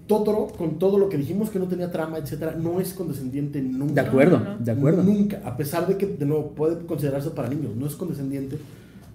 Totoro, 0.07 0.47
con 0.57 0.79
todo 0.79 0.99
lo 0.99 1.11
que 1.11 1.19
dijimos 1.19 1.51
que 1.51 1.59
no 1.59 1.67
tenía 1.69 1.91
trama, 1.91 2.17
etcétera, 2.17 2.55
no 2.59 2.81
es 2.81 2.95
condescendiente 2.95 3.61
nunca. 3.61 3.93
De 4.03 4.09
acuerdo, 4.09 4.39
No, 4.39 4.45
no, 4.45 4.59
no. 4.59 4.65
de 4.65 4.73
acuerdo. 4.73 5.03
Nunca, 5.03 5.43
a 5.45 5.55
pesar 5.59 5.87
de 5.87 5.99
que, 5.99 6.07
de 6.07 6.25
nuevo, 6.25 6.53
puede 6.55 6.87
considerarse 6.87 7.29
para 7.31 7.51
niños, 7.51 7.77
no 7.77 7.87
es 7.87 7.95
condescendiente, 7.95 8.57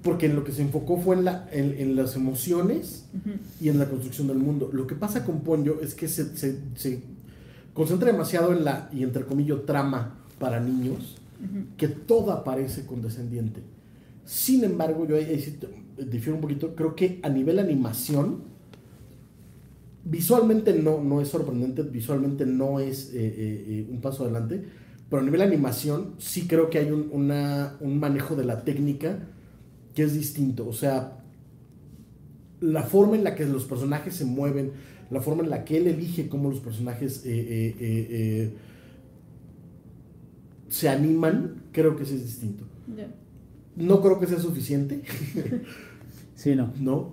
porque 0.04 0.28
en 0.28 0.36
lo 0.36 0.44
que 0.44 0.52
se 0.52 0.62
enfocó 0.62 0.98
fue 0.98 1.16
en, 1.16 1.26
la, 1.26 1.48
en, 1.52 1.74
en 1.80 1.96
las 1.96 2.16
emociones 2.16 3.06
y 3.60 3.70
en 3.70 3.80
la 3.80 3.86
construcción 3.90 4.28
del 4.28 4.38
mundo. 4.38 4.70
Lo 4.72 4.86
que 4.86 4.94
pasa 4.94 5.26
con 5.26 5.40
Ponyo 5.40 5.80
es 5.82 5.96
que 5.96 6.08
se, 6.08 6.26
se- 6.38 6.58
se 6.76 7.00
concentra 7.74 8.12
demasiado 8.12 8.52
en 8.54 8.64
la, 8.66 8.90
y 8.94 9.04
entre 9.04 9.26
comillas, 9.26 9.66
trama 9.66 10.16
para 10.40 10.60
niños, 10.60 11.18
que 11.78 11.88
toda 11.90 12.44
parece 12.44 12.86
condescendiente. 12.86 13.62
Sin 14.26 14.64
embargo, 14.64 15.06
yo 15.08 15.16
te- 15.18 16.06
difiero 16.06 16.36
un 16.36 16.42
poquito, 16.42 16.76
creo 16.76 16.96
que 16.96 17.20
a 17.24 17.30
nivel 17.30 17.60
animación, 17.60 18.44
visualmente 20.06 20.74
no, 20.74 21.02
no 21.04 21.22
es 21.22 21.30
sorprendente, 21.30 21.82
visualmente 21.84 22.46
no 22.46 22.80
es 22.80 23.14
eh, 23.14 23.26
eh, 23.26 23.66
eh, 23.68 23.88
un 23.90 24.02
paso 24.02 24.24
adelante, 24.24 24.64
pero 25.10 25.22
a 25.22 25.26
nivel 25.26 25.42
animación 25.42 26.16
sí 26.18 26.48
creo 26.48 26.70
que 26.70 26.80
hay 26.80 26.92
un, 26.92 27.10
una- 27.12 27.76
un 27.80 28.00
manejo 28.00 28.36
de 28.36 28.46
la 28.46 28.64
técnica 28.64 29.20
que 29.96 30.04
es 30.04 30.14
distinto. 30.14 30.68
O 30.68 30.74
sea, 30.74 31.20
la 32.62 32.84
forma 32.84 33.16
en 33.16 33.24
la 33.24 33.36
que 33.36 33.46
los 33.46 33.66
personajes 33.66 34.16
se 34.16 34.26
mueven, 34.26 34.72
la 35.14 35.22
forma 35.22 35.44
en 35.44 35.50
la 35.50 35.64
que 35.64 35.78
él 35.78 35.88
elige 35.88 36.28
cómo 36.28 36.50
los 36.50 36.60
personajes 36.60 37.24
eh, 37.26 37.30
eh, 37.30 37.76
eh, 37.80 38.08
eh, 38.10 38.54
se 40.70 40.90
animan, 40.90 41.64
creo 41.72 41.96
que 41.96 42.06
sí 42.06 42.16
es 42.16 42.24
distinto. 42.24 42.66
No 43.76 44.02
creo 44.02 44.20
que 44.20 44.28
sea 44.28 44.40
suficiente, 44.40 45.02
Sí, 46.36 46.56
no. 46.56 46.72
¿no? 46.80 47.12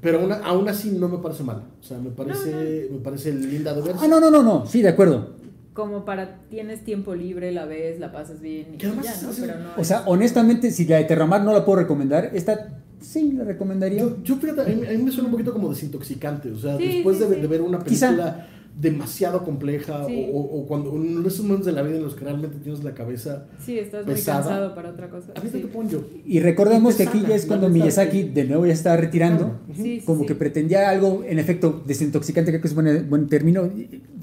Pero 0.00 0.20
aún, 0.20 0.32
aún 0.32 0.68
así 0.68 0.90
no 0.90 1.08
me 1.08 1.18
parece 1.18 1.42
mal. 1.44 1.64
O 1.80 1.82
sea, 1.82 1.98
me 1.98 2.10
parece, 2.10 2.88
me 2.90 2.98
parece 2.98 3.32
linda 3.32 3.72
de 3.74 3.82
verse. 3.82 4.04
Ah, 4.04 4.08
no, 4.08 4.20
no, 4.20 4.30
no, 4.30 4.42
no, 4.42 4.66
sí, 4.66 4.80
de 4.82 4.88
acuerdo. 4.88 5.36
como 5.74 6.04
para 6.04 6.40
tienes 6.50 6.84
tiempo 6.84 7.14
libre, 7.14 7.52
la 7.52 7.64
ves, 7.66 7.98
la 8.00 8.10
pasas 8.12 8.40
bien 8.40 8.74
y 8.74 8.78
ya, 8.78 8.92
¿no? 8.94 9.00
hace- 9.00 9.40
Pero 9.42 9.58
no 9.60 9.70
O 9.76 9.84
sea, 9.84 9.98
es- 9.98 10.02
honestamente, 10.06 10.70
si 10.72 10.84
la 10.86 10.96
de 10.98 11.04
Terramar 11.04 11.42
no 11.42 11.52
la 11.52 11.64
puedo 11.64 11.78
recomendar, 11.80 12.30
esta 12.34 12.82
sí 13.00 13.32
la 13.32 13.44
recomendaría. 13.44 14.00
Yo, 14.00 14.16
yo 14.22 14.36
fíjate, 14.36 14.60
a 14.62 14.64
mí, 14.64 14.86
a 14.86 14.90
mí 14.90 14.98
me 15.02 15.10
suena 15.10 15.26
un 15.26 15.32
poquito 15.32 15.52
como 15.52 15.70
desintoxicante. 15.70 16.50
O 16.50 16.58
sea, 16.58 16.76
Sí, 16.78 16.86
después 16.86 17.16
sí, 17.18 17.24
de, 17.24 17.34
sí. 17.36 17.40
de 17.40 17.46
ver 17.46 17.62
una 17.62 17.78
Quizá. 17.80 18.08
película 18.08 18.46
demasiado 18.78 19.42
compleja 19.44 20.04
Sí. 20.06 20.28
o, 20.32 20.38
o- 20.38 20.66
cuando 20.68 20.94
en 20.94 21.24
esos 21.26 21.40
momentos 21.44 21.66
de 21.66 21.72
la 21.72 21.82
vida 21.82 21.96
en 21.96 22.02
los 22.04 22.14
que 22.14 22.24
realmente 22.24 22.58
tienes 22.62 22.84
la 22.84 22.94
cabeza. 22.94 23.46
sí, 23.64 23.76
estás 23.76 24.06
muy 24.06 24.14
pesada. 24.14 24.38
cansado 24.42 24.74
para 24.76 24.90
otra 24.90 25.10
cosa. 25.10 25.32
A 25.34 25.40
mí 25.40 25.48
sí. 25.52 25.58
te 25.58 25.66
pongo 25.66 25.90
yo. 25.90 26.04
Y 26.24 26.38
recordemos 26.38 26.94
que 26.94 27.02
aquí 27.02 27.24
ya 27.28 27.34
es 27.34 27.44
cuando 27.46 27.68
Miyazaki 27.68 28.22
de 28.24 28.44
nuevo 28.44 28.66
ya 28.66 28.72
está 28.72 28.96
retirando. 28.96 29.58
Claro. 29.74 30.00
Como 30.06 30.20
sí. 30.20 30.26
que 30.26 30.34
pretendía 30.36 30.88
algo, 30.90 31.24
en 31.26 31.40
efecto, 31.40 31.82
desintoxicante, 31.86 32.52
creo 32.52 32.60
que 32.62 32.68
es 32.68 32.74
buen, 32.74 33.08
buen 33.10 33.26
término. 33.26 33.68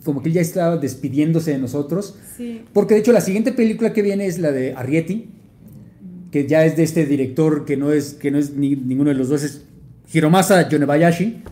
Como 0.06 0.22
que 0.24 0.30
él 0.30 0.36
ya 0.36 0.42
estaba 0.42 0.78
despidiéndose 0.78 1.52
de 1.52 1.58
nosotros. 1.58 2.16
Sí. 2.38 2.62
Porque 2.72 2.94
de 2.94 3.02
hecho 3.02 3.12
la 3.12 3.22
siguiente 3.22 3.52
película 3.52 3.92
que 3.92 4.02
viene 4.04 4.26
es 4.26 4.40
la 4.40 4.54
de 4.54 4.74
Arrietty, 4.74 5.32
que 6.32 6.48
ya 6.48 6.66
es 6.66 6.76
de 6.78 6.84
este 6.84 7.06
director 7.06 7.66
que 7.66 7.78
no 7.78 7.92
es, 7.92 8.14
que 8.14 8.32
no 8.32 8.38
es 8.38 8.56
ni- 8.56 8.76
ninguno 8.76 9.10
de 9.10 9.16
los 9.16 9.30
dos, 9.30 9.44
es 9.44 9.62
Hiromasa 10.14 10.68
Yonebayashi, 10.70 11.44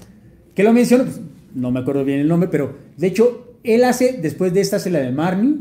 que 0.55 0.63
lo 0.63 0.73
menciono, 0.73 1.05
pues, 1.05 1.19
no 1.55 1.71
me 1.71 1.79
acuerdo 1.79 2.03
bien 2.05 2.19
el 2.19 2.27
nombre, 2.27 2.49
pero 2.51 2.75
de 2.97 3.07
hecho 3.07 3.57
él 3.63 3.83
hace, 3.83 4.19
después 4.21 4.53
de 4.53 4.61
esta, 4.61 4.75
hace 4.77 4.89
la 4.89 4.99
de 4.99 5.11
Marnie, 5.11 5.55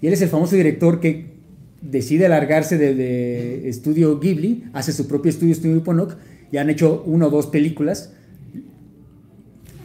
y 0.00 0.06
él 0.06 0.12
es 0.12 0.22
el 0.22 0.28
famoso 0.28 0.56
director 0.56 1.00
que 1.00 1.26
decide 1.82 2.26
alargarse 2.26 2.78
de, 2.78 2.94
de 2.94 3.68
estudio 3.68 4.18
Ghibli, 4.18 4.64
hace 4.72 4.92
su 4.92 5.06
propio 5.06 5.30
estudio, 5.30 5.52
Estudio 5.52 5.82
Ponok, 5.84 6.14
y 6.50 6.56
han 6.56 6.70
hecho 6.70 7.02
una 7.06 7.26
o 7.26 7.30
dos 7.30 7.46
películas. 7.48 8.12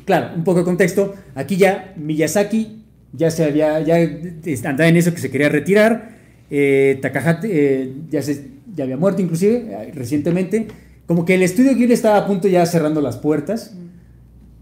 Claro, 0.06 0.36
un 0.36 0.44
poco 0.44 0.60
de 0.60 0.66
contexto. 0.66 1.14
Aquí 1.36 1.58
ya 1.58 1.94
Miyazaki 1.98 2.84
ya 3.14 3.30
se 3.32 3.44
había, 3.44 3.80
ya 3.82 3.98
andaba 4.66 4.88
en 4.88 4.98
eso 4.98 5.14
que 5.14 5.20
se 5.20 5.30
quería 5.30 5.50
retirar. 5.50 6.18
Eh, 6.50 7.00
Takahata 7.02 7.48
eh, 7.48 7.94
ya, 8.10 8.22
se, 8.22 8.48
ya 8.76 8.84
había 8.84 8.98
muerto 8.98 9.22
inclusive 9.22 9.68
eh, 9.70 9.92
recientemente. 9.94 10.68
Como 11.08 11.26
que 11.26 11.36
el 11.36 11.44
estudio 11.44 11.76
Ghibli 11.76 11.94
estaba 11.94 12.18
a 12.18 12.28
punto 12.28 12.48
ya 12.48 12.66
cerrando 12.66 13.02
las 13.02 13.18
puertas. 13.18 13.76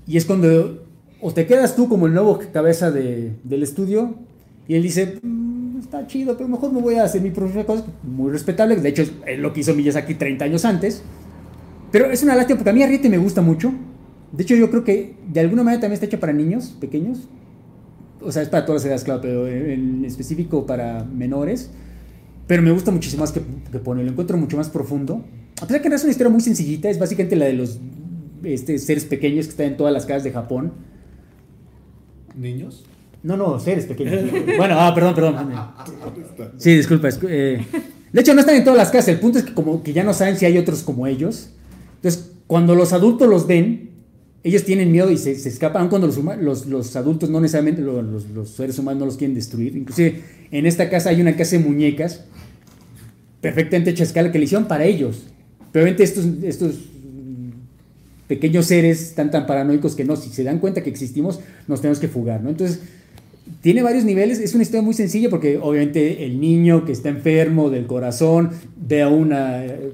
Y 0.07 0.17
es 0.17 0.25
cuando 0.25 0.85
o 1.21 1.33
te 1.33 1.45
quedas 1.45 1.75
tú 1.75 1.87
como 1.89 2.07
el 2.07 2.13
nuevo 2.13 2.39
cabeza 2.53 2.91
de- 2.91 3.33
del 3.43 3.61
estudio 3.63 4.15
y 4.67 4.75
él 4.75 4.83
dice, 4.83 5.19
"Mm, 5.21 5.79
está 5.79 6.07
chido, 6.07 6.35
pero 6.37 6.47
mejor 6.49 6.71
me 6.71 6.81
voy 6.81 6.95
a 6.95 7.03
hacer 7.03 7.21
mi 7.21 7.29
propia 7.31 7.65
cosa. 7.65 7.85
Muy 8.03 8.31
respetable. 8.31 8.75
De 8.77 8.89
hecho, 8.89 9.03
es 9.25 9.37
lo 9.39 9.51
que 9.53 9.59
hizo 9.59 9.75
Miyazaki 9.75 10.15
30 10.15 10.45
años 10.45 10.63
antes. 10.65 11.03
Pero 11.91 12.05
es 12.11 12.23
una 12.23 12.35
lástima 12.35 12.57
porque 12.59 12.69
a 12.69 12.73
mí 12.73 12.83
Arriete 12.83 13.09
me 13.09 13.17
gusta 13.17 13.41
mucho. 13.41 13.73
De 14.31 14.43
hecho, 14.43 14.55
yo 14.55 14.69
creo 14.69 14.83
que 14.83 15.15
de 15.27 15.39
alguna 15.39 15.63
manera 15.63 15.81
también 15.81 15.95
está 15.95 16.05
hecha 16.05 16.19
para 16.19 16.33
niños 16.33 16.75
pequeños. 16.79 17.27
O 18.21 18.31
sea, 18.31 18.41
es 18.41 18.49
para 18.49 18.65
todas 18.65 18.81
las 18.81 18.85
edades, 18.87 19.03
claro, 19.03 19.21
pero 19.21 19.47
en 19.47 20.05
específico 20.05 20.65
para 20.65 21.03
menores. 21.03 21.71
Pero 22.49 22.63
me 22.63 22.71
gusta 22.71 22.89
muchísimo 22.89 23.21
más 23.21 23.31
que, 23.31 23.41
que 23.71 23.77
pone, 23.77 24.03
lo 24.03 24.09
encuentro 24.09 24.35
mucho 24.35 24.57
más 24.57 24.69
profundo. 24.69 25.23
A 25.61 25.67
pesar 25.67 25.83
que 25.83 25.89
no 25.89 25.95
es 25.95 26.01
una 26.01 26.09
historia 26.09 26.31
muy 26.31 26.41
sencillita, 26.41 26.89
es 26.89 26.97
básicamente 26.97 27.35
la 27.35 27.45
de 27.45 27.53
los 27.53 27.77
este, 28.43 28.79
seres 28.79 29.05
pequeños 29.05 29.45
que 29.45 29.51
están 29.51 29.67
en 29.67 29.77
todas 29.77 29.93
las 29.93 30.07
casas 30.07 30.23
de 30.23 30.31
Japón. 30.31 30.73
¿Niños? 32.35 32.83
No, 33.21 33.37
no, 33.37 33.59
seres 33.59 33.85
pequeños. 33.85 34.23
bueno, 34.57 34.75
ah, 34.79 34.91
perdón, 34.95 35.13
perdón. 35.13 35.35
Sí, 36.57 36.75
disculpa. 36.75 37.09
eh, 37.29 37.63
de 38.11 38.21
hecho, 38.21 38.33
no 38.33 38.39
están 38.39 38.55
en 38.55 38.63
todas 38.63 38.77
las 38.77 38.89
casas. 38.89 39.09
El 39.09 39.19
punto 39.19 39.37
es 39.37 39.45
que 39.45 39.53
como 39.53 39.83
que 39.83 39.93
ya 39.93 40.03
no 40.03 40.13
saben 40.13 40.35
si 40.37 40.45
hay 40.45 40.57
otros 40.57 40.81
como 40.81 41.05
ellos. 41.05 41.51
Entonces, 41.97 42.31
cuando 42.47 42.73
los 42.73 42.93
adultos 42.93 43.27
los 43.29 43.45
ven, 43.45 43.91
ellos 44.43 44.63
tienen 44.63 44.91
miedo 44.91 45.11
y 45.11 45.17
se, 45.17 45.35
se 45.35 45.49
escapan, 45.49 45.81
aun 45.83 45.89
cuando 45.89 46.07
los, 46.07 46.17
los, 46.41 46.65
los 46.65 46.95
adultos 46.95 47.29
no 47.29 47.41
necesariamente, 47.41 47.81
lo- 47.81 48.01
los, 48.01 48.27
los 48.29 48.49
seres 48.49 48.79
humanos 48.79 48.99
no 49.01 49.05
los 49.05 49.17
quieren 49.17 49.35
destruir. 49.35 49.75
Inclusive, 49.75 50.23
en 50.51 50.65
esta 50.65 50.89
casa 50.89 51.09
hay 51.09 51.21
una 51.21 51.35
casa 51.35 51.57
de 51.57 51.63
muñecas 51.63 52.25
perfectamente 53.41 53.91
hecha 53.91 54.03
a 54.03 54.07
escala 54.07 54.31
que 54.31 54.39
le 54.39 54.45
hicieron 54.45 54.67
para 54.67 54.85
ellos. 54.85 55.23
Pero 55.71 55.83
obviamente 55.83 56.03
estos, 56.03 56.25
estos 56.43 56.75
pequeños 58.27 58.65
seres 58.65 59.01
están 59.01 59.31
tan 59.31 59.45
paranoicos 59.45 59.95
que 59.95 60.03
no, 60.03 60.15
si 60.15 60.29
se 60.29 60.43
dan 60.43 60.59
cuenta 60.59 60.83
que 60.83 60.89
existimos, 60.89 61.39
nos 61.67 61.81
tenemos 61.81 61.99
que 61.99 62.07
fugar, 62.07 62.41
¿no? 62.43 62.49
Entonces, 62.49 62.81
tiene 63.61 63.81
varios 63.81 64.03
niveles, 64.03 64.39
es 64.39 64.53
una 64.53 64.63
historia 64.63 64.81
muy 64.81 64.93
sencilla 64.93 65.29
porque 65.29 65.57
obviamente 65.57 66.25
el 66.25 66.39
niño 66.39 66.85
que 66.85 66.91
está 66.91 67.09
enfermo 67.09 67.69
del 67.69 67.87
corazón 67.87 68.51
ve 68.77 69.01
a 69.01 69.09
una 69.09 69.65
eh, 69.65 69.91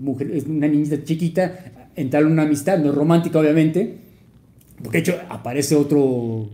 mujer, 0.00 0.44
una 0.46 0.68
niñita 0.68 1.02
chiquita, 1.02 1.72
entabla 1.96 2.28
una 2.28 2.42
amistad, 2.42 2.78
no 2.78 2.90
es 2.90 2.94
romántica 2.94 3.38
obviamente, 3.38 3.96
porque 4.82 4.98
de 4.98 5.02
hecho 5.02 5.18
aparece 5.30 5.74
otro 5.74 6.50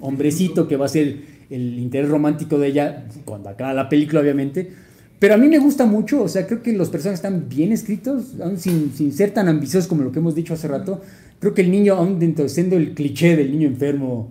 hombrecito 0.00 0.68
que 0.68 0.76
va 0.76 0.86
a 0.86 0.88
ser 0.88 1.35
el 1.50 1.78
interés 1.78 2.08
romántico 2.08 2.58
de 2.58 2.68
ella 2.68 3.06
cuando 3.24 3.48
acaba 3.48 3.72
la 3.72 3.88
película 3.88 4.20
obviamente, 4.20 4.70
pero 5.18 5.34
a 5.34 5.36
mí 5.38 5.48
me 5.48 5.58
gusta 5.58 5.86
mucho, 5.86 6.22
o 6.22 6.28
sea, 6.28 6.46
creo 6.46 6.62
que 6.62 6.72
los 6.72 6.90
personajes 6.90 7.20
están 7.20 7.48
bien 7.48 7.72
escritos, 7.72 8.34
aún 8.40 8.58
sin, 8.58 8.92
sin 8.92 9.12
ser 9.12 9.30
tan 9.30 9.48
ambiciosos 9.48 9.88
como 9.88 10.02
lo 10.02 10.12
que 10.12 10.18
hemos 10.18 10.34
dicho 10.34 10.54
hace 10.54 10.68
rato, 10.68 11.00
creo 11.38 11.54
que 11.54 11.62
el 11.62 11.70
niño, 11.70 11.94
aún 11.94 12.18
dentro 12.18 12.44
de 12.44 12.50
siendo 12.50 12.76
el 12.76 12.94
cliché 12.94 13.36
del 13.36 13.50
niño 13.50 13.68
enfermo, 13.68 14.30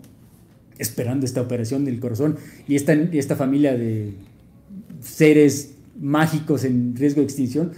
esperando 0.78 1.26
esta 1.26 1.42
operación 1.42 1.86
del 1.86 2.00
corazón 2.00 2.38
y 2.68 2.76
esta, 2.76 2.94
esta 2.94 3.36
familia 3.36 3.76
de 3.76 4.14
seres 5.02 5.76
mágicos 6.00 6.66
en 6.66 6.96
riesgo 6.96 7.22
de 7.22 7.26
extinción, 7.26 7.72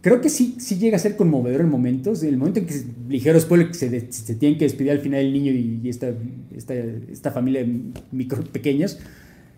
creo 0.00 0.20
que 0.20 0.28
sí, 0.28 0.56
sí 0.58 0.76
llega 0.78 0.96
a 0.96 1.00
ser 1.00 1.16
conmovedor 1.16 1.60
en 1.62 1.68
momentos. 1.68 2.22
En 2.22 2.30
el 2.30 2.36
momento 2.36 2.60
en 2.60 2.66
que, 2.66 2.74
ligero 3.08 3.38
spoiler, 3.40 3.68
que 3.68 3.74
se, 3.74 3.90
de- 3.90 4.10
se 4.12 4.34
tienen 4.34 4.58
que 4.58 4.64
despedir 4.64 4.92
al 4.92 5.00
final 5.00 5.20
el 5.20 5.32
niño 5.32 5.52
y, 5.52 5.80
y 5.82 5.88
esta, 5.88 6.12
esta, 6.54 6.74
esta 6.74 7.30
familia 7.30 7.64
de 7.64 7.80
micro 8.12 8.42
pequeños, 8.44 8.98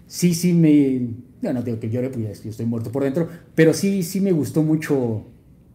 sí, 0.06 0.35
sí 0.35 0.52
me. 0.52 1.09
Ya 1.43 1.52
no 1.52 1.62
digo 1.62 1.81
que 1.81 1.90
llore, 1.90 2.09
porque 2.10 2.24
ya 2.24 2.31
estoy 2.51 2.66
muerto 2.66 2.93
por 2.93 3.02
dentro, 3.02 3.28
pero 3.55 3.74
sí, 3.74 4.02
sí 4.05 4.20
me 4.20 4.31
gustó 4.32 4.62
mucho, 4.62 5.24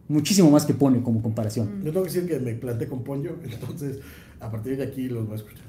muchísimo 0.08 0.50
más 0.50 0.64
que 0.64 0.72
pone 0.74 1.02
como 1.02 1.20
comparación. 1.22 1.82
Yo 1.84 1.92
tengo 1.92 2.04
que 2.06 2.10
decir 2.12 2.26
que 2.28 2.38
me 2.40 2.54
planté 2.54 2.86
con 2.86 3.04
Ponyo, 3.04 3.36
entonces 3.44 3.98
a 4.40 4.50
partir 4.50 4.76
de 4.78 4.84
aquí 4.84 5.08
los 5.08 5.24
voy 5.26 5.34
a 5.34 5.36
escuchar. 5.36 5.64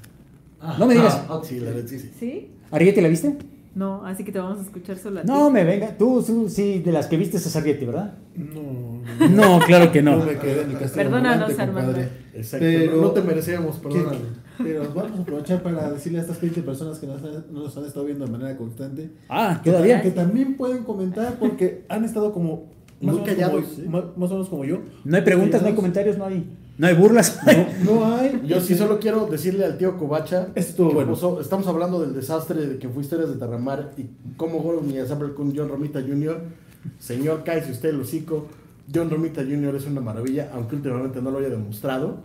No 0.78 0.86
me 0.86 0.94
digas. 0.94 1.14
Ah, 1.28 1.40
Sí, 1.44 1.58
la 1.60 1.70
verdad, 1.70 1.88
sí, 1.88 1.98
sí. 1.98 2.10
¿Sí? 2.18 2.46
¿Arriete 2.70 3.00
la 3.02 3.08
viste? 3.08 3.34
No, 3.74 4.04
así 4.04 4.24
que 4.24 4.32
te 4.32 4.38
vamos 4.40 4.58
a 4.58 4.62
escuchar 4.62 4.98
solo 4.98 5.20
a 5.20 5.22
ti. 5.22 5.28
No 5.28 5.48
me 5.50 5.62
venga. 5.64 5.96
Tú, 5.96 6.22
tú 6.26 6.48
sí, 6.48 6.80
de 6.80 6.90
las 6.90 7.06
que 7.06 7.16
viste 7.16 7.36
es 7.36 7.56
Arriete, 7.56 7.86
¿verdad? 7.86 8.14
No, 8.34 9.28
No, 9.28 9.58
claro 9.64 9.92
que 9.92 10.02
no. 10.02 10.16
no 10.16 10.24
me 10.24 10.36
quedé 10.38 10.62
en 10.62 10.70
el 10.70 10.78
castillo. 10.78 11.04
Perdónanos, 11.04 11.58
Armando. 11.58 11.80
compadre. 11.92 12.08
Exacto. 12.34 12.66
Pero- 12.66 13.00
no, 13.02 13.10
te 13.10 13.22
merecemos, 13.22 13.76
perdóname. 13.76 14.16
Pero 14.58 14.92
vamos 14.94 15.18
a 15.18 15.22
aprovechar 15.22 15.62
para 15.62 15.90
decirle 15.90 16.18
a 16.18 16.22
estas 16.22 16.40
20 16.40 16.62
personas 16.62 16.98
que 16.98 17.06
nos, 17.06 17.22
han- 17.22 17.44
nos 17.52 17.76
han 17.76 17.84
estado 17.84 18.04
viendo 18.06 18.26
de 18.26 18.30
manera 18.32 18.56
constante 18.56 19.10
Ah, 19.28 19.60
que, 19.62 19.70
todavía. 19.70 20.02
que 20.02 20.10
también 20.10 20.56
pueden 20.56 20.82
comentar 20.84 21.34
porque 21.38 21.84
han 21.88 22.04
estado 22.04 22.32
como 22.32 22.66
más, 23.00 23.14
o 23.14 23.18
menos 23.20 23.28
callados, 23.28 23.64
como, 23.64 23.74
sí. 23.76 23.88
más, 23.88 24.04
más 24.16 24.30
o 24.30 24.34
menos 24.34 24.48
como 24.50 24.64
yo. 24.64 24.80
No 25.04 25.16
hay 25.16 25.22
preguntas, 25.22 25.62
no 25.62 25.68
hay 25.68 25.74
comentarios, 25.74 26.18
no 26.18 26.26
hay, 26.26 26.44
no 26.80 26.86
hay 26.86 26.94
burlas. 26.94 27.38
No, 27.84 27.94
no 27.94 28.14
hay. 28.16 28.40
Yo 28.46 28.60
sí 28.60 28.74
solo 28.74 28.98
quiero 28.98 29.26
decirle 29.26 29.64
al 29.64 29.76
tío 29.78 29.96
Kobacha 29.98 30.48
Estuvo 30.54 30.88
que 30.88 30.94
bueno. 30.94 31.12
puso- 31.14 31.40
estamos 31.40 31.66
hablando 31.66 32.00
del 32.00 32.14
desastre 32.14 32.66
de 32.66 32.78
que 32.78 32.88
fue 32.88 33.02
Historias 33.02 33.28
de 33.30 33.36
Terramar 33.36 33.92
y 33.96 34.06
cómo 34.36 34.60
Goro 34.60 34.80
Miyazaki 34.80 35.32
con 35.36 35.54
John 35.56 35.68
Romita 35.68 36.00
Jr. 36.00 36.40
Señor, 36.98 37.42
cállese 37.44 37.72
usted 37.72 37.90
el 37.90 38.00
hocico. 38.00 38.46
John 38.92 39.10
Romita 39.10 39.42
Jr. 39.42 39.76
es 39.76 39.86
una 39.86 40.00
maravilla, 40.00 40.50
aunque 40.54 40.76
últimamente 40.76 41.20
no 41.22 41.30
lo 41.30 41.38
haya 41.38 41.50
demostrado. 41.50 42.16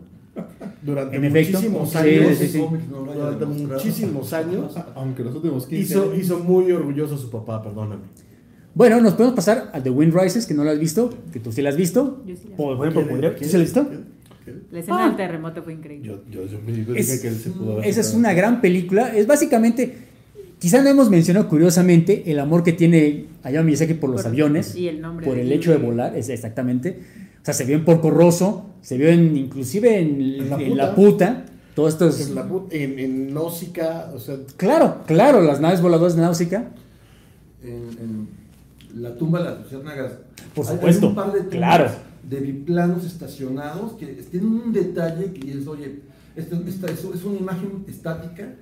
Durante 0.82 1.16
En 1.16 1.26
efecto. 1.26 1.58
muchísimos 1.60 1.90
Sí, 1.92 1.98
años, 1.98 2.38
sí, 2.38 2.48
sí. 2.48 2.66
No 2.92 3.06
lo 3.06 3.12
haya 3.12 3.24
durante 3.32 3.46
muchísimos 3.46 4.34
años, 4.34 4.76
Aunque 4.96 5.24
los 5.24 5.36
últimos 5.36 5.66
15 5.68 5.84
hizo, 5.94 6.04
años- 6.04 6.18
hizo 6.18 6.40
muy 6.40 6.72
orgulloso 6.72 7.16
a 7.16 7.18
su 7.18 7.30
papá, 7.30 7.62
perdóname. 7.64 8.04
Bueno, 8.74 9.00
nos 9.00 9.14
podemos 9.14 9.36
pasar 9.36 9.70
a 9.74 9.82
The 9.82 9.90
Wind 9.90 10.14
Rises, 10.14 10.46
que 10.46 10.54
no 10.54 10.64
lo 10.66 10.72
has 10.72 10.80
visto, 10.80 11.10
que 11.32 11.40
tú 11.40 11.52
sí 11.54 11.62
la 11.62 11.70
has 11.70 11.78
visto. 11.78 12.22
Yo 12.26 12.36
sí 12.36 12.50
la- 12.50 12.56
Por 12.58 12.74
ejemplo, 12.78 12.92
¿Quiere- 13.04 13.10
podría- 13.10 13.30
¿Tú 13.32 13.38
quiere- 13.38 13.52
sí 13.52 13.58
la 13.58 13.64
has 13.64 13.90
visto? 13.90 14.15
La 14.72 14.80
escena 14.80 15.06
Ah. 15.06 15.08
del 15.08 15.18
terremoto 15.18 15.64
fue 15.64 15.74
increíble. 15.74 16.08
Yo, 16.08 16.22
yo, 16.30 16.46
yo 16.48 16.60
me 16.66 16.72
digo 16.72 16.94
Es- 16.96 17.20
que 17.22 17.28
él 17.28 17.36
se 17.36 17.50
pudo 17.52 17.74
haber 17.74 17.86
Esa 17.88 18.02
es 18.02 18.14
una 18.14 18.34
gran 18.34 18.62
película. 18.62 19.16
Es 19.16 19.26
básicamente, 19.28 19.96
quizá 20.60 20.82
no 20.84 20.90
hemos 20.90 21.10
mencionado 21.10 21.48
curiosamente 21.50 22.24
el 22.32 22.40
amor 22.40 22.64
que 22.64 22.74
tiene 22.74 23.26
Hayao 23.44 23.64
Miyazaki 23.64 23.96
por 23.96 24.10
los 24.10 24.22
Por- 24.22 24.32
aviones, 24.32 24.76
y 24.76 24.88
el 24.88 25.02
nombre 25.02 25.26
por 25.26 25.38
el 25.38 25.52
hecho 25.52 25.72
de 25.72 25.78
volar, 25.78 26.16
es 26.16 26.30
exactamente. 26.30 27.00
O 27.42 27.46
sea, 27.46 27.54
se 27.54 27.66
vio 27.66 27.76
en 27.76 27.86
Porco 27.86 28.10
Rosso, 28.12 28.66
se 28.82 28.98
vio 28.98 29.10
en, 29.10 29.36
inclusive 29.38 30.00
en, 30.00 30.22
En 30.22 30.50
La 30.50 30.56
en 30.62 30.78
La 30.78 30.96
Puta. 30.96 31.28
Puta. 31.44 31.46
Todos 31.76 31.94
estos... 31.94 32.30
En, 32.30 32.36
la 32.36 32.48
en, 32.72 33.00
en 33.00 33.38
o 33.38 33.50
sea, 33.52 34.38
Claro, 34.56 35.04
claro, 35.06 35.42
las 35.42 35.60
naves 35.60 35.82
voladoras 35.82 36.16
de 36.16 36.22
Náusica. 36.22 36.72
En, 37.64 37.72
en 37.74 39.02
la 39.04 39.14
tumba 39.16 39.40
de 39.40 39.46
las 39.50 39.60
luciérnagas. 39.62 40.14
Por 40.54 40.66
supuesto, 40.66 41.10
un 41.10 41.16
par 41.16 41.34
de 41.34 41.40
tumbas 41.42 41.50
claro. 41.58 41.90
De 42.30 42.40
biplanos 42.40 43.06
estacionados 43.06 43.94
que 43.94 44.08
tienen 44.08 44.50
un 44.50 44.74
detalle 44.74 45.32
que 45.32 45.52
es, 45.52 45.68
oye, 45.68 46.00
esto, 46.36 46.62
esta- 46.68 46.88
es, 46.92 47.04
es 47.04 47.24
una 47.24 47.38
imagen 47.40 47.86
estática, 47.88 48.54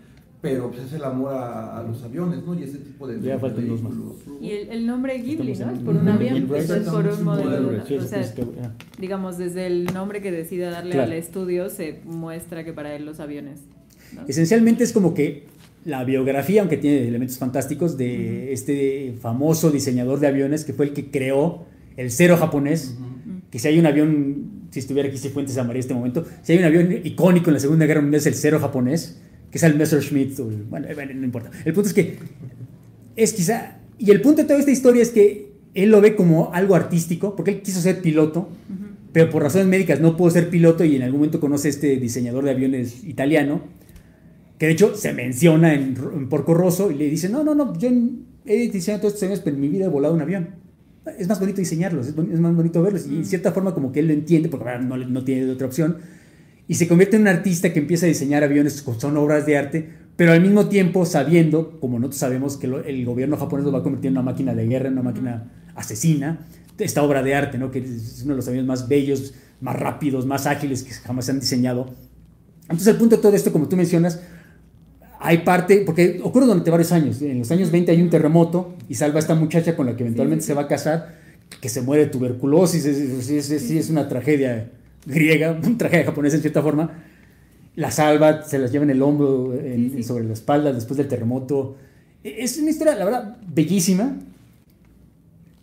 pero 0.41 0.69
pues 0.69 0.81
es 0.83 0.93
el 0.93 1.03
amor 1.05 1.33
a, 1.33 1.79
a 1.79 1.83
los 1.83 2.03
aviones, 2.03 2.43
¿no? 2.45 2.53
Y 2.59 2.63
ese 2.63 2.77
tipo 2.79 3.07
de, 3.07 3.21
Ya 3.21 3.39
faltan 3.39 3.65
dos 3.67 3.81
más. 3.81 3.93
Y 4.41 4.51
el, 4.51 4.69
el 4.69 4.85
nombre 4.85 5.17
Ghibli, 5.21 5.53
Estamos 5.53 5.75
¿no? 5.75 5.75
Es 5.75 5.79
en- 5.79 5.85
por 5.85 5.95
un 5.95 6.07
avión, 6.09 6.37
es 6.55 6.83
por 6.89 7.07
un 7.07 7.23
modelo. 7.23 7.69
O 7.69 8.01
sea, 8.05 8.19
es 8.19 8.31
que- 8.31 8.41
ah. 8.61 8.71
digamos, 8.99 9.37
desde 9.37 9.65
el 9.67 9.85
nombre 9.93 10.21
que 10.21 10.31
decida 10.33 10.69
darle 10.69 10.91
Claro. 10.91 11.11
al 11.11 11.17
estudio, 11.17 11.69
se 11.69 12.01
muestra 12.03 12.65
que 12.65 12.73
para 12.73 12.93
él 12.95 13.05
los 13.05 13.21
aviones. 13.21 13.61
¿no? 14.13 14.23
Esencialmente 14.27 14.83
es 14.83 14.91
como 14.91 15.13
que 15.13 15.45
la 15.85 16.03
biografía, 16.03 16.59
aunque 16.61 16.75
tiene 16.77 17.07
elementos 17.07 17.37
fantásticos, 17.37 17.97
de 17.97 18.51
este 18.51 19.15
famoso 19.21 19.71
diseñador 19.71 20.19
de 20.19 20.27
aviones 20.27 20.65
que 20.65 20.73
fue 20.73 20.87
el 20.87 20.93
que 20.93 21.09
creó 21.09 21.65
el 21.95 22.11
cero 22.11 22.35
japonés. 22.37 22.97
Que 23.53 23.59
si 23.59 23.67
hay 23.67 23.77
un 23.77 23.85
avión, 23.85 24.45
si 24.71 24.79
estuviera 24.79 25.07
aquí 25.07 25.29
Fuentes 25.29 25.53
llamaría 25.53 25.79
este 25.79 25.93
momento, 25.93 26.25
si 26.41 26.53
hay 26.53 26.57
un 26.57 26.65
avión 26.65 26.91
icónico 27.03 27.51
en 27.51 27.53
la 27.53 27.59
Segunda 27.59 27.85
Guerra 27.85 28.01
Mundial 28.01 28.17
es 28.19 28.25
el 28.25 28.33
cero 28.33 28.57
japonés, 28.59 29.21
que 29.51 29.59
es 29.59 29.63
el 29.63 29.75
Messerschmitt, 29.75 30.39
o 30.39 30.49
el- 30.49 30.63
bueno, 30.63 31.13
no 31.13 31.23
importa. 31.23 31.51
El 31.63 31.71
punto 31.71 31.87
es 31.87 31.93
que 31.93 32.17
es 33.15 33.31
quizá, 33.33 33.77
y 33.99 34.09
el 34.09 34.21
punto 34.21 34.41
de 34.41 34.47
toda 34.47 34.57
esta 34.59 34.71
historia 34.71 35.03
es 35.03 35.11
que 35.11 35.51
él 35.75 35.91
lo 35.91 36.01
ve 36.01 36.15
como 36.15 36.51
algo 36.51 36.73
artístico, 36.73 37.35
porque 37.35 37.51
él 37.51 37.61
quiso 37.61 37.79
ser 37.79 38.01
piloto, 38.01 38.49
pero 39.11 39.29
por 39.29 39.43
razones 39.43 39.67
médicas 39.67 39.99
no 39.99 40.17
pudo 40.17 40.31
ser 40.31 40.49
piloto 40.49 40.83
y 40.83 40.95
en 40.95 41.03
algún 41.03 41.19
momento 41.19 41.39
conoce 41.39 41.67
a 41.67 41.69
este 41.69 41.97
diseñador 41.97 42.45
de 42.45 42.49
aviones 42.49 43.03
italiano, 43.03 43.61
que 44.57 44.65
de 44.65 44.71
hecho 44.71 44.95
se 44.95 45.13
menciona 45.13 45.75
en, 45.75 45.95
en 46.15 46.27
Porco 46.27 46.55
Rosso 46.55 46.89
y 46.89 46.95
le 46.95 47.07
dice, 47.07 47.29
no, 47.29 47.43
no, 47.43 47.53
no, 47.53 47.77
yo 47.77 47.89
he 48.47 48.71
diseñado 48.71 49.01
todos 49.01 49.13
estos 49.13 49.23
aviones, 49.27 49.41
pero 49.41 49.55
en 49.55 49.61
mi 49.61 49.67
vida 49.67 49.85
he 49.85 49.89
volado 49.89 50.15
un 50.15 50.21
avión. 50.21 50.62
Es 51.17 51.27
más 51.27 51.39
bonito 51.39 51.57
diseñarlos, 51.59 52.07
es, 52.07 52.15
más 52.15 52.55
bonito 52.55 52.81
verlos. 52.81 53.07
Y 53.07 53.17
en 53.17 53.25
cierta 53.25 53.51
forma 53.51 53.73
como 53.73 53.91
que 53.91 53.99
él 53.99 54.07
lo 54.07 54.13
entiende, 54.13 54.49
porque 54.49 54.63
bueno, 54.63 54.97
no, 54.97 55.05
no 55.05 55.23
tiene 55.23 55.49
otra 55.51 55.67
opción. 55.67 55.97
Y 56.67 56.75
se 56.75 56.87
convierte 56.87 57.17
en 57.17 57.23
un 57.23 57.27
artista 57.27 57.73
que 57.73 57.79
empieza 57.79 58.05
a 58.05 58.09
diseñar 58.09 58.43
aviones, 58.43 58.83
son 58.97 59.17
obras 59.17 59.45
de 59.45 59.57
arte, 59.57 59.89
pero 60.15 60.31
al 60.31 60.41
mismo 60.41 60.67
tiempo 60.69 61.05
sabiendo, 61.05 61.77
como 61.81 61.99
nosotros 61.99 62.19
sabemos, 62.19 62.55
que 62.57 62.67
lo- 62.67 62.83
el 62.83 63.03
gobierno 63.05 63.35
japonés 63.35 63.65
lo 63.65 63.71
va 63.73 63.79
a 63.79 63.83
convertir 63.83 64.09
en 64.09 64.13
una 64.13 64.21
máquina 64.21 64.55
de 64.55 64.65
guerra, 64.67 64.87
en 64.87 64.93
una 64.93 65.03
máquina 65.03 65.51
asesina. 65.75 66.45
Esta 66.77 67.03
obra 67.03 67.21
de 67.21 67.35
arte, 67.35 67.57
¿no? 67.57 67.69
que 67.69 67.79
es 67.79 68.21
uno 68.23 68.33
de 68.33 68.37
los 68.37 68.47
aviones 68.47 68.67
más 68.67 68.87
bellos, 68.87 69.33
más 69.61 69.75
rápidos, 69.77 70.25
más 70.25 70.45
ágiles 70.47 70.83
que 70.83 70.91
jamás 70.93 71.25
se 71.25 71.31
han 71.31 71.39
diseñado. 71.39 71.93
Entonces 72.63 72.87
el 72.87 72.95
punto 72.95 73.17
de 73.17 73.21
todo 73.21 73.35
esto, 73.35 73.51
como 73.51 73.67
tú 73.67 73.75
mencionas, 73.75 74.21
hay 75.25 75.37
parte, 75.39 75.83
porque 75.85 76.19
ocurre 76.21 76.45
durante 76.45 76.69
varios 76.69 76.91
años. 76.91 77.21
En 77.21 77.39
los 77.39 77.49
años 77.51 77.71
20 77.71 77.91
hay 77.91 78.01
un 78.01 78.09
terremoto 78.09 78.75
y 78.89 78.95
salva 78.95 79.17
a 79.17 79.19
esta 79.19 79.35
muchacha 79.35 79.75
con 79.75 79.85
la 79.85 79.95
que 79.95 80.03
eventualmente 80.03 80.43
Sí, 80.43 80.47
se 80.47 80.53
va 80.53 80.63
a 80.63 80.67
casar, 80.67 81.15
que 81.61 81.69
se 81.69 81.81
muere 81.81 82.05
de 82.05 82.11
tuberculosis. 82.11 82.85
Es, 82.85 82.97
es- 83.29 83.49
es- 83.49 83.71
es 83.71 83.89
una 83.89 84.09
tragedia 84.09 84.69
griega, 85.05 85.51
una 85.65 85.77
tragedia 85.77 86.05
japonesa 86.05 86.35
en 86.35 86.41
cierta 86.41 86.61
forma. 86.61 86.91
La 87.75 87.89
salva, 87.89 88.43
se 88.43 88.59
las 88.59 88.71
lleva 88.71 88.83
en 88.83 88.91
el 88.91 89.01
hombro, 89.01 89.53
en- 89.53 89.91
Sí, 89.91 89.97
sí. 89.97 90.03
sobre 90.03 90.25
la 90.25 90.33
espalda 90.33 90.73
después 90.73 90.97
del 90.97 91.07
terremoto. 91.07 91.77
E- 92.23 92.43
Es 92.43 92.57
una 92.57 92.69
historia, 92.71 92.95
la 92.95 93.05
verdad, 93.05 93.37
bellísima. 93.47 94.17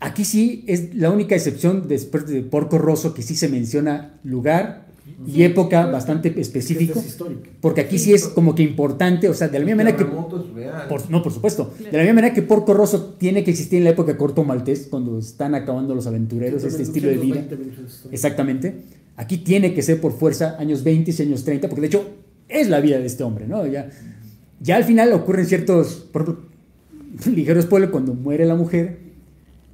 Aquí 0.01 0.25
sí 0.25 0.65
es 0.67 0.95
la 0.95 1.11
única 1.11 1.35
excepción 1.35 1.87
después 1.87 2.27
de 2.27 2.41
Porco 2.43 2.79
Rosso 2.79 3.13
que 3.13 3.21
sí 3.23 3.37
se 3.37 3.49
menciona 3.51 4.15
lugar 4.25 4.87
y 5.27 5.33
Sí, 5.33 5.45
época 5.45 5.87
bastante 5.87 6.33
específico. 6.41 6.99
Es. 6.99 7.19
Porque 7.61 7.81
aquí 7.83 7.99
sí 7.99 8.13
es 8.13 8.29
como 8.29 8.55
que 8.55 8.63
importante, 8.63 9.29
o 9.29 9.35
sea, 9.35 9.49
de 9.49 9.59
la 9.59 9.65
misma 9.65 9.79
manera 9.85 9.97
que... 9.97 10.05
terremoto 10.05 10.45
es 10.45 10.55
real. 10.55 10.89
por- 10.89 11.11
no, 11.11 11.23
por 11.23 11.33
supuesto. 11.33 11.73
De 11.79 11.93
la 11.93 11.99
misma 12.05 12.15
manera 12.15 12.35
que 12.35 12.43
Porco 12.43 12.75
Rosso 12.75 13.15
tiene 13.19 13.45
que 13.45 13.51
existir 13.51 13.79
en 13.79 13.85
la 13.85 13.91
época 13.91 14.13
de 14.13 14.19
Corto 14.19 14.45
Maltés, 14.45 14.87
cuando 14.91 15.19
están 15.19 15.55
acabando 15.55 15.95
los 15.95 16.07
aventureros, 16.07 16.65
este 16.65 16.83
estilo 16.83 17.09
de 17.09 17.17
vida. 17.19 17.35
220 17.43 17.57
minutos 17.57 17.85
de 17.85 17.91
historia. 17.95 18.15
Exactamente. 18.15 18.75
Aquí 19.17 19.39
tiene 19.39 19.75
que 19.75 19.83
ser 19.83 20.01
por 20.01 20.13
fuerza 20.13 20.57
años 20.59 20.83
20 20.85 21.11
y 21.17 21.23
años 21.23 21.45
30, 21.45 21.69
porque 21.69 21.83
de 21.83 21.87
hecho 21.89 22.05
es 22.49 22.69
la 22.69 22.81
vida 22.81 22.99
de 22.99 23.07
este 23.07 23.23
hombre, 23.23 23.47
¿no? 23.47 23.67
Ya, 23.67 23.91
ya 24.61 24.77
al 24.77 24.85
final 24.85 25.13
ocurren 25.13 25.47
ciertos, 25.47 26.07
por 26.13 26.23
ejemplo, 26.23 26.45
ligero 27.35 27.61
spoiler, 27.61 27.91
cuando 27.91 28.15
muere 28.15 28.47
la 28.47 28.55
mujer 28.55 28.99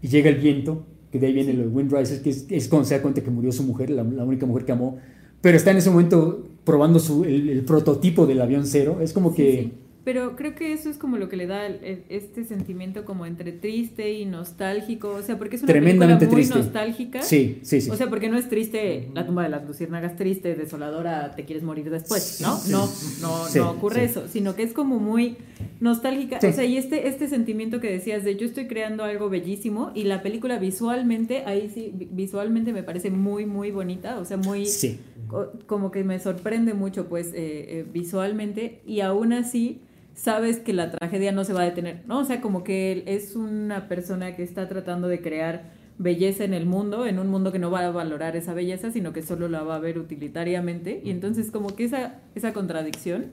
y 0.03 0.09
llega 0.09 0.29
el 0.31 0.37
viento, 0.37 0.85
que 1.13 1.19
de 1.21 1.29
ahí 1.29 1.33
viene 1.33 1.53
el 1.53 1.69
Wind 1.69 1.93
Rises, 1.93 2.21
que 2.21 2.31
es, 2.31 2.47
es 2.51 2.69
cuando 2.69 2.87
se 2.89 2.97
da 2.97 3.03
cuenta 3.03 3.23
que 3.23 3.31
murió 3.31 3.53
su 3.53 3.63
mujer, 3.63 3.91
la, 3.91 4.03
la 4.03 4.25
única 4.25 4.45
mujer 4.47 4.65
que 4.65 4.73
amó, 4.73 4.99
pero 5.41 5.57
está 5.57 5.71
en 5.71 5.79
ese 5.79 5.91
momento 5.91 6.45
probando 6.65 6.99
su, 6.99 7.25
el, 7.25 7.49
el 7.49 7.65
prototipo 7.65 8.27
del 8.27 8.41
avión 8.41 8.67
cero. 8.67 8.99
Es 9.01 9.13
como 9.13 9.35
que... 9.35 9.86
Pero 10.07 10.37
creo 10.37 10.55
que 10.55 10.73
eso 10.73 10.89
es 10.89 10.99
como 10.99 11.17
lo 11.17 11.29
que 11.29 11.37
le 11.37 11.49
da 11.49 11.67
este 11.67 12.45
sentimiento 12.45 13.05
como 13.05 13.27
entre 13.27 13.51
triste 13.51 14.13
y 14.13 14.25
nostálgico, 14.25 15.09
o 15.11 15.21
sea, 15.21 15.37
porque 15.37 15.57
es 15.57 15.63
una 15.65 15.73
Tremendamente 15.73 16.27
película 16.27 16.37
muy 16.37 16.43
triste. 16.53 16.59
nostálgica. 16.79 17.23
Sí, 17.23 17.59
sí, 17.63 17.81
sí. 17.81 17.91
O 17.91 17.97
sea, 17.97 18.09
porque 18.09 18.29
no 18.29 18.39
es 18.39 18.49
triste 18.49 19.09
la 19.15 19.27
tumba 19.27 19.43
de 19.43 19.49
las 19.49 19.67
luciérnagas 19.67 20.15
triste, 20.15 20.55
desoladora, 20.55 21.33
te 21.35 21.45
quieres 21.45 21.65
morir 21.65 21.91
después, 21.91 22.41
¿no? 22.41 22.57
No, 22.71 22.89
no, 23.21 23.47
Sí, 23.49 23.59
no 23.59 23.71
ocurre 23.73 24.05
sí. 24.07 24.11
eso, 24.13 24.29
sino 24.29 24.55
que 24.55 24.63
es 24.63 24.73
como 24.73 25.01
muy 25.01 25.39
nostálgica. 25.81 26.41
Sí. 26.41 26.47
O 26.47 26.53
sea, 26.53 26.65
y 26.65 26.77
este, 26.77 27.09
este 27.09 27.27
sentimiento 27.27 27.81
que 27.81 27.91
decías 27.91 28.23
de 28.23 28.37
yo 28.37 28.47
estoy 28.47 28.69
creando 28.69 29.03
algo 29.03 29.29
bellísimo 29.29 29.91
y 29.93 30.05
la 30.05 30.23
película 30.23 30.61
visualmente, 30.61 31.43
ahí 31.47 31.69
sí, 31.75 31.91
vi- 31.93 32.09
visualmente 32.13 32.73
me 32.73 32.85
parece 32.85 33.11
muy, 33.11 33.45
muy 33.45 33.73
bonita, 33.73 34.19
o 34.21 34.25
sea, 34.25 34.37
muy 34.37 34.67
como 35.67 35.91
que 35.91 36.05
me 36.05 36.21
sorprende 36.21 36.75
mucho 36.75 37.09
pues 37.09 37.29
eh, 37.29 37.33
eh, 37.35 37.87
visualmente 37.93 38.81
y 38.87 39.01
aún 39.01 39.33
así 39.33 39.81
sabes 40.17 40.59
que 40.59 40.73
la 40.73 40.91
tragedia 40.91 41.31
no 41.31 41.45
se 41.45 41.53
va 41.53 41.61
a 41.63 41.65
detener, 41.67 42.03
¿no? 42.09 42.19
O 42.19 42.25
sea, 42.25 42.41
como 42.41 42.65
que 42.65 42.91
él 42.91 43.05
es 43.07 43.37
una 43.37 43.87
persona 43.87 44.35
que 44.35 44.43
está 44.43 44.67
tratando 44.67 45.07
de 45.07 45.21
crear 45.21 45.71
belleza 45.99 46.43
en 46.45 46.53
el 46.55 46.67
mundo, 46.67 47.07
en 47.07 47.19
un 47.19 47.29
mundo 47.29 47.53
que 47.53 47.59
no 47.59 47.71
va 47.71 47.87
a 47.87 47.91
valorar 47.91 48.35
esa 48.37 48.53
belleza, 48.55 48.91
sino 48.91 49.13
que 49.13 49.23
solo 49.23 49.49
la 49.49 49.63
va 49.63 49.77
a 49.77 49.79
ver 49.79 49.99
utilitariamente 49.99 51.01
y 51.05 51.11
entonces 51.11 51.51
como 51.51 51.77
que 51.77 51.85
esa, 51.85 52.17
esa 52.35 52.53
contradicción 52.53 53.27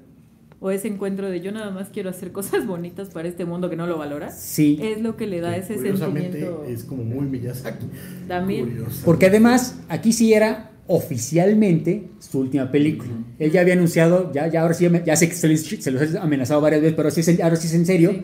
o 0.61 0.71
ese 0.71 0.87
encuentro 0.87 1.29
de 1.29 1.41
yo 1.41 1.51
nada 1.51 1.71
más 1.71 1.89
quiero 1.89 2.09
hacer 2.09 2.31
cosas 2.31 2.65
bonitas 2.67 3.09
para 3.09 3.27
este 3.27 3.43
mundo 3.43 3.69
que 3.69 3.75
no 3.75 3.85
lo 3.87 3.97
valora, 3.97 4.29
Sí. 4.31 4.79
es 4.81 5.01
lo 5.01 5.17
que 5.17 5.27
le 5.27 5.41
da 5.41 5.53
Que 5.53 5.59
ese 5.59 5.75
curiosamente 5.75 6.39
sentimiento 6.39 6.63
es 6.65 6.83
como 6.85 7.03
muy 7.03 7.25
Miyazaki. 7.25 7.85
también. 8.29 8.85
Porque 9.03 9.25
además, 9.25 9.79
aquí 9.89 10.13
sí 10.13 10.33
era 10.33 10.69
oficialmente 10.87 12.09
su 12.19 12.39
última 12.39 12.71
película. 12.71 13.11
Él 13.39 13.51
ya 13.51 13.61
había 13.61 13.73
anunciado, 13.73 14.31
ya, 14.33 14.47
ya 14.47 14.61
ahora 14.61 14.73
sí, 14.73 14.87
ya 15.05 15.15
sé 15.15 15.29
que 15.29 15.35
se, 15.35 15.47
les- 15.47 15.65
se 15.65 15.91
los 15.91 16.01
he 16.13 16.17
amenazado 16.17 16.61
varias 16.61 16.81
veces, 16.81 16.95
pero 16.95 17.11
sí 17.11 17.41
ahora 17.41 17.55
sí 17.55 17.67
es 17.67 17.73
en 17.73 17.85
serio. 17.85 18.11
Sí. 18.11 18.23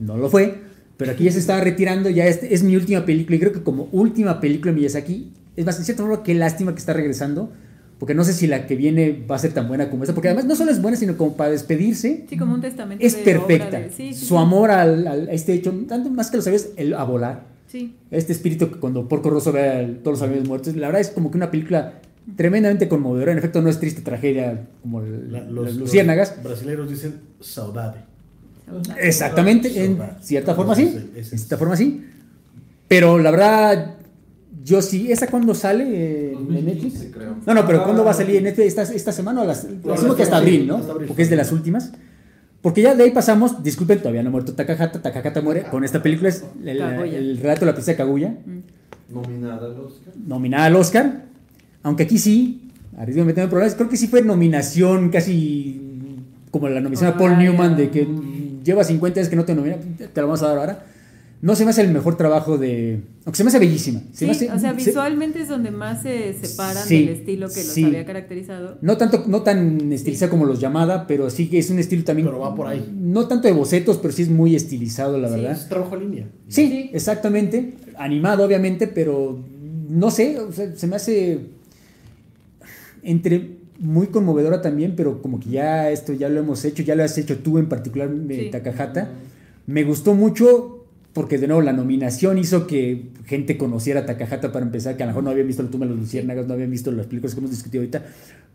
No 0.00 0.16
lo 0.16 0.28
fue, 0.28 0.54
pero 0.96 1.12
aquí 1.12 1.24
ya 1.24 1.32
se 1.32 1.38
estaba 1.38 1.60
retirando, 1.60 2.10
ya 2.10 2.26
es, 2.26 2.42
es 2.42 2.62
mi 2.62 2.76
última 2.76 3.04
película 3.06 3.36
y 3.36 3.40
creo 3.40 3.52
que 3.52 3.62
como 3.62 3.88
última 3.92 4.40
película 4.40 4.72
de 4.72 4.78
Miyazaki, 4.80 5.32
es 5.56 5.64
más, 5.64 5.78
en 5.78 5.84
cierto 5.86 6.06
modo, 6.06 6.22
qué 6.22 6.34
lástima 6.34 6.72
que 6.74 6.78
está 6.80 6.92
regresando, 6.92 7.50
porque 7.98 8.12
no 8.14 8.24
sé 8.24 8.34
si 8.34 8.46
la 8.46 8.66
que 8.66 8.76
viene 8.76 9.24
va 9.30 9.36
a 9.36 9.38
ser 9.38 9.54
tan 9.54 9.68
buena 9.68 9.88
como 9.88 10.02
esta, 10.04 10.14
porque 10.14 10.28
además 10.28 10.44
no 10.44 10.54
solo 10.54 10.70
es 10.70 10.82
buena, 10.82 10.98
sino 10.98 11.16
como 11.16 11.34
para 11.34 11.50
despedirse, 11.50 12.26
Sí, 12.28 12.36
como 12.36 12.52
un 12.52 12.60
testamento 12.60 13.02
es 13.04 13.16
de 13.16 13.22
perfecta. 13.22 13.80
de- 13.80 13.90
sí, 13.90 14.12
sí, 14.12 14.26
Su 14.26 14.36
amor 14.36 14.70
al, 14.70 15.06
al- 15.06 15.28
a 15.30 15.32
este 15.32 15.54
hecho, 15.54 15.72
tanto 15.88 16.10
más 16.10 16.30
que 16.30 16.36
lo 16.36 16.42
sabes, 16.42 16.70
el, 16.76 16.92
a 16.92 17.04
volar. 17.04 17.55
Sí. 17.68 17.94
Este 18.10 18.32
espíritu 18.32 18.70
que 18.70 18.78
cuando 18.78 19.08
Porco 19.08 19.28
Rosso 19.30 19.52
ve 19.52 19.68
a 19.68 19.86
todos 20.02 20.18
los 20.18 20.22
aviones 20.22 20.48
muertos, 20.48 20.76
la 20.76 20.86
verdad 20.88 21.00
es 21.00 21.10
como 21.10 21.30
que 21.30 21.36
una 21.36 21.50
película 21.50 22.00
tremendamente 22.36 22.88
conmovedora. 22.88 23.32
En 23.32 23.38
efecto, 23.38 23.60
no 23.62 23.68
es 23.68 23.78
triste 23.80 24.02
tragedia 24.02 24.66
como 24.82 25.00
La- 25.02 25.40
las 25.40 25.50
los, 25.50 25.76
luciérnagas. 25.76 26.34
los 26.36 26.44
brasileños 26.44 26.88
dicen 26.90 27.14
saudade. 27.40 28.00
Exactamente, 28.98 29.68
en 29.84 29.96
Saudade. 29.96 30.22
cierta 30.22 30.54
forma 30.54 30.74
sí. 30.74 31.10
En 31.14 31.24
cierta 31.24 31.56
forma 31.56 31.76
sí. 31.76 32.04
Pero 32.88 33.18
la 33.18 33.30
verdad, 33.30 33.94
yo 34.64 34.82
sí. 34.82 35.10
¿Esa 35.10 35.26
cuándo 35.28 35.54
sale 35.54 36.32
en 36.32 36.34
2015, 36.34 36.64
Netflix? 36.98 37.14
creo. 37.16 37.36
No, 37.46 37.54
no, 37.54 37.66
pero 37.66 37.84
¿cuándo 37.84 38.04
va 38.04 38.10
a 38.10 38.14
Ah, 38.14 38.16
salir 38.16 38.36
en 38.36 38.44
Netflix 38.44 38.68
esta, 38.68 38.82
esta 38.82 39.12
semana? 39.12 39.42
O 39.42 39.44
las, 39.44 39.66
asumo 39.92 40.14
que 40.14 40.22
hasta 40.22 40.36
abril, 40.38 40.54
abril, 40.54 40.66
¿no? 40.68 40.76
hasta 40.78 40.92
abril. 40.92 41.08
Porque 41.08 41.22
es 41.22 41.30
de 41.30 41.36
las 41.36 41.52
últimas. 41.52 41.92
Porque 42.62 42.82
ya 42.82 42.94
de 42.94 43.04
ahí 43.04 43.10
pasamos, 43.10 43.62
disculpen, 43.62 43.98
todavía 43.98 44.22
no 44.22 44.28
ha 44.28 44.32
muerto 44.32 44.54
Takahata. 44.54 45.00
Takahata 45.00 45.40
muere 45.40 45.64
con 45.64 45.84
esta 45.84 46.02
película, 46.02 46.28
es 46.28 46.44
el, 46.64 46.80
el 46.80 47.38
relato 47.38 47.60
de 47.60 47.66
la 47.66 47.72
princesa 47.72 47.96
Kaguya. 47.96 48.30
Mm. 48.44 49.14
Nominada 49.14 49.66
al 49.66 49.78
Oscar. 49.80 50.14
nominada 50.26 50.64
al 50.64 50.76
Oscar. 50.76 51.24
Aunque 51.82 52.02
aquí 52.02 52.18
sí, 52.18 52.70
arriba 52.96 53.24
me 53.24 53.32
tengo 53.32 53.48
problemas, 53.48 53.76
creo 53.76 53.88
que 53.88 53.96
sí 53.96 54.08
fue 54.08 54.22
nominación 54.22 55.10
casi 55.10 55.80
como 56.50 56.68
la 56.68 56.80
nominación 56.80 57.10
a 57.10 57.16
Paul. 57.16 57.38
Newman 57.38 57.76
de 57.76 57.90
que 57.90 58.08
lleva 58.64 58.82
50 58.82 59.20
años 59.20 59.30
que 59.30 59.36
no 59.36 59.44
te 59.44 59.54
nomina, 59.54 59.76
te 59.76 60.20
lo 60.20 60.26
vamos 60.26 60.42
a 60.42 60.48
dar 60.48 60.58
ahora. 60.58 60.84
No 61.42 61.54
se 61.54 61.64
me 61.64 61.70
hace 61.70 61.82
el 61.82 61.92
mejor 61.92 62.16
trabajo 62.16 62.56
de... 62.56 63.00
Aunque 63.26 63.36
se 63.36 63.44
me 63.44 63.48
hace 63.48 63.58
bellísima. 63.58 64.00
Se 64.12 64.20
Sí, 64.20 64.24
me 64.24 64.30
hace- 64.30 64.50
o 64.50 64.58
sea, 64.58 64.70
se- 64.70 64.76
visualmente 64.86 65.42
es 65.42 65.48
donde 65.48 65.70
más 65.70 66.02
se 66.02 66.32
separan 66.32 66.82
Sí, 66.86 67.00
del 67.04 67.08
estilo 67.16 67.48
que 67.48 67.62
los 67.62 67.72
sí. 67.74 67.84
había 67.84 68.06
caracterizado. 68.06 68.78
no 68.80 68.96
tanto, 68.96 69.24
no 69.26 69.42
tan 69.42 69.92
estilizada 69.92 70.30
como 70.30 70.46
los 70.46 70.60
llamada, 70.60 71.06
pero 71.06 71.28
sí 71.28 71.48
que 71.48 71.58
es 71.58 71.68
un 71.68 71.78
estilo 71.78 72.04
también... 72.04 72.26
Pero 72.26 72.40
va 72.40 72.54
por 72.54 72.66
ahí. 72.68 72.90
No 72.98 73.28
tanto 73.28 73.48
de 73.48 73.54
bocetos, 73.54 73.98
pero 73.98 74.12
sí 74.14 74.22
es 74.22 74.30
muy 74.30 74.56
estilizado, 74.56 75.18
la 75.18 75.28
Sí. 75.28 75.34
verdad. 75.34 75.52
Es 75.52 75.68
trabajo 75.68 75.94
en 75.96 76.00
línea. 76.00 76.26
Sí, 76.48 76.68
Sí. 76.68 76.90
exactamente. 76.94 77.74
Animado, 77.98 78.42
obviamente, 78.44 78.86
pero 78.88 79.38
no 79.90 80.10
sé, 80.10 80.38
o 80.40 80.50
sea, 80.52 80.74
se 80.74 80.86
me 80.86 80.96
hace 80.96 81.40
entre 83.02 83.56
muy 83.78 84.06
conmovedora 84.08 84.62
también, 84.62 84.94
pero 84.96 85.20
como 85.20 85.38
que 85.38 85.50
ya 85.50 85.90
esto 85.90 86.12
ya 86.12 86.28
lo 86.28 86.40
hemos 86.40 86.64
hecho, 86.64 86.82
ya 86.82 86.94
lo 86.94 87.04
has 87.04 87.16
hecho 87.18 87.38
tú 87.38 87.58
en 87.58 87.68
particular, 87.68 88.10
eh, 88.30 88.40
Sí. 88.44 88.50
Takahata. 88.50 89.10
Me 89.66 89.84
gustó 89.84 90.14
mucho 90.14 90.75
porque 91.16 91.38
de 91.38 91.46
nuevo 91.48 91.62
la 91.62 91.72
nominación 91.72 92.38
hizo 92.38 92.66
que 92.66 93.08
gente 93.24 93.56
conociera 93.58 94.00
a 94.00 94.06
Takahata 94.06 94.52
para 94.52 94.64
empezar, 94.64 94.96
que 94.96 95.02
a 95.02 95.06
lo 95.06 95.10
mejor 95.10 95.24
no 95.24 95.30
habían 95.30 95.46
visto 95.46 95.62
La 95.62 95.70
tumba 95.70 95.86
de 95.86 95.90
los 95.92 96.00
luciérnagas, 96.00 96.46
no 96.46 96.52
habían 96.54 96.70
visto 96.70 96.92
las 96.92 97.06
películas 97.06 97.34
que 97.34 97.40
hemos 97.40 97.50
discutido 97.50 97.80
ahorita, 97.82 98.04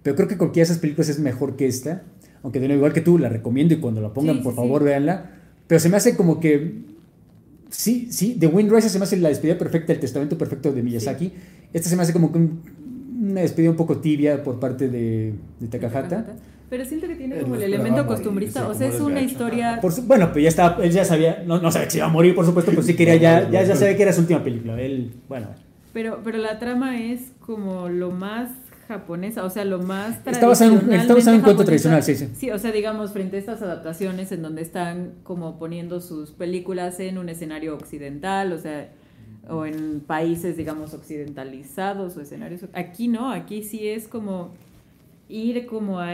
pero 0.04 0.16
creo 0.16 0.28
que 0.28 0.38
cualquiera 0.38 0.66
de 0.68 0.72
esas 0.72 0.78
películas 0.80 1.10
es 1.10 1.20
mejor 1.20 1.56
que 1.56 1.66
esta, 1.68 2.04
aunque 2.44 2.60
de 2.60 2.68
nuevo 2.68 2.80
igual 2.82 2.94
que 2.94 3.02
tú 3.02 3.18
la 3.18 3.30
recomiendo 3.30 3.74
y 3.74 3.78
cuando 3.78 4.00
la 4.00 4.14
pongan 4.14 4.38
Sí, 4.38 4.44
por 4.44 4.54
sí, 4.54 4.58
favor 4.58 4.82
sí. 4.82 4.86
véanla, 4.86 5.32
pero 5.68 5.80
se 5.80 5.90
me 5.90 5.98
hace 5.98 6.16
como 6.16 6.40
que 6.40 6.76
sí, 7.70 8.08
sí, 8.12 8.38
The 8.40 8.48
Wind 8.48 8.72
Rises 8.72 8.92
se 8.92 9.00
me 9.00 9.04
hace 9.06 9.18
la 9.18 9.30
despedida 9.30 9.58
perfecta, 9.58 9.92
el 9.94 10.00
testamento 10.00 10.38
perfecto 10.38 10.72
de 10.72 10.84
Miyazaki. 10.84 11.32
Esta 11.74 11.90
se 11.90 11.96
me 11.96 12.04
hace 12.04 12.14
como 12.14 12.32
que 12.32 12.38
un- 12.38 12.60
una 13.22 13.42
despedida 13.42 13.70
un 13.72 13.78
poco 13.78 13.98
tibia 13.98 14.44
por 14.44 14.60
parte 14.60 14.88
de, 14.90 15.34
de 15.60 15.68
Takahata. 15.68 16.26
Pero 16.72 16.86
siento 16.86 17.06
que 17.06 17.16
tiene 17.16 17.38
como 17.42 17.56
el 17.56 17.64
elemento 17.64 18.08
costumbrista. 18.08 18.68
O 18.68 18.74
sea, 18.74 18.88
es 18.88 19.00
una 19.02 19.22
historia. 19.22 19.80
Por 19.82 19.92
su- 19.92 20.04
bueno, 20.04 20.32
pues 20.32 20.44
ya 20.44 20.50
estaba, 20.50 20.84
él 20.84 20.90
ya 20.92 21.04
sabía, 21.04 21.44
no, 21.46 21.60
no 21.60 21.70
sabía 21.70 21.86
que 21.88 21.92
se 21.92 21.98
iba 21.98 22.08
a 22.08 22.10
morir, 22.10 22.34
por 22.34 22.46
supuesto, 22.46 22.72
pero 22.72 22.82
sí 22.82 22.96
quería 22.96 23.18
ya, 23.18 23.50
ya, 23.50 23.64
ya 23.64 23.76
sabía 23.76 23.98
que 23.98 24.04
era 24.04 24.14
su 24.14 24.22
última 24.22 24.42
película. 24.42 24.80
Él, 24.82 25.12
bueno, 25.28 25.48
Pero, 25.92 26.22
pero 26.24 26.38
la 26.38 26.58
trama 26.60 26.98
es 26.98 27.34
como 27.42 27.90
lo 27.90 28.12
más 28.12 28.52
japonesa, 28.88 29.44
o 29.44 29.50
sea, 29.50 29.66
lo 29.66 29.80
más 29.80 30.18
Está 30.26 30.48
basado 30.48 30.72
en 30.72 30.86
un- 30.86 30.94
está 30.94 31.14
basado 31.14 31.32
en 31.36 31.40
un 31.42 31.44
cuento 31.44 31.66
tradicional, 31.66 32.04
sí, 32.04 32.16
sí. 32.16 32.30
Sí, 32.38 32.52
o 32.52 32.58
sea, 32.58 32.72
digamos, 32.72 33.12
frente 33.12 33.36
a 33.36 33.40
estas 33.40 33.62
adaptaciones 33.62 34.32
en 34.32 34.42
donde 34.42 34.62
están 34.62 35.12
como 35.24 35.60
poniendo 35.60 36.00
sus 36.00 36.32
películas 36.32 37.02
en 37.02 37.18
un 37.18 37.28
escenario 37.28 37.76
occidental, 37.76 38.54
o 38.54 38.58
sea, 38.58 38.90
o 39.50 39.66
en 39.66 40.00
países, 40.08 40.56
digamos, 40.56 40.94
occidentalizados 40.94 42.16
o 42.16 42.22
escenarios. 42.22 42.62
Aquí 42.74 43.08
no, 43.10 43.30
aquí 43.32 43.62
sí 43.64 43.88
es 43.90 44.08
como 44.08 44.54
ir 45.32 45.66
como 45.66 46.00
a, 46.00 46.12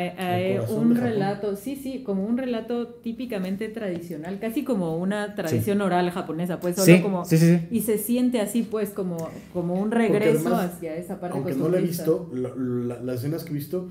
corazón 0.56 0.78
un 0.80 0.96
relato, 0.96 1.56
sí, 1.56 1.76
sí, 1.76 2.04
como 2.04 2.24
un 2.26 2.38
relato 2.38 2.88
típicamente 2.88 3.68
tradicional, 3.70 4.40
casi 4.40 4.64
como 4.64 4.98
una 4.98 5.34
tradición 5.36 5.82
oral 5.82 6.10
japonesa, 6.12 6.60
pues 6.60 6.76
solo 6.76 6.86
sí, 6.98 7.02
como 7.02 7.26
sí, 7.26 7.38
y 7.72 7.82
se 7.82 7.98
siente 7.98 8.40
así, 8.40 8.62
pues, 8.64 8.92
como, 8.92 9.18
como 9.54 9.74
un 9.76 9.92
regreso 9.92 10.48
además, 10.48 10.74
hacia 10.76 10.96
esa 10.96 11.20
parte 11.20 11.38
Aunque 11.38 11.54
no 11.56 11.68
lo 11.70 11.78
he 11.78 11.82
visto, 11.82 12.30
lo- 12.34 12.56
la- 12.56 13.02
las 13.02 13.18
escenas 13.18 13.44
que 13.44 13.50
he 13.52 13.54
visto 13.54 13.90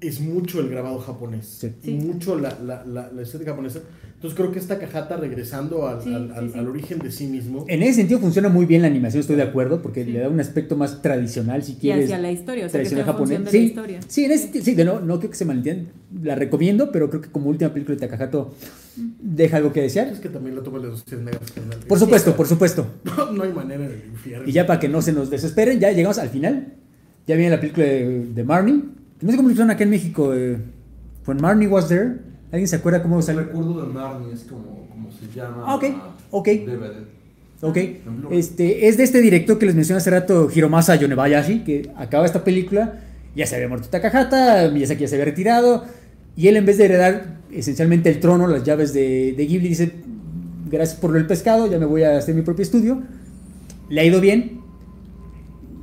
es 0.00 0.20
mucho 0.20 0.60
el 0.60 0.68
grabado 0.68 0.98
japonés. 1.00 1.66
Mucho 1.84 2.38
la, 2.38 2.56
la, 2.64 2.84
la, 2.84 3.10
la 3.10 3.22
estética 3.22 3.50
japonesa. 3.50 3.80
Entonces 4.18 4.36
creo 4.36 4.50
que 4.50 4.58
esta 4.58 4.80
cajata 4.80 5.16
regresando 5.16 5.86
al, 5.86 6.02
Sí, 6.02 6.12
al, 6.12 6.26
sí, 6.26 6.32
al- 6.34 6.50
sí. 6.52 6.58
al 6.58 6.66
origen 6.66 6.98
de 6.98 7.12
sí 7.12 7.28
mismo. 7.28 7.64
En 7.68 7.84
ese 7.84 7.94
sentido 7.94 8.18
funciona 8.18 8.48
muy 8.48 8.66
bien 8.66 8.82
la 8.82 8.88
animación, 8.88 9.20
estoy 9.20 9.36
de 9.36 9.42
acuerdo, 9.44 9.80
porque 9.80 10.04
Sí. 10.04 10.10
le 10.10 10.18
da 10.18 10.28
un 10.28 10.40
aspecto 10.40 10.74
más 10.76 11.02
tradicional, 11.02 11.62
si 11.62 11.72
Y 11.72 11.76
quieres. 11.76 12.06
hacia 12.06 12.18
la 12.18 12.32
historia, 12.32 12.66
o 12.66 12.68
sea, 12.68 12.82
que 12.82 12.88
tradicional 12.88 13.16
función 13.16 13.44
japonés. 13.44 13.52
de 13.52 13.58
la 13.58 13.62
Sí, 13.64 13.68
historia. 13.68 14.00
sí, 14.08 14.24
en 14.24 14.32
ese, 14.32 14.60
sí, 14.62 14.74
de 14.74 14.84
no, 14.84 14.98
no 14.98 15.18
creo 15.20 15.30
que 15.30 15.36
se 15.36 15.44
malentienda. 15.44 15.90
La 16.20 16.34
recomiendo, 16.34 16.90
pero 16.90 17.08
creo 17.10 17.22
que 17.22 17.30
como 17.30 17.48
última 17.48 17.72
película 17.72 17.94
de 17.94 18.00
Takahato 18.08 18.54
deja 19.22 19.58
algo 19.58 19.72
que 19.72 19.82
desear. 19.82 20.08
Es 20.08 20.18
que 20.18 20.28
también 20.28 20.56
lo 20.56 20.62
toman 20.62 20.82
las 20.88 20.98
sociedades 20.98 21.24
negras. 21.24 21.52
Por 21.86 21.98
supuesto, 22.00 22.34
por 22.34 22.48
supuesto. 22.48 22.86
No, 23.04 23.30
no 23.32 23.44
hay 23.44 23.52
manera 23.52 23.86
de 23.88 24.02
infierno. 24.10 24.48
Y 24.48 24.52
ya 24.52 24.66
para 24.66 24.80
que 24.80 24.88
no 24.88 25.00
se 25.00 25.12
nos 25.12 25.30
desesperen, 25.30 25.78
ya 25.78 25.92
llegamos 25.92 26.18
al 26.18 26.28
final. 26.30 26.72
Ya 27.28 27.36
viene 27.36 27.50
la 27.52 27.60
película 27.60 27.86
de, 27.86 28.24
de 28.34 28.42
Marnie. 28.42 28.82
No 29.20 29.30
sé 29.30 29.36
cómo 29.36 29.48
hicieron 29.50 29.70
acá 29.70 29.84
en 29.84 29.90
México. 29.90 30.34
Eh, 30.34 30.56
when 31.24 31.40
Marnie 31.40 31.68
was 31.68 31.86
there. 31.88 32.26
¿Alguien 32.50 32.68
se 32.68 32.76
acuerda 32.76 33.02
cómo 33.02 33.18
El 33.18 33.22
salió? 33.22 33.42
recuerdo 33.42 33.86
de 33.86 33.92
Marnie 33.92 34.32
es 34.32 34.44
como, 34.44 34.88
como 34.88 35.10
se 35.12 35.26
llama. 35.34 35.64
Ah, 35.66 35.74
ok, 35.76 35.84
ok. 36.30 36.48
DVD. 36.48 37.04
Ok. 37.60 37.76
En 37.76 38.20
Blu-ray. 38.20 38.38
Este, 38.38 38.88
es 38.88 38.96
de 38.96 39.04
este 39.04 39.20
director 39.20 39.58
que 39.58 39.66
les 39.66 39.74
mencioné 39.74 39.98
hace 39.98 40.10
rato, 40.10 40.48
Hiromasa 40.54 40.94
Yonebayashi, 40.96 41.64
que 41.64 41.90
acaba 41.96 42.24
esta 42.24 42.44
película. 42.44 43.00
Ya 43.34 43.46
se 43.46 43.56
había 43.56 43.68
muerto 43.68 43.88
Takahata, 43.88 44.70
Miyazaki 44.72 45.02
ya 45.02 45.08
se 45.08 45.16
había 45.16 45.26
retirado. 45.26 45.84
Y 46.36 46.48
él, 46.48 46.56
en 46.56 46.64
vez 46.66 46.78
de 46.78 46.84
heredar 46.86 47.38
esencialmente 47.52 48.08
el 48.10 48.20
trono, 48.20 48.46
las 48.46 48.64
llaves 48.64 48.92
de, 48.94 49.34
de 49.36 49.46
Ghibli, 49.46 49.68
dice: 49.68 49.92
Gracias 50.70 50.98
por 50.98 51.16
el 51.16 51.26
pescado, 51.26 51.66
ya 51.66 51.78
me 51.78 51.86
voy 51.86 52.02
a 52.04 52.16
hacer 52.16 52.34
mi 52.34 52.42
propio 52.42 52.62
estudio. 52.62 53.02
Le 53.88 54.00
ha 54.00 54.04
ido 54.04 54.20
bien. 54.20 54.60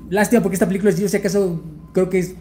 Lástima 0.09 0.41
porque 0.41 0.55
esta 0.55 0.67
película, 0.67 0.91
yo 0.91 1.07
si 1.09 1.17
acaso, 1.17 1.61
creo 1.93 2.09
que 2.09 2.19
es. 2.19 2.35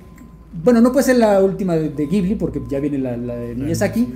Bueno, 0.63 0.81
no 0.81 0.93
puede 0.93 1.05
ser 1.05 1.17
la 1.17 1.43
última 1.43 1.75
de, 1.77 1.89
de 1.91 2.07
Ghibli, 2.07 2.37
porque 2.37 2.61
ya 2.69 2.81
viene 2.81 2.99
la, 2.99 3.17
la 3.17 3.35
de 3.37 3.55
Miyazaki. 3.55 4.09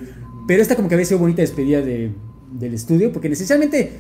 Pero 0.47 0.63
esta, 0.63 0.77
como 0.77 0.89
que 0.89 0.95
había 0.95 1.05
sido 1.07 1.19
bonita 1.21 1.43
despedida 1.43 1.83
de- 1.83 2.13
del 2.53 2.75
estudio, 2.75 3.13
porque 3.13 3.29
esencialmente, 3.29 3.91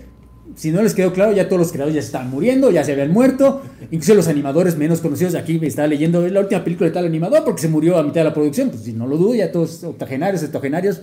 si 0.54 0.70
no 0.70 0.82
les 0.82 0.94
quedó 0.94 1.12
claro, 1.12 1.32
ya 1.32 1.46
todos 1.48 1.60
los 1.60 1.72
creadores 1.72 1.94
ya 1.94 2.00
estaban 2.00 2.30
muriendo, 2.30 2.70
ya 2.70 2.82
se 2.84 2.92
habían 2.92 3.12
muerto. 3.12 3.60
Incluso 3.90 4.14
los 4.14 4.28
animadores 4.28 4.76
menos 4.78 5.00
conocidos, 5.00 5.34
aquí 5.34 5.58
me 5.58 5.66
estaba 5.66 5.88
leyendo 5.88 6.26
la 6.28 6.40
última 6.40 6.64
película 6.64 6.88
de 6.88 6.94
tal 6.94 7.04
animador, 7.06 7.44
porque 7.44 7.60
se 7.62 7.68
murió 7.68 7.98
a 7.98 8.02
mitad 8.02 8.20
de 8.20 8.24
la 8.24 8.34
producción. 8.34 8.70
Pues 8.70 8.82
si 8.82 8.92
no 8.92 9.06
lo 9.06 9.16
dudo, 9.18 9.34
ya 9.34 9.52
todos 9.52 9.84
octogenarios, 9.84 10.42
octogenarios. 10.44 11.02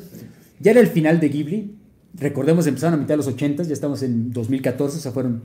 Ya 0.60 0.72
era 0.72 0.80
el 0.80 0.88
final 0.88 1.20
de 1.20 1.30
Ghibli. 1.30 1.76
Recordemos, 2.18 2.66
empezaron 2.66 2.94
a 2.94 2.98
mitad 2.98 3.10
de 3.10 3.18
los 3.18 3.28
80, 3.28 3.64
ya 3.64 3.74
estamos 3.74 4.02
en 4.02 4.32
2014, 4.32 4.98
o 4.98 5.02
sea, 5.02 5.12
fueron 5.12 5.42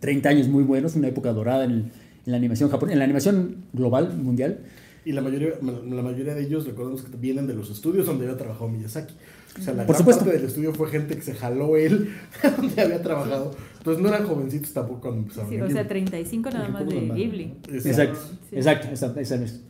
30 0.00 0.28
años 0.28 0.48
muy 0.48 0.62
buenos, 0.62 0.94
una 0.94 1.08
época 1.08 1.32
dorada 1.32 1.64
en, 1.64 1.70
el- 1.72 1.78
en 2.24 2.32
la 2.32 2.36
animación 2.36 2.70
japonesa, 2.70 2.92
en 2.94 2.98
la 3.00 3.04
animación 3.04 3.56
global, 3.72 4.16
mundial. 4.22 4.58
Y 5.04 5.12
la 5.12 5.22
mayoría, 5.22 5.50
la 5.62 6.02
mayoría 6.02 6.34
de 6.34 6.42
ellos, 6.42 6.66
recordemos 6.66 7.02
que 7.02 7.16
vienen 7.16 7.46
de 7.46 7.54
los 7.54 7.70
estudios 7.70 8.06
donde 8.06 8.24
había 8.26 8.36
trabajado 8.36 8.68
Miyazaki. 8.68 9.14
O 9.58 9.62
sea, 9.62 9.72
la 9.74 9.86
Por 9.86 9.94
gran 9.94 9.98
supuesto. 9.98 10.24
parte 10.24 10.38
del 10.38 10.46
estudio 10.48 10.74
fue 10.74 10.88
gente 10.88 11.16
que 11.16 11.22
se 11.22 11.34
jaló 11.34 11.76
él 11.76 12.10
donde 12.56 12.80
había 12.82 13.02
trabajado. 13.02 13.52
Entonces 13.78 14.02
no 14.02 14.08
eran 14.08 14.26
jovencitos 14.26 14.72
tampoco 14.72 15.00
cuando 15.00 15.20
empezaron. 15.22 15.50
Sí, 15.50 15.56
o 15.56 15.66
sea, 15.70 15.82
Ghibli. 15.84 15.88
35 15.88 16.50
nada 16.50 16.68
más 16.68 16.86
de. 16.86 17.00
Ghibli. 17.00 17.54
Exacto, 17.72 18.18
Sí. 18.50 18.56
exacto, 18.56 18.88
esa, 18.92 19.20
esa 19.20 19.34
es. 19.36 19.60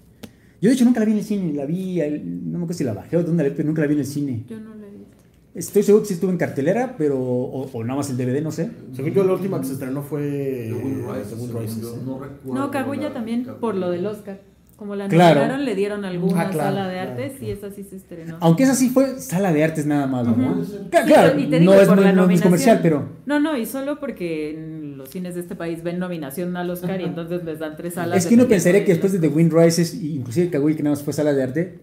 Yo 0.60 0.68
de 0.70 0.74
hecho 0.74 0.84
nunca 0.84 1.00
la 1.00 1.06
vi 1.06 1.12
en 1.12 1.18
el 1.18 1.24
cine, 1.24 1.52
la 1.52 1.66
vi, 1.66 1.96
no 2.00 2.58
me 2.58 2.64
acuerdo 2.64 2.72
si 2.74 2.82
la 2.84 2.92
bajé 2.94 3.16
o 3.16 3.22
dónde 3.22 3.44
la 3.44 3.48
vi, 3.50 3.54
pero 3.54 3.68
nunca 3.68 3.80
la 3.82 3.86
vi 3.86 3.94
en 3.94 4.00
el 4.00 4.06
cine. 4.06 4.44
Yo 4.48 4.58
no 4.58 4.74
la 4.74 4.88
he 4.88 4.90
visto. 4.90 5.16
Estoy 5.54 5.82
seguro 5.84 6.02
que 6.02 6.08
sí 6.08 6.14
estuvo 6.14 6.32
en 6.32 6.36
cartelera, 6.36 6.96
pero, 6.98 7.16
o, 7.20 7.70
o 7.72 7.84
nada 7.84 7.96
más 7.98 8.10
el 8.10 8.16
DVD, 8.16 8.42
no 8.42 8.50
sé. 8.50 8.70
Según 8.92 9.12
yo, 9.12 9.22
la 9.24 9.34
última 9.34 9.60
que 9.60 9.66
se 9.68 9.74
estrenó 9.74 10.02
fue 10.02 10.66
The 10.68 10.74
Wind 10.74 11.00
eh, 11.00 11.64
¿eh? 11.64 12.02
no 12.04 12.18
recuerdo 12.18 12.54
No, 12.54 12.70
Kaguya 12.72 13.12
también, 13.12 13.44
Kaguya. 13.44 13.60
por 13.60 13.76
lo 13.76 13.90
del 13.90 14.04
Oscar. 14.06 14.40
Como 14.78 14.94
la 14.94 15.08
Claro. 15.08 15.40
nominaron, 15.40 15.64
le 15.64 15.74
dieron 15.74 16.04
alguna 16.04 16.42
Ah, 16.42 16.50
claro, 16.50 16.70
sala 16.70 16.86
de 16.88 16.94
claro, 16.94 17.10
artes 17.10 17.32
claro. 17.32 17.46
y 17.46 17.50
esa 17.50 17.70
sí 17.72 17.82
se 17.82 17.96
estrenó. 17.96 18.36
Aunque 18.38 18.62
esa 18.62 18.76
sí 18.76 18.90
fue 18.90 19.18
sala 19.18 19.52
de 19.52 19.64
artes 19.64 19.86
nada 19.86 20.06
más, 20.06 20.24
Sí, 20.26 20.72
Claro, 20.90 21.36
y 21.40 21.46
te 21.46 21.58
digo, 21.58 21.74
no 21.74 21.80
es 21.80 21.88
por 21.88 21.96
muy 21.96 22.04
la 22.04 22.12
no 22.12 22.20
es 22.22 22.26
nominación. 22.26 22.48
comercial, 22.48 22.78
pero... 22.80 23.08
No, 23.26 23.40
no, 23.40 23.56
y 23.56 23.66
solo 23.66 23.98
porque 23.98 24.50
en 24.54 24.96
los 24.96 25.08
cines 25.10 25.34
de 25.34 25.40
este 25.40 25.56
país 25.56 25.82
ven 25.82 25.98
nominación 25.98 26.56
al 26.56 26.70
Oscar 26.70 27.00
y 27.00 27.04
entonces 27.04 27.42
les 27.44 27.58
dan 27.58 27.76
tres 27.76 27.94
salas. 27.94 28.18
Es 28.18 28.26
que 28.26 28.34
uno 28.36 28.46
pensaría 28.46 28.82
que 28.82 28.86
de 28.86 28.92
después 28.92 29.12
de 29.12 29.18
The 29.18 29.28
Wind 29.28 29.52
Rises, 29.52 29.94
y 29.94 30.14
inclusive 30.14 30.48
Kaguya, 30.48 30.76
que 30.76 30.82
nada 30.84 30.94
más 30.94 31.02
fue 31.02 31.12
sala 31.12 31.32
de 31.32 31.42
arte, 31.42 31.78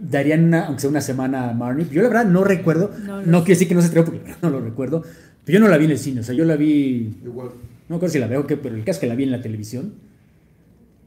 darían 0.00 0.44
una, 0.44 0.66
aunque 0.66 0.80
sea 0.82 0.90
una 0.90 1.00
semana 1.00 1.50
a 1.50 1.54
Marnie. 1.54 1.88
Yo 1.90 2.02
la 2.02 2.08
verdad 2.08 2.24
no 2.26 2.44
recuerdo, 2.44 2.92
No 3.04 3.20
no, 3.22 3.38
quiere 3.40 3.54
decir 3.54 3.66
que 3.68 3.74
no 3.74 3.80
se 3.82 3.88
atrevió 3.88 4.04
porque 4.12 4.34
no 4.42 4.50
lo 4.50 4.60
recuerdo, 4.60 5.02
pero 5.44 5.58
yo 5.58 5.64
no 5.64 5.68
la 5.68 5.76
vi 5.76 5.86
en 5.86 5.90
el 5.92 5.98
cine, 5.98 6.20
o 6.20 6.22
sea, 6.22 6.36
yo 6.36 6.44
la 6.44 6.54
vi 6.54 7.16
Igual. 7.24 7.48
No 7.88 7.94
me 7.94 7.96
acuerdo 7.96 8.12
si 8.12 8.18
la 8.20 8.26
veo 8.28 8.40
o 8.42 8.46
qué, 8.46 8.56
pero 8.58 8.76
el 8.76 8.84
caso 8.84 8.98
es 8.98 9.00
que 9.00 9.06
la 9.08 9.14
vi 9.16 9.24
en 9.24 9.30
la 9.32 9.40
televisión. 9.40 9.94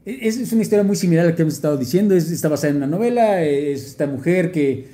Es, 0.04 0.36
es 0.36 0.52
una 0.52 0.62
historia 0.62 0.82
muy 0.84 0.96
similar 0.96 1.26
a 1.26 1.30
la 1.30 1.34
que 1.36 1.42
hemos 1.42 1.54
estado 1.54 1.76
diciendo. 1.76 2.14
Es, 2.14 2.30
está 2.30 2.48
basada 2.48 2.70
en 2.70 2.76
una 2.78 2.86
novela. 2.86 3.42
Es 3.42 3.86
esta 3.86 4.06
mujer 4.06 4.50
que, 4.52 4.86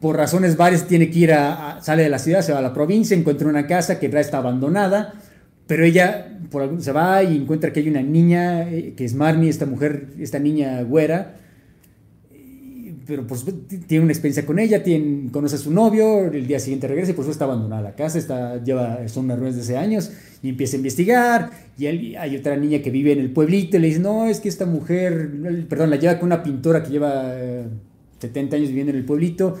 por 0.00 0.16
razones 0.16 0.56
varias, 0.56 0.86
tiene 0.86 1.10
que 1.10 1.18
ir 1.18 1.32
a, 1.32 1.76
a- 1.78 1.82
sale 1.82 2.04
de 2.04 2.08
la 2.08 2.18
ciudad, 2.18 2.42
se 2.42 2.52
va 2.52 2.58
a 2.58 2.62
la 2.62 2.72
provincia, 2.72 3.16
encuentra 3.16 3.48
una 3.48 3.66
casa 3.66 3.98
que 3.98 4.06
realidad 4.06 4.20
está 4.26 4.38
abandonada. 4.38 5.14
Pero 5.66 5.84
ella 5.84 6.38
por 6.50 6.62
algún- 6.62 6.82
se 6.82 6.92
va 6.92 7.22
y 7.22 7.36
encuentra 7.36 7.72
que 7.72 7.80
hay 7.80 7.88
una 7.88 8.02
niña, 8.02 8.68
eh, 8.70 8.94
que 8.96 9.04
es 9.04 9.14
Marnie, 9.14 9.48
esta 9.50 9.66
mujer, 9.66 10.08
esta 10.18 10.38
niña 10.38 10.82
güera. 10.82 11.36
Pero 13.06 13.26
por 13.26 13.38
t- 13.40 13.78
tiene 13.86 14.04
una 14.04 14.12
experiencia 14.12 14.46
con 14.46 14.58
ella, 14.58 14.82
tiene, 14.82 15.30
conoce 15.30 15.56
a 15.56 15.58
su 15.58 15.72
novio, 15.72 16.26
el 16.26 16.46
día 16.46 16.60
siguiente 16.60 16.86
regresa 16.86 17.10
y 17.10 17.14
por 17.14 17.24
supuesto 17.24 17.32
está 17.32 17.44
abandonada 17.46 17.82
la 17.82 17.94
casa, 17.96 18.18
está, 18.18 18.62
lleva, 18.62 19.08
son 19.08 19.24
unas 19.24 19.38
ruinas 19.38 19.56
de 19.56 19.62
hace 19.62 19.76
años 19.76 20.12
y 20.42 20.48
empieza 20.50 20.76
a 20.76 20.78
investigar 20.78 21.50
y 21.78 21.86
él- 21.86 22.16
hay 22.18 22.36
otra 22.36 22.56
niña 22.56 22.80
que 22.80 22.90
vive 22.90 23.12
en 23.12 23.18
el 23.18 23.30
pueblito 23.30 23.76
y 23.76 23.80
le 23.80 23.88
dice, 23.88 24.00
no, 24.00 24.26
es 24.26 24.40
que 24.40 24.48
esta 24.48 24.66
mujer, 24.66 25.30
perdón, 25.68 25.90
la 25.90 25.96
lleva 25.96 26.18
con 26.18 26.26
una 26.26 26.42
pintora 26.42 26.82
que 26.82 26.90
lleva 26.90 27.32
eh, 27.34 27.64
70 28.20 28.56
años 28.56 28.68
viviendo 28.68 28.90
en 28.92 28.98
el 28.98 29.04
pueblito, 29.04 29.58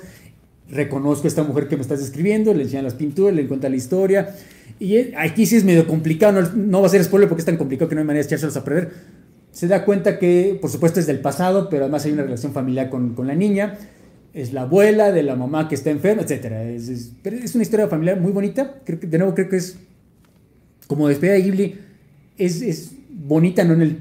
reconozco 0.70 1.26
a 1.26 1.28
esta 1.28 1.42
mujer 1.42 1.68
que 1.68 1.76
me 1.76 1.82
estás 1.82 2.00
describiendo, 2.00 2.54
le 2.54 2.62
enseñan 2.62 2.84
las 2.84 2.94
pinturas, 2.94 3.34
le 3.34 3.46
cuenta 3.46 3.68
la 3.68 3.76
historia 3.76 4.34
y 4.78 4.96
eh, 4.96 5.14
aquí 5.18 5.46
sí 5.46 5.56
es 5.56 5.64
medio 5.64 5.86
complicado, 5.86 6.40
no, 6.40 6.48
no 6.54 6.80
va 6.80 6.86
a 6.86 6.90
ser 6.90 7.02
spoiler 7.04 7.28
porque 7.28 7.40
es 7.40 7.46
tan 7.46 7.56
complicado 7.56 7.88
que 7.88 7.94
no 7.96 8.00
hay 8.00 8.06
manera 8.06 8.22
de 8.22 8.26
echárselos 8.28 8.56
a 8.56 8.64
perder. 8.64 8.90
Se 9.52 9.68
da 9.68 9.84
cuenta 9.84 10.18
que, 10.18 10.58
por 10.60 10.70
supuesto, 10.70 10.98
es 10.98 11.06
del 11.06 11.20
pasado, 11.20 11.68
pero 11.68 11.84
además 11.84 12.04
hay 12.06 12.12
una 12.12 12.22
relación 12.22 12.52
familiar 12.52 12.88
con, 12.90 13.14
con 13.14 13.26
la 13.26 13.34
niña. 13.34 13.78
Es 14.34 14.52
la 14.54 14.62
abuela 14.62 15.12
de 15.12 15.22
la 15.22 15.36
mamá 15.36 15.68
que 15.68 15.74
está 15.74 15.90
enferma, 15.90 16.22
etc. 16.22 16.46
Es, 16.74 16.88
es- 16.88 17.12
es 17.24 17.54
una 17.54 17.62
historia 17.62 17.86
familiar 17.86 18.18
muy 18.18 18.32
bonita. 18.32 18.76
Creo 18.84 18.98
que, 18.98 19.06
de 19.06 19.18
nuevo, 19.18 19.34
creo 19.34 19.48
que 19.50 19.56
es 19.56 19.76
como 20.86 21.06
despedida 21.08 21.34
de 21.34 21.42
Ghibli. 21.42 21.78
Es, 22.38 22.62
es 22.62 22.92
bonita, 23.10 23.62
no, 23.64 23.74
en 23.74 23.82
el, 23.82 23.98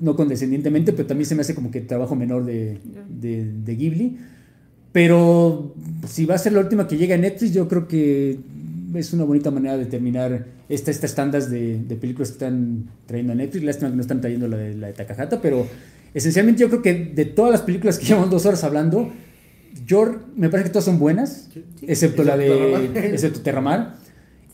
no 0.00 0.14
condescendientemente, 0.14 0.92
pero 0.92 1.06
también 1.08 1.26
se 1.26 1.34
me 1.34 1.40
hace 1.40 1.54
como 1.54 1.70
que 1.72 1.80
trabajo 1.80 2.14
menor 2.14 2.44
de, 2.44 2.78
de, 3.08 3.44
de 3.64 3.76
Ghibli. 3.76 4.18
Pero 4.92 5.74
si 6.06 6.26
va 6.26 6.34
a 6.36 6.38
ser 6.38 6.52
la 6.52 6.60
última 6.60 6.86
que 6.86 6.96
llega 6.96 7.14
a 7.14 7.18
Netflix, 7.18 7.52
yo 7.52 7.66
creo 7.66 7.88
que 7.88 8.38
es 8.94 9.12
una 9.12 9.24
bonita 9.24 9.50
manera 9.50 9.76
de 9.78 9.86
terminar 9.86 10.46
esta, 10.74 10.90
estas 10.90 11.14
tandas 11.14 11.50
de, 11.50 11.78
de 11.78 11.96
películas 11.96 12.30
que 12.30 12.34
están 12.34 12.90
trayendo 13.06 13.34
a 13.34 13.36
Netflix. 13.36 13.64
Lástima 13.64 13.90
que 13.90 13.96
no 13.96 14.02
están 14.02 14.20
trayendo 14.20 14.48
la 14.48 14.56
de, 14.56 14.74
la 14.74 14.86
de 14.88 14.92
Takahata, 14.94 15.40
pero 15.40 15.66
esencialmente 16.14 16.62
yo 16.62 16.68
creo 16.68 16.82
que 16.82 16.94
de 16.94 17.24
todas 17.26 17.52
las 17.52 17.62
películas 17.62 17.98
que 17.98 18.06
llevamos 18.06 18.30
dos 18.30 18.46
horas 18.46 18.64
hablando, 18.64 19.12
yo 19.84 20.20
me 20.34 20.48
parece 20.48 20.68
que 20.68 20.72
todas 20.72 20.86
son 20.86 20.98
buenas, 20.98 21.50
excepto 21.82 22.24
la 22.24 22.36
de 22.36 22.48
Terramar. 22.48 22.96
excepto 23.04 23.40
Terramar. 23.40 24.02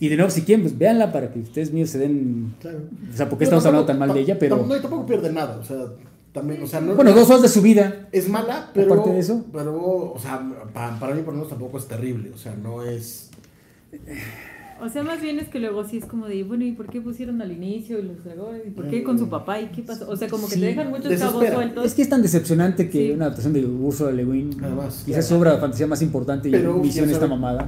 Y 0.01 0.09
de 0.09 0.17
nuevo, 0.17 0.31
si 0.31 0.43
quieren, 0.43 0.63
pues 0.63 0.79
véanla 0.79 1.13
para 1.13 1.33
que 1.33 1.41
ustedes 1.41 1.73
míos 1.73 1.91
se 1.91 1.99
den... 1.99 2.55
Claro. 2.61 2.83
O 3.13 3.17
sea, 3.17 3.29
¿por 3.29 3.37
qué 3.37 3.45
estamos 3.45 3.67
hablando 3.67 3.85
tan 3.85 3.99
mal 3.99 4.15
de 4.15 4.21
ella? 4.21 4.39
Pero... 4.39 4.65
No, 4.65 4.77
y 4.77 4.81
tampoco 4.81 5.05
pierde 5.05 5.33
nada. 5.33 5.59
O 5.59 5.65
sea, 5.65 5.87
también, 6.33 6.63
o 6.63 6.67
sea, 6.69 6.81
no, 6.81 6.95
Bueno, 6.95 7.13
dos 7.13 7.29
horas 7.31 7.43
de 7.43 7.49
su 7.49 7.63
vida. 7.63 8.09
Es 8.13 8.29
mala, 8.29 8.71
pero. 8.73 8.95
Aparte 8.95 9.11
de 9.11 9.19
eso. 9.19 9.45
Pero, 9.53 10.13
o 10.13 10.19
sea, 10.21 10.41
para, 10.73 11.01
para 11.01 11.15
mí, 11.17 11.23
por 11.23 11.35
lo 11.35 11.39
menos, 11.39 11.49
tampoco 11.49 11.79
es 11.79 11.89
terrible. 11.89 12.31
O 12.33 12.39
sea, 12.39 12.55
no 12.55 12.85
es. 12.85 13.31
O 14.81 14.89
sea, 14.89 15.03
más 15.03 15.21
bien 15.21 15.39
es 15.39 15.49
que 15.49 15.59
luego 15.59 15.85
sí 15.85 15.99
es 15.99 16.05
como 16.05 16.27
de, 16.29 16.45
bueno, 16.45 16.65
¿y 16.65 16.73
por 16.73 16.87
qué 16.89 17.01
pusieron 17.01 17.43
al 17.43 17.51
inicio 17.51 17.99
y 17.99 18.03
los 18.03 18.23
dragones? 18.25 18.63
¿Y 18.67 18.71
por 18.71 18.89
qué 18.89 19.03
con 19.03 19.19
su 19.19 19.29
papá? 19.29 19.61
¿Y 19.61 19.67
qué 19.67 19.83
pasó? 19.83 20.09
O 20.09 20.17
sea, 20.17 20.29
como 20.29 20.47
que 20.49 20.55
Sí, 20.55 20.61
te 20.61 20.67
dejan 20.67 20.91
muchos 20.91 21.13
cabos 21.19 21.47
sueltos. 21.47 21.85
Es 21.87 21.95
que 21.95 22.03
es 22.03 22.09
tan 22.09 22.23
decepcionante 22.23 22.89
que 22.89 23.07
Sí. 23.09 23.11
una 23.13 23.25
adaptación 23.27 23.53
de 23.55 23.67
Ursula 23.67 24.13
Le 24.13 24.25
Guin, 24.25 24.51
Además, 24.63 25.03
quizás 25.05 25.27
claro. 25.27 25.41
obra 25.41 25.53
de 25.55 25.59
fantasía 25.59 25.87
más 25.89 26.01
importante 26.03 26.49
y 26.49 26.53
Pero 26.53 26.81
visión 26.81 27.11
esta 27.11 27.27
mamada. 27.27 27.67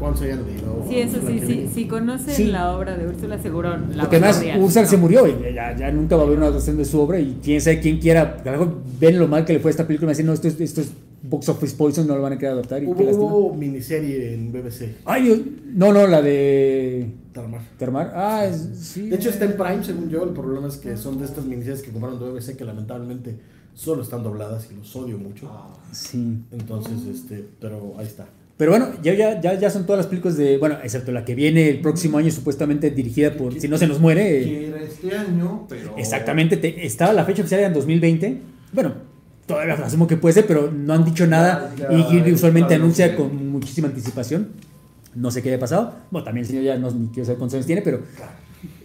Sí, 0.89 0.99
eso 0.99 1.19
Úrsula 1.19 1.31
sí, 1.31 1.41
sí. 1.47 1.69
Si 1.75 1.87
conocen 1.89 2.35
Sí. 2.35 2.45
la 2.47 2.77
obra 2.77 2.97
de 2.97 3.07
Úrsula, 3.09 3.39
seguro 3.43 3.77
la 3.77 4.03
Porque 4.05 4.17
además. 4.17 4.43
Ursula 4.59 4.87
se 4.87 4.97
murió 4.97 5.27
y 5.27 5.55
ya, 5.55 5.77
ya 5.77 5.91
nunca 5.91 6.17
va 6.17 6.23
a 6.23 6.25
haber 6.27 6.39
una 6.39 6.47
adaptación 6.47 6.77
de 6.77 6.85
su 6.85 7.01
obra 7.01 7.19
y 7.19 7.39
quién 7.43 7.61
sabe 7.61 7.81
quién 7.81 7.99
quiera. 7.99 8.37
A 8.41 8.45
lo 8.47 8.53
mejor 8.53 8.75
ven 9.01 9.19
lo 9.19 9.27
mal 9.29 9.45
que 9.45 9.55
le 9.55 9.59
fue 9.61 9.71
a 9.71 9.73
esta 9.73 9.87
película 9.87 10.07
y 10.07 10.09
me 10.09 10.13
dicen, 10.13 10.27
no, 10.27 10.33
esto 10.33 10.49
es, 10.49 10.61
esto 10.61 10.81
es 10.81 10.93
box 11.23 11.49
office 11.51 11.77
poison, 11.77 12.07
no 12.07 12.17
lo 12.17 12.23
van 12.23 12.33
a 12.35 12.39
querer 12.39 12.53
adaptar. 12.55 12.83
Y 12.83 12.87
Hubo, 12.87 13.03
hubo 13.11 13.55
miniserie 13.55 14.35
en 14.35 14.53
BBC, 14.53 14.97
Ay, 15.05 15.59
no, 15.75 15.93
no, 15.93 16.07
la 16.07 16.23
de 16.23 17.07
Tarmar. 17.33 17.61
Termar. 17.79 18.13
Ah, 18.15 18.47
es- 18.47 18.69
sí. 18.79 19.09
De 19.09 19.17
hecho 19.17 19.31
está 19.31 19.45
en 19.45 19.53
Prime, 19.57 19.85
según 19.85 20.09
yo. 20.09 20.25
El 20.25 20.31
problema 20.31 20.69
es 20.69 20.77
que 20.77 20.97
son 20.97 21.19
de 21.19 21.27
estas 21.27 21.45
miniseries 21.45 21.83
que 21.83 21.91
compraron 21.91 22.19
de 22.19 22.27
BBC 22.31 22.57
que 22.57 22.65
lamentablemente 22.65 23.37
solo 23.75 24.03
están 24.03 24.23
dobladas 24.23 24.69
y 24.73 24.77
los 24.77 24.95
odio 24.97 25.17
mucho. 25.19 25.49
Sí. 25.93 26.39
Entonces, 26.53 26.93
este, 27.13 27.45
pero 27.61 27.95
ahí 27.99 28.07
está. 28.07 28.27
Pero 28.57 28.73
bueno, 28.73 28.89
ya, 29.03 29.15
ya, 29.15 29.41
ya, 29.41 29.55
ya 29.59 29.71
son 29.71 29.87
todas 29.87 29.99
las 30.01 30.07
películas 30.07 30.37
de. 30.37 30.59
Bueno, 30.59 30.77
excepto 30.83 31.13
la 31.13 31.25
que 31.25 31.35
viene 31.35 31.69
el 31.71 31.81
próximo 31.81 32.19
año, 32.19 32.31
supuestamente 32.31 32.91
dirigida 32.91 33.33
por. 33.35 33.59
Si 33.59 33.69
no 33.69 33.79
se 33.79 33.87
nos 33.87 34.01
muere. 34.01 34.41
eh, 34.43 34.45
Que 34.45 34.67
era 34.69 34.83
este 34.83 35.17
año, 35.17 35.67
pero. 35.69 35.97
Exactamente, 35.97 36.57
te- 36.59 36.85
estaba 36.85 37.13
la 37.15 37.25
fecha 37.25 37.41
oficial 37.43 37.61
en 37.63 37.73
2020. 37.73 38.39
Bueno, 38.73 38.93
todavía 39.55 39.75
asumo 39.75 40.07
que 40.07 40.17
puede 40.17 40.35
ser, 40.35 40.47
pero 40.47 40.71
no 40.71 40.93
han 40.93 41.05
dicho 41.05 41.27
nada. 41.27 41.73
Ya, 41.77 41.91
ya, 41.91 41.99
y 41.99 42.03
Gilby 42.05 42.33
usualmente 42.33 42.69
claro, 42.69 42.85
anuncia 42.85 43.11
sí. 43.11 43.17
con 43.17 43.51
muchísima 43.51 43.89
anticipación. 43.89 44.49
No 45.15 45.31
sé 45.31 45.43
qué 45.43 45.49
haya 45.51 45.59
pasado. 45.59 45.95
Bueno, 46.11 46.25
también 46.25 46.45
el 46.45 46.49
señor 46.49 46.65
ya 46.65 46.79
no 46.79 46.91
ni 46.91 47.09
quiero 47.09 47.25
saber 47.25 47.39
cuántos 47.39 47.55
años 47.55 47.67
tiene, 47.67 47.83
pero 47.83 48.03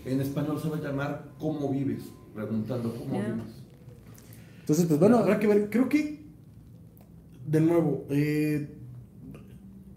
En 0.05 0.21
español 0.21 0.59
se 0.61 0.69
va 0.69 0.77
a 0.77 0.81
llamar 0.81 1.25
¿Cómo 1.39 1.69
vives? 1.71 2.03
Preguntando 2.33 2.93
¿Cómo 2.95 3.13
vives? 3.13 3.55
entonces, 4.61 4.85
pues 4.87 4.99
bueno. 4.99 5.19
habrá 5.19 5.39
que 5.39 5.45
ver. 5.47 5.69
Creo 5.69 5.87
que, 5.87 6.23
de 7.45 7.61
nuevo, 7.61 8.05
eh, 8.09 8.67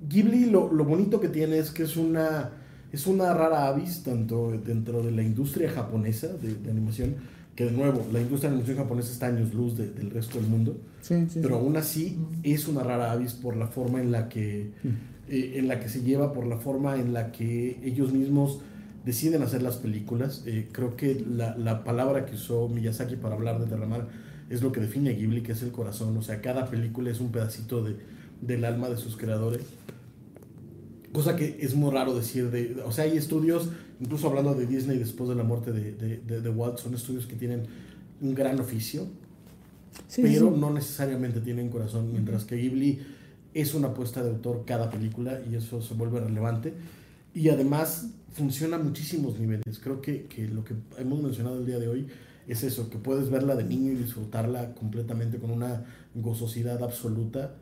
Ghibli 0.07 0.51
lo, 0.51 0.73
lo 0.73 0.85
bonito 0.85 1.21
que 1.21 1.29
tiene 1.29 1.59
es 1.59 1.71
que 1.71 1.85
es 1.85 1.97
una, 1.97 2.51
es 2.93 3.07
una 3.07 3.33
rara 3.33 3.67
avis, 3.67 4.03
tanto 4.03 4.51
dentro 4.51 5.03
de 5.03 5.11
la 5.11 5.23
industria 5.23 5.71
japonesa 5.71 6.29
de, 6.29 6.55
de 6.55 6.71
animación, 6.71 7.17
que 7.59 7.65
de 7.65 7.73
nuevo, 7.73 8.07
la 8.13 8.21
industria 8.21 8.51
de 8.51 8.55
animación 8.55 8.77
japonesa 8.85 9.11
está 9.11 9.27
años 9.27 9.53
luz 9.53 9.77
de- 9.77 9.91
del 9.91 10.11
resto 10.11 10.39
del 10.39 10.47
mundo. 10.49 10.77
Sí, 11.01 11.27
sí, 11.29 11.41
pero 11.43 11.57
aún 11.57 11.77
así 11.77 12.17
es 12.45 12.69
una 12.69 12.85
rara 12.85 13.11
avis 13.11 13.33
por 13.33 13.57
la 13.57 13.67
forma 13.67 14.01
en 14.01 14.13
la 14.13 14.29
que 14.29 14.71
eh, 15.29 15.55
en 15.57 15.67
la 15.67 15.81
que 15.81 15.89
se 15.89 16.03
lleva 16.03 16.33
por 16.33 16.47
la 16.47 16.59
forma 16.59 16.95
en 17.01 17.13
la 17.13 17.33
que 17.33 17.81
ellos 17.83 18.13
mismos 18.13 18.61
deciden 19.05 19.43
hacer 19.43 19.63
las 19.63 19.77
películas. 19.77 20.45
Eh, 20.47 20.69
creo 20.71 20.95
que 20.97 21.25
la, 21.29 21.57
la 21.57 21.83
palabra 21.83 22.27
que 22.27 22.37
usó 22.37 22.69
Miyazaki 22.69 23.17
para 23.17 23.35
hablar 23.35 23.59
de 23.59 23.67
Terramar 23.67 24.07
es 24.51 24.63
lo 24.63 24.71
que 24.71 24.81
define 24.81 25.11
a 25.11 25.13
Ghibli 25.15 25.43
que 25.43 25.51
es 25.53 25.63
el 25.63 25.73
corazón. 25.73 26.17
O 26.17 26.23
sea 26.23 26.41
cada 26.41 26.67
película 26.71 27.11
es 27.11 27.19
un 27.21 27.33
pedacito 27.33 27.83
de, 27.83 27.97
del 28.41 28.65
alma 28.65 28.89
de 28.89 28.97
sus 28.99 29.17
creadores 29.17 29.63
cosa 31.13 31.37
que 31.37 31.59
es 31.61 31.75
muy 31.75 31.91
raro 31.91 32.15
decir 32.15 32.51
de, 32.51 32.81
o 32.85 32.93
sea 32.93 33.05
hay 33.05 33.17
estudios 33.17 33.71
incluso 34.01 34.29
hablando 34.29 34.55
de 34.55 34.67
Disney 34.67 34.99
después 34.99 35.29
de 35.29 35.35
la 35.35 35.43
muerte 35.43 35.73
de, 35.73 35.93
de, 35.93 36.41
de- 36.41 36.51
Walt 36.51 36.79
son 36.79 36.95
estudios 36.95 37.27
que 37.27 37.37
tienen 37.37 37.63
un 38.21 38.35
gran 38.35 38.59
oficio 38.61 39.07
sí, 40.07 40.23
pero 40.23 40.53
sí. 40.53 40.61
no 40.61 40.71
necesariamente 40.73 41.41
tienen 41.41 41.69
corazón, 41.71 42.13
mientras 42.13 42.45
que 42.45 42.57
Ghibli 42.57 43.01
es 43.55 43.75
una 43.75 43.89
apuesta 43.89 44.23
de 44.23 44.31
autor 44.31 44.65
cada 44.67 44.91
película 44.91 45.41
y 45.51 45.55
eso 45.57 45.81
se 45.81 45.95
vuelve 45.95 46.21
relevante. 46.21 46.75
Y 47.35 47.49
además 47.49 48.09
funciona 48.33 48.77
a 48.77 48.79
muchísimos 48.79 49.39
niveles. 49.39 49.79
Creo 49.83 50.01
que, 50.01 50.25
que 50.27 50.47
lo 50.49 50.65
que 50.65 50.75
hemos 50.99 51.23
mencionado 51.23 51.59
el 51.59 51.67
día 51.67 51.79
de 51.79 51.89
hoy 51.89 52.07
es 52.47 52.63
eso, 52.63 52.89
que 52.91 52.99
puedes 52.99 53.31
verla 53.31 53.57
de 53.57 53.65
niño 53.65 53.93
y 53.93 53.97
disfrutarla 53.97 54.75
completamente 54.75 55.39
con 55.39 55.51
una 55.51 55.85
gozosidad 56.15 56.83
absoluta. 56.83 57.55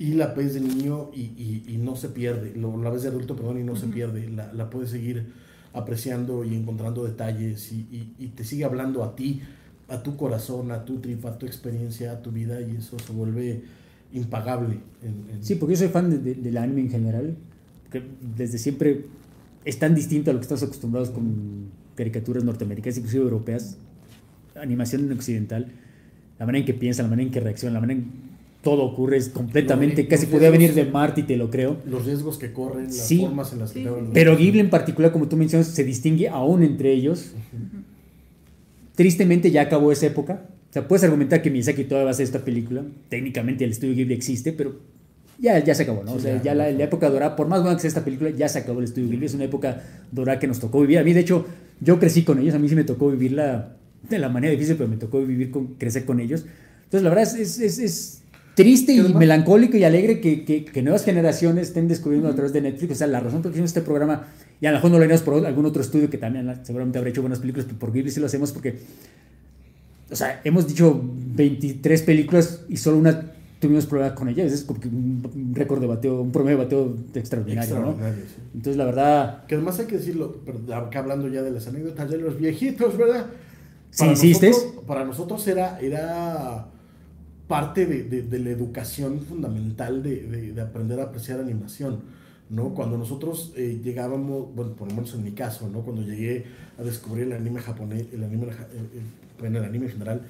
Y 0.00 0.14
la 0.14 0.28
ves 0.28 0.54
de 0.54 0.60
niño 0.60 1.10
y, 1.14 1.20
y- 1.20 1.64
y 1.68 1.76
no 1.76 1.94
se 1.94 2.08
pierde. 2.08 2.54
Lo, 2.56 2.82
la 2.82 2.88
ves 2.90 3.02
de 3.02 3.08
adulto, 3.08 3.36
perdón, 3.36 3.60
y 3.60 3.64
no 3.64 3.76
se 3.76 3.86
pierde. 3.86 4.28
La, 4.30 4.50
la 4.52 4.70
puedes 4.70 4.90
seguir 4.90 5.26
apreciando 5.74 6.42
y 6.42 6.54
encontrando 6.56 7.04
detalles 7.04 7.70
y, 7.70 7.80
y- 7.92 8.14
y 8.18 8.28
te 8.28 8.42
sigue 8.44 8.64
hablando 8.64 9.04
a 9.04 9.14
ti, 9.14 9.42
a 9.88 10.02
tu 10.02 10.16
corazón, 10.16 10.72
a 10.72 10.84
tu 10.86 11.00
trip, 11.00 11.24
a 11.26 11.38
tu 11.38 11.44
experiencia, 11.46 12.12
a 12.12 12.22
tu 12.22 12.30
vida 12.32 12.60
y 12.62 12.76
eso 12.76 12.98
se 12.98 13.12
vuelve 13.12 13.62
impagable. 14.12 14.78
en- 15.02 15.36
en- 15.36 15.44
Sí, 15.44 15.54
porque 15.56 15.74
yo 15.74 15.78
soy 15.80 15.88
fan 15.88 16.08
de- 16.10 16.18
de- 16.18 16.34
del 16.34 16.56
anime 16.56 16.80
en 16.80 16.90
general. 16.90 17.36
Que 17.92 18.02
desde 18.36 18.56
siempre 18.58 19.04
es 19.66 19.78
tan 19.78 19.94
distinto 19.94 20.30
a 20.30 20.32
lo 20.34 20.40
que 20.40 20.44
estamos 20.44 20.62
acostumbrados 20.62 21.10
con 21.10 21.66
caricaturas 21.94 22.42
norteamericanas, 22.42 22.96
inclusive 22.96 23.22
europeas, 23.24 23.76
animación 24.60 25.12
occidental, 25.12 25.72
la 26.38 26.46
manera 26.46 26.60
en 26.60 26.66
que 26.66 26.74
piensa, 26.74 27.02
la 27.02 27.08
manera 27.10 27.26
en 27.26 27.32
que 27.32 27.40
reacciona, 27.40 27.74
la 27.74 27.80
manera 27.80 28.00
en 28.00 28.06
que 28.06 28.29
todo 28.62 28.82
ocurre 28.84 29.16
es 29.16 29.28
completamente, 29.30 30.02
Los- 30.02 30.10
casi 30.10 30.22
los 30.24 30.32
podría 30.32 30.50
venir 30.50 30.74
de 30.74 30.84
Marte 30.84 31.22
y 31.22 31.24
te 31.24 31.36
lo 31.36 31.50
creo. 31.50 31.78
Los 31.86 32.04
riesgos 32.04 32.36
que 32.38 32.52
corren, 32.52 32.84
las 32.86 32.94
Sí. 33.08 33.20
formas 33.20 33.52
en 33.52 33.60
las 33.60 33.72
que 33.72 33.78
Sí, 33.80 33.84
los- 33.84 33.98
Pero 34.12 34.36
Ghibli 34.36 34.60
en 34.60 34.68
particular, 34.70 35.12
como 35.12 35.28
tú 35.28 35.36
mencionas, 35.36 35.68
se 35.68 35.82
distingue 35.84 36.28
aún 36.28 36.62
entre 36.62 36.92
ellos. 36.92 37.32
Tristemente 38.94 39.50
ya 39.50 39.62
acabó 39.62 39.92
esa 39.92 40.06
época. 40.06 40.42
O 40.70 40.72
sea, 40.72 40.86
puedes 40.86 41.02
argumentar 41.04 41.42
que 41.42 41.50
Miyazaki 41.50 41.84
todavía 41.84 42.04
va 42.04 42.10
a 42.10 42.12
hacer 42.12 42.24
esta 42.24 42.44
película. 42.44 42.84
Técnicamente 43.08 43.64
el 43.64 43.70
estudio 43.70 43.94
Ghibli 43.94 44.14
existe, 44.14 44.52
pero 44.52 44.76
ya, 45.38 45.58
ya 45.64 45.74
se 45.74 45.84
acabó, 45.84 46.04
¿no? 46.04 46.12
o 46.12 46.16
Sí, 46.16 46.22
sea, 46.24 46.36
ya, 46.36 46.42
ya 46.42 46.54
la, 46.54 46.70
la 46.70 46.84
época 46.84 47.08
dorada, 47.08 47.34
por 47.34 47.48
más 47.48 47.62
buena 47.62 47.76
que 47.76 47.80
sea 47.82 47.88
esta 47.88 48.04
película, 48.04 48.30
ya 48.30 48.48
se 48.48 48.58
acabó 48.58 48.78
el 48.80 48.84
estudio 48.84 49.08
Ghibli. 49.08 49.26
Es 49.26 49.34
una 49.34 49.44
época 49.44 49.82
dorada 50.12 50.38
que 50.38 50.46
nos 50.46 50.60
tocó 50.60 50.80
vivir. 50.82 50.98
A 50.98 51.02
mí, 51.04 51.12
de 51.12 51.20
hecho, 51.20 51.46
yo 51.80 51.98
crecí 51.98 52.22
con 52.24 52.38
ellos. 52.38 52.54
A 52.54 52.58
mí 52.58 52.68
sí 52.68 52.74
me 52.74 52.84
tocó 52.84 53.10
vivirla 53.10 53.76
de 54.08 54.18
la 54.18 54.28
manera 54.28 54.52
difícil, 54.52 54.76
pero 54.76 54.88
me 54.88 54.96
tocó 54.96 55.20
vivir 55.24 55.50
con, 55.50 55.68
crecer 55.74 56.04
con 56.04 56.20
ellos. 56.20 56.44
Entonces, 56.84 57.02
la 57.02 57.08
verdad 57.10 57.24
es, 57.24 57.34
es, 57.34 57.58
es- 57.60 57.78
es 57.78 58.19
triste 58.54 58.92
y 58.92 59.00
melancólico 59.14 59.76
y 59.76 59.84
alegre 59.84 60.20
que, 60.20 60.44
que- 60.44 60.64
que 60.64 60.82
nuevas 60.82 61.04
generaciones 61.04 61.68
estén 61.68 61.88
descubriendo 61.88 62.28
a 62.28 62.34
través 62.34 62.52
de 62.52 62.60
Netflix. 62.60 62.92
O 62.92 62.94
sea, 62.96 63.06
la 63.06 63.20
razón 63.20 63.40
por 63.42 63.46
la 63.46 63.52
que 63.52 63.56
hicimos 63.58 63.70
este 63.70 63.80
programa, 63.82 64.26
y 64.60 64.66
a 64.66 64.70
lo 64.70 64.76
mejor 64.78 64.90
no 64.90 64.98
lo 64.98 65.04
haríamos 65.04 65.22
por 65.22 65.46
algún 65.46 65.66
otro 65.66 65.82
estudio 65.82 66.10
que 66.10 66.18
también 66.18 66.52
seguramente 66.64 66.98
habrá 66.98 67.10
hecho 67.10 67.22
buenas 67.22 67.38
películas, 67.38 67.66
pero 67.66 67.78
por 67.78 67.92
Ghibli 67.92 68.10
sí 68.10 68.20
lo 68.20 68.26
hacemos 68.26 68.52
porque, 68.52 68.78
o 70.10 70.16
sea, 70.16 70.40
hemos 70.44 70.66
dicho 70.68 71.00
23 71.36 72.02
películas 72.02 72.62
y 72.68 72.76
solo 72.76 72.98
una 72.98 73.32
tuvimos 73.60 73.86
problemas 73.86 74.14
con 74.14 74.28
ella. 74.28 74.44
Es 74.44 74.64
como 74.64 74.80
que 74.80 74.88
un, 74.88 75.52
récord 75.54 75.80
de 75.80 75.86
bateo, 75.86 76.20
un 76.22 76.32
promedio 76.32 76.56
de 76.58 76.64
bateo 76.64 76.96
extraordinario, 77.14 77.74
¿no? 77.78 77.90
Extraordinario, 77.90 78.24
sí. 78.26 78.42
Entonces, 78.54 78.76
la 78.76 78.84
verdad, 78.86 79.46
Que 79.46 79.54
además 79.54 79.78
hay 79.78 79.86
que 79.86 79.98
decirlo, 79.98 80.38
pero 80.44 80.74
acá 80.74 81.00
hablando 81.00 81.28
ya 81.28 81.42
de 81.42 81.50
las 81.50 81.66
anécdotas 81.68 82.10
de 82.10 82.18
los 82.18 82.38
viejitos, 82.38 82.96
¿verdad? 82.96 83.26
Si 83.90 84.06
insistes. 84.06 84.56
Nosotros, 84.56 84.84
para 84.86 85.04
nosotros 85.04 85.46
era, 85.46 85.78
era 85.80 86.68
parte 87.50 87.86
de, 87.86 88.04
de- 88.22 88.38
la 88.46 88.50
educación 88.50 89.20
fundamental 89.20 90.02
de, 90.02 90.14
de- 90.32 90.52
de 90.56 90.60
aprender 90.62 91.00
a 91.00 91.04
apreciar 91.10 91.40
animación, 91.40 92.00
¿no? 92.50 92.74
Cuando 92.76 92.96
nosotros 92.98 93.52
eh, 93.56 93.80
llegábamos, 93.84 94.54
bueno, 94.56 94.72
por 94.76 94.88
lo 94.88 94.94
menos 94.94 95.14
en 95.14 95.24
mi 95.24 95.32
caso, 95.32 95.68
¿no? 95.74 95.82
Cuando 95.86 96.02
llegué 96.02 96.46
a 96.78 96.82
descubrir 96.90 97.24
el 97.26 97.32
anime 97.34 97.60
japonés, 97.60 98.06
el 98.12 98.22
anime, 98.24 98.48
el- 99.42 99.46
el- 99.56 99.64
anime 99.64 99.86
en 99.86 99.92
general, 99.92 100.20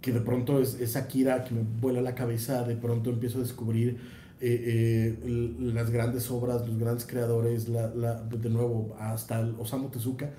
que 0.00 0.12
de 0.12 0.20
pronto 0.20 0.60
es, 0.60 0.80
es 0.80 0.96
Akira 0.96 1.44
que 1.44 1.54
me 1.54 1.62
vuela 1.80 2.00
la 2.02 2.14
cabeza, 2.14 2.62
de 2.64 2.76
pronto 2.76 3.10
empiezo 3.10 3.38
a 3.38 3.42
descubrir 3.42 3.98
eh, 4.40 5.16
eh, 5.22 5.54
las 5.74 5.90
grandes 5.90 6.30
obras, 6.30 6.66
los 6.66 6.78
grandes 6.78 7.06
creadores, 7.06 7.68
la- 7.68 7.88
de 8.22 8.50
nuevo, 8.50 8.94
hasta 8.98 9.40
el 9.40 9.54
Osamu 9.58 9.88
Tezuka, 9.88 10.30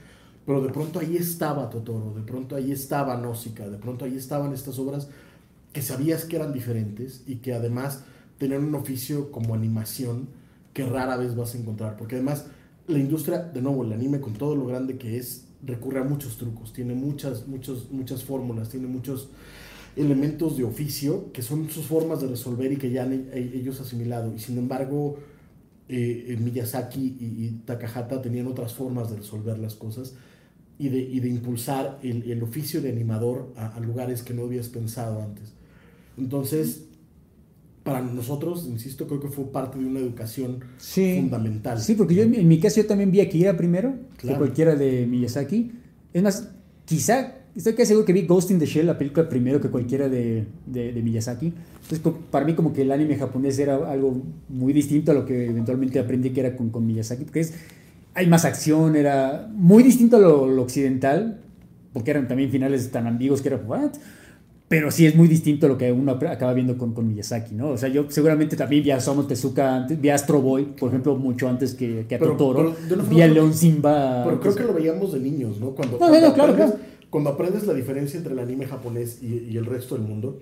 pero 0.45 0.61
de 0.61 0.69
pronto 0.71 0.99
ahí 0.99 1.17
estaba 1.17 1.69
Totoro, 1.69 2.13
de 2.15 2.21
pronto 2.21 2.55
ahí 2.55 2.71
estaba 2.71 3.17
Nausicaa, 3.17 3.67
de 3.69 3.77
pronto 3.77 4.05
ahí 4.05 4.15
estaban 4.15 4.53
estas 4.53 4.77
obras 4.77 5.09
que 5.75 5.81
sabías 5.81 6.23
que 6.23 6.37
eran 6.37 6.53
diferentes 6.53 7.21
y 7.27 7.35
que 7.39 7.53
además 7.53 8.05
tenían 8.37 8.63
un 8.63 8.75
oficio 8.75 9.29
como 9.29 9.53
animación 9.53 10.29
que 10.71 10.85
rara 10.85 11.17
vez 11.17 11.35
vas 11.35 11.53
a 11.53 11.57
encontrar, 11.57 11.97
porque 11.97 12.15
además 12.15 12.45
la 12.87 12.97
industria, 12.97 13.39
de 13.39 13.61
nuevo, 13.61 13.83
el 13.83 13.91
anime 13.91 14.21
con 14.21 14.35
todo 14.35 14.55
lo 14.55 14.65
grande 14.67 14.97
que 14.97 15.17
es, 15.17 15.43
recurre 15.65 15.99
a 15.99 16.05
muchos 16.05 16.37
trucos, 16.37 16.71
tiene 16.71 16.95
muchas, 16.95 17.45
muchos, 17.49 17.91
muchas 17.91 18.23
fórmulas, 18.23 18.69
tiene 18.69 18.87
muchos 18.87 19.31
elementos 19.97 20.55
de 20.55 20.63
oficio 20.63 21.33
que 21.33 21.41
son 21.41 21.69
sus 21.69 21.87
formas 21.87 22.21
de 22.21 22.27
resolver 22.27 22.71
y 22.71 22.77
que 22.77 22.89
ya 22.89 23.03
han 23.03 23.27
ellos 23.33 23.81
asimilado. 23.81 24.33
Y 24.33 24.39
sin 24.39 24.57
embargo, 24.57 25.17
eh, 25.89 26.27
eh, 26.29 26.37
Miyazaki 26.37 27.17
y, 27.19 27.45
y 27.47 27.51
Takahata 27.65 28.21
tenían 28.21 28.47
otras 28.47 28.73
formas 28.73 29.09
de 29.09 29.17
resolver 29.17 29.59
las 29.59 29.75
cosas 29.75 30.13
y 30.79 30.87
de, 30.87 30.99
y 30.99 31.19
de 31.19 31.27
impulsar 31.27 31.99
el, 32.01 32.31
el 32.31 32.43
oficio 32.43 32.81
de 32.81 32.91
animador 32.91 33.51
a, 33.57 33.75
a 33.75 33.79
lugares 33.81 34.23
que 34.23 34.33
no 34.33 34.43
habías 34.43 34.69
pensado 34.69 35.21
antes. 35.21 35.54
Entonces, 36.17 36.85
para 37.83 38.01
nosotros, 38.01 38.67
insisto, 38.67 39.07
creo 39.07 39.19
que 39.19 39.27
fue 39.27 39.51
parte 39.51 39.77
de 39.77 39.85
una 39.85 39.99
educación 39.99 40.59
sí. 40.77 41.17
fundamental. 41.19 41.79
Sí, 41.79 41.93
porque 41.95 42.15
yo 42.15 42.23
en 42.23 42.47
mi- 42.47 42.59
caso 42.59 42.81
yo 42.81 42.87
también 42.87 43.11
vi 43.11 43.21
Akira 43.21 43.55
primero 43.55 43.93
que 44.17 44.21
Claro. 44.27 44.39
cualquiera 44.39 44.75
de 44.75 45.05
Miyazaki. 45.05 45.71
Es 46.11 46.23
más, 46.23 46.49
quizá, 46.85 47.35
estoy 47.55 47.73
casi 47.73 47.89
seguro 47.89 48.05
que 48.05 48.13
vi 48.13 48.25
Ghost 48.25 48.49
in 48.49 48.57
the 48.57 48.65
Shell, 48.65 48.87
la 48.87 48.97
película 48.97 49.29
primero 49.29 49.61
que 49.61 49.69
cualquiera 49.69 50.09
de, 50.09 50.45
de- 50.65 50.93
de 50.93 51.01
Miyazaki. 51.03 51.53
Entonces, 51.83 52.01
para 52.31 52.43
mí 52.45 52.55
como 52.55 52.73
que 52.73 52.81
el 52.81 52.91
anime 52.91 53.17
japonés 53.17 53.59
era 53.59 53.75
algo 53.91 54.19
muy 54.49 54.73
distinto 54.73 55.11
a 55.11 55.13
lo 55.13 55.25
que 55.25 55.45
eventualmente 55.45 55.99
aprendí 55.99 56.31
que 56.31 56.39
era 56.39 56.55
con, 56.57 56.71
con 56.71 56.87
Miyazaki, 56.87 57.25
porque 57.25 57.41
es, 57.41 57.53
hay 58.15 58.25
más 58.25 58.45
acción, 58.45 58.95
era 58.95 59.47
muy 59.53 59.83
distinto 59.83 60.15
a 60.17 60.19
lo, 60.19 60.47
lo 60.47 60.63
occidental, 60.63 61.41
porque 61.93 62.09
eran 62.11 62.27
también 62.27 62.49
finales 62.49 62.89
tan 62.89 63.05
ambiguos 63.05 63.43
que 63.43 63.49
era, 63.49 63.57
¿what? 63.57 63.91
Pero 64.67 64.89
sí 64.89 65.05
es 65.05 65.15
muy 65.15 65.27
distinto 65.27 65.67
a 65.67 65.69
lo 65.69 65.77
que 65.77 65.91
uno 65.91 66.11
acaba 66.13 66.51
viendo 66.53 66.75
con, 66.77 66.93
con 66.93 67.07
Miyazaki, 67.07 67.53
¿no? 67.53 67.69
O 67.69 67.77
sea, 67.77 67.87
yo 67.89 68.05
seguramente 68.09 68.55
también 68.55 68.83
vi 68.83 68.89
a 68.91 68.97
Osamu 68.97 69.23
Tezuka, 69.23 69.75
antes, 69.75 70.01
vi 70.01 70.09
a 70.09 70.15
Astro 70.15 70.41
Boy, 70.41 70.65
por 70.79 70.89
ejemplo, 70.89 71.15
mucho 71.15 71.47
antes 71.47 71.75
que, 71.75 72.05
que 72.09 72.15
a 72.15 72.19
Pero- 72.19 72.31
Totoro. 72.31 72.75
pero 72.89 73.03
vi 73.03 73.21
a 73.21 73.27
León 73.27 73.53
Simba. 73.53 74.23
Pero 74.25 74.39
creo 74.39 74.51
antes. 74.53 74.65
que 74.65 74.71
lo 74.71 74.77
veíamos 74.77 75.13
de 75.13 75.19
niños, 75.19 75.59
¿no? 75.59 75.69
Cuando, 75.71 75.93
No, 75.93 75.99
cuando, 75.99 76.19
no, 76.19 76.27
no, 76.29 76.33
claro, 76.33 76.53
aprendes, 76.53 76.75
claro. 76.79 76.91
cuando 77.11 77.29
aprendes 77.29 77.67
la 77.67 77.73
diferencia 77.75 78.17
entre 78.17 78.33
el 78.33 78.39
anime 78.39 78.65
japonés 78.65 79.19
y, 79.21 79.49
y 79.51 79.57
el 79.57 79.65
resto 79.67 79.95
del 79.95 80.03
mundo, 80.07 80.41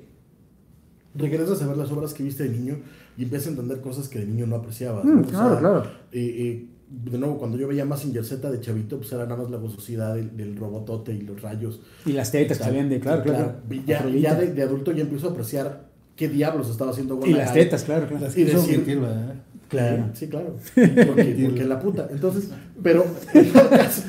regresas 1.15 1.61
a 1.61 1.67
ver 1.67 1.77
las 1.77 1.91
obras 1.91 2.13
que 2.13 2.23
viste 2.23 2.43
de 2.43 2.49
niño 2.49 2.77
y 3.17 3.23
empiezas 3.23 3.47
a 3.47 3.49
entender 3.51 3.81
cosas 3.81 4.07
que 4.07 4.19
de 4.19 4.25
niño 4.25 4.47
no 4.47 4.55
apreciabas. 4.55 5.03
Mm, 5.05 5.15
¿no? 5.21 5.27
Claro, 5.27 5.49
sea, 5.49 5.59
claro. 5.59 5.83
eh, 6.13 6.35
eh, 6.39 6.65
de 7.03 7.17
nuevo, 7.17 7.37
cuando 7.39 7.57
yo 7.57 7.67
veía 7.67 7.85
Mazinger 7.85 8.23
Z 8.23 8.51
de 8.51 8.59
chavito, 8.59 8.97
pues 8.97 9.11
era 9.11 9.23
nada 9.23 9.41
más 9.41 9.49
la 9.51 9.57
gozosidad 9.57 10.13
del, 10.15 10.37
del 10.37 10.55
robotote 10.55 11.11
y 11.13 11.21
los 11.21 11.41
rayos. 11.41 11.81
Y 12.05 12.11
las 12.13 12.31
tetas 12.31 12.57
que 12.59 12.63
salían 12.63 12.87
de, 12.89 12.99
claro, 12.99 13.23
claro. 13.23 13.53
Y 13.69 13.83
Ya, 13.85 14.05
ya 14.07 14.35
de, 14.35 14.53
de 14.53 14.61
adulto 14.63 14.91
ya 14.91 15.01
empiezo 15.01 15.27
a 15.29 15.31
apreciar 15.31 15.85
qué 16.15 16.29
diablos 16.29 16.69
estaba 16.69 16.91
haciendo 16.91 17.15
Y 17.15 17.17
Gonagai. 17.19 17.39
las 17.45 17.53
tetas, 17.53 17.83
claro, 17.83 18.07
claro. 18.07 18.23
Las 18.25 18.37
Y 18.37 18.43
decir- 18.43 18.75
omitir, 18.75 18.99
¿verdad? 18.99 19.33
Claro. 19.69 20.05
Sí, 20.13 20.27
claro. 20.27 20.55
Porque, 20.75 21.45
porque 21.45 21.63
la 21.65 21.79
puta. 21.79 22.07
Entonces, 22.11 22.49
pero 22.83 23.03
en 23.33 23.51
todo 23.51 23.69
caso, 23.71 24.03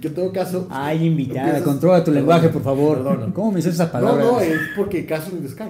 que 0.00 0.08
en 0.08 0.14
todo 0.14 0.32
caso. 0.32 0.66
Ay, 0.70 1.04
invitada, 1.04 1.48
empiezas- 1.48 1.62
controla 1.64 1.98
tu 1.98 2.04
Perdón, 2.06 2.14
lenguaje, 2.14 2.48
por 2.48 2.62
favor. 2.62 2.96
perdón. 3.04 3.32
¿Cómo 3.32 3.50
me 3.50 3.56
dices 3.56 3.74
esa 3.74 3.86
No, 3.86 3.92
palabra? 3.92 4.24
no, 4.24 4.40
es 4.40 4.58
porque 4.74 5.04
caso 5.04 5.32
the 5.32 5.48
sky. 5.48 5.64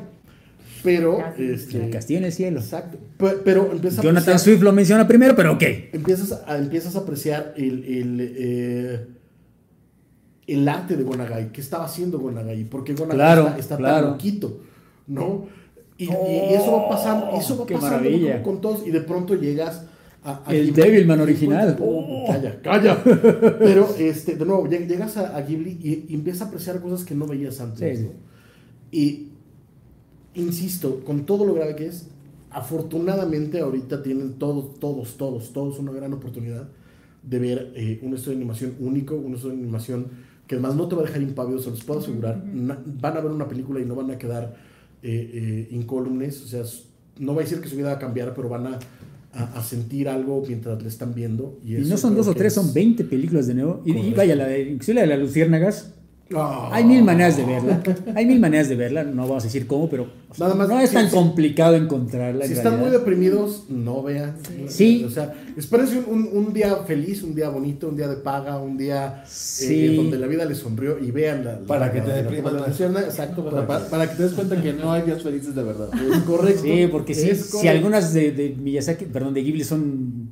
Pero, 0.83 1.19
este. 1.39 1.91
Castillo 1.91 2.19
en 2.19 2.25
el 2.25 2.33
cielo. 2.33 2.61
Exacto. 2.61 2.99
Pe- 3.17 3.39
Pero, 3.45 3.71
empiezas 3.73 4.01
a 4.01 4.03
Jonathan 4.03 4.35
apreciar- 4.35 4.39
Swift 4.39 4.63
lo 4.63 4.73
menciona 4.73 5.07
primero, 5.09 5.35
pero 5.37 5.53
ok. 5.53 5.63
Empiezas 5.93 6.33
a, 6.47 6.59
empiezas 6.59 6.97
a 6.97 7.01
apreciar 7.01 7.55
el, 7.57 7.85
el, 7.85 8.35
eh, 8.37 9.07
el 10.47 10.69
arte 10.69 10.97
de 10.97 11.05
Gonagai. 11.05 11.53
¿Qué 11.53 11.61
estaba 11.61 11.85
haciendo 11.85 12.19
Gonagai? 12.19 12.65
Porque 12.65 12.93
Gonagai 12.95 13.17
Claro, 13.17 13.47
está, 13.49 13.59
está 13.59 13.77
claro. 13.77 14.03
tan 14.07 14.13
loquito, 14.13 14.61
¿no? 15.07 15.47
Y, 15.99 16.05
eso 16.09 16.73
va 16.73 16.89
pasando, 16.89 17.31
eso 17.39 17.59
va 17.59 17.67
qué 17.67 17.75
pasando 17.75 17.99
maravilla. 17.99 18.43
con, 18.43 18.55
con 18.55 18.61
todos. 18.61 18.87
Y 18.87 18.91
de 18.91 19.01
pronto 19.03 19.35
llegas 19.37 19.85
a. 20.25 20.43
a 20.47 20.53
El 20.55 20.67
Ghibli 20.73 20.83
Devilman 20.83 21.21
original. 21.21 21.69
encuentras- 21.79 21.89
Oh, 21.89 22.27
Calla, 22.27 22.61
calla. 22.63 23.05
Pero, 23.59 23.95
este, 23.99 24.35
de 24.35 24.45
nuevo, 24.45 24.67
lleg- 24.67 24.89
llegas 24.89 25.17
a, 25.17 25.37
a 25.37 25.43
Ghibli 25.43 25.79
y, 25.81 26.07
y 26.09 26.15
empiezas 26.15 26.43
a 26.43 26.45
apreciar 26.47 26.81
cosas 26.81 27.07
que 27.07 27.15
no 27.15 27.27
veías 27.27 27.61
antes. 27.61 27.99
Sí, 27.99 28.03
sí. 28.05 28.09
¿no? 28.09 28.13
Y 28.91 29.32
insisto, 30.35 31.03
con 31.05 31.25
todo 31.27 31.45
lo 31.45 31.55
grave 31.55 31.77
que 31.77 31.87
es, 31.87 32.07
afortunadamente 32.51 33.61
ahorita 33.61 34.03
tienen 34.03 34.35
todos, 34.35 34.79
todos, 34.79 35.17
todos, 35.17 35.53
todos 35.53 35.79
una 35.79 35.93
gran 35.93 36.13
oportunidad 36.13 36.69
de 37.23 37.39
ver 37.39 37.73
eh, 37.77 37.99
un 38.03 38.15
estudio 38.15 38.37
de 38.37 38.43
animación 38.43 38.75
único, 38.81 39.15
un 39.15 39.35
estudio 39.35 39.55
de 39.57 39.63
animación 39.63 40.07
que 40.47 40.57
además 40.57 40.75
no 40.75 40.89
te 40.89 40.95
va 40.97 41.03
a 41.03 41.05
dejar 41.07 41.23
impávido, 41.23 41.59
se 41.61 41.71
los 41.71 41.85
puedo 41.85 42.01
asegurar. 42.01 42.45
Na- 42.45 42.83
van 43.01 43.17
a 43.17 43.21
ver 43.21 43.31
una 43.33 43.49
película 43.49 43.81
y 43.81 43.85
no 43.85 43.95
van 43.95 44.11
a 44.11 44.19
quedar 44.19 44.57
eh, 45.03 45.31
eh, 45.33 45.69
incólumes, 45.75 46.43
o 46.43 46.47
sea, 46.47 46.63
no 47.19 47.35
va 47.35 47.43
a 47.43 47.45
decir 47.45 47.61
que 47.61 47.69
su 47.69 47.77
vida 47.77 47.89
va 47.89 47.95
a 47.95 47.99
cambiar, 47.99 48.35
pero 48.35 48.49
van 48.49 48.67
a, 48.67 48.79
a- 49.33 49.59
a 49.59 49.63
sentir 49.63 50.09
algo 50.09 50.43
mientras 50.47 50.83
le 50.83 50.89
están 50.89 51.15
viendo. 51.15 51.59
Y, 51.65 51.77
Y 51.77 51.81
no 51.85 51.97
son 51.97 52.15
dos 52.17 52.27
o 52.29 52.35
tres, 52.35 52.57
es- 52.57 52.63
son 52.63 52.73
20 52.75 53.05
películas 53.05 53.47
de 53.47 53.55
nuevo. 53.55 53.83
Y, 53.85 53.93
y 53.97 54.13
vaya, 54.15 54.35
la 54.37 54.47
de, 54.49 54.63
inclusive 54.71 54.95
la 54.97 55.01
de 55.03 55.07
las 55.09 55.21
luciérnagas. 55.21 55.95
Ah. 56.35 56.71
Hay 56.73 56.85
mil 56.85 57.03
maneras 57.03 57.37
de 57.37 57.45
verla. 57.45 57.83
Hay 58.15 58.27
mil 58.27 58.41
maneras 58.41 58.69
de 58.69 58.77
verla. 58.77 59.05
No 59.05 59.23
vamos 59.29 59.43
a 59.45 59.47
decir 59.47 59.67
cómo, 59.67 59.89
pero 59.91 60.07
Nada 60.39 60.55
más, 60.55 60.69
no 60.69 60.81
es 60.81 60.91
tan 60.91 61.09
sí. 61.11 61.15
complicado 61.15 61.77
encontrarla. 61.77 62.47
Si 62.47 62.53
en 62.53 62.57
están 62.59 62.81
muy 62.81 62.91
deprimidos, 62.91 63.65
no 63.69 64.03
vean. 64.03 64.37
Sí. 64.69 65.05
O 65.07 65.11
sea, 65.11 65.35
espérense 65.57 65.99
un, 66.07 66.29
un- 66.33 66.53
día 66.53 66.77
feliz, 66.87 67.23
un 67.23 67.35
día 67.35 67.49
bonito, 67.49 67.89
un 67.89 67.97
día 67.97 68.09
de 68.09 68.17
paga, 68.17 68.59
un 68.59 68.77
día 68.79 69.25
eh, 69.63 69.95
donde 69.97 70.19
la 70.19 70.27
vida 70.27 70.45
les 70.45 70.59
sonrió 70.59 70.99
y 70.99 71.11
vean 71.11 71.45
la. 71.45 71.53
la- 71.61 71.67
Para 71.67 71.93
que 71.93 72.01
te 72.01 72.11
deprimas 72.13 72.53
Exacto, 72.81 73.45
Para, 73.45 73.67
para, 73.67 73.87
para 73.87 74.09
que 74.11 74.17
te 74.17 74.23
des 74.25 74.33
cuenta 74.33 74.61
que 74.61 74.73
no 74.73 74.93
hay 74.93 75.03
días 75.03 75.23
felices 75.23 75.55
de 75.55 75.63
verdad. 75.63 75.89
es 75.95 76.19
correcto. 76.27 76.63
Sí, 76.63 76.89
porque 76.91 77.15
sí, 77.15 77.35
si 77.35 77.69
algunas 77.69 78.13
de, 78.15 78.33
de 78.33 78.57
Miyazaki, 78.59 79.07
perdón, 79.07 79.35
de 79.35 79.43
Ghibli 79.43 79.65
son 79.65 80.31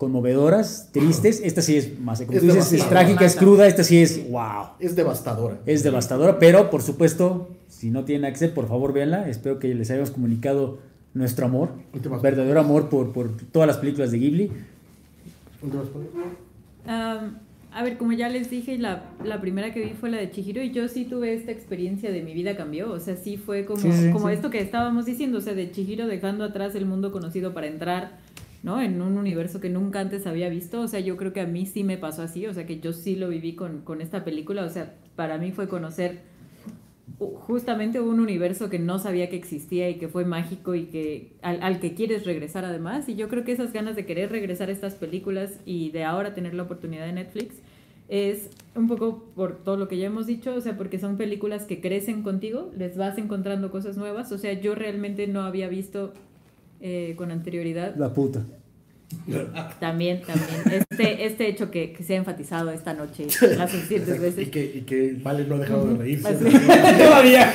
conmovedoras, 0.00 0.88
tristes, 0.92 1.42
esta 1.44 1.60
sí 1.60 1.76
es 1.76 2.00
más, 2.00 2.20
como 2.22 2.32
Es 2.32 2.40
tú 2.40 2.46
dices, 2.46 2.64
es 2.64 2.70
devastadora. 2.72 3.00
trágica, 3.04 3.24
es 3.26 3.36
cruda, 3.36 3.66
esta 3.66 3.84
sí 3.84 4.00
es 4.02 4.30
wow. 4.30 4.68
Es 4.80 4.96
devastadora. 4.96 5.58
Es 5.66 5.82
devastadora, 5.82 6.38
pero 6.38 6.70
por 6.70 6.80
supuesto, 6.80 7.48
si 7.68 7.90
no 7.90 8.04
tienen 8.04 8.24
acceso, 8.24 8.54
por 8.54 8.66
favor 8.66 8.94
véanla. 8.94 9.28
Espero 9.28 9.58
que 9.58 9.74
les 9.74 9.90
hayamos 9.90 10.10
comunicado 10.10 10.78
nuestro 11.12 11.44
amor, 11.46 11.68
verdadero 12.22 12.58
amor 12.60 12.88
por, 12.88 13.12
por 13.12 13.30
todas 13.52 13.66
las 13.66 13.76
películas 13.76 14.10
de 14.10 14.18
Ghibli. 14.18 14.50
Am, 16.86 17.36
a 17.72 17.82
ver, 17.84 17.98
como 17.98 18.12
ya 18.12 18.28
les 18.28 18.50
dije, 18.50 18.78
la, 18.78 19.04
la 19.22 19.40
primera 19.40 19.72
que 19.72 19.80
vi 19.84 19.90
fue 19.90 20.10
la 20.10 20.16
de 20.16 20.30
Chihiro 20.30 20.62
y 20.62 20.72
yo 20.72 20.88
sí 20.88 21.04
tuve 21.04 21.34
esta 21.34 21.52
experiencia 21.52 22.10
de 22.10 22.22
mi 22.22 22.32
vida 22.34 22.56
cambió. 22.56 22.90
O 22.90 23.00
sea, 23.00 23.16
sí 23.16 23.36
fue 23.36 23.64
como, 23.64 23.80
Sí, 23.80 23.92
sí, 23.92 24.10
como 24.10 24.28
sí. 24.28 24.34
esto 24.34 24.50
que 24.50 24.60
estábamos 24.60 25.04
diciendo, 25.04 25.38
o 25.38 25.40
sea, 25.40 25.54
de 25.54 25.70
Chihiro 25.70 26.06
dejando 26.06 26.44
atrás 26.44 26.74
el 26.74 26.86
mundo 26.86 27.12
conocido 27.12 27.52
para 27.54 27.66
entrar, 27.66 28.18
¿no? 28.62 28.80
En 28.80 29.00
un 29.00 29.16
universo 29.16 29.60
que 29.60 29.70
nunca 29.70 30.00
antes 30.00 30.26
había 30.26 30.48
visto. 30.48 30.80
O 30.80 30.88
sea, 30.88 31.00
yo 31.00 31.16
creo 31.16 31.32
que 31.32 31.40
a 31.40 31.46
mí 31.46 31.66
sí 31.66 31.84
me 31.84 31.96
pasó 31.98 32.22
así, 32.22 32.46
o 32.46 32.54
sea, 32.54 32.66
que 32.66 32.80
yo 32.80 32.92
sí 32.92 33.16
lo 33.16 33.28
viví 33.28 33.54
con, 33.54 33.80
con 33.82 34.00
esta 34.00 34.24
película. 34.24 34.64
O 34.64 34.68
sea, 34.68 34.94
para 35.16 35.38
mí 35.38 35.52
fue 35.52 35.68
conocer 35.68 36.20
justamente 37.18 38.00
un 38.00 38.20
universo 38.20 38.70
que 38.70 38.78
no 38.78 38.98
sabía 38.98 39.28
que 39.28 39.36
existía 39.36 39.90
y 39.90 39.96
que 39.96 40.08
fue 40.08 40.24
mágico 40.24 40.74
y 40.74 40.84
que 40.84 41.32
al, 41.42 41.62
al 41.62 41.80
que 41.80 41.94
quieres 41.94 42.24
regresar 42.24 42.64
además. 42.64 43.08
Y 43.08 43.16
yo 43.16 43.28
creo 43.28 43.44
que 43.44 43.52
esas 43.52 43.72
ganas 43.72 43.96
de 43.96 44.06
querer 44.06 44.30
regresar 44.30 44.68
a 44.68 44.72
estas 44.72 44.94
películas 44.94 45.58
y 45.64 45.90
de 45.90 46.04
ahora 46.04 46.34
tener 46.34 46.54
la 46.54 46.62
oportunidad 46.62 47.06
de 47.06 47.12
Netflix 47.12 47.56
es 48.08 48.50
un 48.74 48.88
poco 48.88 49.24
por 49.36 49.62
todo 49.62 49.76
lo 49.76 49.86
que 49.86 49.96
ya 49.96 50.08
hemos 50.08 50.26
dicho, 50.26 50.52
o 50.52 50.60
sea, 50.60 50.76
porque 50.76 50.98
son 50.98 51.16
películas 51.16 51.64
que 51.64 51.80
crecen 51.80 52.24
contigo, 52.24 52.72
les 52.76 52.96
vas 52.96 53.16
encontrando 53.18 53.70
cosas 53.70 53.96
nuevas. 53.96 54.32
O 54.32 54.38
sea, 54.38 54.52
yo 54.52 54.74
realmente 54.74 55.28
no 55.28 55.42
había 55.42 55.68
visto 55.68 56.12
eh, 56.80 57.14
con 57.16 57.30
anterioridad 57.30 57.94
La 57.96 58.12
puta. 58.12 58.42
también, 59.80 60.20
también, 60.22 60.84
este, 60.90 61.26
este 61.26 61.48
hecho 61.48 61.68
que, 61.70 61.92
que 61.92 62.04
se 62.04 62.14
ha 62.14 62.16
enfatizado 62.18 62.70
esta 62.70 62.94
noche 62.94 63.26
las 63.56 63.70
suficientes 63.72 64.16
Y 64.16 64.18
veces. 64.20 64.48
que, 64.50 64.64
y 64.76 64.80
que 64.82 65.16
Vale 65.20 65.44
no 65.46 65.56
ha 65.56 65.58
dejado 65.58 65.84
de 65.88 65.96
reírse. 65.96 66.32
Todavía. 66.98 67.52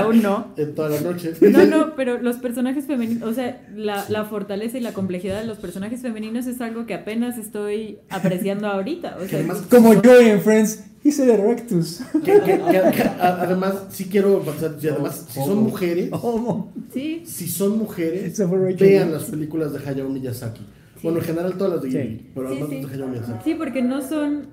Aún 0.00 0.22
no. 0.22 0.54
en 0.56 0.74
toda 0.74 0.88
la 0.90 1.00
noche. 1.00 1.32
No, 1.40 1.66
no, 1.66 1.96
pero 1.96 2.18
los 2.22 2.36
personajes 2.36 2.86
femeninos, 2.86 3.28
o 3.28 3.34
sea, 3.34 3.66
la, 3.74 4.04
la 4.08 4.24
fortaleza 4.24 4.78
y 4.78 4.82
la 4.82 4.92
complejidad 4.92 5.40
de 5.40 5.46
los 5.48 5.58
personajes 5.58 6.00
femeninos 6.00 6.46
es 6.46 6.60
algo 6.60 6.86
que 6.86 6.94
apenas 6.94 7.38
estoy 7.38 7.98
apreciando 8.08 8.68
ahorita. 8.68 9.16
O 9.20 9.26
sea, 9.26 9.40
además- 9.40 9.62
Como 9.68 9.94
Joey 10.00 10.28
en 10.30 10.40
Friends, 10.42 10.84
he's 11.04 11.18
a 11.20 11.24
erectus. 11.34 12.00
Que- 12.24 12.32
que- 12.40 12.40
que- 12.40 12.90
que- 12.96 13.02
a- 13.02 13.42
además, 13.42 13.86
sí 13.90 14.06
quiero 14.06 14.38
enfatizar, 14.38 14.76
y 14.80 14.88
además, 14.88 15.26
si 15.28 15.40
son 15.40 15.62
mujeres, 15.62 16.10
sí, 16.92 17.22
si 17.24 17.48
son 17.48 17.78
mujeres, 17.78 18.40
vean 18.78 19.12
las 19.12 19.24
películas 19.24 19.72
de 19.72 19.78
Hayao 19.88 20.08
Miyazaki. 20.08 20.66
Bueno, 21.02 21.18
en 21.18 21.24
general 21.24 21.54
todas 21.58 21.72
las 21.74 21.82
de 21.82 21.90
Sí. 21.90 21.98
Ghibli, 21.98 22.30
pero 22.34 22.48
Sí, 22.48 22.52
además 22.54 22.68
sí. 22.70 22.80
las 22.82 22.88
de 22.90 22.94
Hayao 22.96 23.08
Miyazaki. 23.08 23.44
sí, 23.50 23.54
porque 23.56 23.82
no 23.82 24.00
son... 24.02 24.46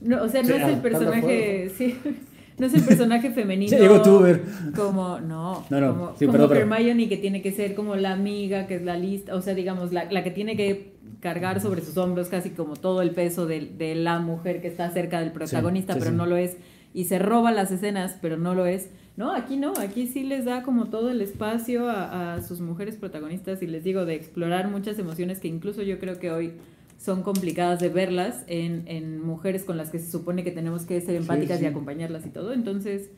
No, 0.00 0.22
o 0.22 0.28
sea, 0.28 0.42
no 0.42 0.48
Sí, 0.48 0.54
es 0.54 0.62
ah, 0.62 0.68
el 0.68 0.74
¿están 0.74 0.82
de 0.82 0.90
personaje, 0.90 1.70
sí, 1.78 1.96
no 2.58 2.66
es 2.66 2.74
el 2.74 2.82
personaje 2.82 3.30
femenino. 3.30 3.70
Sí, 3.70 3.76
llegó 3.76 4.02
Tuber. 4.02 4.42
Como, 4.76 5.18
no, 5.20 5.64
No, 5.70 5.80
no, 5.80 5.88
como, 5.94 6.16
sí, 6.18 6.26
como. 6.26 6.44
Hermione 6.52 7.08
que 7.08 7.16
tiene 7.16 7.40
que 7.40 7.52
ser 7.52 7.74
como 7.74 7.96
la 7.96 8.12
amiga, 8.12 8.66
que 8.66 8.76
es 8.76 8.82
la 8.82 8.96
lista, 8.98 9.34
o 9.34 9.40
sea, 9.40 9.54
digamos, 9.54 9.92
la, 9.92 10.04
la 10.12 10.22
que 10.22 10.30
tiene 10.30 10.56
que 10.56 10.93
cargar 11.24 11.58
sobre 11.62 11.80
sus 11.80 11.96
hombros 11.96 12.28
casi 12.28 12.50
como 12.50 12.76
todo 12.76 13.00
el 13.00 13.12
peso 13.12 13.46
de, 13.46 13.60
de 13.66 13.94
la 13.94 14.18
mujer 14.18 14.60
que 14.60 14.68
está 14.68 14.90
cerca 14.90 15.20
del 15.20 15.32
protagonista, 15.32 15.94
sí, 15.94 15.98
pero 15.98 16.10
sí. 16.10 16.16
no 16.18 16.26
lo 16.26 16.36
es, 16.36 16.58
y 16.92 17.04
se 17.04 17.18
roba 17.18 17.50
las 17.50 17.70
escenas, 17.70 18.18
pero 18.20 18.36
no 18.36 18.54
lo 18.54 18.66
es. 18.66 18.90
No, 19.16 19.34
aquí 19.34 19.56
no, 19.56 19.72
aquí 19.80 20.06
sí 20.06 20.22
les 20.22 20.44
da 20.44 20.62
como 20.62 20.90
todo 20.90 21.08
el 21.08 21.22
espacio 21.22 21.88
a, 21.88 22.34
a 22.34 22.42
sus 22.42 22.60
mujeres 22.60 22.96
protagonistas 22.96 23.62
y 23.62 23.66
les 23.66 23.84
digo 23.84 24.04
de 24.04 24.16
explorar 24.16 24.68
muchas 24.68 24.98
emociones 24.98 25.40
que 25.40 25.48
incluso 25.48 25.80
yo 25.80 25.98
creo 25.98 26.18
que 26.18 26.30
hoy 26.30 26.52
son 26.98 27.22
complicadas 27.22 27.80
de 27.80 27.88
verlas 27.88 28.44
en, 28.46 28.86
en 28.86 29.18
mujeres 29.18 29.64
con 29.64 29.78
las 29.78 29.88
que 29.88 30.00
se 30.00 30.10
supone 30.10 30.44
que 30.44 30.50
tenemos 30.50 30.84
que 30.84 31.00
ser 31.00 31.16
empáticas 31.16 31.62
y 31.62 31.64
acompañarlas 31.64 32.26
y 32.26 32.28
todo. 32.28 32.52
Entonces, 32.52 33.08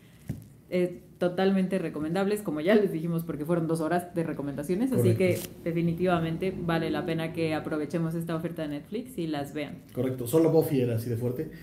eh, 0.71 1.03
totalmente 1.19 1.79
recomendables, 1.79 2.43
como 2.43 2.61
ya 2.61 2.75
les 2.75 2.93
dijimos, 2.93 3.25
porque 3.25 3.45
fueron 3.45 3.67
dos 3.67 3.81
horas 3.81 4.15
de 4.15 4.23
recomendaciones, 4.23 4.93
así 4.93 5.15
que 5.15 5.39
definitivamente 5.65 6.53
vale 6.57 6.91
la 6.91 7.07
pena 7.07 7.33
que 7.33 7.55
aprovechemos 7.55 8.15
esta 8.15 8.35
oferta 8.35 8.63
de 8.63 8.69
Netflix 8.69 9.17
y 9.17 9.27
las 9.27 9.55
vean. 9.55 9.79
Correcto, 9.95 10.27
solo 10.27 10.51
Buffy 10.51 10.81
era 10.81 10.97
así 10.97 11.09
de 11.09 11.17
fuerte. 11.17 11.51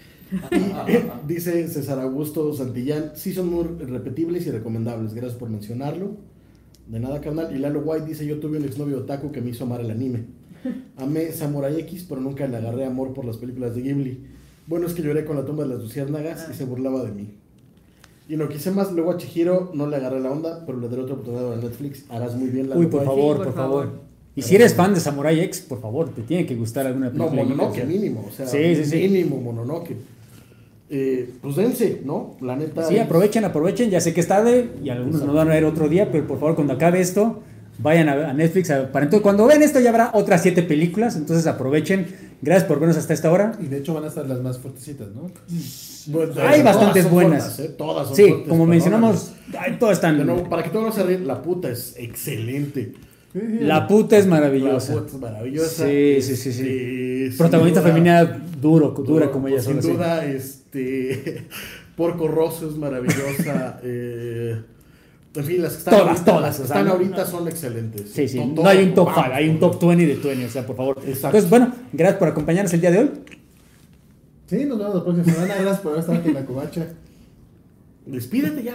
Y 0.88 0.92
eh, 0.92 1.12
dice 1.28 1.68
César 1.68 2.00
Augusto 2.00 2.52
Santillán, 2.54 3.12
sí 3.14 3.34
son 3.34 3.50
muy 3.50 3.66
repetibles 3.86 4.48
y 4.48 4.52
recomendables, 4.52 5.14
gracias 5.14 5.38
por 5.38 5.50
mencionarlo. 5.50 6.18
De 6.88 7.00
nada, 7.00 7.22
carnal. 7.22 7.56
Y 7.56 7.60
Lalo 7.60 7.82
White 7.82 8.08
dice, 8.08 8.26
yo 8.26 8.40
tuve 8.40 8.58
un 8.58 8.66
exnovio 8.66 9.00
otaku 9.00 9.32
que 9.32 9.42
me 9.42 9.52
hizo 9.52 9.64
amar 9.64 9.82
el 9.82 9.92
anime. 9.92 10.26
Amé 10.98 11.32
Samurai 11.32 11.80
X, 11.82 12.06
pero 12.08 12.20
nunca 12.20 12.48
le 12.48 12.58
agarré 12.58 12.86
amor 12.86 13.14
por 13.14 13.26
las 13.26 13.38
películas 13.38 13.76
de 13.76 13.82
Ghibli. 13.82 14.26
Bueno, 14.66 14.88
es 14.88 14.94
que 14.94 15.02
lloré 15.02 15.26
con 15.26 15.36
la 15.36 15.46
tumba 15.46 15.64
de 15.64 15.70
las 15.70 15.82
luciérnagas 15.82 16.48
y 16.50 16.54
se 16.54 16.66
burlaba 16.66 17.04
de 17.04 17.12
mí. 17.12 17.43
Y 18.30 18.38
no 18.38 18.48
quise 18.48 18.72
más, 18.72 18.92
luego 18.94 19.12
a 19.12 19.18
Chihiro 19.18 19.72
no 19.74 19.86
le 19.88 19.98
agarré 19.98 20.20
la 20.22 20.32
onda, 20.32 20.64
pero 20.66 20.80
le 20.80 20.88
daré 20.88 21.02
otra 21.02 21.16
oportunidad 21.16 21.54
a 21.54 21.56
Netflix. 21.58 22.06
Harás 22.10 22.36
muy 22.36 22.48
bien, 22.50 22.70
Lalo 22.70 22.80
Uy, 22.80 22.88
por 22.88 23.04
favor, 23.04 23.36
por 23.38 23.46
por 23.48 23.54
favor. 23.56 23.84
favor. 23.86 24.00
Y 24.36 24.42
si 24.42 24.56
eres 24.56 24.74
fan 24.74 24.94
de 24.94 25.00
Samurai 25.00 25.40
X, 25.42 25.62
por 25.62 25.80
favor, 25.82 26.10
te 26.10 26.22
tiene 26.24 26.46
que 26.46 26.56
gustar 26.56 26.88
alguna 26.88 27.08
No, 27.10 27.28
película. 27.30 27.44
Mononoke 27.44 27.72
o 27.72 27.76
sea, 27.76 27.86
mínimo, 27.86 28.26
o 28.28 28.32
sea, 28.32 28.48
Sí, 28.48 28.76
sí, 28.76 28.86
sí. 28.86 28.96
mínimo 29.08 29.40
Mononoke. 29.42 29.96
Eh, 30.90 31.30
pues 31.42 31.56
dense, 31.56 32.02
¿no? 32.06 32.36
La 32.42 32.56
neta. 32.56 32.84
Sí, 32.88 32.96
es- 32.96 33.02
aprovechen, 33.02 33.46
aprovechen. 33.46 33.90
Ya 33.90 34.00
sé 34.02 34.14
que 34.14 34.22
es 34.22 34.28
tarde 34.28 34.70
y 34.84 34.90
algunos 34.90 35.22
nos 35.24 35.36
van 35.36 35.50
a 35.50 35.54
ver 35.54 35.66
otro 35.66 35.90
día, 35.90 36.12
pero 36.12 36.26
por 36.28 36.40
favor, 36.40 36.56
cuando 36.56 36.74
acabe 36.74 37.02
esto, 37.02 37.42
vayan 37.80 38.10
a, 38.10 38.34
Netflix. 38.34 38.70
a- 38.72 38.92
para 38.92 39.06
entonces, 39.06 39.22
cuando 39.24 39.46
vean 39.48 39.62
esto, 39.64 39.80
ya 39.80 39.90
habrá 39.90 40.12
otras 40.14 40.42
siete 40.42 40.64
películas. 40.64 41.16
Entonces, 41.16 41.46
aprovechen. 41.48 42.06
Gracias 42.44 42.68
por 42.68 42.80
vernos 42.80 42.98
hasta 42.98 43.14
esta 43.14 43.32
hora. 43.32 43.58
Y 43.62 43.68
de 43.68 43.78
hecho 43.78 43.94
van 43.94 44.04
a 44.04 44.08
estar 44.08 44.28
las 44.28 44.42
más 44.42 44.60
fuertecitas, 44.60 45.08
¿no? 45.16 45.32
Bueno, 46.08 46.34
Hay 46.42 46.60
todas 46.60 46.64
bastantes 46.64 47.04
son 47.04 47.12
buenas. 47.14 47.60
¿eh? 47.60 47.70
Todas 47.78 48.08
son 48.08 48.16
Sí, 48.18 48.24
fuertes, 48.28 48.50
como 48.50 48.66
mencionamos, 48.66 49.32
todas 49.80 49.98
están. 49.98 50.26
Nuevo, 50.26 50.50
para 50.50 50.62
que 50.64 50.70
todos 50.70 50.86
no 50.88 50.92
se 50.92 51.04
ríen, 51.04 51.26
la 51.26 51.42
puta 51.42 51.70
es 51.70 51.96
excelente. 51.98 52.94
La 53.34 53.88
puta 53.88 54.18
es 54.18 54.26
La 54.26 54.32
maravillosa. 54.32 54.94
puta 54.94 55.08
es 55.08 55.14
maravillosa. 55.22 55.86
Sí, 55.88 56.18
sí, 56.22 56.36
sí, 56.36 56.52
sí. 56.54 57.24
Este, 57.28 57.38
Protagonista 57.38 57.80
duda- 57.80 57.90
femenina 57.90 58.42
duro, 58.62 58.90
dura 58.90 59.32
como 59.32 59.48
ella 59.48 59.62
Sin 59.62 59.82
sí. 59.82 59.92
duda, 59.92 60.26
este. 60.26 61.48
Porco 61.96 62.28
Rosso 62.28 62.68
es 62.70 62.76
maravillosa. 62.76 63.80
eh, 63.84 64.62
en 65.36 65.44
fin, 65.44 65.62
las 65.62 65.72
que 65.74 65.78
están 65.80 65.94
Todas, 65.96 66.08
ahorita, 66.10 66.26
todas, 66.26 66.42
las 66.42 66.58
que 66.58 66.64
están 66.64 66.86
no- 66.86 66.92
ahorita 66.92 67.26
son 67.26 67.48
excelentes. 67.48 68.10
Sí, 68.12 68.28
sí. 68.28 68.40
No 68.46 68.66
hay 68.68 68.84
un 68.84 68.94
top 68.94 69.06
vamos, 69.08 69.24
5, 69.26 69.36
hay 69.36 69.50
un 69.50 69.60
top 69.60 69.80
20 69.86 70.06
de 70.06 70.16
20, 70.16 70.46
o 70.46 70.50
sea, 70.50 70.66
por 70.66 70.76
favor. 70.76 70.98
Exacto. 71.00 71.28
Entonces, 71.38 71.50
bueno, 71.50 71.74
gracias 71.92 72.20
por 72.20 72.28
acompañarnos 72.28 72.74
el 72.74 72.82
día 72.82 72.92
de 72.92 73.00
hoy. 73.00 73.12
Sí, 74.48 74.66
nos 74.66 74.78
vemos 74.78 74.96
la 74.96 75.04
próxima 75.04 75.34
semana. 75.34 75.56
Gracias 75.56 75.80
por 75.80 75.92
haber 75.94 76.00
estado 76.02 76.20
aquí 76.20 76.28
en 76.30 76.34
la 76.36 76.46
covacha. 76.46 76.88
Despídete 78.06 78.62
ya, 78.64 78.74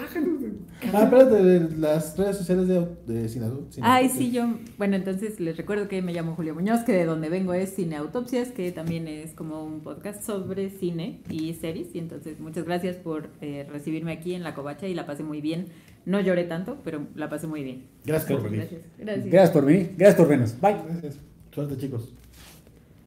Ah, 0.95 1.03
espérate, 1.03 1.35
de 1.43 1.77
las 1.77 2.17
redes 2.17 2.39
sociales 2.39 2.67
de, 2.67 2.87
de 3.07 3.29
Sinadu. 3.29 3.67
Ay, 3.83 4.09
sí, 4.09 4.31
yo, 4.31 4.55
bueno, 4.79 4.97
entonces 4.97 5.39
les 5.39 5.55
recuerdo 5.59 5.87
que 5.87 6.01
me 6.01 6.15
llamo 6.15 6.35
Julio 6.35 6.55
Muñoz, 6.55 6.81
que 6.81 6.93
de 6.93 7.05
donde 7.05 7.29
vengo 7.29 7.53
es 7.53 7.75
Cine 7.75 7.97
Autopsias, 7.97 8.49
que 8.53 8.73
también 8.73 9.07
es 9.07 9.35
como 9.35 9.63
un 9.65 9.81
podcast 9.81 10.23
sobre 10.23 10.71
cine 10.71 11.21
y 11.29 11.53
series. 11.55 11.89
Y 11.95 11.99
entonces, 11.99 12.41
muchas 12.41 12.65
gracias 12.65 12.97
por 12.97 13.29
eh, 13.43 13.67
recibirme 13.71 14.13
aquí 14.13 14.33
en 14.35 14.43
La 14.43 14.55
Covacha 14.55 14.87
y 14.89 14.95
la 14.95 15.05
pasé 15.05 15.25
muy 15.25 15.43
bien. 15.43 15.67
No 16.09 16.21
lloré 16.21 16.45
tanto, 16.45 16.79
pero 16.83 17.07
la 17.17 17.29
pasé 17.29 17.47
muy 17.47 17.63
bien. 17.63 17.85
Gracias 18.07 18.33
por 18.33 18.43
venir. 18.43 18.61
Gracias. 18.61 18.83
Gracias. 18.97 19.27
Gracias 19.27 19.51
por 19.51 19.65
venir, 19.67 19.95
gracias 19.99 20.17
por 20.17 20.29
vernos. 20.29 20.59
Bye. 20.59 20.77
Gracias. 20.89 21.19
Suerte, 21.53 21.77
chicos. 21.77 22.15